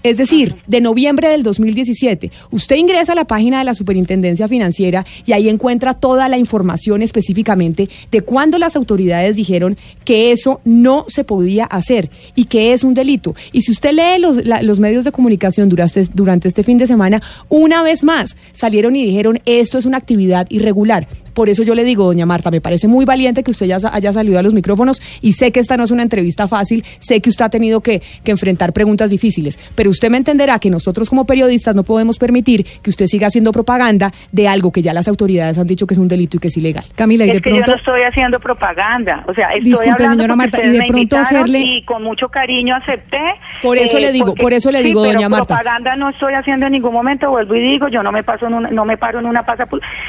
Es 0.03 0.17
decir, 0.17 0.55
de 0.67 0.81
noviembre 0.81 1.29
del 1.29 1.43
2017. 1.43 2.31
Usted 2.51 2.75
ingresa 2.75 3.11
a 3.11 3.15
la 3.15 3.25
página 3.25 3.59
de 3.59 3.65
la 3.65 3.73
Superintendencia 3.73 4.47
Financiera 4.47 5.05
y 5.25 5.33
ahí 5.33 5.49
encuentra 5.49 5.93
toda 5.93 6.27
la 6.29 6.37
información 6.37 7.01
específicamente 7.01 7.89
de 8.11 8.21
cuándo 8.21 8.57
las 8.57 8.75
autoridades 8.75 9.35
dijeron 9.35 9.77
que 10.03 10.31
eso 10.31 10.61
no 10.65 11.05
se 11.07 11.23
podía 11.23 11.65
hacer 11.65 12.09
y 12.35 12.45
que 12.45 12.73
es 12.73 12.83
un 12.83 12.93
delito. 12.93 13.35
Y 13.51 13.61
si 13.61 13.71
usted 13.71 13.91
lee 13.93 14.19
los, 14.19 14.45
la- 14.45 14.61
los 14.61 14.79
medios 14.79 15.03
de 15.03 15.11
comunicación 15.11 15.69
durante, 15.69 16.03
durante 16.13 16.47
este 16.47 16.63
fin 16.63 16.77
de 16.77 16.87
semana, 16.87 17.21
una 17.49 17.83
vez 17.83 18.03
más 18.03 18.35
salieron 18.51 18.95
y 18.95 19.05
dijeron 19.05 19.39
esto 19.45 19.77
es 19.77 19.85
una 19.85 19.97
actividad 19.97 20.47
irregular. 20.49 21.07
Por 21.33 21.47
eso 21.47 21.63
yo 21.63 21.75
le 21.75 21.85
digo, 21.85 22.03
doña 22.03 22.25
Marta, 22.25 22.51
me 22.51 22.59
parece 22.59 22.89
muy 22.89 23.05
valiente 23.05 23.41
que 23.41 23.51
usted 23.51 23.65
ya 23.65 23.77
haya 23.93 24.11
salido 24.11 24.37
a 24.37 24.41
los 24.41 24.53
micrófonos 24.53 25.01
y 25.21 25.31
sé 25.31 25.53
que 25.53 25.61
esta 25.61 25.77
no 25.77 25.85
es 25.85 25.91
una 25.91 26.03
entrevista 26.03 26.49
fácil, 26.49 26.83
sé 26.99 27.21
que 27.21 27.29
usted 27.29 27.45
ha 27.45 27.49
tenido 27.49 27.79
que, 27.79 28.01
que 28.25 28.31
enfrentar 28.31 28.73
preguntas 28.73 29.09
difíciles, 29.11 29.57
pero 29.73 29.90
usted 29.91 30.09
me 30.09 30.17
entenderá 30.17 30.59
que 30.59 30.69
nosotros 30.69 31.09
como 31.09 31.25
periodistas 31.25 31.75
no 31.75 31.83
podemos 31.83 32.17
permitir 32.17 32.65
que 32.81 32.89
usted 32.89 33.05
siga 33.05 33.27
haciendo 33.27 33.51
propaganda 33.51 34.11
de 34.31 34.47
algo 34.47 34.71
que 34.71 34.81
ya 34.81 34.93
las 34.93 35.07
autoridades 35.07 35.57
han 35.57 35.67
dicho 35.67 35.85
que 35.87 35.93
es 35.93 35.99
un 35.99 36.07
delito 36.07 36.37
y 36.37 36.39
que 36.39 36.47
es 36.47 36.57
ilegal. 36.57 36.83
Camila, 36.95 37.25
y 37.25 37.29
es 37.29 37.35
de 37.35 37.41
que 37.41 37.49
pronto... 37.51 37.65
yo 37.67 37.71
no 37.73 37.77
estoy 37.77 38.01
haciendo 38.03 38.39
propaganda, 38.39 39.23
o 39.27 39.33
sea, 39.33 39.47
estoy 39.49 39.61
Disculpe, 39.65 39.91
hablando 39.91 40.15
señora 40.23 40.35
Marta, 40.35 40.63
y 40.65 40.69
de 40.69 40.83
pronto 40.87 41.17
hacerle- 41.17 41.59
y 41.59 41.85
con 41.85 42.03
mucho 42.03 42.29
cariño 42.29 42.75
acepté. 42.75 43.17
eh, 43.17 43.39
Por 43.61 43.77
eso 43.77 43.99
le 43.99 44.11
digo, 44.11 44.27
porque- 44.27 44.41
por 44.41 44.53
eso 44.53 44.71
le 44.71 44.79
sí, 44.79 44.85
digo, 44.85 45.01
pero 45.03 45.13
doña 45.13 45.29
Marta. 45.29 45.55
propaganda 45.57 45.95
no 45.95 46.09
estoy 46.09 46.33
haciendo 46.33 46.65
en 46.65 46.71
ningún 46.73 46.93
momento, 46.93 47.29
vuelvo 47.29 47.55
y 47.55 47.59
digo, 47.61 47.87
yo 47.87 48.01
no 48.03 48.11
me 48.11 48.23
paso 48.23 48.47
en 48.47 48.53
una- 48.53 48.69
no 48.69 48.85
me 48.85 48.97
paro 48.97 49.19
en 49.19 49.25
una 49.25 49.43
pasa 49.45 49.67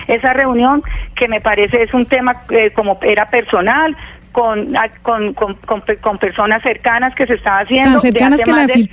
esa 0.09 0.33
reunión 0.33 0.83
que 1.15 1.29
me 1.29 1.41
parece 1.41 1.83
es 1.83 1.93
un 1.95 2.07
tema 2.07 2.43
eh, 2.51 2.71
como 2.73 2.99
era 3.03 3.29
personal. 3.29 3.97
Con, 4.33 4.73
con, 5.03 5.35
con, 5.35 5.55
con 5.67 5.81
pe- 5.83 5.99
con 5.99 6.17
personas 6.19 6.63
cercanas 6.63 7.15
que 7.15 7.27
se 7.27 7.35
estaba 7.35 7.61
haciendo. 7.61 7.91
Tan 7.93 8.01
cercanas 8.01 8.43
que 8.43 8.51
la 8.51 8.67
de- 8.67 8.73
hace 8.73 8.87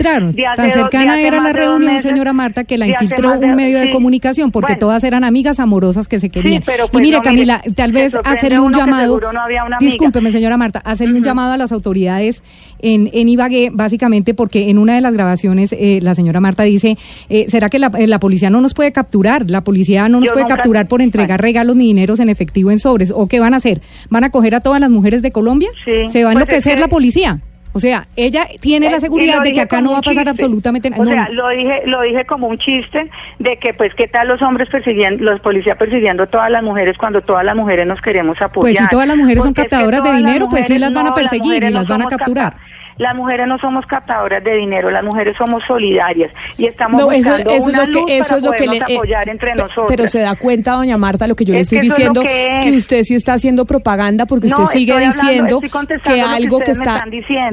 Tan 0.55 0.71
cercana 0.71 1.19
era 1.21 1.41
la 1.41 1.53
reunión, 1.53 1.85
meses, 1.93 2.01
señora 2.03 2.33
Marta, 2.33 2.65
que 2.65 2.77
la 2.77 2.87
infiltró 2.87 3.39
un 3.39 3.55
medio 3.55 3.79
de 3.79 3.85
sí. 3.85 3.91
comunicación, 3.91 4.51
porque 4.51 4.73
Bueno. 4.73 4.79
todas 4.79 5.03
eran 5.05 5.23
amigas 5.23 5.59
amorosas 5.59 6.07
que 6.09 6.19
se 6.19 6.29
querían. 6.29 6.61
pero 6.65 6.85
y 6.85 6.89
pues 6.89 7.01
mire, 7.01 7.17
no, 7.17 7.21
mire, 7.21 7.31
Camila, 7.47 7.61
tal 7.75 7.91
vez 7.93 8.15
hacerle 8.15 8.59
un 8.59 8.73
llamado. 8.73 9.17
no 9.31 9.41
había 9.41 9.63
una 9.63 9.77
amiga. 9.77 9.89
Discúlpeme, 9.91 10.31
señora 10.31 10.57
Marta, 10.57 10.79
hacerle 10.83 11.15
un 11.17 11.23
llamado 11.23 11.53
a 11.53 11.57
las 11.57 11.71
autoridades 11.71 12.43
en, 12.81 13.09
en 13.13 13.29
Ibagué, 13.29 13.69
básicamente 13.71 14.33
porque 14.33 14.69
en 14.69 14.77
una 14.77 14.95
de 14.95 15.01
las 15.01 15.13
grabaciones 15.13 15.71
eh, 15.73 15.99
la 16.01 16.15
señora 16.15 16.39
Marta 16.41 16.63
dice, 16.63 16.97
eh, 17.29 17.45
¿será 17.47 17.69
que 17.69 17.79
la, 17.79 17.91
eh, 17.97 18.07
la 18.07 18.19
policía 18.19 18.49
no 18.49 18.59
nos 18.61 18.73
puede 18.73 18.91
capturar? 18.91 19.49
La 19.49 19.61
policía 19.61 20.07
no 20.09 20.19
nos 20.19 20.27
Yo 20.27 20.33
puede 20.33 20.43
nunca- 20.43 20.55
capturar 20.57 20.87
por 20.87 21.01
entregar 21.01 21.41
regalos 21.41 21.75
ni 21.77 21.85
dineros 21.85 22.19
en 22.19 22.29
efectivo 22.29 22.71
en 22.71 22.79
sobres. 22.79 23.11
¿O 23.15 23.27
qué 23.27 23.39
van 23.39 23.53
a 23.53 23.57
hacer? 23.57 23.81
¿Van 24.09 24.23
a 24.25 24.29
coger 24.31 24.55
a 24.55 24.59
todas 24.61 24.79
las 24.81 24.89
mujeres 24.89 25.21
de 25.21 25.28
Colombia? 25.31 25.69
Sí, 25.85 26.09
¿Se 26.09 26.23
va 26.23 26.31
a 26.31 26.33
pues 26.33 26.43
es 26.45 26.51
enloquecer 26.51 26.75
que- 26.75 26.81
la 26.81 26.87
policía? 26.87 27.39
O 27.71 27.79
sea, 27.79 28.07
ella 28.15 28.47
tiene 28.59 28.89
la 28.89 28.99
seguridad 28.99 29.41
de 29.43 29.53
que 29.53 29.61
acá 29.61 29.79
no 29.79 29.91
va 29.91 29.99
a 29.99 30.01
pasar 30.01 30.23
chiste. 30.25 30.29
absolutamente 30.31 30.89
nada. 30.89 31.03
O 31.03 31.05
sea, 31.05 31.29
lo 31.29 31.49
dije, 31.49 31.83
lo 31.85 32.01
dije 32.01 32.25
como 32.25 32.47
un 32.47 32.57
chiste 32.57 33.11
de 33.37 33.57
que, 33.57 33.75
pues, 33.75 33.93
¿qué 33.93 34.07
tal 34.07 34.27
los 34.27 34.41
hombres 34.41 34.67
persiguiendo, 34.69 35.23
los 35.23 35.39
policías 35.39 35.77
persiguiendo 35.77 36.25
todas 36.25 36.49
las 36.49 36.63
mujeres 36.63 36.97
cuando 36.97 37.21
todas 37.21 37.45
las 37.45 37.55
mujeres 37.55 37.85
nos 37.85 38.01
queremos 38.01 38.41
apoyar? 38.41 38.61
Pues 38.73 38.77
si 38.77 38.87
todas 38.87 39.07
las 39.07 39.15
mujeres 39.17 39.43
son 39.43 39.53
Porque 39.53 39.69
captadoras 39.69 40.01
de 40.01 40.13
dinero, 40.13 40.47
pues 40.49 40.65
sí 40.65 40.79
las 40.79 40.91
van 40.91 41.07
a 41.07 41.13
perseguir 41.13 41.63
y 41.63 41.67
no 41.67 41.71
las 41.81 41.87
van 41.87 42.01
a 42.01 42.05
capturar. 42.07 42.55
Las 42.99 43.15
mujeres 43.15 43.47
no 43.47 43.57
somos 43.57 43.85
captadoras 43.87 44.43
de 44.43 44.55
dinero, 44.55 44.91
las 44.91 45.03
mujeres 45.03 45.35
somos 45.37 45.63
solidarias 45.65 46.29
y 46.57 46.65
estamos 46.67 47.01
No, 47.01 47.07
buscando 47.07 47.49
eso 47.49 47.49
es 47.49 47.65
una 47.67 47.79
lo 47.79 47.85
que 47.85 47.91
luz 47.93 48.05
eso 48.11 48.23
para 48.27 48.37
es 48.37 48.43
lo 48.43 48.51
que 48.51 48.67
le 48.67 48.77
eh, 48.77 48.95
apoyar 48.97 49.29
entre 49.29 49.55
nosotros. 49.55 49.85
Pero 49.87 50.07
se 50.07 50.19
da 50.19 50.35
cuenta, 50.35 50.73
doña 50.73 50.97
Marta, 50.97 51.25
lo 51.25 51.35
que 51.35 51.45
yo 51.45 51.53
le 51.53 51.61
Es 51.61 51.67
estoy 51.71 51.77
es 51.79 51.83
diciendo 51.95 52.21
que 52.21 52.75
usted 52.75 53.03
sí 53.03 53.15
está 53.15 53.33
haciendo 53.33 53.65
propaganda 53.65 54.25
porque 54.25 54.47
No, 54.49 54.63
usted 54.63 54.73
sigue 54.79 54.91
hablando- 54.93 55.15
diciendo 55.21 55.59
que 56.03 56.21
algo 56.21 56.59
que 56.59 56.71
está 56.71 57.03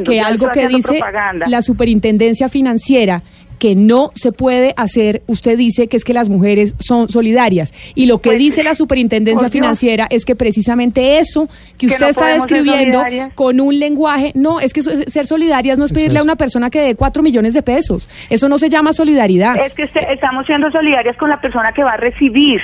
que 0.05 0.20
algo 0.20 0.48
que 0.51 0.68
dice 0.68 0.89
propaganda. 0.98 1.47
la 1.48 1.62
Superintendencia 1.62 2.48
Financiera 2.48 3.23
que 3.58 3.74
no 3.74 4.12
se 4.14 4.32
puede 4.32 4.74
hacer, 4.76 5.22
usted 5.26 5.56
dice 5.56 5.88
que 5.88 5.96
es 5.96 6.04
que 6.04 6.12
las 6.12 6.28
mujeres 6.28 6.74
son 6.78 7.08
solidarias. 7.08 7.72
Y 7.94 8.06
lo 8.06 8.18
que 8.18 8.30
Pues, 8.30 8.38
dice 8.38 8.62
la 8.62 8.74
Superintendencia. 8.74 9.50
Financiera 9.50 10.06
es 10.10 10.24
que 10.24 10.34
precisamente 10.36 11.18
eso 11.18 11.48
que 11.78 11.86
Que 11.86 11.86
usted 11.86 12.00
no 12.00 12.08
está 12.08 12.34
describiendo 12.34 13.02
con 13.34 13.60
un 13.60 13.78
lenguaje, 13.78 14.32
no, 14.34 14.60
es 14.60 14.72
que 14.72 14.82
ser 14.82 15.26
solidarias 15.26 15.78
no 15.78 15.84
es 15.84 15.92
pedirle 15.92 16.18
a 16.18 16.22
una 16.22 16.36
persona 16.36 16.68
que 16.70 16.80
dé 16.80 16.94
cuatro 16.94 17.22
millones 17.22 17.54
de 17.54 17.62
pesos. 17.62 18.08
Eso 18.28 18.48
no 18.48 18.58
se 18.58 18.68
llama 18.68 18.92
solidaridad. 18.92 19.56
Es 19.64 19.72
que 19.72 19.88
estamos 20.12 20.46
siendo 20.46 20.70
solidarias 20.70 21.16
con 21.16 21.30
la 21.30 21.40
persona 21.40 21.72
que 21.72 21.84
va 21.84 21.92
a 21.92 21.96
recibir. 21.96 22.60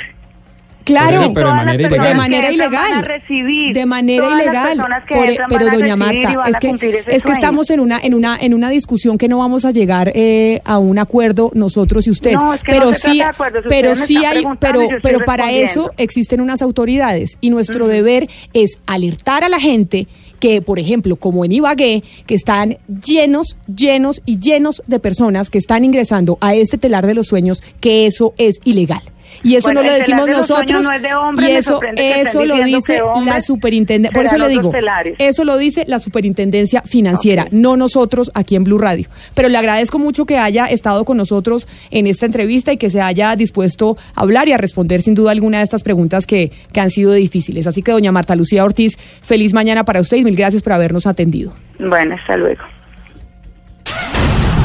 Claro, 0.85 1.23
eso, 1.23 1.33
pero 1.33 1.49
de 1.49 1.55
manera 1.55 2.49
de 2.49 2.55
ilegal. 2.55 2.91
manera 2.91 3.01
recibir. 3.03 3.75
de 3.75 3.87
manera 3.87 4.29
ilegal. 4.35 4.79
Por- 5.09 5.49
pero 5.49 5.71
doña 5.71 5.97
Marta, 5.97 6.35
es 6.49 6.59
que 6.59 7.05
es 7.09 7.25
que 7.25 7.33
estamos 7.33 7.71
en 7.71 7.81
una 7.81 7.99
en 8.03 8.15
una 8.15 8.37
en 8.41 8.55
una 8.55 8.71
discusión 8.71 9.19
que 9.19 9.29
no 9.29 9.39
vamos 9.39 9.65
a 9.65 9.71
llegar 9.71 10.13
eh, 10.15 10.61
a 10.65 10.79
un 10.79 10.99
acuerdo 10.99 11.51
nosotros 11.55 12.07
y 12.07 12.11
usted. 12.11 12.33
No, 12.33 12.55
es 12.55 12.63
que 12.63 12.73
pero 12.73 12.87
no 12.87 12.95
sí, 12.95 13.03
trata 13.03 13.15
de 13.15 13.23
acuerdos, 13.25 13.65
pero 13.69 13.97
sí 13.97 14.17
hay, 14.25 14.45
pero 14.59 14.81
pero 15.03 15.21
para 15.25 15.53
eso 15.53 15.91
existen 15.97 16.41
unas 16.41 16.63
autoridades 16.63 17.37
y 17.41 17.51
nuestro 17.51 17.87
deber 17.87 18.29
es 18.53 18.79
alertar 18.87 19.45
a 19.45 19.49
la 19.49 19.61
gente 19.61 20.07
que, 20.41 20.61
por 20.61 20.81
ejemplo, 20.81 21.15
como 21.15 21.45
en 21.45 21.53
Ibagué, 21.53 22.03
que 22.27 22.35
están 22.35 22.79
llenos, 23.07 23.57
llenos 23.73 24.21
y 24.27 24.41
llenos 24.41 24.83
de 24.89 24.99
personas 24.99 25.51
que 25.51 25.59
están 25.59 25.85
ingresando 25.85 26.37
a 26.41 26.57
este 26.57 26.79
telar 26.79 27.07
de 27.07 27.15
los 27.15 27.29
sueños, 27.29 27.63
que 27.81 28.07
eso 28.07 28.35
es 28.39 28.59
ilegal. 28.65 29.03
Y 29.43 29.57
eso 29.57 29.69
Bueno, 29.69 29.83
no 29.83 29.89
lo 29.89 29.95
decimos 29.95 30.29
nosotros. 30.29 30.83
no 30.83 30.93
es 30.93 31.03
de 31.03 31.15
hombres, 31.15 31.49
y 31.49 31.53
eso, 31.53 31.81
eso 31.97 32.45
lo 32.45 32.63
dice 32.63 33.01
la 33.25 33.43
superintendencia. 33.43 34.15
Por 34.15 34.27
eso 34.27 34.39
le 34.39 34.49
digo, 34.49 34.71
telares. 34.71 35.15
eso 35.19 35.45
lo 35.45 35.57
dice 35.57 35.85
la 35.89 35.99
superintendencia 35.99 36.83
financiera, 36.83 37.47
no 37.51 37.77
nosotros 37.77 38.31
aquí 38.35 38.57
en 38.57 38.65
Blue 38.65 38.79
Radio. 38.79 39.09
Pero 39.35 39.49
le 39.49 39.59
agradezco 39.59 39.99
mucho 39.99 40.27
que 40.27 40.39
haya 40.39 40.67
estado 40.67 41.05
con 41.05 41.17
nosotros 41.17 41.67
en 41.91 42.07
esta 42.07 42.27
entrevista 42.27 42.73
y 42.73 42.77
que 42.77 42.91
se 42.91 43.01
haya 43.01 43.35
dispuesto 43.37 43.97
a 44.15 44.23
hablar 44.23 44.49
y 44.49 44.53
a 44.53 44.59
responder 44.59 45.03
sin 45.03 45.15
duda 45.15 45.33
alguna 45.33 45.59
de 45.59 45.65
estas 45.65 45.83
preguntas 45.83 46.27
que, 46.27 46.51
que 46.73 46.81
han 46.81 46.91
sido 46.91 47.13
difíciles. 47.13 47.67
Así 47.67 47.83
que, 47.83 47.93
doña 47.93 48.13
Marta 48.13 48.37
Lucía 48.37 48.65
Ortiz, 48.65 48.97
feliz 49.23 49.53
mañana 49.53 49.85
para 49.85 50.01
usted 50.01 50.19
y 50.19 50.25
mil 50.25 50.37
gracias 50.37 50.63
por 50.63 50.73
habernos 50.73 51.07
atendido. 51.07 51.53
Bueno, 51.79 52.15
hasta 52.15 52.37
luego. 52.37 52.63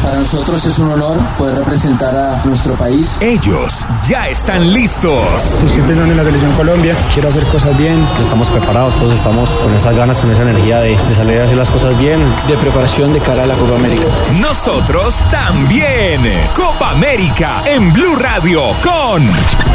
Para 0.07 0.19
nosotros 0.19 0.63
es 0.63 0.79
un 0.79 0.89
honor 0.89 1.19
poder 1.37 1.55
representar 1.55 2.15
a 2.15 2.41
nuestro 2.45 2.75
país. 2.75 3.17
Ellos 3.19 3.85
ya 4.07 4.29
están 4.29 4.73
listos. 4.73 5.21
Estoy 5.65 5.81
pensando 5.81 6.13
en 6.13 6.17
la 6.17 6.23
selección 6.23 6.53
Colombia, 6.53 6.95
quiero 7.13 7.27
hacer 7.27 7.43
cosas 7.47 7.77
bien. 7.77 8.07
Estamos 8.17 8.49
preparados, 8.49 8.95
todos 8.95 9.11
estamos 9.11 9.49
con 9.55 9.73
esas 9.73 9.93
ganas, 9.97 10.19
con 10.19 10.31
esa 10.31 10.43
energía 10.43 10.79
de, 10.79 10.97
de 10.97 11.13
salir 11.13 11.41
a 11.41 11.43
hacer 11.43 11.57
las 11.57 11.69
cosas 11.69 11.97
bien. 11.97 12.23
De 12.47 12.55
preparación 12.55 13.11
de 13.11 13.19
cara 13.19 13.43
a 13.43 13.47
la 13.47 13.57
Copa 13.57 13.75
América. 13.75 14.05
Nosotros 14.39 15.25
también. 15.29 16.23
Copa 16.55 16.91
América 16.91 17.63
en 17.65 17.91
Blue 17.91 18.15
Radio 18.15 18.61
con 18.81 19.27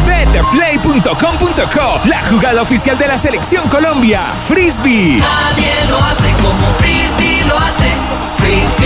betplay.com.co, 0.06 2.08
la 2.08 2.22
jugada 2.22 2.62
oficial 2.62 2.96
de 2.96 3.06
la 3.06 3.18
selección 3.18 3.68
Colombia. 3.68 4.22
Frisbee. 4.48 5.18
Nadie 5.18 5.74
lo 5.90 5.98
hace 5.98 6.32
como 6.42 6.66
Frisbee 6.78 7.44
lo 7.44 7.58
hace. 7.58 8.01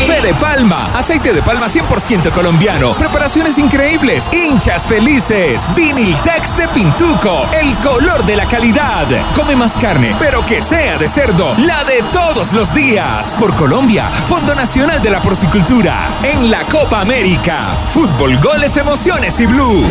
Fe 0.04 0.20
de 0.20 0.34
palma, 0.34 0.86
aceite 0.94 1.32
de 1.32 1.42
palma 1.42 1.66
100% 1.66 2.30
colombiano, 2.30 2.94
preparaciones 2.94 3.58
increíbles, 3.58 4.30
hinchas 4.32 4.86
felices, 4.86 5.66
Viniltex 5.74 6.56
de 6.56 6.68
Pintuco, 6.68 7.48
el 7.52 7.74
color 7.78 8.24
de 8.24 8.36
la 8.36 8.46
calidad. 8.46 9.06
Come 9.34 9.56
más 9.56 9.76
carne, 9.76 10.14
pero 10.18 10.44
que 10.44 10.60
sea 10.60 10.98
de 10.98 11.08
cerdo, 11.08 11.54
la 11.58 11.84
de 11.84 12.02
todos 12.12 12.52
los 12.52 12.74
días. 12.74 13.34
Por 13.36 13.54
Colombia, 13.54 14.06
Fondo 14.08 14.54
Nacional 14.54 15.00
de 15.00 15.10
la 15.10 15.20
Porcicultura, 15.20 16.08
en 16.22 16.50
la 16.50 16.62
Copa 16.64 17.00
América. 17.00 17.76
Fútbol, 17.92 18.38
goles, 18.38 18.76
emociones 18.76 19.40
y 19.40 19.46
blue. 19.46 19.82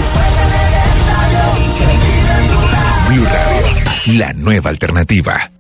Blue 3.10 3.26
Radio, 3.26 4.18
la 4.18 4.34
nueva 4.34 4.70
alternativa. 4.70 5.55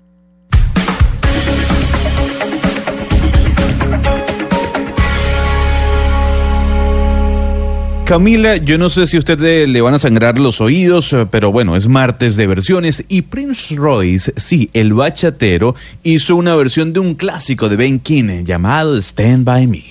Camila, 8.06 8.58
yo 8.58 8.78
no 8.78 8.92
sé 8.92 9.08
si 9.08 9.18
a 9.18 9.20
usted 9.20 9.40
le 9.68 9.82
van 9.82 9.96
a 9.96 10.00
sangrar 10.00 10.38
los 10.38 10.62
oídos, 10.62 11.12
eh, 11.12 11.26
pero 11.30 11.52
bueno, 11.52 11.76
es 11.76 11.88
martes 11.88 12.36
de 12.36 12.46
versiones 12.46 13.04
y 13.10 13.24
Prince 13.24 13.76
Royce, 13.76 14.32
sí, 14.38 14.70
el 14.74 14.94
bachatero, 14.94 15.74
hizo 16.04 16.36
una 16.36 16.56
versión 16.56 16.94
de 16.94 17.00
un 17.00 17.16
clásico 17.16 17.68
de 17.68 17.78
Ben 17.78 18.00
King 18.00 18.44
llamado 18.46 18.96
Stand 18.96 19.44
By 19.44 19.66
Me. 19.66 19.84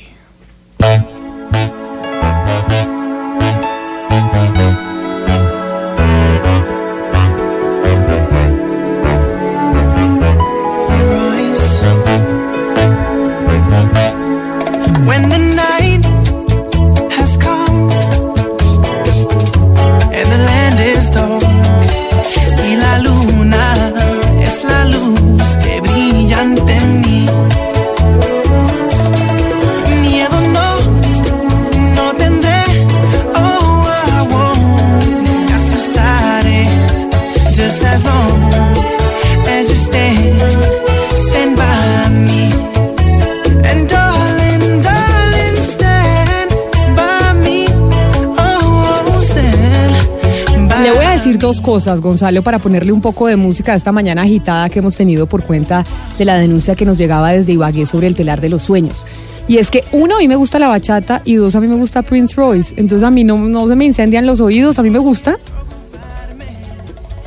Dos 51.45 51.61
cosas, 51.61 52.01
Gonzalo, 52.01 52.41
para 52.41 52.59
ponerle 52.59 52.91
un 52.91 53.03
poco 53.03 53.27
de 53.27 53.37
música 53.37 53.75
a 53.75 53.77
esta 53.77 53.93
mañana 53.93 54.23
agitada 54.23 54.71
que 54.71 54.79
hemos 54.79 54.97
tenido 54.97 55.27
por 55.27 55.43
cuenta 55.43 55.85
de 56.19 56.25
la 56.25 56.39
denuncia 56.39 56.75
que 56.75 56.87
nos 56.87 56.97
llegaba 56.97 57.33
desde 57.33 57.53
Ibagué 57.53 57.85
sobre 57.85 58.07
el 58.07 58.15
telar 58.15 58.41
de 58.41 58.49
los 58.49 58.63
sueños. 58.63 59.05
Y 59.47 59.59
es 59.59 59.71
que, 59.71 59.85
uno, 59.93 60.17
a 60.17 60.21
mí 60.21 60.27
me 60.27 60.37
gusta 60.37 60.59
la 60.59 60.69
bachata 60.69 61.21
y 61.23 61.35
dos, 61.35 61.55
a 61.55 61.61
mí 61.61 61.67
me 61.67 61.75
gusta 61.75 62.01
Prince 62.01 62.35
Royce. 62.35 62.73
Entonces 62.79 63.07
a 63.07 63.11
mí 63.11 63.25
no, 63.25 63.37
no 63.37 63.69
se 63.69 63.77
me 63.77 63.85
incendian 63.85 64.25
los 64.25 64.41
oídos, 64.41 64.79
a 64.79 64.83
mí 64.83 64.89
me 64.89 64.99
gusta. 64.99 65.37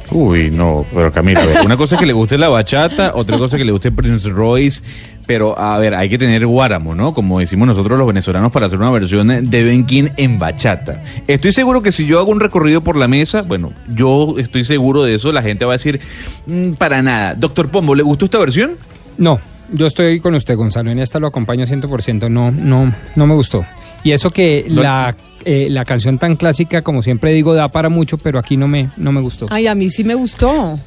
Uy, 0.10 0.50
no, 0.50 0.84
pero 0.92 1.12
ver, 1.12 1.38
una 1.64 1.78
cosa 1.78 1.96
que 1.98 2.08
le 2.08 2.14
guste 2.14 2.40
la 2.40 2.50
bachata, 2.50 3.12
otra 3.14 3.38
cosa 3.38 3.56
que 3.56 3.66
le 3.66 3.72
guste 3.72 3.92
Prince 3.92 4.28
Royce, 4.30 4.82
pero 5.28 5.60
a 5.60 5.78
ver, 5.78 5.94
hay 5.94 6.10
que 6.10 6.18
tener 6.18 6.44
guáramo, 6.48 6.96
¿no? 6.96 7.14
Como 7.14 7.38
decimos 7.40 7.68
nosotros 7.68 8.00
los 8.00 8.08
venezolanos 8.08 8.52
para 8.52 8.66
hacer 8.66 8.80
una 8.80 8.90
versión 8.90 9.28
de 9.28 9.64
Ben 9.64 9.86
King 9.86 10.06
en 10.18 10.40
bachata. 10.40 11.04
Estoy 11.28 11.52
seguro 11.52 11.84
que 11.84 11.92
si 11.92 12.06
yo 12.08 12.18
hago 12.18 12.32
un 12.32 12.40
recorrido 12.40 12.82
por 12.82 12.96
la 12.96 13.08
mesa, 13.08 13.42
bueno, 13.44 13.72
yo 13.94 14.36
estoy 14.40 14.64
seguro 14.66 15.04
de 15.04 15.14
eso, 15.16 15.32
la 15.32 15.44
gente 15.44 15.66
va 15.66 15.74
a 15.74 15.78
decir, 15.78 16.00
"Mm, 16.48 16.72
para 16.74 17.04
nada. 17.04 17.36
Doctor 17.36 17.70
Pombo, 17.70 17.94
¿le 17.94 18.02
gustó 18.04 18.26
esta 18.26 18.40
versión? 18.40 18.72
No, 19.18 19.40
yo 19.74 19.86
estoy 19.88 20.20
con 20.22 20.34
usted, 20.34 20.56
Gonzalo. 20.56 20.90
En 20.92 21.00
esta 21.00 21.20
lo 21.20 21.28
acompaño 21.28 21.66
100%. 21.66 22.30
No, 22.30 22.50
no, 22.50 22.92
no 23.16 23.28
me 23.28 23.34
gustó. 23.36 23.66
Y 24.04 24.12
eso 24.14 24.30
que 24.30 24.66
No- 24.70 24.82
la, 24.82 25.16
eh, 25.44 25.68
la 25.70 25.84
canción 25.84 26.18
tan 26.18 26.36
clásica, 26.38 26.82
como 26.82 27.04
siempre 27.04 27.34
digo, 27.34 27.54
da 27.54 27.68
para 27.68 27.90
mucho, 27.90 28.18
pero 28.18 28.40
aquí 28.40 28.56
no 28.56 28.68
me, 28.70 28.90
no 28.96 29.12
me 29.12 29.20
gustó. 29.20 29.48
Ay, 29.50 29.68
a 29.68 29.76
mí 29.76 29.90
sí 29.90 30.04
me 30.06 30.16
gustó. 30.16 30.80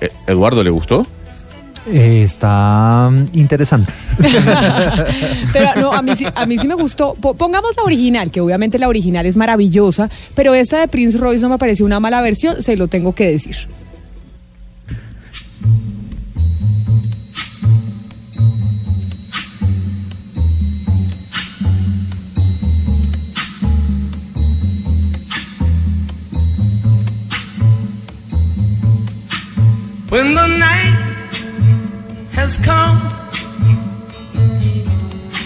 Eh, 0.00 0.10
Eduardo, 0.28 0.62
¿le 0.62 0.70
gustó? 0.70 1.04
Eh, 1.86 2.22
está 2.24 3.10
mm, 3.10 3.24
interesante. 3.38 3.92
Pero 5.52 5.68
no, 5.80 5.92
a 5.92 6.00
mí, 6.02 6.12
sí, 6.16 6.24
a 6.32 6.46
mí 6.46 6.56
sí 6.58 6.68
me 6.68 6.74
gustó. 6.74 7.14
Po- 7.14 7.34
Pongamos 7.34 7.72
la 7.76 7.82
original, 7.82 8.30
que 8.30 8.40
obviamente 8.40 8.78
la 8.78 8.88
original 8.88 9.26
es 9.26 9.36
maravillosa, 9.36 10.08
pero 10.36 10.54
esta 10.54 10.78
de 10.78 10.86
Prince 10.88 11.18
Royce 11.18 11.42
no 11.42 11.48
me 11.48 11.58
pareció 11.58 11.84
una 11.84 11.98
mala 11.98 12.20
versión, 12.20 12.62
se 12.62 12.76
lo 12.76 12.86
tengo 12.88 13.14
que 13.14 13.26
decir. 13.28 13.56
When 30.10 30.34
the 30.34 30.46
night 30.46 30.81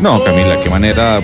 No, 0.00 0.22
Camila, 0.22 0.56
qué 0.62 0.70
manera 0.70 1.20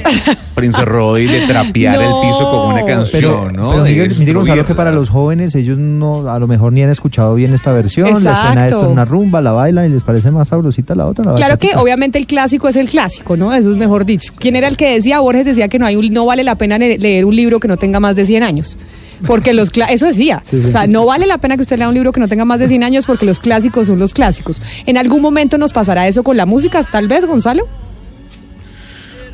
Prince 0.54 0.84
Roy 0.84 1.26
de 1.26 1.46
trapear 1.46 1.94
el 2.02 2.12
piso 2.22 2.50
con 2.50 2.72
una 2.72 2.84
canción, 2.84 3.52
¿no? 3.54 3.70
Pero 3.70 3.84
De 3.84 3.92
mire, 3.92 4.08
mire, 4.08 4.08
Gonzalo, 4.08 4.26
destruirla. 4.40 4.66
que 4.66 4.74
para 4.74 4.90
los 4.90 5.10
jóvenes, 5.10 5.54
ellos 5.54 5.78
no, 5.78 6.28
a 6.28 6.38
lo 6.38 6.46
mejor 6.48 6.72
ni 6.72 6.82
han 6.82 6.90
escuchado 6.90 7.34
bien 7.34 7.54
esta 7.54 7.72
versión, 7.72 8.08
les 8.08 8.22
suena 8.22 8.32
Exacto. 8.50 8.64
esto 8.66 8.84
en 8.86 8.90
una 8.92 9.04
rumba, 9.04 9.40
la 9.40 9.52
bailan 9.52 9.86
y 9.86 9.88
les 9.90 10.02
parece 10.02 10.30
más 10.32 10.48
sabrosita 10.48 10.94
la 10.94 11.06
otra. 11.06 11.24
la 11.24 11.34
Claro 11.34 11.58
que 11.58 11.76
obviamente 11.76 12.18
el 12.18 12.26
clásico 12.26 12.68
es 12.68 12.76
el 12.76 12.88
clásico, 12.88 13.36
¿no? 13.36 13.52
Eso 13.54 13.70
es 13.70 13.76
mejor 13.76 14.04
dicho. 14.04 14.32
¿Quién 14.38 14.56
era 14.56 14.66
el 14.68 14.76
que 14.76 14.92
decía? 14.94 15.20
Borges 15.20 15.46
decía 15.46 15.68
que 15.68 15.78
no 15.78 15.86
hay 15.86 15.96
un- 15.96 16.12
no 16.12 16.26
vale 16.26 16.42
la 16.44 16.56
pena 16.56 16.76
le- 16.78 16.98
leer 16.98 17.24
un 17.24 17.34
libro 17.36 17.60
que 17.60 17.68
no 17.68 17.76
tenga 17.76 18.00
más 18.00 18.16
de 18.16 18.26
100 18.26 18.42
años. 18.42 18.76
Porque 19.26 19.54
los 19.54 19.70
eso 19.88 20.06
decía. 20.06 20.42
Sí, 20.44 20.60
sí, 20.60 20.68
o 20.68 20.72
sea, 20.72 20.82
sí. 20.82 20.88
no 20.90 21.06
vale 21.06 21.26
la 21.26 21.38
pena 21.38 21.56
que 21.56 21.62
usted 21.62 21.78
lea 21.78 21.88
un 21.88 21.94
libro 21.94 22.10
que 22.12 22.20
no 22.20 22.26
tenga 22.28 22.44
más 22.44 22.58
de 22.58 22.66
100 22.68 22.82
años 22.82 23.06
porque 23.06 23.24
los 23.24 23.38
clásicos 23.38 23.86
son 23.86 23.98
los 24.00 24.12
clásicos. 24.12 24.60
¿En 24.84 24.98
algún 24.98 25.22
momento 25.22 25.56
nos 25.56 25.72
pasará 25.72 26.08
eso 26.08 26.22
con 26.24 26.36
la 26.36 26.44
música, 26.44 26.82
tal 26.90 27.06
vez, 27.08 27.24
Gonzalo? 27.24 27.66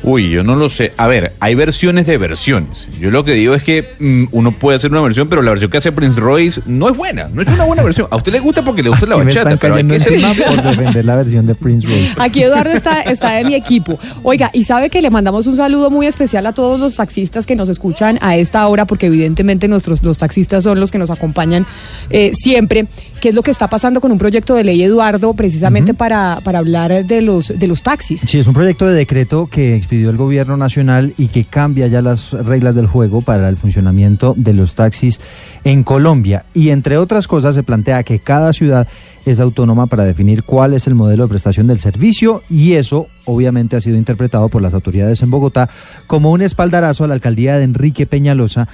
Uy, 0.03 0.29
yo 0.29 0.43
no 0.43 0.55
lo 0.55 0.69
sé. 0.69 0.93
A 0.97 1.07
ver, 1.07 1.33
hay 1.39 1.53
versiones 1.53 2.07
de 2.07 2.17
versiones. 2.17 2.87
Yo 2.99 3.11
lo 3.11 3.23
que 3.23 3.33
digo 3.33 3.53
es 3.53 3.63
que 3.63 3.85
mm, 3.99 4.25
uno 4.31 4.51
puede 4.51 4.77
hacer 4.77 4.91
una 4.91 5.01
versión, 5.01 5.29
pero 5.29 5.41
la 5.41 5.51
versión 5.51 5.69
que 5.69 5.77
hace 5.77 5.91
Prince 5.91 6.19
Royce 6.19 6.61
no 6.65 6.89
es 6.89 6.97
buena. 6.97 7.29
No 7.31 7.41
es 7.41 7.47
una 7.47 7.65
buena 7.65 7.83
versión. 7.83 8.07
A 8.09 8.15
usted 8.15 8.31
le 8.31 8.39
gusta 8.39 8.63
porque 8.63 8.81
le 8.81 8.89
gusta 8.89 9.05
la 9.05 9.17
me 9.17 9.31
están 9.31 9.57
pero 9.59 9.75
hay 9.75 9.85
que 9.85 9.99
ser 9.99 10.45
por 10.45 10.63
defender 10.63 11.05
la 11.05 11.15
versión 11.15 11.45
de 11.45 11.55
Prince 11.55 11.87
Royce. 11.87 12.15
Aquí 12.17 12.41
Eduardo 12.41 12.71
está, 12.71 13.01
está 13.01 13.31
de 13.31 13.45
mi 13.45 13.53
equipo. 13.53 13.99
Oiga, 14.23 14.49
y 14.53 14.63
sabe 14.63 14.89
que 14.89 15.01
le 15.01 15.09
mandamos 15.09 15.45
un 15.45 15.55
saludo 15.55 15.89
muy 15.89 16.07
especial 16.07 16.45
a 16.47 16.53
todos 16.53 16.79
los 16.79 16.95
taxistas 16.95 17.45
que 17.45 17.55
nos 17.55 17.69
escuchan 17.69 18.17
a 18.21 18.37
esta 18.37 18.67
hora, 18.67 18.85
porque 18.85 19.05
evidentemente 19.07 19.67
nuestros 19.67 20.01
los 20.03 20.17
taxistas 20.17 20.63
son 20.63 20.79
los 20.79 20.91
que 20.91 20.97
nos 20.97 21.09
acompañan 21.09 21.65
eh, 22.09 22.31
siempre. 22.33 22.87
¿Qué 23.21 23.29
es 23.29 23.35
lo 23.35 23.43
que 23.43 23.51
está 23.51 23.69
pasando 23.69 24.01
con 24.01 24.11
un 24.11 24.17
proyecto 24.17 24.55
de 24.55 24.63
ley, 24.63 24.81
Eduardo, 24.81 25.35
precisamente 25.35 25.93
para, 25.93 26.39
para 26.43 26.57
hablar 26.57 27.05
de 27.05 27.21
los, 27.21 27.49
de 27.49 27.67
los 27.67 27.83
taxis? 27.83 28.21
Sí, 28.21 28.39
es 28.39 28.47
un 28.47 28.55
proyecto 28.55 28.87
de 28.87 28.95
decreto 28.95 29.45
que 29.45 29.75
expidió 29.75 30.09
el 30.09 30.17
gobierno 30.17 30.57
nacional 30.57 31.13
y 31.19 31.27
que 31.27 31.45
cambia 31.45 31.85
ya 31.85 32.01
las 32.01 32.31
reglas 32.31 32.73
del 32.73 32.87
juego 32.87 33.21
para 33.21 33.47
el 33.47 33.57
funcionamiento 33.57 34.33
de 34.35 34.53
los 34.53 34.73
taxis 34.73 35.21
en 35.63 35.83
Colombia. 35.83 36.45
Y 36.55 36.69
entre 36.69 36.97
otras 36.97 37.27
cosas 37.27 37.53
se 37.53 37.61
plantea 37.61 38.01
que 38.01 38.17
cada 38.17 38.53
ciudad 38.53 38.87
es 39.25 39.39
autónoma 39.39 39.85
para 39.85 40.03
definir 40.03 40.43
cuál 40.43 40.73
es 40.73 40.87
el 40.87 40.95
modelo 40.95 41.23
de 41.23 41.29
prestación 41.29 41.67
del 41.67 41.79
servicio 41.79 42.41
y 42.49 42.73
eso 42.73 43.05
obviamente 43.25 43.75
ha 43.75 43.81
sido 43.81 43.97
interpretado 43.97 44.49
por 44.49 44.63
las 44.63 44.73
autoridades 44.73 45.21
en 45.21 45.29
Bogotá 45.29 45.69
como 46.07 46.31
un 46.31 46.41
espaldarazo 46.41 47.03
a 47.03 47.07
la 47.07 47.13
alcaldía 47.13 47.57
de 47.57 47.65
Enrique 47.65 48.07
Peñalosa 48.07 48.67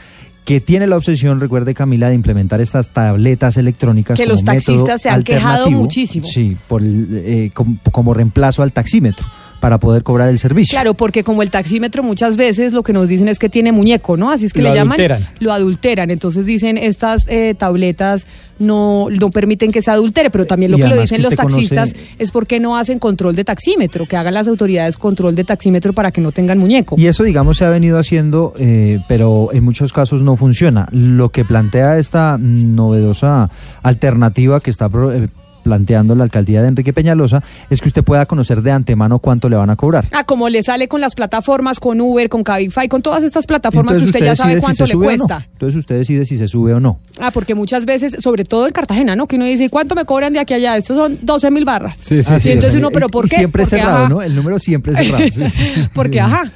que 0.47 0.61
tiene 0.61 0.87
la 0.87 0.95
obsesión, 0.95 1.41
recuerde 1.41 1.73
Camila, 1.73 2.07
de 2.07 2.15
implementar 2.15 2.61
estas 2.61 2.87
tabletas 2.87 3.57
electrónicas 3.57 4.17
Que 4.17 4.23
como 4.23 4.35
los 4.35 4.45
taxistas 4.45 5.01
se 5.01 5.09
han 5.09 5.21
quejado 5.21 5.69
muchísimo. 5.69 6.25
Sí, 6.25 6.55
por 6.69 6.81
eh, 6.85 7.51
com- 7.53 7.77
como 7.91 8.13
reemplazo 8.13 8.63
al 8.63 8.71
taxímetro 8.71 9.27
para 9.59 9.79
poder 9.79 10.03
cobrar 10.03 10.29
el 10.29 10.39
servicio. 10.39 10.75
Claro, 10.75 10.93
porque 10.93 11.23
como 11.23 11.41
el 11.41 11.49
taxímetro 11.49 12.03
muchas 12.03 12.37
veces 12.37 12.73
lo 12.73 12.83
que 12.83 12.93
nos 12.93 13.07
dicen 13.09 13.27
es 13.27 13.39
que 13.39 13.49
tiene 13.49 13.71
muñeco, 13.71 14.17
¿no? 14.17 14.29
Así 14.31 14.45
es 14.45 14.53
que 14.53 14.61
Lo 14.61 14.69
le 14.69 14.75
llaman. 14.75 14.93
adulteran. 14.99 15.29
Lo 15.39 15.51
adulteran. 15.53 16.11
Entonces 16.11 16.45
dicen 16.45 16.77
estas 16.77 17.25
eh, 17.27 17.55
tabletas 17.57 18.27
no, 18.59 19.07
no 19.11 19.29
permiten 19.29 19.71
que 19.71 19.81
se 19.83 19.91
adultere, 19.91 20.31
pero 20.31 20.45
también 20.45 20.71
lo 20.71 20.77
Y 20.77 20.81
que 20.81 20.87
lo 20.87 20.99
dicen 20.99 21.17
que 21.17 21.23
los 21.23 21.35
conoce- 21.35 21.69
taxistas 21.75 21.93
es 22.17 22.31
porque 22.31 22.59
no 22.59 22.75
hacen 22.75 22.97
control 22.97 23.35
de 23.35 23.43
taxímetro, 23.43 24.07
que 24.07 24.17
hagan 24.17 24.33
las 24.33 24.47
autoridades 24.47 24.97
control 24.97 25.35
de 25.35 25.43
taxímetro 25.43 25.93
para 25.93 26.09
que 26.11 26.21
no 26.21 26.31
tengan 26.31 26.57
muñeco. 26.57 26.95
Y 26.97 27.05
eso, 27.05 27.23
digamos, 27.23 27.57
se 27.57 27.65
ha 27.65 27.69
venido 27.69 27.99
haciendo, 27.99 28.53
eh, 28.57 28.99
pero 29.07 29.49
en 29.53 29.63
muchos 29.63 29.93
casos 29.93 30.23
no 30.23 30.35
funciona. 30.37 30.87
Lo 30.91 31.29
que 31.29 31.45
plantea 31.45 31.99
esta 31.99 32.37
novedosa 32.39 33.49
alternativa 33.83 34.59
que 34.59 34.69
está 34.71 34.89
pro- 34.89 35.11
eh, 35.13 35.29
planteando 35.67 36.15
la 36.15 36.23
alcaldía 36.23 36.61
de 36.61 36.69
Enrique 36.69 36.93
Peñalosa 36.93 37.43
es 37.69 37.81
que 37.81 37.89
usted 37.89 38.01
pueda 38.01 38.25
conocer 38.25 38.61
de 38.61 38.71
antemano 38.71 39.19
cuánto 39.19 39.49
le 39.49 39.57
van 39.57 39.69
a 39.69 39.75
cobrar. 39.75 40.05
Ah, 40.13 40.23
como 40.23 40.47
le 40.47 40.63
sale 40.63 40.87
con 40.87 41.01
las 41.01 41.13
plataformas, 41.13 41.81
con 41.81 41.99
Uber, 41.99 42.29
con 42.29 42.41
Cabify, 42.41 42.87
con 42.87 43.01
todas 43.01 43.21
estas 43.21 43.45
plataformas 43.45 43.95
Entonces 43.95 44.13
que 44.13 44.17
usted 44.19 44.31
ya 44.31 44.35
sabe 44.37 44.53
si 44.55 44.61
cuánto 44.61 44.85
le 44.85 44.93
no. 44.93 44.99
cuesta. 45.01 45.45
Entonces 45.51 45.77
usted 45.77 45.97
decide 45.97 46.25
si 46.25 46.37
se 46.37 46.47
sube 46.47 46.73
o 46.73 46.79
no. 46.79 47.01
Ah, 47.19 47.31
porque 47.31 47.53
muchas 47.53 47.85
veces, 47.85 48.15
sobre 48.21 48.45
todo 48.45 48.65
en 48.65 48.71
Cartagena, 48.71 49.17
¿no? 49.17 49.27
Que 49.27 49.35
uno 49.35 49.43
dice, 49.43 49.65
¿y 49.65 49.69
¿cuánto 49.69 49.93
me 49.93 50.05
cobran 50.05 50.31
de 50.31 50.39
aquí 50.39 50.53
a 50.53 50.55
allá? 50.55 50.77
Estos 50.77 50.95
son 50.95 51.19
12 51.21 51.51
mil 51.51 51.65
barras. 51.65 51.97
Sí, 51.97 52.23
sí, 52.23 52.33
y 52.33 52.39
sí. 52.39 52.51
entonces 52.51 52.79
uno, 52.79 52.89
¿pero 52.89 53.09
por 53.09 53.25
Y 53.25 53.29
qué? 53.29 53.35
Siempre 53.35 53.63
Porque, 53.63 53.77
cerrado, 53.77 53.97
ajá. 53.97 54.09
¿no? 54.09 54.21
El 54.21 54.35
número 54.35 54.57
siempre 54.59 54.93
es 54.93 54.99
cerrado. 54.99 55.25
Sí, 55.33 55.49
sí. 55.49 55.63
Porque, 55.93 56.21
ajá. 56.21 56.49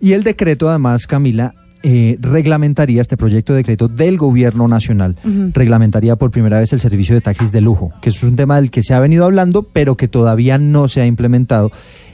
Y 0.00 0.12
el 0.12 0.22
decreto, 0.22 0.70
además, 0.70 1.06
Camila, 1.06 1.52
eh, 1.88 2.18
reglamentaría 2.20 3.00
este 3.00 3.16
proyecto 3.16 3.52
de 3.52 3.58
decreto 3.58 3.86
del 3.86 4.16
gobierno 4.16 4.66
nacional, 4.66 5.14
reglamentaría 5.52 6.16
por 6.16 6.32
primera 6.32 6.58
vez 6.58 6.72
el 6.72 6.80
servicio 6.80 7.14
de 7.14 7.20
taxis 7.20 7.52
de 7.52 7.60
lujo, 7.60 7.92
que 8.02 8.08
es 8.08 8.20
un 8.24 8.34
tema 8.34 8.56
del 8.56 8.72
que 8.72 8.82
se 8.82 8.92
ha 8.92 8.98
venido 8.98 9.24
hablando, 9.24 9.62
pero 9.62 9.96
que 9.96 10.08
todavía 10.08 10.58
no 10.58 10.88
se 10.88 11.00
ha 11.00 11.06
implementado. 11.06 11.70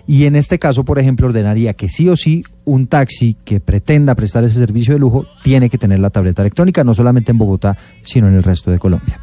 Y 0.06 0.26
en 0.26 0.36
este 0.36 0.58
caso, 0.58 0.84
por 0.84 0.98
ejemplo, 0.98 1.28
ordenaría 1.28 1.72
que 1.72 1.88
sí 1.88 2.06
o 2.10 2.16
sí 2.16 2.44
un 2.66 2.86
taxi 2.86 3.34
que 3.46 3.60
pretenda 3.60 4.14
prestar 4.14 4.44
ese 4.44 4.58
servicio 4.58 4.92
de 4.92 5.00
lujo 5.00 5.24
tiene 5.42 5.70
que 5.70 5.78
tener 5.78 6.00
la 6.00 6.10
tableta 6.10 6.42
electrónica, 6.42 6.84
no 6.84 6.92
solamente 6.92 7.32
en 7.32 7.38
Bogotá, 7.38 7.78
sino 8.02 8.28
en 8.28 8.34
el 8.34 8.42
resto 8.42 8.70
de 8.70 8.78
Colombia. 8.78 9.20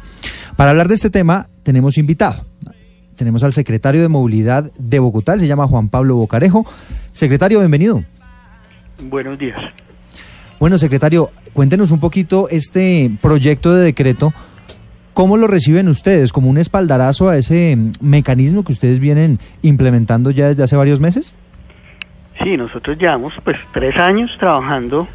Para 0.56 0.70
hablar 0.70 0.88
de 0.88 0.96
este 0.96 1.10
tema, 1.10 1.46
tenemos 1.62 1.96
invitado. 1.96 2.44
Tenemos 3.14 3.44
al 3.44 3.52
secretario 3.52 4.02
de 4.02 4.08
Movilidad 4.08 4.72
de 4.76 4.98
Bogotá, 4.98 5.34
él 5.34 5.40
se 5.40 5.46
llama 5.46 5.68
Juan 5.68 5.90
Pablo 5.90 6.16
Bocarejo. 6.16 6.66
Secretario, 7.12 7.60
bienvenido. 7.60 8.02
Buenos 9.08 9.38
días. 9.38 9.60
Bueno, 10.60 10.76
secretario, 10.76 11.30
cuéntenos 11.54 11.90
un 11.90 12.00
poquito 12.00 12.46
este 12.50 13.10
proyecto 13.22 13.72
de 13.72 13.82
decreto. 13.82 14.34
¿Cómo 15.14 15.38
lo 15.38 15.46
reciben 15.46 15.88
ustedes? 15.88 16.34
¿Como 16.34 16.50
un 16.50 16.58
espaldarazo 16.58 17.30
a 17.30 17.38
ese 17.38 17.74
mm, 17.74 17.92
mecanismo 18.02 18.62
que 18.62 18.74
ustedes 18.74 19.00
vienen 19.00 19.38
implementando 19.62 20.30
ya 20.30 20.48
desde 20.48 20.62
hace 20.62 20.76
varios 20.76 21.00
meses? 21.00 21.34
Sí, 22.42 22.58
nosotros 22.58 22.98
llevamos 22.98 23.32
pues 23.42 23.56
tres 23.72 23.96
años 23.96 24.30
trabajando 24.38 25.08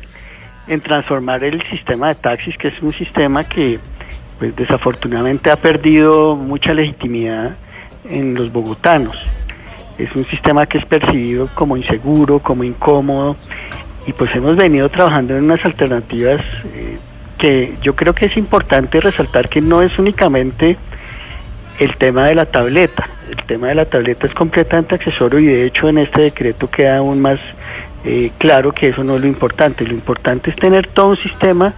en 0.65 0.81
transformar 0.81 1.43
el 1.43 1.61
sistema 1.69 2.07
de 2.07 2.15
taxis, 2.15 2.57
que 2.57 2.69
es 2.69 2.81
un 2.81 2.93
sistema 2.93 3.43
que 3.43 3.79
pues 4.39 4.55
desafortunadamente 4.55 5.51
ha 5.51 5.57
perdido 5.57 6.35
mucha 6.35 6.73
legitimidad 6.73 7.55
en 8.09 8.33
los 8.33 8.51
bogotanos. 8.51 9.15
Es 9.99 10.13
un 10.15 10.25
sistema 10.25 10.65
que 10.65 10.79
es 10.79 10.85
percibido 10.87 11.47
como 11.53 11.77
inseguro, 11.77 12.39
como 12.39 12.63
incómodo, 12.63 13.37
y 14.07 14.13
pues 14.13 14.35
hemos 14.35 14.55
venido 14.55 14.89
trabajando 14.89 15.35
en 15.35 15.45
unas 15.45 15.63
alternativas 15.65 16.41
eh, 16.73 16.97
que 17.37 17.75
yo 17.81 17.95
creo 17.95 18.13
que 18.13 18.25
es 18.25 18.37
importante 18.37 18.99
resaltar 19.01 19.49
que 19.49 19.61
no 19.61 19.81
es 19.81 19.97
únicamente 19.97 20.77
el 21.79 21.97
tema 21.97 22.27
de 22.27 22.35
la 22.35 22.45
tableta. 22.45 23.09
El 23.29 23.43
tema 23.43 23.67
de 23.67 23.75
la 23.75 23.85
tableta 23.85 24.27
es 24.27 24.33
completamente 24.33 24.95
accesorio 24.95 25.39
y 25.39 25.47
de 25.47 25.65
hecho 25.65 25.89
en 25.89 25.97
este 25.97 26.21
decreto 26.21 26.69
queda 26.69 26.97
aún 26.97 27.19
más 27.19 27.39
eh, 28.05 28.31
claro 28.37 28.71
que 28.71 28.89
eso 28.89 29.03
no 29.03 29.15
es 29.15 29.21
lo 29.21 29.27
importante. 29.27 29.85
Lo 29.85 29.93
importante 29.93 30.51
es 30.51 30.55
tener 30.55 30.87
todo 30.87 31.07
un 31.07 31.17
sistema 31.17 31.73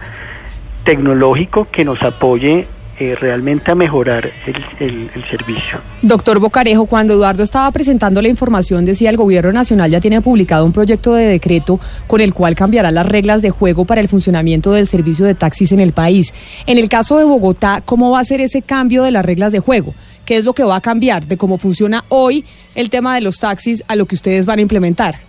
tecnológico 0.84 1.68
que 1.70 1.84
nos 1.84 2.02
apoye 2.02 2.66
eh, 3.00 3.14
realmente 3.14 3.70
a 3.70 3.74
mejorar 3.74 4.28
el, 4.46 4.56
el- 4.80 5.10
el 5.14 5.24
servicio. 5.30 5.78
Doctor 6.02 6.38
Bocarejo, 6.40 6.86
cuando 6.86 7.14
Eduardo 7.14 7.42
estaba 7.44 7.70
presentando 7.70 8.20
la 8.20 8.28
información, 8.28 8.84
decía 8.84 9.10
el 9.10 9.16
Gobierno 9.16 9.52
Nacional 9.52 9.90
ya 9.90 10.00
tiene 10.00 10.20
publicado 10.20 10.64
un 10.64 10.72
proyecto 10.72 11.14
de 11.14 11.26
decreto 11.26 11.78
con 12.06 12.20
el 12.20 12.34
cual 12.34 12.54
cambiará 12.54 12.90
las 12.90 13.06
reglas 13.06 13.40
de 13.42 13.50
juego 13.50 13.84
para 13.84 14.00
el 14.00 14.08
funcionamiento 14.08 14.72
del 14.72 14.88
servicio 14.88 15.24
de 15.26 15.34
taxis 15.34 15.72
en 15.72 15.80
el 15.80 15.92
país. 15.92 16.34
En 16.66 16.78
el 16.78 16.88
caso 16.88 17.18
de 17.18 17.24
Bogotá, 17.24 17.82
¿cómo 17.84 18.10
va 18.10 18.20
a 18.20 18.24
ser 18.24 18.40
ese 18.40 18.62
cambio 18.62 19.02
de 19.04 19.10
las 19.12 19.24
reglas 19.24 19.52
de 19.52 19.60
juego? 19.60 19.94
¿Qué 20.24 20.36
es 20.36 20.44
lo 20.44 20.52
que 20.52 20.64
va 20.64 20.76
a 20.76 20.80
cambiar 20.80 21.24
de 21.26 21.36
cómo 21.36 21.56
funciona 21.56 22.04
hoy 22.08 22.44
el 22.74 22.90
tema 22.90 23.14
de 23.14 23.22
los 23.22 23.38
taxis 23.38 23.82
a 23.88 23.96
lo 23.96 24.06
que 24.06 24.14
ustedes 24.16 24.44
van 24.44 24.58
a 24.58 24.62
implementar? 24.62 25.20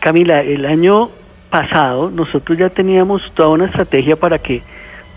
Camila, 0.00 0.40
el 0.42 0.66
año 0.66 1.10
pasado 1.50 2.10
nosotros 2.10 2.58
ya 2.58 2.68
teníamos 2.70 3.22
toda 3.34 3.50
una 3.50 3.66
estrategia 3.66 4.16
para 4.16 4.38
que 4.38 4.62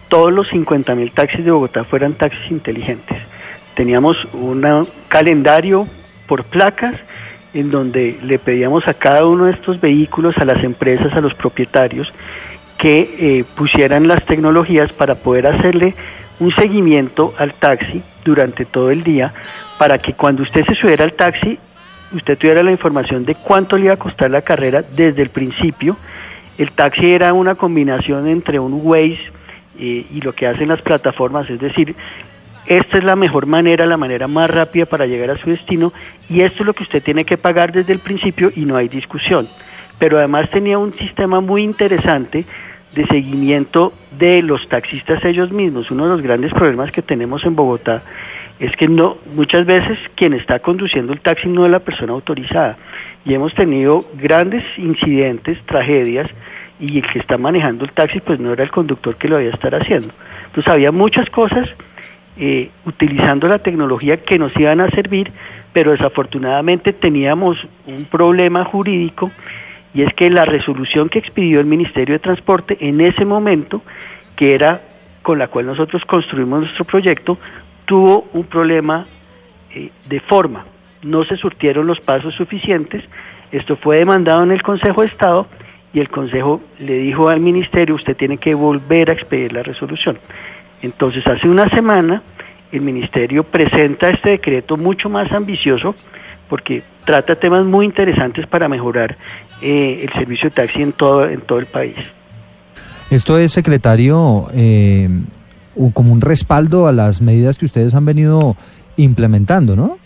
todos 0.07 0.31
los 0.31 0.47
50 0.49 0.95
mil 0.95 1.11
taxis 1.11 1.43
de 1.45 1.51
Bogotá 1.51 1.83
fueran 1.83 2.13
taxis 2.13 2.51
inteligentes. 2.51 3.17
Teníamos 3.75 4.27
un 4.33 4.65
calendario 5.07 5.87
por 6.27 6.43
placas 6.43 6.95
en 7.53 7.71
donde 7.71 8.17
le 8.23 8.39
pedíamos 8.39 8.87
a 8.87 8.93
cada 8.93 9.25
uno 9.25 9.45
de 9.45 9.51
estos 9.51 9.79
vehículos, 9.79 10.37
a 10.37 10.45
las 10.45 10.63
empresas, 10.63 11.13
a 11.13 11.21
los 11.21 11.33
propietarios, 11.33 12.11
que 12.77 13.15
eh, 13.19 13.43
pusieran 13.55 14.07
las 14.07 14.23
tecnologías 14.25 14.93
para 14.93 15.15
poder 15.15 15.47
hacerle 15.47 15.95
un 16.39 16.51
seguimiento 16.51 17.33
al 17.37 17.53
taxi 17.53 18.03
durante 18.23 18.65
todo 18.65 18.91
el 18.91 19.03
día, 19.03 19.33
para 19.79 19.97
que 19.97 20.13
cuando 20.13 20.43
usted 20.43 20.65
se 20.65 20.75
subiera 20.75 21.03
al 21.03 21.13
taxi, 21.13 21.57
usted 22.13 22.37
tuviera 22.37 22.61
la 22.61 22.71
información 22.71 23.25
de 23.25 23.35
cuánto 23.35 23.77
le 23.77 23.85
iba 23.85 23.93
a 23.93 23.97
costar 23.97 24.29
la 24.29 24.41
carrera 24.41 24.83
desde 24.83 25.21
el 25.21 25.29
principio. 25.29 25.97
El 26.57 26.71
taxi 26.71 27.11
era 27.11 27.33
una 27.33 27.55
combinación 27.55 28.27
entre 28.27 28.59
un 28.59 28.81
Waze 28.83 29.36
eh, 29.79 30.05
y 30.09 30.21
lo 30.21 30.33
que 30.33 30.47
hacen 30.47 30.69
las 30.69 30.81
plataformas, 30.81 31.49
es 31.49 31.59
decir, 31.59 31.95
esta 32.67 32.97
es 32.97 33.03
la 33.03 33.15
mejor 33.15 33.45
manera, 33.45 33.85
la 33.85 33.95
manera 33.95 34.27
más 34.27 34.49
rápida 34.49 34.85
para 34.85 35.05
llegar 35.05 35.31
a 35.31 35.37
su 35.37 35.49
destino 35.49 35.93
y 36.29 36.41
esto 36.41 36.63
es 36.63 36.67
lo 36.67 36.73
que 36.73 36.83
usted 36.83 37.01
tiene 37.01 37.23
que 37.23 37.37
pagar 37.37 37.71
desde 37.71 37.93
el 37.93 37.99
principio 37.99 38.51
y 38.53 38.65
no 38.65 38.75
hay 38.75 38.89
discusión. 38.89 39.47
Pero 39.99 40.17
además 40.17 40.49
tenía 40.49 40.77
un 40.77 40.91
sistema 40.91 41.39
muy 41.39 41.63
interesante 41.63 42.45
de 42.93 43.07
seguimiento 43.07 43.93
de 44.19 44.41
los 44.41 44.67
taxistas 44.67 45.23
ellos 45.23 45.51
mismos. 45.51 45.91
Uno 45.91 46.03
de 46.03 46.09
los 46.09 46.21
grandes 46.21 46.53
problemas 46.53 46.91
que 46.91 47.01
tenemos 47.01 47.45
en 47.45 47.55
Bogotá 47.55 48.03
es 48.59 48.75
que 48.75 48.87
no 48.87 49.17
muchas 49.33 49.65
veces 49.65 49.97
quien 50.15 50.33
está 50.33 50.59
conduciendo 50.59 51.13
el 51.13 51.21
taxi 51.21 51.47
no 51.47 51.65
es 51.65 51.71
la 51.71 51.79
persona 51.79 52.13
autorizada 52.13 52.77
y 53.23 53.33
hemos 53.33 53.53
tenido 53.53 54.01
grandes 54.15 54.63
incidentes, 54.77 55.57
tragedias 55.65 56.27
y 56.79 56.99
el 56.99 57.07
que 57.07 57.19
está 57.19 57.37
manejando 57.37 57.85
el 57.85 57.91
taxi 57.91 58.19
pues 58.19 58.39
no 58.39 58.53
era 58.53 58.63
el 58.63 58.71
conductor 58.71 59.15
que 59.15 59.27
lo 59.27 59.37
había 59.37 59.49
estar 59.49 59.73
haciendo. 59.73 60.09
Entonces 60.47 60.71
había 60.71 60.91
muchas 60.91 61.29
cosas 61.29 61.69
eh, 62.37 62.69
utilizando 62.85 63.47
la 63.47 63.59
tecnología 63.59 64.17
que 64.17 64.37
nos 64.37 64.55
iban 64.57 64.79
a 64.79 64.89
servir, 64.91 65.31
pero 65.73 65.91
desafortunadamente 65.91 66.93
teníamos 66.93 67.57
un 67.87 68.05
problema 68.05 68.63
jurídico 68.63 69.31
y 69.93 70.03
es 70.03 70.13
que 70.13 70.29
la 70.29 70.45
resolución 70.45 71.09
que 71.09 71.19
expidió 71.19 71.59
el 71.59 71.65
Ministerio 71.65 72.13
de 72.13 72.19
Transporte 72.19 72.77
en 72.79 73.01
ese 73.01 73.25
momento, 73.25 73.81
que 74.35 74.53
era 74.53 74.81
con 75.23 75.39
la 75.39 75.47
cual 75.47 75.65
nosotros 75.65 76.05
construimos 76.05 76.61
nuestro 76.61 76.85
proyecto, 76.85 77.39
tuvo 77.85 78.27
un 78.33 78.43
problema 78.43 79.07
eh, 79.73 79.89
de 80.07 80.19
forma. 80.19 80.65
No 81.01 81.23
se 81.23 81.37
surtieron 81.37 81.87
los 81.87 81.99
pasos 81.99 82.35
suficientes. 82.35 83.03
Esto 83.51 83.77
fue 83.77 83.97
demandado 83.97 84.43
en 84.43 84.51
el 84.51 84.61
Consejo 84.61 85.01
de 85.01 85.07
Estado 85.07 85.47
y 85.93 85.99
el 85.99 86.09
Consejo 86.09 86.61
le 86.79 86.95
dijo 86.95 87.29
al 87.29 87.39
Ministerio, 87.39 87.95
usted 87.95 88.15
tiene 88.15 88.37
que 88.37 88.53
volver 88.53 89.09
a 89.09 89.13
expedir 89.13 89.53
la 89.53 89.63
resolución. 89.63 90.19
Entonces, 90.81 91.25
hace 91.25 91.47
una 91.47 91.69
semana, 91.69 92.21
el 92.71 92.81
Ministerio 92.81 93.43
presenta 93.43 94.09
este 94.09 94.31
decreto 94.31 94.77
mucho 94.77 95.09
más 95.09 95.31
ambicioso 95.31 95.95
porque 96.49 96.83
trata 97.05 97.35
temas 97.35 97.65
muy 97.65 97.85
interesantes 97.85 98.45
para 98.47 98.67
mejorar 98.67 99.15
eh, 99.61 100.01
el 100.03 100.13
servicio 100.13 100.49
de 100.49 100.55
taxi 100.55 100.81
en 100.81 100.93
todo, 100.93 101.27
en 101.27 101.41
todo 101.41 101.59
el 101.59 101.65
país. 101.65 101.95
Esto 103.09 103.37
es, 103.37 103.53
secretario, 103.53 104.47
eh, 104.53 105.09
como 105.93 106.11
un 106.11 106.21
respaldo 106.21 106.87
a 106.87 106.91
las 106.91 107.21
medidas 107.21 107.57
que 107.57 107.65
ustedes 107.65 107.93
han 107.93 108.05
venido 108.05 108.55
implementando, 108.97 109.75
¿no? 109.75 109.97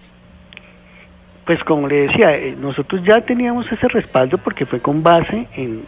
Pues 1.46 1.64
como 1.64 1.88
le 1.88 2.08
decía, 2.08 2.36
eh, 2.36 2.56
nosotros 2.60 3.02
ya 3.04 3.22
teníamos 3.22 3.72
ese 3.72 3.88
respaldo 3.88 4.38
porque 4.38 4.66
fue 4.66 4.80
con 4.80 5.02
base 5.04 5.48
en 5.56 5.84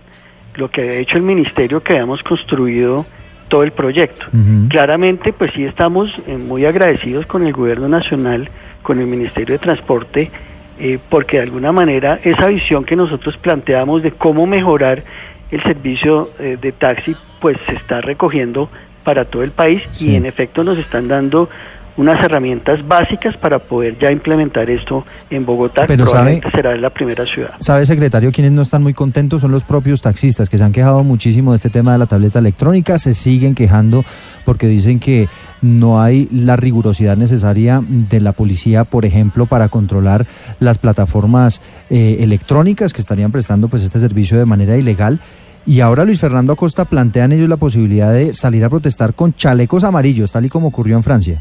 lo 0.55 0.69
que 0.69 0.81
había 0.81 0.93
hecho 0.95 1.17
el 1.17 1.23
ministerio 1.23 1.81
que 1.81 1.93
habíamos 1.93 2.23
construido 2.23 3.05
todo 3.47 3.63
el 3.63 3.71
proyecto. 3.71 4.25
Claramente, 4.69 5.31
pues 5.31 5.51
sí 5.53 5.63
estamos 5.63 6.11
eh, 6.27 6.37
muy 6.37 6.65
agradecidos 6.65 7.25
con 7.27 7.45
el 7.45 7.53
gobierno 7.53 7.87
nacional, 7.87 8.49
con 8.81 8.99
el 8.99 9.05
Ministerio 9.05 9.53
de 9.53 9.59
Transporte, 9.59 10.31
eh, 10.79 10.97
porque 11.09 11.37
de 11.37 11.43
alguna 11.43 11.71
manera 11.71 12.19
esa 12.23 12.47
visión 12.47 12.83
que 12.83 12.95
nosotros 12.95 13.37
planteamos 13.37 14.01
de 14.01 14.11
cómo 14.11 14.47
mejorar 14.47 15.03
el 15.51 15.61
servicio 15.61 16.29
eh, 16.39 16.57
de 16.59 16.71
taxi, 16.71 17.15
pues 17.39 17.57
se 17.67 17.75
está 17.75 18.01
recogiendo 18.01 18.69
para 19.03 19.25
todo 19.25 19.43
el 19.43 19.51
país 19.51 19.83
Sí. 19.91 20.09
y 20.11 20.15
en 20.15 20.25
efecto 20.25 20.63
nos 20.63 20.77
están 20.79 21.07
dando 21.07 21.47
unas 21.95 22.23
herramientas 22.23 22.79
básicas 22.87 23.37
para 23.37 23.59
poder 23.59 23.97
ya 23.99 24.11
implementar 24.11 24.69
esto 24.69 25.05
en 25.29 25.45
Bogotá, 25.45 25.85
Pero 25.87 26.05
sabe- 26.07 26.11
probablemente 26.41 26.51
será 26.51 26.75
la 26.75 26.89
primera 26.89 27.25
ciudad. 27.25 27.51
¿Sabe, 27.59 27.85
secretario, 27.85 28.31
quienes 28.31 28.51
no 28.51 28.61
están 28.63 28.81
muy 28.81 28.93
contentos 28.93 29.41
son 29.41 29.51
los 29.51 29.63
propios 29.63 30.01
taxistas 30.01 30.49
que 30.49 30.57
se 30.57 30.63
han 30.63 30.71
quejado 30.71 31.03
muchísimo 31.03 31.51
de 31.51 31.57
este 31.57 31.69
tema 31.69 31.91
de 31.93 31.99
la 31.99 32.05
tableta 32.07 32.39
electrónica, 32.39 32.97
se 32.97 33.13
siguen 33.13 33.53
quejando 33.53 34.03
porque 34.45 34.67
dicen 34.67 34.99
que 34.99 35.27
no 35.61 36.01
hay 36.01 36.27
la 36.31 36.55
rigurosidad 36.55 37.15
necesaria 37.15 37.81
de 37.87 38.19
la 38.19 38.33
policía, 38.33 38.83
por 38.83 39.05
ejemplo, 39.05 39.45
para 39.45 39.69
controlar 39.69 40.25
las 40.59 40.77
plataformas 40.77 41.61
eh, 41.89 42.17
electrónicas 42.19 42.91
que 42.91 43.01
estarían 43.01 43.31
prestando 43.31 43.67
pues 43.69 43.83
este 43.83 43.99
servicio 43.99 44.37
de 44.37 44.45
manera 44.45 44.75
ilegal. 44.75 45.19
Y 45.65 45.79
ahora 45.79 46.03
Luis 46.03 46.19
Fernando 46.19 46.51
Acosta 46.51 46.83
plantean 46.83 47.31
ellos 47.31 47.47
la 47.47 47.55
posibilidad 47.55 48.11
de 48.11 48.33
salir 48.33 48.65
a 48.65 48.69
protestar 48.69 49.13
con 49.13 49.33
chalecos 49.33 49.85
amarillos, 49.85 50.31
tal 50.31 50.43
y 50.45 50.49
como 50.49 50.67
ocurrió 50.67 50.97
en 50.97 51.03
Francia. 51.03 51.39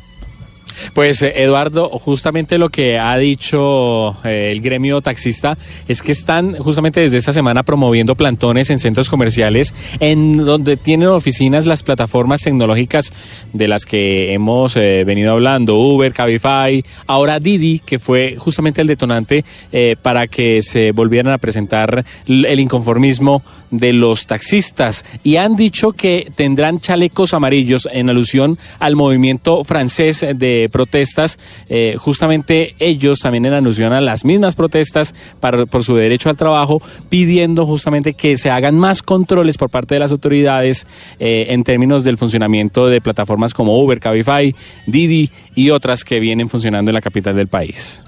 Pues 0.94 1.22
eh, 1.22 1.32
Eduardo, 1.36 1.89
justamente 1.89 2.59
lo 2.59 2.68
que 2.68 2.98
ha 2.98 3.16
dicho 3.16 4.16
eh, 4.24 4.51
el 4.52 4.60
gremio 4.60 5.01
taxista 5.01 5.56
es 5.89 6.02
que 6.02 6.12
están 6.12 6.56
justamente 6.56 7.01
desde 7.01 7.18
esta 7.18 7.32
semana 7.32 7.62
promoviendo 7.62 8.14
plantones 8.14 8.70
en 8.70 8.78
centros 8.78 9.09
comerciales 9.09 9.74
en 10.01 10.44
donde 10.44 10.76
tienen 10.76 11.09
oficinas 11.09 11.66
las 11.66 11.82
plataformas 11.82 12.43
tecnológicas 12.43 13.12
de 13.52 13.68
las 13.68 13.84
que 13.84 14.32
hemos 14.32 14.76
eh, 14.76 15.05
venido 15.05 15.32
hablando, 15.32 15.76
Uber, 15.76 16.12
Cabify, 16.12 16.84
ahora 17.06 17.39
Didi, 17.39 17.80
que 17.80 17.98
fue 17.98 18.36
justamente 18.36 18.80
el 18.80 18.86
detonante 18.86 19.44
eh, 19.72 19.97
para 20.01 20.26
que 20.26 20.62
se 20.62 20.93
volvieran 20.93 21.32
a 21.32 21.39
presentar 21.39 22.05
el 22.26 22.60
inconformismo 22.60 23.43
de 23.70 23.93
los 23.93 24.26
taxistas. 24.26 25.05
Y 25.24 25.36
han 25.36 25.56
dicho 25.56 25.93
que 25.93 26.30
tendrán 26.34 26.80
chalecos 26.80 27.34
amarillos 27.34 27.89
en 27.90 28.10
alusión 28.10 28.59
al 28.78 28.97
movimiento 28.97 29.64
francés 29.64 30.24
de 30.34 30.52
protestas. 30.70 31.39
Eh, 31.69 31.97
justamente 31.99 32.74
ellos 32.79 33.20
también 33.20 33.47
en 33.47 33.53
alusión 33.55 33.93
a 33.93 34.01
las 34.01 34.24
mismas 34.24 34.55
protestas 34.55 35.15
para- 35.41 35.66
por 35.66 35.85
su 35.85 35.97
derecho 35.97 36.29
al 36.29 36.37
trabajo, 36.37 36.81
pidiendo 37.09 37.66
justamente 37.66 38.15
que 38.15 38.37
se 38.37 38.51
hagan 38.51 38.79
más 38.79 39.03
controles 39.03 39.59
por 39.59 39.70
parte 39.70 39.95
de 39.95 40.01
las 40.01 40.12
autoridades 40.12 40.87
eh, 41.19 41.47
en 41.51 41.65
términos 41.65 42.05
del 42.05 42.16
funcionamiento 42.16 42.87
de 42.87 43.01
plataformas 43.01 43.55
como 43.55 43.79
Uber, 43.79 43.99
Cabify, 44.01 44.55
Didi 44.87 45.31
y 45.55 45.70
otras 45.70 46.05
que 46.05 46.20
vienen 46.20 46.49
funcionando 46.49 46.91
en 46.91 46.95
la 46.95 47.01
capital 47.01 47.35
del 47.37 47.49
país. 47.49 48.05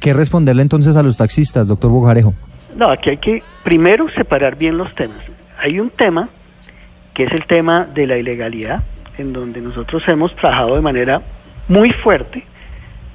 ¿Qué 0.00 0.12
responderle 0.14 0.62
entonces 0.62 0.96
a 0.96 1.02
los 1.02 1.16
taxistas, 1.16 1.68
doctor 1.68 1.90
Bojarejo? 1.90 2.34
No, 2.76 2.90
aquí 2.90 3.10
hay 3.10 3.16
que 3.18 3.42
primero 3.64 4.08
separar 4.10 4.56
bien 4.56 4.78
los 4.78 4.94
temas. 4.94 5.18
Hay 5.62 5.78
un 5.80 5.90
tema 5.90 6.28
que 7.14 7.24
es 7.24 7.32
el 7.32 7.44
tema 7.46 7.84
de 7.92 8.06
la 8.06 8.16
ilegalidad, 8.16 8.82
en 9.18 9.32
donde 9.32 9.60
nosotros 9.60 10.02
hemos 10.06 10.34
trabajado 10.36 10.76
de 10.76 10.80
manera 10.80 11.20
muy 11.70 11.92
fuerte 11.92 12.42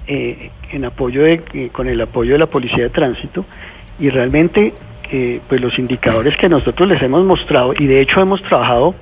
eh, 0.08 0.50
en 0.72 0.86
apoyo 0.86 1.24
de, 1.24 1.42
eh, 1.54 1.70
con 1.72 1.88
el 1.88 2.00
apoyo 2.02 2.34
de 2.34 2.40
la 2.40 2.46
policía 2.48 2.86
de 2.86 2.90
tránsito 2.90 3.46
y 4.00 4.10
realmente 4.10 4.74
eh, 5.12 5.42
pues 5.48 5.62
los 5.62 5.78
indicadores 5.78 6.36
que 6.38 6.48
nosotros 6.48 6.90
les 6.90 7.02
hemos 7.04 7.24
mostrado 7.26 7.74
y 7.78 7.86
de 7.86 8.00
hecho 8.02 8.22
hemos 8.22 8.42
trabajado, 8.42 8.96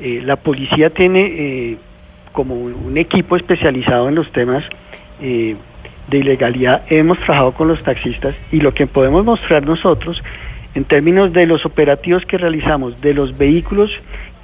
la 0.00 0.36
policía 0.36 0.90
tiene 0.90 1.76
como 2.30 2.54
un 2.54 2.96
equipo 2.96 3.34
especializado 3.34 4.08
en 4.08 4.14
los 4.14 4.30
temas 4.30 4.62
de 5.18 5.56
ilegalidad, 6.12 6.82
hemos 6.88 7.18
trabajado 7.18 7.50
con 7.50 7.66
los 7.66 7.82
taxistas 7.82 8.36
y 8.52 8.60
lo 8.60 8.72
que 8.74 8.86
podemos 8.86 9.24
mostrar 9.24 9.66
nosotros 9.66 10.22
en 10.76 10.84
términos 10.84 11.32
de 11.32 11.46
los 11.46 11.66
operativos 11.66 12.24
que 12.26 12.38
realizamos, 12.38 13.00
de 13.00 13.12
los 13.12 13.36
vehículos 13.36 13.90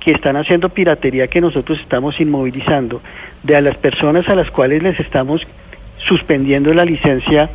que 0.04 0.12
están 0.12 0.36
haciendo 0.36 0.68
piratería 0.68 1.28
que 1.28 1.40
nosotros 1.40 1.80
estamos 1.80 2.20
inmovilizando, 2.20 3.00
de 3.42 3.56
a 3.56 3.60
las 3.62 3.76
personas 3.78 4.28
a 4.28 4.34
las 4.34 4.50
cuales 4.50 4.82
les 4.82 5.00
estamos 5.00 5.46
suspendiendo 5.96 6.74
la 6.74 6.84
licencia 6.84 7.48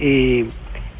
eh, 0.00 0.46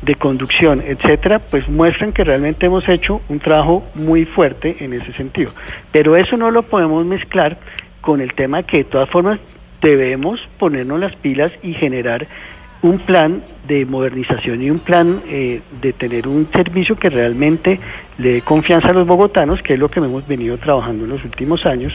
de 0.02 0.14
conducción, 0.14 0.82
etcétera, 0.84 1.38
pues 1.38 1.68
muestran 1.68 2.12
que 2.12 2.24
realmente 2.24 2.66
hemos 2.66 2.88
hecho 2.88 3.20
un 3.28 3.38
trabajo 3.38 3.84
muy 3.94 4.26
fuerte 4.26 4.76
en 4.80 4.92
ese 4.92 5.12
sentido. 5.14 5.52
Pero 5.90 6.16
eso 6.16 6.36
no 6.36 6.50
lo 6.50 6.62
podemos 6.62 7.04
mezclar 7.06 7.58
con 8.00 8.20
el 8.20 8.34
tema 8.34 8.62
que 8.62 8.78
de 8.78 8.84
todas 8.84 9.08
formas 9.08 9.40
debemos 9.80 10.40
ponernos 10.58 11.00
las 11.00 11.16
pilas 11.16 11.52
y 11.62 11.74
generar 11.74 12.26
un 12.82 12.98
plan 12.98 13.42
de 13.68 13.84
modernización 13.84 14.62
y 14.62 14.70
un 14.70 14.78
plan 14.78 15.20
eh, 15.28 15.60
de 15.82 15.92
tener 15.92 16.26
un 16.26 16.48
servicio 16.52 16.96
que 16.96 17.10
realmente 17.10 17.78
le 18.18 18.34
dé 18.34 18.40
confianza 18.40 18.88
a 18.88 18.92
los 18.92 19.06
bogotanos, 19.06 19.62
que 19.62 19.74
es 19.74 19.78
lo 19.78 19.90
que 19.90 20.00
hemos 20.00 20.26
venido 20.26 20.56
trabajando 20.56 21.04
en 21.04 21.10
los 21.10 21.24
últimos 21.24 21.66
años 21.66 21.92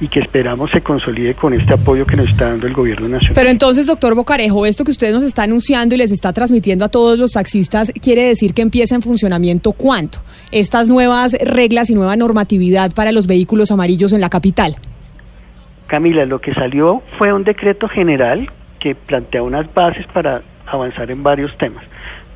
y 0.00 0.08
que 0.08 0.20
esperamos 0.20 0.70
se 0.70 0.80
consolide 0.80 1.34
con 1.34 1.54
este 1.54 1.74
apoyo 1.74 2.04
que 2.04 2.16
nos 2.16 2.28
está 2.28 2.50
dando 2.50 2.66
el 2.66 2.72
gobierno 2.72 3.08
nacional. 3.08 3.34
Pero 3.34 3.50
entonces, 3.50 3.86
doctor 3.86 4.14
Bocarejo, 4.14 4.66
esto 4.66 4.84
que 4.84 4.90
usted 4.90 5.12
nos 5.12 5.22
está 5.22 5.44
anunciando 5.44 5.94
y 5.94 5.98
les 5.98 6.10
está 6.10 6.32
transmitiendo 6.32 6.84
a 6.84 6.88
todos 6.88 7.18
los 7.18 7.32
taxistas, 7.32 7.92
quiere 8.02 8.24
decir 8.24 8.52
que 8.52 8.62
empieza 8.62 8.96
en 8.96 9.02
funcionamiento 9.02 9.72
cuánto? 9.72 10.18
Estas 10.50 10.88
nuevas 10.88 11.36
reglas 11.40 11.88
y 11.90 11.94
nueva 11.94 12.16
normatividad 12.16 12.92
para 12.94 13.12
los 13.12 13.26
vehículos 13.26 13.70
amarillos 13.70 14.12
en 14.12 14.20
la 14.20 14.28
capital. 14.28 14.76
Camila, 15.86 16.26
lo 16.26 16.40
que 16.40 16.52
salió 16.52 17.00
fue 17.16 17.32
un 17.32 17.44
decreto 17.44 17.88
general 17.88 18.50
que 18.78 18.94
plantea 18.94 19.42
unas 19.42 19.72
bases 19.72 20.06
para 20.08 20.42
avanzar 20.66 21.10
en 21.10 21.22
varios 21.22 21.56
temas. 21.56 21.84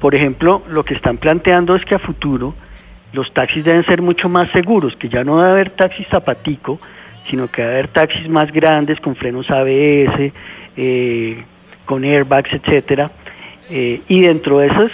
Por 0.01 0.15
ejemplo, 0.15 0.63
lo 0.69 0.85
que 0.85 0.95
están 0.95 1.19
planteando 1.19 1.77
es 1.77 1.85
que 1.85 1.95
a 1.95 1.99
futuro 1.99 2.55
los 3.13 3.33
taxis 3.33 3.65
deben 3.65 3.85
ser 3.85 4.03
mucho 4.03 4.29
más 4.29 4.51
seguros, 4.53 4.97
que 4.97 5.09
ya 5.09 5.25
no 5.25 5.41
debe 5.41 5.51
haber 5.51 5.71
taxis 5.71 6.07
zapatico, 6.09 6.79
sino 7.29 7.49
que 7.49 7.63
debe 7.63 7.75
haber 7.75 7.89
taxis 7.89 8.29
más 8.29 8.51
grandes 8.53 9.01
con 9.01 9.17
frenos 9.17 9.51
ABS, 9.51 10.33
eh, 10.77 11.45
con 11.85 12.05
airbags, 12.05 12.53
etcétera. 12.53 13.11
Eh, 13.69 14.01
y 14.09 14.23
dentro 14.23 14.59
de 14.59 14.69
esas 14.69 14.91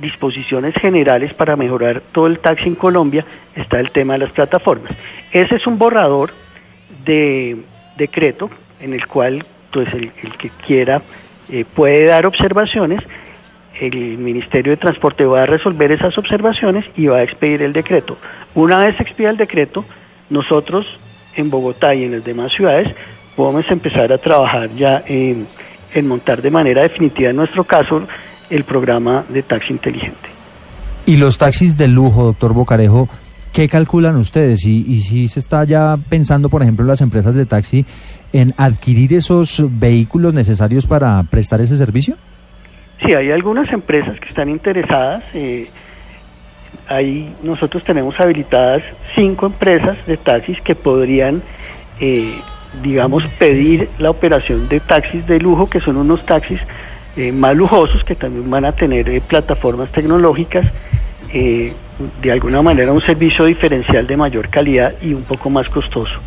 disposiciones 0.00 0.74
generales 0.74 1.34
para 1.34 1.56
mejorar 1.56 2.02
todo 2.12 2.26
el 2.26 2.38
taxi 2.38 2.68
en 2.68 2.76
Colombia 2.76 3.24
está 3.54 3.80
el 3.80 3.90
tema 3.90 4.14
de 4.14 4.20
las 4.20 4.30
plataformas. 4.30 4.92
Ese 5.32 5.56
es 5.56 5.66
un 5.66 5.78
borrador 5.78 6.30
de 7.04 7.56
decreto 7.96 8.48
en 8.80 8.94
el 8.94 9.06
cual 9.06 9.44
pues 9.72 9.88
el, 9.92 10.12
que 10.38 10.50
quiera 10.66 11.02
eh, 11.50 11.64
puede 11.64 12.06
dar 12.06 12.26
observaciones, 12.26 13.00
el 13.80 14.18
Ministerio 14.18 14.72
de 14.72 14.76
Transporte 14.76 15.24
va 15.24 15.42
a 15.42 15.46
resolver 15.46 15.92
esas 15.92 16.16
observaciones 16.18 16.84
y 16.96 17.06
va 17.06 17.18
a 17.18 17.22
expedir 17.22 17.62
el 17.62 17.72
decreto. 17.72 18.18
Una 18.54 18.80
vez 18.80 18.98
expida 19.00 19.30
el 19.30 19.36
decreto, 19.36 19.84
nosotros 20.30 20.86
en 21.36 21.50
Bogotá 21.50 21.94
y 21.94 22.04
en 22.04 22.12
las 22.12 22.24
demás 22.24 22.52
ciudades 22.52 22.92
podemos 23.36 23.70
empezar 23.70 24.12
a 24.12 24.18
trabajar 24.18 24.68
ya 24.74 25.02
en, 25.06 25.46
en 25.94 26.08
montar 26.08 26.42
de 26.42 26.50
manera 26.50 26.82
definitiva, 26.82 27.30
en 27.30 27.36
nuestro 27.36 27.64
caso, 27.64 28.02
el 28.50 28.64
programa 28.64 29.24
de 29.28 29.42
taxi 29.42 29.72
inteligente. 29.72 30.28
Y 31.06 31.16
los 31.16 31.38
taxis 31.38 31.76
de 31.76 31.88
lujo, 31.88 32.24
doctor 32.24 32.52
Bocarejo, 32.52 33.08
¿qué 33.52 33.68
calculan 33.68 34.16
ustedes? 34.16 34.64
Y, 34.66 34.84
y 34.86 35.00
si 35.00 35.28
se 35.28 35.40
está 35.40 35.64
ya 35.64 35.96
pensando, 36.08 36.48
por 36.48 36.62
ejemplo, 36.62 36.84
las 36.84 37.00
empresas 37.00 37.34
de 37.34 37.46
taxi 37.46 37.86
en 38.32 38.54
adquirir 38.56 39.14
esos 39.14 39.62
vehículos 39.78 40.34
necesarios 40.34 40.86
para 40.86 41.22
prestar 41.24 41.60
ese 41.60 41.76
servicio? 41.76 42.16
Sí, 43.04 43.14
hay 43.14 43.30
algunas 43.30 43.70
empresas 43.72 44.18
que 44.20 44.28
están 44.28 44.48
interesadas. 44.48 45.22
Eh, 45.34 45.68
ahí 46.88 47.34
nosotros 47.42 47.84
tenemos 47.84 48.18
habilitadas 48.18 48.82
cinco 49.14 49.46
empresas 49.46 49.96
de 50.06 50.16
taxis 50.16 50.60
que 50.60 50.74
podrían, 50.74 51.42
eh, 52.00 52.34
digamos, 52.82 53.24
pedir 53.38 53.88
la 53.98 54.10
operación 54.10 54.68
de 54.68 54.80
taxis 54.80 55.26
de 55.26 55.38
lujo, 55.38 55.66
que 55.66 55.80
son 55.80 55.96
unos 55.96 56.24
taxis 56.26 56.60
eh, 57.18 57.32
más 57.32 57.56
lujosos 57.56 58.04
que 58.04 58.14
también 58.14 58.48
van 58.48 58.64
a 58.64 58.70
tener 58.70 59.08
eh, 59.08 59.20
plataformas 59.20 59.90
tecnológicas, 59.90 60.64
eh, 61.32 61.72
de 62.22 62.30
alguna 62.30 62.62
manera 62.62 62.92
un 62.92 63.00
servicio 63.00 63.44
diferencial 63.44 64.06
de 64.06 64.16
mayor 64.16 64.48
calidad 64.48 64.94
y 65.02 65.14
un 65.14 65.24
poco 65.24 65.50
más 65.50 65.68
costoso. 65.68 66.20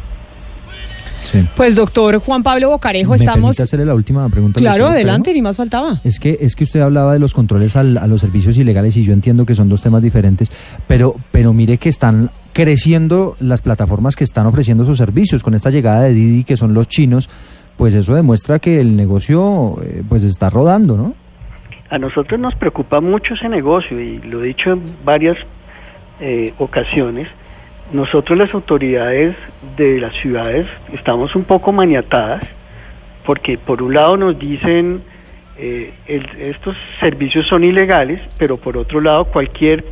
Pues 1.55 1.75
doctor 1.75 2.17
Juan 2.19 2.43
Pablo 2.43 2.69
Bocarejo, 2.69 3.11
¿Me 3.11 3.17
estamos... 3.17 3.59
hacerle 3.59 3.85
la 3.85 3.95
última 3.95 4.27
pregunta? 4.29 4.59
Claro, 4.59 4.87
adelante, 4.87 5.33
ni 5.33 5.41
más 5.41 5.57
faltaba. 5.57 5.99
Es 6.03 6.19
que, 6.19 6.37
es 6.41 6.55
que 6.55 6.63
usted 6.63 6.81
hablaba 6.81 7.13
de 7.13 7.19
los 7.19 7.33
controles 7.33 7.75
al- 7.75 7.97
a 7.97 8.07
los 8.07 8.21
servicios 8.21 8.57
ilegales 8.57 8.97
y 8.97 9.03
yo 9.03 9.13
entiendo 9.13 9.45
que 9.45 9.55
son 9.55 9.69
dos 9.69 9.81
temas 9.81 10.01
diferentes, 10.01 10.51
pero, 10.87 11.15
pero 11.31 11.53
mire 11.53 11.77
que 11.77 11.89
están 11.89 12.29
creciendo 12.53 13.35
las 13.39 13.61
plataformas 13.61 14.15
que 14.15 14.23
están 14.23 14.45
ofreciendo 14.45 14.85
sus 14.85 14.97
servicios 14.97 15.41
con 15.43 15.53
esta 15.53 15.69
llegada 15.69 16.01
de 16.03 16.13
Didi, 16.13 16.43
que 16.43 16.57
son 16.57 16.73
los 16.73 16.87
chinos, 16.87 17.29
pues 17.77 17.93
eso 17.93 18.13
demuestra 18.13 18.59
que 18.59 18.79
el 18.79 18.95
negocio 18.95 19.77
eh, 19.83 20.03
pues 20.07 20.23
está 20.23 20.49
rodando, 20.49 20.97
¿no? 20.97 21.13
A 21.89 21.97
nosotros 21.97 22.39
nos 22.39 22.55
preocupa 22.55 23.01
mucho 23.01 23.33
ese 23.33 23.49
negocio 23.49 23.99
y 23.99 24.19
lo 24.19 24.43
he 24.43 24.47
dicho 24.47 24.71
en 24.71 24.81
varias 25.03 25.37
eh, 26.19 26.53
ocasiones. 26.57 27.27
Nosotros 27.93 28.37
las 28.37 28.53
autoridades 28.53 29.35
de 29.75 29.99
las 29.99 30.13
ciudades 30.15 30.65
estamos 30.93 31.35
un 31.35 31.43
poco 31.43 31.73
maniatadas 31.73 32.41
porque 33.25 33.57
por 33.57 33.83
un 33.83 33.93
lado 33.93 34.15
nos 34.17 34.39
dicen 34.39 35.01
eh, 35.57 35.93
el- 36.07 36.27
estos 36.39 36.75
servicios 36.99 37.45
son 37.47 37.63
ilegales, 37.63 38.19
pero 38.37 38.57
por 38.57 38.77
otro 38.77 39.01
lado 39.01 39.25
cualquier 39.25 39.83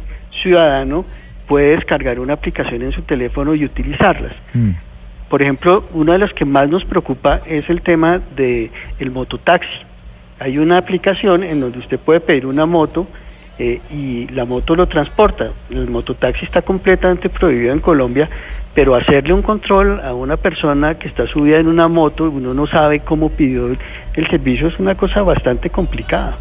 ciudadano 0.42 1.06
puede 1.48 1.72
descargar 1.76 2.20
una 2.20 2.34
aplicación 2.34 2.82
en 2.84 2.92
su 2.92 3.02
teléfono 3.02 3.54
y 3.54 3.66
utilizarlas. 3.66 4.34
Por 5.30 5.42
ejemplo, 5.42 5.84
una 5.94 6.14
de 6.14 6.20
las 6.20 6.34
que 6.34 6.46
más 6.46 6.70
nos 6.70 6.86
preocupa 6.86 7.42
es 7.46 7.70
el 7.70 7.82
tema 7.82 8.20
de 8.36 8.72
el 9.00 9.12
mototaxi. 9.12 9.70
Hay 10.40 10.58
una 10.58 10.78
aplicación 10.78 11.44
en 11.44 11.60
donde 11.60 11.80
usted 11.80 12.00
puede 12.00 12.20
pedir 12.22 12.46
una 12.46 12.66
moto 12.66 13.06
eh, 13.60 13.82
y 13.92 14.26
la 14.30 14.46
moto 14.46 14.74
lo 14.74 14.88
transporta. 14.88 15.52
El 15.70 15.90
mototaxi 15.90 16.46
está 16.46 16.62
completamente 16.62 17.28
prohibido 17.30 17.74
en 17.74 17.82
Colombia, 17.82 18.30
pero 18.74 18.96
hacerle 18.96 19.34
un 19.34 19.42
control 19.42 20.00
a 20.00 20.14
una 20.14 20.38
persona 20.38 20.98
que 20.98 21.10
está 21.10 21.28
subida 21.28 21.58
en 21.58 21.68
una 21.68 21.90
moto, 21.90 22.24
uno 22.30 22.54
no 22.54 22.68
sabe 22.68 23.02
cómo 23.02 23.30
pidió 23.30 23.68
el, 23.68 23.78
servicio, 24.30 24.68
es 24.68 24.80
una 24.80 24.96
cosa 24.96 25.22
bastante 25.24 25.70
complicada. 25.70 26.38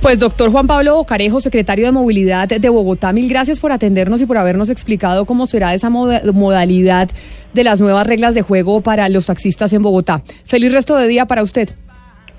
Pues 0.00 0.18
doctor 0.18 0.50
Juan 0.50 0.66
Pablo 0.66 0.96
Bocarejo, 0.96 1.40
secretario 1.40 1.84
de 1.86 1.92
Movilidad 1.92 2.48
de 2.48 2.68
Bogotá, 2.68 3.12
mil 3.12 3.28
gracias 3.28 3.60
por 3.60 3.72
atendernos 3.72 4.20
y 4.22 4.26
por 4.26 4.36
habernos 4.38 4.68
explicado 4.70 5.26
cómo 5.26 5.46
será 5.46 5.74
esa 5.74 5.90
moda- 5.90 6.22
modalidad 6.32 7.08
de 7.54 7.64
las 7.64 7.80
nuevas 7.80 8.06
reglas 8.06 8.34
de 8.34 8.42
juego 8.42 8.80
para 8.80 9.08
los 9.08 9.26
taxistas 9.26 9.72
en 9.72 9.82
Bogotá. 9.82 10.22
Feliz 10.44 10.72
resto 10.72 10.96
de 10.96 11.08
día 11.08 11.26
para 11.26 11.42
usted. 11.42 11.70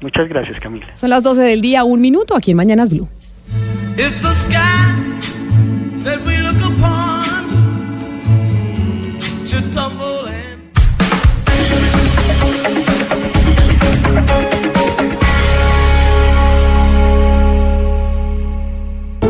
Muchas 0.01 0.27
gracias, 0.29 0.59
Camila. 0.59 0.87
Son 0.95 1.09
las 1.11 1.21
12 1.21 1.41
del 1.43 1.61
día, 1.61 1.83
un 1.83 2.01
minuto 2.01 2.35
aquí 2.35 2.51
en 2.51 2.57
Mañanas 2.57 2.89
Blue. 2.89 3.07
If 4.03 4.19
the 4.23 4.33
sky 4.45 4.83
that 6.05 6.19
we 6.25 6.35
look 6.37 6.61
upon. 6.71 7.41
Should 9.45 9.71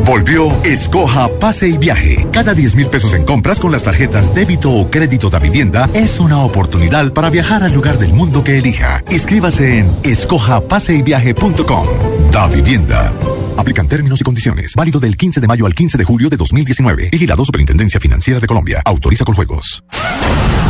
Volvió 0.05 0.51
Escoja 0.63 1.29
Pase 1.39 1.67
y 1.67 1.77
Viaje. 1.77 2.27
Cada 2.31 2.53
10 2.53 2.75
mil 2.75 2.87
pesos 2.87 3.13
en 3.13 3.23
compras 3.23 3.59
con 3.59 3.71
las 3.71 3.83
tarjetas 3.83 4.33
débito 4.33 4.71
o 4.71 4.89
crédito 4.89 5.29
da 5.29 5.39
vivienda 5.39 5.89
es 5.93 6.19
una 6.19 6.39
oportunidad 6.39 7.13
para 7.13 7.29
viajar 7.29 7.63
al 7.63 7.73
lugar 7.73 7.97
del 7.97 8.13
mundo 8.13 8.43
que 8.43 8.57
elija. 8.57 9.03
Inscríbase 9.09 9.79
en 9.79 9.95
escojapaseyviaje.com. 10.03 11.87
Da 12.31 12.47
Vivienda. 12.47 13.13
Aplican 13.57 13.87
términos 13.87 14.21
y 14.21 14.23
condiciones. 14.23 14.73
Válido 14.75 14.99
del 14.99 15.17
15 15.17 15.39
de 15.39 15.47
mayo 15.47 15.65
al 15.65 15.75
15 15.75 15.97
de 15.97 16.03
julio 16.03 16.29
de 16.29 16.37
2019. 16.37 17.09
Vigilado 17.11 17.45
Superintendencia 17.45 17.99
Financiera 17.99 18.39
de 18.39 18.47
Colombia. 18.47 18.81
Autoriza 18.85 19.25
con 19.25 19.35
juegos. 19.35 19.83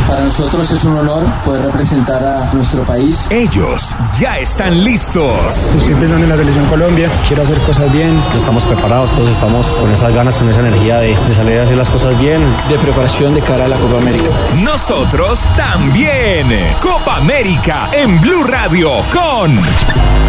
Para 0.06 0.24
nosotros 0.24 0.70
es 0.70 0.84
un 0.84 0.98
honor 0.98 1.24
poder 1.44 1.62
representar 1.62 2.22
a 2.22 2.52
nuestro 2.52 2.82
país. 2.82 3.26
Ellos 3.30 3.96
ya 4.20 4.38
están 4.38 4.84
listos. 4.84 5.74
Estoy 5.76 5.94
pensando 5.94 6.24
en 6.24 6.28
la 6.28 6.36
selección 6.36 6.66
Colombia, 6.66 7.10
quiero 7.26 7.42
hacer 7.42 7.58
cosas 7.60 7.90
bien. 7.92 8.20
Estamos 8.36 8.64
preparados, 8.66 9.10
todos 9.22 9.36
estamos 9.36 9.72
con 9.74 9.92
esas 9.92 10.12
ganas, 10.12 10.36
con 10.36 10.48
esa 10.48 10.60
energía 10.60 10.98
de, 10.98 11.14
de 11.14 11.34
salir 11.34 11.60
a 11.60 11.62
hacer 11.62 11.76
las 11.76 11.88
cosas 11.88 12.18
bien. 12.18 12.44
De 12.68 12.76
preparación 12.76 13.34
de 13.34 13.40
cara 13.40 13.66
a 13.66 13.68
la 13.68 13.76
Copa 13.78 13.98
América. 13.98 14.30
Nosotros 14.64 15.48
también. 15.56 16.48
Copa 16.80 17.18
América 17.18 17.88
en 17.92 18.20
Blue 18.20 18.42
Radio 18.42 18.90
con 19.12 19.62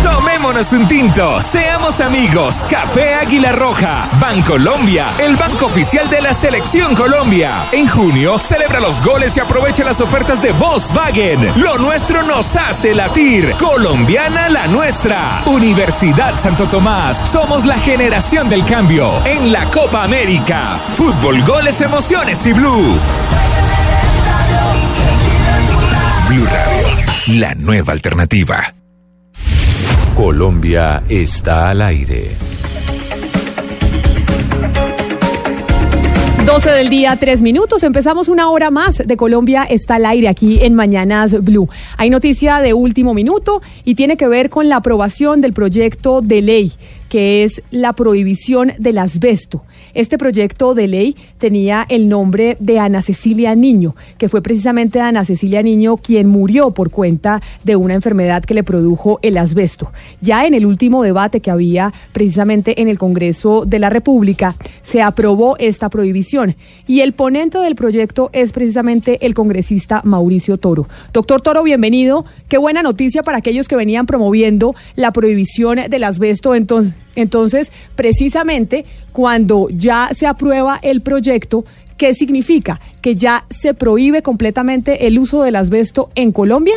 Tomémonos 0.04 0.74
un 0.74 0.86
tinto, 0.86 1.42
seamos 1.42 2.02
amigos. 2.02 2.66
Café 2.70 3.14
Águila 3.14 3.54
Roja, 3.54 4.10
Bancolombia, 4.20 5.14
el 5.18 5.38
banco 5.38 5.68
oficial 5.68 6.10
de 6.10 6.22
la 6.22 6.34
Selección 6.34 6.94
Colombia. 6.94 7.70
En 7.72 7.88
junio, 7.88 8.38
celebra 8.42 8.82
los 8.82 9.02
goles 9.02 9.38
y 9.38 9.40
aprovecha 9.40 9.86
las 9.86 10.02
ofertas 10.02 10.42
de 10.42 10.52
Volkswagen. 10.52 11.54
Lo 11.56 11.78
nuestro 11.78 12.22
nos 12.24 12.54
hace 12.58 12.94
latir. 12.94 13.56
Colombiana 13.58 14.50
la 14.50 14.68
nuestra. 14.68 15.42
Universidad 15.46 16.38
Santo 16.38 16.68
Tomás, 16.68 17.22
somos 17.24 17.66
la 17.66 17.78
generación 17.78 18.50
del 18.50 18.66
cambio. 18.66 18.83
En 19.26 19.54
la 19.54 19.70
Copa 19.72 20.04
América. 20.04 20.78
Fútbol, 20.96 21.42
goles, 21.46 21.80
emociones 21.80 22.46
y 22.46 22.52
Blue. 22.52 23.00
Blue 26.28 26.46
Radio, 26.46 27.40
la 27.40 27.56
nueva 27.56 27.94
alternativa. 27.94 28.74
Colombia 30.16 31.02
está 31.08 31.70
al 31.70 31.82
aire. 31.82 32.32
12 36.46 36.72
del 36.72 36.90
día, 36.90 37.16
3 37.16 37.42
minutos. 37.42 37.84
Empezamos 37.84 38.28
una 38.28 38.50
hora 38.50 38.70
más 38.70 38.98
de 38.98 39.16
Colombia 39.16 39.64
está 39.64 39.96
al 39.96 40.06
aire 40.06 40.28
aquí 40.28 40.60
en 40.62 40.74
Mañanas 40.74 41.42
Blue. 41.42 41.70
Hay 41.96 42.10
noticia 42.10 42.60
de 42.60 42.74
último 42.74 43.14
minuto 43.14 43.62
y 43.86 43.96
tiene 43.96 44.18
que 44.18 44.28
ver 44.28 44.50
con 44.50 44.68
la 44.68 44.78
aprobación 44.78 45.40
del 45.40 45.54
proyecto 45.54 46.22
de 46.22 46.42
ley 46.42 46.74
que 47.14 47.44
es 47.44 47.62
la 47.70 47.94
prohibición 47.94 48.74
del 48.80 48.98
asbesto. 48.98 49.62
Este 49.94 50.18
proyecto 50.18 50.74
de 50.74 50.88
ley 50.88 51.16
tenía 51.38 51.86
el 51.88 52.10
nombre 52.10 52.58
de 52.60 52.80
Ana 52.80 53.04
Cecilia 53.04 53.54
Niño, 53.54 53.96
que 54.18 54.28
fue 54.28 54.42
precisamente 54.42 55.00
Ana 55.00 55.24
Cecilia 55.24 55.62
Niño 55.62 55.98
quien 55.98 56.28
murió 56.28 56.72
por 56.72 56.90
cuenta 56.90 57.42
de 57.64 57.76
una 57.76 57.94
enfermedad 57.94 58.44
que 58.44 58.56
le 58.56 58.64
produjo 58.64 59.20
el 59.22 59.38
asbesto. 59.38 59.92
Ya 60.20 60.46
en 60.46 60.56
el 60.56 60.66
último 60.66 61.04
debate 61.04 61.42
que 61.42 61.52
había 61.52 61.94
precisamente 62.12 62.82
en 62.82 62.88
el 62.88 62.98
Congreso 62.98 63.66
de 63.66 63.78
la 63.78 63.92
República, 63.92 64.56
se 64.82 65.02
aprobó 65.02 65.58
esta 65.60 65.90
prohibición 65.90 66.56
y 66.88 67.02
el 67.02 67.14
ponente 67.14 67.60
del 67.60 67.76
proyecto 67.76 68.32
es 68.34 68.52
precisamente 68.52 69.26
el 69.26 69.34
congresista 69.34 70.02
Mauricio 70.04 70.58
Toro. 70.58 70.88
Doctor 71.14 71.42
Toro, 71.42 71.64
bienvenido. 71.64 72.26
Qué 72.48 72.58
buena 72.58 72.82
noticia 72.82 73.22
para 73.22 73.38
aquellos 73.38 73.68
que 73.68 73.76
venían 73.76 74.06
promoviendo 74.06 74.76
la 74.96 75.12
prohibición 75.12 75.80
del 75.90 76.04
asbesto. 76.04 76.56
Entonces, 76.56 76.96
entonces, 77.16 77.72
precisamente 77.96 78.86
cuando 79.12 79.68
ya 79.70 80.10
se 80.14 80.28
aprueba 80.28 80.80
el 80.82 81.02
proyecto, 81.02 81.66
¿qué 81.98 82.14
significa? 82.14 82.80
¿Que 83.02 83.16
ya 83.16 83.46
se 83.50 83.74
prohíbe 83.74 84.22
completamente 84.22 85.08
el 85.08 85.20
uso 85.20 85.44
del 85.44 85.56
asbesto 85.56 86.10
en 86.16 86.32
Colombia? 86.32 86.76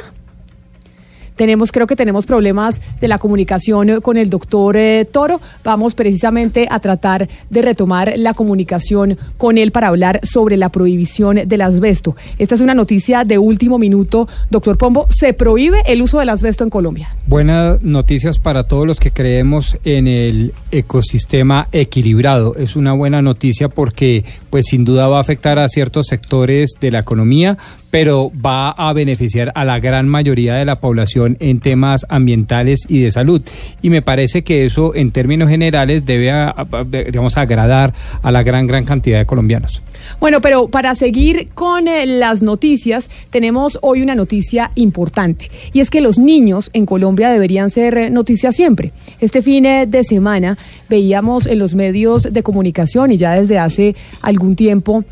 Tenemos, 1.36 1.72
creo 1.72 1.86
que 1.86 1.96
tenemos 1.96 2.26
problemas 2.26 2.80
de 3.00 3.08
la 3.08 3.18
comunicación 3.18 4.00
con 4.00 4.16
el 4.16 4.30
doctor 4.30 4.76
eh, 4.76 5.06
Toro. 5.10 5.40
Vamos 5.62 5.94
precisamente 5.94 6.66
a 6.70 6.80
tratar 6.80 7.28
de 7.50 7.62
retomar 7.62 8.14
la 8.16 8.34
comunicación 8.34 9.18
con 9.36 9.58
él 9.58 9.70
para 9.70 9.88
hablar 9.88 10.20
sobre 10.22 10.56
la 10.56 10.70
prohibición 10.70 11.46
del 11.46 11.60
asbesto. 11.60 12.16
Esta 12.38 12.54
es 12.54 12.60
una 12.60 12.74
noticia 12.74 13.24
de 13.24 13.38
último 13.38 13.78
minuto. 13.78 14.28
Doctor 14.50 14.78
Pombo, 14.78 15.06
se 15.10 15.32
prohíbe 15.34 15.82
el 15.86 16.02
uso 16.02 16.18
del 16.18 16.30
asbesto 16.30 16.64
en 16.64 16.70
Colombia. 16.70 17.14
Buenas 17.26 17.82
noticias 17.82 18.38
para 18.38 18.64
todos 18.64 18.86
los 18.86 18.98
que 18.98 19.10
creemos 19.10 19.76
en 19.84 20.06
el 20.08 20.52
ecosistema 20.70 21.68
equilibrado. 21.72 22.54
Es 22.56 22.76
una 22.76 22.92
buena 22.92 23.22
noticia 23.22 23.68
porque 23.68 24.24
pues 24.50 24.66
sin 24.66 24.84
duda 24.84 25.08
va 25.08 25.18
a 25.18 25.20
afectar 25.20 25.58
a 25.58 25.68
ciertos 25.68 26.06
sectores 26.06 26.72
de 26.80 26.90
la 26.90 27.00
economía, 27.00 27.58
pero 27.96 28.30
va 28.44 28.72
a 28.72 28.92
beneficiar 28.92 29.52
a 29.54 29.64
la 29.64 29.80
gran 29.80 30.06
mayoría 30.06 30.52
de 30.52 30.66
la 30.66 30.80
población 30.80 31.38
en 31.40 31.60
temas 31.60 32.04
ambientales 32.10 32.84
y 32.90 33.00
de 33.00 33.10
salud. 33.10 33.40
Y 33.80 33.88
me 33.88 34.02
parece 34.02 34.44
que 34.44 34.66
eso, 34.66 34.94
en 34.94 35.12
términos 35.12 35.48
generales, 35.48 36.04
debe, 36.04 36.44
digamos, 36.90 37.38
agradar 37.38 37.94
a 38.20 38.30
la 38.30 38.42
gran, 38.42 38.66
gran 38.66 38.84
cantidad 38.84 39.16
de 39.16 39.24
colombianos. 39.24 39.80
Bueno, 40.20 40.42
pero 40.42 40.68
para 40.68 40.94
seguir 40.94 41.48
con 41.54 41.88
eh, 41.88 42.04
las 42.04 42.42
noticias, 42.42 43.08
tenemos 43.30 43.78
hoy 43.80 44.02
una 44.02 44.14
noticia 44.14 44.72
importante. 44.74 45.50
Y 45.72 45.80
es 45.80 45.88
que 45.88 46.02
los 46.02 46.18
niños 46.18 46.68
en 46.74 46.84
Colombia 46.84 47.30
deberían 47.30 47.70
ser 47.70 47.96
eh, 47.96 48.10
noticia 48.10 48.52
siempre. 48.52 48.92
Este 49.20 49.40
fin 49.40 49.64
eh, 49.64 49.86
de 49.86 50.04
semana 50.04 50.58
veíamos 50.90 51.46
en 51.46 51.58
los 51.58 51.74
medios 51.74 52.30
de 52.30 52.42
comunicación 52.42 53.10
y 53.10 53.16
ya 53.16 53.40
desde 53.40 53.58
hace 53.58 53.96
algún 54.20 54.54
tiempo 54.54 55.02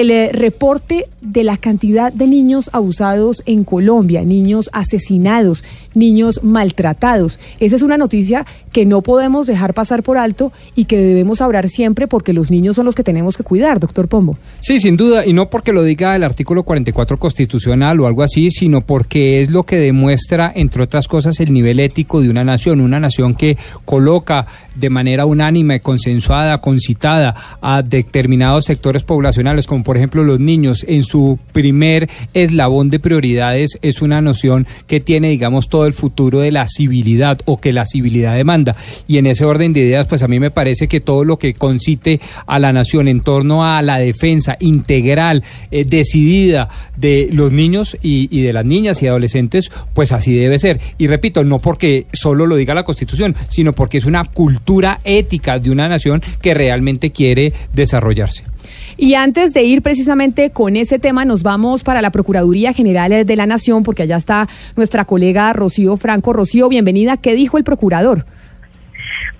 el 0.00 0.10
eh, 0.10 0.30
reporte 0.32 1.06
de 1.20 1.44
la 1.44 1.56
cantidad 1.56 2.12
de 2.12 2.26
niños 2.26 2.70
abusados 2.72 3.42
en 3.46 3.64
Colombia, 3.64 4.24
niños 4.24 4.68
asesinados, 4.72 5.64
niños 5.94 6.40
maltratados. 6.42 7.38
Esa 7.60 7.76
es 7.76 7.82
una 7.82 7.96
noticia 7.96 8.46
que 8.72 8.86
no 8.86 9.02
podemos 9.02 9.46
dejar 9.46 9.74
pasar 9.74 10.02
por 10.02 10.18
alto 10.18 10.52
y 10.74 10.86
que 10.86 10.98
debemos 10.98 11.40
hablar 11.40 11.68
siempre 11.68 12.06
porque 12.06 12.32
los 12.32 12.50
niños 12.50 12.76
son 12.76 12.86
los 12.86 12.94
que 12.94 13.04
tenemos 13.04 13.36
que 13.36 13.44
cuidar, 13.44 13.80
doctor 13.80 14.08
Pombo. 14.08 14.36
Sí, 14.60 14.80
sin 14.80 14.96
duda, 14.96 15.26
y 15.26 15.32
no 15.32 15.48
porque 15.48 15.72
lo 15.72 15.82
diga 15.82 16.16
el 16.16 16.24
artículo 16.24 16.62
44 16.62 17.18
constitucional 17.18 18.00
o 18.00 18.06
algo 18.06 18.22
así, 18.22 18.50
sino 18.50 18.80
porque 18.80 19.42
es 19.42 19.50
lo 19.50 19.64
que 19.64 19.76
demuestra, 19.76 20.52
entre 20.54 20.82
otras 20.82 21.08
cosas, 21.08 21.38
el 21.40 21.52
nivel 21.52 21.80
ético 21.80 22.20
de 22.20 22.30
una 22.30 22.44
nación, 22.44 22.80
una 22.80 23.00
nación 23.00 23.34
que 23.34 23.56
coloca 23.84 24.46
de 24.74 24.90
manera 24.90 25.26
unánime, 25.26 25.80
consensuada, 25.80 26.58
concitada 26.60 27.34
a 27.60 27.82
determinados 27.82 28.64
sectores 28.64 29.04
poblacionales, 29.04 29.66
como 29.66 29.84
por 29.84 29.96
ejemplo 29.96 30.24
los 30.24 30.40
niños, 30.40 30.84
en 30.88 31.04
su 31.04 31.38
primer 31.52 32.08
eslabón 32.32 32.90
de 32.90 32.98
prioridades, 32.98 33.78
es 33.82 34.02
una 34.02 34.20
noción 34.20 34.66
que 34.86 35.00
tiene, 35.00 35.30
digamos, 35.30 35.68
todo 35.68 35.83
el 35.86 35.92
futuro 35.92 36.40
de 36.40 36.52
la 36.52 36.66
civilidad 36.66 37.38
o 37.44 37.60
que 37.60 37.72
la 37.72 37.86
civilidad 37.86 38.36
demanda. 38.36 38.76
Y 39.06 39.18
en 39.18 39.26
ese 39.26 39.44
orden 39.44 39.72
de 39.72 39.80
ideas, 39.80 40.06
pues 40.06 40.22
a 40.22 40.28
mí 40.28 40.40
me 40.40 40.50
parece 40.50 40.88
que 40.88 41.00
todo 41.00 41.24
lo 41.24 41.38
que 41.38 41.54
concite 41.54 42.20
a 42.46 42.58
la 42.58 42.72
nación 42.72 43.08
en 43.08 43.20
torno 43.20 43.64
a 43.64 43.82
la 43.82 43.98
defensa 43.98 44.56
integral, 44.60 45.42
eh, 45.70 45.84
decidida 45.84 46.68
de 46.96 47.28
los 47.32 47.52
niños 47.52 47.96
y, 48.02 48.28
y 48.36 48.42
de 48.42 48.52
las 48.52 48.64
niñas 48.64 49.02
y 49.02 49.06
adolescentes, 49.06 49.70
pues 49.92 50.12
así 50.12 50.34
debe 50.34 50.58
ser. 50.58 50.80
Y 50.98 51.06
repito, 51.06 51.42
no 51.44 51.58
porque 51.58 52.06
solo 52.12 52.46
lo 52.46 52.56
diga 52.56 52.74
la 52.74 52.84
Constitución, 52.84 53.34
sino 53.48 53.72
porque 53.72 53.98
es 53.98 54.04
una 54.04 54.24
cultura 54.24 55.00
ética 55.04 55.58
de 55.58 55.70
una 55.70 55.88
nación 55.88 56.22
que 56.40 56.54
realmente 56.54 57.10
quiere 57.10 57.52
desarrollarse. 57.72 58.53
Y 58.96 59.14
antes 59.14 59.52
de 59.52 59.62
ir 59.62 59.82
precisamente 59.82 60.50
con 60.50 60.76
ese 60.76 60.98
tema, 60.98 61.24
nos 61.24 61.42
vamos 61.42 61.82
para 61.82 62.02
la 62.02 62.10
Procuraduría 62.10 62.72
General 62.72 63.26
de 63.26 63.36
la 63.36 63.46
Nación, 63.46 63.82
porque 63.82 64.02
allá 64.02 64.16
está 64.16 64.48
nuestra 64.76 65.04
colega 65.04 65.52
Rocío 65.52 65.96
Franco. 65.96 66.32
Rocío, 66.32 66.68
bienvenida. 66.68 67.16
¿Qué 67.16 67.34
dijo 67.34 67.58
el 67.58 67.64
procurador? 67.64 68.26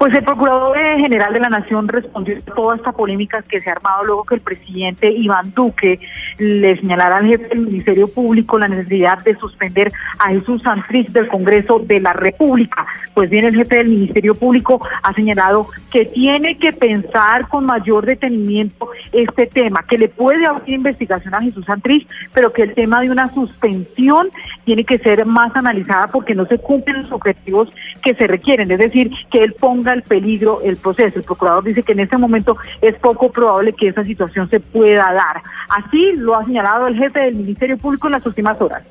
Pues 0.05 0.13
el 0.13 0.23
Procurador 0.23 0.77
eh, 0.77 0.99
General 0.99 1.33
de 1.33 1.41
la 1.41 1.49
Nación 1.49 1.89
respondió 1.89 2.37
a 2.37 2.55
toda 2.55 2.77
esta 2.77 2.93
polémica 2.93 3.41
que 3.41 3.63
se 3.63 3.71
ha 3.71 3.73
armado 3.73 4.05
luego 4.05 4.25
que 4.25 4.35
el 4.35 4.43
presidente 4.43 5.11
Iván 5.11 5.55
Duque 5.55 5.99
le 6.37 6.77
señalara 6.79 7.17
al 7.17 7.27
jefe 7.27 7.49
del 7.49 7.61
Ministerio 7.61 8.07
Público 8.09 8.59
la 8.59 8.69
necesidad 8.69 9.25
de 9.25 9.35
suspender 9.37 9.91
a 10.19 10.29
Jesús 10.29 10.61
Santrich 10.61 11.09
del 11.09 11.27
Congreso 11.29 11.79
de 11.79 12.03
la 12.03 12.13
República. 12.13 12.87
Pues 13.15 13.31
bien, 13.31 13.47
el 13.47 13.55
jefe 13.55 13.77
del 13.77 13.89
Ministerio 13.89 14.35
Público 14.35 14.87
ha 15.03 15.15
señalado 15.15 15.69
que 15.91 16.05
tiene 16.05 16.59
que 16.59 16.73
pensar 16.73 17.49
con 17.49 17.65
mayor 17.65 18.05
detenimiento 18.05 18.91
este 19.11 19.47
tema, 19.47 19.85
que 19.89 19.97
le 19.97 20.09
puede 20.11 20.45
abrir 20.45 20.75
investigación 20.75 21.35
a 21.35 21.41
Jesús 21.41 21.65
Santrich, 21.65 22.07
pero 22.35 22.53
que 22.53 22.65
el 22.65 22.75
tema 22.75 23.01
de 23.01 23.11
una 23.11 23.33
suspensión 23.33 24.29
tiene 24.65 24.85
que 24.85 24.99
ser 24.99 25.25
más 25.25 25.57
analizada 25.57 26.09
porque 26.09 26.35
no 26.35 26.45
se 26.45 26.59
cumplen 26.59 27.01
los 27.01 27.13
objetivos 27.13 27.71
que 28.03 28.15
se 28.15 28.27
requieren, 28.27 28.71
es 28.71 28.79
decir, 28.79 29.11
que 29.31 29.43
él 29.43 29.55
ponga 29.55 29.94
el 29.95 30.03
peligro 30.03 30.61
el 30.63 30.77
proceso. 30.77 31.19
El 31.19 31.25
procurador 31.25 31.65
dice 31.65 31.83
que 31.83 31.93
en 31.93 32.01
este 32.01 32.17
momento 32.17 32.57
es 32.81 32.95
poco 32.97 33.31
probable 33.31 33.73
que 33.73 33.89
esa 33.89 34.05
situación 34.05 34.49
se 34.51 34.61
pueda 34.61 35.13
dar. 35.13 35.43
Así 35.69 36.13
lo 36.17 36.37
ha 36.37 36.45
señalado 36.45 36.87
el 36.87 36.97
jefe 36.97 37.21
del 37.21 37.37
Ministerio 37.37 37.79
Público 37.79 38.09
en 38.09 38.13
las 38.13 38.27
últimas 38.27 38.61
horas. 38.61 38.83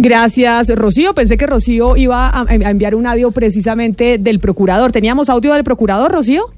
Gracias, 0.00 0.68
Rocío. 0.76 1.12
Pensé 1.12 1.36
que 1.36 1.46
Rocío 1.48 1.96
iba 1.96 2.30
a, 2.30 2.44
enviar 2.48 2.94
un 2.94 3.04
audio 3.08 3.32
precisamente 3.32 4.18
del 4.18 4.38
procurador. 4.38 4.92
¿Teníamos 4.92 5.28
audio 5.28 5.54
del 5.54 5.64
procurador, 5.64 6.12
Rocío? 6.12 6.52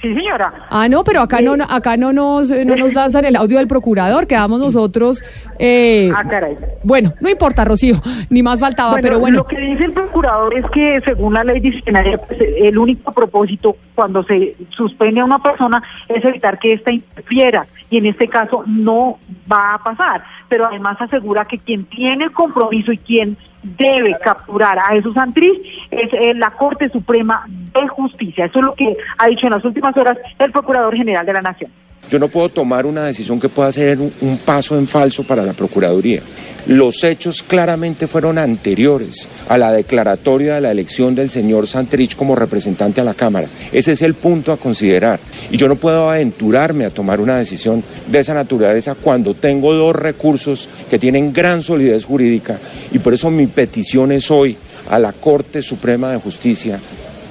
Sí, 0.00 0.14
señora. 0.14 0.52
Ah, 0.70 0.88
no, 0.88 1.02
pero 1.02 1.20
acá 1.20 1.40
no, 1.40 1.54
acá 1.68 1.96
no 1.96 2.12
nos, 2.12 2.50
no 2.50 2.76
nos 2.76 2.92
lanzan 2.94 3.24
el 3.24 3.34
audio 3.34 3.58
del 3.58 3.66
procurador, 3.66 4.26
quedamos 4.28 4.60
nosotros. 4.60 5.24
Eh, 5.58 6.10
Ah, 6.16 6.22
caray. 6.28 6.56
bueno, 6.84 7.12
no 7.20 7.28
importa, 7.28 7.64
Rocío, 7.64 7.96
ni 8.30 8.42
más 8.42 8.60
faltaba, 8.60 8.96
pero 9.02 9.18
bueno. 9.18 9.38
Lo 9.38 9.46
que 9.46 9.58
dice 9.58 9.84
el 9.86 9.92
procurador 9.92 10.56
es 10.56 10.64
que 10.70 11.00
según 11.04 11.34
la 11.34 11.42
ley 11.42 11.58
disciplinaria, 11.60 12.16
pues, 12.18 12.38
el 12.40 12.78
único 12.78 13.10
propósito 13.12 13.76
cuando 13.96 14.22
se 14.22 14.54
suspende 14.70 15.20
a 15.20 15.24
una 15.24 15.40
persona 15.42 15.82
es 16.08 16.24
evitar 16.24 16.58
que 16.60 16.74
ésta 16.74 16.92
interfiera 16.92 17.66
y 17.90 17.98
en 17.98 18.06
este 18.06 18.28
caso 18.28 18.62
no 18.66 19.18
va 19.50 19.74
a 19.74 19.78
pasar. 19.82 20.22
Pero 20.48 20.66
además 20.66 20.96
asegura 21.00 21.44
que 21.46 21.58
quien 21.58 21.84
tiene 21.86 22.24
el 22.26 22.32
compromiso 22.32 22.92
y 22.92 22.98
quien 22.98 23.36
debe 23.62 24.16
capturar 24.22 24.78
a 24.78 24.88
Jesús 24.88 25.14
Santriz 25.14 25.52
es 25.90 26.36
la 26.36 26.50
Corte 26.50 26.88
Suprema 26.88 27.44
de 27.46 27.88
Justicia. 27.88 28.46
Eso 28.46 28.58
es 28.58 28.64
lo 28.64 28.74
que 28.74 28.96
ha 29.18 29.26
dicho 29.26 29.46
en 29.46 29.52
las 29.52 29.64
últimas 29.64 29.96
horas 29.96 30.18
el 30.38 30.52
Procurador 30.52 30.94
General 30.96 31.24
de 31.24 31.32
la 31.32 31.42
Nación. 31.42 31.70
Yo 32.10 32.18
no 32.18 32.28
puedo 32.28 32.48
tomar 32.48 32.86
una 32.86 33.04
decisión 33.04 33.38
que 33.38 33.50
pueda 33.50 33.70
ser 33.70 33.98
un, 33.98 34.38
paso 34.44 34.78
en 34.78 34.88
falso 34.88 35.24
para 35.24 35.44
la 35.44 35.52
Procuraduría. 35.52 36.22
Los 36.66 37.04
hechos 37.04 37.42
claramente 37.42 38.06
fueron 38.06 38.38
anteriores 38.38 39.28
a 39.48 39.58
la 39.58 39.72
declaratoria 39.72 40.54
de 40.54 40.60
la 40.62 40.70
elección 40.70 41.14
del 41.14 41.28
señor 41.28 41.66
Santrich 41.66 42.16
como 42.16 42.34
representante 42.34 43.00
a 43.00 43.04
la 43.04 43.14
Cámara. 43.14 43.48
Ese 43.72 43.92
es 43.92 44.02
el 44.02 44.14
punto 44.14 44.52
a 44.52 44.56
considerar. 44.56 45.20
Y 45.50 45.58
yo 45.58 45.68
no 45.68 45.76
puedo 45.76 46.10
aventurarme 46.10 46.86
a 46.86 46.90
tomar 46.90 47.20
una 47.20 47.36
decisión 47.36 47.84
de 48.06 48.18
esa 48.18 48.34
naturaleza 48.34 48.94
cuando 48.94 49.34
tengo 49.34 49.74
dos 49.74 49.94
recursos 49.94 50.68
que 50.88 50.98
tienen 50.98 51.32
gran 51.32 51.62
solidez 51.62 52.06
jurídica. 52.06 52.58
Y 52.90 52.98
por 53.00 53.12
eso 53.12 53.30
mi 53.30 53.46
petición 53.46 54.12
es 54.12 54.30
hoy 54.30 54.56
a 54.90 54.98
la 54.98 55.12
Corte 55.12 55.60
Suprema 55.62 56.10
de 56.12 56.18
Justicia. 56.18 56.80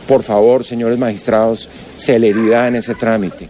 Por 0.07 0.23
favor, 0.23 0.63
señores 0.63 0.97
magistrados, 0.97 1.67
celeridad 1.95 2.67
en 2.67 2.75
ese 2.75 2.95
trámite. 2.95 3.49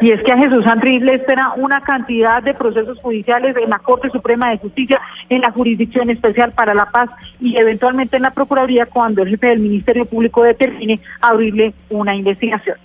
Y 0.00 0.10
es 0.10 0.22
que 0.22 0.32
a 0.32 0.38
Jesús 0.38 0.64
Santriz 0.64 1.02
le 1.02 1.14
espera 1.14 1.52
una 1.56 1.80
cantidad 1.80 2.42
de 2.42 2.54
procesos 2.54 2.98
judiciales 2.98 3.56
en 3.56 3.70
la 3.70 3.78
Corte 3.78 4.10
Suprema 4.10 4.50
de 4.50 4.58
Justicia, 4.58 5.00
en 5.28 5.40
la 5.40 5.50
Jurisdicción 5.50 6.10
Especial 6.10 6.52
para 6.52 6.74
la 6.74 6.86
Paz 6.86 7.10
y 7.40 7.56
eventualmente 7.56 8.16
en 8.16 8.22
la 8.22 8.30
Procuraduría 8.30 8.86
cuando 8.86 9.22
el 9.22 9.30
jefe 9.30 9.48
del 9.48 9.60
Ministerio 9.60 10.04
Público 10.04 10.42
determine 10.42 11.00
abrirle 11.20 11.74
una 11.90 12.14
investigación. 12.14 12.76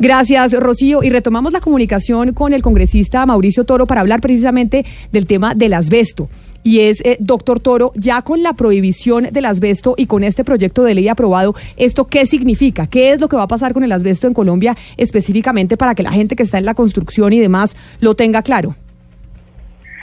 Gracias, 0.00 0.52
Rocío. 0.52 1.02
Y 1.02 1.10
retomamos 1.10 1.52
la 1.52 1.60
comunicación 1.60 2.32
con 2.32 2.52
el 2.52 2.62
congresista 2.62 3.26
Mauricio 3.26 3.64
Toro 3.64 3.84
para 3.84 4.00
hablar 4.00 4.20
precisamente 4.20 4.84
del 5.10 5.26
tema 5.26 5.54
del 5.56 5.74
asbesto. 5.74 6.28
Y 6.68 6.80
es, 6.80 7.00
eh, 7.02 7.16
doctor 7.18 7.60
Toro, 7.60 7.92
ya 7.94 8.20
con 8.20 8.42
la 8.42 8.52
prohibición 8.52 9.28
del 9.32 9.46
asbesto 9.46 9.94
y 9.96 10.04
con 10.04 10.22
este 10.22 10.44
proyecto 10.44 10.84
de 10.84 10.94
ley 10.94 11.08
aprobado, 11.08 11.54
¿esto 11.78 12.08
qué 12.08 12.26
significa? 12.26 12.86
¿Qué 12.86 13.12
es 13.12 13.22
lo 13.22 13.28
que 13.30 13.36
va 13.36 13.44
a 13.44 13.48
pasar 13.48 13.72
con 13.72 13.84
el 13.84 13.92
asbesto 13.92 14.26
en 14.26 14.34
Colombia 14.34 14.76
específicamente 14.98 15.78
para 15.78 15.94
que 15.94 16.02
la 16.02 16.12
gente 16.12 16.36
que 16.36 16.42
está 16.42 16.58
en 16.58 16.66
la 16.66 16.74
construcción 16.74 17.32
y 17.32 17.40
demás 17.40 17.74
lo 18.00 18.16
tenga 18.16 18.42
claro? 18.42 18.76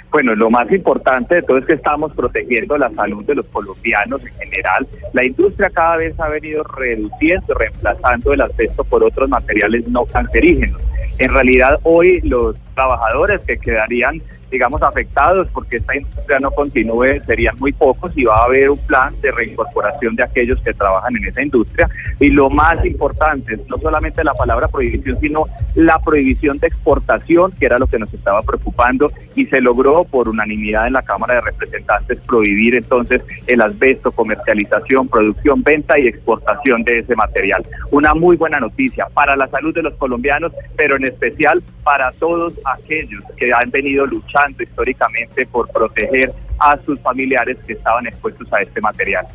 Bueno, 0.10 0.34
lo 0.34 0.50
más 0.50 0.72
importante 0.72 1.36
de 1.36 1.44
todo 1.44 1.60
es 1.60 1.66
que 1.66 1.74
estamos 1.74 2.12
protegiendo 2.16 2.80
la 2.80 2.90
salud 2.96 3.24
de 3.26 3.36
los 3.36 3.46
colombianos 3.46 4.26
en 4.26 4.34
general. 4.34 4.88
La 5.14 5.24
industria 5.24 5.70
cada 5.70 5.98
vez 5.98 6.20
ha 6.20 6.30
venido 6.30 6.64
reduciendo, 6.64 7.54
reemplazando 7.54 8.34
el 8.34 8.42
asbesto 8.42 8.84
por 8.86 9.04
otros 9.04 9.30
materiales 9.30 9.88
no 9.88 10.04
cancerígenos. 10.06 10.82
En 11.20 11.32
realidad, 11.32 11.80
hoy 11.84 12.22
los 12.22 12.56
trabajadores 12.74 13.42
que 13.42 13.58
quedarían 13.58 14.20
digamos, 14.56 14.82
afectados 14.82 15.49
porque 15.52 15.77
esta 15.77 15.98
industria 15.98 16.40
no 16.40 16.49
continúe 16.49 17.19
serían 17.26 17.57
muy 17.60 17.73
pocos 17.73 18.14
y 18.15 18.23
va 18.23 18.38
a 18.38 18.45
haber 18.45 18.69
un 18.69 18.77
plan 18.77 19.14
de 19.22 19.30
reincorporación 19.30 20.15
de 20.15 20.23
aquellos 20.23 20.61
que 20.61 20.73
trabajan 20.73 21.14
en 21.18 21.26
esa 21.26 21.41
industria. 21.41 21.90
Y 22.22 22.30
lo 22.30 22.49
más 22.49 22.84
importante, 22.86 23.60
no 23.68 23.77
solamente 23.77 24.23
la 24.23 24.34
palabra 24.34 24.69
prohibición, 24.69 25.19
sino 25.19 25.44
la 25.76 25.99
prohibición 25.99 26.57
de 26.60 26.68
exportación, 26.68 27.52
que 27.52 27.65
era 27.65 27.77
lo 27.77 27.88
que 27.88 27.99
nos 27.99 28.14
estaba 28.14 28.41
preocupando, 28.44 29.11
y 29.36 29.45
se 29.48 29.60
logró 29.60 30.06
por 30.06 30.30
unanimidad 30.30 30.88
en 30.88 30.94
la 30.94 31.02
Cámara 31.02 31.36
de 31.36 31.41
Representantes 31.41 32.18
prohibir 32.22 32.76
entonces 32.76 33.26
el 33.48 33.60
asbesto, 33.60 34.14
comercialización, 34.14 35.10
producción, 35.10 35.64
venta 35.64 35.99
y 35.99 36.07
exportación 36.07 36.86
de 36.86 36.99
ese 36.99 37.14
material. 37.14 37.61
Una 37.91 38.14
muy 38.14 38.38
buena 38.38 38.61
noticia 38.61 39.07
para 39.14 39.36
la 39.36 39.49
salud 39.49 39.73
de 39.73 39.84
los 39.84 39.95
colombianos, 39.95 40.53
pero 40.77 40.95
en 40.95 41.03
especial 41.03 41.61
para 41.84 42.14
todos 42.14 42.53
aquellos 42.64 43.22
que 43.36 43.53
han 43.53 43.69
venido 43.69 44.06
luchando 44.06 44.45
históricamente 44.64 45.46
por 45.46 45.70
proteger 45.70 46.32
a 46.60 46.78
sus 46.86 47.00
familiares 47.00 47.58
que 47.66 47.74
estaban 47.74 48.08
expuestos 48.08 48.52
a 48.54 48.62
este 48.62 48.82
material. 48.82 49.26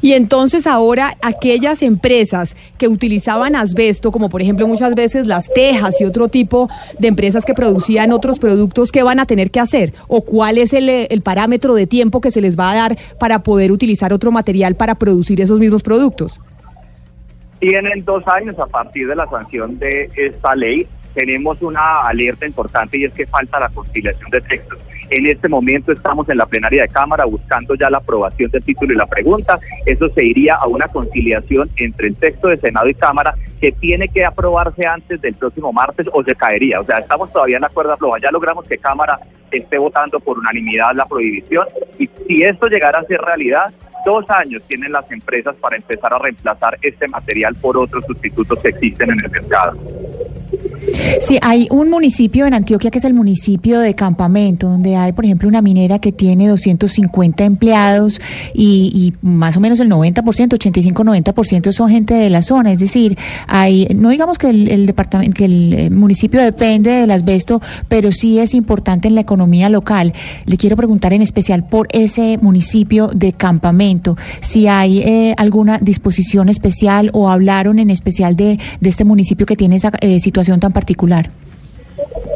Y 0.00 0.12
entonces 0.12 0.66
ahora 0.66 1.16
aquellas 1.22 1.82
empresas 1.82 2.56
que 2.78 2.88
utilizaban 2.88 3.56
asbesto, 3.56 4.10
como 4.10 4.28
por 4.28 4.42
ejemplo 4.42 4.66
muchas 4.66 4.94
veces 4.94 5.26
las 5.26 5.48
tejas 5.52 6.00
y 6.00 6.04
otro 6.04 6.28
tipo 6.28 6.68
de 6.98 7.08
empresas 7.08 7.44
que 7.44 7.54
producían 7.54 8.12
otros 8.12 8.38
productos, 8.38 8.92
¿qué 8.92 9.02
van 9.02 9.20
a 9.20 9.26
tener 9.26 9.50
que 9.50 9.60
hacer? 9.60 9.94
¿O 10.08 10.22
cuál 10.22 10.58
es 10.58 10.72
el, 10.72 10.88
el 10.88 11.22
parámetro 11.22 11.74
de 11.74 11.86
tiempo 11.86 12.20
que 12.20 12.30
se 12.30 12.40
les 12.40 12.58
va 12.58 12.72
a 12.72 12.74
dar 12.74 12.98
para 13.18 13.40
poder 13.42 13.72
utilizar 13.72 14.12
otro 14.12 14.30
material 14.30 14.74
para 14.74 14.96
producir 14.96 15.40
esos 15.40 15.58
mismos 15.58 15.82
productos? 15.82 16.40
Tienen 17.58 18.04
dos 18.04 18.26
años 18.28 18.58
a 18.58 18.66
partir 18.66 19.08
de 19.08 19.16
la 19.16 19.26
sanción 19.28 19.78
de 19.78 20.10
esta 20.14 20.54
ley. 20.54 20.86
Tenemos 21.16 21.62
una 21.62 22.06
alerta 22.06 22.44
importante 22.44 22.98
y 22.98 23.04
es 23.04 23.12
que 23.14 23.24
falta 23.24 23.58
la 23.58 23.70
conciliación 23.70 24.28
de 24.30 24.42
textos. 24.42 24.78
En 25.08 25.24
este 25.24 25.48
momento 25.48 25.90
estamos 25.90 26.28
en 26.28 26.36
la 26.36 26.44
plenaria 26.44 26.82
de 26.82 26.88
Cámara 26.90 27.24
buscando 27.24 27.74
ya 27.74 27.88
la 27.88 27.96
aprobación 27.96 28.50
del 28.50 28.62
título 28.62 28.92
y 28.92 28.96
la 28.96 29.06
pregunta. 29.06 29.58
Eso 29.86 30.10
se 30.10 30.22
iría 30.22 30.56
a 30.56 30.66
una 30.66 30.88
conciliación 30.88 31.70
entre 31.76 32.08
el 32.08 32.16
texto 32.16 32.48
de 32.48 32.58
Senado 32.58 32.90
y 32.90 32.94
Cámara 32.94 33.34
que 33.62 33.72
tiene 33.72 34.08
que 34.08 34.26
aprobarse 34.26 34.86
antes 34.86 35.18
del 35.22 35.34
próximo 35.34 35.72
martes 35.72 36.06
o 36.12 36.22
se 36.22 36.34
caería. 36.34 36.82
O 36.82 36.84
sea, 36.84 36.98
estamos 36.98 37.32
todavía 37.32 37.56
en 37.56 37.62
la 37.62 37.70
cuerda 37.70 37.96
floja. 37.96 38.18
Ya 38.20 38.30
logramos 38.30 38.68
que 38.68 38.76
Cámara 38.76 39.18
esté 39.50 39.78
votando 39.78 40.20
por 40.20 40.38
unanimidad 40.38 40.94
la 40.94 41.06
prohibición 41.06 41.66
y 41.98 42.10
si 42.28 42.42
esto 42.42 42.66
llegara 42.66 42.98
a 42.98 43.04
ser 43.04 43.22
realidad, 43.22 43.72
dos 44.04 44.28
años 44.28 44.62
tienen 44.68 44.92
las 44.92 45.10
empresas 45.10 45.56
para 45.56 45.76
empezar 45.76 46.12
a 46.12 46.18
reemplazar 46.18 46.76
este 46.82 47.08
material 47.08 47.54
por 47.54 47.78
otros 47.78 48.04
sustitutos 48.04 48.60
que 48.60 48.68
existen 48.68 49.12
en 49.12 49.24
el 49.24 49.30
mercado. 49.30 49.78
Sí, 51.20 51.38
hay 51.42 51.68
un 51.70 51.90
municipio 51.90 52.46
en 52.46 52.54
Antioquia 52.54 52.90
que 52.90 52.98
es 52.98 53.04
el 53.04 53.14
municipio 53.14 53.80
de 53.80 53.94
Campamento, 53.94 54.68
donde 54.68 54.96
hay, 54.96 55.12
por 55.12 55.24
ejemplo, 55.24 55.48
una 55.48 55.62
minera 55.62 55.98
que 55.98 56.12
tiene 56.12 56.48
250 56.48 57.44
empleados 57.44 58.20
y, 58.54 59.12
más 59.22 59.56
o 59.56 59.60
menos 59.60 59.80
el 59.80 59.90
90%, 59.90 60.22
85-90% 60.22 61.72
son 61.72 61.90
gente 61.90 62.14
de 62.14 62.30
la 62.30 62.42
zona. 62.42 62.72
Es 62.72 62.78
decir, 62.78 63.16
hay, 63.48 63.88
no 63.94 64.10
digamos 64.10 64.38
que 64.38 64.50
el, 64.50 64.86
departamento, 64.86 65.34
que 65.34 65.44
el 65.44 65.74
eh, 65.74 65.90
municipio 65.90 66.40
depende 66.40 66.90
del 66.90 67.10
asbesto, 67.10 67.60
pero 67.88 68.12
sí 68.12 68.38
es 68.38 68.54
importante 68.54 69.08
en 69.08 69.14
la 69.14 69.20
economía 69.20 69.68
local. 69.68 70.12
Le 70.44 70.56
quiero 70.56 70.76
preguntar 70.76 71.12
en 71.12 71.22
especial 71.22 71.66
por 71.66 71.88
ese 71.92 72.38
municipio 72.40 73.08
de 73.08 73.32
Campamento, 73.32 74.16
si 74.40 74.66
hay 74.66 75.00
eh, 75.00 75.34
alguna 75.36 75.78
disposición 75.78 76.48
especial 76.48 77.10
o 77.12 77.28
hablaron 77.28 77.78
en 77.78 77.90
especial 77.90 78.36
de, 78.36 78.58
de 78.80 78.88
este 78.88 79.04
municipio 79.04 79.46
que 79.46 79.56
tiene 79.56 79.76
esa 79.76 79.90
eh, 80.00 80.20
situación 80.20 80.60
tan 80.60 80.72
particular. 80.72 80.85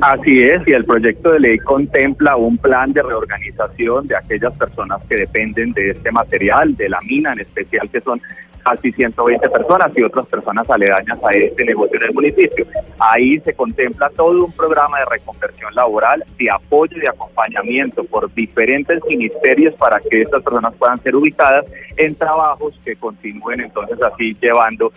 Así 0.01 0.41
es, 0.41 0.67
y 0.67 0.73
el 0.73 0.85
proyecto 0.85 1.33
de 1.33 1.41
ley 1.41 1.59
contempla 1.59 2.37
un 2.37 2.57
plan 2.57 2.93
de 2.93 3.03
reorganización 3.03 4.07
de 4.07 4.17
aquellas 4.17 4.57
personas 4.57 5.05
que 5.07 5.17
dependen 5.17 5.73
de 5.73 5.91
este 5.91 6.11
material, 6.11 6.75
de 6.75 6.89
la 6.89 7.01
mina 7.03 7.35
en 7.35 7.41
especial, 7.41 7.89
que 7.91 8.01
son 8.01 8.21
casi 8.65 8.93
120 8.93 9.49
personas 9.51 9.91
y 9.97 10.03
otras 10.03 10.27
personas 10.27 10.69
aledañas 10.71 11.19
a 11.23 11.33
este 11.35 11.65
negocio 11.65 11.99
en 11.99 12.07
el 12.07 12.15
municipio. 12.15 12.67
Ahí 12.99 13.39
se 13.41 13.53
contempla 13.55 14.11
todo 14.11 14.45
un 14.45 14.53
programa 14.53 14.99
de 15.01 15.05
reconversión 15.07 15.75
laboral, 15.75 16.25
de 16.39 16.51
apoyo 16.51 16.97
y 16.97 17.01
de 17.01 17.09
acompañamiento 17.09 18.05
por 18.05 18.33
diferentes 18.33 19.01
ministerios 19.09 19.75
para 19.75 20.01
que 20.01 20.23
estas 20.23 20.43
personas 20.43 20.75
puedan 20.79 21.01
ser 21.03 21.17
ubicadas 21.17 21.67
en 21.97 22.15
trabajos 22.15 22.79
que 22.85 22.97
continúen 22.97 23.61
entonces 23.61 23.99
así 24.03 24.37
llevando 24.41 24.93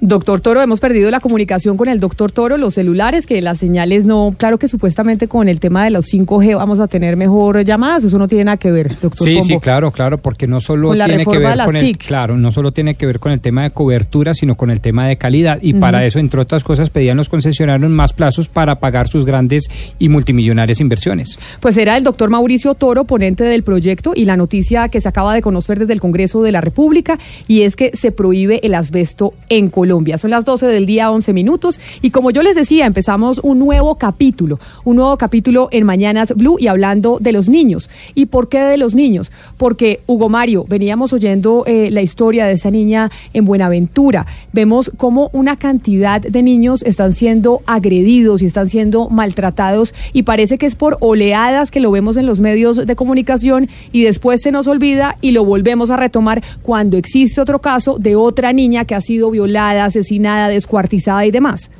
Doctor 0.00 0.40
Toro, 0.40 0.62
hemos 0.62 0.78
perdido 0.78 1.10
la 1.10 1.18
comunicación 1.18 1.76
con 1.76 1.88
el 1.88 1.98
doctor 1.98 2.30
Toro, 2.30 2.56
los 2.56 2.74
celulares, 2.74 3.26
que 3.26 3.42
las 3.42 3.58
señales 3.58 4.06
no, 4.06 4.32
claro 4.38 4.56
que 4.56 4.68
supuestamente 4.68 5.26
con 5.26 5.48
el 5.48 5.58
tema 5.58 5.82
de 5.82 5.90
los 5.90 6.06
5G 6.06 6.56
vamos 6.56 6.78
a 6.78 6.86
tener 6.86 7.16
mejor 7.16 7.64
llamadas, 7.64 8.04
eso 8.04 8.16
no 8.16 8.28
tiene 8.28 8.44
nada 8.44 8.58
que 8.58 8.70
ver, 8.70 8.90
doctor 9.00 9.26
Sí, 9.26 9.34
Pombo. 9.34 9.46
sí, 9.46 9.58
claro, 9.58 9.90
claro, 9.90 10.18
porque 10.18 10.46
no 10.46 10.60
solo 10.60 10.90
Con 10.90 10.98
tiene 10.98 11.26
que 11.26 11.38
ver 11.38 11.58
con 11.64 11.74
el, 11.74 11.82
TIC. 11.82 12.06
claro, 12.06 12.36
no 12.36 12.52
solo 12.52 12.70
tiene 12.70 12.94
que 12.94 13.06
ver 13.06 13.18
con 13.18 13.32
el 13.32 13.40
tema 13.40 13.64
de 13.64 13.70
cobertura, 13.70 14.34
sino 14.34 14.54
con 14.54 14.70
el 14.70 14.80
tema 14.80 15.08
de 15.08 15.16
calidad 15.16 15.58
y 15.62 15.74
para 15.74 16.04
eso, 16.06 16.20
entre 16.20 16.40
otras 16.40 16.62
cosas, 16.62 16.90
pedían 16.90 17.16
los 17.16 17.28
concesionarios 17.28 17.90
más 17.90 18.12
plazos 18.12 18.46
para 18.46 18.78
pagar 18.78 19.08
sus 19.08 19.24
grandes 19.24 19.64
y 19.98 20.08
multimillonarias 20.08 20.80
inversiones. 20.80 21.36
Pues 21.58 21.76
era 21.76 21.96
el 21.96 22.04
doctor 22.04 22.30
Mauricio 22.30 22.74
Toro, 22.74 23.02
ponente 23.02 23.42
del 23.42 23.64
proyecto, 23.64 24.12
y 24.14 24.26
la 24.26 24.36
noticia 24.36 24.90
que 24.90 25.00
se 25.00 25.08
acaba 25.08 25.34
de 25.34 25.42
conocer 25.42 25.80
desde 25.80 25.92
el 25.92 26.00
Congreso 26.00 26.40
de 26.42 26.52
la 26.52 26.60
República, 26.60 27.18
y 27.48 27.62
es 27.62 27.74
que 27.74 27.90
se 27.96 28.12
prohíbe 28.12 28.60
el 28.62 28.76
asbesto 28.76 29.32
en 29.48 29.68
Colombia. 29.70 29.87
Son 30.18 30.30
las 30.30 30.44
12 30.44 30.66
del 30.66 30.86
día, 30.86 31.10
11 31.10 31.32
minutos. 31.32 31.80
Y 32.02 32.10
como 32.10 32.30
yo 32.30 32.42
les 32.42 32.54
decía, 32.54 32.86
empezamos 32.86 33.40
un 33.42 33.58
nuevo 33.58 33.96
capítulo, 33.96 34.60
un 34.84 34.96
nuevo 34.96 35.16
capítulo 35.16 35.68
en 35.72 35.84
Mañanas 35.84 36.34
Blue 36.34 36.56
y 36.58 36.66
hablando 36.66 37.18
de 37.20 37.32
los 37.32 37.48
niños. 37.48 37.88
¿Y 38.14 38.26
por 38.26 38.48
qué 38.48 38.60
de 38.60 38.76
los 38.76 38.94
niños? 38.94 39.32
Porque, 39.56 40.00
Hugo 40.06 40.28
Mario, 40.28 40.64
veníamos 40.68 41.12
oyendo 41.12 41.64
eh, 41.66 41.90
la 41.90 42.02
historia 42.02 42.46
de 42.46 42.54
esa 42.54 42.70
niña 42.70 43.10
en 43.32 43.44
Buenaventura. 43.44 44.26
Vemos 44.52 44.90
cómo 44.96 45.30
una 45.32 45.56
cantidad 45.56 46.20
de 46.20 46.42
niños 46.42 46.82
están 46.82 47.12
siendo 47.12 47.62
agredidos 47.66 48.42
y 48.42 48.46
están 48.46 48.68
siendo 48.68 49.08
maltratados 49.08 49.94
y 50.12 50.22
parece 50.24 50.58
que 50.58 50.66
es 50.66 50.74
por 50.74 50.98
oleadas 51.00 51.70
que 51.70 51.80
lo 51.80 51.90
vemos 51.90 52.16
en 52.16 52.26
los 52.26 52.40
medios 52.40 52.86
de 52.86 52.96
comunicación 52.96 53.68
y 53.92 54.04
después 54.04 54.42
se 54.42 54.52
nos 54.52 54.66
olvida 54.66 55.16
y 55.20 55.30
lo 55.30 55.44
volvemos 55.44 55.90
a 55.90 55.96
retomar 55.96 56.42
cuando 56.62 56.96
existe 56.96 57.40
otro 57.40 57.60
caso 57.60 57.98
de 57.98 58.16
otra 58.16 58.52
niña 58.52 58.84
que 58.84 58.94
ha 58.94 59.00
sido 59.00 59.30
violada, 59.30 59.77
asesinada, 59.86 60.48
descuartizada 60.48 61.24
y 61.26 61.30
demás. 61.30 61.70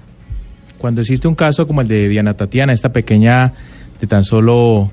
Cuando 0.78 1.00
existe 1.00 1.26
un 1.26 1.34
caso 1.34 1.66
como 1.66 1.80
el 1.80 1.88
de 1.88 2.08
Diana 2.08 2.34
Tatiana, 2.34 2.72
esta 2.72 2.92
pequeña 2.92 3.52
de 4.00 4.06
tan 4.06 4.24
solo 4.24 4.90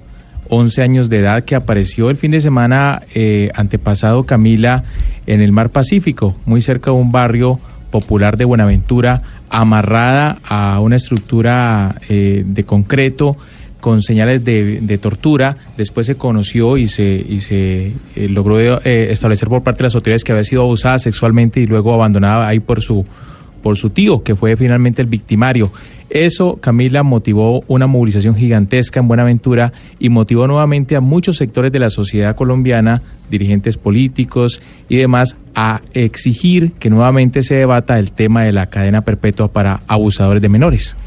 11 0.50 0.82
años 0.82 1.10
de 1.10 1.20
edad 1.20 1.44
que 1.44 1.56
apareció 1.56 2.10
el 2.10 2.18
fin 2.18 2.32
de 2.32 2.42
semana 2.42 3.02
eh, 3.14 3.52
antepasado 3.56 4.26
Camila 4.26 4.84
en 5.28 5.42
el 5.42 5.52
mar 5.52 5.70
Pacífico, 5.70 6.36
muy 6.46 6.62
cerca 6.62 6.92
de 6.92 6.98
un 6.98 7.12
barrio 7.12 7.60
popular 7.92 8.38
de 8.38 8.46
Buenaventura, 8.46 9.22
amarrada 9.50 10.40
a 10.44 10.80
una 10.80 10.96
estructura 10.96 11.96
eh, 12.10 12.44
de 12.46 12.64
concreto 12.66 13.38
con 13.86 14.02
señales 14.02 14.44
de, 14.44 14.82
de 14.82 14.98
tortura. 14.98 15.58
Después 15.78 16.08
se 16.08 16.16
conoció 16.16 16.76
y 16.76 16.88
se, 16.88 17.24
y 17.30 17.40
se 17.40 17.94
eh, 18.16 18.30
logró 18.30 18.82
eh, 18.84 19.10
establecer 19.12 19.48
por 19.48 19.62
parte 19.62 19.78
de 19.78 19.84
las 19.84 19.94
autoridades 19.94 20.24
que 20.24 20.32
había 20.32 20.44
sido 20.44 20.64
abusada 20.64 20.98
sexualmente 20.98 21.60
y 21.60 21.68
luego 21.68 21.94
abandonada 21.94 22.48
ahí 22.48 22.60
por 22.60 22.82
su, 22.82 23.06
por 23.62 23.78
su 23.78 23.92
tío, 23.92 24.24
que 24.24 24.36
fue 24.36 24.58
finalmente 24.58 25.04
el 25.04 25.08
victimario. 25.08 25.72
Eso, 26.10 26.56
Camila, 26.56 27.04
motivó 27.04 27.64
una 27.68 27.86
movilización 27.86 28.36
gigantesca 28.36 29.02
en 29.02 29.08
Buenaventura 29.08 29.72
y 30.00 30.10
motivó 30.10 30.48
nuevamente 30.48 30.96
a 30.96 31.00
muchos 31.00 31.38
sectores 31.38 31.72
de 31.72 31.78
la 31.78 31.92
sociedad 31.92 32.36
colombiana, 32.36 33.04
dirigentes 33.30 33.78
políticos 33.78 34.64
y 34.90 34.98
demás, 34.98 35.38
a 35.54 35.82
exigir 35.94 36.72
que 36.72 36.90
nuevamente 36.90 37.44
se 37.44 37.54
debata 37.54 38.00
el 38.00 38.12
tema 38.12 38.42
de 38.42 38.52
la 38.52 38.66
cadena 38.66 39.02
perpetua 39.02 39.50
para 39.50 39.82
abusadores 39.86 40.42
de 40.42 40.50
menores. 40.50 40.98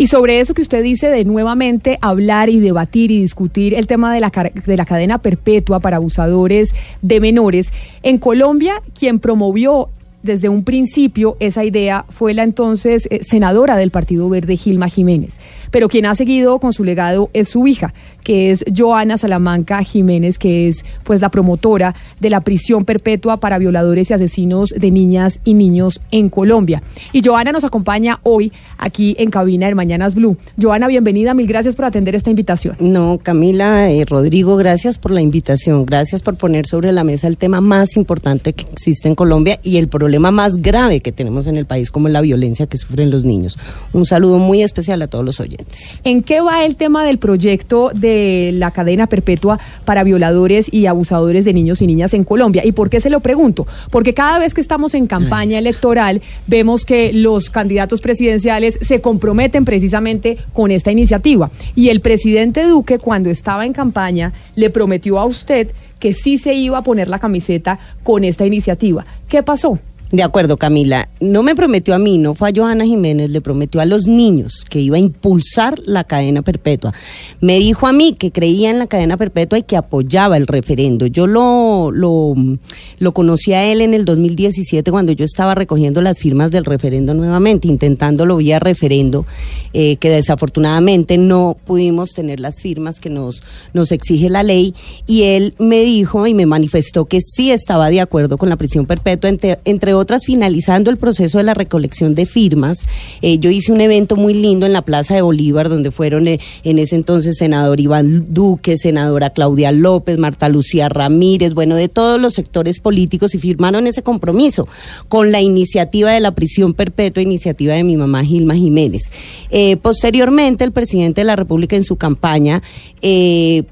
Y 0.00 0.06
sobre 0.06 0.40
eso 0.40 0.54
que 0.54 0.62
usted 0.62 0.82
dice 0.82 1.08
de 1.10 1.26
nuevamente 1.26 1.98
hablar 2.00 2.48
y 2.48 2.58
debatir 2.58 3.10
y 3.10 3.20
discutir 3.20 3.74
el 3.74 3.86
tema 3.86 4.14
de 4.14 4.20
la, 4.20 4.32
de 4.64 4.76
la 4.78 4.86
cadena 4.86 5.18
perpetua 5.18 5.80
para 5.80 5.98
abusadores 5.98 6.74
de 7.02 7.20
menores, 7.20 7.70
en 8.02 8.16
Colombia 8.16 8.80
quien 8.98 9.18
promovió 9.18 9.90
desde 10.22 10.48
un 10.48 10.64
principio 10.64 11.36
esa 11.38 11.64
idea 11.64 12.06
fue 12.08 12.32
la 12.32 12.44
entonces 12.44 13.08
eh, 13.10 13.20
senadora 13.22 13.76
del 13.76 13.90
Partido 13.90 14.30
Verde, 14.30 14.56
Gilma 14.56 14.88
Jiménez. 14.88 15.38
Pero 15.70 15.88
quien 15.88 16.06
ha 16.06 16.14
seguido 16.16 16.58
con 16.58 16.72
su 16.72 16.84
legado 16.84 17.30
es 17.32 17.48
su 17.48 17.66
hija, 17.66 17.92
que 18.22 18.50
es 18.50 18.64
Joana 18.76 19.18
Salamanca 19.18 19.82
Jiménez, 19.82 20.38
que 20.38 20.68
es 20.68 20.84
pues 21.04 21.20
la 21.20 21.28
promotora 21.28 21.94
de 22.20 22.30
la 22.30 22.40
prisión 22.40 22.84
perpetua 22.84 23.38
para 23.38 23.58
violadores 23.58 24.10
y 24.10 24.14
asesinos 24.14 24.70
de 24.70 24.90
niñas 24.90 25.40
y 25.44 25.54
niños 25.54 26.00
en 26.10 26.28
Colombia. 26.28 26.82
Y 27.12 27.22
Joana 27.24 27.52
nos 27.52 27.64
acompaña 27.64 28.20
hoy 28.22 28.52
aquí 28.78 29.14
en 29.18 29.30
cabina 29.30 29.66
de 29.66 29.74
Mañanas 29.74 30.14
Blue. 30.14 30.36
Joana, 30.60 30.88
bienvenida, 30.88 31.34
mil 31.34 31.46
gracias 31.46 31.74
por 31.74 31.84
atender 31.84 32.14
esta 32.14 32.30
invitación. 32.30 32.76
No, 32.80 33.18
Camila, 33.22 33.90
eh, 33.90 34.04
Rodrigo, 34.04 34.56
gracias 34.56 34.98
por 34.98 35.10
la 35.10 35.20
invitación, 35.20 35.86
gracias 35.86 36.22
por 36.22 36.36
poner 36.36 36.66
sobre 36.66 36.92
la 36.92 37.04
mesa 37.04 37.26
el 37.26 37.36
tema 37.36 37.60
más 37.60 37.96
importante 37.96 38.52
que 38.52 38.64
existe 38.72 39.08
en 39.08 39.14
Colombia 39.14 39.58
y 39.62 39.76
el 39.76 39.88
problema 39.88 40.30
más 40.30 40.56
grave 40.56 41.00
que 41.00 41.12
tenemos 41.12 41.46
en 41.46 41.56
el 41.56 41.66
país, 41.66 41.90
como 41.90 42.08
la 42.08 42.20
violencia 42.20 42.66
que 42.66 42.76
sufren 42.76 43.10
los 43.10 43.24
niños. 43.24 43.58
Un 43.92 44.06
saludo 44.06 44.38
muy 44.38 44.62
especial 44.62 45.02
a 45.02 45.08
todos 45.08 45.24
los 45.24 45.40
oyentes. 45.40 45.59
¿En 46.04 46.22
qué 46.22 46.40
va 46.40 46.64
el 46.64 46.76
tema 46.76 47.04
del 47.04 47.18
proyecto 47.18 47.90
de 47.94 48.50
la 48.54 48.70
cadena 48.70 49.06
perpetua 49.06 49.58
para 49.84 50.04
violadores 50.04 50.72
y 50.72 50.86
abusadores 50.86 51.44
de 51.44 51.52
niños 51.52 51.82
y 51.82 51.86
niñas 51.86 52.14
en 52.14 52.24
Colombia? 52.24 52.62
¿Y 52.64 52.72
por 52.72 52.90
qué 52.90 53.00
se 53.00 53.10
lo 53.10 53.20
pregunto? 53.20 53.66
Porque 53.90 54.14
cada 54.14 54.38
vez 54.38 54.54
que 54.54 54.60
estamos 54.60 54.94
en 54.94 55.06
campaña 55.06 55.58
electoral 55.58 56.22
vemos 56.46 56.84
que 56.84 57.12
los 57.12 57.50
candidatos 57.50 58.00
presidenciales 58.00 58.78
se 58.80 59.00
comprometen 59.00 59.64
precisamente 59.64 60.36
con 60.52 60.70
esta 60.70 60.90
iniciativa. 60.90 61.50
Y 61.74 61.88
el 61.88 62.00
presidente 62.00 62.64
Duque, 62.64 62.98
cuando 62.98 63.30
estaba 63.30 63.66
en 63.66 63.72
campaña, 63.72 64.32
le 64.54 64.70
prometió 64.70 65.18
a 65.18 65.24
usted 65.24 65.72
que 65.98 66.14
sí 66.14 66.38
se 66.38 66.54
iba 66.54 66.78
a 66.78 66.82
poner 66.82 67.08
la 67.08 67.18
camiseta 67.18 67.78
con 68.02 68.24
esta 68.24 68.46
iniciativa. 68.46 69.04
¿Qué 69.28 69.42
pasó? 69.42 69.78
De 70.12 70.24
acuerdo, 70.24 70.56
Camila. 70.56 71.08
No 71.20 71.44
me 71.44 71.54
prometió 71.54 71.94
a 71.94 72.00
mí, 72.00 72.18
no 72.18 72.34
fue 72.34 72.48
a 72.48 72.52
Johanna 72.54 72.84
Jiménez, 72.84 73.30
le 73.30 73.40
prometió 73.40 73.80
a 73.80 73.84
los 73.84 74.08
niños 74.08 74.64
que 74.68 74.80
iba 74.80 74.96
a 74.96 75.00
impulsar 75.00 75.78
la 75.84 76.02
cadena 76.02 76.42
perpetua. 76.42 76.92
Me 77.40 77.60
dijo 77.60 77.86
a 77.86 77.92
mí 77.92 78.16
que 78.18 78.32
creía 78.32 78.70
en 78.70 78.80
la 78.80 78.88
cadena 78.88 79.16
perpetua 79.16 79.60
y 79.60 79.62
que 79.62 79.76
apoyaba 79.76 80.36
el 80.36 80.48
referendo. 80.48 81.06
Yo 81.06 81.28
lo, 81.28 81.92
lo, 81.92 83.12
conocí 83.12 83.52
a 83.52 83.64
él 83.64 83.82
en 83.82 83.94
el 83.94 84.04
2017 84.04 84.90
cuando 84.90 85.12
yo 85.12 85.24
estaba 85.24 85.54
recogiendo 85.54 86.00
las 86.00 86.18
firmas 86.18 86.50
del 86.50 86.64
referendo 86.64 87.14
nuevamente, 87.14 87.68
intentándolo 87.68 88.38
vía 88.38 88.58
referendo, 88.58 89.26
eh, 89.72 89.94
que 89.96 90.10
desafortunadamente 90.10 91.18
no 91.18 91.56
pudimos 91.64 92.10
tener 92.14 92.40
las 92.40 92.60
firmas 92.60 92.98
que 92.98 93.10
nos, 93.10 93.44
nos 93.74 93.92
exige 93.92 94.28
la 94.28 94.42
ley. 94.42 94.74
Y 95.06 95.22
él 95.22 95.54
me 95.58 95.84
dijo 95.84 96.26
y 96.26 96.34
me 96.34 96.46
manifestó 96.46 97.04
que 97.04 97.20
sí 97.20 97.52
estaba 97.52 97.90
de 97.90 98.00
acuerdo 98.00 98.38
con 98.38 98.48
la 98.48 98.56
prisión 98.56 98.86
perpetua, 98.86 99.30
entre, 99.30 99.60
entre 99.64 99.99
otras, 100.00 100.24
finalizando 100.24 100.90
el 100.90 100.96
proceso 100.96 101.38
de 101.38 101.44
la 101.44 101.54
recolección 101.54 102.14
de 102.14 102.26
firmas, 102.26 102.86
eh, 103.22 103.38
yo 103.38 103.50
hice 103.50 103.70
un 103.70 103.80
evento 103.80 104.16
muy 104.16 104.34
lindo 104.34 104.66
en 104.66 104.72
la 104.72 104.82
Plaza 104.82 105.14
de 105.14 105.22
Bolívar, 105.22 105.68
donde 105.68 105.90
fueron 105.90 106.26
eh, 106.26 106.40
en 106.64 106.78
ese 106.78 106.96
entonces 106.96 107.36
senador 107.36 107.78
Iván 107.80 108.24
Duque, 108.28 108.76
senadora 108.78 109.30
Claudia 109.30 109.72
López, 109.72 110.18
Marta 110.18 110.48
Lucía 110.48 110.88
Ramírez, 110.88 111.54
bueno, 111.54 111.76
de 111.76 111.88
todos 111.88 112.20
los 112.20 112.34
sectores 112.34 112.80
políticos 112.80 113.34
y 113.34 113.38
firmaron 113.38 113.86
ese 113.86 114.02
compromiso 114.02 114.66
con 115.08 115.30
la 115.30 115.40
iniciativa 115.40 116.12
de 116.12 116.20
la 116.20 116.32
prisión 116.32 116.74
perpetua, 116.74 117.22
iniciativa 117.22 117.74
de 117.74 117.84
mi 117.84 117.96
mamá 117.96 118.24
Gilma 118.24 118.54
Jiménez. 118.54 119.02
Eh, 119.50 119.76
posteriormente, 119.76 120.64
el 120.64 120.72
presidente 120.72 121.20
de 121.20 121.26
la 121.26 121.36
República 121.36 121.76
en 121.76 121.84
su 121.84 121.96
campaña 121.96 122.62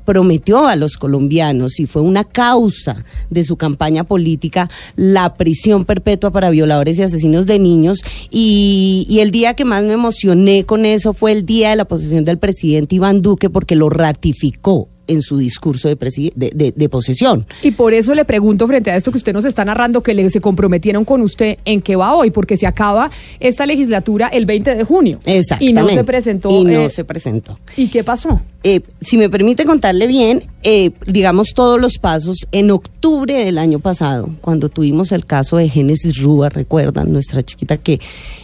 prometió 0.05 0.67
a 0.67 0.77
los 0.77 0.97
colombianos 0.97 1.81
y 1.81 1.87
fue 1.87 2.01
una 2.01 2.25
causa 2.25 3.05
de 3.29 3.45
su 3.45 3.57
campaña 3.57 4.05
política 4.05 4.69
la 4.97 5.35
prisión 5.35 5.85
perpetua 5.85 6.18
para 6.19 6.51
violadores 6.51 6.99
y 6.99 7.03
asesinos 7.03 7.47
de 7.47 7.59
niños. 7.59 8.01
Y, 8.31 9.19
el 9.21 9.31
día 9.31 9.55
que 9.55 9.65
más 9.65 9.83
me 9.83 9.95
emocioné 9.95 10.65
con 10.65 10.85
eso 10.85 11.13
fue 11.13 11.33
el 11.33 11.45
día 11.45 11.71
de 11.71 11.77
la 11.77 11.87
posesión 11.87 12.23
del 12.25 12.39
presidente 12.39 12.95
Iván 12.95 13.21
Duque 13.23 13.51
porque 13.51 13.75
lo 13.75 13.91
ratificó 13.91 14.89
en 15.09 15.23
su 15.23 15.37
discurso 15.39 15.89
de, 15.89 15.97
de, 16.37 16.51
de- 16.55 16.73
de 16.73 16.89
posesión. 16.89 17.47
Y 17.63 17.73
por 17.73 17.93
eso 17.95 18.15
le 18.15 18.25
pregunto 18.25 18.67
frente 18.67 18.91
a 18.91 18.97
esto 18.97 19.11
que 19.11 19.19
usted 19.19 19.33
nos 19.33 19.45
está 19.45 19.65
narrando, 19.65 20.03
que 20.03 20.15
le, 20.15 20.29
se 20.31 20.41
comprometieron 20.41 21.05
con 21.05 21.23
usted, 21.23 21.59
¿en 21.65 21.81
qué 21.83 21.97
va 21.97 22.15
hoy? 22.15 22.31
Porque 22.31 22.57
se 22.57 22.67
acaba 22.67 23.11
esta 23.41 23.67
legislatura 23.67 24.29
el 24.29 24.47
20 24.47 24.75
de 24.77 24.85
junio. 24.85 25.19
Y 25.27 25.33
Exactamente. 25.33 25.81
no 25.83 25.89
se 25.89 26.05
presentó. 26.05 26.51
Y 26.51 26.65
no 26.65 26.83
eh, 26.85 26.91
se 26.91 27.05
presentó. 27.05 27.59
¿Y 27.77 27.89
qué 27.89 28.05
pasó? 28.05 28.41
Eh, 28.63 28.81
si 29.01 29.17
me 29.17 29.29
permite 29.31 29.65
contarle 29.65 30.07
bien, 30.07 30.45
eh, 30.63 30.91
digamos 31.07 31.55
todos 31.55 31.81
los 31.81 31.99
pasos, 31.99 32.37
en 32.53 32.71
octubre 32.71 33.45
del 33.45 33.57
año 33.59 33.79
pasado, 33.79 34.29
cuando 34.41 34.69
tuvimos 34.69 35.13
el 35.13 35.25
caso 35.27 35.57
de 35.57 35.69
Génesis 35.69 36.21
Rúa, 36.21 36.49
recuerdan, 36.49 37.13
nuestra 37.13 37.43
chiquita 37.43 37.77
que 37.79 38.01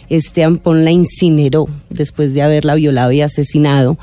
Esteban 0.09 0.57
Pon 0.57 0.85
la 0.85 0.91
incineró 0.91 1.65
después 1.89 2.33
de 2.33 2.41
haberla 2.41 2.75
violado 2.75 3.11
y 3.11 3.21
asesinado, 3.21 3.97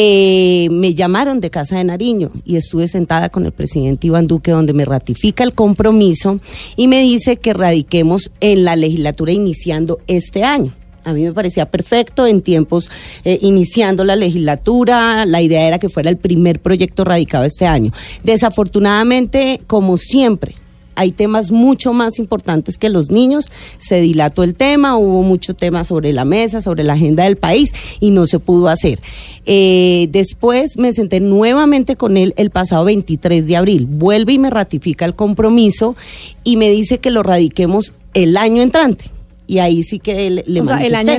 eh, 0.00 0.68
me 0.70 0.94
llamaron 0.94 1.40
de 1.40 1.50
Casa 1.50 1.76
de 1.76 1.82
Nariño 1.82 2.30
y 2.44 2.54
estuve 2.54 2.86
sentada 2.86 3.30
con 3.30 3.44
el 3.46 3.50
presidente 3.50 4.06
Iván 4.06 4.28
Duque 4.28 4.52
donde 4.52 4.72
me 4.72 4.84
ratifica 4.84 5.42
el 5.42 5.54
compromiso 5.54 6.38
y 6.76 6.86
me 6.86 7.02
dice 7.02 7.38
que 7.38 7.52
radiquemos 7.52 8.30
en 8.38 8.62
la 8.62 8.76
legislatura 8.76 9.32
iniciando 9.32 9.98
este 10.06 10.44
año. 10.44 10.72
A 11.02 11.12
mí 11.12 11.24
me 11.24 11.32
parecía 11.32 11.66
perfecto 11.66 12.28
en 12.28 12.42
tiempos 12.42 12.88
eh, 13.24 13.40
iniciando 13.42 14.04
la 14.04 14.14
legislatura. 14.14 15.26
La 15.26 15.42
idea 15.42 15.66
era 15.66 15.80
que 15.80 15.88
fuera 15.88 16.10
el 16.10 16.16
primer 16.16 16.60
proyecto 16.60 17.02
radicado 17.02 17.44
este 17.44 17.66
año. 17.66 17.90
Desafortunadamente, 18.22 19.58
como 19.66 19.96
siempre, 19.96 20.54
hay 20.98 21.12
temas 21.12 21.52
mucho 21.52 21.92
más 21.92 22.18
importantes 22.18 22.76
que 22.76 22.88
los 22.88 23.10
niños. 23.10 23.50
Se 23.78 24.00
dilató 24.00 24.42
el 24.42 24.56
tema, 24.56 24.98
hubo 24.98 25.22
mucho 25.22 25.54
tema 25.54 25.84
sobre 25.84 26.12
la 26.12 26.24
mesa, 26.24 26.60
sobre 26.60 26.82
la 26.82 26.94
agenda 26.94 27.22
del 27.22 27.36
país 27.36 27.72
y 28.00 28.10
no 28.10 28.26
se 28.26 28.40
pudo 28.40 28.66
hacer. 28.68 29.00
Eh, 29.46 30.08
después 30.10 30.76
me 30.76 30.92
senté 30.92 31.20
nuevamente 31.20 31.94
con 31.94 32.16
él 32.16 32.34
el 32.36 32.50
pasado 32.50 32.84
23 32.84 33.46
de 33.46 33.56
abril. 33.56 33.86
Vuelve 33.88 34.32
y 34.32 34.38
me 34.40 34.50
ratifica 34.50 35.04
el 35.04 35.14
compromiso 35.14 35.94
y 36.42 36.56
me 36.56 36.68
dice 36.68 36.98
que 36.98 37.12
lo 37.12 37.22
radiquemos 37.22 37.92
el 38.12 38.36
año 38.36 38.60
entrante 38.60 39.17
Y 39.48 39.58
ahí 39.58 39.82
sí 39.82 39.98
que 39.98 40.28
le, 40.30 40.44
le 40.46 40.60
o 40.60 40.64
sea, 40.66 40.84
el 40.84 40.94
año 40.94 41.12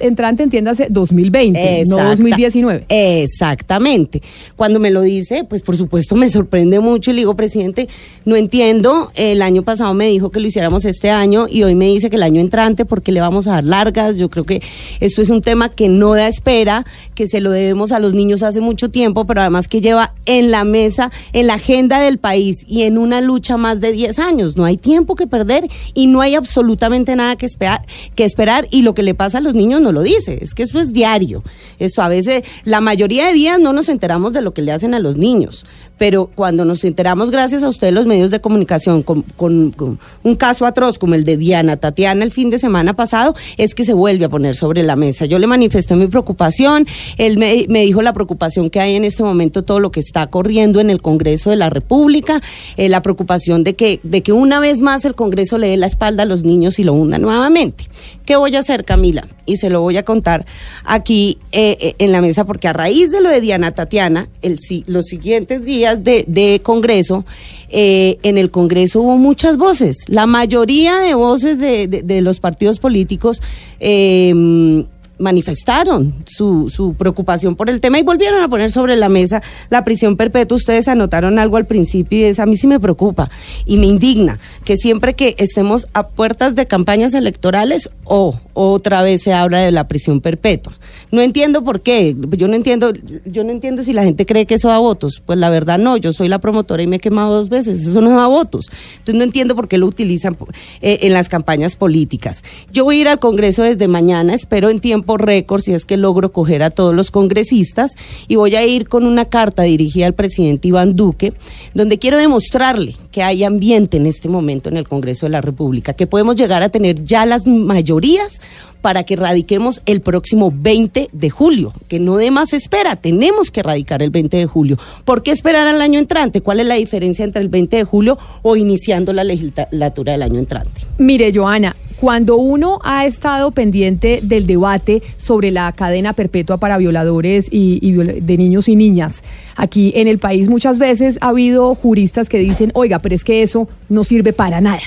entrante, 0.00 0.42
entiéndase, 0.42 0.86
2020, 0.90 1.84
no 1.86 1.98
Exacta- 1.98 2.08
2019. 2.08 2.86
Exactamente. 2.88 4.22
Cuando 4.56 4.80
me 4.80 4.90
lo 4.90 5.02
dice, 5.02 5.44
pues 5.48 5.62
por 5.62 5.76
supuesto 5.76 6.16
me 6.16 6.28
sorprende 6.30 6.80
mucho 6.80 7.10
y 7.10 7.14
le 7.14 7.20
digo, 7.20 7.36
presidente, 7.36 7.88
no 8.24 8.36
entiendo, 8.36 9.10
el 9.14 9.42
año 9.42 9.62
pasado 9.62 9.92
me 9.94 10.08
dijo 10.08 10.30
que 10.30 10.40
lo 10.40 10.46
hiciéramos 10.46 10.84
este 10.86 11.10
año 11.10 11.46
y 11.48 11.62
hoy 11.62 11.74
me 11.74 11.86
dice 11.86 12.08
que 12.08 12.16
el 12.16 12.22
año 12.22 12.40
entrante 12.40 12.84
porque 12.86 13.12
le 13.12 13.20
vamos 13.20 13.46
a 13.46 13.52
dar 13.52 13.64
largas. 13.64 14.16
Yo 14.16 14.30
creo 14.30 14.44
que 14.44 14.62
esto 15.00 15.20
es 15.20 15.28
un 15.28 15.42
tema 15.42 15.68
que 15.68 15.88
no 15.90 16.14
da 16.14 16.26
espera, 16.26 16.86
que 17.14 17.28
se 17.28 17.40
lo 17.40 17.50
debemos 17.50 17.92
a 17.92 17.98
los 17.98 18.14
niños 18.14 18.42
hace 18.42 18.62
mucho 18.62 18.88
tiempo, 18.90 19.26
pero 19.26 19.42
además 19.42 19.68
que 19.68 19.82
lleva 19.82 20.14
en 20.24 20.50
la 20.50 20.64
mesa, 20.64 21.12
en 21.34 21.48
la 21.48 21.54
agenda 21.54 22.00
del 22.00 22.16
país 22.18 22.64
y 22.66 22.82
en 22.84 22.96
una 22.96 23.20
lucha 23.20 23.58
más 23.58 23.80
de 23.82 23.92
10 23.92 24.18
años. 24.18 24.56
No 24.56 24.64
hay 24.64 24.78
tiempo 24.78 25.16
que 25.16 25.26
perder 25.26 25.64
y 25.92 26.06
no 26.06 26.22
hay 26.22 26.34
absolutamente 26.34 27.14
nada 27.14 27.36
que 27.36 27.46
esperar, 27.46 27.73
que 28.14 28.24
esperar 28.24 28.66
y 28.70 28.82
lo 28.82 28.94
que 28.94 29.02
le 29.02 29.14
pasa 29.14 29.38
a 29.38 29.40
los 29.40 29.54
niños 29.54 29.80
no 29.80 29.92
lo 29.92 30.02
dice, 30.02 30.38
es 30.40 30.54
que 30.54 30.64
eso 30.64 30.80
es 30.80 30.92
diario. 30.92 31.42
Esto 31.78 32.02
a 32.02 32.08
veces, 32.08 32.44
la 32.64 32.80
mayoría 32.80 33.26
de 33.26 33.32
días 33.32 33.58
no 33.58 33.72
nos 33.72 33.88
enteramos 33.88 34.32
de 34.32 34.42
lo 34.42 34.54
que 34.54 34.62
le 34.62 34.72
hacen 34.72 34.94
a 34.94 34.98
los 34.98 35.16
niños, 35.16 35.64
pero 35.98 36.30
cuando 36.34 36.64
nos 36.64 36.84
enteramos 36.84 37.30
gracias 37.30 37.62
a 37.62 37.68
ustedes 37.68 37.92
los 37.94 38.06
medios 38.06 38.30
de 38.30 38.40
comunicación 38.40 39.02
con, 39.02 39.22
con- 39.22 39.98
un 40.22 40.36
caso 40.36 40.66
atroz 40.66 40.98
como 40.98 41.14
el 41.14 41.24
de 41.24 41.36
Diana 41.36 41.76
Tatiana 41.76 42.24
el 42.24 42.32
fin 42.32 42.50
de 42.50 42.58
semana 42.58 42.94
pasado, 42.94 43.34
es 43.56 43.74
que 43.74 43.84
se 43.84 43.92
vuelve 43.92 44.24
a 44.24 44.28
poner 44.28 44.56
sobre 44.56 44.82
la 44.82 44.96
mesa. 44.96 45.24
Yo 45.26 45.38
le 45.38 45.46
manifesté 45.46 45.94
mi 45.94 46.06
preocupación, 46.06 46.86
él 47.18 47.38
me, 47.38 47.66
dijo 47.66 48.02
la 48.02 48.12
preocupación 48.12 48.70
que 48.70 48.80
hay 48.80 48.94
en 48.94 49.04
este 49.04 49.22
momento, 49.22 49.62
todo 49.62 49.80
lo 49.80 49.90
que 49.90 50.00
está 50.00 50.26
corriendo 50.26 50.80
en 50.80 50.90
el 50.90 51.00
Congreso 51.00 51.50
de 51.50 51.56
la 51.56 51.70
República, 51.70 52.40
eh, 52.76 52.88
la 52.88 53.02
preocupación 53.02 53.62
de 53.62 53.74
que, 53.74 54.00
de 54.02 54.22
que 54.22 54.32
una 54.32 54.60
vez 54.60 54.80
más 54.80 55.04
el 55.04 55.14
Congreso 55.14 55.58
le 55.58 55.68
dé 55.68 55.76
la 55.76 55.86
espalda 55.86 56.22
a 56.24 56.26
los 56.26 56.44
niños 56.44 56.78
y 56.78 56.84
lo 56.84 56.94
hunda 56.94 57.18
nuevamente. 57.18 57.84
¿Qué 58.24 58.36
voy 58.36 58.56
a 58.56 58.60
hacer, 58.60 58.84
Camila? 58.84 59.26
Y 59.46 59.58
se 59.58 59.68
lo 59.68 59.82
voy 59.82 59.98
a 59.98 60.02
contar 60.02 60.46
aquí 60.84 61.38
eh, 61.52 61.76
eh, 61.78 61.94
en 61.98 62.12
la 62.12 62.22
mesa, 62.22 62.44
porque 62.44 62.68
a 62.68 62.72
raíz 62.72 63.10
de 63.10 63.20
lo 63.20 63.28
de 63.28 63.40
Diana 63.42 63.72
Tatiana, 63.72 64.28
el, 64.40 64.58
los 64.86 65.04
siguientes 65.04 65.64
días 65.64 65.83
de, 65.94 66.24
Congreso, 66.62 67.24
eh, 67.68 68.18
en 68.22 68.38
el 68.38 68.50
Congreso 68.50 69.00
hubo 69.02 69.16
muchas 69.18 69.56
voces. 69.56 69.96
La 70.08 70.26
mayoría 70.26 70.96
de 70.98 71.14
voces 71.14 71.58
de, 71.58 71.86
de- 71.88 72.02
de 72.02 72.20
los 72.22 72.40
partidos 72.40 72.78
políticos 72.78 73.40
eh, 73.80 74.84
manifestaron 75.18 76.14
su, 76.26 76.68
su 76.68 76.94
preocupación 76.94 77.56
por 77.56 77.70
el 77.70 77.80
tema 77.80 77.98
y 77.98 78.02
volvieron 78.02 78.42
a 78.42 78.48
poner 78.48 78.72
sobre 78.72 78.96
la 78.96 79.08
mesa 79.08 79.42
la 79.70 79.84
prisión 79.84 80.16
perpetua. 80.16 80.56
Ustedes 80.56 80.88
anotaron 80.88 81.38
algo 81.38 81.56
al 81.56 81.66
principio 81.66 82.18
y 82.18 82.24
es 82.24 82.38
a 82.38 82.46
mí 82.46 82.56
sí 82.56 82.66
me 82.66 82.80
preocupa 82.80 83.30
y 83.66 83.76
me 83.76 83.86
indigna 83.86 84.38
que 84.64 84.76
siempre 84.76 85.14
que 85.14 85.34
estemos 85.38 85.86
a 85.92 86.08
puertas 86.08 86.54
de 86.54 86.66
campañas 86.66 87.14
electorales 87.14 87.90
o 88.04 88.38
otra 88.54 89.02
vez 89.02 89.22
se 89.22 89.32
habla 89.32 89.60
de 89.60 89.72
la 89.72 89.88
prisión 89.88 90.20
perpetua. 90.20 90.74
No 91.10 91.20
entiendo 91.20 91.64
por 91.64 91.80
qué, 91.80 92.16
yo 92.36 92.48
no 92.48 92.54
entiendo, 92.54 92.92
yo 93.24 93.44
no 93.44 93.50
entiendo 93.50 93.82
si 93.82 93.92
la 93.92 94.04
gente 94.04 94.26
cree 94.26 94.46
que 94.46 94.54
eso 94.54 94.68
da 94.68 94.78
votos. 94.78 95.22
Pues 95.24 95.38
la 95.38 95.50
verdad 95.50 95.78
no, 95.78 95.96
yo 95.96 96.12
soy 96.12 96.28
la 96.28 96.38
promotora 96.38 96.82
y 96.82 96.86
me 96.86 96.96
he 96.96 97.00
quemado 97.00 97.34
dos 97.34 97.48
veces, 97.48 97.86
eso 97.86 98.00
no 98.00 98.16
da 98.16 98.26
votos. 98.26 98.70
Entonces 98.98 99.14
no 99.14 99.24
entiendo 99.24 99.54
por 99.54 99.68
qué 99.68 99.78
lo 99.78 99.86
utilizan 99.86 100.36
eh, 100.80 100.98
en 101.02 101.12
las 101.12 101.28
campañas 101.28 101.76
políticas. 101.76 102.42
Yo 102.72 102.84
voy 102.84 102.98
a 102.98 103.00
ir 103.02 103.08
al 103.08 103.18
Congreso 103.18 103.62
desde 103.62 103.88
mañana, 103.88 104.34
espero 104.34 104.70
en 104.70 104.80
tiempo 104.80 105.03
récord 105.06 105.62
si 105.62 105.72
es 105.72 105.84
que 105.84 105.96
logro 105.96 106.32
coger 106.32 106.62
a 106.62 106.70
todos 106.70 106.94
los 106.94 107.10
congresistas 107.10 107.92
y 108.28 108.36
voy 108.36 108.54
a 108.56 108.66
ir 108.66 108.88
con 108.88 109.06
una 109.06 109.26
carta 109.26 109.62
dirigida 109.62 110.06
al 110.06 110.14
presidente 110.14 110.68
Iván 110.68 110.96
Duque, 110.96 111.32
donde 111.74 111.98
quiero 111.98 112.18
demostrarle 112.18 112.96
que 113.12 113.22
hay 113.22 113.44
ambiente 113.44 113.96
en 113.96 114.06
este 114.06 114.28
momento 114.28 114.68
en 114.68 114.76
el 114.76 114.88
Congreso 114.88 115.26
de 115.26 115.30
la 115.30 115.40
República, 115.40 115.92
que 115.92 116.06
podemos 116.06 116.36
llegar 116.36 116.62
a 116.62 116.68
tener 116.68 117.04
ya 117.04 117.26
las 117.26 117.46
mayorías 117.46 118.40
para 118.84 119.04
que 119.04 119.16
radiquemos 119.16 119.80
el 119.86 120.02
próximo 120.02 120.52
20 120.54 121.08
de 121.10 121.30
julio, 121.30 121.72
que 121.88 121.98
no 121.98 122.18
de 122.18 122.30
más 122.30 122.52
espera, 122.52 122.96
tenemos 122.96 123.50
que 123.50 123.62
radicar 123.62 124.02
el 124.02 124.10
20 124.10 124.36
de 124.36 124.44
julio. 124.44 124.78
¿Por 125.06 125.22
qué 125.22 125.30
esperar 125.30 125.66
al 125.66 125.80
año 125.80 125.98
entrante? 125.98 126.42
¿Cuál 126.42 126.60
es 126.60 126.66
la 126.66 126.74
diferencia 126.74 127.24
entre 127.24 127.40
el 127.40 127.48
20 127.48 127.78
de 127.78 127.84
julio 127.84 128.18
o 128.42 128.56
iniciando 128.56 129.14
la 129.14 129.24
legislatura 129.24 130.12
del 130.12 130.22
año 130.22 130.38
entrante? 130.38 130.82
Mire, 130.98 131.32
Joana, 131.34 131.74
cuando 132.00 132.36
uno 132.36 132.80
ha 132.84 133.06
estado 133.06 133.50
pendiente 133.52 134.20
del 134.22 134.46
debate 134.46 135.02
sobre 135.18 135.50
la 135.50 135.72
cadena 135.72 136.12
perpetua 136.12 136.58
para 136.58 136.76
violadores 136.78 137.48
y, 137.50 137.92
de 137.92 138.36
niños 138.36 138.68
y 138.68 138.76
niñas, 138.76 139.22
aquí 139.56 139.92
en 139.94 140.08
el 140.08 140.18
país 140.18 140.48
muchas 140.48 140.78
veces 140.78 141.18
ha 141.20 141.28
habido 141.28 141.74
juristas 141.74 142.28
que 142.28 142.38
dicen, 142.38 142.70
oiga, 142.74 142.98
pero 142.98 143.14
es 143.14 143.24
que 143.24 143.42
eso 143.42 143.68
no 143.88 144.04
sirve 144.04 144.32
para 144.32 144.60
nada. 144.60 144.80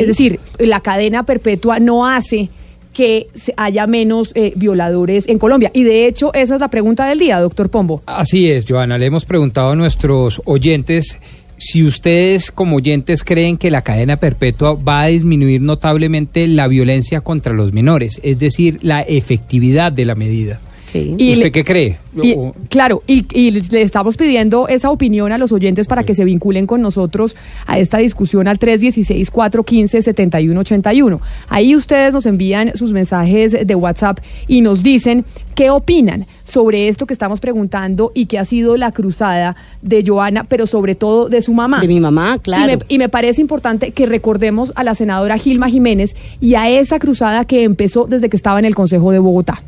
Es 0.00 0.06
decir, 0.06 0.38
la 0.58 0.80
cadena 0.80 1.24
perpetua 1.24 1.78
no 1.80 2.06
hace 2.06 2.48
que 2.92 3.28
se- 3.34 3.54
haya 3.56 3.86
menos 3.86 4.32
eh, 4.34 4.52
violadores 4.56 5.28
en 5.28 5.38
Colombia. 5.38 5.70
Y 5.72 5.84
de 5.84 6.06
hecho, 6.08 6.34
esa 6.34 6.54
es 6.56 6.60
la 6.60 6.68
pregunta 6.68 7.06
del 7.06 7.20
día, 7.20 7.38
doctor 7.40 7.68
Pombo. 7.70 8.02
Así 8.06 8.50
es, 8.50 8.66
Joana. 8.68 8.98
Le 8.98 9.06
hemos 9.06 9.24
preguntado 9.24 9.70
a 9.70 9.76
nuestros 9.76 10.42
oyentes 10.44 11.20
si 11.60 11.84
ustedes 11.84 12.50
como 12.50 12.76
oyentes 12.76 13.22
creen 13.22 13.58
que 13.58 13.70
la 13.70 13.82
cadena 13.82 14.16
perpetua 14.16 14.72
va 14.72 15.02
a 15.02 15.06
disminuir 15.06 15.60
notablemente 15.60 16.48
la 16.48 16.66
violencia 16.66 17.20
contra 17.20 17.52
los 17.52 17.74
menores, 17.74 18.18
es 18.22 18.38
decir, 18.38 18.78
la 18.80 19.02
efectividad 19.02 19.92
de 19.92 20.06
la 20.06 20.14
medida. 20.14 20.58
Y 20.98 21.32
¿Usted 21.32 21.44
le- 21.44 21.52
qué 21.52 21.64
cree? 21.64 21.98
Y, 22.22 22.34
claro, 22.68 23.02
y, 23.06 23.24
y 23.38 23.50
le 23.52 23.82
estamos 23.82 24.16
pidiendo 24.16 24.66
esa 24.68 24.90
opinión 24.90 25.32
a 25.32 25.38
los 25.38 25.52
oyentes 25.52 25.86
para 25.86 26.02
que 26.04 26.14
se 26.14 26.24
vinculen 26.24 26.66
con 26.66 26.80
nosotros 26.82 27.36
a 27.66 27.78
esta 27.78 27.98
discusión 27.98 28.48
al 28.48 28.58
316-415-7181. 28.58 31.20
Ahí 31.48 31.74
ustedes 31.76 32.12
nos 32.12 32.26
envían 32.26 32.72
sus 32.76 32.92
mensajes 32.92 33.56
de 33.66 33.74
WhatsApp 33.74 34.18
y 34.48 34.60
nos 34.60 34.82
dicen 34.82 35.24
qué 35.54 35.70
opinan 35.70 36.26
sobre 36.44 36.88
esto 36.88 37.06
que 37.06 37.12
estamos 37.12 37.40
preguntando 37.40 38.12
y 38.14 38.26
que 38.26 38.38
ha 38.38 38.44
sido 38.44 38.76
la 38.76 38.92
cruzada 38.92 39.56
de 39.82 40.02
Joana, 40.06 40.44
pero 40.44 40.66
sobre 40.66 40.94
todo 40.94 41.28
de 41.28 41.42
su 41.42 41.52
mamá. 41.54 41.80
De 41.80 41.88
mi 41.88 42.00
mamá, 42.00 42.38
claro. 42.38 42.72
Y 42.72 42.76
me, 42.76 42.82
y 42.88 42.98
me 42.98 43.08
parece 43.08 43.40
importante 43.40 43.92
que 43.92 44.06
recordemos 44.06 44.72
a 44.74 44.84
la 44.84 44.94
senadora 44.94 45.38
Gilma 45.38 45.68
Jiménez 45.68 46.16
y 46.40 46.54
a 46.54 46.68
esa 46.68 46.98
cruzada 46.98 47.44
que 47.44 47.64
empezó 47.64 48.06
desde 48.06 48.28
que 48.28 48.36
estaba 48.36 48.58
en 48.58 48.64
el 48.64 48.74
Consejo 48.74 49.12
de 49.12 49.18
Bogotá. 49.18 49.62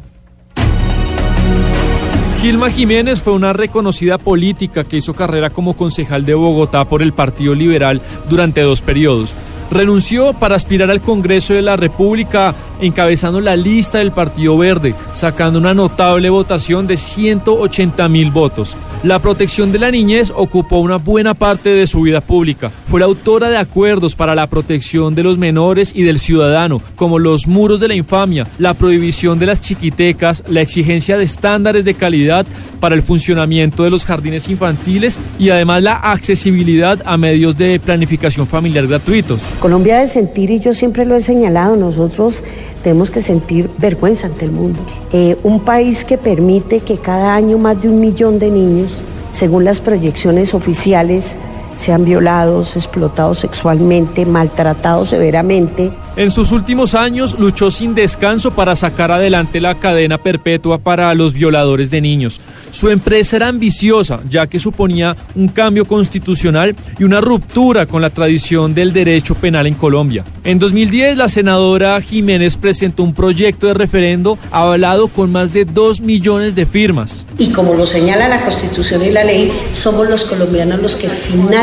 Gilma 2.43 2.73
Jiménez 2.73 3.23
fue 3.23 3.35
una 3.35 3.53
reconocida 3.53 4.19
política 4.19 4.83
que 4.83 4.97
hizo 4.97 5.15
carrera 5.15 5.51
como 5.51 5.77
concejal 5.77 6.27
de 6.27 6.35
Bogotá 6.35 6.85
por 6.85 7.01
el 7.01 7.13
Partido 7.13 7.55
Liberal 7.55 8.03
durante 8.29 8.63
dos 8.63 8.83
periodos. 8.83 9.37
Renunció 9.73 10.35
para 10.35 10.55
aspirar 10.55 10.91
al 10.91 11.01
Congreso 11.01 11.55
de 11.55 11.63
la 11.63 11.77
República 11.77 12.55
encabezando 12.83 13.41
la 13.41 13.57
lista 13.57 13.99
del 13.99 14.13
Partido 14.13 14.59
Verde, 14.59 14.95
sacando 15.15 15.59
una 15.59 15.73
notable 15.73 16.29
votación 16.29 16.87
de 16.87 16.97
180 16.97 18.09
mil 18.09 18.31
votos. 18.31 18.77
La 19.03 19.19
protección 19.19 19.73
de 19.73 19.79
la 19.79 19.91
niñez 19.91 20.33
ocupó 20.35 20.79
una 20.79 20.97
buena 20.97 21.35
parte 21.35 21.71
de 21.71 21.87
su 21.87 22.03
vida 22.03 22.21
pública. 22.21 22.71
Fue 22.87 23.01
la 23.01 23.07
autora 23.07 23.49
de 23.49 23.57
acuerdos 23.57 24.15
para 24.15 24.35
la 24.35 24.47
protección 24.47 25.15
de 25.15 25.23
los 25.23 25.39
menores 25.39 25.93
y 25.95 26.03
del 26.03 26.19
ciudadano, 26.19 26.83
como 26.95 27.19
los 27.19 27.47
muros 27.47 27.81
de 27.81 27.89
la 27.89 27.95
infamia, 27.95 28.47
la 28.59 28.75
prohibición 28.75 29.39
de 29.39 29.47
las 29.47 29.61
chiquitecas, 29.61 30.45
la 30.49 30.61
exigencia 30.61 31.17
de 31.17 31.25
estándares 31.25 31.85
de 31.85 31.95
calidad 31.95 32.47
para 32.79 32.95
el 32.95 33.03
funcionamiento 33.03 33.85
de 33.85 33.91
los 33.91 34.05
jardines 34.05 34.49
infantiles 34.49 35.19
y 35.39 35.51
además 35.51 35.83
la 35.83 35.95
accesibilidad 35.95 37.01
a 37.05 37.17
medios 37.17 37.57
de 37.57 37.81
planificación 37.81 38.47
familiar 38.47 38.87
gratuitos. 38.87 39.53
Colombia 39.63 39.99
debe 39.99 40.09
sentir, 40.09 40.51
y 40.51 40.59
yo 40.59 40.75
siempre 40.75 41.05
lo 41.05 41.15
he 41.15 41.23
señalado, 41.23 41.77
nosotros 41.77 42.43
tenemos 42.83 43.13
que 43.13 43.23
sentir 43.23 43.71
vergüenza 43.79 44.27
ante 44.27 44.45
el 44.45 44.51
mundo. 44.51 44.81
Eh, 45.13 45.37
un 45.45 45.61
país 45.61 46.05
que 46.05 46.19
permite 46.19 46.81
que 46.81 46.99
cada 46.99 47.37
año 47.37 47.59
más 47.59 47.81
de 47.81 47.89
un 47.89 48.01
millón 48.01 48.41
de 48.41 48.51
niños, 48.51 49.05
según 49.31 49.65
las 49.65 49.81
proyecciones 49.81 50.53
oficiales, 50.53 51.39
sean 51.77 52.05
violados, 52.05 52.77
explotados 52.77 53.39
sexualmente, 53.41 54.27
maltratados 54.27 55.11
severamente. 55.11 55.93
En 56.17 56.31
sus 56.31 56.53
últimos 56.53 56.95
años 56.95 57.39
luchó 57.39 57.71
sin 57.71 57.95
descanso 57.95 58.51
para 58.51 58.75
sacar 58.75 59.11
adelante 59.11 59.61
la 59.61 59.75
cadena 59.77 60.19
perpetua 60.19 60.79
para 60.79 61.15
los 61.15 61.33
violadores 61.33 61.91
de 61.91 62.01
niños. 62.01 62.41
Su 62.71 62.91
empresa 62.91 63.37
era 63.37 63.49
ambiciosa, 63.49 64.21
ya 64.29 64.47
que 64.47 64.61
suponía 64.61 65.17
un 65.35 65.49
cambio 65.49 65.87
constitucional 65.87 66.77
y 66.99 67.05
una 67.05 67.21
ruptura 67.21 67.87
con 67.87 68.03
la 68.03 68.11
tradición 68.11 68.75
del 68.75 68.93
derecho 68.93 69.35
penal 69.35 69.67
en 69.67 69.75
Colombia. 69.75 70.25
En 70.45 70.59
2010, 70.59 71.17
la 71.17 71.29
senadora 71.29 72.01
Jiménez 72.01 72.57
presentó 72.57 73.03
un 73.03 73.15
proyecto 73.15 73.69
de 73.69 73.75
referendo 73.75 74.39
avalado 74.51 75.09
con 75.09 75.33
más 75.33 75.53
de 75.53 75.65
2 75.65 76.01
millones 76.01 76.55
de 76.55 76.67
firmas. 76.67 77.27
Y 77.39 77.49
como 77.49 77.75
lo 77.75 77.87
señala 77.87 78.29
la 78.29 78.43
Constitución 78.43 79.05
y 79.05 79.11
la 79.11 79.25
ley, 79.25 79.53
somos 79.75 80.09
los 80.09 80.25
colombianos 80.25 80.81
los 80.81 80.97
que 80.97 81.09
finalmente 81.09 81.62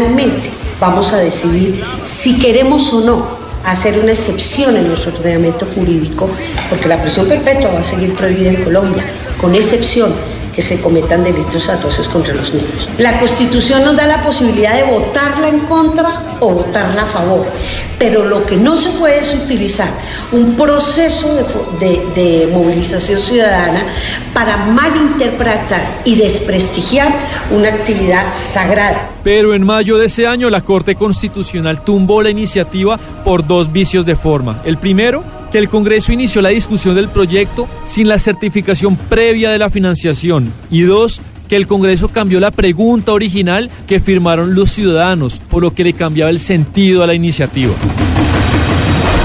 vamos 0.80 1.12
a 1.14 1.18
decidir 1.18 1.84
si 2.06 2.40
queremos 2.40 2.92
o 2.94 3.02
no 3.02 3.40
hacer 3.66 4.00
una 4.00 4.12
excepción 4.14 4.76
en 4.78 4.88
nuestro 4.88 5.12
ordenamiento 5.14 5.66
jurídico, 5.76 6.30
porque 6.70 6.88
la 6.88 7.02
prisión 7.02 7.28
perpetua 7.28 7.72
va 7.72 7.80
a 7.80 7.84
seguir 7.84 8.14
prohibida 8.16 8.50
en 8.50 8.64
Colombia, 8.64 9.04
con 9.42 9.54
excepción 9.56 10.14
que 10.56 10.62
se 10.62 10.80
cometan 10.82 11.24
delitos 11.24 11.70
atroces 11.70 12.08
contra 12.08 12.34
los 12.34 12.54
niños. 12.54 12.88
La 12.98 13.20
Constitución 13.20 13.84
nos 13.86 13.96
da 13.96 14.08
la 14.08 14.24
posibilidad 14.24 14.76
de 14.76 14.84
votarla 14.84 15.48
en 15.50 15.60
contra 15.62 16.38
o 16.40 16.50
votarla 16.50 17.04
a 17.04 17.06
favor, 17.06 17.46
pero 17.98 18.26
lo 18.26 18.46
que 18.46 18.56
no 18.58 18.76
se 18.76 18.90
puede 18.92 19.20
es 19.20 19.34
utilizar 19.34 19.90
un 20.32 20.56
proceso 20.56 21.28
de- 21.80 22.02
de 22.16 22.48
movilización 22.52 23.22
ciudadana 23.22 23.84
para 24.34 24.58
malinterpretar 24.58 25.82
y 26.06 26.16
desprestigiar 26.16 27.12
una 27.52 27.70
actividad 27.70 28.26
sagrada. 28.34 29.10
Pero 29.24 29.54
en 29.54 29.66
mayo 29.66 29.98
de 29.98 30.06
ese 30.06 30.28
año 30.28 30.50
la 30.50 30.62
Corte 30.62 30.96
Constitucional 30.96 31.84
tumbó 31.84 32.22
la 32.22 32.30
iniciativa 32.30 32.98
por 32.98 33.46
dos 33.46 33.72
vicios 33.72 34.06
de 34.06 34.16
forma. 34.16 34.62
El 34.66 34.78
primero, 34.78 35.24
que 35.52 35.58
el 35.58 35.70
Congreso 35.70 36.12
inició 36.12 36.42
la 36.42 36.50
discusión 36.50 36.96
del 36.96 37.10
proyecto 37.10 37.68
sin 37.86 38.08
la 38.08 38.20
certificación 38.20 38.96
previa 38.96 39.50
de 39.52 39.58
la 39.58 39.70
financiación. 39.70 40.52
Y 40.70 40.82
dos, 40.82 41.22
que 41.48 41.56
el 41.56 41.68
Congreso 41.68 42.10
cambió 42.10 42.40
la 42.40 42.52
pregunta 42.52 43.12
original 43.12 43.70
que 43.88 44.00
firmaron 44.00 44.56
los 44.56 44.72
ciudadanos, 44.72 45.42
por 45.50 45.64
lo 45.64 45.74
que 45.74 45.84
le 45.84 45.94
cambiaba 45.94 46.30
el 46.30 46.40
sentido 46.40 47.04
a 47.04 47.08
la 47.08 47.16
iniciativa. 47.16 47.74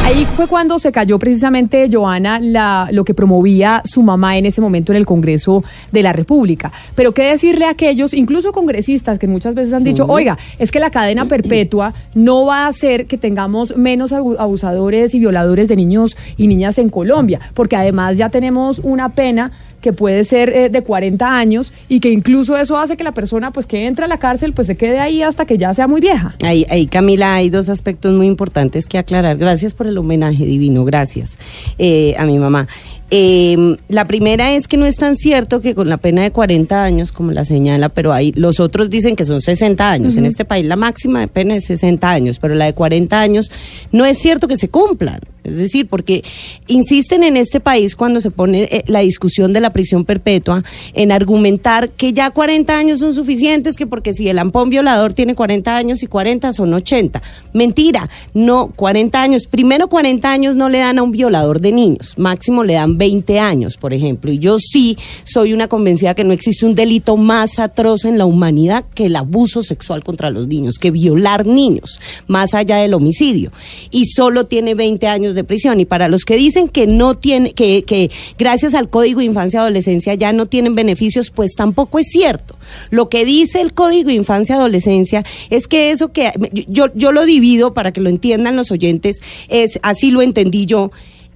Ahí 0.07 0.27
fue 0.27 0.47
cuando 0.47 0.79
se 0.79 0.93
cayó 0.93 1.19
precisamente, 1.19 1.89
Joana, 1.91 2.39
la, 2.39 2.89
lo 2.93 3.05
que 3.05 3.15
promovía 3.15 3.81
su 3.87 4.03
mamá 4.03 4.37
en 4.37 4.45
ese 4.45 4.61
momento 4.61 4.93
en 4.93 4.97
el 4.99 5.07
Congreso 5.07 5.65
de 5.93 6.03
la 6.03 6.13
República. 6.13 6.71
Pero 6.95 7.13
qué 7.13 7.23
decirle 7.23 7.65
a 7.65 7.71
aquellos, 7.71 8.13
incluso 8.13 8.53
congresistas, 8.53 9.19
que 9.19 9.27
muchas 9.27 9.55
veces 9.55 9.73
han 9.73 9.83
dicho, 9.83 10.05
oiga, 10.07 10.37
es 10.59 10.71
que 10.71 10.79
la 10.79 10.91
cadena 10.91 11.25
perpetua 11.29 11.95
no 12.15 12.45
va 12.45 12.65
a 12.67 12.69
hacer 12.69 13.07
que 13.07 13.17
tengamos 13.17 13.79
menos 13.79 14.13
abu- 14.13 14.37
abusadores 14.39 15.15
y 15.15 15.21
violadores 15.21 15.69
de 15.69 15.77
niños 15.77 16.19
y 16.37 16.49
niñas 16.49 16.77
en 16.77 16.91
Colombia, 16.91 17.41
porque 17.55 17.77
además 17.77 18.19
ya 18.19 18.29
tenemos 18.29 18.81
una 18.81 19.09
pena 19.15 19.53
que 19.85 19.93
puede 19.93 20.25
ser 20.25 20.49
eh, 20.49 20.71
de 20.71 20.81
40 20.81 21.37
años 21.37 21.71
y 21.91 22.01
que 22.01 22.09
incluso 22.09 22.57
eso 22.57 22.79
hace 22.79 22.97
que 22.97 23.05
la 23.05 23.13
persona 23.13 23.51
pues 23.51 23.67
que 23.67 23.87
entra 23.87 24.07
a 24.07 24.09
la 24.09 24.17
cárcel 24.17 24.55
pues 24.55 24.67
se 24.67 24.79
quede 24.79 24.99
ahí 24.99 25.21
hasta 25.21 25.45
que 25.45 25.59
ya 25.59 25.75
sea 25.75 25.87
muy 25.87 26.01
vieja. 26.01 26.35
Ahí, 26.43 26.65
ahí, 26.71 26.87
Camila, 26.87 27.35
hay 27.35 27.51
dos 27.51 27.69
aspectos 27.69 28.15
muy 28.15 28.27
importantes 28.27 28.87
que 28.87 28.97
aclarar. 28.97 29.37
Gracias 29.37 29.75
por 29.75 29.87
el 29.87 29.99
homenaje 29.99 30.47
divino, 30.47 30.87
gracias 30.87 31.37
eh, 31.79 32.15
a 32.17 32.25
mi 32.25 32.39
mamá. 32.39 32.67
Eh, 33.11 33.77
la 33.89 34.07
primera 34.07 34.55
es 34.55 34.67
que 34.67 34.79
no 34.79 34.87
es 34.87 34.97
tan 34.97 35.17
cierto 35.17 35.61
que 35.61 35.75
con 35.75 35.91
la 35.91 35.99
pena 35.99 36.23
de 36.23 36.31
40 36.31 36.83
años, 36.83 37.13
como 37.13 37.31
la 37.33 37.45
señala, 37.45 37.91
pero 37.91 38.15
hay, 38.15 38.33
los 38.33 38.61
otros 38.61 38.89
dicen 38.89 39.17
que 39.17 39.27
son 39.27 39.43
60 39.43 39.87
años. 39.87 40.17
En 40.17 40.25
este 40.25 40.47
país 40.47 40.65
la 40.65 40.77
máxima 40.77 41.21
de 41.21 41.29
pena 41.29 41.57
es 41.57 41.67
60 41.67 42.11
años, 42.11 42.39
pero 42.39 42.55
la 42.55 42.65
de 42.65 42.73
40 42.73 43.21
años 43.21 43.51
no 43.93 44.07
es 44.07 44.17
cierto 44.17 44.49
que 44.49 44.57
se 44.57 44.71
cumplan. 44.71 45.21
Es 45.45 45.57
decir, 45.57 45.87
porque 45.87 46.25
insisten 46.67 47.23
en 47.23 47.37
este 47.37 47.61
país 47.61 47.95
cuando 47.97 48.21
se 48.21 48.31
pone 48.31 48.63
eh, 48.65 48.85
la 48.87 49.01
discusión 49.01 49.53
de 49.53 49.61
la 49.61 49.71
prisión 49.71 50.05
perpetua 50.05 50.65
en 50.95 51.13
argumentar 51.13 51.91
que 51.91 52.13
ya 52.13 52.31
40 52.31 52.77
años 52.77 53.01
son 53.01 53.15
suficientes, 53.15 53.77
que 53.77 53.87
porque 53.87 54.15
si 54.15 54.29
el 54.29 54.39
ampón 54.39 54.71
violador 54.71 55.13
tiene 55.13 55.35
40 55.35 55.77
años 55.77 56.03
y 56.03 56.07
40 56.07 56.53
son 56.55 56.73
80. 56.73 57.23
Mentira, 57.53 58.09
no, 58.33 58.73
40 58.75 59.21
años. 59.21 59.47
Primero 59.47 59.89
40 59.89 60.31
años 60.31 60.57
no 60.57 60.69
le 60.69 60.79
dan 60.79 60.99
a 60.99 61.03
un 61.03 61.13
violador 61.13 61.61
de 61.61 61.73
niños, 61.73 62.15
máximo 62.17 62.65
le 62.65 62.75
dan 62.75 62.97
20 62.97 63.39
años, 63.39 63.77
por 63.77 63.93
ejemplo. 63.93 64.33
Y 64.33 64.39
yo 64.39 64.59
sí 64.59 64.97
soy 65.25 65.53
una 65.53 65.69
convencida 65.69 66.15
que 66.15 66.25
no 66.25 66.33
existe 66.33 66.65
un 66.65 66.75
delito 66.75 67.17
más 67.17 67.59
atroz 67.59 68.07
en 68.07 68.17
la 68.17 68.25
humanidad 68.25 68.87
que 68.95 69.07
el 69.07 69.17
abuso 69.17 69.63
sexual 69.63 70.03
contra 70.03 70.31
los 70.31 70.49
niños, 70.49 70.79
que 70.79 70.91
violar 70.91 71.47
niños, 71.47 72.01
más 72.27 72.55
allá 72.55 72.77
del 72.77 72.95
homicidio. 72.95 73.53
Y 73.91 74.07
solo 74.07 74.47
tiene 74.47 74.75
20 74.75 75.07
años 75.07 75.34
de 75.35 75.45
prisión. 75.45 75.81
Y 75.81 75.85
para 75.85 76.09
los 76.09 76.25
que 76.25 76.37
dicen 76.37 76.69
que 76.69 76.87
no 76.87 77.17
tiene, 77.17 77.53
que, 77.53 77.83
que 77.85 78.11
gracias 78.39 78.75
al 78.75 78.89
Código 78.89 79.21
de 79.21 79.27
Infancia 79.27 79.59
y 79.59 79.61
Adolescencia 79.61 80.15
ya 80.15 80.33
no 80.33 80.47
tienen 80.47 80.75
beneficios, 80.75 81.31
pues 81.31 81.55
tampoco 81.55 81.99
es 81.99 82.09
cierto. 82.11 82.57
Lo 82.91 83.09
que 83.09 83.25
dice 83.25 83.61
el 83.61 83.73
Código 83.73 84.09
de 84.09 84.15
Infancia 84.15 84.55
y 84.55 84.59
Adolescencia 84.59 85.25
es 85.51 85.67
que 85.67 85.91
eso 85.91 86.13
que 86.13 86.33
yo, 86.69 86.87
yo 86.95 87.13
lo 87.13 87.25
divido 87.25 87.75
para 87.75 87.93
que 87.93 88.01
lo 88.01 88.09
entiendan 88.09 88.57
los 88.57 88.71
oyentes, 88.71 89.21
es 89.49 89.79
así 89.83 90.11
lo 90.11 90.23
entendí 90.23 90.67
yo 90.67 90.91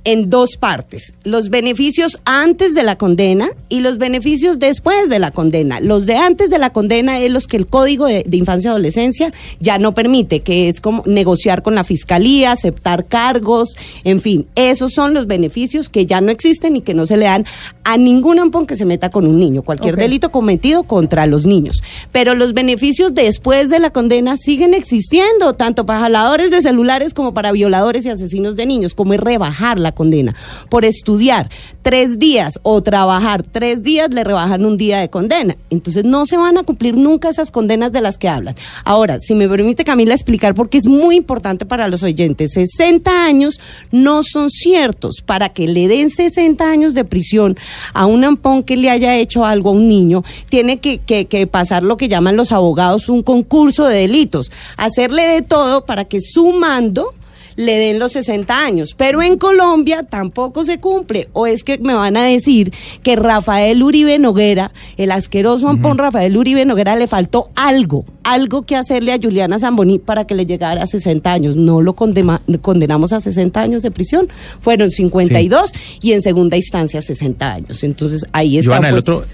en 0.09 0.31
dos 0.31 0.57
partes. 0.57 1.13
Los 1.23 1.51
beneficios 1.51 2.19
antes 2.25 2.75
de 2.75 2.83
la 2.83 2.97
condena 2.97 3.51
y 3.69 3.81
los 3.81 3.99
beneficios 3.99 4.59
después 4.59 5.11
de 5.11 5.19
la 5.19 5.33
condena. 5.33 5.81
Los 5.81 6.07
de 6.07 6.17
antes 6.17 6.49
de 6.49 6.59
la 6.59 6.71
condena 6.71 7.19
es 7.19 7.31
los 7.31 7.47
que 7.47 7.59
el 7.59 7.67
Código 7.67 8.07
de, 8.07 8.25
de 8.27 8.37
Infancia 8.39 8.69
y 8.69 8.71
Adolescencia 8.71 9.35
ya 9.61 9.77
no 9.77 9.93
permite, 9.93 10.41
que 10.41 10.69
es 10.69 10.81
como 10.81 11.03
negociar 11.05 11.63
con 11.63 11.75
la 11.75 11.85
fiscalía, 11.85 12.53
aceptar 12.53 13.05
cargos, 13.05 13.77
en 14.03 14.23
fin. 14.23 14.47
Esos 14.55 14.95
son 14.95 15.13
los 15.13 15.27
beneficios 15.27 15.91
que 15.91 16.07
ya 16.07 16.23
no 16.23 16.31
existen 16.31 16.77
y 16.77 16.81
que 16.81 16.95
no 16.95 17.05
se 17.05 17.19
le 17.19 17.27
dan 17.27 17.45
a 17.85 17.99
ningún 17.99 18.39
ampón 18.39 18.67
que 18.67 18.77
se 18.77 18.87
meta 18.87 19.11
con 19.11 19.27
un 19.27 19.39
niño, 19.39 19.61
cualquier 19.61 19.97
delito 19.97 20.31
cometido 20.31 20.85
contra 20.85 21.27
los 21.27 21.45
niños. 21.45 21.83
Pero 22.13 22.35
los 22.35 22.55
beneficios 22.55 23.13
después 23.13 23.69
de 23.69 23.79
la 23.79 23.91
condena 23.91 24.39
siguen 24.39 24.73
existiendo, 24.73 25.53
tanto 25.53 25.85
para 25.85 26.01
jaladores 26.01 26.51
de 26.51 26.63
celulares 26.63 27.13
como 27.13 27.35
para 27.35 27.53
violadores 27.53 28.07
y 28.07 28.09
asesinos 28.09 28.57
de 28.57 28.65
niños, 28.65 28.95
como 28.95 29.13
es 29.13 29.21
rebajar 29.21 29.79
la 29.79 29.93
condena. 29.99 30.35
Por 30.71 30.87
estudiar 30.87 31.51
tres 31.83 32.19
días 32.19 32.59
o 32.63 32.81
trabajar 32.83 33.43
tres 33.43 33.83
días, 33.83 34.09
le 34.15 34.25
rebajan 34.25 34.65
un 34.65 34.79
día 34.79 34.99
de 35.01 35.11
condena. 35.11 35.57
Entonces 35.69 36.05
no 36.05 36.25
se 36.25 36.37
van 36.39 36.57
a 36.57 36.63
cumplir 36.63 36.97
nunca 36.97 37.29
esas 37.29 37.51
condenas 37.51 37.93
de 37.93 38.01
las 38.01 38.17
que 38.17 38.29
hablan. 38.29 38.55
Ahora, 38.85 39.19
si 39.21 39.35
me 39.35 39.49
permite 39.49 39.85
Camila 39.85 40.15
explicar, 40.15 40.55
porque 40.55 40.79
es 40.79 40.87
muy 40.87 41.17
importante 41.17 41.67
para 41.67 41.89
los 41.89 42.03
oyentes, 42.03 42.53
60 42.55 43.11
años 43.25 43.61
no 43.93 44.23
son 44.23 44.49
ciertos. 44.49 45.17
Para 45.27 45.51
que 45.51 45.67
le 45.69 45.89
den 45.89 46.09
60 46.11 46.65
años 46.65 46.95
de 46.95 47.05
prisión 47.05 47.57
a 47.93 48.07
un 48.07 48.25
ampón 48.25 48.63
que 48.63 48.77
le 48.77 48.89
haya 48.91 49.17
hecho 49.17 49.45
algo 49.45 49.71
a 49.71 49.73
un 49.73 49.89
niño, 49.89 50.23
tiene 50.49 50.79
que, 50.79 50.99
que- 50.99 51.27
que 51.27 51.47
pasar 51.47 51.83
lo 51.83 51.97
que 51.97 52.09
llaman 52.09 52.37
los 52.37 52.53
abogados 52.53 53.09
un 53.09 53.23
concurso 53.23 53.85
de 53.87 53.99
delitos, 53.99 54.51
hacerle 54.77 55.23
de 55.27 55.43
todo 55.43 55.85
para 55.85 56.05
que 56.05 56.21
sumando 56.21 57.13
le 57.59 57.77
den 57.77 57.99
los 57.99 58.13
60 58.13 58.57
años. 58.57 58.95
Pero 58.97 59.21
en 59.21 59.37
Colombia 59.37 60.05
tampoco 60.05 60.65
se 60.65 60.79
cumple. 60.79 61.29
O 61.33 61.47
es 61.47 61.65
que 61.65 61.77
me 61.79 61.93
van 61.93 62.17
a 62.17 62.23
decir 62.23 62.73
que 63.03 63.17
Rafael 63.17 63.83
Uribe 63.83 64.17
Noguera, 64.21 64.71
el 64.97 65.11
asqueroso 65.11 65.69
ampón 65.69 65.99
Rafael 65.99 66.37
Uribe 66.37 66.65
Noguera, 66.65 66.95
le 66.95 67.09
faltó 67.09 67.51
algo, 67.57 68.05
algo 68.23 68.63
que 68.63 68.77
hacerle 68.77 69.13
a 69.13 69.19
Juliana 69.21 69.59
Zamboni 69.59 69.99
para 69.99 70.25
que 70.25 70.37
le 70.37 70.47
llegara 70.47 70.85
a 70.85 70.87
60 70.87 71.33
años. 71.33 71.57
No 71.57 71.83
lo 71.83 71.95
condenamos 71.95 73.13
a 73.13 73.19
60 73.19 73.61
años 73.61 73.83
de 73.83 73.91
prisión. 73.91 74.29
Fueron 74.61 74.93
52 74.93 75.73
y 76.01 76.13
en 76.13 76.23
segunda 76.23 76.57
instancia 76.57 77.03
60 77.03 77.53
años. 77.53 77.83
Entonces 77.83 78.25
ahí 78.31 78.59
está. 78.59 78.71
Joana, 78.71 78.89
el 78.91 78.95
pues, 78.95 79.09
otro, 79.09 79.25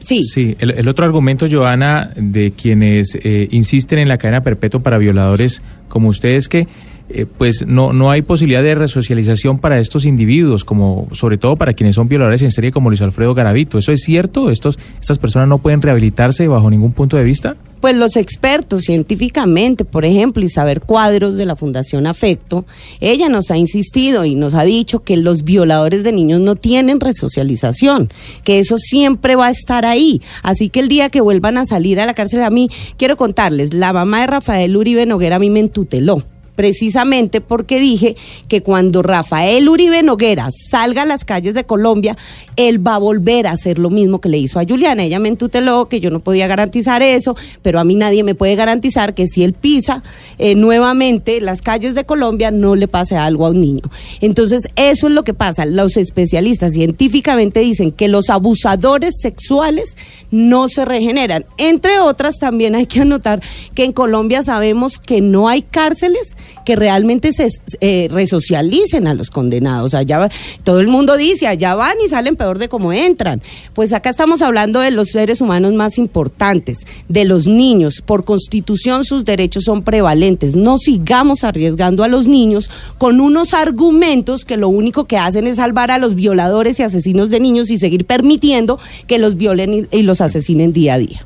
Sí. 0.00 0.54
el, 0.58 0.72
el 0.72 0.86
otro 0.86 1.06
argumento, 1.06 1.46
Joana, 1.50 2.10
de 2.14 2.50
quienes 2.52 3.14
eh, 3.14 3.48
insisten 3.52 4.00
en 4.00 4.08
la 4.08 4.18
cadena 4.18 4.42
perpetua 4.42 4.80
para 4.80 4.98
violadores 4.98 5.62
como 5.88 6.10
ustedes, 6.10 6.50
que 6.50 6.68
eh, 7.10 7.26
pues 7.26 7.66
no, 7.66 7.92
no 7.92 8.10
hay 8.10 8.22
posibilidad 8.22 8.62
de 8.62 8.74
resocialización 8.74 9.58
para 9.58 9.78
estos 9.78 10.06
individuos, 10.06 10.64
como 10.64 11.06
sobre 11.12 11.36
todo 11.36 11.54
para 11.56 11.74
quienes 11.74 11.96
son 11.96 12.08
violadores 12.08 12.42
en 12.42 12.50
serie 12.50 12.72
como 12.72 12.88
Luis 12.88 13.02
Alfredo 13.02 13.34
Garavito. 13.34 13.78
¿Eso 13.78 13.92
es 13.92 14.02
cierto? 14.02 14.50
¿Estos, 14.50 14.78
¿Estas 15.00 15.18
personas 15.18 15.48
no 15.48 15.58
pueden 15.58 15.82
rehabilitarse 15.82 16.48
bajo 16.48 16.70
ningún 16.70 16.92
punto 16.92 17.18
de 17.18 17.24
vista? 17.24 17.56
Pues 17.82 17.98
los 17.98 18.16
expertos 18.16 18.84
científicamente, 18.84 19.84
por 19.84 20.06
ejemplo, 20.06 20.42
Isabel 20.42 20.80
Cuadros 20.80 21.36
de 21.36 21.44
la 21.44 21.54
Fundación 21.54 22.06
Afecto, 22.06 22.64
ella 23.00 23.28
nos 23.28 23.50
ha 23.50 23.58
insistido 23.58 24.24
y 24.24 24.34
nos 24.34 24.54
ha 24.54 24.64
dicho 24.64 25.00
que 25.00 25.18
los 25.18 25.44
violadores 25.44 26.02
de 26.04 26.12
niños 26.12 26.40
no 26.40 26.56
tienen 26.56 27.00
resocialización, 27.00 28.10
que 28.42 28.58
eso 28.58 28.78
siempre 28.78 29.36
va 29.36 29.48
a 29.48 29.50
estar 29.50 29.84
ahí. 29.84 30.22
Así 30.42 30.70
que 30.70 30.80
el 30.80 30.88
día 30.88 31.10
que 31.10 31.20
vuelvan 31.20 31.58
a 31.58 31.66
salir 31.66 32.00
a 32.00 32.06
la 32.06 32.14
cárcel, 32.14 32.42
a 32.42 32.48
mí, 32.48 32.70
quiero 32.96 33.18
contarles, 33.18 33.74
la 33.74 33.92
mamá 33.92 34.22
de 34.22 34.28
Rafael 34.28 34.74
Uribe 34.74 35.04
Noguera 35.04 35.36
a 35.36 35.40
mí 35.40 35.50
me 35.50 35.60
entuteló 35.60 36.24
precisamente 36.54 37.40
porque 37.40 37.80
dije 37.80 38.16
que 38.48 38.62
cuando 38.62 39.02
Rafael 39.02 39.68
Uribe 39.68 40.02
Noguera 40.02 40.48
salga 40.50 41.02
a 41.02 41.06
las 41.06 41.24
calles 41.24 41.54
de 41.54 41.64
Colombia, 41.64 42.16
él 42.56 42.84
va 42.86 42.96
a 42.96 42.98
volver 42.98 43.46
a 43.46 43.52
hacer 43.52 43.78
lo 43.78 43.90
mismo 43.90 44.20
que 44.20 44.28
le 44.28 44.38
hizo 44.38 44.58
a 44.58 44.64
Juliana. 44.64 45.02
Ella 45.02 45.18
me 45.18 45.28
entuteló 45.28 45.88
que 45.88 46.00
yo 46.00 46.10
no 46.10 46.20
podía 46.20 46.46
garantizar 46.46 47.02
eso, 47.02 47.36
pero 47.62 47.80
a 47.80 47.84
mí 47.84 47.94
nadie 47.94 48.22
me 48.22 48.34
puede 48.34 48.54
garantizar 48.54 49.14
que 49.14 49.26
si 49.26 49.42
él 49.42 49.52
pisa 49.52 50.02
eh, 50.38 50.54
nuevamente 50.54 51.40
las 51.40 51.62
calles 51.62 51.94
de 51.94 52.04
Colombia 52.04 52.50
no 52.50 52.74
le 52.74 52.88
pase 52.88 53.16
algo 53.16 53.46
a 53.46 53.50
un 53.50 53.60
niño. 53.60 53.82
Entonces, 54.20 54.68
eso 54.76 55.08
es 55.08 55.14
lo 55.14 55.22
que 55.24 55.34
pasa. 55.34 55.64
Los 55.66 55.96
especialistas 55.96 56.72
científicamente 56.72 57.60
dicen 57.60 57.92
que 57.92 58.08
los 58.08 58.30
abusadores 58.30 59.14
sexuales 59.20 59.96
no 60.30 60.68
se 60.68 60.84
regeneran. 60.84 61.44
Entre 61.58 61.98
otras, 62.00 62.38
también 62.38 62.74
hay 62.74 62.86
que 62.86 63.00
anotar 63.00 63.40
que 63.74 63.84
en 63.84 63.92
Colombia 63.92 64.42
sabemos 64.42 64.98
que 64.98 65.20
no 65.20 65.48
hay 65.48 65.62
cárceles 65.62 66.36
que 66.64 66.76
realmente 66.76 67.32
se 67.32 67.48
eh, 67.80 68.08
resocialicen 68.10 69.06
a 69.06 69.14
los 69.14 69.30
condenados. 69.30 69.94
Allá 69.94 70.28
todo 70.62 70.80
el 70.80 70.88
mundo 70.88 71.16
dice, 71.16 71.46
allá 71.46 71.74
van 71.74 71.96
y 72.04 72.08
salen 72.08 72.36
peor 72.36 72.58
de 72.58 72.68
cómo 72.68 72.92
entran. 72.92 73.42
Pues 73.74 73.92
acá 73.92 74.10
estamos 74.10 74.42
hablando 74.42 74.80
de 74.80 74.90
los 74.90 75.08
seres 75.10 75.40
humanos 75.40 75.72
más 75.74 75.98
importantes, 75.98 76.78
de 77.08 77.24
los 77.24 77.46
niños. 77.46 78.02
Por 78.04 78.24
constitución 78.24 79.04
sus 79.04 79.24
derechos 79.24 79.64
son 79.64 79.82
prevalentes. 79.82 80.56
No 80.56 80.78
sigamos 80.78 81.44
arriesgando 81.44 82.04
a 82.04 82.08
los 82.08 82.26
niños 82.26 82.70
con 82.98 83.20
unos 83.20 83.54
argumentos 83.54 84.44
que 84.44 84.56
lo 84.56 84.68
único 84.68 85.04
que 85.04 85.18
hacen 85.18 85.46
es 85.46 85.56
salvar 85.56 85.90
a 85.90 85.98
los 85.98 86.14
violadores 86.14 86.78
y 86.78 86.82
asesinos 86.82 87.30
de 87.30 87.40
niños 87.40 87.70
y 87.70 87.78
seguir 87.78 88.04
permitiendo 88.04 88.78
que 89.06 89.18
los 89.18 89.36
violen 89.36 89.88
y 89.90 90.02
los 90.02 90.20
asesinen 90.20 90.72
día 90.72 90.94
a 90.94 90.98
día. 90.98 91.24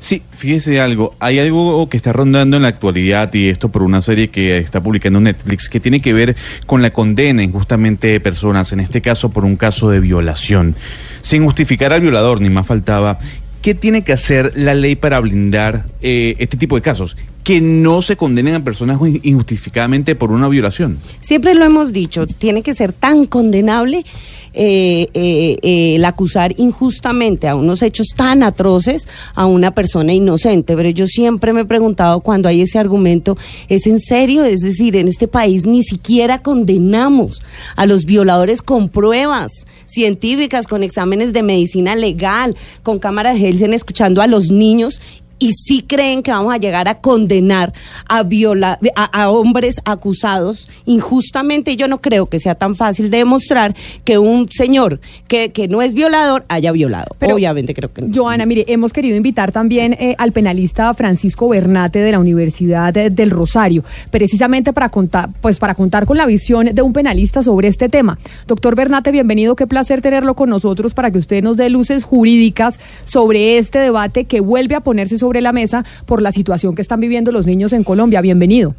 Sí, 0.00 0.22
fíjese 0.32 0.80
algo, 0.80 1.14
hay 1.18 1.38
algo 1.38 1.88
que 1.88 1.96
está 1.96 2.12
rondando 2.12 2.56
en 2.56 2.62
la 2.62 2.68
actualidad 2.68 3.32
y 3.34 3.48
esto 3.48 3.68
por 3.70 3.82
una 3.82 4.00
serie 4.00 4.28
que 4.28 4.58
está 4.58 4.80
publicando 4.80 5.20
Netflix 5.20 5.68
que 5.68 5.80
tiene 5.80 6.00
que 6.00 6.12
ver 6.12 6.36
con 6.66 6.82
la 6.82 6.90
condena 6.90 7.42
injustamente 7.42 8.08
de 8.08 8.20
personas, 8.20 8.72
en 8.72 8.80
este 8.80 9.00
caso 9.02 9.30
por 9.30 9.44
un 9.44 9.56
caso 9.56 9.90
de 9.90 10.00
violación. 10.00 10.76
Sin 11.20 11.44
justificar 11.44 11.92
al 11.92 12.00
violador, 12.00 12.40
ni 12.40 12.48
más 12.48 12.66
faltaba, 12.66 13.18
¿qué 13.62 13.74
tiene 13.74 14.02
que 14.04 14.12
hacer 14.12 14.52
la 14.56 14.74
ley 14.74 14.96
para 14.96 15.20
blindar 15.20 15.86
eh, 16.02 16.36
este 16.38 16.56
tipo 16.56 16.76
de 16.76 16.82
casos? 16.82 17.16
Que 17.44 17.60
no 17.62 18.02
se 18.02 18.16
condenen 18.16 18.56
a 18.56 18.64
personas 18.64 19.00
in- 19.00 19.20
injustificadamente 19.22 20.14
por 20.14 20.30
una 20.32 20.48
violación. 20.48 20.98
Siempre 21.22 21.54
lo 21.54 21.64
hemos 21.64 21.92
dicho, 21.92 22.26
tiene 22.26 22.62
que 22.62 22.74
ser 22.74 22.92
tan 22.92 23.24
condenable 23.24 24.04
eh, 24.52 25.08
eh, 25.14 25.94
el 25.94 26.04
acusar 26.04 26.52
injustamente 26.58 27.48
a 27.48 27.54
unos 27.54 27.80
hechos 27.82 28.08
tan 28.14 28.42
atroces 28.42 29.06
a 29.34 29.46
una 29.46 29.70
persona 29.70 30.12
inocente. 30.12 30.74
Pero 30.76 30.90
yo 30.90 31.06
siempre 31.06 31.52
me 31.54 31.62
he 31.62 31.64
preguntado 31.64 32.20
cuando 32.20 32.48
hay 32.50 32.62
ese 32.62 32.78
argumento, 32.78 33.38
¿es 33.68 33.86
en 33.86 34.00
serio? 34.00 34.44
Es 34.44 34.60
decir, 34.60 34.96
en 34.96 35.08
este 35.08 35.26
país 35.28 35.64
ni 35.64 35.82
siquiera 35.82 36.42
condenamos 36.42 37.40
a 37.76 37.86
los 37.86 38.04
violadores 38.04 38.60
con 38.62 38.88
pruebas 38.90 39.52
científicas, 39.88 40.66
con 40.66 40.82
exámenes 40.82 41.32
de 41.32 41.42
medicina 41.42 41.96
legal, 41.96 42.56
con 42.82 42.98
cámaras 42.98 43.38
Helsen 43.38 43.74
escuchando 43.74 44.22
a 44.22 44.26
los 44.26 44.50
niños 44.50 45.00
y 45.38 45.52
sí 45.52 45.82
creen 45.82 46.22
que 46.22 46.30
vamos 46.30 46.52
a 46.52 46.58
llegar 46.58 46.88
a 46.88 47.00
condenar 47.00 47.72
a, 48.08 48.22
viola 48.22 48.78
a, 48.96 49.22
a 49.22 49.30
hombres 49.30 49.76
acusados 49.84 50.68
injustamente. 50.84 51.76
Yo 51.76 51.88
no 51.88 52.00
creo 52.00 52.26
que 52.26 52.40
sea 52.40 52.54
tan 52.54 52.74
fácil 52.74 53.10
de 53.10 53.18
demostrar 53.18 53.74
que 54.04 54.18
un 54.18 54.48
señor 54.50 55.00
que, 55.26 55.52
que 55.52 55.68
no 55.68 55.82
es 55.82 55.94
violador 55.94 56.44
haya 56.48 56.72
violado. 56.72 57.16
Pero, 57.18 57.34
Obviamente 57.34 57.74
creo 57.74 57.92
que 57.92 58.02
no. 58.02 58.14
Joana, 58.14 58.46
mire, 58.46 58.64
hemos 58.68 58.92
querido 58.92 59.16
invitar 59.16 59.52
también 59.52 59.92
eh, 59.94 60.14
al 60.18 60.32
penalista 60.32 60.92
Francisco 60.94 61.48
Bernate 61.48 62.00
de 62.00 62.12
la 62.12 62.18
Universidad 62.18 62.96
eh, 62.96 63.10
del 63.10 63.30
Rosario, 63.30 63.84
precisamente 64.10 64.72
para 64.72 64.88
contar, 64.88 65.30
pues 65.40 65.58
para 65.58 65.74
contar 65.74 66.06
con 66.06 66.16
la 66.16 66.26
visión 66.26 66.66
de 66.74 66.82
un 66.82 66.92
penalista 66.92 67.42
sobre 67.42 67.68
este 67.68 67.88
tema. 67.88 68.18
Doctor 68.46 68.74
Bernate, 68.74 69.10
bienvenido, 69.10 69.56
qué 69.56 69.66
placer 69.66 70.00
tenerlo 70.00 70.34
con 70.34 70.50
nosotros 70.50 70.94
para 70.94 71.10
que 71.10 71.18
usted 71.18 71.42
nos 71.42 71.56
dé 71.56 71.70
luces 71.70 72.04
jurídicas 72.04 72.80
sobre 73.04 73.58
este 73.58 73.78
debate 73.78 74.24
que 74.24 74.40
vuelve 74.40 74.74
a 74.74 74.80
ponerse 74.80 75.18
sobre 75.18 75.27
la 75.40 75.52
mesa 75.52 75.84
por 76.06 76.22
la 76.22 76.32
situación 76.32 76.74
que 76.74 76.82
están 76.82 77.00
viviendo 77.00 77.30
los 77.32 77.46
niños 77.46 77.72
en 77.72 77.84
Colombia. 77.84 78.20
Bienvenido. 78.20 78.74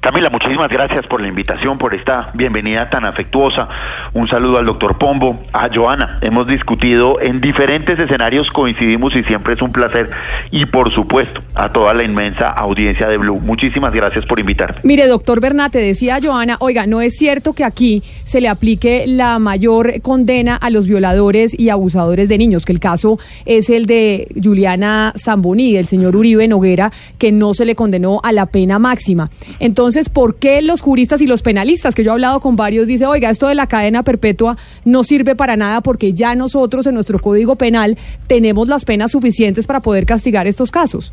Camila, 0.00 0.30
muchísimas 0.30 0.68
gracias 0.68 1.06
por 1.06 1.20
la 1.20 1.28
invitación, 1.28 1.78
por 1.78 1.94
esta 1.94 2.30
bienvenida 2.34 2.90
tan 2.90 3.04
afectuosa. 3.04 3.68
Un 4.12 4.28
saludo 4.28 4.58
al 4.58 4.66
doctor 4.66 4.98
Pombo, 4.98 5.38
a 5.52 5.68
Joana. 5.72 6.18
Hemos 6.22 6.46
discutido 6.46 7.20
en 7.20 7.40
diferentes 7.40 7.98
escenarios, 7.98 8.50
coincidimos 8.50 9.14
y 9.14 9.22
siempre 9.24 9.54
es 9.54 9.62
un 9.62 9.72
placer. 9.72 10.10
Y 10.50 10.66
por 10.66 10.92
supuesto, 10.92 11.40
a 11.54 11.70
toda 11.70 11.94
la 11.94 12.02
inmensa 12.02 12.50
audiencia 12.50 13.06
de 13.06 13.16
Blue. 13.16 13.40
Muchísimas 13.40 13.92
gracias 13.92 14.26
por 14.26 14.40
invitarme. 14.40 14.80
Mire, 14.82 15.06
doctor 15.06 15.40
Bernate, 15.40 15.78
decía 15.78 16.18
Joana, 16.22 16.56
oiga, 16.60 16.86
no 16.86 17.00
es 17.00 17.16
cierto 17.16 17.52
que 17.52 17.64
aquí 17.64 18.02
se 18.24 18.40
le 18.40 18.48
aplique 18.48 19.04
la 19.06 19.38
mayor 19.38 20.00
condena 20.02 20.56
a 20.56 20.70
los 20.70 20.86
violadores 20.86 21.58
y 21.58 21.68
abusadores 21.68 22.28
de 22.28 22.38
niños, 22.38 22.64
que 22.64 22.72
el 22.72 22.80
caso 22.80 23.18
es 23.44 23.70
el 23.70 23.86
de 23.86 24.28
Juliana 24.42 25.12
Zamboni, 25.16 25.72
del 25.72 25.86
señor 25.86 26.16
Uribe 26.16 26.48
Noguera, 26.48 26.92
que 27.18 27.32
no 27.32 27.54
se 27.54 27.64
le 27.64 27.74
condenó 27.74 28.20
a 28.22 28.32
la 28.32 28.46
pena 28.46 28.78
máxima. 28.78 29.30
Entonces, 29.62 30.08
¿por 30.08 30.34
qué 30.34 30.60
los 30.60 30.80
juristas 30.80 31.22
y 31.22 31.28
los 31.28 31.40
penalistas, 31.40 31.94
que 31.94 32.02
yo 32.02 32.10
he 32.10 32.14
hablado 32.14 32.40
con 32.40 32.56
varios, 32.56 32.88
dice, 32.88 33.06
oiga, 33.06 33.30
esto 33.30 33.46
de 33.46 33.54
la 33.54 33.68
cadena 33.68 34.02
perpetua 34.02 34.56
no 34.84 35.04
sirve 35.04 35.36
para 35.36 35.56
nada 35.56 35.82
porque 35.82 36.12
ya 36.14 36.34
nosotros 36.34 36.84
en 36.88 36.94
nuestro 36.94 37.20
código 37.20 37.54
penal 37.54 37.96
tenemos 38.26 38.66
las 38.66 38.84
penas 38.84 39.12
suficientes 39.12 39.68
para 39.68 39.80
poder 39.80 40.04
castigar 40.04 40.48
estos 40.48 40.72
casos? 40.72 41.12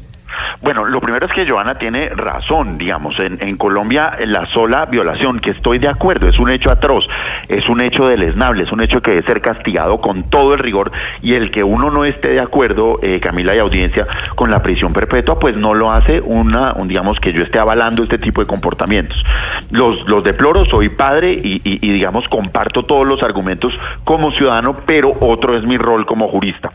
Bueno, 0.61 0.85
lo 0.85 0.99
primero 1.01 1.25
es 1.25 1.33
que 1.33 1.47
Joana 1.47 1.75
tiene 1.75 2.09
razón, 2.09 2.77
digamos, 2.77 3.17
en, 3.19 3.57
Colombia 3.57 4.17
la 4.25 4.45
sola 4.47 4.85
violación, 4.85 5.39
que 5.39 5.51
estoy 5.51 5.79
de 5.79 5.87
acuerdo, 5.87 6.27
es 6.27 6.39
un 6.39 6.49
hecho 6.49 6.71
atroz, 6.71 7.07
es 7.47 7.67
un 7.67 7.81
hecho 7.81 8.07
deleznable, 8.07 8.63
es 8.63 8.71
un 8.71 8.81
hecho 8.81 9.01
que 9.01 9.11
debe 9.11 9.25
ser 9.25 9.41
castigado 9.41 9.99
con 9.99 10.29
todo 10.29 10.53
el 10.53 10.59
rigor 10.59 10.91
y 11.21 11.33
el 11.33 11.51
que 11.51 11.63
uno 11.63 11.89
no 11.89 12.05
esté 12.05 12.29
de 12.29 12.39
acuerdo, 12.39 12.99
eh, 13.01 13.19
Camila 13.19 13.55
y 13.55 13.59
audiencia, 13.59 14.07
con 14.35 14.49
la 14.51 14.61
prisión 14.61 14.93
perpetua, 14.93 15.39
pues 15.39 15.55
no 15.55 15.73
lo 15.73 15.91
hace 15.91 16.21
una, 16.21 16.73
un, 16.73 16.87
digamos, 16.87 17.19
que 17.19 17.33
yo 17.33 17.43
esté 17.43 17.59
avalando 17.59 18.03
este 18.03 18.17
tipo 18.17 18.41
de 18.41 18.47
comportamientos. 18.47 19.23
Los, 19.71 20.07
los 20.07 20.23
deploro, 20.23 20.65
soy 20.65 20.89
padre 20.89 21.33
y, 21.33 21.59
digamos, 21.79 22.27
comparto 22.27 22.83
todos 22.83 23.05
los 23.05 23.21
argumentos 23.23 23.73
como 24.03 24.31
ciudadano, 24.31 24.75
pero 24.85 25.15
otro 25.19 25.57
es 25.57 25.63
mi 25.63 25.77
rol 25.77 26.05
como 26.05 26.27
jurista. 26.27 26.71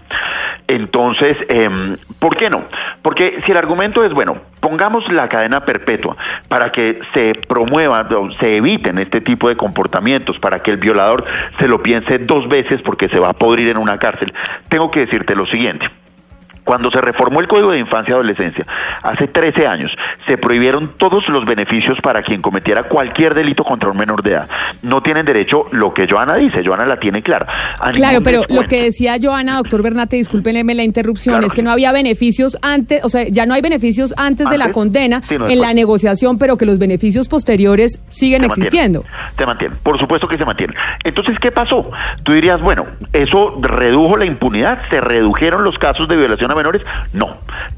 Entonces, 0.67 1.37
eh, 1.49 1.97
¿por 2.19 2.37
qué 2.37 2.49
no? 2.49 2.63
Porque 3.03 3.43
si 3.45 3.53
el 3.53 3.57
argumento 3.57 4.05
es, 4.05 4.13
bueno, 4.13 4.39
pongamos 4.61 5.11
la 5.13 5.29
cadena 5.29 5.65
perpetua 5.65 6.17
para 6.49 6.71
que 6.71 7.01
se 7.13 7.35
promuevan, 7.49 8.09
se 8.41 8.57
eviten 8.57 8.99
este 8.99 9.21
tipo 9.21 9.49
de 9.49 9.57
comportamientos, 9.57 10.39
para 10.39 10.63
que 10.63 10.71
el 10.71 10.79
violador 10.79 11.25
se 11.59 11.69
lo 11.69 11.83
piense 11.83 12.19
dos 12.19 12.49
veces 12.49 12.81
porque 12.83 13.09
se 13.09 13.19
va 13.19 13.31
a 13.31 13.33
podrir 13.35 13.69
en 13.69 13.79
una 13.79 13.99
cárcel, 13.99 14.33
tengo 14.69 14.91
que 14.91 15.01
decirte 15.01 15.35
lo 15.35 15.47
siguiente. 15.47 15.89
Cuando 16.65 16.91
se 16.91 17.01
reformó 17.01 17.41
el 17.41 17.49
Código 17.49 17.71
de 17.71 17.79
Infancia 17.79 18.13
y 18.13 18.15
Adolescencia, 18.15 18.65
hace 19.03 19.29
13 19.29 19.67
años, 19.67 19.93
se 20.27 20.39
prohibieron 20.39 20.95
todos 20.97 21.29
los 21.29 21.45
beneficios 21.45 21.99
para 22.01 22.23
quien 22.23 22.41
cometiera 22.41 22.85
cualquier 22.85 23.35
delito 23.35 23.65
contra 23.65 23.91
un 23.91 23.97
menor 23.97 24.23
de 24.23 24.33
edad. 24.33 24.49
No 24.83 25.03
tienen 25.03 25.27
derecho 25.27 25.65
lo 25.73 25.93
que 25.93 26.07
Joana 26.09 26.37
dice, 26.37 26.63
Joana 26.65 26.87
la 26.87 26.99
tiene 26.99 27.23
clara. 27.23 27.75
a 27.81 27.91
Claro, 27.91 28.23
pero 28.23 28.41
descuento. 28.41 28.63
lo 28.63 28.69
que 28.69 28.83
decía 28.85 29.17
Joana, 29.21 29.57
doctor 29.57 29.83
Bernate, 29.83 30.17
discúlpenme 30.17 30.75
la 30.75 30.83
interrupción, 30.83 31.45
es 31.45 31.53
que 31.53 31.63
no 31.63 31.71
había 31.71 31.93
beneficios 31.93 32.57
antes, 32.63 33.05
o 33.05 33.09
sea, 33.09 33.25
ya 33.29 33.47
no 33.47 33.55
hay 33.55 33.63
beneficios 33.63 34.15
antes, 34.17 34.49
de 34.49 34.59
la 34.59 34.73
condena 34.73 35.23
en 35.31 35.61
la 35.61 35.73
negociación, 35.73 36.39
pero 36.39 36.57
que 36.57 36.67
los 36.67 36.79
beneficios 36.79 37.29
posteriores 37.29 37.99
siguen 38.09 38.43
Se 38.43 38.47
existiendo. 38.49 39.05
Se 39.37 39.47
mantiene, 39.47 39.75
por 39.83 39.99
supuesto 39.99 40.29
que 40.29 40.37
se 40.37 40.45
mantiene. 40.45 40.75
Entonces, 41.03 41.39
¿qué 41.39 41.51
pasó? 41.51 41.91
Tú 42.23 42.33
dirías, 42.33 42.61
bueno, 42.61 42.87
¿eso 43.13 43.59
redujo 43.61 44.17
la 44.17 44.25
impunidad? 44.25 44.79
¿Se 44.91 45.01
redujeron 45.01 45.65
los 45.65 45.79
casos 45.79 46.09
de 46.09 46.17
violación 46.17 46.51
menores? 46.55 46.83
No, 47.13 47.37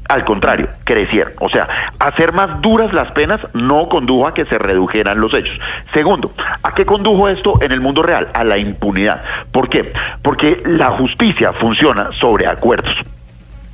al 0.09 0.23
contrario, 0.25 0.69
crecieron. 0.83 1.33
O 1.39 1.49
sea, 1.49 1.67
hacer 1.99 2.33
más 2.33 2.61
duras 2.61 2.93
las 2.93 3.11
penas 3.11 3.39
no 3.53 3.89
condujo 3.89 4.27
a 4.27 4.33
que 4.33 4.45
se 4.45 4.57
redujeran 4.57 5.19
los 5.19 5.33
hechos. 5.33 5.59
Segundo, 5.93 6.31
¿a 6.63 6.73
qué 6.73 6.85
condujo 6.85 7.27
esto 7.29 7.61
en 7.61 7.71
el 7.71 7.81
mundo 7.81 8.03
real? 8.03 8.29
A 8.33 8.43
la 8.43 8.57
impunidad. 8.57 9.23
¿Por 9.51 9.69
qué? 9.69 9.93
Porque 10.21 10.61
la 10.65 10.91
justicia 10.91 11.53
funciona 11.53 12.09
sobre 12.19 12.47
acuerdos. 12.47 12.95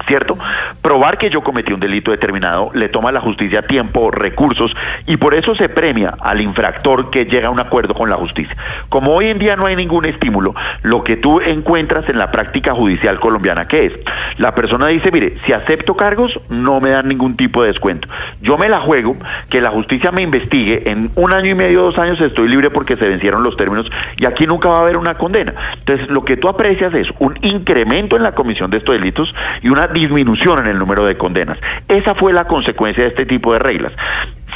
¿Cierto? 0.07 0.37
Probar 0.81 1.17
que 1.17 1.29
yo 1.29 1.41
cometí 1.41 1.73
un 1.73 1.79
delito 1.79 2.11
determinado 2.11 2.71
le 2.73 2.89
toma 2.89 3.09
a 3.09 3.11
la 3.11 3.21
justicia 3.21 3.61
tiempo, 3.61 4.11
recursos 4.11 4.75
y 5.05 5.17
por 5.17 5.35
eso 5.35 5.55
se 5.55 5.69
premia 5.69 6.15
al 6.19 6.41
infractor 6.41 7.09
que 7.09 7.25
llega 7.25 7.47
a 7.47 7.51
un 7.51 7.59
acuerdo 7.59 7.93
con 7.93 8.09
la 8.09 8.15
justicia. 8.15 8.55
Como 8.89 9.13
hoy 9.13 9.27
en 9.27 9.39
día 9.39 9.55
no 9.55 9.65
hay 9.65 9.75
ningún 9.75 10.05
estímulo, 10.05 10.55
lo 10.81 11.03
que 11.03 11.17
tú 11.17 11.41
encuentras 11.41 12.07
en 12.09 12.17
la 12.17 12.31
práctica 12.31 12.73
judicial 12.73 13.19
colombiana, 13.19 13.65
¿qué 13.65 13.85
es? 13.85 13.93
La 14.37 14.53
persona 14.55 14.87
dice, 14.87 15.11
mire, 15.11 15.37
si 15.45 15.53
acepto 15.53 15.95
cargos, 15.95 16.39
no 16.49 16.79
me 16.79 16.91
dan 16.91 17.07
ningún 17.07 17.35
tipo 17.35 17.61
de 17.61 17.69
descuento. 17.69 18.07
Yo 18.41 18.57
me 18.57 18.69
la 18.69 18.79
juego, 18.79 19.15
que 19.49 19.61
la 19.61 19.69
justicia 19.69 20.11
me 20.11 20.21
investigue, 20.21 20.89
en 20.89 21.11
un 21.15 21.33
año 21.33 21.51
y 21.51 21.55
medio, 21.55 21.83
dos 21.83 21.97
años 21.97 22.19
estoy 22.21 22.47
libre 22.47 22.69
porque 22.69 22.95
se 22.95 23.07
vencieron 23.07 23.43
los 23.43 23.57
términos 23.57 23.89
y 24.17 24.25
aquí 24.25 24.47
nunca 24.47 24.69
va 24.69 24.79
a 24.79 24.81
haber 24.81 24.97
una 24.97 25.15
condena. 25.15 25.53
Entonces, 25.79 26.09
lo 26.09 26.25
que 26.25 26.37
tú 26.37 26.47
aprecias 26.49 26.93
es 26.93 27.07
un 27.19 27.37
incremento 27.41 28.15
en 28.15 28.23
la 28.23 28.33
comisión 28.33 28.71
de 28.71 28.77
estos 28.77 28.95
delitos 28.95 29.33
y 29.61 29.69
una 29.69 29.87
disminución 29.93 30.59
en 30.59 30.67
el 30.67 30.79
número 30.79 31.05
de 31.05 31.17
condenas. 31.17 31.57
Esa 31.87 32.13
fue 32.13 32.33
la 32.33 32.45
consecuencia 32.45 33.03
de 33.03 33.09
este 33.09 33.25
tipo 33.25 33.53
de 33.53 33.59
reglas. 33.59 33.93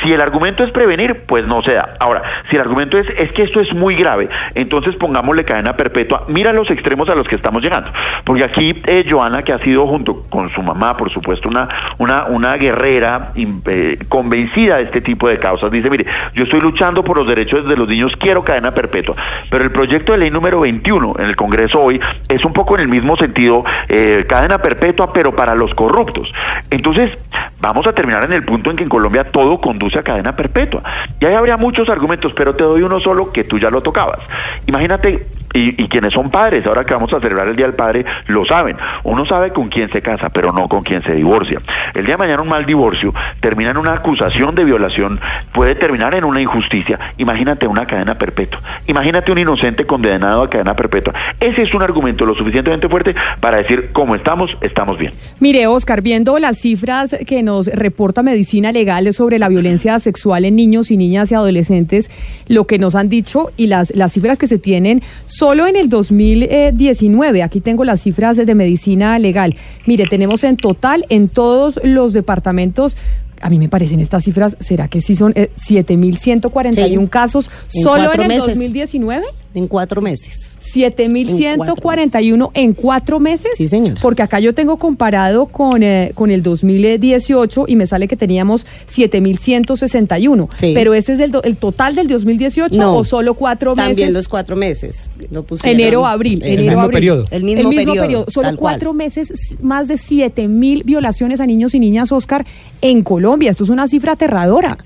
Si 0.01 0.13
el 0.13 0.21
argumento 0.21 0.63
es 0.63 0.71
prevenir, 0.71 1.23
pues 1.25 1.45
no 1.45 1.61
se 1.61 1.73
da. 1.73 1.95
Ahora, 1.99 2.21
si 2.49 2.55
el 2.55 2.61
argumento 2.61 2.97
es, 2.97 3.07
es 3.17 3.31
que 3.31 3.43
esto 3.43 3.59
es 3.59 3.73
muy 3.73 3.95
grave, 3.95 4.29
entonces 4.55 4.95
pongámosle 4.95 5.43
cadena 5.43 5.75
perpetua. 5.75 6.25
Mira 6.27 6.53
los 6.53 6.69
extremos 6.69 7.09
a 7.09 7.15
los 7.15 7.27
que 7.27 7.35
estamos 7.35 7.63
llegando. 7.63 7.91
Porque 8.23 8.43
aquí, 8.43 8.81
eh, 8.85 9.05
Joana, 9.09 9.43
que 9.43 9.53
ha 9.53 9.59
sido 9.59 9.87
junto 9.87 10.23
con 10.29 10.49
su 10.49 10.61
mamá, 10.61 10.95
por 10.97 11.11
supuesto, 11.11 11.49
una, 11.49 11.67
una, 11.97 12.25
una 12.25 12.55
guerrera 12.57 13.31
eh, 13.35 13.97
convencida 14.07 14.77
de 14.77 14.83
este 14.83 15.01
tipo 15.01 15.27
de 15.27 15.37
causas, 15.37 15.71
dice, 15.71 15.89
mire, 15.89 16.05
yo 16.33 16.43
estoy 16.43 16.59
luchando 16.59 17.03
por 17.03 17.17
los 17.17 17.27
derechos 17.27 17.67
de 17.67 17.75
los 17.75 17.87
niños, 17.87 18.13
quiero 18.17 18.43
cadena 18.43 18.71
perpetua. 18.71 19.15
Pero 19.49 19.63
el 19.63 19.71
proyecto 19.71 20.11
de 20.11 20.19
ley 20.19 20.29
número 20.29 20.59
21 20.61 21.15
en 21.19 21.25
el 21.25 21.35
Congreso 21.35 21.79
hoy 21.79 21.99
es 22.29 22.43
un 22.45 22.53
poco 22.53 22.75
en 22.75 22.81
el 22.81 22.87
mismo 22.87 23.17
sentido, 23.17 23.63
eh, 23.87 24.25
cadena 24.27 24.59
perpetua, 24.59 25.11
pero 25.11 25.35
para 25.35 25.55
los 25.55 25.73
corruptos. 25.73 26.31
Entonces, 26.69 27.17
vamos 27.59 27.87
a 27.87 27.93
terminar 27.93 28.23
en 28.23 28.33
el 28.33 28.43
punto 28.43 28.69
en 28.69 28.77
que 28.77 28.83
en 28.83 28.89
Colombia 28.89 29.25
todo 29.25 29.59
conduce 29.59 29.86
a 29.95 30.03
cadena 30.03 30.35
perpetua. 30.35 30.83
Y 31.19 31.25
ahí 31.25 31.33
habría 31.33 31.57
muchos 31.57 31.89
argumentos, 31.89 32.33
pero 32.33 32.55
te 32.55 32.63
doy 32.63 32.81
uno 32.81 32.99
solo 32.99 33.31
que 33.31 33.43
tú 33.43 33.59
ya 33.59 33.69
lo 33.69 33.81
tocabas. 33.81 34.19
Imagínate 34.65 35.25
y, 35.53 35.81
y, 35.81 35.87
quienes 35.87 36.13
son 36.13 36.29
padres, 36.29 36.65
ahora 36.65 36.83
que 36.83 36.93
vamos 36.93 37.11
a 37.13 37.19
celebrar 37.19 37.47
el 37.47 37.55
Día 37.55 37.65
del 37.65 37.75
Padre, 37.75 38.05
lo 38.27 38.45
saben. 38.45 38.75
Uno 39.03 39.25
sabe 39.25 39.51
con 39.51 39.69
quién 39.69 39.89
se 39.91 40.01
casa, 40.01 40.29
pero 40.29 40.51
no 40.51 40.67
con 40.67 40.83
quién 40.83 41.01
se 41.03 41.13
divorcia. 41.13 41.61
El 41.93 42.05
día 42.05 42.15
de 42.15 42.17
mañana 42.17 42.41
un 42.41 42.49
mal 42.49 42.65
divorcio 42.65 43.13
termina 43.39 43.71
en 43.71 43.77
una 43.77 43.93
acusación 43.93 44.53
de 44.55 44.63
violación, 44.63 45.19
puede 45.53 45.75
terminar 45.75 46.15
en 46.15 46.25
una 46.25 46.41
injusticia. 46.41 46.99
Imagínate 47.17 47.65
una 47.65 47.85
cadena 47.85 48.15
perpetua. 48.15 48.59
Imagínate 48.87 49.31
un 49.31 49.37
inocente 49.39 49.85
condenado 49.85 50.43
a 50.43 50.49
cadena 50.49 50.75
perpetua. 50.75 51.13
Ese 51.39 51.63
es 51.63 51.73
un 51.73 51.81
argumento 51.81 52.25
lo 52.25 52.35
suficientemente 52.35 52.89
fuerte 52.89 53.15
para 53.39 53.57
decir, 53.57 53.91
como 53.93 54.15
estamos, 54.15 54.55
estamos 54.61 54.97
bien. 54.97 55.13
Mire, 55.39 55.67
Oscar, 55.67 56.01
viendo 56.01 56.37
las 56.39 56.59
cifras 56.59 57.15
que 57.25 57.41
nos 57.41 57.67
reporta 57.67 58.21
Medicina 58.21 58.71
Legal 58.71 59.11
sobre 59.13 59.39
la 59.39 59.47
violencia 59.77 59.99
sexual 59.99 60.45
en 60.45 60.55
niños 60.55 60.91
y 60.91 60.97
niñas 60.97 61.31
y 61.31 61.35
adolescentes, 61.35 62.09
lo 62.47 62.65
que 62.65 62.79
nos 62.79 62.95
han 62.95 63.09
dicho 63.09 63.51
y 63.57 63.67
las, 63.67 63.95
las 63.95 64.13
cifras 64.13 64.37
que 64.37 64.47
se 64.47 64.57
tienen 64.57 65.01
Solo 65.25 65.67
en 65.67 65.75
el 65.75 65.89
2019, 65.89 67.43
aquí 67.43 67.61
tengo 67.61 67.83
las 67.83 68.01
cifras 68.01 68.37
de 68.37 68.55
medicina 68.55 69.19
legal. 69.19 69.55
Mire, 69.85 70.05
tenemos 70.09 70.43
en 70.43 70.57
total 70.57 71.05
en 71.09 71.29
todos 71.29 71.79
los 71.83 72.13
departamentos 72.13 72.97
a 73.39 73.51
mí 73.51 73.59
me 73.59 73.69
parecen 73.69 73.99
estas 73.99 74.23
cifras, 74.23 74.57
¿será 74.59 74.87
que 74.87 74.99
sí 74.99 75.13
son 75.13 75.31
eh, 75.35 75.51
7.141 75.69 76.73
Sí. 76.73 77.07
casos 77.07 77.51
En 77.75 77.83
solo 77.83 78.05
cuatro 78.05 78.23
en 78.23 78.31
el 78.31 78.37
meses. 78.39 78.55
2019? 78.55 79.25
En 79.53 79.67
cuatro 79.67 80.01
meses. 80.01 80.46
7.141 80.73 82.51
en 82.53 82.73
cuatro 82.73 83.19
meses. 83.19 83.51
Sí, 83.55 83.67
señor. 83.67 83.97
Porque 84.01 84.21
acá 84.23 84.39
yo 84.39 84.53
tengo 84.53 84.77
comparado 84.77 85.45
con, 85.47 85.83
eh, 85.83 86.11
con 86.15 86.31
el 86.31 86.43
2018 86.43 87.65
y 87.67 87.75
me 87.75 87.87
sale 87.87 88.07
que 88.07 88.15
teníamos 88.15 88.65
7.161. 88.87 90.49
Sí. 90.55 90.71
Pero 90.75 90.93
ese 90.93 91.13
es 91.13 91.31
do- 91.31 91.43
el 91.43 91.57
total 91.57 91.95
del 91.95 92.07
2018 92.07 92.75
No. 92.77 92.97
o 92.97 93.03
solo 93.03 93.33
cuatro 93.33 93.73
También 93.75 93.95
meses. 94.09 94.13
los 94.13 94.27
cuatro 94.27 94.55
meses. 94.55 95.09
Lo 95.31 95.43
pusieron. 95.43 95.79
Enero, 95.79 96.05
abril. 96.05 96.41
El 96.43 96.53
enero, 96.59 96.63
mismo 96.63 96.81
abril. 96.81 96.93
periodo. 96.95 97.25
El 97.31 97.43
mismo 97.43 97.69
periodo, 97.69 98.25
Solo 98.29 98.47
cual. 98.49 98.57
cuatro 98.57 98.93
meses, 98.93 99.55
más 99.61 99.87
de 99.87 99.97
7 99.97 100.47
mil 100.47 100.83
violaciones 100.83 101.39
a 101.39 101.45
niños 101.45 101.73
y 101.75 101.79
niñas, 101.79 102.11
Oscar, 102.11 102.45
en 102.81 103.03
Colombia. 103.03 103.51
Esto 103.51 103.63
es 103.63 103.69
una 103.69 103.87
cifra 103.87 104.13
aterradora. 104.13 104.77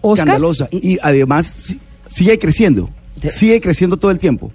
Oscar. 0.00 0.28
escandalosa 0.28 0.68
y 0.70 0.96
además 1.02 1.46
si- 1.46 1.80
sigue 2.06 2.38
creciendo, 2.38 2.88
sigue 3.28 3.60
creciendo 3.60 3.96
todo 3.96 4.10
el 4.10 4.18
tiempo. 4.18 4.52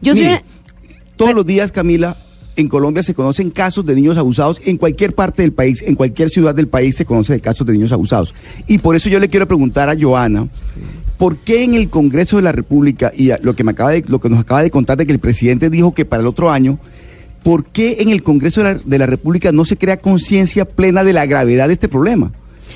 Yo 0.00 0.14
soy 0.14 0.38
todos 1.16 1.34
los 1.34 1.46
días, 1.46 1.72
Camila, 1.72 2.16
en 2.56 2.68
Colombia 2.68 3.02
se 3.02 3.14
conocen 3.14 3.50
casos 3.50 3.84
de 3.84 3.94
niños 3.94 4.16
abusados 4.16 4.60
en 4.64 4.76
cualquier 4.76 5.14
parte 5.14 5.42
del 5.42 5.52
país, 5.52 5.82
en 5.82 5.94
cualquier 5.94 6.30
ciudad 6.30 6.54
del 6.54 6.68
país 6.68 6.96
se 6.96 7.04
conocen 7.04 7.38
casos 7.38 7.66
de 7.66 7.72
niños 7.74 7.92
abusados. 7.92 8.34
Y 8.66 8.78
por 8.78 8.96
eso 8.96 9.08
yo 9.08 9.20
le 9.20 9.28
quiero 9.28 9.46
preguntar 9.46 9.88
a 9.88 9.96
Joana, 9.98 10.48
¿por 11.18 11.38
qué 11.38 11.62
en 11.62 11.74
el 11.74 11.88
Congreso 11.88 12.36
de 12.36 12.42
la 12.42 12.52
República 12.52 13.12
y 13.16 13.30
lo 13.42 13.54
que 13.54 13.64
me 13.64 13.72
acaba 13.72 13.90
de, 13.90 14.04
lo 14.06 14.20
que 14.20 14.28
nos 14.28 14.40
acaba 14.40 14.62
de 14.62 14.70
contar 14.70 14.96
de 14.96 15.06
que 15.06 15.12
el 15.12 15.18
presidente 15.18 15.70
dijo 15.70 15.94
que 15.94 16.04
para 16.04 16.22
el 16.22 16.26
otro 16.26 16.50
año 16.50 16.78
¿por 17.46 17.64
qué 17.64 17.98
en 18.00 18.10
el 18.10 18.24
Congreso 18.24 18.64
de 18.64 18.74
la, 18.74 18.80
de 18.84 18.98
la 18.98 19.06
República 19.06 19.52
no 19.52 19.64
se 19.64 19.76
crea 19.76 19.98
conciencia 19.98 20.64
plena 20.64 21.04
de 21.04 21.12
la 21.12 21.26
gravedad 21.26 21.68
de 21.68 21.74
este 21.74 21.86
problema? 21.86 22.32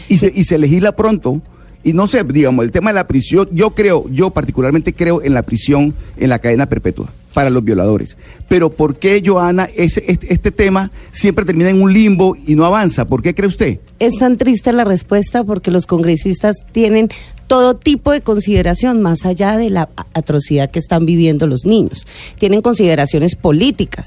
Y 0.09 0.19
se, 0.19 0.31
y 0.33 0.45
se 0.45 0.59
legisla 0.59 0.95
pronto. 0.95 1.43
Y 1.82 1.93
no 1.93 2.07
sé, 2.07 2.24
digamos, 2.24 2.65
el 2.65 2.70
tema 2.70 2.90
de 2.90 2.94
la 2.94 3.07
prisión, 3.07 3.48
yo 3.52 3.70
creo, 3.70 4.07
yo 4.11 4.31
particularmente 4.31 4.93
creo 4.93 5.23
en 5.23 5.35
la 5.35 5.43
prisión, 5.43 5.94
en 6.16 6.28
la 6.28 6.39
cadena 6.39 6.66
perpetua 6.66 7.11
para 7.32 7.51
los 7.51 7.65
violadores. 7.65 8.16
Pero 8.48 8.70
¿por 8.70 8.98
qué, 8.98 9.23
Joana, 9.24 9.69
ese, 9.77 10.05
este, 10.09 10.32
este 10.32 10.51
tema 10.51 10.90
siempre 11.11 11.44
termina 11.44 11.70
en 11.70 11.81
un 11.81 11.93
limbo 11.93 12.36
y 12.47 12.55
no 12.55 12.65
avanza? 12.65 13.07
¿Por 13.07 13.23
qué 13.23 13.35
cree 13.35 13.48
usted? 13.48 13.78
Es 13.98 14.19
tan 14.19 14.36
triste 14.36 14.73
la 14.73 14.85
respuesta 14.85 15.44
porque 15.44 15.70
los 15.70 15.86
congresistas 15.86 16.57
tienen 16.73 17.09
todo 17.47 17.74
tipo 17.74 18.12
de 18.12 18.20
consideración 18.20 19.01
más 19.01 19.27
allá 19.27 19.57
de 19.59 19.70
la 19.70 19.89
atrocidad 20.15 20.70
que 20.70 20.78
están 20.78 21.07
viviendo 21.07 21.47
los 21.47 21.65
niños. 21.65 22.07
Tienen 22.39 22.62
consideraciones 22.62 23.35
políticas. 23.36 24.07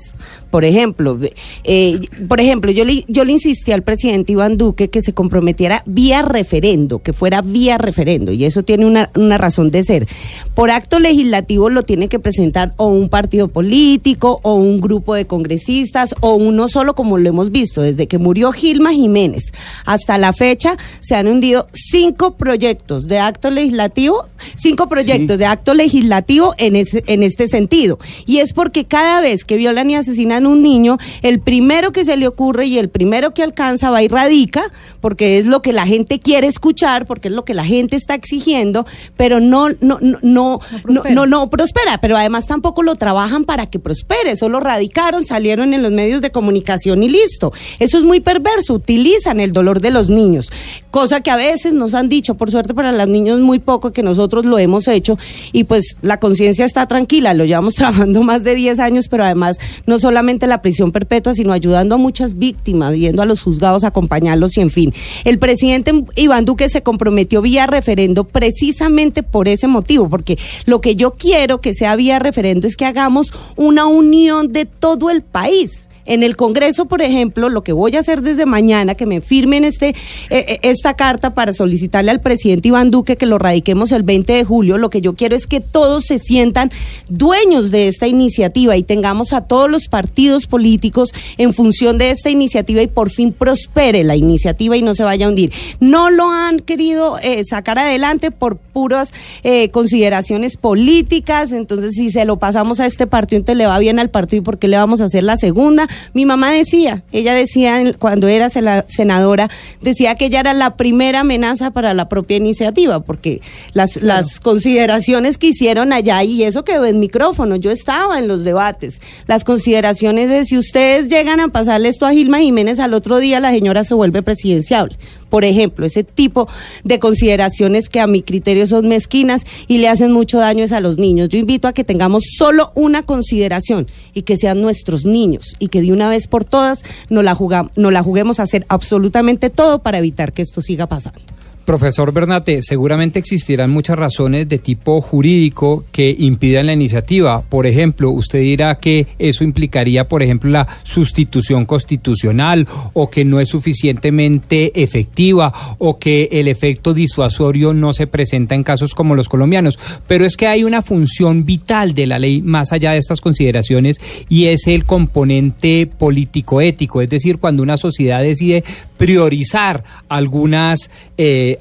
Por 0.54 0.66
ejemplo, 0.66 1.18
eh, 1.64 2.00
por 2.28 2.40
ejemplo, 2.40 2.70
yo 2.70 2.86
le, 2.86 3.06
yo 3.08 3.26
le 3.26 3.32
insistí 3.32 3.72
al 3.72 3.82
presidente 3.82 4.34
Iván 4.34 4.56
Duque 4.56 4.88
que 4.92 5.02
se 5.02 5.12
comprometiera 5.12 5.82
vía 5.88 6.22
referendo, 6.22 7.00
que 7.00 7.12
fuera 7.12 7.42
vía 7.42 7.80
referendo, 7.80 8.32
y 8.32 8.46
eso 8.46 8.62
tiene 8.62 8.86
una, 8.86 9.10
una 9.16 9.40
razón 9.40 9.72
de 9.72 9.82
ser. 9.82 10.08
Por 10.54 10.70
acto 10.70 11.00
legislativo 11.00 11.72
lo 11.72 11.82
tiene 11.82 12.08
que 12.08 12.20
presentar 12.20 12.76
o 12.78 12.86
un 12.86 13.10
partido 13.10 13.48
político, 13.48 14.42
o 14.44 14.54
un 14.54 14.80
grupo 14.80 15.16
de 15.16 15.26
congresistas, 15.26 16.14
o 16.20 16.36
uno 16.36 16.68
solo, 16.68 16.94
como 16.94 17.18
lo 17.18 17.28
hemos 17.28 17.50
visto, 17.50 17.82
desde 17.82 18.06
que 18.06 18.20
murió 18.20 18.52
Gilma 18.52 18.94
Jiménez 18.94 19.52
hasta 19.86 20.20
la 20.20 20.34
fecha 20.34 20.78
se 21.00 21.16
han 21.16 21.28
hundido 21.28 21.66
cinco 21.74 22.36
proyectos 22.36 23.08
de 23.08 23.18
acto 23.18 23.50
legislativo, 23.50 24.28
cinco 24.56 24.88
proyectos 24.88 25.40
de 25.40 25.48
acto 25.48 25.74
legislativo 25.74 26.54
en, 26.60 26.76
ese, 26.76 27.04
en 27.08 27.24
este 27.24 27.48
sentido. 27.48 27.98
Y 28.28 28.38
es 28.38 28.54
porque 28.54 28.86
cada 28.86 29.20
vez 29.20 29.46
que 29.46 29.58
violan 29.58 29.90
y 29.90 29.96
asesinan 29.96 30.43
un 30.46 30.62
niño, 30.62 30.98
el 31.22 31.40
primero 31.40 31.92
que 31.92 32.06
se 32.06 32.18
le 32.18 32.28
ocurre 32.28 32.68
y 32.68 32.78
el 32.78 32.90
primero 32.90 33.34
que 33.34 33.44
alcanza 33.44 33.90
va 33.90 34.02
y 34.04 34.08
radica, 34.08 34.72
porque 35.02 35.40
es 35.40 35.46
lo 35.46 35.62
que 35.62 35.74
la 35.74 35.86
gente 35.86 36.20
quiere 36.20 36.48
escuchar, 36.48 37.06
porque 37.06 37.28
es 37.28 37.34
lo 37.34 37.46
que 37.46 37.54
la 37.54 37.66
gente 37.66 37.96
está 37.96 38.16
exigiendo, 38.16 38.86
pero 39.18 39.40
no, 39.40 39.70
no, 39.82 40.00
no, 40.02 40.20
no, 40.22 40.60
no, 40.86 41.04
no, 41.10 41.26
no 41.26 41.50
prospera, 41.50 42.00
pero 42.00 42.18
además 42.18 42.48
tampoco 42.48 42.84
lo 42.84 42.96
trabajan 42.96 43.44
para 43.44 43.68
que 43.68 43.80
prospere, 43.80 44.36
solo 44.36 44.60
radicaron, 44.60 45.26
salieron 45.26 45.74
en 45.74 45.84
los 45.84 45.92
medios 45.92 46.22
de 46.22 46.32
comunicación 46.32 47.04
y 47.04 47.10
listo. 47.10 47.54
Eso 47.80 47.98
es 47.98 48.04
muy 48.04 48.20
perverso, 48.20 48.74
utilizan 48.74 49.40
el 49.40 49.52
dolor 49.54 49.82
de 49.82 49.92
los 49.92 50.10
niños, 50.10 50.52
cosa 50.92 51.22
que 51.22 51.32
a 51.32 51.36
veces 51.36 51.74
nos 51.74 51.94
han 51.94 52.10
dicho, 52.10 52.36
por 52.36 52.52
suerte 52.52 52.74
para 52.74 52.92
los 52.92 53.08
niños 53.08 53.40
muy 53.40 53.60
poco, 53.60 53.92
que 53.92 54.04
nosotros 54.04 54.46
lo 54.46 54.58
hemos 54.58 54.88
hecho. 54.88 55.18
Y 55.52 55.66
pues 55.66 55.96
la 56.02 56.20
conciencia 56.20 56.66
está 56.66 56.88
tranquila, 56.88 57.34
lo 57.34 57.46
llevamos 57.46 57.76
trabajando 57.76 58.22
más 58.24 58.44
de 58.44 58.56
10 58.56 58.80
años, 58.80 59.08
pero 59.10 59.24
además 59.24 59.58
no 59.86 60.00
solamente 60.00 60.33
la 60.42 60.62
prisión 60.62 60.92
perpetua, 60.92 61.34
sino 61.34 61.54
ayudando 61.54 61.96
a 61.96 61.98
muchas 61.98 62.38
víctimas, 62.38 62.96
yendo 62.96 63.22
a 63.22 63.26
los 63.26 63.42
juzgados 63.42 63.84
a 63.84 63.88
acompañarlos 63.88 64.58
y 64.58 64.62
en 64.62 64.70
fin. 64.70 64.94
El 65.24 65.40
presidente 65.40 65.94
Iván 66.16 66.46
Duque 66.46 66.70
se 66.70 66.84
comprometió 66.84 67.42
vía 67.42 67.68
referendo 67.68 68.24
precisamente 68.24 69.24
por 69.24 69.48
ese 69.48 69.68
motivo, 69.68 70.10
porque 70.10 70.38
lo 70.66 70.82
que 70.82 70.96
yo 70.96 71.12
quiero 71.12 71.62
que 71.62 71.74
sea 71.74 71.96
vía 71.96 72.20
referendo 72.20 72.68
es 72.68 72.76
que 72.76 72.86
hagamos 72.86 73.32
una 73.56 73.86
unión 73.86 74.52
de 74.52 74.66
todo 74.66 75.10
el 75.10 75.22
país. 75.22 75.88
En 76.06 76.24
el 76.24 76.36
Congreso, 76.36 76.86
por 76.86 77.02
ejemplo, 77.02 77.50
lo 77.50 77.64
que 77.64 77.74
voy 77.74 77.96
a 77.96 78.00
hacer 78.00 78.22
desde 78.22 78.46
mañana, 78.46 78.96
que 78.96 79.06
me 79.06 79.22
firmen 79.22 79.64
este, 79.64 79.90
eh, 79.90 79.96
eh, 80.30 80.60
esta 80.64 80.96
carta 80.96 81.34
para 81.34 81.54
solicitarle 81.54 82.12
al 82.12 82.20
presidente 82.20 82.68
Iván 82.68 82.92
Duque 82.92 83.16
que 83.16 83.26
lo 83.26 83.38
radiquemos 83.38 83.92
el 83.92 84.04
20 84.04 84.34
de 84.34 84.44
julio, 84.44 84.78
lo 84.78 84.90
que 84.90 85.02
yo 85.02 85.14
quiero 85.16 85.36
es 85.36 85.48
que 85.48 85.62
todos 85.62 86.06
se 86.06 86.20
sientan 86.20 86.72
dueños 87.10 87.72
de 87.72 87.88
esta 87.88 88.08
iniciativa 88.08 88.76
y 88.76 88.84
tengamos 88.84 89.34
a 89.34 89.42
todos 89.42 89.70
los 89.70 89.88
partidos 89.88 90.46
políticos 90.48 91.10
en 91.38 91.54
función 91.54 91.98
de 91.98 92.12
esta 92.12 92.30
iniciativa 92.30 92.82
y 92.82 92.88
por 92.88 93.10
fin 93.10 93.32
prospere 93.32 94.04
la 94.04 94.16
iniciativa 94.16 94.76
y 94.76 94.82
no 94.82 94.96
se 94.96 95.04
vaya 95.04 95.26
a 95.26 95.30
hundir. 95.30 95.52
No 95.80 96.10
lo 96.10 96.30
han 96.30 96.60
querido 96.60 97.18
eh, 97.20 97.44
sacar 97.46 97.80
adelante 97.80 98.32
por 98.32 98.58
puras 98.58 99.14
eh, 99.44 99.70
consideraciones 99.70 100.58
políticas, 100.58 101.52
entonces 101.52 101.94
si 101.94 102.12
se 102.12 102.26
lo 102.26 102.38
pasamos 102.38 102.80
a 102.80 102.86
este 102.86 103.08
partido, 103.08 103.38
entonces 103.38 103.58
le 103.58 103.68
va 103.68 103.80
bien 103.80 104.00
al 104.00 104.10
partido 104.10 104.42
y 104.42 104.44
por 104.44 104.58
qué 104.58 104.68
le 104.68 104.78
vamos 104.78 105.02
a 105.02 105.06
hacer 105.06 105.24
la 105.24 105.38
segunda. 105.38 105.88
Mi 106.14 106.26
mamá 106.26 106.52
decía, 106.52 107.04
ella 107.12 107.34
decía 107.34 107.94
cuando 108.00 108.28
era 108.28 108.50
senadora, 108.50 109.50
decía 109.82 110.16
que 110.16 110.26
ella 110.26 110.40
era 110.40 110.54
la 110.54 110.76
primera 110.76 111.22
amenaza 111.22 111.72
para 111.72 111.94
la 111.94 112.10
propia 112.10 112.38
iniciativa, 112.38 113.00
porque 113.02 113.42
las, 113.74 114.02
las 114.02 114.40
consideraciones 114.40 115.38
que 115.38 115.48
hicieron 115.48 115.94
allá, 115.94 116.24
y 116.24 116.44
eso 116.44 116.64
quedó 116.64 116.86
en 116.86 117.00
micrófono, 117.00 117.56
yo 117.56 117.72
estaba 117.72 118.20
en 118.20 118.28
los 118.28 118.44
debates, 118.44 119.02
las 119.28 119.44
consideraciones 119.44 120.30
de 120.30 120.46
si 120.46 120.58
ustedes 120.58 121.10
llegan 121.10 121.40
a 121.40 121.50
pasarle 121.50 121.90
esto 121.90 122.06
a 122.06 122.12
Gilma 122.12 122.40
Jiménez 122.40 122.80
al 122.80 122.94
otro 122.94 123.20
día, 123.20 123.40
la 123.40 123.52
señora 123.52 123.84
se 123.84 123.94
vuelve 123.94 124.22
presidenciable. 124.22 124.98
Por 125.34 125.46
ejemplo, 125.46 125.88
ese 125.88 126.04
tipo 126.04 126.48
de 126.84 127.00
consideraciones 127.00 127.90
que 127.90 128.00
a 128.00 128.06
mi 128.06 128.22
criterio 128.22 128.68
son 128.68 128.88
mezquinas 128.88 129.42
y 129.68 129.80
le 129.80 129.90
hacen 129.90 130.12
mucho 130.12 130.38
daño 130.38 130.64
a 130.72 130.80
los 130.80 131.00
niños. 131.00 131.30
Yo 131.30 131.40
invito 131.40 131.68
a 131.68 131.74
que 131.74 131.84
tengamos 131.84 132.24
solo 132.38 132.72
una 132.76 133.02
consideración 133.02 133.88
y 134.14 134.22
que 134.22 134.38
sean 134.38 134.62
nuestros 134.62 135.06
niños 135.06 135.56
y 135.58 135.70
que 135.70 135.82
de 135.82 135.92
una 135.92 136.08
vez 136.08 136.28
por 136.28 136.46
todas 136.46 136.84
nos 137.10 137.24
la, 137.24 137.36
jugam- 137.36 137.72
nos 137.76 137.92
la 137.92 138.04
juguemos 138.04 138.40
a 138.40 138.44
hacer 138.44 138.64
absolutamente 138.70 139.50
todo 139.50 139.80
para 139.80 139.98
evitar 139.98 140.34
que 140.34 140.44
esto 140.44 140.62
siga 140.62 140.86
pasando. 140.86 141.20
Profesor 141.66 142.12
Bernate, 142.12 142.62
seguramente 142.62 143.20
existirán 143.20 143.72
muchas 143.72 143.98
razones 143.98 144.50
de 144.50 144.60
tipo 144.60 145.00
jurídico 145.00 145.86
que 145.92 146.14
impidan 146.18 146.68
la 146.68 146.74
iniciativa. 146.74 147.42
Por 147.42 147.66
ejemplo, 147.66 148.10
usted 148.10 148.40
dirá 148.40 148.76
que 148.76 149.08
eso 149.18 149.44
implicaría, 149.44 150.08
por 150.08 150.22
ejemplo, 150.22 150.50
la 150.50 150.68
sustitución 150.84 151.66
constitucional 151.66 152.68
o 152.94 153.10
que 153.10 153.24
no 153.24 153.40
es 153.40 153.50
suficientemente 153.50 154.82
efectiva 154.82 155.54
o 155.78 155.98
que 155.98 156.28
el 156.32 156.48
efecto 156.48 156.94
disuasorio 156.94 157.74
no 157.74 157.94
se 157.94 158.08
presenta 158.08 158.56
en 158.56 158.64
casos 158.64 158.94
como 158.94 159.16
los 159.16 159.30
colombianos. 159.30 159.80
Pero 160.08 160.26
es 160.26 160.36
que 160.36 160.48
hay 160.48 160.64
una 160.64 160.82
función 160.82 161.46
vital 161.46 161.94
de 161.94 162.08
la 162.08 162.20
ley 162.20 162.42
más 162.42 162.74
allá 162.74 162.92
de 162.92 162.98
estas 162.98 163.22
consideraciones 163.22 164.02
y 164.28 164.46
es 164.46 164.68
el 164.68 164.86
componente 164.86 165.88
político-ético, 165.88 167.02
es 167.02 167.10
decir, 167.10 167.38
cuando 167.38 167.64
una 167.64 167.78
sociedad 167.78 168.22
decide 168.22 168.64
priorizar 168.98 169.84
algunas 170.10 170.90
eh, 171.18 171.53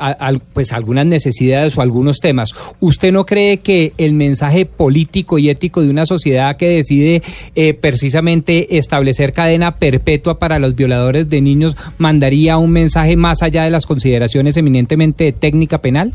pues 0.53 0.73
algunas 0.73 1.07
necesidades 1.07 1.77
o 1.77 1.83
algunos 1.83 2.19
temas. 2.19 2.51
¿Usted 2.81 3.13
no 3.13 3.25
cree 3.25 3.59
que 3.59 3.93
el 3.99 4.13
mensaje 4.13 4.67
político 4.67 5.39
y 5.39 5.51
ético 5.51 5.83
de 5.83 5.91
una 5.91 6.07
sociedad 6.07 6.57
que 6.57 6.69
decide 6.69 7.23
eh, 7.55 7.75
precisamente 7.75 8.77
establecer 8.79 9.33
cadena 9.33 9.77
perpetua 9.77 10.39
para 10.39 10.59
los 10.59 10.75
violadores 10.75 11.29
de 11.29 11.41
niños 11.41 11.77
mandaría 11.99 12.57
un 12.57 12.73
mensaje 12.73 13.17
más 13.17 13.43
allá 13.43 13.65
de 13.65 13.71
las 13.71 13.87
consideraciones 13.87 14.57
eminentemente 14.57 15.33
técnica 15.33 15.79
penal? 15.79 16.13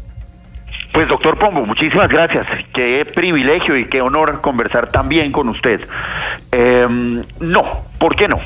Pues 0.92 1.08
doctor 1.08 1.38
Pombo, 1.38 1.66
muchísimas 1.66 2.08
gracias. 2.08 2.48
Qué 2.74 3.06
privilegio 3.14 3.78
y 3.78 3.86
qué 3.86 4.02
honor 4.02 4.42
conversar 4.42 4.90
también 4.92 5.32
con 5.32 5.50
usted. 5.50 5.82
Em, 6.52 7.24
no, 7.40 7.64
¿por 8.00 8.16
qué 8.16 8.28
no? 8.28 8.40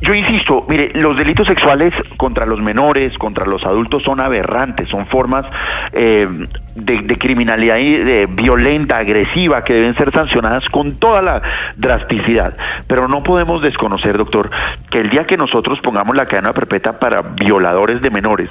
Yo 0.00 0.14
insisto, 0.14 0.64
mire, 0.68 0.90
los 0.94 1.16
delitos 1.16 1.46
sexuales 1.46 1.94
contra 2.16 2.46
los 2.46 2.60
menores, 2.60 3.16
contra 3.18 3.46
los 3.46 3.64
adultos 3.64 4.02
son 4.02 4.20
aberrantes, 4.20 4.88
son 4.88 5.06
formas 5.06 5.46
eh, 5.92 6.28
de, 6.74 7.00
de 7.02 7.16
criminalidad 7.16 7.76
de 7.76 8.26
violenta, 8.30 8.98
agresiva, 8.98 9.64
que 9.64 9.74
deben 9.74 9.96
ser 9.96 10.12
sancionadas 10.12 10.68
con 10.68 10.98
toda 10.98 11.22
la 11.22 11.42
drasticidad. 11.76 12.54
Pero 12.86 13.08
no 13.08 13.22
podemos 13.22 13.62
desconocer, 13.62 14.18
doctor, 14.18 14.50
que 14.90 14.98
el 15.00 15.10
día 15.10 15.26
que 15.26 15.36
nosotros 15.36 15.80
pongamos 15.80 16.14
la 16.14 16.26
cadena 16.26 16.52
perpetua 16.52 16.98
para 16.98 17.22
violadores 17.22 18.02
de 18.02 18.10
menores, 18.10 18.50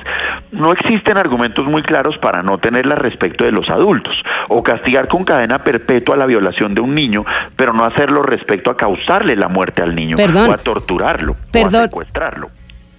no 0.51 0.71
existen 0.71 1.17
argumentos 1.17 1.65
muy 1.65 1.81
claros 1.83 2.17
para 2.17 2.41
no 2.43 2.57
tenerla 2.57 2.95
respecto 2.95 3.43
de 3.43 3.51
los 3.51 3.69
adultos, 3.69 4.15
o 4.47 4.63
castigar 4.63 5.07
con 5.07 5.23
cadena 5.23 5.59
perpetua 5.59 6.15
la 6.15 6.25
violación 6.25 6.73
de 6.73 6.81
un 6.81 6.95
niño, 6.95 7.25
pero 7.55 7.73
no 7.73 7.85
hacerlo 7.85 8.23
respecto 8.23 8.71
a 8.71 8.77
causarle 8.77 9.35
la 9.35 9.47
muerte 9.47 9.81
al 9.81 9.95
niño, 9.95 10.15
Perdón. 10.15 10.49
o 10.49 10.53
a 10.53 10.57
torturarlo, 10.57 11.35
o 11.55 11.67
a 11.67 11.69
Perdón. 11.69 11.89
secuestrarlo. 11.89 12.49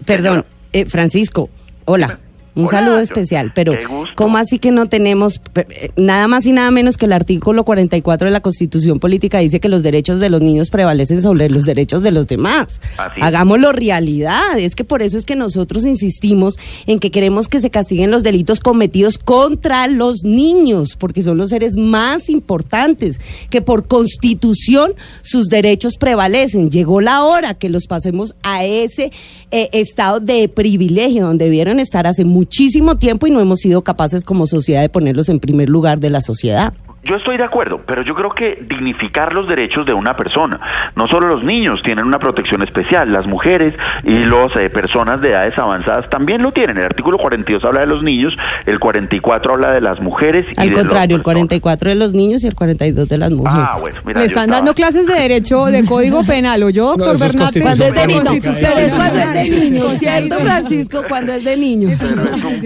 Perdón, 0.04 0.44
eh, 0.72 0.84
Francisco, 0.86 1.50
hola. 1.84 2.18
Un 2.56 2.68
saludo 2.68 2.98
especial, 3.00 3.52
pero 3.54 3.74
¿cómo 4.14 4.38
así 4.38 4.58
que 4.58 4.70
no 4.70 4.86
tenemos 4.86 5.42
eh, 5.56 5.90
nada 5.96 6.26
más 6.26 6.46
y 6.46 6.52
nada 6.52 6.70
menos 6.70 6.96
que 6.96 7.04
el 7.04 7.12
artículo 7.12 7.64
44 7.64 8.28
de 8.28 8.32
la 8.32 8.40
Constitución 8.40 8.98
Política 8.98 9.38
dice 9.40 9.60
que 9.60 9.68
los 9.68 9.82
derechos 9.82 10.20
de 10.20 10.30
los 10.30 10.40
niños 10.40 10.70
prevalecen 10.70 11.20
sobre 11.20 11.50
los 11.50 11.64
derechos 11.64 12.02
de 12.02 12.12
los 12.12 12.26
demás? 12.26 12.80
Así. 12.96 13.20
Hagámoslo 13.20 13.72
realidad. 13.72 14.58
Es 14.58 14.74
que 14.74 14.84
por 14.84 15.02
eso 15.02 15.18
es 15.18 15.26
que 15.26 15.36
nosotros 15.36 15.84
insistimos 15.84 16.56
en 16.86 16.98
que 16.98 17.10
queremos 17.10 17.46
que 17.48 17.60
se 17.60 17.68
castiguen 17.68 18.10
los 18.10 18.22
delitos 18.22 18.60
cometidos 18.60 19.18
contra 19.18 19.86
los 19.86 20.24
niños, 20.24 20.96
porque 20.98 21.20
son 21.20 21.36
los 21.36 21.50
seres 21.50 21.76
más 21.76 22.30
importantes, 22.30 23.20
que 23.50 23.60
por 23.60 23.86
constitución 23.86 24.94
sus 25.20 25.48
derechos 25.48 25.98
prevalecen. 25.98 26.70
Llegó 26.70 27.02
la 27.02 27.22
hora 27.22 27.52
que 27.52 27.68
los 27.68 27.86
pasemos 27.86 28.34
a 28.42 28.64
ese 28.64 29.12
eh, 29.50 29.68
estado 29.72 30.20
de 30.20 30.48
privilegio 30.48 31.26
donde 31.26 31.44
debieron 31.44 31.80
estar 31.80 32.06
hace 32.06 32.24
muchísimo 32.46 32.96
tiempo 32.96 33.26
y 33.26 33.32
no 33.32 33.40
hemos 33.40 33.58
sido 33.58 33.82
capaces 33.82 34.24
como 34.24 34.46
sociedad 34.46 34.80
de 34.80 34.88
ponerlos 34.88 35.28
en 35.28 35.40
primer 35.40 35.68
lugar 35.68 35.98
de 35.98 36.10
la 36.10 36.20
sociedad. 36.20 36.72
Yo 37.06 37.16
estoy 37.16 37.36
de 37.36 37.44
acuerdo, 37.44 37.80
pero 37.86 38.02
yo 38.02 38.14
creo 38.14 38.30
que 38.30 38.58
dignificar 38.68 39.32
los 39.32 39.46
derechos 39.48 39.86
de 39.86 39.92
una 39.92 40.14
persona, 40.14 40.58
no 40.96 41.06
solo 41.08 41.28
los 41.28 41.44
niños 41.44 41.82
tienen 41.82 42.04
una 42.04 42.18
protección 42.18 42.62
especial, 42.62 43.12
las 43.12 43.26
mujeres 43.26 43.74
y 44.04 44.24
las 44.24 44.52
personas 44.72 45.20
de 45.20 45.30
edades 45.30 45.56
avanzadas 45.58 46.08
también 46.10 46.42
lo 46.42 46.52
tienen. 46.52 46.76
El 46.78 46.84
artículo 46.84 47.18
42 47.18 47.64
habla 47.64 47.80
de 47.80 47.86
los 47.86 48.02
niños, 48.02 48.36
el 48.66 48.78
44 48.78 49.54
habla 49.54 49.72
de 49.72 49.80
las 49.80 50.00
mujeres 50.00 50.46
y 50.56 50.60
Al 50.60 50.68
de 50.70 50.74
los- 50.76 50.84
contrario, 50.84 51.16
el 51.16 51.22
44 51.22 51.88
de 51.90 51.94
los 51.94 52.12
niños 52.12 52.42
y 52.44 52.46
el 52.48 52.54
42 52.54 53.08
de 53.08 53.18
las 53.18 53.30
mujeres. 53.32 53.58
Ah, 53.70 53.76
bueno, 53.80 54.00
mira, 54.04 54.20
yo 54.20 54.26
están 54.26 54.44
estaba- 54.44 54.56
dando 54.58 54.74
clases 54.74 55.06
de 55.06 55.14
derecho 55.14 55.66
de 55.66 55.84
código 55.88 56.24
penal, 56.24 56.62
¿o 56.64 56.70
yo, 56.70 56.96
doctor 56.96 57.14
es 57.14 57.20
Bernate? 57.20 57.60
Cuando 57.60 57.84
es 57.84 57.94
de 57.94 58.06
niño. 58.06 58.22
Pero 58.42 58.78
es 58.78 58.94
cuando 58.94 59.20
es 59.20 59.32
de 59.50 59.50
niño, 59.60 59.88
¿cierto, 59.98 60.38
Francisco? 60.38 61.02
Cuando 61.08 61.32
es 61.34 61.44
de 61.44 61.56
niño. 61.56 61.88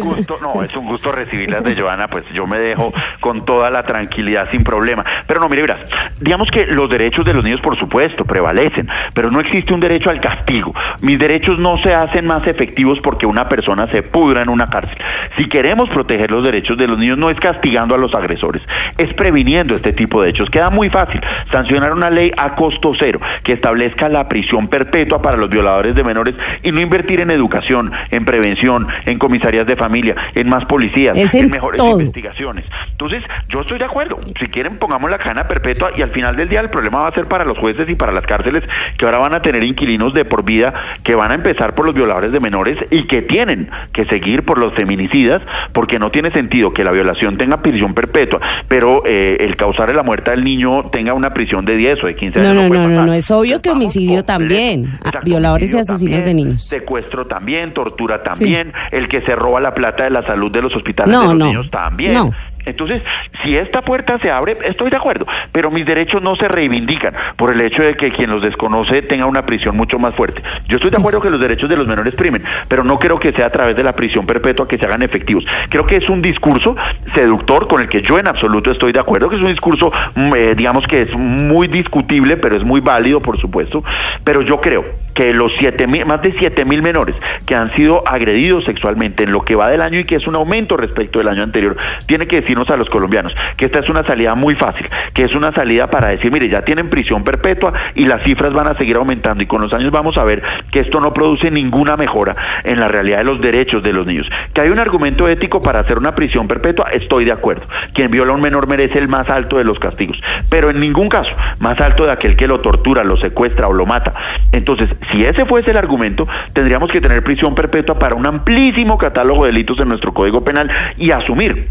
gusto, 0.02 0.38
no, 0.40 0.62
es 0.62 0.74
un 0.76 0.86
gusto 0.86 1.12
recibirlas 1.12 1.62
de 1.64 1.74
Joana, 1.78 2.08
pues 2.08 2.24
yo 2.34 2.46
me 2.46 2.58
dejo 2.58 2.92
con 3.20 3.44
toda 3.44 3.70
la 3.70 3.82
tranquilidad 3.82 4.29
sin 4.50 4.64
problema. 4.64 5.04
Pero 5.26 5.40
no, 5.40 5.48
mire, 5.48 5.62
verás, 5.62 5.80
digamos 6.20 6.50
que 6.50 6.66
los 6.66 6.88
derechos 6.88 7.24
de 7.24 7.32
los 7.32 7.44
niños, 7.44 7.60
por 7.60 7.78
supuesto, 7.78 8.24
prevalecen, 8.24 8.88
pero 9.14 9.30
no 9.30 9.40
existe 9.40 9.72
un 9.72 9.80
derecho 9.80 10.10
al 10.10 10.20
castigo. 10.20 10.74
Mis 11.00 11.18
derechos 11.18 11.58
no 11.58 11.78
se 11.78 11.94
hacen 11.94 12.26
más 12.26 12.46
efectivos 12.46 12.98
porque 13.00 13.26
una 13.26 13.48
persona 13.48 13.86
se 13.88 14.02
pudra 14.02 14.42
en 14.42 14.48
una 14.48 14.68
cárcel. 14.68 14.96
Si 15.36 15.46
queremos 15.46 15.88
proteger 15.90 16.30
los 16.30 16.44
derechos 16.44 16.76
de 16.78 16.86
los 16.86 16.98
niños, 16.98 17.18
no 17.18 17.30
es 17.30 17.38
castigando 17.38 17.94
a 17.94 17.98
los 17.98 18.14
agresores, 18.14 18.62
es 18.98 19.12
previniendo 19.14 19.74
este 19.74 19.92
tipo 19.92 20.22
de 20.22 20.30
hechos. 20.30 20.50
Queda 20.50 20.70
muy 20.70 20.88
fácil 20.90 21.20
sancionar 21.50 21.92
una 21.92 22.10
ley 22.10 22.32
a 22.36 22.54
costo 22.54 22.92
cero 22.98 23.20
que 23.42 23.52
establezca 23.54 24.08
la 24.08 24.28
prisión 24.28 24.68
perpetua 24.68 25.20
para 25.22 25.36
los 25.36 25.48
violadores 25.48 25.94
de 25.94 26.04
menores 26.04 26.34
y 26.62 26.72
no 26.72 26.80
invertir 26.80 27.20
en 27.20 27.30
educación, 27.30 27.90
en 28.10 28.24
prevención, 28.24 28.86
en 29.06 29.18
comisarías 29.18 29.66
de 29.66 29.76
familia, 29.76 30.14
en 30.34 30.48
más 30.48 30.64
policías, 30.64 31.16
en 31.16 31.28
en 31.32 31.50
mejores 31.50 31.78
todo. 31.78 32.00
investigaciones. 32.00 32.64
Entonces, 32.92 33.22
yo 33.48 33.60
estoy 33.60 33.78
de 33.78 33.84
acuerdo. 33.84 34.18
Si 34.38 34.46
quieren, 34.46 34.78
pongamos 34.78 35.10
la 35.10 35.18
cadena 35.18 35.46
perpetua 35.48 35.90
y 35.96 36.02
al 36.02 36.10
final 36.10 36.36
del 36.36 36.48
día 36.48 36.60
el 36.60 36.70
problema 36.70 37.00
va 37.00 37.08
a 37.08 37.12
ser 37.12 37.26
para 37.26 37.44
los 37.44 37.58
jueces 37.58 37.88
y 37.88 37.94
para 37.94 38.12
las 38.12 38.22
cárceles 38.24 38.64
que 38.96 39.04
ahora 39.04 39.18
van 39.18 39.34
a 39.34 39.42
tener 39.42 39.62
inquilinos 39.64 40.14
de 40.14 40.24
por 40.24 40.44
vida 40.44 40.72
que 41.02 41.14
van 41.14 41.30
a 41.32 41.34
empezar 41.34 41.74
por 41.74 41.84
los 41.86 41.94
violadores 41.94 42.32
de 42.32 42.40
menores 42.40 42.78
y 42.90 43.04
que 43.04 43.22
tienen 43.22 43.68
que 43.92 44.04
seguir 44.06 44.44
por 44.44 44.58
los 44.58 44.72
feminicidas 44.74 45.42
porque 45.72 45.98
no 45.98 46.10
tiene 46.10 46.30
sentido 46.30 46.72
que 46.72 46.84
la 46.84 46.90
violación 46.90 47.36
tenga 47.36 47.58
prisión 47.62 47.94
perpetua, 47.94 48.40
pero 48.68 49.02
eh, 49.06 49.36
el 49.40 49.56
causar 49.56 49.90
la 49.94 50.02
muerte 50.02 50.30
del 50.30 50.44
niño 50.44 50.84
tenga 50.92 51.14
una 51.14 51.30
prisión 51.30 51.64
de 51.64 51.76
10 51.76 52.04
o 52.04 52.06
de 52.06 52.14
15 52.14 52.38
No, 52.40 52.50
años. 52.50 52.68
no, 52.70 52.74
no, 52.74 52.88
no, 52.88 53.06
no, 53.06 53.12
es 53.12 53.30
obvio 53.30 53.60
que 53.60 53.70
homicidio 53.70 54.24
también, 54.24 54.98
violadores 55.24 55.72
y 55.72 55.78
asesinos 55.78 56.24
de 56.24 56.34
niños. 56.34 56.62
Secuestro 56.62 57.26
también, 57.26 57.72
tortura 57.74 58.22
también, 58.22 58.72
el 58.92 59.08
que 59.08 59.20
se 59.22 59.34
roba 59.34 59.60
la 59.60 59.72
plata 59.74 60.04
de 60.04 60.10
la 60.10 60.22
salud 60.22 60.50
de 60.50 60.62
los 60.62 60.74
hospitales 60.76 61.18
de 61.18 61.26
los 61.26 61.34
niños 61.34 61.70
también. 61.70 62.30
Entonces, 62.66 63.02
si 63.42 63.56
esta 63.56 63.82
puerta 63.82 64.18
se 64.18 64.30
abre, 64.30 64.56
estoy 64.64 64.90
de 64.90 64.96
acuerdo, 64.96 65.26
pero 65.52 65.70
mis 65.70 65.86
derechos 65.86 66.22
no 66.22 66.36
se 66.36 66.48
reivindican 66.48 67.14
por 67.36 67.52
el 67.52 67.60
hecho 67.60 67.82
de 67.82 67.94
que 67.94 68.10
quien 68.10 68.30
los 68.30 68.42
desconoce 68.42 69.02
tenga 69.02 69.26
una 69.26 69.46
prisión 69.46 69.76
mucho 69.76 69.98
más 69.98 70.14
fuerte. 70.14 70.42
Yo 70.66 70.76
estoy 70.76 70.90
de 70.90 70.98
acuerdo 70.98 71.20
que 71.20 71.30
los 71.30 71.40
derechos 71.40 71.68
de 71.68 71.76
los 71.76 71.86
menores 71.86 72.14
primen, 72.14 72.42
pero 72.68 72.84
no 72.84 72.98
creo 72.98 73.18
que 73.18 73.32
sea 73.32 73.46
a 73.46 73.50
través 73.50 73.76
de 73.76 73.82
la 73.82 73.94
prisión 73.94 74.26
perpetua 74.26 74.68
que 74.68 74.78
se 74.78 74.86
hagan 74.86 75.02
efectivos. 75.02 75.44
Creo 75.68 75.86
que 75.86 75.96
es 75.96 76.08
un 76.08 76.22
discurso 76.22 76.76
seductor 77.14 77.66
con 77.68 77.80
el 77.80 77.88
que 77.88 78.02
yo 78.02 78.18
en 78.18 78.28
absoluto 78.28 78.70
estoy 78.70 78.92
de 78.92 79.00
acuerdo, 79.00 79.28
que 79.28 79.36
es 79.36 79.42
un 79.42 79.48
discurso, 79.48 79.92
mm, 80.14 80.34
eh, 80.34 80.54
digamos 80.54 80.86
que 80.86 81.02
es 81.02 81.14
muy 81.14 81.68
discutible, 81.68 82.36
pero 82.36 82.56
es 82.56 82.64
muy 82.64 82.80
válido, 82.80 83.20
por 83.20 83.38
supuesto, 83.38 83.82
pero 84.24 84.42
yo 84.42 84.60
creo 84.60 84.84
que 85.14 85.32
los 85.32 85.52
siete 85.58 85.86
mil, 85.86 86.06
más 86.06 86.22
de 86.22 86.32
siete 86.38 86.64
mil 86.64 86.82
menores 86.82 87.14
que 87.46 87.54
han 87.54 87.74
sido 87.74 88.06
agredidos 88.06 88.64
sexualmente 88.64 89.24
en 89.24 89.32
lo 89.32 89.44
que 89.44 89.54
va 89.54 89.68
del 89.68 89.82
año 89.82 89.98
y 89.98 90.04
que 90.04 90.16
es 90.16 90.26
un 90.26 90.34
aumento 90.34 90.76
respecto 90.76 91.18
del 91.18 91.28
año 91.28 91.42
anterior, 91.42 91.76
tiene 92.06 92.26
que 92.26 92.40
decirnos 92.40 92.70
a 92.70 92.76
los 92.76 92.88
colombianos 92.90 93.34
que 93.56 93.66
esta 93.66 93.80
es 93.80 93.88
una 93.88 94.04
salida 94.04 94.34
muy 94.34 94.54
fácil, 94.54 94.86
que 95.14 95.24
es 95.24 95.34
una 95.34 95.52
salida 95.52 95.88
para 95.88 96.08
decir, 96.08 96.30
mire, 96.32 96.48
ya 96.48 96.62
tienen 96.62 96.88
prisión 96.88 97.24
perpetua 97.24 97.72
y 97.94 98.04
las 98.04 98.22
cifras 98.22 98.52
van 98.52 98.68
a 98.68 98.74
seguir 98.74 98.96
aumentando 98.96 99.42
y 99.42 99.46
con 99.46 99.60
los 99.60 99.72
años 99.72 99.90
vamos 99.90 100.16
a 100.16 100.24
ver 100.24 100.42
que 100.70 100.80
esto 100.80 101.00
no 101.00 101.12
produce 101.12 101.50
ninguna 101.50 101.96
mejora 101.96 102.36
en 102.64 102.80
la 102.80 102.88
realidad 102.88 103.18
de 103.18 103.24
los 103.24 103.40
derechos 103.40 103.82
de 103.82 103.92
los 103.92 104.06
niños. 104.06 104.28
Que 104.52 104.62
hay 104.62 104.70
un 104.70 104.78
argumento 104.78 105.28
ético 105.28 105.60
para 105.60 105.80
hacer 105.80 105.98
una 105.98 106.14
prisión 106.14 106.48
perpetua, 106.48 106.86
estoy 106.92 107.24
de 107.24 107.32
acuerdo. 107.32 107.66
Quien 107.94 108.10
viola 108.10 108.32
a 108.32 108.34
un 108.34 108.40
menor 108.40 108.66
merece 108.66 108.98
el 108.98 109.08
más 109.08 109.28
alto 109.28 109.58
de 109.58 109.64
los 109.64 109.78
castigos, 109.78 110.20
pero 110.48 110.70
en 110.70 110.80
ningún 110.80 111.08
caso 111.08 111.30
más 111.58 111.80
alto 111.80 112.04
de 112.06 112.12
aquel 112.12 112.36
que 112.36 112.46
lo 112.46 112.60
tortura, 112.60 113.04
lo 113.04 113.16
secuestra 113.16 113.68
o 113.68 113.72
lo 113.72 113.86
mata. 113.86 114.12
Entonces, 114.52 114.88
si 115.10 115.24
ese 115.24 115.44
fuese 115.46 115.70
el 115.70 115.76
argumento, 115.76 116.26
tendríamos 116.52 116.90
que 116.90 117.00
tener 117.00 117.22
prisión 117.22 117.54
perpetua 117.54 117.98
para 117.98 118.14
un 118.14 118.26
amplísimo 118.26 118.98
catálogo 118.98 119.44
de 119.44 119.52
delitos 119.52 119.78
en 119.80 119.88
nuestro 119.88 120.12
Código 120.12 120.44
Penal 120.44 120.70
y 120.96 121.10
asumir 121.10 121.68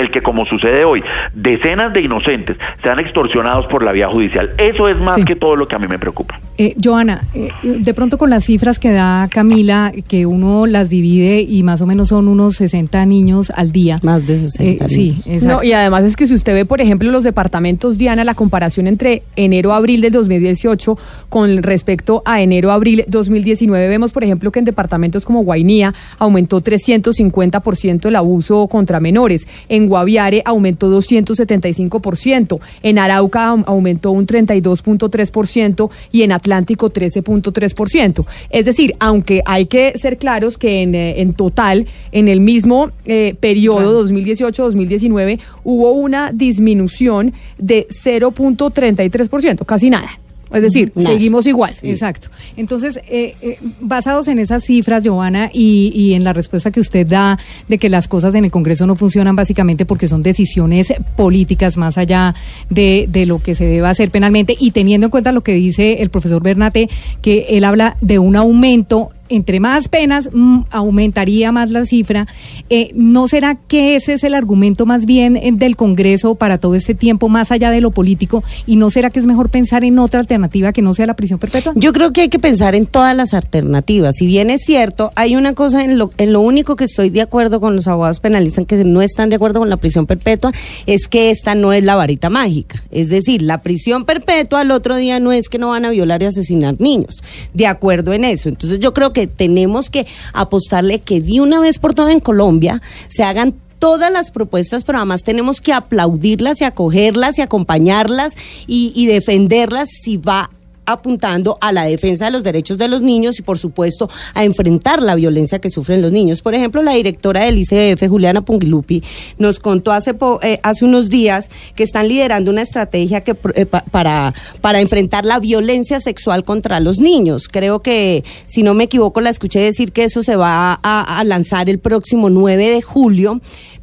el 0.00 0.10
que 0.10 0.22
como 0.22 0.44
sucede 0.46 0.84
hoy, 0.84 1.02
decenas 1.34 1.92
de 1.92 2.02
inocentes 2.02 2.56
sean 2.82 2.98
extorsionados 2.98 3.66
por 3.66 3.84
la 3.84 3.92
vía 3.92 4.08
judicial. 4.08 4.50
Eso 4.58 4.88
es 4.88 4.96
más 4.98 5.24
que 5.24 5.36
todo 5.36 5.56
lo 5.56 5.68
que 5.68 5.76
a 5.76 5.78
mí 5.78 5.86
me 5.88 5.98
preocupa. 5.98 6.38
Eh, 6.58 6.74
Joana, 6.82 7.22
eh, 7.34 7.50
de 7.62 7.94
pronto 7.94 8.18
con 8.18 8.28
las 8.28 8.44
cifras 8.44 8.78
que 8.78 8.90
da 8.90 9.28
Camila, 9.30 9.92
que 10.08 10.26
uno 10.26 10.66
las 10.66 10.90
divide 10.90 11.40
y 11.40 11.62
más 11.62 11.80
o 11.80 11.86
menos 11.86 12.08
son 12.08 12.28
unos 12.28 12.56
60 12.56 13.06
niños 13.06 13.50
al 13.54 13.72
día. 13.72 13.98
Más 14.02 14.26
de 14.26 14.38
60 14.50 14.84
Eh, 14.84 14.88
sí, 14.88 15.14
exacto. 15.26 15.46
No, 15.46 15.62
y 15.62 15.72
además 15.72 16.04
es 16.04 16.16
que 16.16 16.26
si 16.26 16.34
usted 16.34 16.52
ve, 16.52 16.64
por 16.64 16.80
ejemplo, 16.80 17.10
los 17.10 17.24
departamentos, 17.24 17.98
Diana, 17.98 18.24
la 18.24 18.34
comparación 18.34 18.86
entre 18.86 19.22
enero-abril 19.36 20.00
del 20.00 20.12
2018 20.12 20.98
con 21.28 21.62
respecto 21.62 22.22
a 22.24 22.42
enero-abril 22.42 23.04
2019, 23.08 23.88
vemos, 23.88 24.12
por 24.12 24.24
ejemplo, 24.24 24.50
que 24.52 24.58
en 24.58 24.64
departamentos 24.64 25.24
como 25.24 25.42
Guainía 25.42 25.94
aumentó 26.18 26.62
350% 26.62 28.06
el 28.06 28.16
abuso 28.16 28.66
contra 28.68 29.00
menores, 29.00 29.46
en 29.68 29.86
Guaviare 29.90 30.42
aumentó 30.44 30.88
275%, 30.88 32.58
en 32.82 32.98
Arauca 32.98 33.52
au- 33.52 33.64
aumentó 33.66 34.12
un 34.12 34.26
32.3% 34.26 35.90
y 36.12 36.22
en 36.22 36.32
Atlántico 36.32 36.90
13.3%. 36.90 38.24
Es 38.50 38.64
decir, 38.64 38.94
aunque 39.00 39.42
hay 39.44 39.66
que 39.66 39.98
ser 39.98 40.16
claros 40.16 40.56
que 40.56 40.82
en, 40.82 40.94
eh, 40.94 41.20
en 41.20 41.34
total, 41.34 41.86
en 42.12 42.28
el 42.28 42.40
mismo 42.40 42.90
eh, 43.04 43.34
periodo 43.38 44.06
2018-2019, 44.06 45.38
hubo 45.64 45.92
una 45.92 46.30
disminución 46.32 47.32
de 47.58 47.86
0.33%, 48.04 49.64
casi 49.66 49.90
nada. 49.90 50.08
Es 50.52 50.62
decir, 50.62 50.92
seguimos 50.96 51.46
igual. 51.46 51.74
Exacto. 51.82 52.28
Entonces, 52.56 52.98
eh, 53.08 53.34
eh, 53.40 53.58
basados 53.80 54.28
en 54.28 54.38
esas 54.38 54.64
cifras, 54.64 55.04
Giovanna, 55.04 55.50
y, 55.52 55.92
y 55.94 56.14
en 56.14 56.24
la 56.24 56.32
respuesta 56.32 56.70
que 56.70 56.80
usted 56.80 57.06
da 57.06 57.38
de 57.68 57.78
que 57.78 57.88
las 57.88 58.08
cosas 58.08 58.34
en 58.34 58.44
el 58.44 58.50
Congreso 58.50 58.86
no 58.86 58.96
funcionan 58.96 59.36
básicamente 59.36 59.86
porque 59.86 60.08
son 60.08 60.22
decisiones 60.22 60.92
políticas 61.16 61.76
más 61.76 61.98
allá 61.98 62.34
de, 62.68 63.06
de 63.08 63.26
lo 63.26 63.40
que 63.40 63.54
se 63.54 63.64
debe 63.64 63.86
hacer 63.86 64.10
penalmente, 64.10 64.56
y 64.58 64.72
teniendo 64.72 65.06
en 65.06 65.10
cuenta 65.10 65.32
lo 65.32 65.42
que 65.42 65.54
dice 65.54 66.02
el 66.02 66.10
profesor 66.10 66.42
Bernate, 66.42 66.88
que 67.22 67.46
él 67.50 67.64
habla 67.64 67.96
de 68.00 68.18
un 68.18 68.36
aumento 68.36 69.10
entre 69.30 69.60
más 69.60 69.88
penas 69.88 70.28
mm, 70.32 70.60
aumentaría 70.70 71.52
más 71.52 71.70
la 71.70 71.84
cifra. 71.84 72.26
Eh, 72.68 72.90
¿No 72.94 73.28
será 73.28 73.54
que 73.54 73.96
ese 73.96 74.14
es 74.14 74.24
el 74.24 74.34
argumento 74.34 74.86
más 74.86 75.06
bien 75.06 75.36
eh, 75.36 75.50
del 75.52 75.76
Congreso 75.76 76.34
para 76.34 76.58
todo 76.58 76.74
este 76.74 76.94
tiempo, 76.94 77.28
más 77.28 77.52
allá 77.52 77.70
de 77.70 77.80
lo 77.80 77.90
político? 77.90 78.44
¿Y 78.66 78.76
no 78.76 78.90
será 78.90 79.10
que 79.10 79.20
es 79.20 79.26
mejor 79.26 79.48
pensar 79.48 79.84
en 79.84 79.98
otra 79.98 80.20
alternativa 80.20 80.72
que 80.72 80.82
no 80.82 80.92
sea 80.92 81.06
la 81.06 81.14
prisión 81.14 81.38
perpetua? 81.38 81.72
Yo 81.76 81.92
creo 81.92 82.12
que 82.12 82.22
hay 82.22 82.28
que 82.28 82.38
pensar 82.38 82.74
en 82.74 82.86
todas 82.86 83.16
las 83.16 83.32
alternativas. 83.32 84.16
Si 84.16 84.26
bien 84.26 84.50
es 84.50 84.62
cierto, 84.64 85.12
hay 85.14 85.36
una 85.36 85.54
cosa 85.54 85.84
en 85.84 85.98
lo, 85.98 86.10
en 86.18 86.32
lo 86.32 86.40
único 86.40 86.76
que 86.76 86.84
estoy 86.84 87.10
de 87.10 87.22
acuerdo 87.22 87.60
con 87.60 87.76
los 87.76 87.88
abogados 87.88 88.20
penalistas 88.20 88.66
que 88.66 88.84
no 88.84 89.00
están 89.00 89.30
de 89.30 89.36
acuerdo 89.36 89.60
con 89.60 89.70
la 89.70 89.76
prisión 89.76 90.06
perpetua, 90.06 90.52
es 90.86 91.08
que 91.08 91.30
esta 91.30 91.54
no 91.54 91.72
es 91.72 91.84
la 91.84 91.94
varita 91.94 92.30
mágica. 92.30 92.82
Es 92.90 93.08
decir, 93.08 93.42
la 93.42 93.62
prisión 93.62 94.04
perpetua 94.04 94.60
al 94.60 94.70
otro 94.70 94.96
día 94.96 95.20
no 95.20 95.32
es 95.32 95.48
que 95.48 95.58
no 95.58 95.68
van 95.68 95.84
a 95.84 95.90
violar 95.90 96.22
y 96.22 96.26
asesinar 96.26 96.80
niños. 96.80 97.22
De 97.54 97.66
acuerdo 97.66 98.12
en 98.12 98.24
eso. 98.24 98.48
Entonces 98.48 98.80
yo 98.80 98.92
creo 98.92 99.12
que 99.12 99.19
tenemos 99.26 99.90
que 99.90 100.06
apostarle 100.32 101.00
que 101.00 101.20
de 101.20 101.40
una 101.40 101.60
vez 101.60 101.78
por 101.78 101.94
todas 101.94 102.12
en 102.12 102.20
Colombia 102.20 102.82
se 103.08 103.22
hagan 103.22 103.54
todas 103.78 104.12
las 104.12 104.30
propuestas, 104.30 104.84
pero 104.84 104.98
además 104.98 105.22
tenemos 105.24 105.60
que 105.60 105.72
aplaudirlas 105.72 106.60
y 106.60 106.64
acogerlas 106.64 107.38
y 107.38 107.42
acompañarlas 107.42 108.36
y, 108.66 108.92
y 108.94 109.06
defenderlas 109.06 109.88
si 110.02 110.18
va 110.18 110.50
apuntando 110.86 111.56
a 111.60 111.72
la 111.72 111.84
defensa 111.84 112.24
de 112.26 112.30
los 112.32 112.42
derechos 112.42 112.78
de 112.78 112.88
los 112.88 113.02
niños 113.02 113.38
y 113.38 113.42
por 113.42 113.58
supuesto 113.58 114.08
a 114.34 114.44
enfrentar 114.44 115.02
la 115.02 115.14
violencia 115.14 115.58
que 115.60 115.70
sufren 115.70 116.02
los 116.02 116.12
niños. 116.12 116.40
Por 116.42 116.54
ejemplo, 116.54 116.82
la 116.82 116.94
directora 116.94 117.44
del 117.44 117.58
ICF, 117.58 118.08
Juliana 118.08 118.42
Pungilupi, 118.42 119.02
nos 119.38 119.60
contó 119.60 119.92
hace, 119.92 120.14
po- 120.14 120.40
eh, 120.42 120.58
hace 120.62 120.84
unos 120.84 121.08
días 121.10 121.48
que 121.74 121.84
están 121.84 122.08
liderando 122.08 122.50
una 122.50 122.62
estrategia 122.62 123.20
que, 123.20 123.36
eh, 123.54 123.66
pa- 123.66 123.84
para, 123.90 124.34
para 124.60 124.80
enfrentar 124.80 125.24
la 125.24 125.38
violencia 125.38 126.00
sexual 126.00 126.44
contra 126.44 126.80
los 126.80 126.98
niños. 126.98 127.48
Creo 127.48 127.80
que, 127.80 128.24
si 128.46 128.62
no 128.62 128.74
me 128.74 128.84
equivoco, 128.84 129.20
la 129.20 129.30
escuché 129.30 129.60
decir 129.60 129.92
que 129.92 130.04
eso 130.04 130.22
se 130.22 130.36
va 130.36 130.78
a, 130.82 131.18
a 131.18 131.24
lanzar 131.24 131.68
el 131.70 131.78
próximo 131.78 132.30
9 132.30 132.68
de 132.70 132.82
julio 132.82 133.40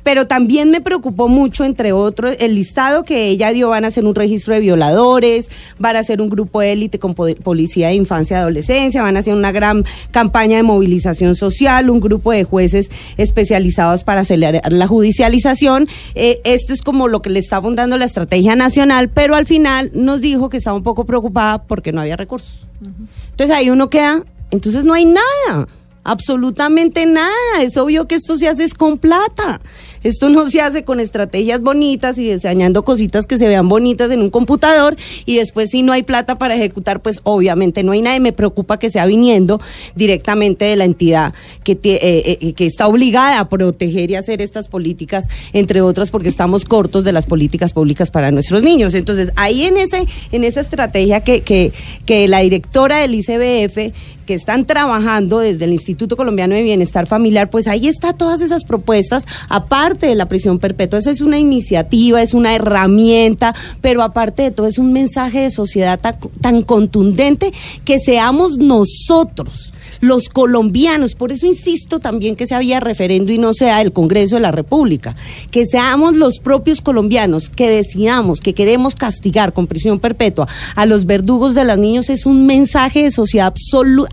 pero 0.08 0.26
también 0.26 0.72
me 0.72 0.80
preocupó 0.80 1.28
mucho, 1.28 1.66
entre 1.66 1.92
otros, 1.92 2.38
el 2.40 2.56
listado 2.56 3.04
que 3.04 3.26
ella 3.28 3.52
dio, 3.52 3.68
van 3.68 3.84
a 3.84 3.88
hacer 3.90 4.06
un 4.06 4.16
registro 4.16 4.54
de 4.54 4.62
violadores, 4.62 5.50
van 5.80 5.98
a 5.98 6.00
hacer 6.00 6.22
un 6.22 6.30
grupo 6.30 6.62
de 6.62 6.72
élite 6.72 6.98
con 6.98 7.14
po- 7.14 7.28
policía 7.44 7.90
de 7.90 7.96
infancia 7.96 8.38
y 8.38 8.40
adolescencia, 8.40 9.02
van 9.04 9.18
a 9.18 9.20
hacer 9.20 9.34
una 9.34 9.52
gran 9.52 9.84
campaña 10.12 10.56
de 10.56 10.64
movilización 10.64 11.36
social, 11.36 11.90
un 11.90 12.00
grupo 12.00 12.32
de 12.32 12.46
jueces 12.46 12.90
especializados 13.18 14.06
para 14.06 14.22
acelerar 14.22 14.72
la 14.72 14.88
judicialización. 14.88 15.90
Eh, 16.16 16.40
este 16.46 16.72
es 16.72 16.82
como 16.82 17.10
lo 17.10 17.22
que 17.22 17.30
le 17.30 17.40
estaba 17.40 17.70
dando 17.72 17.98
la 17.98 18.06
estrategia 18.06 18.56
nacional, 18.56 19.10
pero 19.10 19.36
al 19.36 19.46
final 19.46 19.92
nos 19.94 20.22
dijo 20.22 20.48
que 20.48 20.56
estaba 20.56 20.78
un 20.78 20.84
poco 20.84 21.04
preocupada 21.04 21.64
porque 21.64 21.92
no 21.92 22.00
había 22.00 22.16
recursos. 22.16 22.66
Entonces 23.32 23.54
ahí 23.54 23.70
uno 23.70 23.90
queda, 23.90 24.24
entonces 24.52 24.86
no 24.86 24.94
hay 24.94 25.04
nada. 25.04 25.68
Absolutamente 26.08 27.06
nada. 27.06 27.34
Es 27.62 27.76
obvio 27.76 28.08
que 28.08 28.16
esto 28.16 28.38
se 28.38 28.48
hace 28.48 28.68
con 28.70 28.98
plata. 28.98 29.60
Esto 30.04 30.30
no 30.30 30.50
se 30.50 30.62
hace 30.62 30.84
con 30.86 31.02
estrategias 31.02 31.60
bonitas 31.60 32.18
y 32.18 32.32
diseñando 32.32 32.86
cositas 32.86 33.28
que 33.28 33.38
se 33.38 33.46
vean 33.46 33.68
bonitas 33.68 34.10
en 34.12 34.22
un 34.22 34.30
computador 34.30 34.96
y 35.26 35.36
después 35.36 35.70
si 35.72 35.82
no 35.82 35.92
hay 35.92 36.04
plata 36.04 36.38
para 36.38 36.56
ejecutar, 36.56 37.02
pues 37.02 37.20
obviamente 37.24 37.84
no 37.84 37.92
hay 37.92 38.02
nada. 38.02 38.16
Y 38.16 38.20
me 38.22 38.32
preocupa 38.32 38.80
que 38.80 38.90
sea 38.90 39.06
viniendo 39.06 39.60
directamente 39.96 40.64
de 40.66 40.78
la 40.78 40.86
entidad 40.86 41.34
que, 41.66 41.78
tie- 41.78 42.00
eh, 42.02 42.38
eh, 42.42 42.54
que 42.54 42.68
está 42.68 42.88
obligada 42.88 43.40
a 43.42 43.50
proteger 43.50 44.10
y 44.12 44.16
hacer 44.16 44.42
estas 44.42 44.70
políticas, 44.70 45.26
entre 45.52 45.82
otras 45.82 46.10
porque 46.10 46.30
estamos 46.30 46.64
cortos 46.64 47.04
de 47.04 47.12
las 47.12 47.26
políticas 47.26 47.74
públicas 47.74 48.10
para 48.10 48.32
nuestros 48.32 48.64
niños. 48.64 48.94
Entonces, 48.94 49.32
ahí 49.36 49.64
en 49.66 49.76
ese 49.76 50.06
en 50.32 50.46
esa 50.46 50.62
estrategia 50.62 51.20
que, 51.20 51.42
que, 51.42 51.74
que 52.06 52.30
la 52.30 52.40
directora 52.40 53.00
del 53.00 53.16
ICBF 53.16 53.94
que 54.28 54.36
están 54.36 54.66
trabajando 54.66 55.40
desde 55.40 55.66
el 55.66 55.74
Instituto 55.74 56.16
Colombiano 56.16 56.54
de 56.54 56.62
Bienestar 56.62 57.08
Familiar, 57.08 57.49
pues 57.49 57.66
ahí 57.68 57.88
está 57.88 58.14
todas 58.14 58.41
esas 58.41 58.64
propuestas, 58.64 59.26
aparte 59.49 60.06
de 60.06 60.14
la 60.16 60.28
prisión 60.28 60.60
perpetua, 60.60 60.99
esa 60.99 61.10
es 61.10 61.22
una 61.22 61.40
iniciativa, 61.40 62.22
es 62.22 62.36
una 62.36 62.54
herramienta, 62.54 63.56
pero 63.82 64.04
aparte 64.04 64.44
de 64.44 64.52
todo 64.52 64.68
es 64.68 64.78
un 64.78 64.94
mensaje 64.94 65.40
de 65.40 65.49
sociedad 65.49 65.99
ta- 65.99 66.20
tan 66.41 66.62
contundente 66.62 67.52
que 67.86 67.98
seamos 67.98 68.60
nosotros 68.60 69.74
los 70.02 70.30
colombianos, 70.30 71.15
por 71.15 71.32
eso 71.32 71.45
insisto 71.48 71.99
también 71.99 72.36
que 72.36 72.48
se 72.48 72.56
había 72.56 72.80
referendo 72.80 73.32
y 73.32 73.38
no 73.38 73.53
sea 73.53 73.82
el 73.82 73.91
Congreso 73.94 74.36
de 74.36 74.41
la 74.41 74.52
República, 74.52 75.15
que 75.52 75.65
seamos 75.65 76.15
los 76.15 76.40
propios 76.40 76.82
colombianos 76.82 77.49
que 77.49 77.69
decidamos 77.69 78.40
que 78.40 78.53
queremos 78.53 78.95
castigar 78.95 79.53
con 79.53 79.68
prisión 79.68 79.99
perpetua 79.99 80.48
a 80.76 80.86
los 80.86 81.06
verdugos 81.06 81.56
de 81.56 81.64
los 81.65 81.78
niños 81.78 82.10
es 82.10 82.26
un 82.26 82.45
mensaje 82.45 83.03
de 83.03 83.11
sociedad 83.11 83.53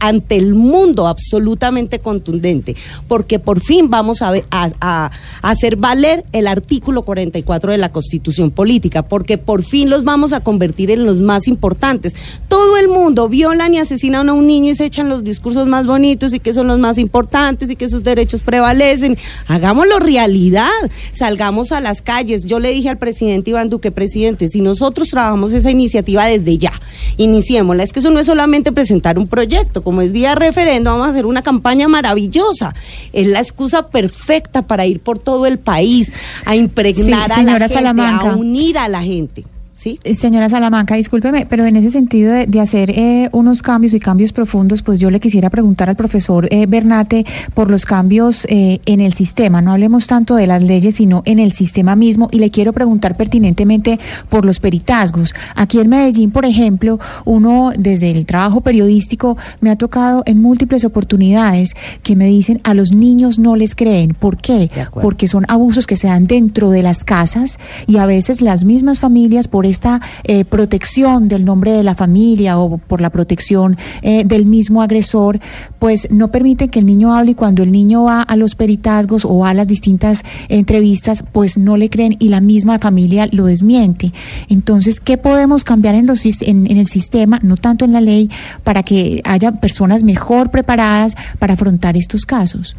ante 0.00 0.36
el 0.36 0.54
mundo 0.54 1.06
absolutamente 1.08 1.98
contundente, 1.98 2.76
porque 3.08 3.38
por 3.38 3.60
fin 3.60 3.90
vamos 3.90 4.22
a- 4.22 4.32
a 4.50 5.10
hacer 5.42 5.76
valer 5.76 6.24
el 6.32 6.46
artículo 6.46 7.02
44 7.02 7.72
de 7.72 7.78
la 7.78 7.90
Constitución 7.90 8.50
Política, 8.50 9.02
porque 9.02 9.38
por 9.38 9.64
fin 9.64 9.90
los 9.90 10.04
vamos 10.04 10.32
a 10.32 10.40
convertir 10.40 10.90
en 10.90 11.04
los 11.04 11.20
más 11.20 11.48
importantes. 11.48 12.14
Todo 12.48 12.76
el 12.76 12.88
mundo 12.88 13.28
violan 13.28 13.74
y 13.74 13.78
asesinan 13.78 14.28
a 14.28 14.32
un 14.32 14.46
niño 14.46 14.70
y 14.72 14.76
se 14.76 14.84
echan 14.84 15.08
los 15.08 15.24
discursos 15.24 15.66
más 15.66 15.73
bonitos 15.82 16.32
y 16.34 16.40
que 16.40 16.52
son 16.52 16.68
los 16.68 16.78
más 16.78 16.98
importantes 16.98 17.70
y 17.70 17.76
que 17.76 17.88
sus 17.88 18.04
derechos 18.04 18.40
prevalecen. 18.40 19.16
Hagámoslo 19.48 19.98
realidad, 19.98 20.70
salgamos 21.12 21.72
a 21.72 21.80
las 21.80 22.02
calles. 22.02 22.46
Yo 22.46 22.58
le 22.58 22.70
dije 22.70 22.88
al 22.88 22.98
presidente 22.98 23.50
Iván 23.50 23.68
Duque, 23.68 23.90
presidente, 23.90 24.48
si 24.48 24.60
nosotros 24.60 25.08
trabajamos 25.08 25.52
esa 25.52 25.70
iniciativa 25.70 26.26
desde 26.26 26.58
ya, 26.58 26.80
iniciémosla. 27.16 27.82
Es 27.82 27.92
que 27.92 28.00
eso 28.00 28.10
no 28.10 28.20
es 28.20 28.26
solamente 28.26 28.72
presentar 28.72 29.18
un 29.18 29.28
proyecto, 29.28 29.82
como 29.82 30.02
es 30.02 30.12
vía 30.12 30.34
referendo, 30.34 30.90
vamos 30.90 31.08
a 31.08 31.10
hacer 31.10 31.26
una 31.26 31.42
campaña 31.42 31.88
maravillosa. 31.88 32.74
Es 33.12 33.26
la 33.26 33.40
excusa 33.40 33.88
perfecta 33.88 34.62
para 34.62 34.86
ir 34.86 35.00
por 35.00 35.18
todo 35.18 35.46
el 35.46 35.58
país 35.58 36.12
a 36.44 36.54
impregnar 36.54 37.04
Sí, 37.04 37.12
a 37.12 37.28
la 37.54 37.68
gente, 37.68 38.26
a 38.28 38.36
unir 38.36 38.78
a 38.78 38.88
la 38.88 39.02
gente. 39.02 39.44
¿Sí? 39.84 39.98
Eh, 40.02 40.14
Señora 40.14 40.48
Salamanca, 40.48 40.94
discúlpeme, 40.94 41.44
pero 41.44 41.66
en 41.66 41.76
ese 41.76 41.90
sentido 41.90 42.32
de, 42.32 42.46
de 42.46 42.60
hacer 42.60 42.88
eh, 42.90 43.28
unos 43.32 43.60
cambios 43.60 43.92
y 43.92 44.00
cambios 44.00 44.32
profundos, 44.32 44.80
pues 44.80 44.98
yo 44.98 45.10
le 45.10 45.20
quisiera 45.20 45.50
preguntar 45.50 45.90
al 45.90 45.96
profesor 45.96 46.48
eh, 46.50 46.64
Bernate 46.66 47.26
por 47.52 47.70
los 47.70 47.84
cambios 47.84 48.46
eh, 48.48 48.80
en 48.86 49.00
el 49.00 49.12
sistema. 49.12 49.60
No 49.60 49.72
hablemos 49.72 50.06
tanto 50.06 50.36
de 50.36 50.46
las 50.46 50.62
leyes, 50.62 50.94
sino 50.94 51.22
en 51.26 51.38
el 51.38 51.52
sistema 51.52 51.96
mismo. 51.96 52.28
Y 52.32 52.38
le 52.38 52.48
quiero 52.48 52.72
preguntar 52.72 53.16
pertinentemente 53.18 54.00
por 54.30 54.46
los 54.46 54.58
peritazgos. 54.58 55.34
Aquí 55.54 55.78
en 55.78 55.90
Medellín, 55.90 56.30
por 56.30 56.46
ejemplo, 56.46 56.98
uno 57.26 57.70
desde 57.76 58.10
el 58.10 58.24
trabajo 58.24 58.62
periodístico 58.62 59.36
me 59.60 59.70
ha 59.70 59.76
tocado 59.76 60.22
en 60.24 60.40
múltiples 60.40 60.86
oportunidades 60.86 61.74
que 62.02 62.16
me 62.16 62.24
dicen 62.24 62.60
a 62.64 62.72
los 62.72 62.94
niños 62.94 63.38
no 63.38 63.54
les 63.54 63.74
creen. 63.74 64.14
¿Por 64.18 64.38
qué? 64.38 64.70
Porque 64.94 65.28
son 65.28 65.44
abusos 65.48 65.86
que 65.86 65.98
se 65.98 66.06
dan 66.06 66.26
dentro 66.26 66.70
de 66.70 66.82
las 66.82 67.04
casas 67.04 67.58
y 67.86 67.98
a 67.98 68.06
veces 68.06 68.40
las 68.40 68.64
mismas 68.64 68.98
familias 68.98 69.46
por 69.46 69.66
esta 69.74 70.00
eh, 70.22 70.44
protección 70.44 71.28
del 71.28 71.44
nombre 71.44 71.72
de 71.72 71.82
la 71.82 71.94
familia 71.94 72.58
o 72.58 72.78
por 72.78 73.00
la 73.00 73.10
protección 73.10 73.76
eh, 74.02 74.22
del 74.24 74.46
mismo 74.46 74.82
agresor, 74.82 75.40
pues 75.78 76.10
no 76.10 76.28
permiten 76.28 76.70
que 76.70 76.78
el 76.78 76.86
niño 76.86 77.14
hable 77.14 77.32
y 77.32 77.34
cuando 77.34 77.62
el 77.62 77.72
niño 77.72 78.04
va 78.04 78.22
a 78.22 78.36
los 78.36 78.54
peritazgos 78.54 79.24
o 79.24 79.44
a 79.44 79.52
las 79.52 79.66
distintas 79.66 80.22
entrevistas, 80.48 81.24
pues 81.32 81.58
no 81.58 81.76
le 81.76 81.90
creen 81.90 82.16
y 82.18 82.28
la 82.28 82.40
misma 82.40 82.78
familia 82.78 83.28
lo 83.32 83.46
desmiente. 83.46 84.12
Entonces, 84.48 85.00
¿qué 85.00 85.18
podemos 85.18 85.64
cambiar 85.64 85.94
en, 85.96 86.06
los, 86.06 86.24
en, 86.24 86.70
en 86.70 86.76
el 86.76 86.86
sistema, 86.86 87.38
no 87.42 87.56
tanto 87.56 87.84
en 87.84 87.92
la 87.92 88.00
ley, 88.00 88.30
para 88.62 88.82
que 88.82 89.20
haya 89.24 89.52
personas 89.52 90.04
mejor 90.04 90.50
preparadas 90.50 91.16
para 91.38 91.54
afrontar 91.54 91.96
estos 91.96 92.24
casos? 92.24 92.76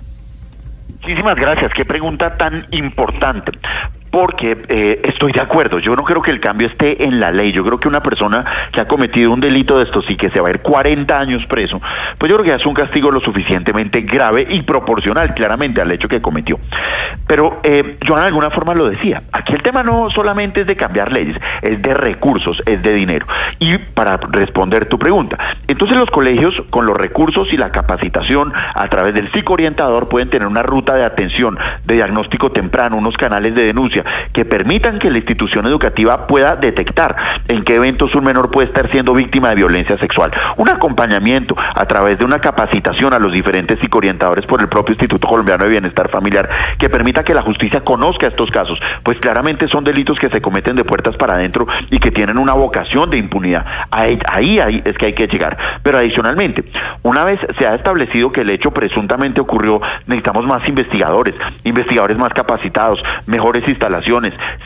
Muchísimas 1.01 1.35
gracias. 1.35 1.71
Qué 1.73 1.85
pregunta 1.85 2.35
tan 2.35 2.65
importante 2.71 3.51
porque 4.15 4.57
eh, 4.69 5.01
estoy 5.03 5.33
de 5.33 5.41
acuerdo, 5.41 5.77
yo 5.79 5.93
no 5.93 6.05
creo 6.05 6.21
que 6.21 6.31
el 6.31 6.39
cambio 6.39 6.69
esté 6.69 7.03
en 7.03 7.19
la 7.19 7.33
ley, 7.33 7.51
yo 7.51 7.65
creo 7.65 7.77
que 7.77 7.89
una 7.89 7.99
persona 7.99 8.45
que 8.71 8.79
ha 8.79 8.87
cometido 8.87 9.29
un 9.29 9.41
delito 9.41 9.77
de 9.77 9.83
estos 9.83 10.09
y 10.09 10.15
que 10.15 10.29
se 10.29 10.39
va 10.39 10.47
a 10.47 10.51
ir 10.51 10.61
40 10.61 11.19
años 11.19 11.45
preso, 11.47 11.81
pues 12.17 12.29
yo 12.29 12.37
creo 12.37 12.45
que 12.45 12.55
es 12.55 12.65
un 12.65 12.73
castigo 12.73 13.11
lo 13.11 13.19
suficientemente 13.19 13.99
grave 14.03 14.47
y 14.49 14.61
proporcional 14.61 15.33
claramente 15.33 15.81
al 15.81 15.91
hecho 15.91 16.07
que 16.07 16.21
cometió. 16.21 16.57
Pero 17.27 17.59
eh, 17.63 17.97
yo 18.07 18.15
de 18.15 18.21
alguna 18.21 18.51
forma 18.51 18.73
lo 18.73 18.87
decía, 18.87 19.21
aquí 19.33 19.51
el 19.51 19.61
tema 19.61 19.83
no 19.83 20.09
solamente 20.09 20.61
es 20.61 20.67
de 20.67 20.77
cambiar 20.77 21.11
leyes, 21.11 21.35
es 21.61 21.81
de 21.81 21.93
recursos, 21.93 22.63
es 22.65 22.81
de 22.81 22.93
dinero. 22.93 23.25
Y 23.59 23.77
para 23.79 24.15
responder 24.15 24.87
tu 24.87 24.97
pregunta, 24.97 25.37
entonces 25.67 25.97
los 25.97 26.09
colegios 26.09 26.55
con 26.69 26.85
los 26.85 26.95
recursos 26.95 27.51
y 27.51 27.57
la 27.57 27.69
capacitación 27.73 28.53
a 28.75 28.87
través 28.87 29.13
del 29.13 29.29
psicoorientador 29.33 30.07
pueden 30.07 30.29
tener 30.29 30.47
una 30.47 30.63
ruta 30.63 30.93
de 30.93 31.03
atención, 31.03 31.57
de 31.83 31.95
diagnóstico 31.95 32.53
temprano, 32.53 32.95
unos 32.95 33.17
canales 33.17 33.53
de 33.55 33.63
denuncia, 33.63 34.04
que 34.33 34.45
permitan 34.45 34.99
que 34.99 35.09
la 35.09 35.17
institución 35.17 35.65
educativa 35.65 36.27
pueda 36.27 36.55
detectar 36.55 37.15
en 37.47 37.63
qué 37.63 37.75
eventos 37.75 38.13
un 38.15 38.23
menor 38.23 38.51
puede 38.51 38.67
estar 38.67 38.89
siendo 38.89 39.13
víctima 39.13 39.49
de 39.49 39.55
violencia 39.55 39.97
sexual. 39.97 40.31
Un 40.57 40.69
acompañamiento 40.69 41.55
a 41.57 41.85
través 41.85 42.19
de 42.19 42.25
una 42.25 42.39
capacitación 42.39 43.13
a 43.13 43.19
los 43.19 43.31
diferentes 43.31 43.79
psicoorientadores 43.79 44.45
por 44.45 44.61
el 44.61 44.69
propio 44.69 44.93
Instituto 44.93 45.27
Colombiano 45.27 45.63
de 45.63 45.71
Bienestar 45.71 46.09
Familiar 46.09 46.49
que 46.77 46.89
permita 46.89 47.23
que 47.23 47.33
la 47.33 47.41
justicia 47.41 47.81
conozca 47.81 48.27
estos 48.27 48.51
casos, 48.51 48.79
pues 49.03 49.17
claramente 49.19 49.67
son 49.67 49.83
delitos 49.83 50.19
que 50.19 50.29
se 50.29 50.41
cometen 50.41 50.75
de 50.75 50.83
puertas 50.83 51.15
para 51.17 51.33
adentro 51.33 51.67
y 51.89 51.99
que 51.99 52.11
tienen 52.11 52.37
una 52.37 52.53
vocación 52.53 53.09
de 53.09 53.17
impunidad. 53.17 53.65
Ahí, 53.91 54.19
ahí, 54.29 54.59
ahí 54.59 54.81
es 54.85 54.97
que 54.97 55.07
hay 55.07 55.13
que 55.13 55.27
llegar. 55.27 55.57
Pero 55.83 55.97
adicionalmente, 55.97 56.63
una 57.03 57.23
vez 57.25 57.39
se 57.57 57.67
ha 57.67 57.75
establecido 57.75 58.31
que 58.31 58.41
el 58.41 58.49
hecho 58.49 58.71
presuntamente 58.71 59.41
ocurrió, 59.41 59.81
necesitamos 60.07 60.45
más 60.45 60.67
investigadores, 60.67 61.35
investigadores 61.63 62.17
más 62.17 62.33
capacitados, 62.33 63.03
mejores 63.25 63.67
instalaciones 63.67 63.94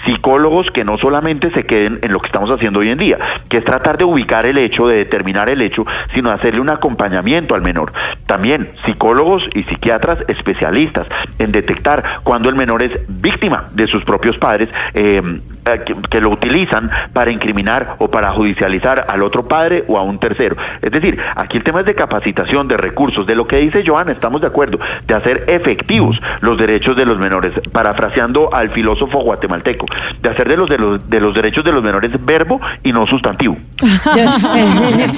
psicólogos 0.05 0.71
que 0.71 0.83
no 0.83 0.97
solamente 0.97 1.51
se 1.51 1.65
queden 1.65 1.99
en 2.01 2.11
lo 2.11 2.19
que 2.19 2.27
estamos 2.27 2.49
haciendo 2.49 2.79
hoy 2.79 2.89
en 2.89 2.97
día, 2.97 3.17
que 3.49 3.57
es 3.57 3.63
tratar 3.63 3.97
de 3.97 4.05
ubicar 4.05 4.45
el 4.45 4.57
hecho, 4.57 4.87
de 4.87 4.97
determinar 4.97 5.49
el 5.49 5.61
hecho, 5.61 5.85
sino 6.13 6.31
hacerle 6.31 6.61
un 6.61 6.69
acompañamiento 6.69 7.55
al 7.55 7.61
menor. 7.61 7.93
También 8.25 8.71
psicólogos 8.85 9.47
y 9.53 9.63
psiquiatras 9.63 10.19
especialistas 10.27 11.07
en 11.37 11.51
detectar 11.51 12.21
cuando 12.23 12.49
el 12.49 12.55
menor 12.55 12.83
es 12.83 12.91
víctima 13.07 13.65
de 13.73 13.87
sus 13.87 14.03
propios 14.03 14.37
padres. 14.37 14.69
Eh, 14.93 15.21
eh, 15.65 15.79
que, 16.09 16.19
lo 16.19 16.29
utilizan 16.29 16.89
para 17.13 17.31
incriminar 17.31 17.95
o 17.99 18.09
para 18.09 18.31
judicializar 18.31 19.05
al 19.07 19.23
otro 19.23 19.47
padre 19.47 19.85
o 19.87 19.97
a 19.97 20.03
un 20.03 20.19
tercero. 20.19 20.57
Es 20.81 20.91
decir, 20.91 21.17
aquí 21.35 21.57
el 21.57 21.63
tema 21.63 21.81
es 21.81 21.85
de 21.85 21.95
capacitación, 21.95 22.67
de 22.67 22.75
recursos, 22.75 23.25
de 23.25 23.35
lo 23.35 23.47
que 23.47 23.57
dice 23.57 23.83
Joana, 23.85 24.11
estamos 24.11 24.41
de 24.41 24.47
acuerdo, 24.47 24.79
de 25.07 25.13
hacer 25.13 25.45
efectivos 25.47 26.19
los 26.41 26.57
derechos 26.57 26.97
de 26.97 27.05
los 27.05 27.17
menores, 27.19 27.53
parafraseando 27.71 28.53
al 28.53 28.69
filósofo 28.69 29.18
guatemalteco, 29.23 29.85
de 30.21 30.29
hacer 30.29 30.47
de 30.47 30.57
los, 30.57 30.69
de 30.69 30.77
los, 30.77 31.09
de 31.09 31.19
los 31.19 31.35
derechos 31.35 31.63
de 31.63 31.71
los 31.71 31.83
menores 31.83 32.11
verbo 32.25 32.59
y 32.83 32.91
no 32.91 33.07
sustantivo. 33.07 33.55
un 33.81 35.15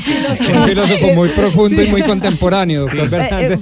filósofo 0.68 1.14
muy 1.14 1.30
profundo 1.30 1.82
y 1.82 1.88
muy 1.88 2.04
contemporáneo, 2.04 2.82
doctor 2.82 3.22
eh, 3.22 3.54
eh, 3.54 3.58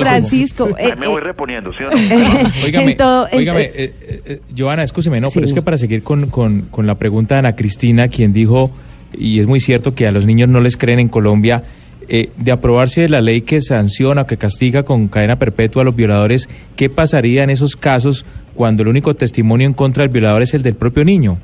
Francisco. 0.00 0.68
me 0.98 1.06
voy 1.06 1.20
reponiendo, 1.20 1.72
¿sí 1.72 1.84
o 1.84 1.90
no? 1.90 1.96
Joana, 4.56 4.82
escúcheme, 4.82 5.20
no, 5.20 5.30
pero 5.30 5.46
es 5.46 5.52
que 5.52 5.62
para 5.62 5.78
seguir 5.78 6.02
con, 6.02 6.26
con, 6.26 6.86
la 6.86 6.96
pregunta 6.96 7.34
de 7.34 7.40
Ana 7.40 7.56
Cristina, 7.56 8.08
quien 8.08 8.32
dijo, 8.32 8.70
y 9.12 9.40
es 9.40 9.46
muy 9.46 9.60
cierto 9.60 9.94
que 9.94 10.06
a 10.06 10.12
los 10.12 10.26
niños 10.26 10.48
no 10.48 10.60
les 10.60 10.76
creen 10.76 10.98
en 10.98 11.08
Colombia, 11.08 11.64
eh, 12.08 12.30
de 12.36 12.52
aprobarse 12.52 13.08
la 13.08 13.20
ley 13.20 13.42
que 13.42 13.60
sanciona 13.60 14.22
o 14.22 14.26
que 14.26 14.36
castiga 14.36 14.82
con 14.82 15.08
cadena 15.08 15.38
perpetua 15.38 15.82
a 15.82 15.84
los 15.84 15.96
violadores, 15.96 16.48
¿qué 16.76 16.88
pasaría 16.88 17.44
en 17.44 17.50
esos 17.50 17.76
casos 17.76 18.24
cuando 18.54 18.82
el 18.82 18.88
único 18.88 19.14
testimonio 19.14 19.66
en 19.66 19.74
contra 19.74 20.02
del 20.02 20.12
violador 20.12 20.42
es 20.42 20.54
el 20.54 20.62
del 20.62 20.74
propio 20.74 21.04
niño? 21.04 21.38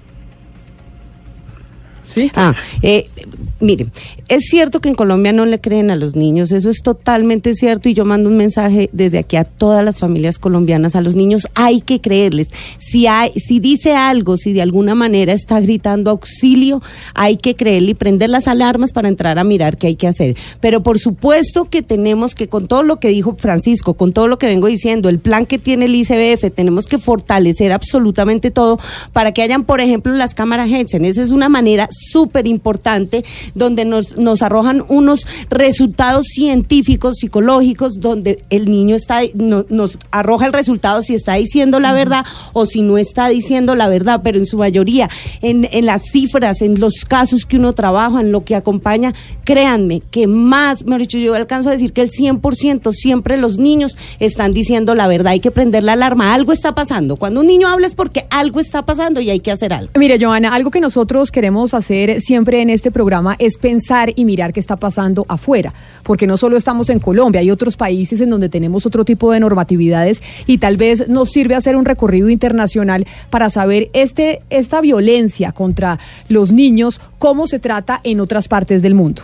¿Sí? 2.08 2.30
Ah, 2.34 2.54
eh, 2.82 3.08
mire, 3.60 3.86
es 4.28 4.46
cierto 4.48 4.80
que 4.80 4.88
en 4.88 4.94
Colombia 4.94 5.32
no 5.32 5.46
le 5.46 5.60
creen 5.60 5.90
a 5.90 5.96
los 5.96 6.16
niños, 6.16 6.52
eso 6.52 6.70
es 6.70 6.82
totalmente 6.82 7.54
cierto 7.54 7.88
y 7.88 7.94
yo 7.94 8.04
mando 8.04 8.28
un 8.28 8.36
mensaje 8.36 8.90
desde 8.92 9.18
aquí 9.18 9.36
a 9.36 9.44
todas 9.44 9.84
las 9.84 9.98
familias 9.98 10.38
colombianas, 10.38 10.96
a 10.96 11.00
los 11.00 11.14
niños 11.14 11.48
hay 11.54 11.80
que 11.80 12.00
creerles. 12.00 12.48
Si 12.78 13.06
hay 13.06 13.32
si 13.34 13.60
dice 13.60 13.94
algo, 13.94 14.36
si 14.36 14.52
de 14.52 14.62
alguna 14.62 14.94
manera 14.94 15.32
está 15.32 15.60
gritando 15.60 16.10
auxilio, 16.10 16.82
hay 17.14 17.36
que 17.36 17.54
creerle 17.54 17.92
y 17.92 17.94
prender 17.94 18.30
las 18.30 18.48
alarmas 18.48 18.92
para 18.92 19.08
entrar 19.08 19.38
a 19.38 19.44
mirar 19.44 19.76
qué 19.76 19.88
hay 19.88 19.96
que 19.96 20.08
hacer. 20.08 20.36
Pero 20.60 20.82
por 20.82 20.98
supuesto 20.98 21.64
que 21.64 21.82
tenemos 21.82 22.34
que 22.34 22.48
con 22.48 22.68
todo 22.68 22.82
lo 22.82 22.98
que 22.98 23.08
dijo 23.08 23.36
Francisco, 23.36 23.94
con 23.94 24.12
todo 24.12 24.28
lo 24.28 24.38
que 24.38 24.46
vengo 24.46 24.66
diciendo, 24.66 25.08
el 25.08 25.18
plan 25.18 25.46
que 25.46 25.58
tiene 25.58 25.86
el 25.86 25.94
ICBF, 25.94 26.52
tenemos 26.54 26.86
que 26.86 26.98
fortalecer 26.98 27.72
absolutamente 27.72 28.50
todo 28.50 28.78
para 29.12 29.32
que 29.32 29.42
hayan, 29.42 29.64
por 29.64 29.80
ejemplo, 29.80 30.12
las 30.12 30.34
cámaras 30.34 30.70
Hensen. 30.70 31.04
Esa 31.04 31.22
es 31.22 31.30
una 31.30 31.48
manera 31.48 31.88
súper 32.10 32.46
importante 32.46 33.24
donde 33.54 33.84
nos 33.84 34.16
nos 34.16 34.42
arrojan 34.42 34.84
unos 34.88 35.26
resultados 35.50 36.26
científicos, 36.26 37.18
psicológicos, 37.18 38.00
donde 38.00 38.44
el 38.50 38.70
niño 38.70 38.96
está, 38.96 39.20
nos 39.34 39.98
arroja 40.10 40.46
el 40.46 40.52
resultado 40.52 41.02
si 41.02 41.14
está 41.14 41.34
diciendo 41.34 41.80
la 41.80 41.92
verdad 41.92 42.24
o 42.52 42.66
si 42.66 42.82
no 42.82 42.98
está 42.98 43.28
diciendo 43.28 43.74
la 43.74 43.88
verdad, 43.88 44.20
pero 44.22 44.38
en 44.38 44.46
su 44.46 44.58
mayoría, 44.58 45.08
en, 45.42 45.68
en 45.70 45.86
las 45.86 46.02
cifras, 46.10 46.62
en 46.62 46.80
los 46.80 47.04
casos 47.06 47.46
que 47.46 47.56
uno 47.56 47.72
trabaja, 47.72 48.20
en 48.20 48.32
lo 48.32 48.44
que 48.44 48.54
acompaña, 48.54 49.14
créanme 49.44 50.02
que 50.10 50.26
más, 50.26 50.84
mejor 50.84 51.00
dicho, 51.00 51.18
yo 51.18 51.34
alcanzo 51.34 51.68
a 51.68 51.72
decir 51.72 51.92
que 51.92 52.02
el 52.02 52.10
100% 52.10 52.92
siempre 52.92 53.36
los 53.36 53.58
niños 53.58 53.96
están 54.18 54.52
diciendo 54.52 54.94
la 54.94 55.08
verdad, 55.08 55.32
hay 55.32 55.40
que 55.40 55.50
prender 55.50 55.84
la 55.84 55.92
alarma, 55.92 56.34
algo 56.34 56.52
está 56.52 56.74
pasando. 56.74 57.16
Cuando 57.16 57.40
un 57.40 57.46
niño 57.46 57.68
habla 57.68 57.86
es 57.86 57.94
porque 57.94 58.26
algo 58.30 58.60
está 58.60 58.84
pasando 58.84 59.20
y 59.20 59.30
hay 59.30 59.40
que 59.40 59.50
hacer 59.50 59.72
algo. 59.72 59.92
Mire, 59.96 60.18
Joana, 60.20 60.54
algo 60.54 60.70
que 60.70 60.80
nosotros 60.80 61.30
queremos 61.30 61.74
hacer 61.74 61.85
siempre 61.86 62.62
en 62.62 62.70
este 62.70 62.90
programa 62.90 63.36
es 63.38 63.56
pensar 63.56 64.12
y 64.14 64.24
mirar 64.24 64.52
qué 64.52 64.60
está 64.60 64.76
pasando 64.76 65.24
afuera, 65.28 65.72
porque 66.02 66.26
no 66.26 66.36
solo 66.36 66.56
estamos 66.56 66.90
en 66.90 66.98
Colombia, 66.98 67.40
hay 67.40 67.50
otros 67.50 67.76
países 67.76 68.20
en 68.20 68.30
donde 68.30 68.48
tenemos 68.48 68.86
otro 68.86 69.04
tipo 69.04 69.32
de 69.32 69.40
normatividades 69.40 70.22
y 70.46 70.58
tal 70.58 70.76
vez 70.76 71.08
nos 71.08 71.30
sirve 71.30 71.54
hacer 71.54 71.76
un 71.76 71.84
recorrido 71.84 72.28
internacional 72.28 73.06
para 73.30 73.50
saber 73.50 73.90
este, 73.92 74.42
esta 74.50 74.80
violencia 74.80 75.52
contra 75.52 75.98
los 76.28 76.52
niños, 76.52 77.00
cómo 77.18 77.46
se 77.46 77.58
trata 77.58 78.00
en 78.04 78.20
otras 78.20 78.48
partes 78.48 78.82
del 78.82 78.94
mundo. 78.94 79.22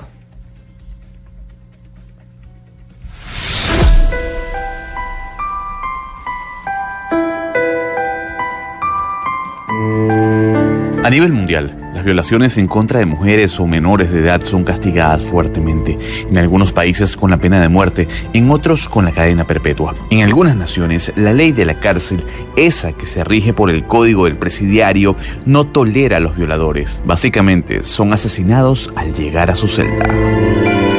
A 11.05 11.11
nivel 11.11 11.33
mundial, 11.33 11.82
las 12.03 12.07
violaciones 12.07 12.59
en 12.59 12.67
contra 12.67 12.99
de 12.99 13.07
mujeres 13.07 13.61
o 13.61 13.67
menores 13.69 14.11
de 14.11 14.19
edad 14.19 14.43
son 14.43 14.65
castigadas 14.65 15.23
fuertemente, 15.23 15.97
en 16.29 16.37
algunos 16.37 16.73
países 16.73 17.17
con 17.17 17.31
la 17.31 17.37
pena 17.37 17.61
de 17.61 17.69
muerte, 17.69 18.09
en 18.33 18.51
otros 18.51 18.89
con 18.89 19.05
la 19.05 19.13
cadena 19.13 19.47
perpetua. 19.47 19.95
En 20.11 20.23
algunas 20.23 20.57
naciones, 20.57 21.13
la 21.15 21.33
ley 21.33 21.53
de 21.53 21.65
la 21.65 21.79
cárcel, 21.79 22.25
esa 22.57 22.93
que 22.93 23.07
se 23.07 23.23
rige 23.23 23.53
por 23.53 23.71
el 23.71 23.87
código 23.87 24.25
del 24.25 24.37
presidiario, 24.37 25.15
no 25.47 25.69
tolera 25.69 26.17
a 26.17 26.21
los 26.21 26.37
violadores. 26.37 27.01
Básicamente, 27.05 27.85
son 27.85 28.13
asesinados 28.13 28.93
al 28.97 29.15
llegar 29.15 29.53
a 29.53 29.55
su 29.55 29.69
celda. 29.69 30.92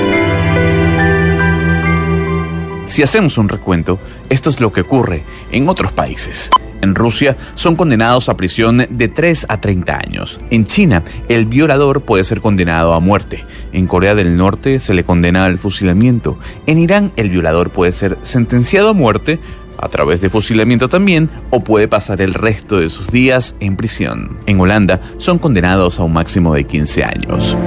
Si 2.94 3.02
hacemos 3.02 3.40
un 3.40 3.50
recuento, 3.50 3.98
esto 4.30 4.52
es 4.52 4.60
lo 4.62 4.72
que 4.72 4.82
ocurre 4.82 5.24
en 5.52 5.68
otros 5.68 5.92
países. 5.94 6.52
En 6.84 6.94
Rusia 6.94 7.36
son 7.56 7.76
condenados 7.76 8.30
a 8.30 8.38
prisión 8.38 8.86
de 8.88 9.08
3 9.08 9.48
a 9.50 9.60
30 9.60 9.98
años. 9.98 10.40
En 10.52 10.68
China, 10.68 11.04
el 11.28 11.48
violador 11.48 12.02
puede 12.02 12.24
ser 12.24 12.40
condenado 12.40 12.94
a 12.94 13.00
muerte. 13.00 13.46
En 13.72 13.88
Corea 13.88 14.14
del 14.14 14.38
Norte 14.38 14.80
se 14.80 14.94
le 14.94 15.04
condena 15.04 15.46
al 15.46 15.58
fusilamiento. 15.58 16.38
En 16.68 16.78
Irán, 16.78 17.12
el 17.16 17.32
violador 17.32 17.72
puede 17.72 17.94
ser 17.94 18.20
sentenciado 18.22 18.90
a 18.90 18.94
muerte 18.94 19.40
a 19.80 19.90
través 19.90 20.22
de 20.22 20.30
fusilamiento 20.30 20.88
también, 20.88 21.32
o 21.50 21.64
puede 21.64 21.88
pasar 21.88 22.22
el 22.22 22.36
resto 22.36 22.78
de 22.78 22.92
sus 22.92 23.10
días 23.10 23.56
en 23.60 23.76
prisión. 23.76 24.38
En 24.46 24.60
Holanda 24.60 25.02
son 25.18 25.40
condenados 25.40 26.00
a 26.00 26.04
un 26.04 26.14
máximo 26.14 26.54
de 26.54 26.66
15 26.66 27.04
años. 27.04 27.58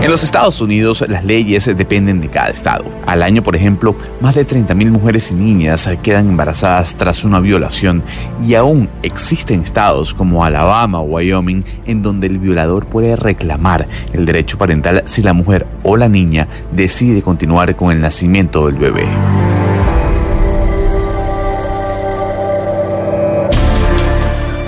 En 0.00 0.10
los 0.10 0.24
Estados 0.24 0.62
Unidos 0.62 1.04
las 1.08 1.24
leyes 1.24 1.66
dependen 1.76 2.22
de 2.22 2.28
cada 2.28 2.48
estado. 2.48 2.84
Al 3.06 3.22
año, 3.22 3.42
por 3.42 3.54
ejemplo, 3.54 3.94
más 4.22 4.34
de 4.34 4.46
30.000 4.46 4.90
mujeres 4.90 5.30
y 5.30 5.34
niñas 5.34 5.88
quedan 6.02 6.30
embarazadas 6.30 6.96
tras 6.96 7.22
una 7.22 7.38
violación 7.38 8.02
y 8.46 8.54
aún 8.54 8.88
existen 9.02 9.60
estados 9.60 10.14
como 10.14 10.42
Alabama 10.42 11.00
o 11.00 11.04
Wyoming 11.04 11.62
en 11.84 12.02
donde 12.02 12.28
el 12.28 12.38
violador 12.38 12.86
puede 12.86 13.14
reclamar 13.14 13.86
el 14.14 14.24
derecho 14.24 14.56
parental 14.56 15.04
si 15.04 15.20
la 15.22 15.34
mujer 15.34 15.66
o 15.82 15.98
la 15.98 16.08
niña 16.08 16.48
decide 16.72 17.20
continuar 17.20 17.76
con 17.76 17.92
el 17.92 18.00
nacimiento 18.00 18.66
del 18.66 18.76
bebé. 18.76 19.06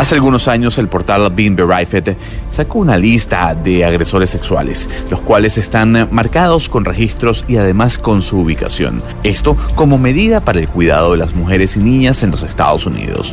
Hace 0.02 0.16
algunos 0.16 0.48
años 0.48 0.78
el 0.78 0.88
portal 0.88 1.30
Being 1.30 1.54
Verified 1.54 2.16
sacó 2.48 2.80
una 2.80 2.98
lista 2.98 3.54
de 3.54 3.84
agresores 3.84 4.30
sexuales, 4.30 4.88
los 5.08 5.20
cuales 5.20 5.58
están 5.58 6.08
marcados 6.10 6.68
con 6.68 6.84
registros 6.84 7.44
y 7.46 7.56
además 7.56 7.98
con 7.98 8.20
su 8.20 8.40
ubicación. 8.40 9.00
Esto 9.22 9.56
como 9.76 9.98
medida 9.98 10.40
para 10.40 10.58
el 10.58 10.68
cuidado 10.68 11.12
de 11.12 11.18
las 11.18 11.36
mujeres 11.36 11.76
y 11.76 11.80
niñas 11.84 12.24
en 12.24 12.32
los 12.32 12.42
Estados 12.42 12.84
Unidos. 12.84 13.32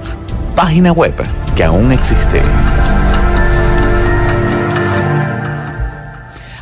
Página 0.55 0.91
web 0.91 1.15
que 1.55 1.63
aún 1.63 1.91
existe. 1.91 2.39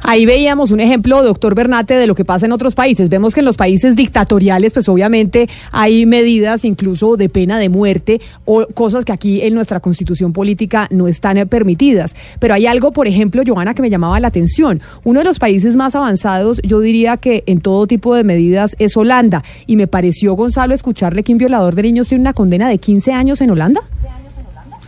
Ahí 0.10 0.26
veíamos 0.26 0.72
un 0.72 0.80
ejemplo, 0.80 1.22
doctor 1.22 1.54
Bernate, 1.54 1.96
de 1.96 2.08
lo 2.08 2.16
que 2.16 2.24
pasa 2.24 2.46
en 2.46 2.54
otros 2.54 2.76
países. 2.76 3.10
Vemos 3.10 3.34
que 3.34 3.42
en 3.42 3.46
los 3.46 3.58
países 3.58 3.98
dictatoriales, 3.98 4.72
pues 4.72 4.88
obviamente 4.88 5.50
hay 5.74 6.06
medidas 6.06 6.64
incluso 6.64 7.18
de 7.18 7.28
pena 7.28 7.60
de 7.60 7.68
muerte 7.68 8.22
o 8.46 8.66
cosas 8.68 9.04
que 9.04 9.12
aquí 9.12 9.42
en 9.42 9.54
nuestra 9.54 9.82
constitución 9.82 10.32
política 10.32 10.88
no 10.92 11.10
están 11.10 11.46
permitidas. 11.50 12.16
Pero 12.40 12.54
hay 12.54 12.68
algo, 12.68 12.94
por 12.94 13.06
ejemplo, 13.06 13.44
Joana, 13.46 13.74
que 13.74 13.82
me 13.82 13.90
llamaba 13.90 14.18
la 14.22 14.30
atención. 14.30 14.80
Uno 15.04 15.20
de 15.20 15.26
los 15.26 15.40
países 15.40 15.76
más 15.76 15.94
avanzados, 15.94 16.62
yo 16.64 16.80
diría 16.80 17.18
que 17.18 17.44
en 17.46 17.60
todo 17.60 17.86
tipo 17.86 18.16
de 18.16 18.24
medidas, 18.24 18.78
es 18.80 18.96
Holanda. 18.96 19.44
Y 19.66 19.76
me 19.76 19.88
pareció, 19.88 20.36
Gonzalo, 20.36 20.74
escucharle 20.74 21.22
que 21.22 21.34
un 21.34 21.38
violador 21.38 21.76
de 21.76 21.84
niños 21.84 22.08
tiene 22.08 22.22
una 22.22 22.32
condena 22.32 22.70
de 22.70 22.78
15 22.78 23.12
años 23.12 23.42
en 23.42 23.52
Holanda. 23.52 23.82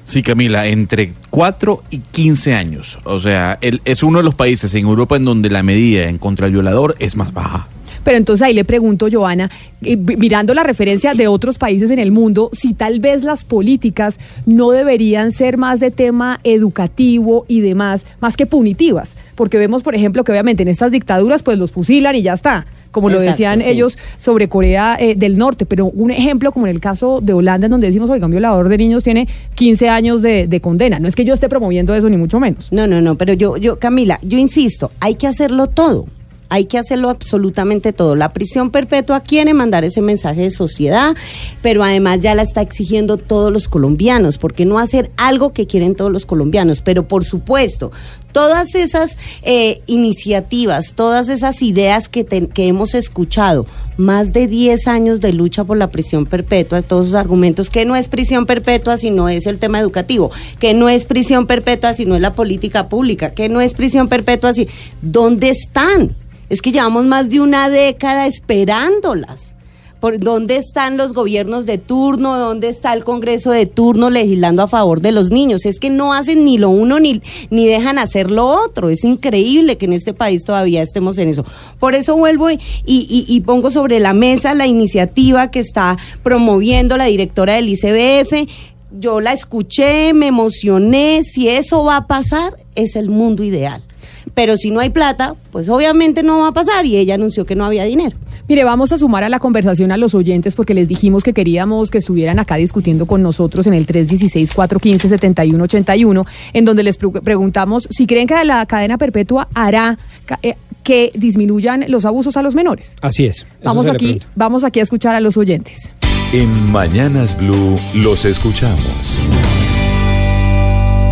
Sí, 0.09 0.23
Camila, 0.23 0.65
entre 0.65 1.13
4 1.29 1.83
y 1.91 1.99
15 1.99 2.55
años. 2.55 2.97
O 3.03 3.19
sea, 3.19 3.59
él 3.61 3.79
es 3.85 4.01
uno 4.01 4.17
de 4.17 4.23
los 4.23 4.33
países 4.33 4.73
en 4.73 4.87
Europa 4.87 5.15
en 5.15 5.23
donde 5.23 5.51
la 5.51 5.61
medida 5.61 6.09
en 6.09 6.17
contra 6.17 6.47
del 6.47 6.53
violador 6.53 6.95
es 6.97 7.15
más 7.15 7.31
baja. 7.31 7.67
Pero 8.03 8.17
entonces 8.17 8.45
ahí 8.45 8.53
le 8.53 8.65
pregunto, 8.65 9.07
Joana, 9.11 9.49
eh, 9.81 9.97
mirando 9.97 10.53
la 10.53 10.63
referencia 10.63 11.13
de 11.13 11.27
otros 11.27 11.57
países 11.57 11.91
en 11.91 11.99
el 11.99 12.11
mundo, 12.11 12.49
si 12.53 12.73
tal 12.73 12.99
vez 12.99 13.23
las 13.23 13.43
políticas 13.43 14.19
no 14.45 14.71
deberían 14.71 15.31
ser 15.31 15.57
más 15.57 15.79
de 15.79 15.91
tema 15.91 16.39
educativo 16.43 17.45
y 17.47 17.61
demás, 17.61 18.05
más 18.19 18.37
que 18.37 18.45
punitivas. 18.45 19.15
Porque 19.35 19.57
vemos, 19.57 19.83
por 19.83 19.95
ejemplo, 19.95 20.23
que 20.23 20.31
obviamente 20.31 20.63
en 20.63 20.69
estas 20.69 20.91
dictaduras 20.91 21.43
pues 21.43 21.57
los 21.57 21.71
fusilan 21.71 22.15
y 22.15 22.21
ya 22.21 22.33
está 22.33 22.65
como 22.91 23.09
lo 23.09 23.19
decían 23.19 23.61
ellos 23.61 23.97
sobre 24.19 24.47
Corea 24.49 24.97
eh, 24.99 25.15
del 25.15 25.37
Norte. 25.37 25.65
Pero 25.65 25.85
un 25.85 26.11
ejemplo 26.11 26.51
como 26.51 26.67
en 26.67 26.71
el 26.73 26.81
caso 26.81 27.19
de 27.21 27.33
Holanda, 27.33 27.65
en 27.65 27.71
donde 27.71 27.87
decimos, 27.87 28.09
oiga, 28.09 28.25
un 28.25 28.31
violador 28.31 28.69
de 28.69 28.77
niños 28.77 29.03
tiene 29.03 29.27
15 29.55 29.89
años 29.89 30.21
de, 30.21 30.47
de, 30.47 30.61
condena. 30.61 30.99
No 30.99 31.07
es 31.07 31.15
que 31.15 31.25
yo 31.25 31.33
esté 31.33 31.49
promoviendo 31.49 31.93
eso, 31.93 32.09
ni 32.09 32.17
mucho 32.17 32.39
menos. 32.39 32.71
No, 32.71 32.87
no, 32.87 33.01
no, 33.01 33.15
pero 33.15 33.33
yo, 33.33 33.57
yo, 33.57 33.79
Camila, 33.79 34.19
yo 34.21 34.37
insisto, 34.37 34.91
hay 34.99 35.15
que 35.15 35.27
hacerlo 35.27 35.67
todo 35.67 36.07
hay 36.49 36.65
que 36.65 36.77
hacerlo 36.77 37.09
absolutamente 37.09 37.93
todo. 37.93 38.15
La 38.15 38.33
prisión 38.33 38.71
perpetua 38.71 39.21
quiere 39.21 39.53
mandar 39.53 39.83
ese 39.83 40.01
mensaje 40.01 40.41
de 40.41 40.51
sociedad, 40.51 41.15
pero 41.61 41.83
además 41.83 42.19
ya 42.19 42.35
la 42.35 42.41
está 42.41 42.61
exigiendo 42.61 43.17
todos 43.17 43.53
los 43.53 43.67
colombianos, 43.67 44.37
porque 44.37 44.65
no 44.65 44.79
hacer 44.79 45.11
algo 45.17 45.53
que 45.53 45.67
quieren 45.67 45.95
todos 45.95 46.11
los 46.11 46.25
colombianos. 46.25 46.81
Pero 46.81 47.07
por 47.07 47.23
supuesto, 47.23 47.91
todas 48.31 48.75
esas 48.75 49.17
eh, 49.43 49.81
iniciativas, 49.85 50.93
todas 50.93 51.29
esas 51.29 51.61
ideas 51.61 52.09
que, 52.09 52.25
que 52.25 52.67
hemos 52.67 52.95
escuchado, 52.95 53.65
más 53.97 54.33
de 54.33 54.47
10 54.47 54.87
años 54.87 55.21
de 55.21 55.33
lucha 55.33 55.63
por 55.63 55.77
la 55.77 55.91
prisión 55.91 56.25
perpetua, 56.25 56.81
todos 56.81 57.07
esos 57.07 57.19
argumentos, 57.19 57.69
que 57.69 57.85
no 57.85 57.95
es 57.95 58.07
prisión 58.07 58.45
perpetua 58.45 58.97
si 58.97 59.11
no 59.11 59.29
es 59.29 59.45
el 59.45 59.59
tema 59.59 59.79
educativo, 59.79 60.31
que 60.59 60.73
no 60.73 60.89
es 60.89 61.05
prisión 61.05 61.47
perpetua 61.47 61.93
si 61.93 62.05
no 62.05 62.15
es 62.15 62.21
la 62.21 62.33
política 62.33 62.87
pública, 62.87 63.31
que 63.31 63.49
no 63.49 63.61
es 63.61 63.73
prisión 63.73 64.07
perpetua 64.07 64.53
si... 64.53 64.67
¿Dónde 65.01 65.49
están? 65.49 66.15
Es 66.49 66.61
que 66.61 66.71
llevamos 66.71 67.05
más 67.05 67.29
de 67.29 67.41
una 67.41 67.69
década 67.69 68.25
esperándolas. 68.25 69.53
¿Por 69.99 70.17
dónde 70.17 70.55
están 70.55 70.95
los 70.95 71.11
gobiernos 71.13 71.65
de 71.65 71.77
turno? 71.77 72.37
¿Dónde 72.37 72.69
está 72.69 72.93
el 72.93 73.03
Congreso 73.03 73.51
de 73.51 73.65
turno 73.65 74.09
legislando 74.09 74.63
a 74.63 74.67
favor 74.69 75.01
de 75.01 75.11
los 75.11 75.29
niños? 75.29 75.65
Es 75.65 75.77
que 75.77 75.89
no 75.89 76.13
hacen 76.13 76.45
ni 76.45 76.57
lo 76.57 76.69
uno 76.69 77.01
ni, 77.01 77.21
ni 77.49 77.67
dejan 77.67 77.99
hacer 77.99 78.31
lo 78.31 78.47
otro. 78.47 78.89
Es 78.89 79.03
increíble 79.03 79.77
que 79.77 79.85
en 79.85 79.93
este 79.93 80.13
país 80.13 80.45
todavía 80.45 80.81
estemos 80.81 81.17
en 81.17 81.27
eso. 81.27 81.43
Por 81.79 81.95
eso 81.95 82.15
vuelvo 82.15 82.49
y, 82.49 82.59
y, 82.85 83.25
y 83.27 83.41
pongo 83.41 83.71
sobre 83.71 83.99
la 83.99 84.13
mesa 84.13 84.55
la 84.55 84.67
iniciativa 84.67 85.51
que 85.51 85.59
está 85.59 85.97
promoviendo 86.23 86.95
la 86.95 87.05
directora 87.05 87.55
del 87.55 87.67
ICBF. 87.67 88.49
Yo 88.91 89.19
la 89.19 89.33
escuché, 89.33 90.13
me 90.13 90.27
emocioné. 90.27 91.23
Si 91.25 91.49
eso 91.49 91.83
va 91.83 91.97
a 91.97 92.07
pasar, 92.07 92.55
es 92.73 92.95
el 92.95 93.09
mundo 93.09 93.43
ideal 93.43 93.83
pero 94.33 94.57
si 94.57 94.71
no 94.71 94.79
hay 94.79 94.89
plata, 94.89 95.35
pues 95.51 95.69
obviamente 95.69 96.23
no 96.23 96.39
va 96.39 96.47
a 96.49 96.51
pasar 96.51 96.83
y 96.85 96.97
ella 96.97 97.13
anunció 97.15 97.45
que 97.45 97.55
no 97.55 97.63
había 97.65 97.83
dinero. 97.83 98.17
Mire, 98.47 98.63
vamos 98.63 98.91
a 98.91 98.97
sumar 98.97 99.23
a 99.23 99.29
la 99.29 99.37
conversación 99.39 99.91
a 99.91 99.97
los 99.97 100.15
oyentes 100.15 100.55
porque 100.55 100.73
les 100.73 100.87
dijimos 100.87 101.23
que 101.23 101.33
queríamos 101.33 101.91
que 101.91 101.99
estuvieran 101.99 102.39
acá 102.39 102.55
discutiendo 102.55 103.05
con 103.05 103.21
nosotros 103.21 103.67
en 103.67 103.75
el 103.75 103.85
316-415-7181, 103.85 106.25
en 106.53 106.65
donde 106.65 106.81
les 106.83 106.97
preguntamos 106.97 107.87
si 107.91 108.07
creen 108.07 108.25
que 108.27 108.43
la 108.43 108.65
cadena 108.65 108.97
perpetua 108.97 109.47
hará 109.53 109.99
eh, 110.41 110.55
que 110.83 111.11
disminuyan 111.13 111.85
los 111.89 112.05
abusos 112.05 112.37
a 112.37 112.41
los 112.41 112.55
menores. 112.55 112.95
Así 113.01 113.25
es. 113.25 113.45
Vamos 113.63 113.87
aquí, 113.87 114.19
vamos 114.35 114.63
aquí 114.63 114.79
a 114.79 114.83
escuchar 114.83 115.13
a 115.13 115.19
los 115.19 115.37
oyentes. 115.37 115.91
En 116.33 116.71
Mañanas 116.71 117.37
Blue 117.37 117.79
los 117.95 118.25
escuchamos. 118.25 119.19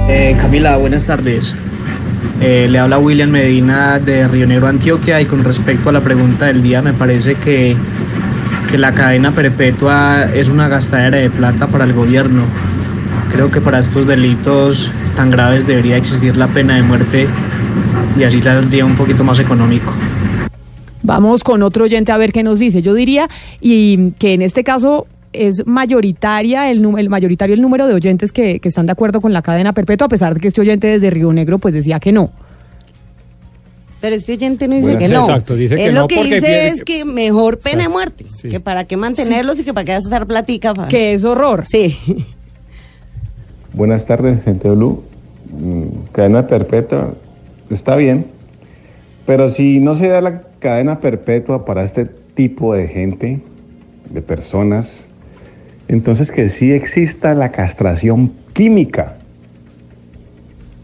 Eh, 0.10 0.36
Camila, 0.40 0.78
buenas 0.78 1.06
tardes. 1.06 1.54
Eh, 2.40 2.68
le 2.70 2.80
habla 2.80 3.00
William 3.00 3.30
Medina 3.30 4.00
de 4.00 4.28
Río 4.28 4.46
Negro, 4.46 4.68
Antioquia, 4.68 5.20
y 5.22 5.26
con 5.26 5.44
respecto 5.44 5.90
a 5.90 5.92
la 5.92 6.02
pregunta 6.02 6.46
del 6.46 6.62
día, 6.62 6.82
me 6.82 6.94
parece 6.94 7.36
que, 7.36 7.76
que 8.70 8.78
la 8.78 8.94
cadena 8.94 9.34
perpetua 9.34 10.26
es 10.34 10.50
una 10.50 10.68
gastadera 10.68 11.18
de 11.18 11.30
plata 11.30 11.68
para 11.68 11.86
el 11.86 11.94
gobierno. 11.94 12.44
Creo 13.32 13.52
que 13.52 13.60
para 13.60 13.80
estos 13.80 14.08
delitos 14.08 14.92
tan 15.16 15.32
graves 15.32 15.66
debería 15.66 15.98
existir 15.98 16.38
la 16.38 16.48
pena 16.48 16.76
de 16.76 16.84
muerte 16.84 17.28
y 18.18 18.24
así 18.24 18.42
saldría 18.42 18.86
un 18.86 18.96
poquito 18.96 19.24
más 19.24 19.40
económico. 19.40 19.92
Vamos 21.04 21.44
con 21.44 21.64
otro 21.64 21.86
oyente 21.86 22.12
a 22.12 22.18
ver 22.18 22.32
qué 22.32 22.44
nos 22.44 22.60
dice. 22.60 22.82
Yo 22.82 22.94
diría 22.94 23.30
y 23.62 24.12
que 24.20 24.34
en 24.34 24.42
este 24.42 24.64
caso 24.64 25.08
es 25.34 25.66
mayoritaria 25.66 26.70
el, 26.70 26.84
el 26.98 27.10
mayoritario 27.10 27.54
el 27.54 27.62
número 27.62 27.88
de 27.88 27.94
oyentes 27.94 28.32
que, 28.32 28.60
que, 28.60 28.70
están 28.70 28.86
de 28.86 28.92
acuerdo 28.92 29.22
con 29.22 29.34
la 29.34 29.42
cadena 29.42 29.74
perpetua, 29.74 30.06
a 30.06 30.10
pesar 30.10 30.34
de 30.34 30.40
que 30.40 30.48
este 30.50 30.62
oyente 30.62 30.88
desde 30.88 31.10
Río 31.10 31.32
Negro 31.34 31.60
pues 31.60 31.74
decía 31.74 32.00
que 32.00 32.12
no. 32.12 32.32
Pero 34.00 34.16
este 34.16 34.34
oyente 34.34 34.68
no 34.68 34.76
dice 34.76 34.98
que 34.98 35.08
no. 35.08 35.22
Exacto, 35.22 35.56
dice 35.56 35.76
que 35.76 35.92
no. 35.92 36.02
Lo 36.02 36.08
que 36.08 36.24
dice 36.24 36.68
es 36.68 36.84
que 36.84 37.04
mejor 37.04 37.58
pena 37.58 37.84
de 37.84 37.90
muerte, 37.90 38.26
que 38.50 38.60
para 38.60 38.84
qué 38.86 38.96
mantenerlos 38.96 39.60
y 39.60 39.64
que 39.64 39.74
para 39.74 39.86
qué 39.86 39.94
hacer 39.94 40.28
platica. 40.28 40.74
Que 40.88 41.14
es 41.14 41.24
horror. 41.24 41.66
Sí. 41.66 41.98
Buenas 43.74 44.06
tardes, 44.06 44.44
gente 44.44 44.70
de 44.70 44.76
Blue. 44.76 45.04
Mm, 45.52 46.10
cadena 46.12 46.46
perpetua 46.46 47.16
está 47.70 47.96
bien, 47.96 48.28
pero 49.26 49.50
si 49.50 49.80
no 49.80 49.96
se 49.96 50.08
da 50.08 50.22
la 50.22 50.44
cadena 50.60 51.00
perpetua 51.00 51.66
para 51.66 51.84
este 51.84 52.06
tipo 52.06 52.76
de 52.76 52.88
gente, 52.88 53.42
de 54.10 54.22
personas, 54.22 55.07
entonces 55.88 56.32
que 56.32 56.50
sí 56.50 56.72
exista 56.72 57.34
la 57.34 57.52
castración 57.52 58.32
química, 58.54 59.18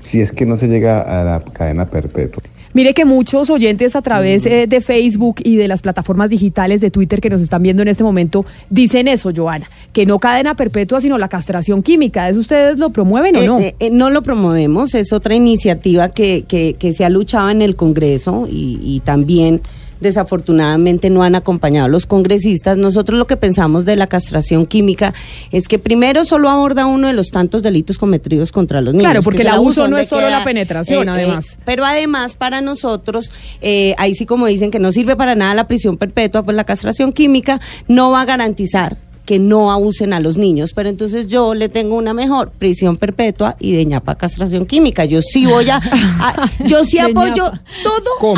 si 0.04 0.22
es 0.22 0.32
que 0.32 0.46
no 0.46 0.58
se 0.58 0.68
llega 0.68 1.02
a 1.02 1.24
la 1.24 1.40
cadena 1.42 1.86
perpetua. 1.86 2.44
Mire 2.74 2.96
que 2.96 3.06
muchos 3.06 3.52
oyentes 3.52 3.96
a 3.96 4.02
través 4.02 4.48
eh, 4.48 4.66
de 4.68 4.82
Facebook 4.82 5.36
y 5.44 5.58
de 5.58 5.68
las 5.68 5.84
plataformas 5.84 6.32
digitales 6.32 6.82
de 6.82 6.90
Twitter 6.90 7.22
que 7.22 7.30
nos 7.30 7.40
están 7.40 7.62
viendo 7.62 7.84
en 7.84 7.88
este 7.88 8.04
momento 8.04 8.46
dicen 8.70 9.08
eso, 9.08 9.32
Joana, 9.36 9.68
que 9.92 10.08
no 10.08 10.18
cadena 10.18 10.56
perpetua, 10.56 11.00
sino 11.00 11.20
la 11.20 11.28
castración 11.28 11.84
química. 11.84 12.30
¿Eso 12.30 12.40
ustedes 12.40 12.80
lo 12.80 12.90
promueven 12.90 13.36
o 13.36 13.42
eh, 13.42 13.48
no? 13.48 13.60
Eh, 13.60 13.76
no 13.92 14.10
lo 14.10 14.24
promovemos, 14.24 14.96
es 14.96 15.14
otra 15.14 15.36
iniciativa 15.36 16.10
que, 16.10 16.46
que, 16.48 16.74
que, 16.74 16.94
se 16.94 17.06
ha 17.06 17.10
luchado 17.10 17.52
en 17.52 17.62
el 17.62 17.76
Congreso 17.76 18.48
y, 18.50 18.80
y 18.84 19.02
también 19.02 19.62
desafortunadamente 20.04 21.10
no 21.10 21.24
han 21.24 21.34
acompañado 21.36 21.88
a 21.88 21.90
los 21.90 22.06
congresistas. 22.06 22.78
Nosotros 22.78 23.18
lo 23.18 23.26
que 23.26 23.38
pensamos 23.38 23.86
de 23.86 23.96
la 23.96 24.08
castración 24.08 24.68
química 24.68 25.14
es 25.52 25.68
que 25.68 25.80
primero 25.80 26.26
solo 26.26 26.50
aborda 26.50 26.86
uno 26.86 27.08
de 27.08 27.14
los 27.14 27.30
tantos 27.30 27.64
delitos 27.64 27.98
cometidos 27.98 28.52
contra 28.52 28.82
los 28.82 28.94
niños. 28.94 29.10
Claro, 29.10 29.24
porque 29.24 29.42
el 29.42 29.48
abuso 29.48 29.88
no 29.88 29.98
es 29.98 30.10
solo 30.10 30.30
la 30.30 30.44
penetración, 30.44 31.08
eh, 31.08 31.12
eh, 31.12 31.16
además. 31.16 31.58
pero 31.66 31.86
además 31.86 32.36
para 32.36 32.62
nosotros, 32.62 33.32
eh, 33.62 33.96
ahí 33.98 34.14
sí 34.14 34.26
como 34.26 34.46
dicen 34.46 34.70
que 34.70 34.80
no 34.80 34.92
sirve 34.92 35.16
para 35.16 35.34
nada 35.34 35.56
la 35.56 35.68
prisión 35.68 35.98
perpetua, 35.98 36.44
pues 36.44 36.56
la 36.56 36.66
castración 36.66 37.14
química 37.14 37.60
no 37.88 38.12
va 38.12 38.22
a 38.22 38.26
garantizar 38.26 38.98
que 39.26 39.40
no 39.40 39.72
abusen 39.72 40.12
a 40.12 40.20
los 40.20 40.36
niños, 40.38 40.72
pero 40.76 40.90
entonces 40.90 41.28
yo 41.28 41.54
le 41.54 41.70
tengo 41.70 41.96
una 41.96 42.14
mejor, 42.14 42.52
prisión 42.52 42.98
perpetua 42.98 43.56
y 43.60 43.72
de 43.72 43.86
ñapa 43.86 44.16
castración 44.16 44.66
química. 44.66 45.06
Yo 45.06 45.22
sí 45.22 45.46
voy 45.46 45.70
a, 45.70 45.78
a- 45.78 46.50
yo 46.66 46.84
sí 46.84 47.00
apoyo 47.00 47.50
todo, 47.84 48.34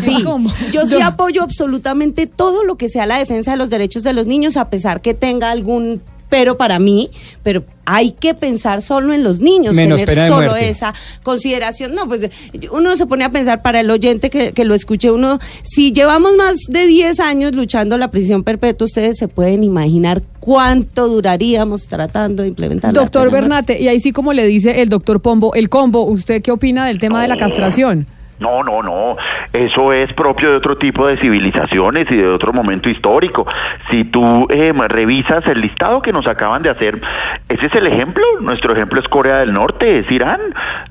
sí, 0.00 0.12
yo 0.72 0.86
sí 0.86 1.00
apoyo 1.00 1.42
absolutamente 1.42 2.26
todo 2.26 2.64
lo 2.64 2.76
que 2.76 2.88
sea 2.90 3.06
la 3.06 3.18
defensa 3.18 3.52
de 3.52 3.56
los 3.56 3.70
derechos 3.70 4.02
de 4.02 4.12
los 4.12 4.26
niños, 4.26 4.56
a 4.58 4.68
pesar 4.68 5.00
que 5.00 5.14
tenga 5.14 5.50
algún 5.50 6.02
pero 6.30 6.56
para 6.56 6.78
mí, 6.78 7.10
pero 7.42 7.64
hay 7.84 8.12
que 8.12 8.34
pensar 8.34 8.82
solo 8.82 9.12
en 9.12 9.24
los 9.24 9.40
niños, 9.40 9.74
Menos 9.74 9.98
tener 9.98 10.08
pena 10.08 10.22
de 10.22 10.28
solo 10.28 10.50
muerte. 10.50 10.68
esa 10.70 10.94
consideración. 11.22 11.94
No, 11.94 12.06
pues 12.06 12.30
uno 12.70 12.96
se 12.96 13.04
pone 13.06 13.24
a 13.24 13.30
pensar 13.30 13.62
para 13.62 13.80
el 13.80 13.90
oyente 13.90 14.30
que, 14.30 14.52
que 14.52 14.64
lo 14.64 14.74
escuche 14.74 15.10
uno, 15.10 15.40
si 15.62 15.92
llevamos 15.92 16.34
más 16.36 16.56
de 16.68 16.86
10 16.86 17.18
años 17.20 17.54
luchando 17.54 17.98
la 17.98 18.08
prisión 18.10 18.44
perpetua, 18.44 18.86
ustedes 18.86 19.18
se 19.18 19.26
pueden 19.28 19.64
imaginar 19.64 20.22
cuánto 20.38 21.08
duraríamos 21.08 21.88
tratando 21.88 22.44
de 22.44 22.48
implementar 22.48 22.94
la 22.94 23.00
Doctor 23.00 23.22
pena 23.22 23.24
de 23.24 23.30
muerte. 23.48 23.72
Bernate, 23.72 23.82
y 23.82 23.88
ahí 23.88 24.00
sí 24.00 24.12
como 24.12 24.32
le 24.32 24.46
dice 24.46 24.80
el 24.82 24.88
doctor 24.88 25.20
Pombo, 25.20 25.52
el 25.54 25.68
combo, 25.68 26.04
¿usted 26.04 26.40
qué 26.42 26.52
opina 26.52 26.86
del 26.86 27.00
tema 27.00 27.20
de 27.20 27.28
la 27.28 27.36
castración? 27.36 28.06
No, 28.40 28.62
no, 28.62 28.82
no. 28.82 29.16
Eso 29.52 29.92
es 29.92 30.12
propio 30.14 30.50
de 30.50 30.56
otro 30.56 30.76
tipo 30.78 31.06
de 31.06 31.18
civilizaciones 31.18 32.10
y 32.10 32.16
de 32.16 32.26
otro 32.26 32.52
momento 32.52 32.88
histórico. 32.88 33.46
Si 33.90 34.04
tú 34.04 34.46
eh, 34.50 34.72
revisas 34.88 35.46
el 35.46 35.60
listado 35.60 36.00
que 36.02 36.12
nos 36.12 36.26
acaban 36.26 36.62
de 36.62 36.70
hacer, 36.70 37.00
ese 37.48 37.66
es 37.66 37.74
el 37.74 37.86
ejemplo. 37.86 38.24
Nuestro 38.40 38.72
ejemplo 38.72 38.98
es 39.00 39.08
Corea 39.08 39.36
del 39.38 39.52
Norte, 39.52 39.98
es 39.98 40.10
Irán. 40.10 40.40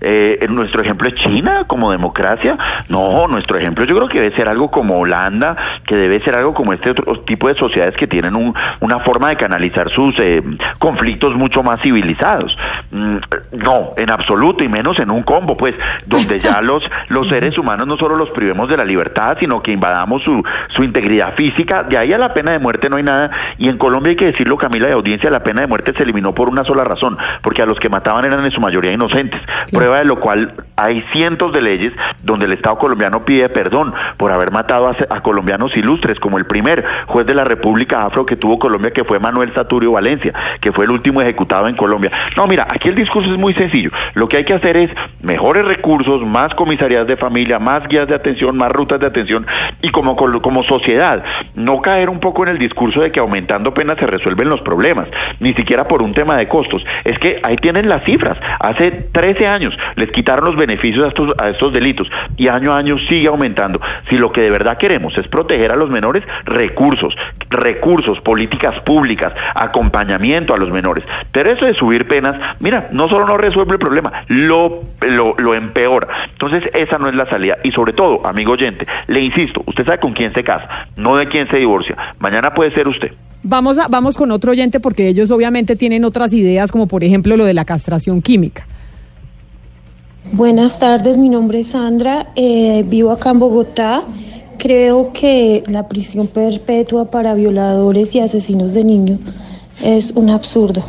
Eh, 0.02 0.46
nuestro 0.50 0.82
ejemplo 0.82 1.08
es 1.08 1.16
China 1.16 1.64
como 1.68 1.92
democracia. 1.92 2.58
No, 2.88 3.28
nuestro 3.28 3.58
ejemplo 3.58 3.84
yo 3.86 3.96
creo 3.96 4.08
que 4.08 4.22
debe 4.22 4.36
ser 4.36 4.48
algo 4.48 4.70
como 4.70 5.00
Holanda, 5.00 5.56
que 5.86 5.96
debe 5.98 6.20
ser 6.22 6.38
algo 6.38 6.54
como 6.54 6.74
este 6.74 6.92
otro 6.92 7.22
tipo 7.22 7.48
de 7.48 7.56
sociedades 7.56 7.96
que 7.98 8.08
tienen 8.08 8.36
un- 8.36 8.54
una 8.80 9.00
forma 9.00 9.30
de 9.30 9.36
canalizar 9.38 9.90
sus 9.90 10.16
eh, 10.20 10.44
conflictos 10.78 11.36
mucho 11.36 11.64
más 11.64 11.82
civilizados. 11.82 12.56
Mm, 12.92 13.18
no, 13.54 13.90
en 13.98 14.10
absoluto, 14.12 14.64
y 14.64 14.68
menos 14.70 15.00
en 15.00 15.10
un 15.10 15.24
combo, 15.24 15.58
pues, 15.58 15.74
donde 16.06 16.40
ya 16.40 16.62
los, 16.62 16.84
los 17.10 17.32
seres 17.40 17.58
humanos 17.58 17.88
no 17.88 17.96
solo 17.96 18.18
los 18.18 18.30
privemos 18.32 18.68
de 18.68 18.76
la 18.76 18.84
libertad, 18.84 19.38
sino 19.40 19.64
que 19.64 19.72
invadamos 19.72 20.22
su, 20.24 20.44
su 20.76 20.84
integridad 20.84 21.36
física. 21.36 21.84
De 21.84 21.98
ahí 21.98 22.12
a 22.12 22.18
la 22.18 22.34
pena 22.34 22.52
de 22.52 22.60
muerte 22.60 22.90
no 22.90 22.98
hay 22.98 23.04
nada. 23.04 23.32
Y 23.58 23.70
en 23.70 23.78
Colombia 23.78 24.10
hay 24.10 24.18
que 24.18 24.26
decirlo, 24.26 24.58
Camila, 24.58 24.88
de 24.88 24.94
audiencia, 24.94 25.30
la 25.30 25.40
pena 25.40 25.62
de 25.62 25.68
muerte 25.68 25.94
se 25.96 26.04
eliminó 26.04 26.34
por 26.34 26.50
una 26.50 26.66
sola 26.66 26.84
razón, 26.84 27.18
porque 27.42 27.62
a 27.62 27.66
los 27.66 27.80
que 27.80 27.88
mataban 27.88 28.26
eran 28.26 28.44
en 28.44 28.52
su 28.52 28.60
mayoría 28.60 28.92
inocentes. 28.92 29.42
Prueba 29.72 30.00
de 30.00 30.06
lo 30.06 30.20
cual 30.20 30.54
hay 30.76 31.02
cientos 31.14 31.54
de 31.54 31.62
leyes 31.62 31.94
donde 32.24 32.46
el 32.46 32.52
Estado 32.52 32.78
colombiano 32.78 33.24
pide 33.24 33.48
perdón 33.48 33.94
por 34.18 34.34
haber 34.34 34.52
matado 34.52 34.88
a, 34.88 34.98
a 35.10 35.22
colombianos 35.22 35.76
ilustres, 35.78 36.20
como 36.20 36.38
el 36.38 36.46
primer 36.46 36.84
juez 37.08 37.26
de 37.26 37.36
la 37.36 37.46
República 37.46 38.04
Afro 38.04 38.26
que 38.26 38.36
tuvo 38.36 38.60
Colombia, 38.60 38.92
que 38.92 39.06
fue 39.06 39.18
Manuel 39.18 39.54
Saturio 39.54 39.94
Valencia, 39.94 40.34
que 40.60 40.74
fue 40.74 40.84
el 40.84 40.92
último 40.92 41.22
ejecutado 41.22 41.70
en 41.70 41.78
Colombia. 41.78 42.12
No, 42.36 42.48
mira, 42.48 42.68
aquí 42.70 42.90
el 42.90 42.96
discurso 42.96 43.32
es 43.32 43.38
muy 43.38 43.54
sencillo. 43.54 43.92
Lo 44.14 44.28
que 44.28 44.36
hay 44.36 44.44
que 44.44 44.56
hacer 44.56 44.76
es 44.76 44.92
mejores 45.22 45.64
recursos, 45.66 46.28
más 46.28 46.54
comisarías 46.56 47.08
de 47.08 47.16
familia, 47.16 47.29
más 47.60 47.88
guías 47.88 48.08
de 48.08 48.16
atención, 48.16 48.58
más 48.58 48.72
rutas 48.72 49.00
de 49.00 49.08
atención 49.08 49.46
y 49.82 49.90
como, 49.90 50.16
como 50.16 50.64
sociedad, 50.64 51.24
no 51.56 51.82
caer 51.82 52.10
un 52.10 52.20
poco 52.20 52.44
en 52.44 52.50
el 52.50 52.58
discurso 52.58 53.02
de 53.02 53.12
que 53.12 53.20
aumentando 53.20 53.74
penas 53.74 53.98
se 53.98 54.08
resuelven 54.08 54.50
los 54.50 54.62
problemas, 54.62 55.08
ni 55.40 55.54
siquiera 55.54 55.88
por 55.88 56.02
un 56.02 56.14
tema 56.14 56.38
de 56.38 56.48
costos. 56.48 56.86
Es 57.04 57.18
que 57.20 57.40
ahí 57.44 57.56
tienen 57.58 57.90
las 57.90 58.04
cifras. 58.04 58.38
Hace 58.60 58.92
13 58.92 59.48
años 59.48 59.78
les 59.96 60.12
quitaron 60.12 60.46
los 60.46 60.56
beneficios 60.56 61.06
a 61.06 61.08
estos, 61.10 61.34
a 61.40 61.50
estos 61.50 61.74
delitos 61.74 62.10
y 62.38 62.48
año 62.48 62.74
a 62.74 62.78
año 62.78 62.98
sigue 63.08 63.28
aumentando. 63.28 63.80
Si 64.10 64.18
lo 64.18 64.32
que 64.32 64.42
de 64.42 64.50
verdad 64.50 64.78
queremos 64.78 65.18
es 65.18 65.28
proteger 65.28 65.72
a 65.72 65.76
los 65.76 65.90
menores, 65.90 66.24
recursos, 66.46 67.16
recursos, 67.50 68.20
políticas 68.22 68.80
públicas, 68.82 69.34
acompañamiento 69.56 70.54
a 70.54 70.58
los 70.58 70.70
menores. 70.72 71.04
Pero 71.32 71.52
eso 71.52 71.66
de 71.66 71.74
subir 71.74 72.08
penas, 72.08 72.36
mira, 72.60 72.90
no 72.92 73.10
solo 73.10 73.26
no 73.26 73.38
resuelve 73.38 73.74
el 73.74 73.80
problema, 73.80 74.24
lo, 74.28 74.84
lo, 75.02 75.36
lo 75.38 75.56
empeora. 75.56 76.08
Entonces, 76.32 76.70
esa 76.74 76.98
no 76.98 77.09
es 77.10 77.16
la 77.16 77.30
salida. 77.30 77.58
Y 77.64 77.72
sobre 77.72 77.94
todo, 77.94 78.26
amigo 78.26 78.54
oyente, 78.54 78.86
le 79.08 79.22
insisto, 79.22 79.64
usted 79.66 79.86
sabe 79.86 80.00
con 80.00 80.14
quién 80.14 80.34
se 80.34 80.44
casa, 80.44 80.88
no 80.96 81.16
de 81.16 81.28
quién 81.28 81.50
se 81.50 81.58
divorcia. 81.58 81.96
Mañana 82.20 82.54
puede 82.54 82.72
ser 82.72 82.88
usted. 82.88 83.12
Vamos, 83.44 83.78
a, 83.78 83.88
vamos 83.88 84.18
con 84.18 84.32
otro 84.32 84.52
oyente 84.52 84.80
porque 84.80 85.08
ellos 85.08 85.32
obviamente 85.32 85.76
tienen 85.76 86.04
otras 86.04 86.34
ideas, 86.34 86.72
como 86.72 86.88
por 86.88 87.04
ejemplo 87.04 87.38
lo 87.38 87.46
de 87.46 87.54
la 87.54 87.66
castración 87.66 88.22
química. 88.22 88.66
Buenas 90.32 90.78
tardes, 90.78 91.18
mi 91.18 91.30
nombre 91.30 91.62
es 91.62 91.70
Sandra, 91.70 92.28
eh, 92.36 92.84
vivo 92.86 93.12
acá 93.12 93.32
en 93.32 93.40
Bogotá. 93.40 94.04
Creo 94.58 95.12
que 95.14 95.64
la 95.68 95.88
prisión 95.88 96.28
perpetua 96.28 97.10
para 97.10 97.34
violadores 97.34 98.14
y 98.14 98.20
asesinos 98.20 98.74
de 98.74 98.84
niños 98.84 99.20
es 99.82 100.12
un 100.12 100.30
absurdo. 100.30 100.84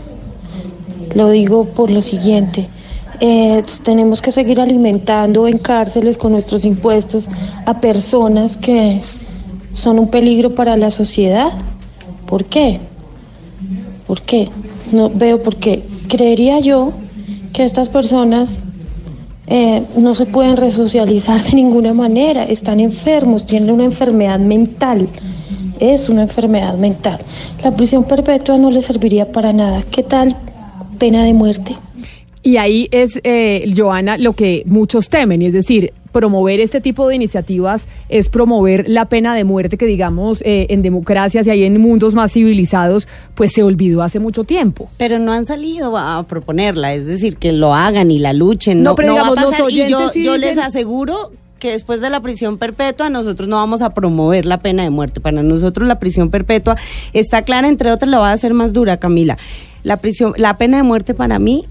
Lo 1.15 1.31
digo 1.31 1.65
por 1.65 1.91
lo 1.91 2.03
siguiente. 2.03 2.69
Eh, 3.23 3.63
tenemos 3.83 4.23
que 4.23 4.33
seguir 4.33 4.61
alimentando 4.61 5.47
en 5.47 5.59
cárceles 5.59 6.17
con 6.17 6.33
nuestros 6.33 6.65
impuestos 6.65 7.29
a 7.67 7.79
personas 7.81 8.57
que 8.57 9.03
son 9.75 9.99
un 9.99 10.09
peligro 10.09 10.55
para 10.55 10.77
la 10.77 10.91
sociedad. 10.91 11.53
¿Por 12.27 12.47
qué? 12.47 12.81
¿Por 14.07 14.23
qué? 14.23 14.49
No 14.91 15.11
veo 15.11 15.43
por 15.43 15.57
qué. 15.57 15.85
Creería 16.09 16.61
yo 16.61 16.93
que 17.53 17.65
estas 17.65 17.91
personas 17.91 18.63
eh, 19.47 19.83
no 19.97 20.15
se 20.15 20.27
pueden 20.27 20.57
resocializar 20.57 21.43
de 21.43 21.57
ninguna 21.57 21.93
manera, 21.93 22.45
están 22.45 22.81
enfermos, 22.81 23.45
tienen 23.45 23.71
una 23.71 23.85
enfermedad 23.85 24.39
mental, 24.39 25.09
es 25.79 26.09
una 26.09 26.23
enfermedad 26.23 26.79
mental. 26.79 27.19
La 27.63 27.75
prisión 27.75 28.05
perpetua 28.05 28.57
no 28.57 28.71
les 28.71 28.87
serviría 28.87 29.31
para 29.31 29.53
nada. 29.53 29.83
¿Qué 29.91 30.03
tal 30.03 30.37
pena 30.99 31.25
de 31.25 31.33
muerte? 31.35 31.77
Y 32.43 32.57
ahí 32.57 32.89
es, 32.91 33.21
eh, 33.23 33.71
Joana, 33.77 34.17
lo 34.17 34.33
que 34.33 34.63
muchos 34.67 35.11
temen, 35.11 35.43
y 35.43 35.47
es 35.47 35.53
decir, 35.53 35.93
promover 36.11 36.61
este 36.61 36.81
tipo 36.81 37.07
de 37.07 37.15
iniciativas 37.15 37.87
es 38.09 38.29
promover 38.31 38.89
la 38.89 39.07
pena 39.07 39.35
de 39.35 39.45
muerte 39.45 39.77
que, 39.77 39.87
digamos, 39.87 40.43
eh, 40.43 40.67
en 40.71 40.83
democracias 40.83 41.47
y 41.47 41.51
ahí 41.51 41.65
en 41.65 41.81
mundos 41.81 42.15
más 42.15 42.33
civilizados, 42.33 43.07
pues 43.35 43.53
se 43.53 43.63
olvidó 43.63 44.03
hace 44.03 44.19
mucho 44.21 44.45
tiempo. 44.45 44.91
Pero 44.97 45.19
no 45.19 45.33
han 45.33 45.45
salido 45.45 45.97
a 45.97 46.23
proponerla, 46.27 46.95
es 46.95 47.07
decir, 47.07 47.37
que 47.37 47.53
lo 47.53 47.75
hagan 47.75 48.11
y 48.11 48.19
la 48.19 48.33
luchen. 48.33 48.83
No, 48.83 48.91
No, 48.91 48.97
pero 48.97 49.09
no 49.09 49.15
va 49.17 49.29
a 49.29 49.31
digamos, 49.31 49.59
los. 49.59 49.73
Y 49.73 49.89
yo, 49.89 50.09
sí 50.09 50.25
yo 50.25 50.37
les 50.37 50.57
aseguro 50.59 51.33
que 51.59 51.73
después 51.73 52.01
de 52.01 52.09
la 52.09 52.21
prisión 52.21 52.57
perpetua 52.57 53.11
nosotros 53.11 53.47
no 53.47 53.57
vamos 53.57 53.83
a 53.83 53.91
promover 53.91 54.47
la 54.47 54.61
pena 54.61 54.83
de 54.83 54.89
muerte. 54.89 55.21
Para 55.21 55.43
nosotros 55.43 55.87
la 55.87 55.99
prisión 55.99 56.31
perpetua 56.31 56.77
está 57.13 57.43
clara, 57.43 57.69
entre 57.69 57.93
otras 57.93 58.11
la 58.11 58.19
va 58.19 58.31
a 58.31 58.33
hacer 58.33 58.55
más 58.55 58.73
dura, 58.73 58.97
Camila. 58.97 59.37
La 59.83 59.99
prisión, 59.99 60.33
la 60.39 60.57
pena 60.57 60.79
de 60.79 60.83
muerte 60.83 61.13
para 61.13 61.39
mí 61.39 61.67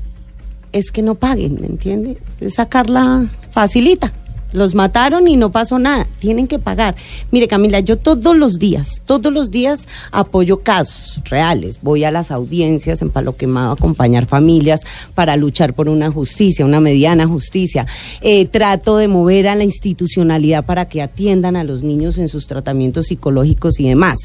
es 0.71 0.91
que 0.91 1.01
no 1.01 1.15
paguen, 1.15 1.57
¿me 1.59 1.67
entiende? 1.67 2.17
Sacarla 2.49 3.27
facilita. 3.51 4.13
Los 4.51 4.73
mataron 4.73 5.27
y 5.27 5.35
no 5.35 5.51
pasó 5.51 5.77
nada. 5.77 6.07
Tienen 6.17 6.47
que 6.47 6.57
pagar. 6.57 6.95
Mire, 7.29 7.47
Camila, 7.47 7.81
yo 7.81 7.97
todos 7.97 8.35
los 8.35 8.57
días, 8.57 9.01
todos 9.05 9.31
los 9.31 9.51
días 9.51 9.87
apoyo 10.11 10.61
casos 10.61 11.21
reales. 11.29 11.77
Voy 11.83 12.03
a 12.03 12.09
las 12.09 12.31
audiencias 12.31 13.03
en 13.03 13.11
Palo 13.11 13.37
Quemado 13.37 13.69
a 13.69 13.73
acompañar 13.73 14.25
familias 14.25 14.81
para 15.13 15.35
luchar 15.35 15.75
por 15.75 15.87
una 15.87 16.09
justicia, 16.11 16.65
una 16.65 16.79
mediana 16.79 17.27
justicia. 17.27 17.85
Eh, 18.21 18.45
trato 18.45 18.97
de 18.97 19.07
mover 19.07 19.47
a 19.47 19.55
la 19.55 19.65
institucionalidad 19.65 20.65
para 20.65 20.85
que 20.85 21.03
atiendan 21.03 21.55
a 21.55 21.63
los 21.63 21.83
niños 21.83 22.17
en 22.17 22.27
sus 22.27 22.47
tratamientos 22.47 23.07
psicológicos 23.07 23.79
y 23.79 23.87
demás 23.87 24.17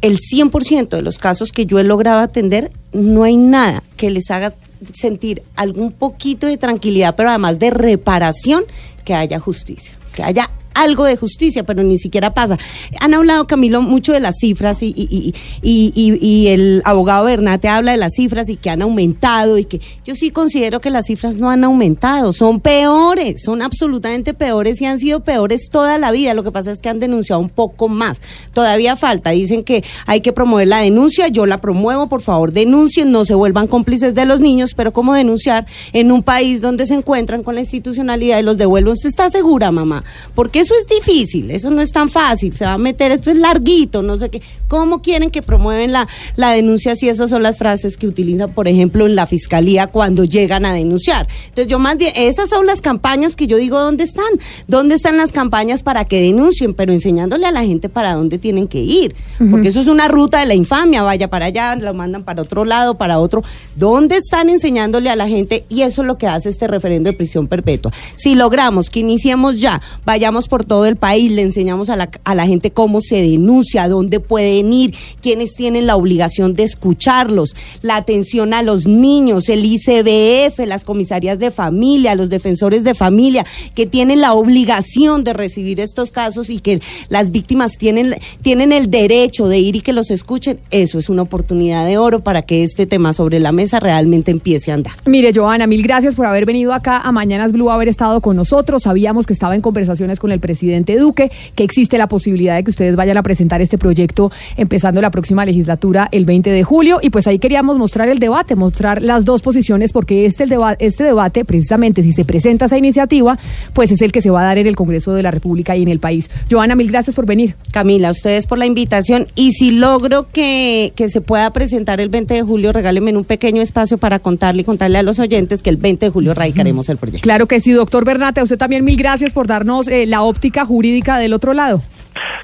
el 0.00 0.18
100% 0.18 0.88
de 0.88 1.02
los 1.02 1.18
casos 1.18 1.52
que 1.52 1.66
yo 1.66 1.78
he 1.78 1.84
logrado 1.84 2.20
atender, 2.20 2.70
no 2.92 3.24
hay 3.24 3.36
nada 3.36 3.82
que 3.96 4.10
les 4.10 4.30
haga 4.30 4.54
sentir 4.94 5.42
algún 5.56 5.92
poquito 5.92 6.46
de 6.46 6.56
tranquilidad, 6.56 7.14
pero 7.16 7.30
además 7.30 7.58
de 7.58 7.70
reparación, 7.70 8.64
que 9.04 9.14
haya 9.14 9.40
justicia, 9.40 9.96
que 10.14 10.22
haya 10.22 10.50
algo 10.78 11.04
de 11.04 11.16
justicia, 11.16 11.64
pero 11.64 11.82
ni 11.82 11.98
siquiera 11.98 12.32
pasa. 12.34 12.56
Han 13.00 13.14
hablado, 13.14 13.46
Camilo, 13.46 13.82
mucho 13.82 14.12
de 14.12 14.20
las 14.20 14.36
cifras 14.38 14.82
y, 14.82 14.94
y, 14.96 15.34
y, 15.62 15.92
y, 15.94 16.48
el 16.48 16.82
abogado 16.84 17.24
Bernate 17.24 17.68
habla 17.68 17.92
de 17.92 17.98
las 17.98 18.12
cifras 18.14 18.48
y 18.48 18.56
que 18.56 18.70
han 18.70 18.82
aumentado 18.82 19.58
y 19.58 19.64
que 19.64 19.80
yo 20.04 20.14
sí 20.14 20.30
considero 20.30 20.80
que 20.80 20.90
las 20.90 21.06
cifras 21.06 21.36
no 21.36 21.50
han 21.50 21.64
aumentado, 21.64 22.32
son 22.32 22.60
peores, 22.60 23.42
son 23.42 23.60
absolutamente 23.60 24.34
peores 24.34 24.80
y 24.80 24.86
han 24.86 24.98
sido 24.98 25.24
peores 25.24 25.68
toda 25.70 25.98
la 25.98 26.12
vida. 26.12 26.34
Lo 26.34 26.44
que 26.44 26.52
pasa 26.52 26.70
es 26.70 26.80
que 26.80 26.88
han 26.88 27.00
denunciado 27.00 27.40
un 27.40 27.48
poco 27.48 27.88
más. 27.88 28.20
Todavía 28.52 28.94
falta, 28.96 29.30
dicen 29.30 29.64
que 29.64 29.82
hay 30.06 30.20
que 30.20 30.32
promover 30.32 30.68
la 30.68 30.78
denuncia, 30.78 31.28
yo 31.28 31.44
la 31.46 31.58
promuevo, 31.58 32.08
por 32.08 32.22
favor, 32.22 32.52
denuncien, 32.52 33.10
no 33.10 33.24
se 33.24 33.34
vuelvan 33.34 33.66
cómplices 33.66 34.14
de 34.14 34.24
los 34.24 34.40
niños, 34.40 34.74
pero 34.74 34.92
¿cómo 34.92 35.14
denunciar 35.14 35.66
en 35.92 36.12
un 36.12 36.22
país 36.22 36.60
donde 36.60 36.86
se 36.86 36.94
encuentran 36.94 37.42
con 37.42 37.54
la 37.56 37.60
institucionalidad 37.62 38.38
y 38.38 38.42
los 38.42 38.58
devuelven? 38.58 38.92
¿Usted 38.92 39.08
está 39.08 39.28
segura, 39.28 39.70
mamá? 39.70 40.04
Porque 40.34 40.67
eso 40.68 40.74
es 40.78 40.86
difícil, 40.86 41.50
eso 41.50 41.70
no 41.70 41.80
es 41.80 41.92
tan 41.92 42.10
fácil, 42.10 42.54
se 42.54 42.66
va 42.66 42.74
a 42.74 42.78
meter, 42.78 43.10
esto 43.10 43.30
es 43.30 43.38
larguito, 43.38 44.02
no 44.02 44.18
sé 44.18 44.28
qué. 44.28 44.42
¿Cómo 44.68 45.00
quieren 45.00 45.30
que 45.30 45.40
promueven 45.40 45.92
la, 45.92 46.06
la 46.36 46.50
denuncia 46.50 46.94
si 46.94 47.08
esas 47.08 47.30
son 47.30 47.42
las 47.42 47.56
frases 47.56 47.96
que 47.96 48.06
utilizan, 48.06 48.52
por 48.52 48.68
ejemplo, 48.68 49.06
en 49.06 49.14
la 49.14 49.26
fiscalía 49.26 49.86
cuando 49.86 50.24
llegan 50.24 50.66
a 50.66 50.74
denunciar? 50.74 51.26
Entonces 51.48 51.68
yo 51.68 51.78
más 51.78 51.96
bien, 51.96 52.12
esas 52.16 52.50
son 52.50 52.66
las 52.66 52.82
campañas 52.82 53.34
que 53.34 53.46
yo 53.46 53.56
digo, 53.56 53.80
¿dónde 53.80 54.04
están? 54.04 54.28
¿Dónde 54.66 54.96
están 54.96 55.16
las 55.16 55.32
campañas 55.32 55.82
para 55.82 56.04
que 56.04 56.20
denuncien? 56.20 56.74
Pero 56.74 56.92
enseñándole 56.92 57.46
a 57.46 57.52
la 57.52 57.64
gente 57.64 57.88
para 57.88 58.12
dónde 58.12 58.36
tienen 58.36 58.68
que 58.68 58.80
ir, 58.80 59.14
porque 59.50 59.68
eso 59.68 59.80
es 59.80 59.86
una 59.86 60.06
ruta 60.08 60.40
de 60.40 60.46
la 60.46 60.54
infamia, 60.54 61.02
vaya 61.02 61.28
para 61.28 61.46
allá, 61.46 61.76
lo 61.76 61.94
mandan 61.94 62.24
para 62.24 62.42
otro 62.42 62.66
lado, 62.66 62.98
para 62.98 63.20
otro. 63.20 63.42
¿Dónde 63.74 64.18
están 64.18 64.50
enseñándole 64.50 65.08
a 65.08 65.16
la 65.16 65.28
gente? 65.28 65.64
Y 65.70 65.80
eso 65.80 66.02
es 66.02 66.08
lo 66.08 66.18
que 66.18 66.26
hace 66.26 66.50
este 66.50 66.66
referendo 66.66 67.10
de 67.10 67.16
prisión 67.16 67.46
perpetua. 67.46 67.90
Si 68.16 68.34
logramos 68.34 68.90
que 68.90 69.00
iniciemos 69.00 69.58
ya, 69.58 69.80
vayamos 70.04 70.46
por 70.48 70.64
todo 70.64 70.86
el 70.86 70.96
país, 70.96 71.30
le 71.30 71.42
enseñamos 71.42 71.90
a 71.90 71.96
la, 71.96 72.10
a 72.24 72.34
la 72.34 72.46
gente 72.46 72.70
cómo 72.70 73.00
se 73.00 73.22
denuncia, 73.22 73.88
dónde 73.88 74.20
pueden 74.20 74.72
ir, 74.72 74.94
quiénes 75.22 75.54
tienen 75.54 75.86
la 75.86 75.96
obligación 75.96 76.54
de 76.54 76.64
escucharlos, 76.64 77.54
la 77.82 77.96
atención 77.96 78.54
a 78.54 78.62
los 78.62 78.86
niños, 78.86 79.48
el 79.48 79.64
ICBF, 79.64 80.58
las 80.66 80.84
comisarias 80.84 81.38
de 81.38 81.50
familia, 81.50 82.14
los 82.14 82.30
defensores 82.30 82.84
de 82.84 82.94
familia, 82.94 83.46
que 83.74 83.86
tienen 83.86 84.20
la 84.20 84.34
obligación 84.34 85.24
de 85.24 85.32
recibir 85.32 85.80
estos 85.80 86.10
casos 86.10 86.50
y 86.50 86.60
que 86.60 86.80
las 87.08 87.30
víctimas 87.30 87.78
tienen, 87.78 88.16
tienen 88.42 88.72
el 88.72 88.90
derecho 88.90 89.48
de 89.48 89.58
ir 89.58 89.76
y 89.76 89.80
que 89.80 89.92
los 89.92 90.10
escuchen. 90.10 90.58
Eso 90.70 90.98
es 90.98 91.08
una 91.08 91.22
oportunidad 91.22 91.86
de 91.86 91.98
oro 91.98 92.20
para 92.20 92.42
que 92.42 92.64
este 92.64 92.86
tema 92.86 93.12
sobre 93.12 93.40
la 93.40 93.52
mesa 93.52 93.80
realmente 93.80 94.30
empiece 94.30 94.70
a 94.70 94.74
andar. 94.74 94.94
Mire, 95.06 95.32
Joana, 95.34 95.66
mil 95.66 95.82
gracias 95.82 96.14
por 96.14 96.26
haber 96.26 96.46
venido 96.46 96.72
acá 96.72 96.98
a 96.98 97.12
Mañanas 97.12 97.52
Blue, 97.52 97.70
haber 97.70 97.88
estado 97.88 98.20
con 98.20 98.36
nosotros. 98.36 98.82
Sabíamos 98.82 99.26
que 99.26 99.32
estaba 99.32 99.54
en 99.54 99.62
conversaciones 99.62 100.20
con 100.20 100.32
el 100.32 100.37
presidente 100.40 100.96
Duque, 100.96 101.30
que 101.54 101.64
existe 101.64 101.98
la 101.98 102.08
posibilidad 102.08 102.56
de 102.56 102.64
que 102.64 102.70
ustedes 102.70 102.96
vayan 102.96 103.16
a 103.16 103.22
presentar 103.22 103.60
este 103.60 103.78
proyecto 103.78 104.30
empezando 104.56 105.00
la 105.00 105.10
próxima 105.10 105.44
legislatura 105.44 106.08
el 106.12 106.24
20 106.24 106.50
de 106.50 106.64
julio. 106.64 106.98
Y 107.02 107.10
pues 107.10 107.26
ahí 107.26 107.38
queríamos 107.38 107.78
mostrar 107.78 108.08
el 108.08 108.18
debate, 108.18 108.54
mostrar 108.54 109.02
las 109.02 109.24
dos 109.24 109.42
posiciones, 109.42 109.92
porque 109.92 110.26
este, 110.26 110.44
el 110.44 110.50
deba 110.50 110.76
este 110.78 111.04
debate, 111.04 111.44
precisamente, 111.44 112.02
si 112.02 112.12
se 112.12 112.24
presenta 112.24 112.66
esa 112.66 112.78
iniciativa, 112.78 113.38
pues 113.72 113.92
es 113.92 114.02
el 114.02 114.12
que 114.12 114.22
se 114.22 114.30
va 114.30 114.42
a 114.42 114.44
dar 114.44 114.58
en 114.58 114.66
el 114.66 114.76
Congreso 114.76 115.12
de 115.14 115.22
la 115.22 115.30
República 115.30 115.76
y 115.76 115.82
en 115.82 115.88
el 115.88 115.98
país. 115.98 116.30
Joana, 116.50 116.74
mil 116.74 116.88
gracias 116.88 117.16
por 117.16 117.26
venir. 117.26 117.54
Camila, 117.72 118.10
ustedes 118.10 118.46
por 118.46 118.58
la 118.58 118.66
invitación. 118.66 119.26
Y 119.34 119.52
si 119.52 119.72
logro 119.72 120.28
que, 120.30 120.92
que 120.96 121.08
se 121.08 121.20
pueda 121.20 121.50
presentar 121.50 122.00
el 122.00 122.08
20 122.08 122.34
de 122.34 122.42
julio, 122.42 122.72
regálenme 122.72 123.16
un 123.16 123.24
pequeño 123.24 123.62
espacio 123.62 123.98
para 123.98 124.18
contarle 124.18 124.62
y 124.62 124.64
contarle 124.64 124.98
a 124.98 125.02
los 125.02 125.18
oyentes 125.18 125.62
que 125.62 125.70
el 125.70 125.76
20 125.76 126.06
de 126.06 126.10
julio 126.10 126.34
radicaremos 126.34 126.88
el 126.88 126.96
proyecto. 126.96 127.22
Claro 127.22 127.46
que 127.46 127.60
sí, 127.60 127.72
doctor 127.72 128.04
Bernate, 128.04 128.40
a 128.40 128.42
usted 128.42 128.58
también 128.58 128.84
mil 128.84 128.96
gracias 128.96 129.32
por 129.32 129.46
darnos 129.46 129.88
eh, 129.88 130.06
la 130.06 130.22
óptica 130.28 130.64
jurídica 130.64 131.18
del 131.18 131.32
otro 131.32 131.54
lado. 131.54 131.82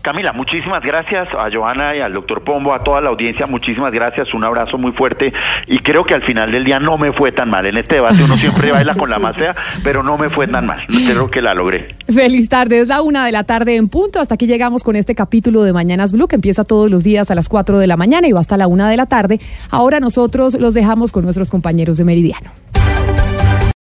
Camila, 0.03 0.33
muchísimas 0.33 0.83
gracias 0.83 1.29
a 1.33 1.49
Joana 1.53 1.97
y 1.97 2.01
al 2.01 2.13
doctor 2.13 2.45
Pombo, 2.45 2.75
a 2.75 2.81
toda 2.81 3.01
la 3.01 3.09
audiencia, 3.09 3.47
muchísimas 3.47 3.93
gracias, 3.93 4.35
un 4.35 4.45
abrazo 4.45 4.77
muy 4.77 4.93
fuerte 4.93 5.33
y 5.67 5.79
creo 5.79 6.05
que 6.05 6.15
al 6.15 6.23
final 6.23 6.53
del 6.53 6.65
día 6.65 6.79
no 6.79 6.99
me 6.99 7.13
fue 7.13 7.33
tan 7.33 7.49
mal. 7.49 7.67
En 7.67 7.77
este 7.77 7.97
debate 7.97 8.23
uno 8.23 8.37
siempre 8.37 8.71
baila 8.71 8.95
con 8.95 9.09
la 9.09 9.19
más 9.19 9.37
fea, 9.37 9.55
pero 9.83 10.03
no 10.03 10.19
me 10.19 10.29
fue 10.29 10.47
tan 10.47 10.67
mal, 10.67 10.81
creo 10.87 11.31
que 11.31 11.41
la 11.41 11.55
logré. 11.55 11.95
Feliz 12.13 12.49
tarde, 12.49 12.81
es 12.81 12.89
la 12.89 13.03
una 13.03 13.25
de 13.25 13.33
la 13.33 13.45
tarde 13.45 13.77
en 13.77 13.89
punto, 13.89 14.21
hasta 14.21 14.35
aquí 14.35 14.47
llegamos 14.47 14.83
con 14.83 14.97
este 14.97 15.15
capítulo 15.15 15.63
de 15.63 15.73
Mañanas 15.73 16.13
Blue 16.13 16.29
que 16.29 16.37
empieza 16.37 16.65
todos 16.65 16.91
los 16.91 17.03
días 17.03 17.31
a 17.31 17.35
las 17.35 17.49
4 17.49 17.79
de 17.79 17.87
la 17.87 17.97
mañana 17.97 18.29
y 18.29 18.33
va 18.33 18.41
hasta 18.41 18.57
la 18.57 18.67
una 18.67 18.91
de 18.91 18.97
la 18.97 19.07
tarde. 19.07 19.41
Ahora 19.71 20.01
nosotros 20.01 20.55
los 20.61 20.75
dejamos 20.75 21.13
con 21.13 21.25
nuestros 21.25 21.51
compañeros 21.51 21.97
de 21.97 22.05
Meridiano. 22.05 22.51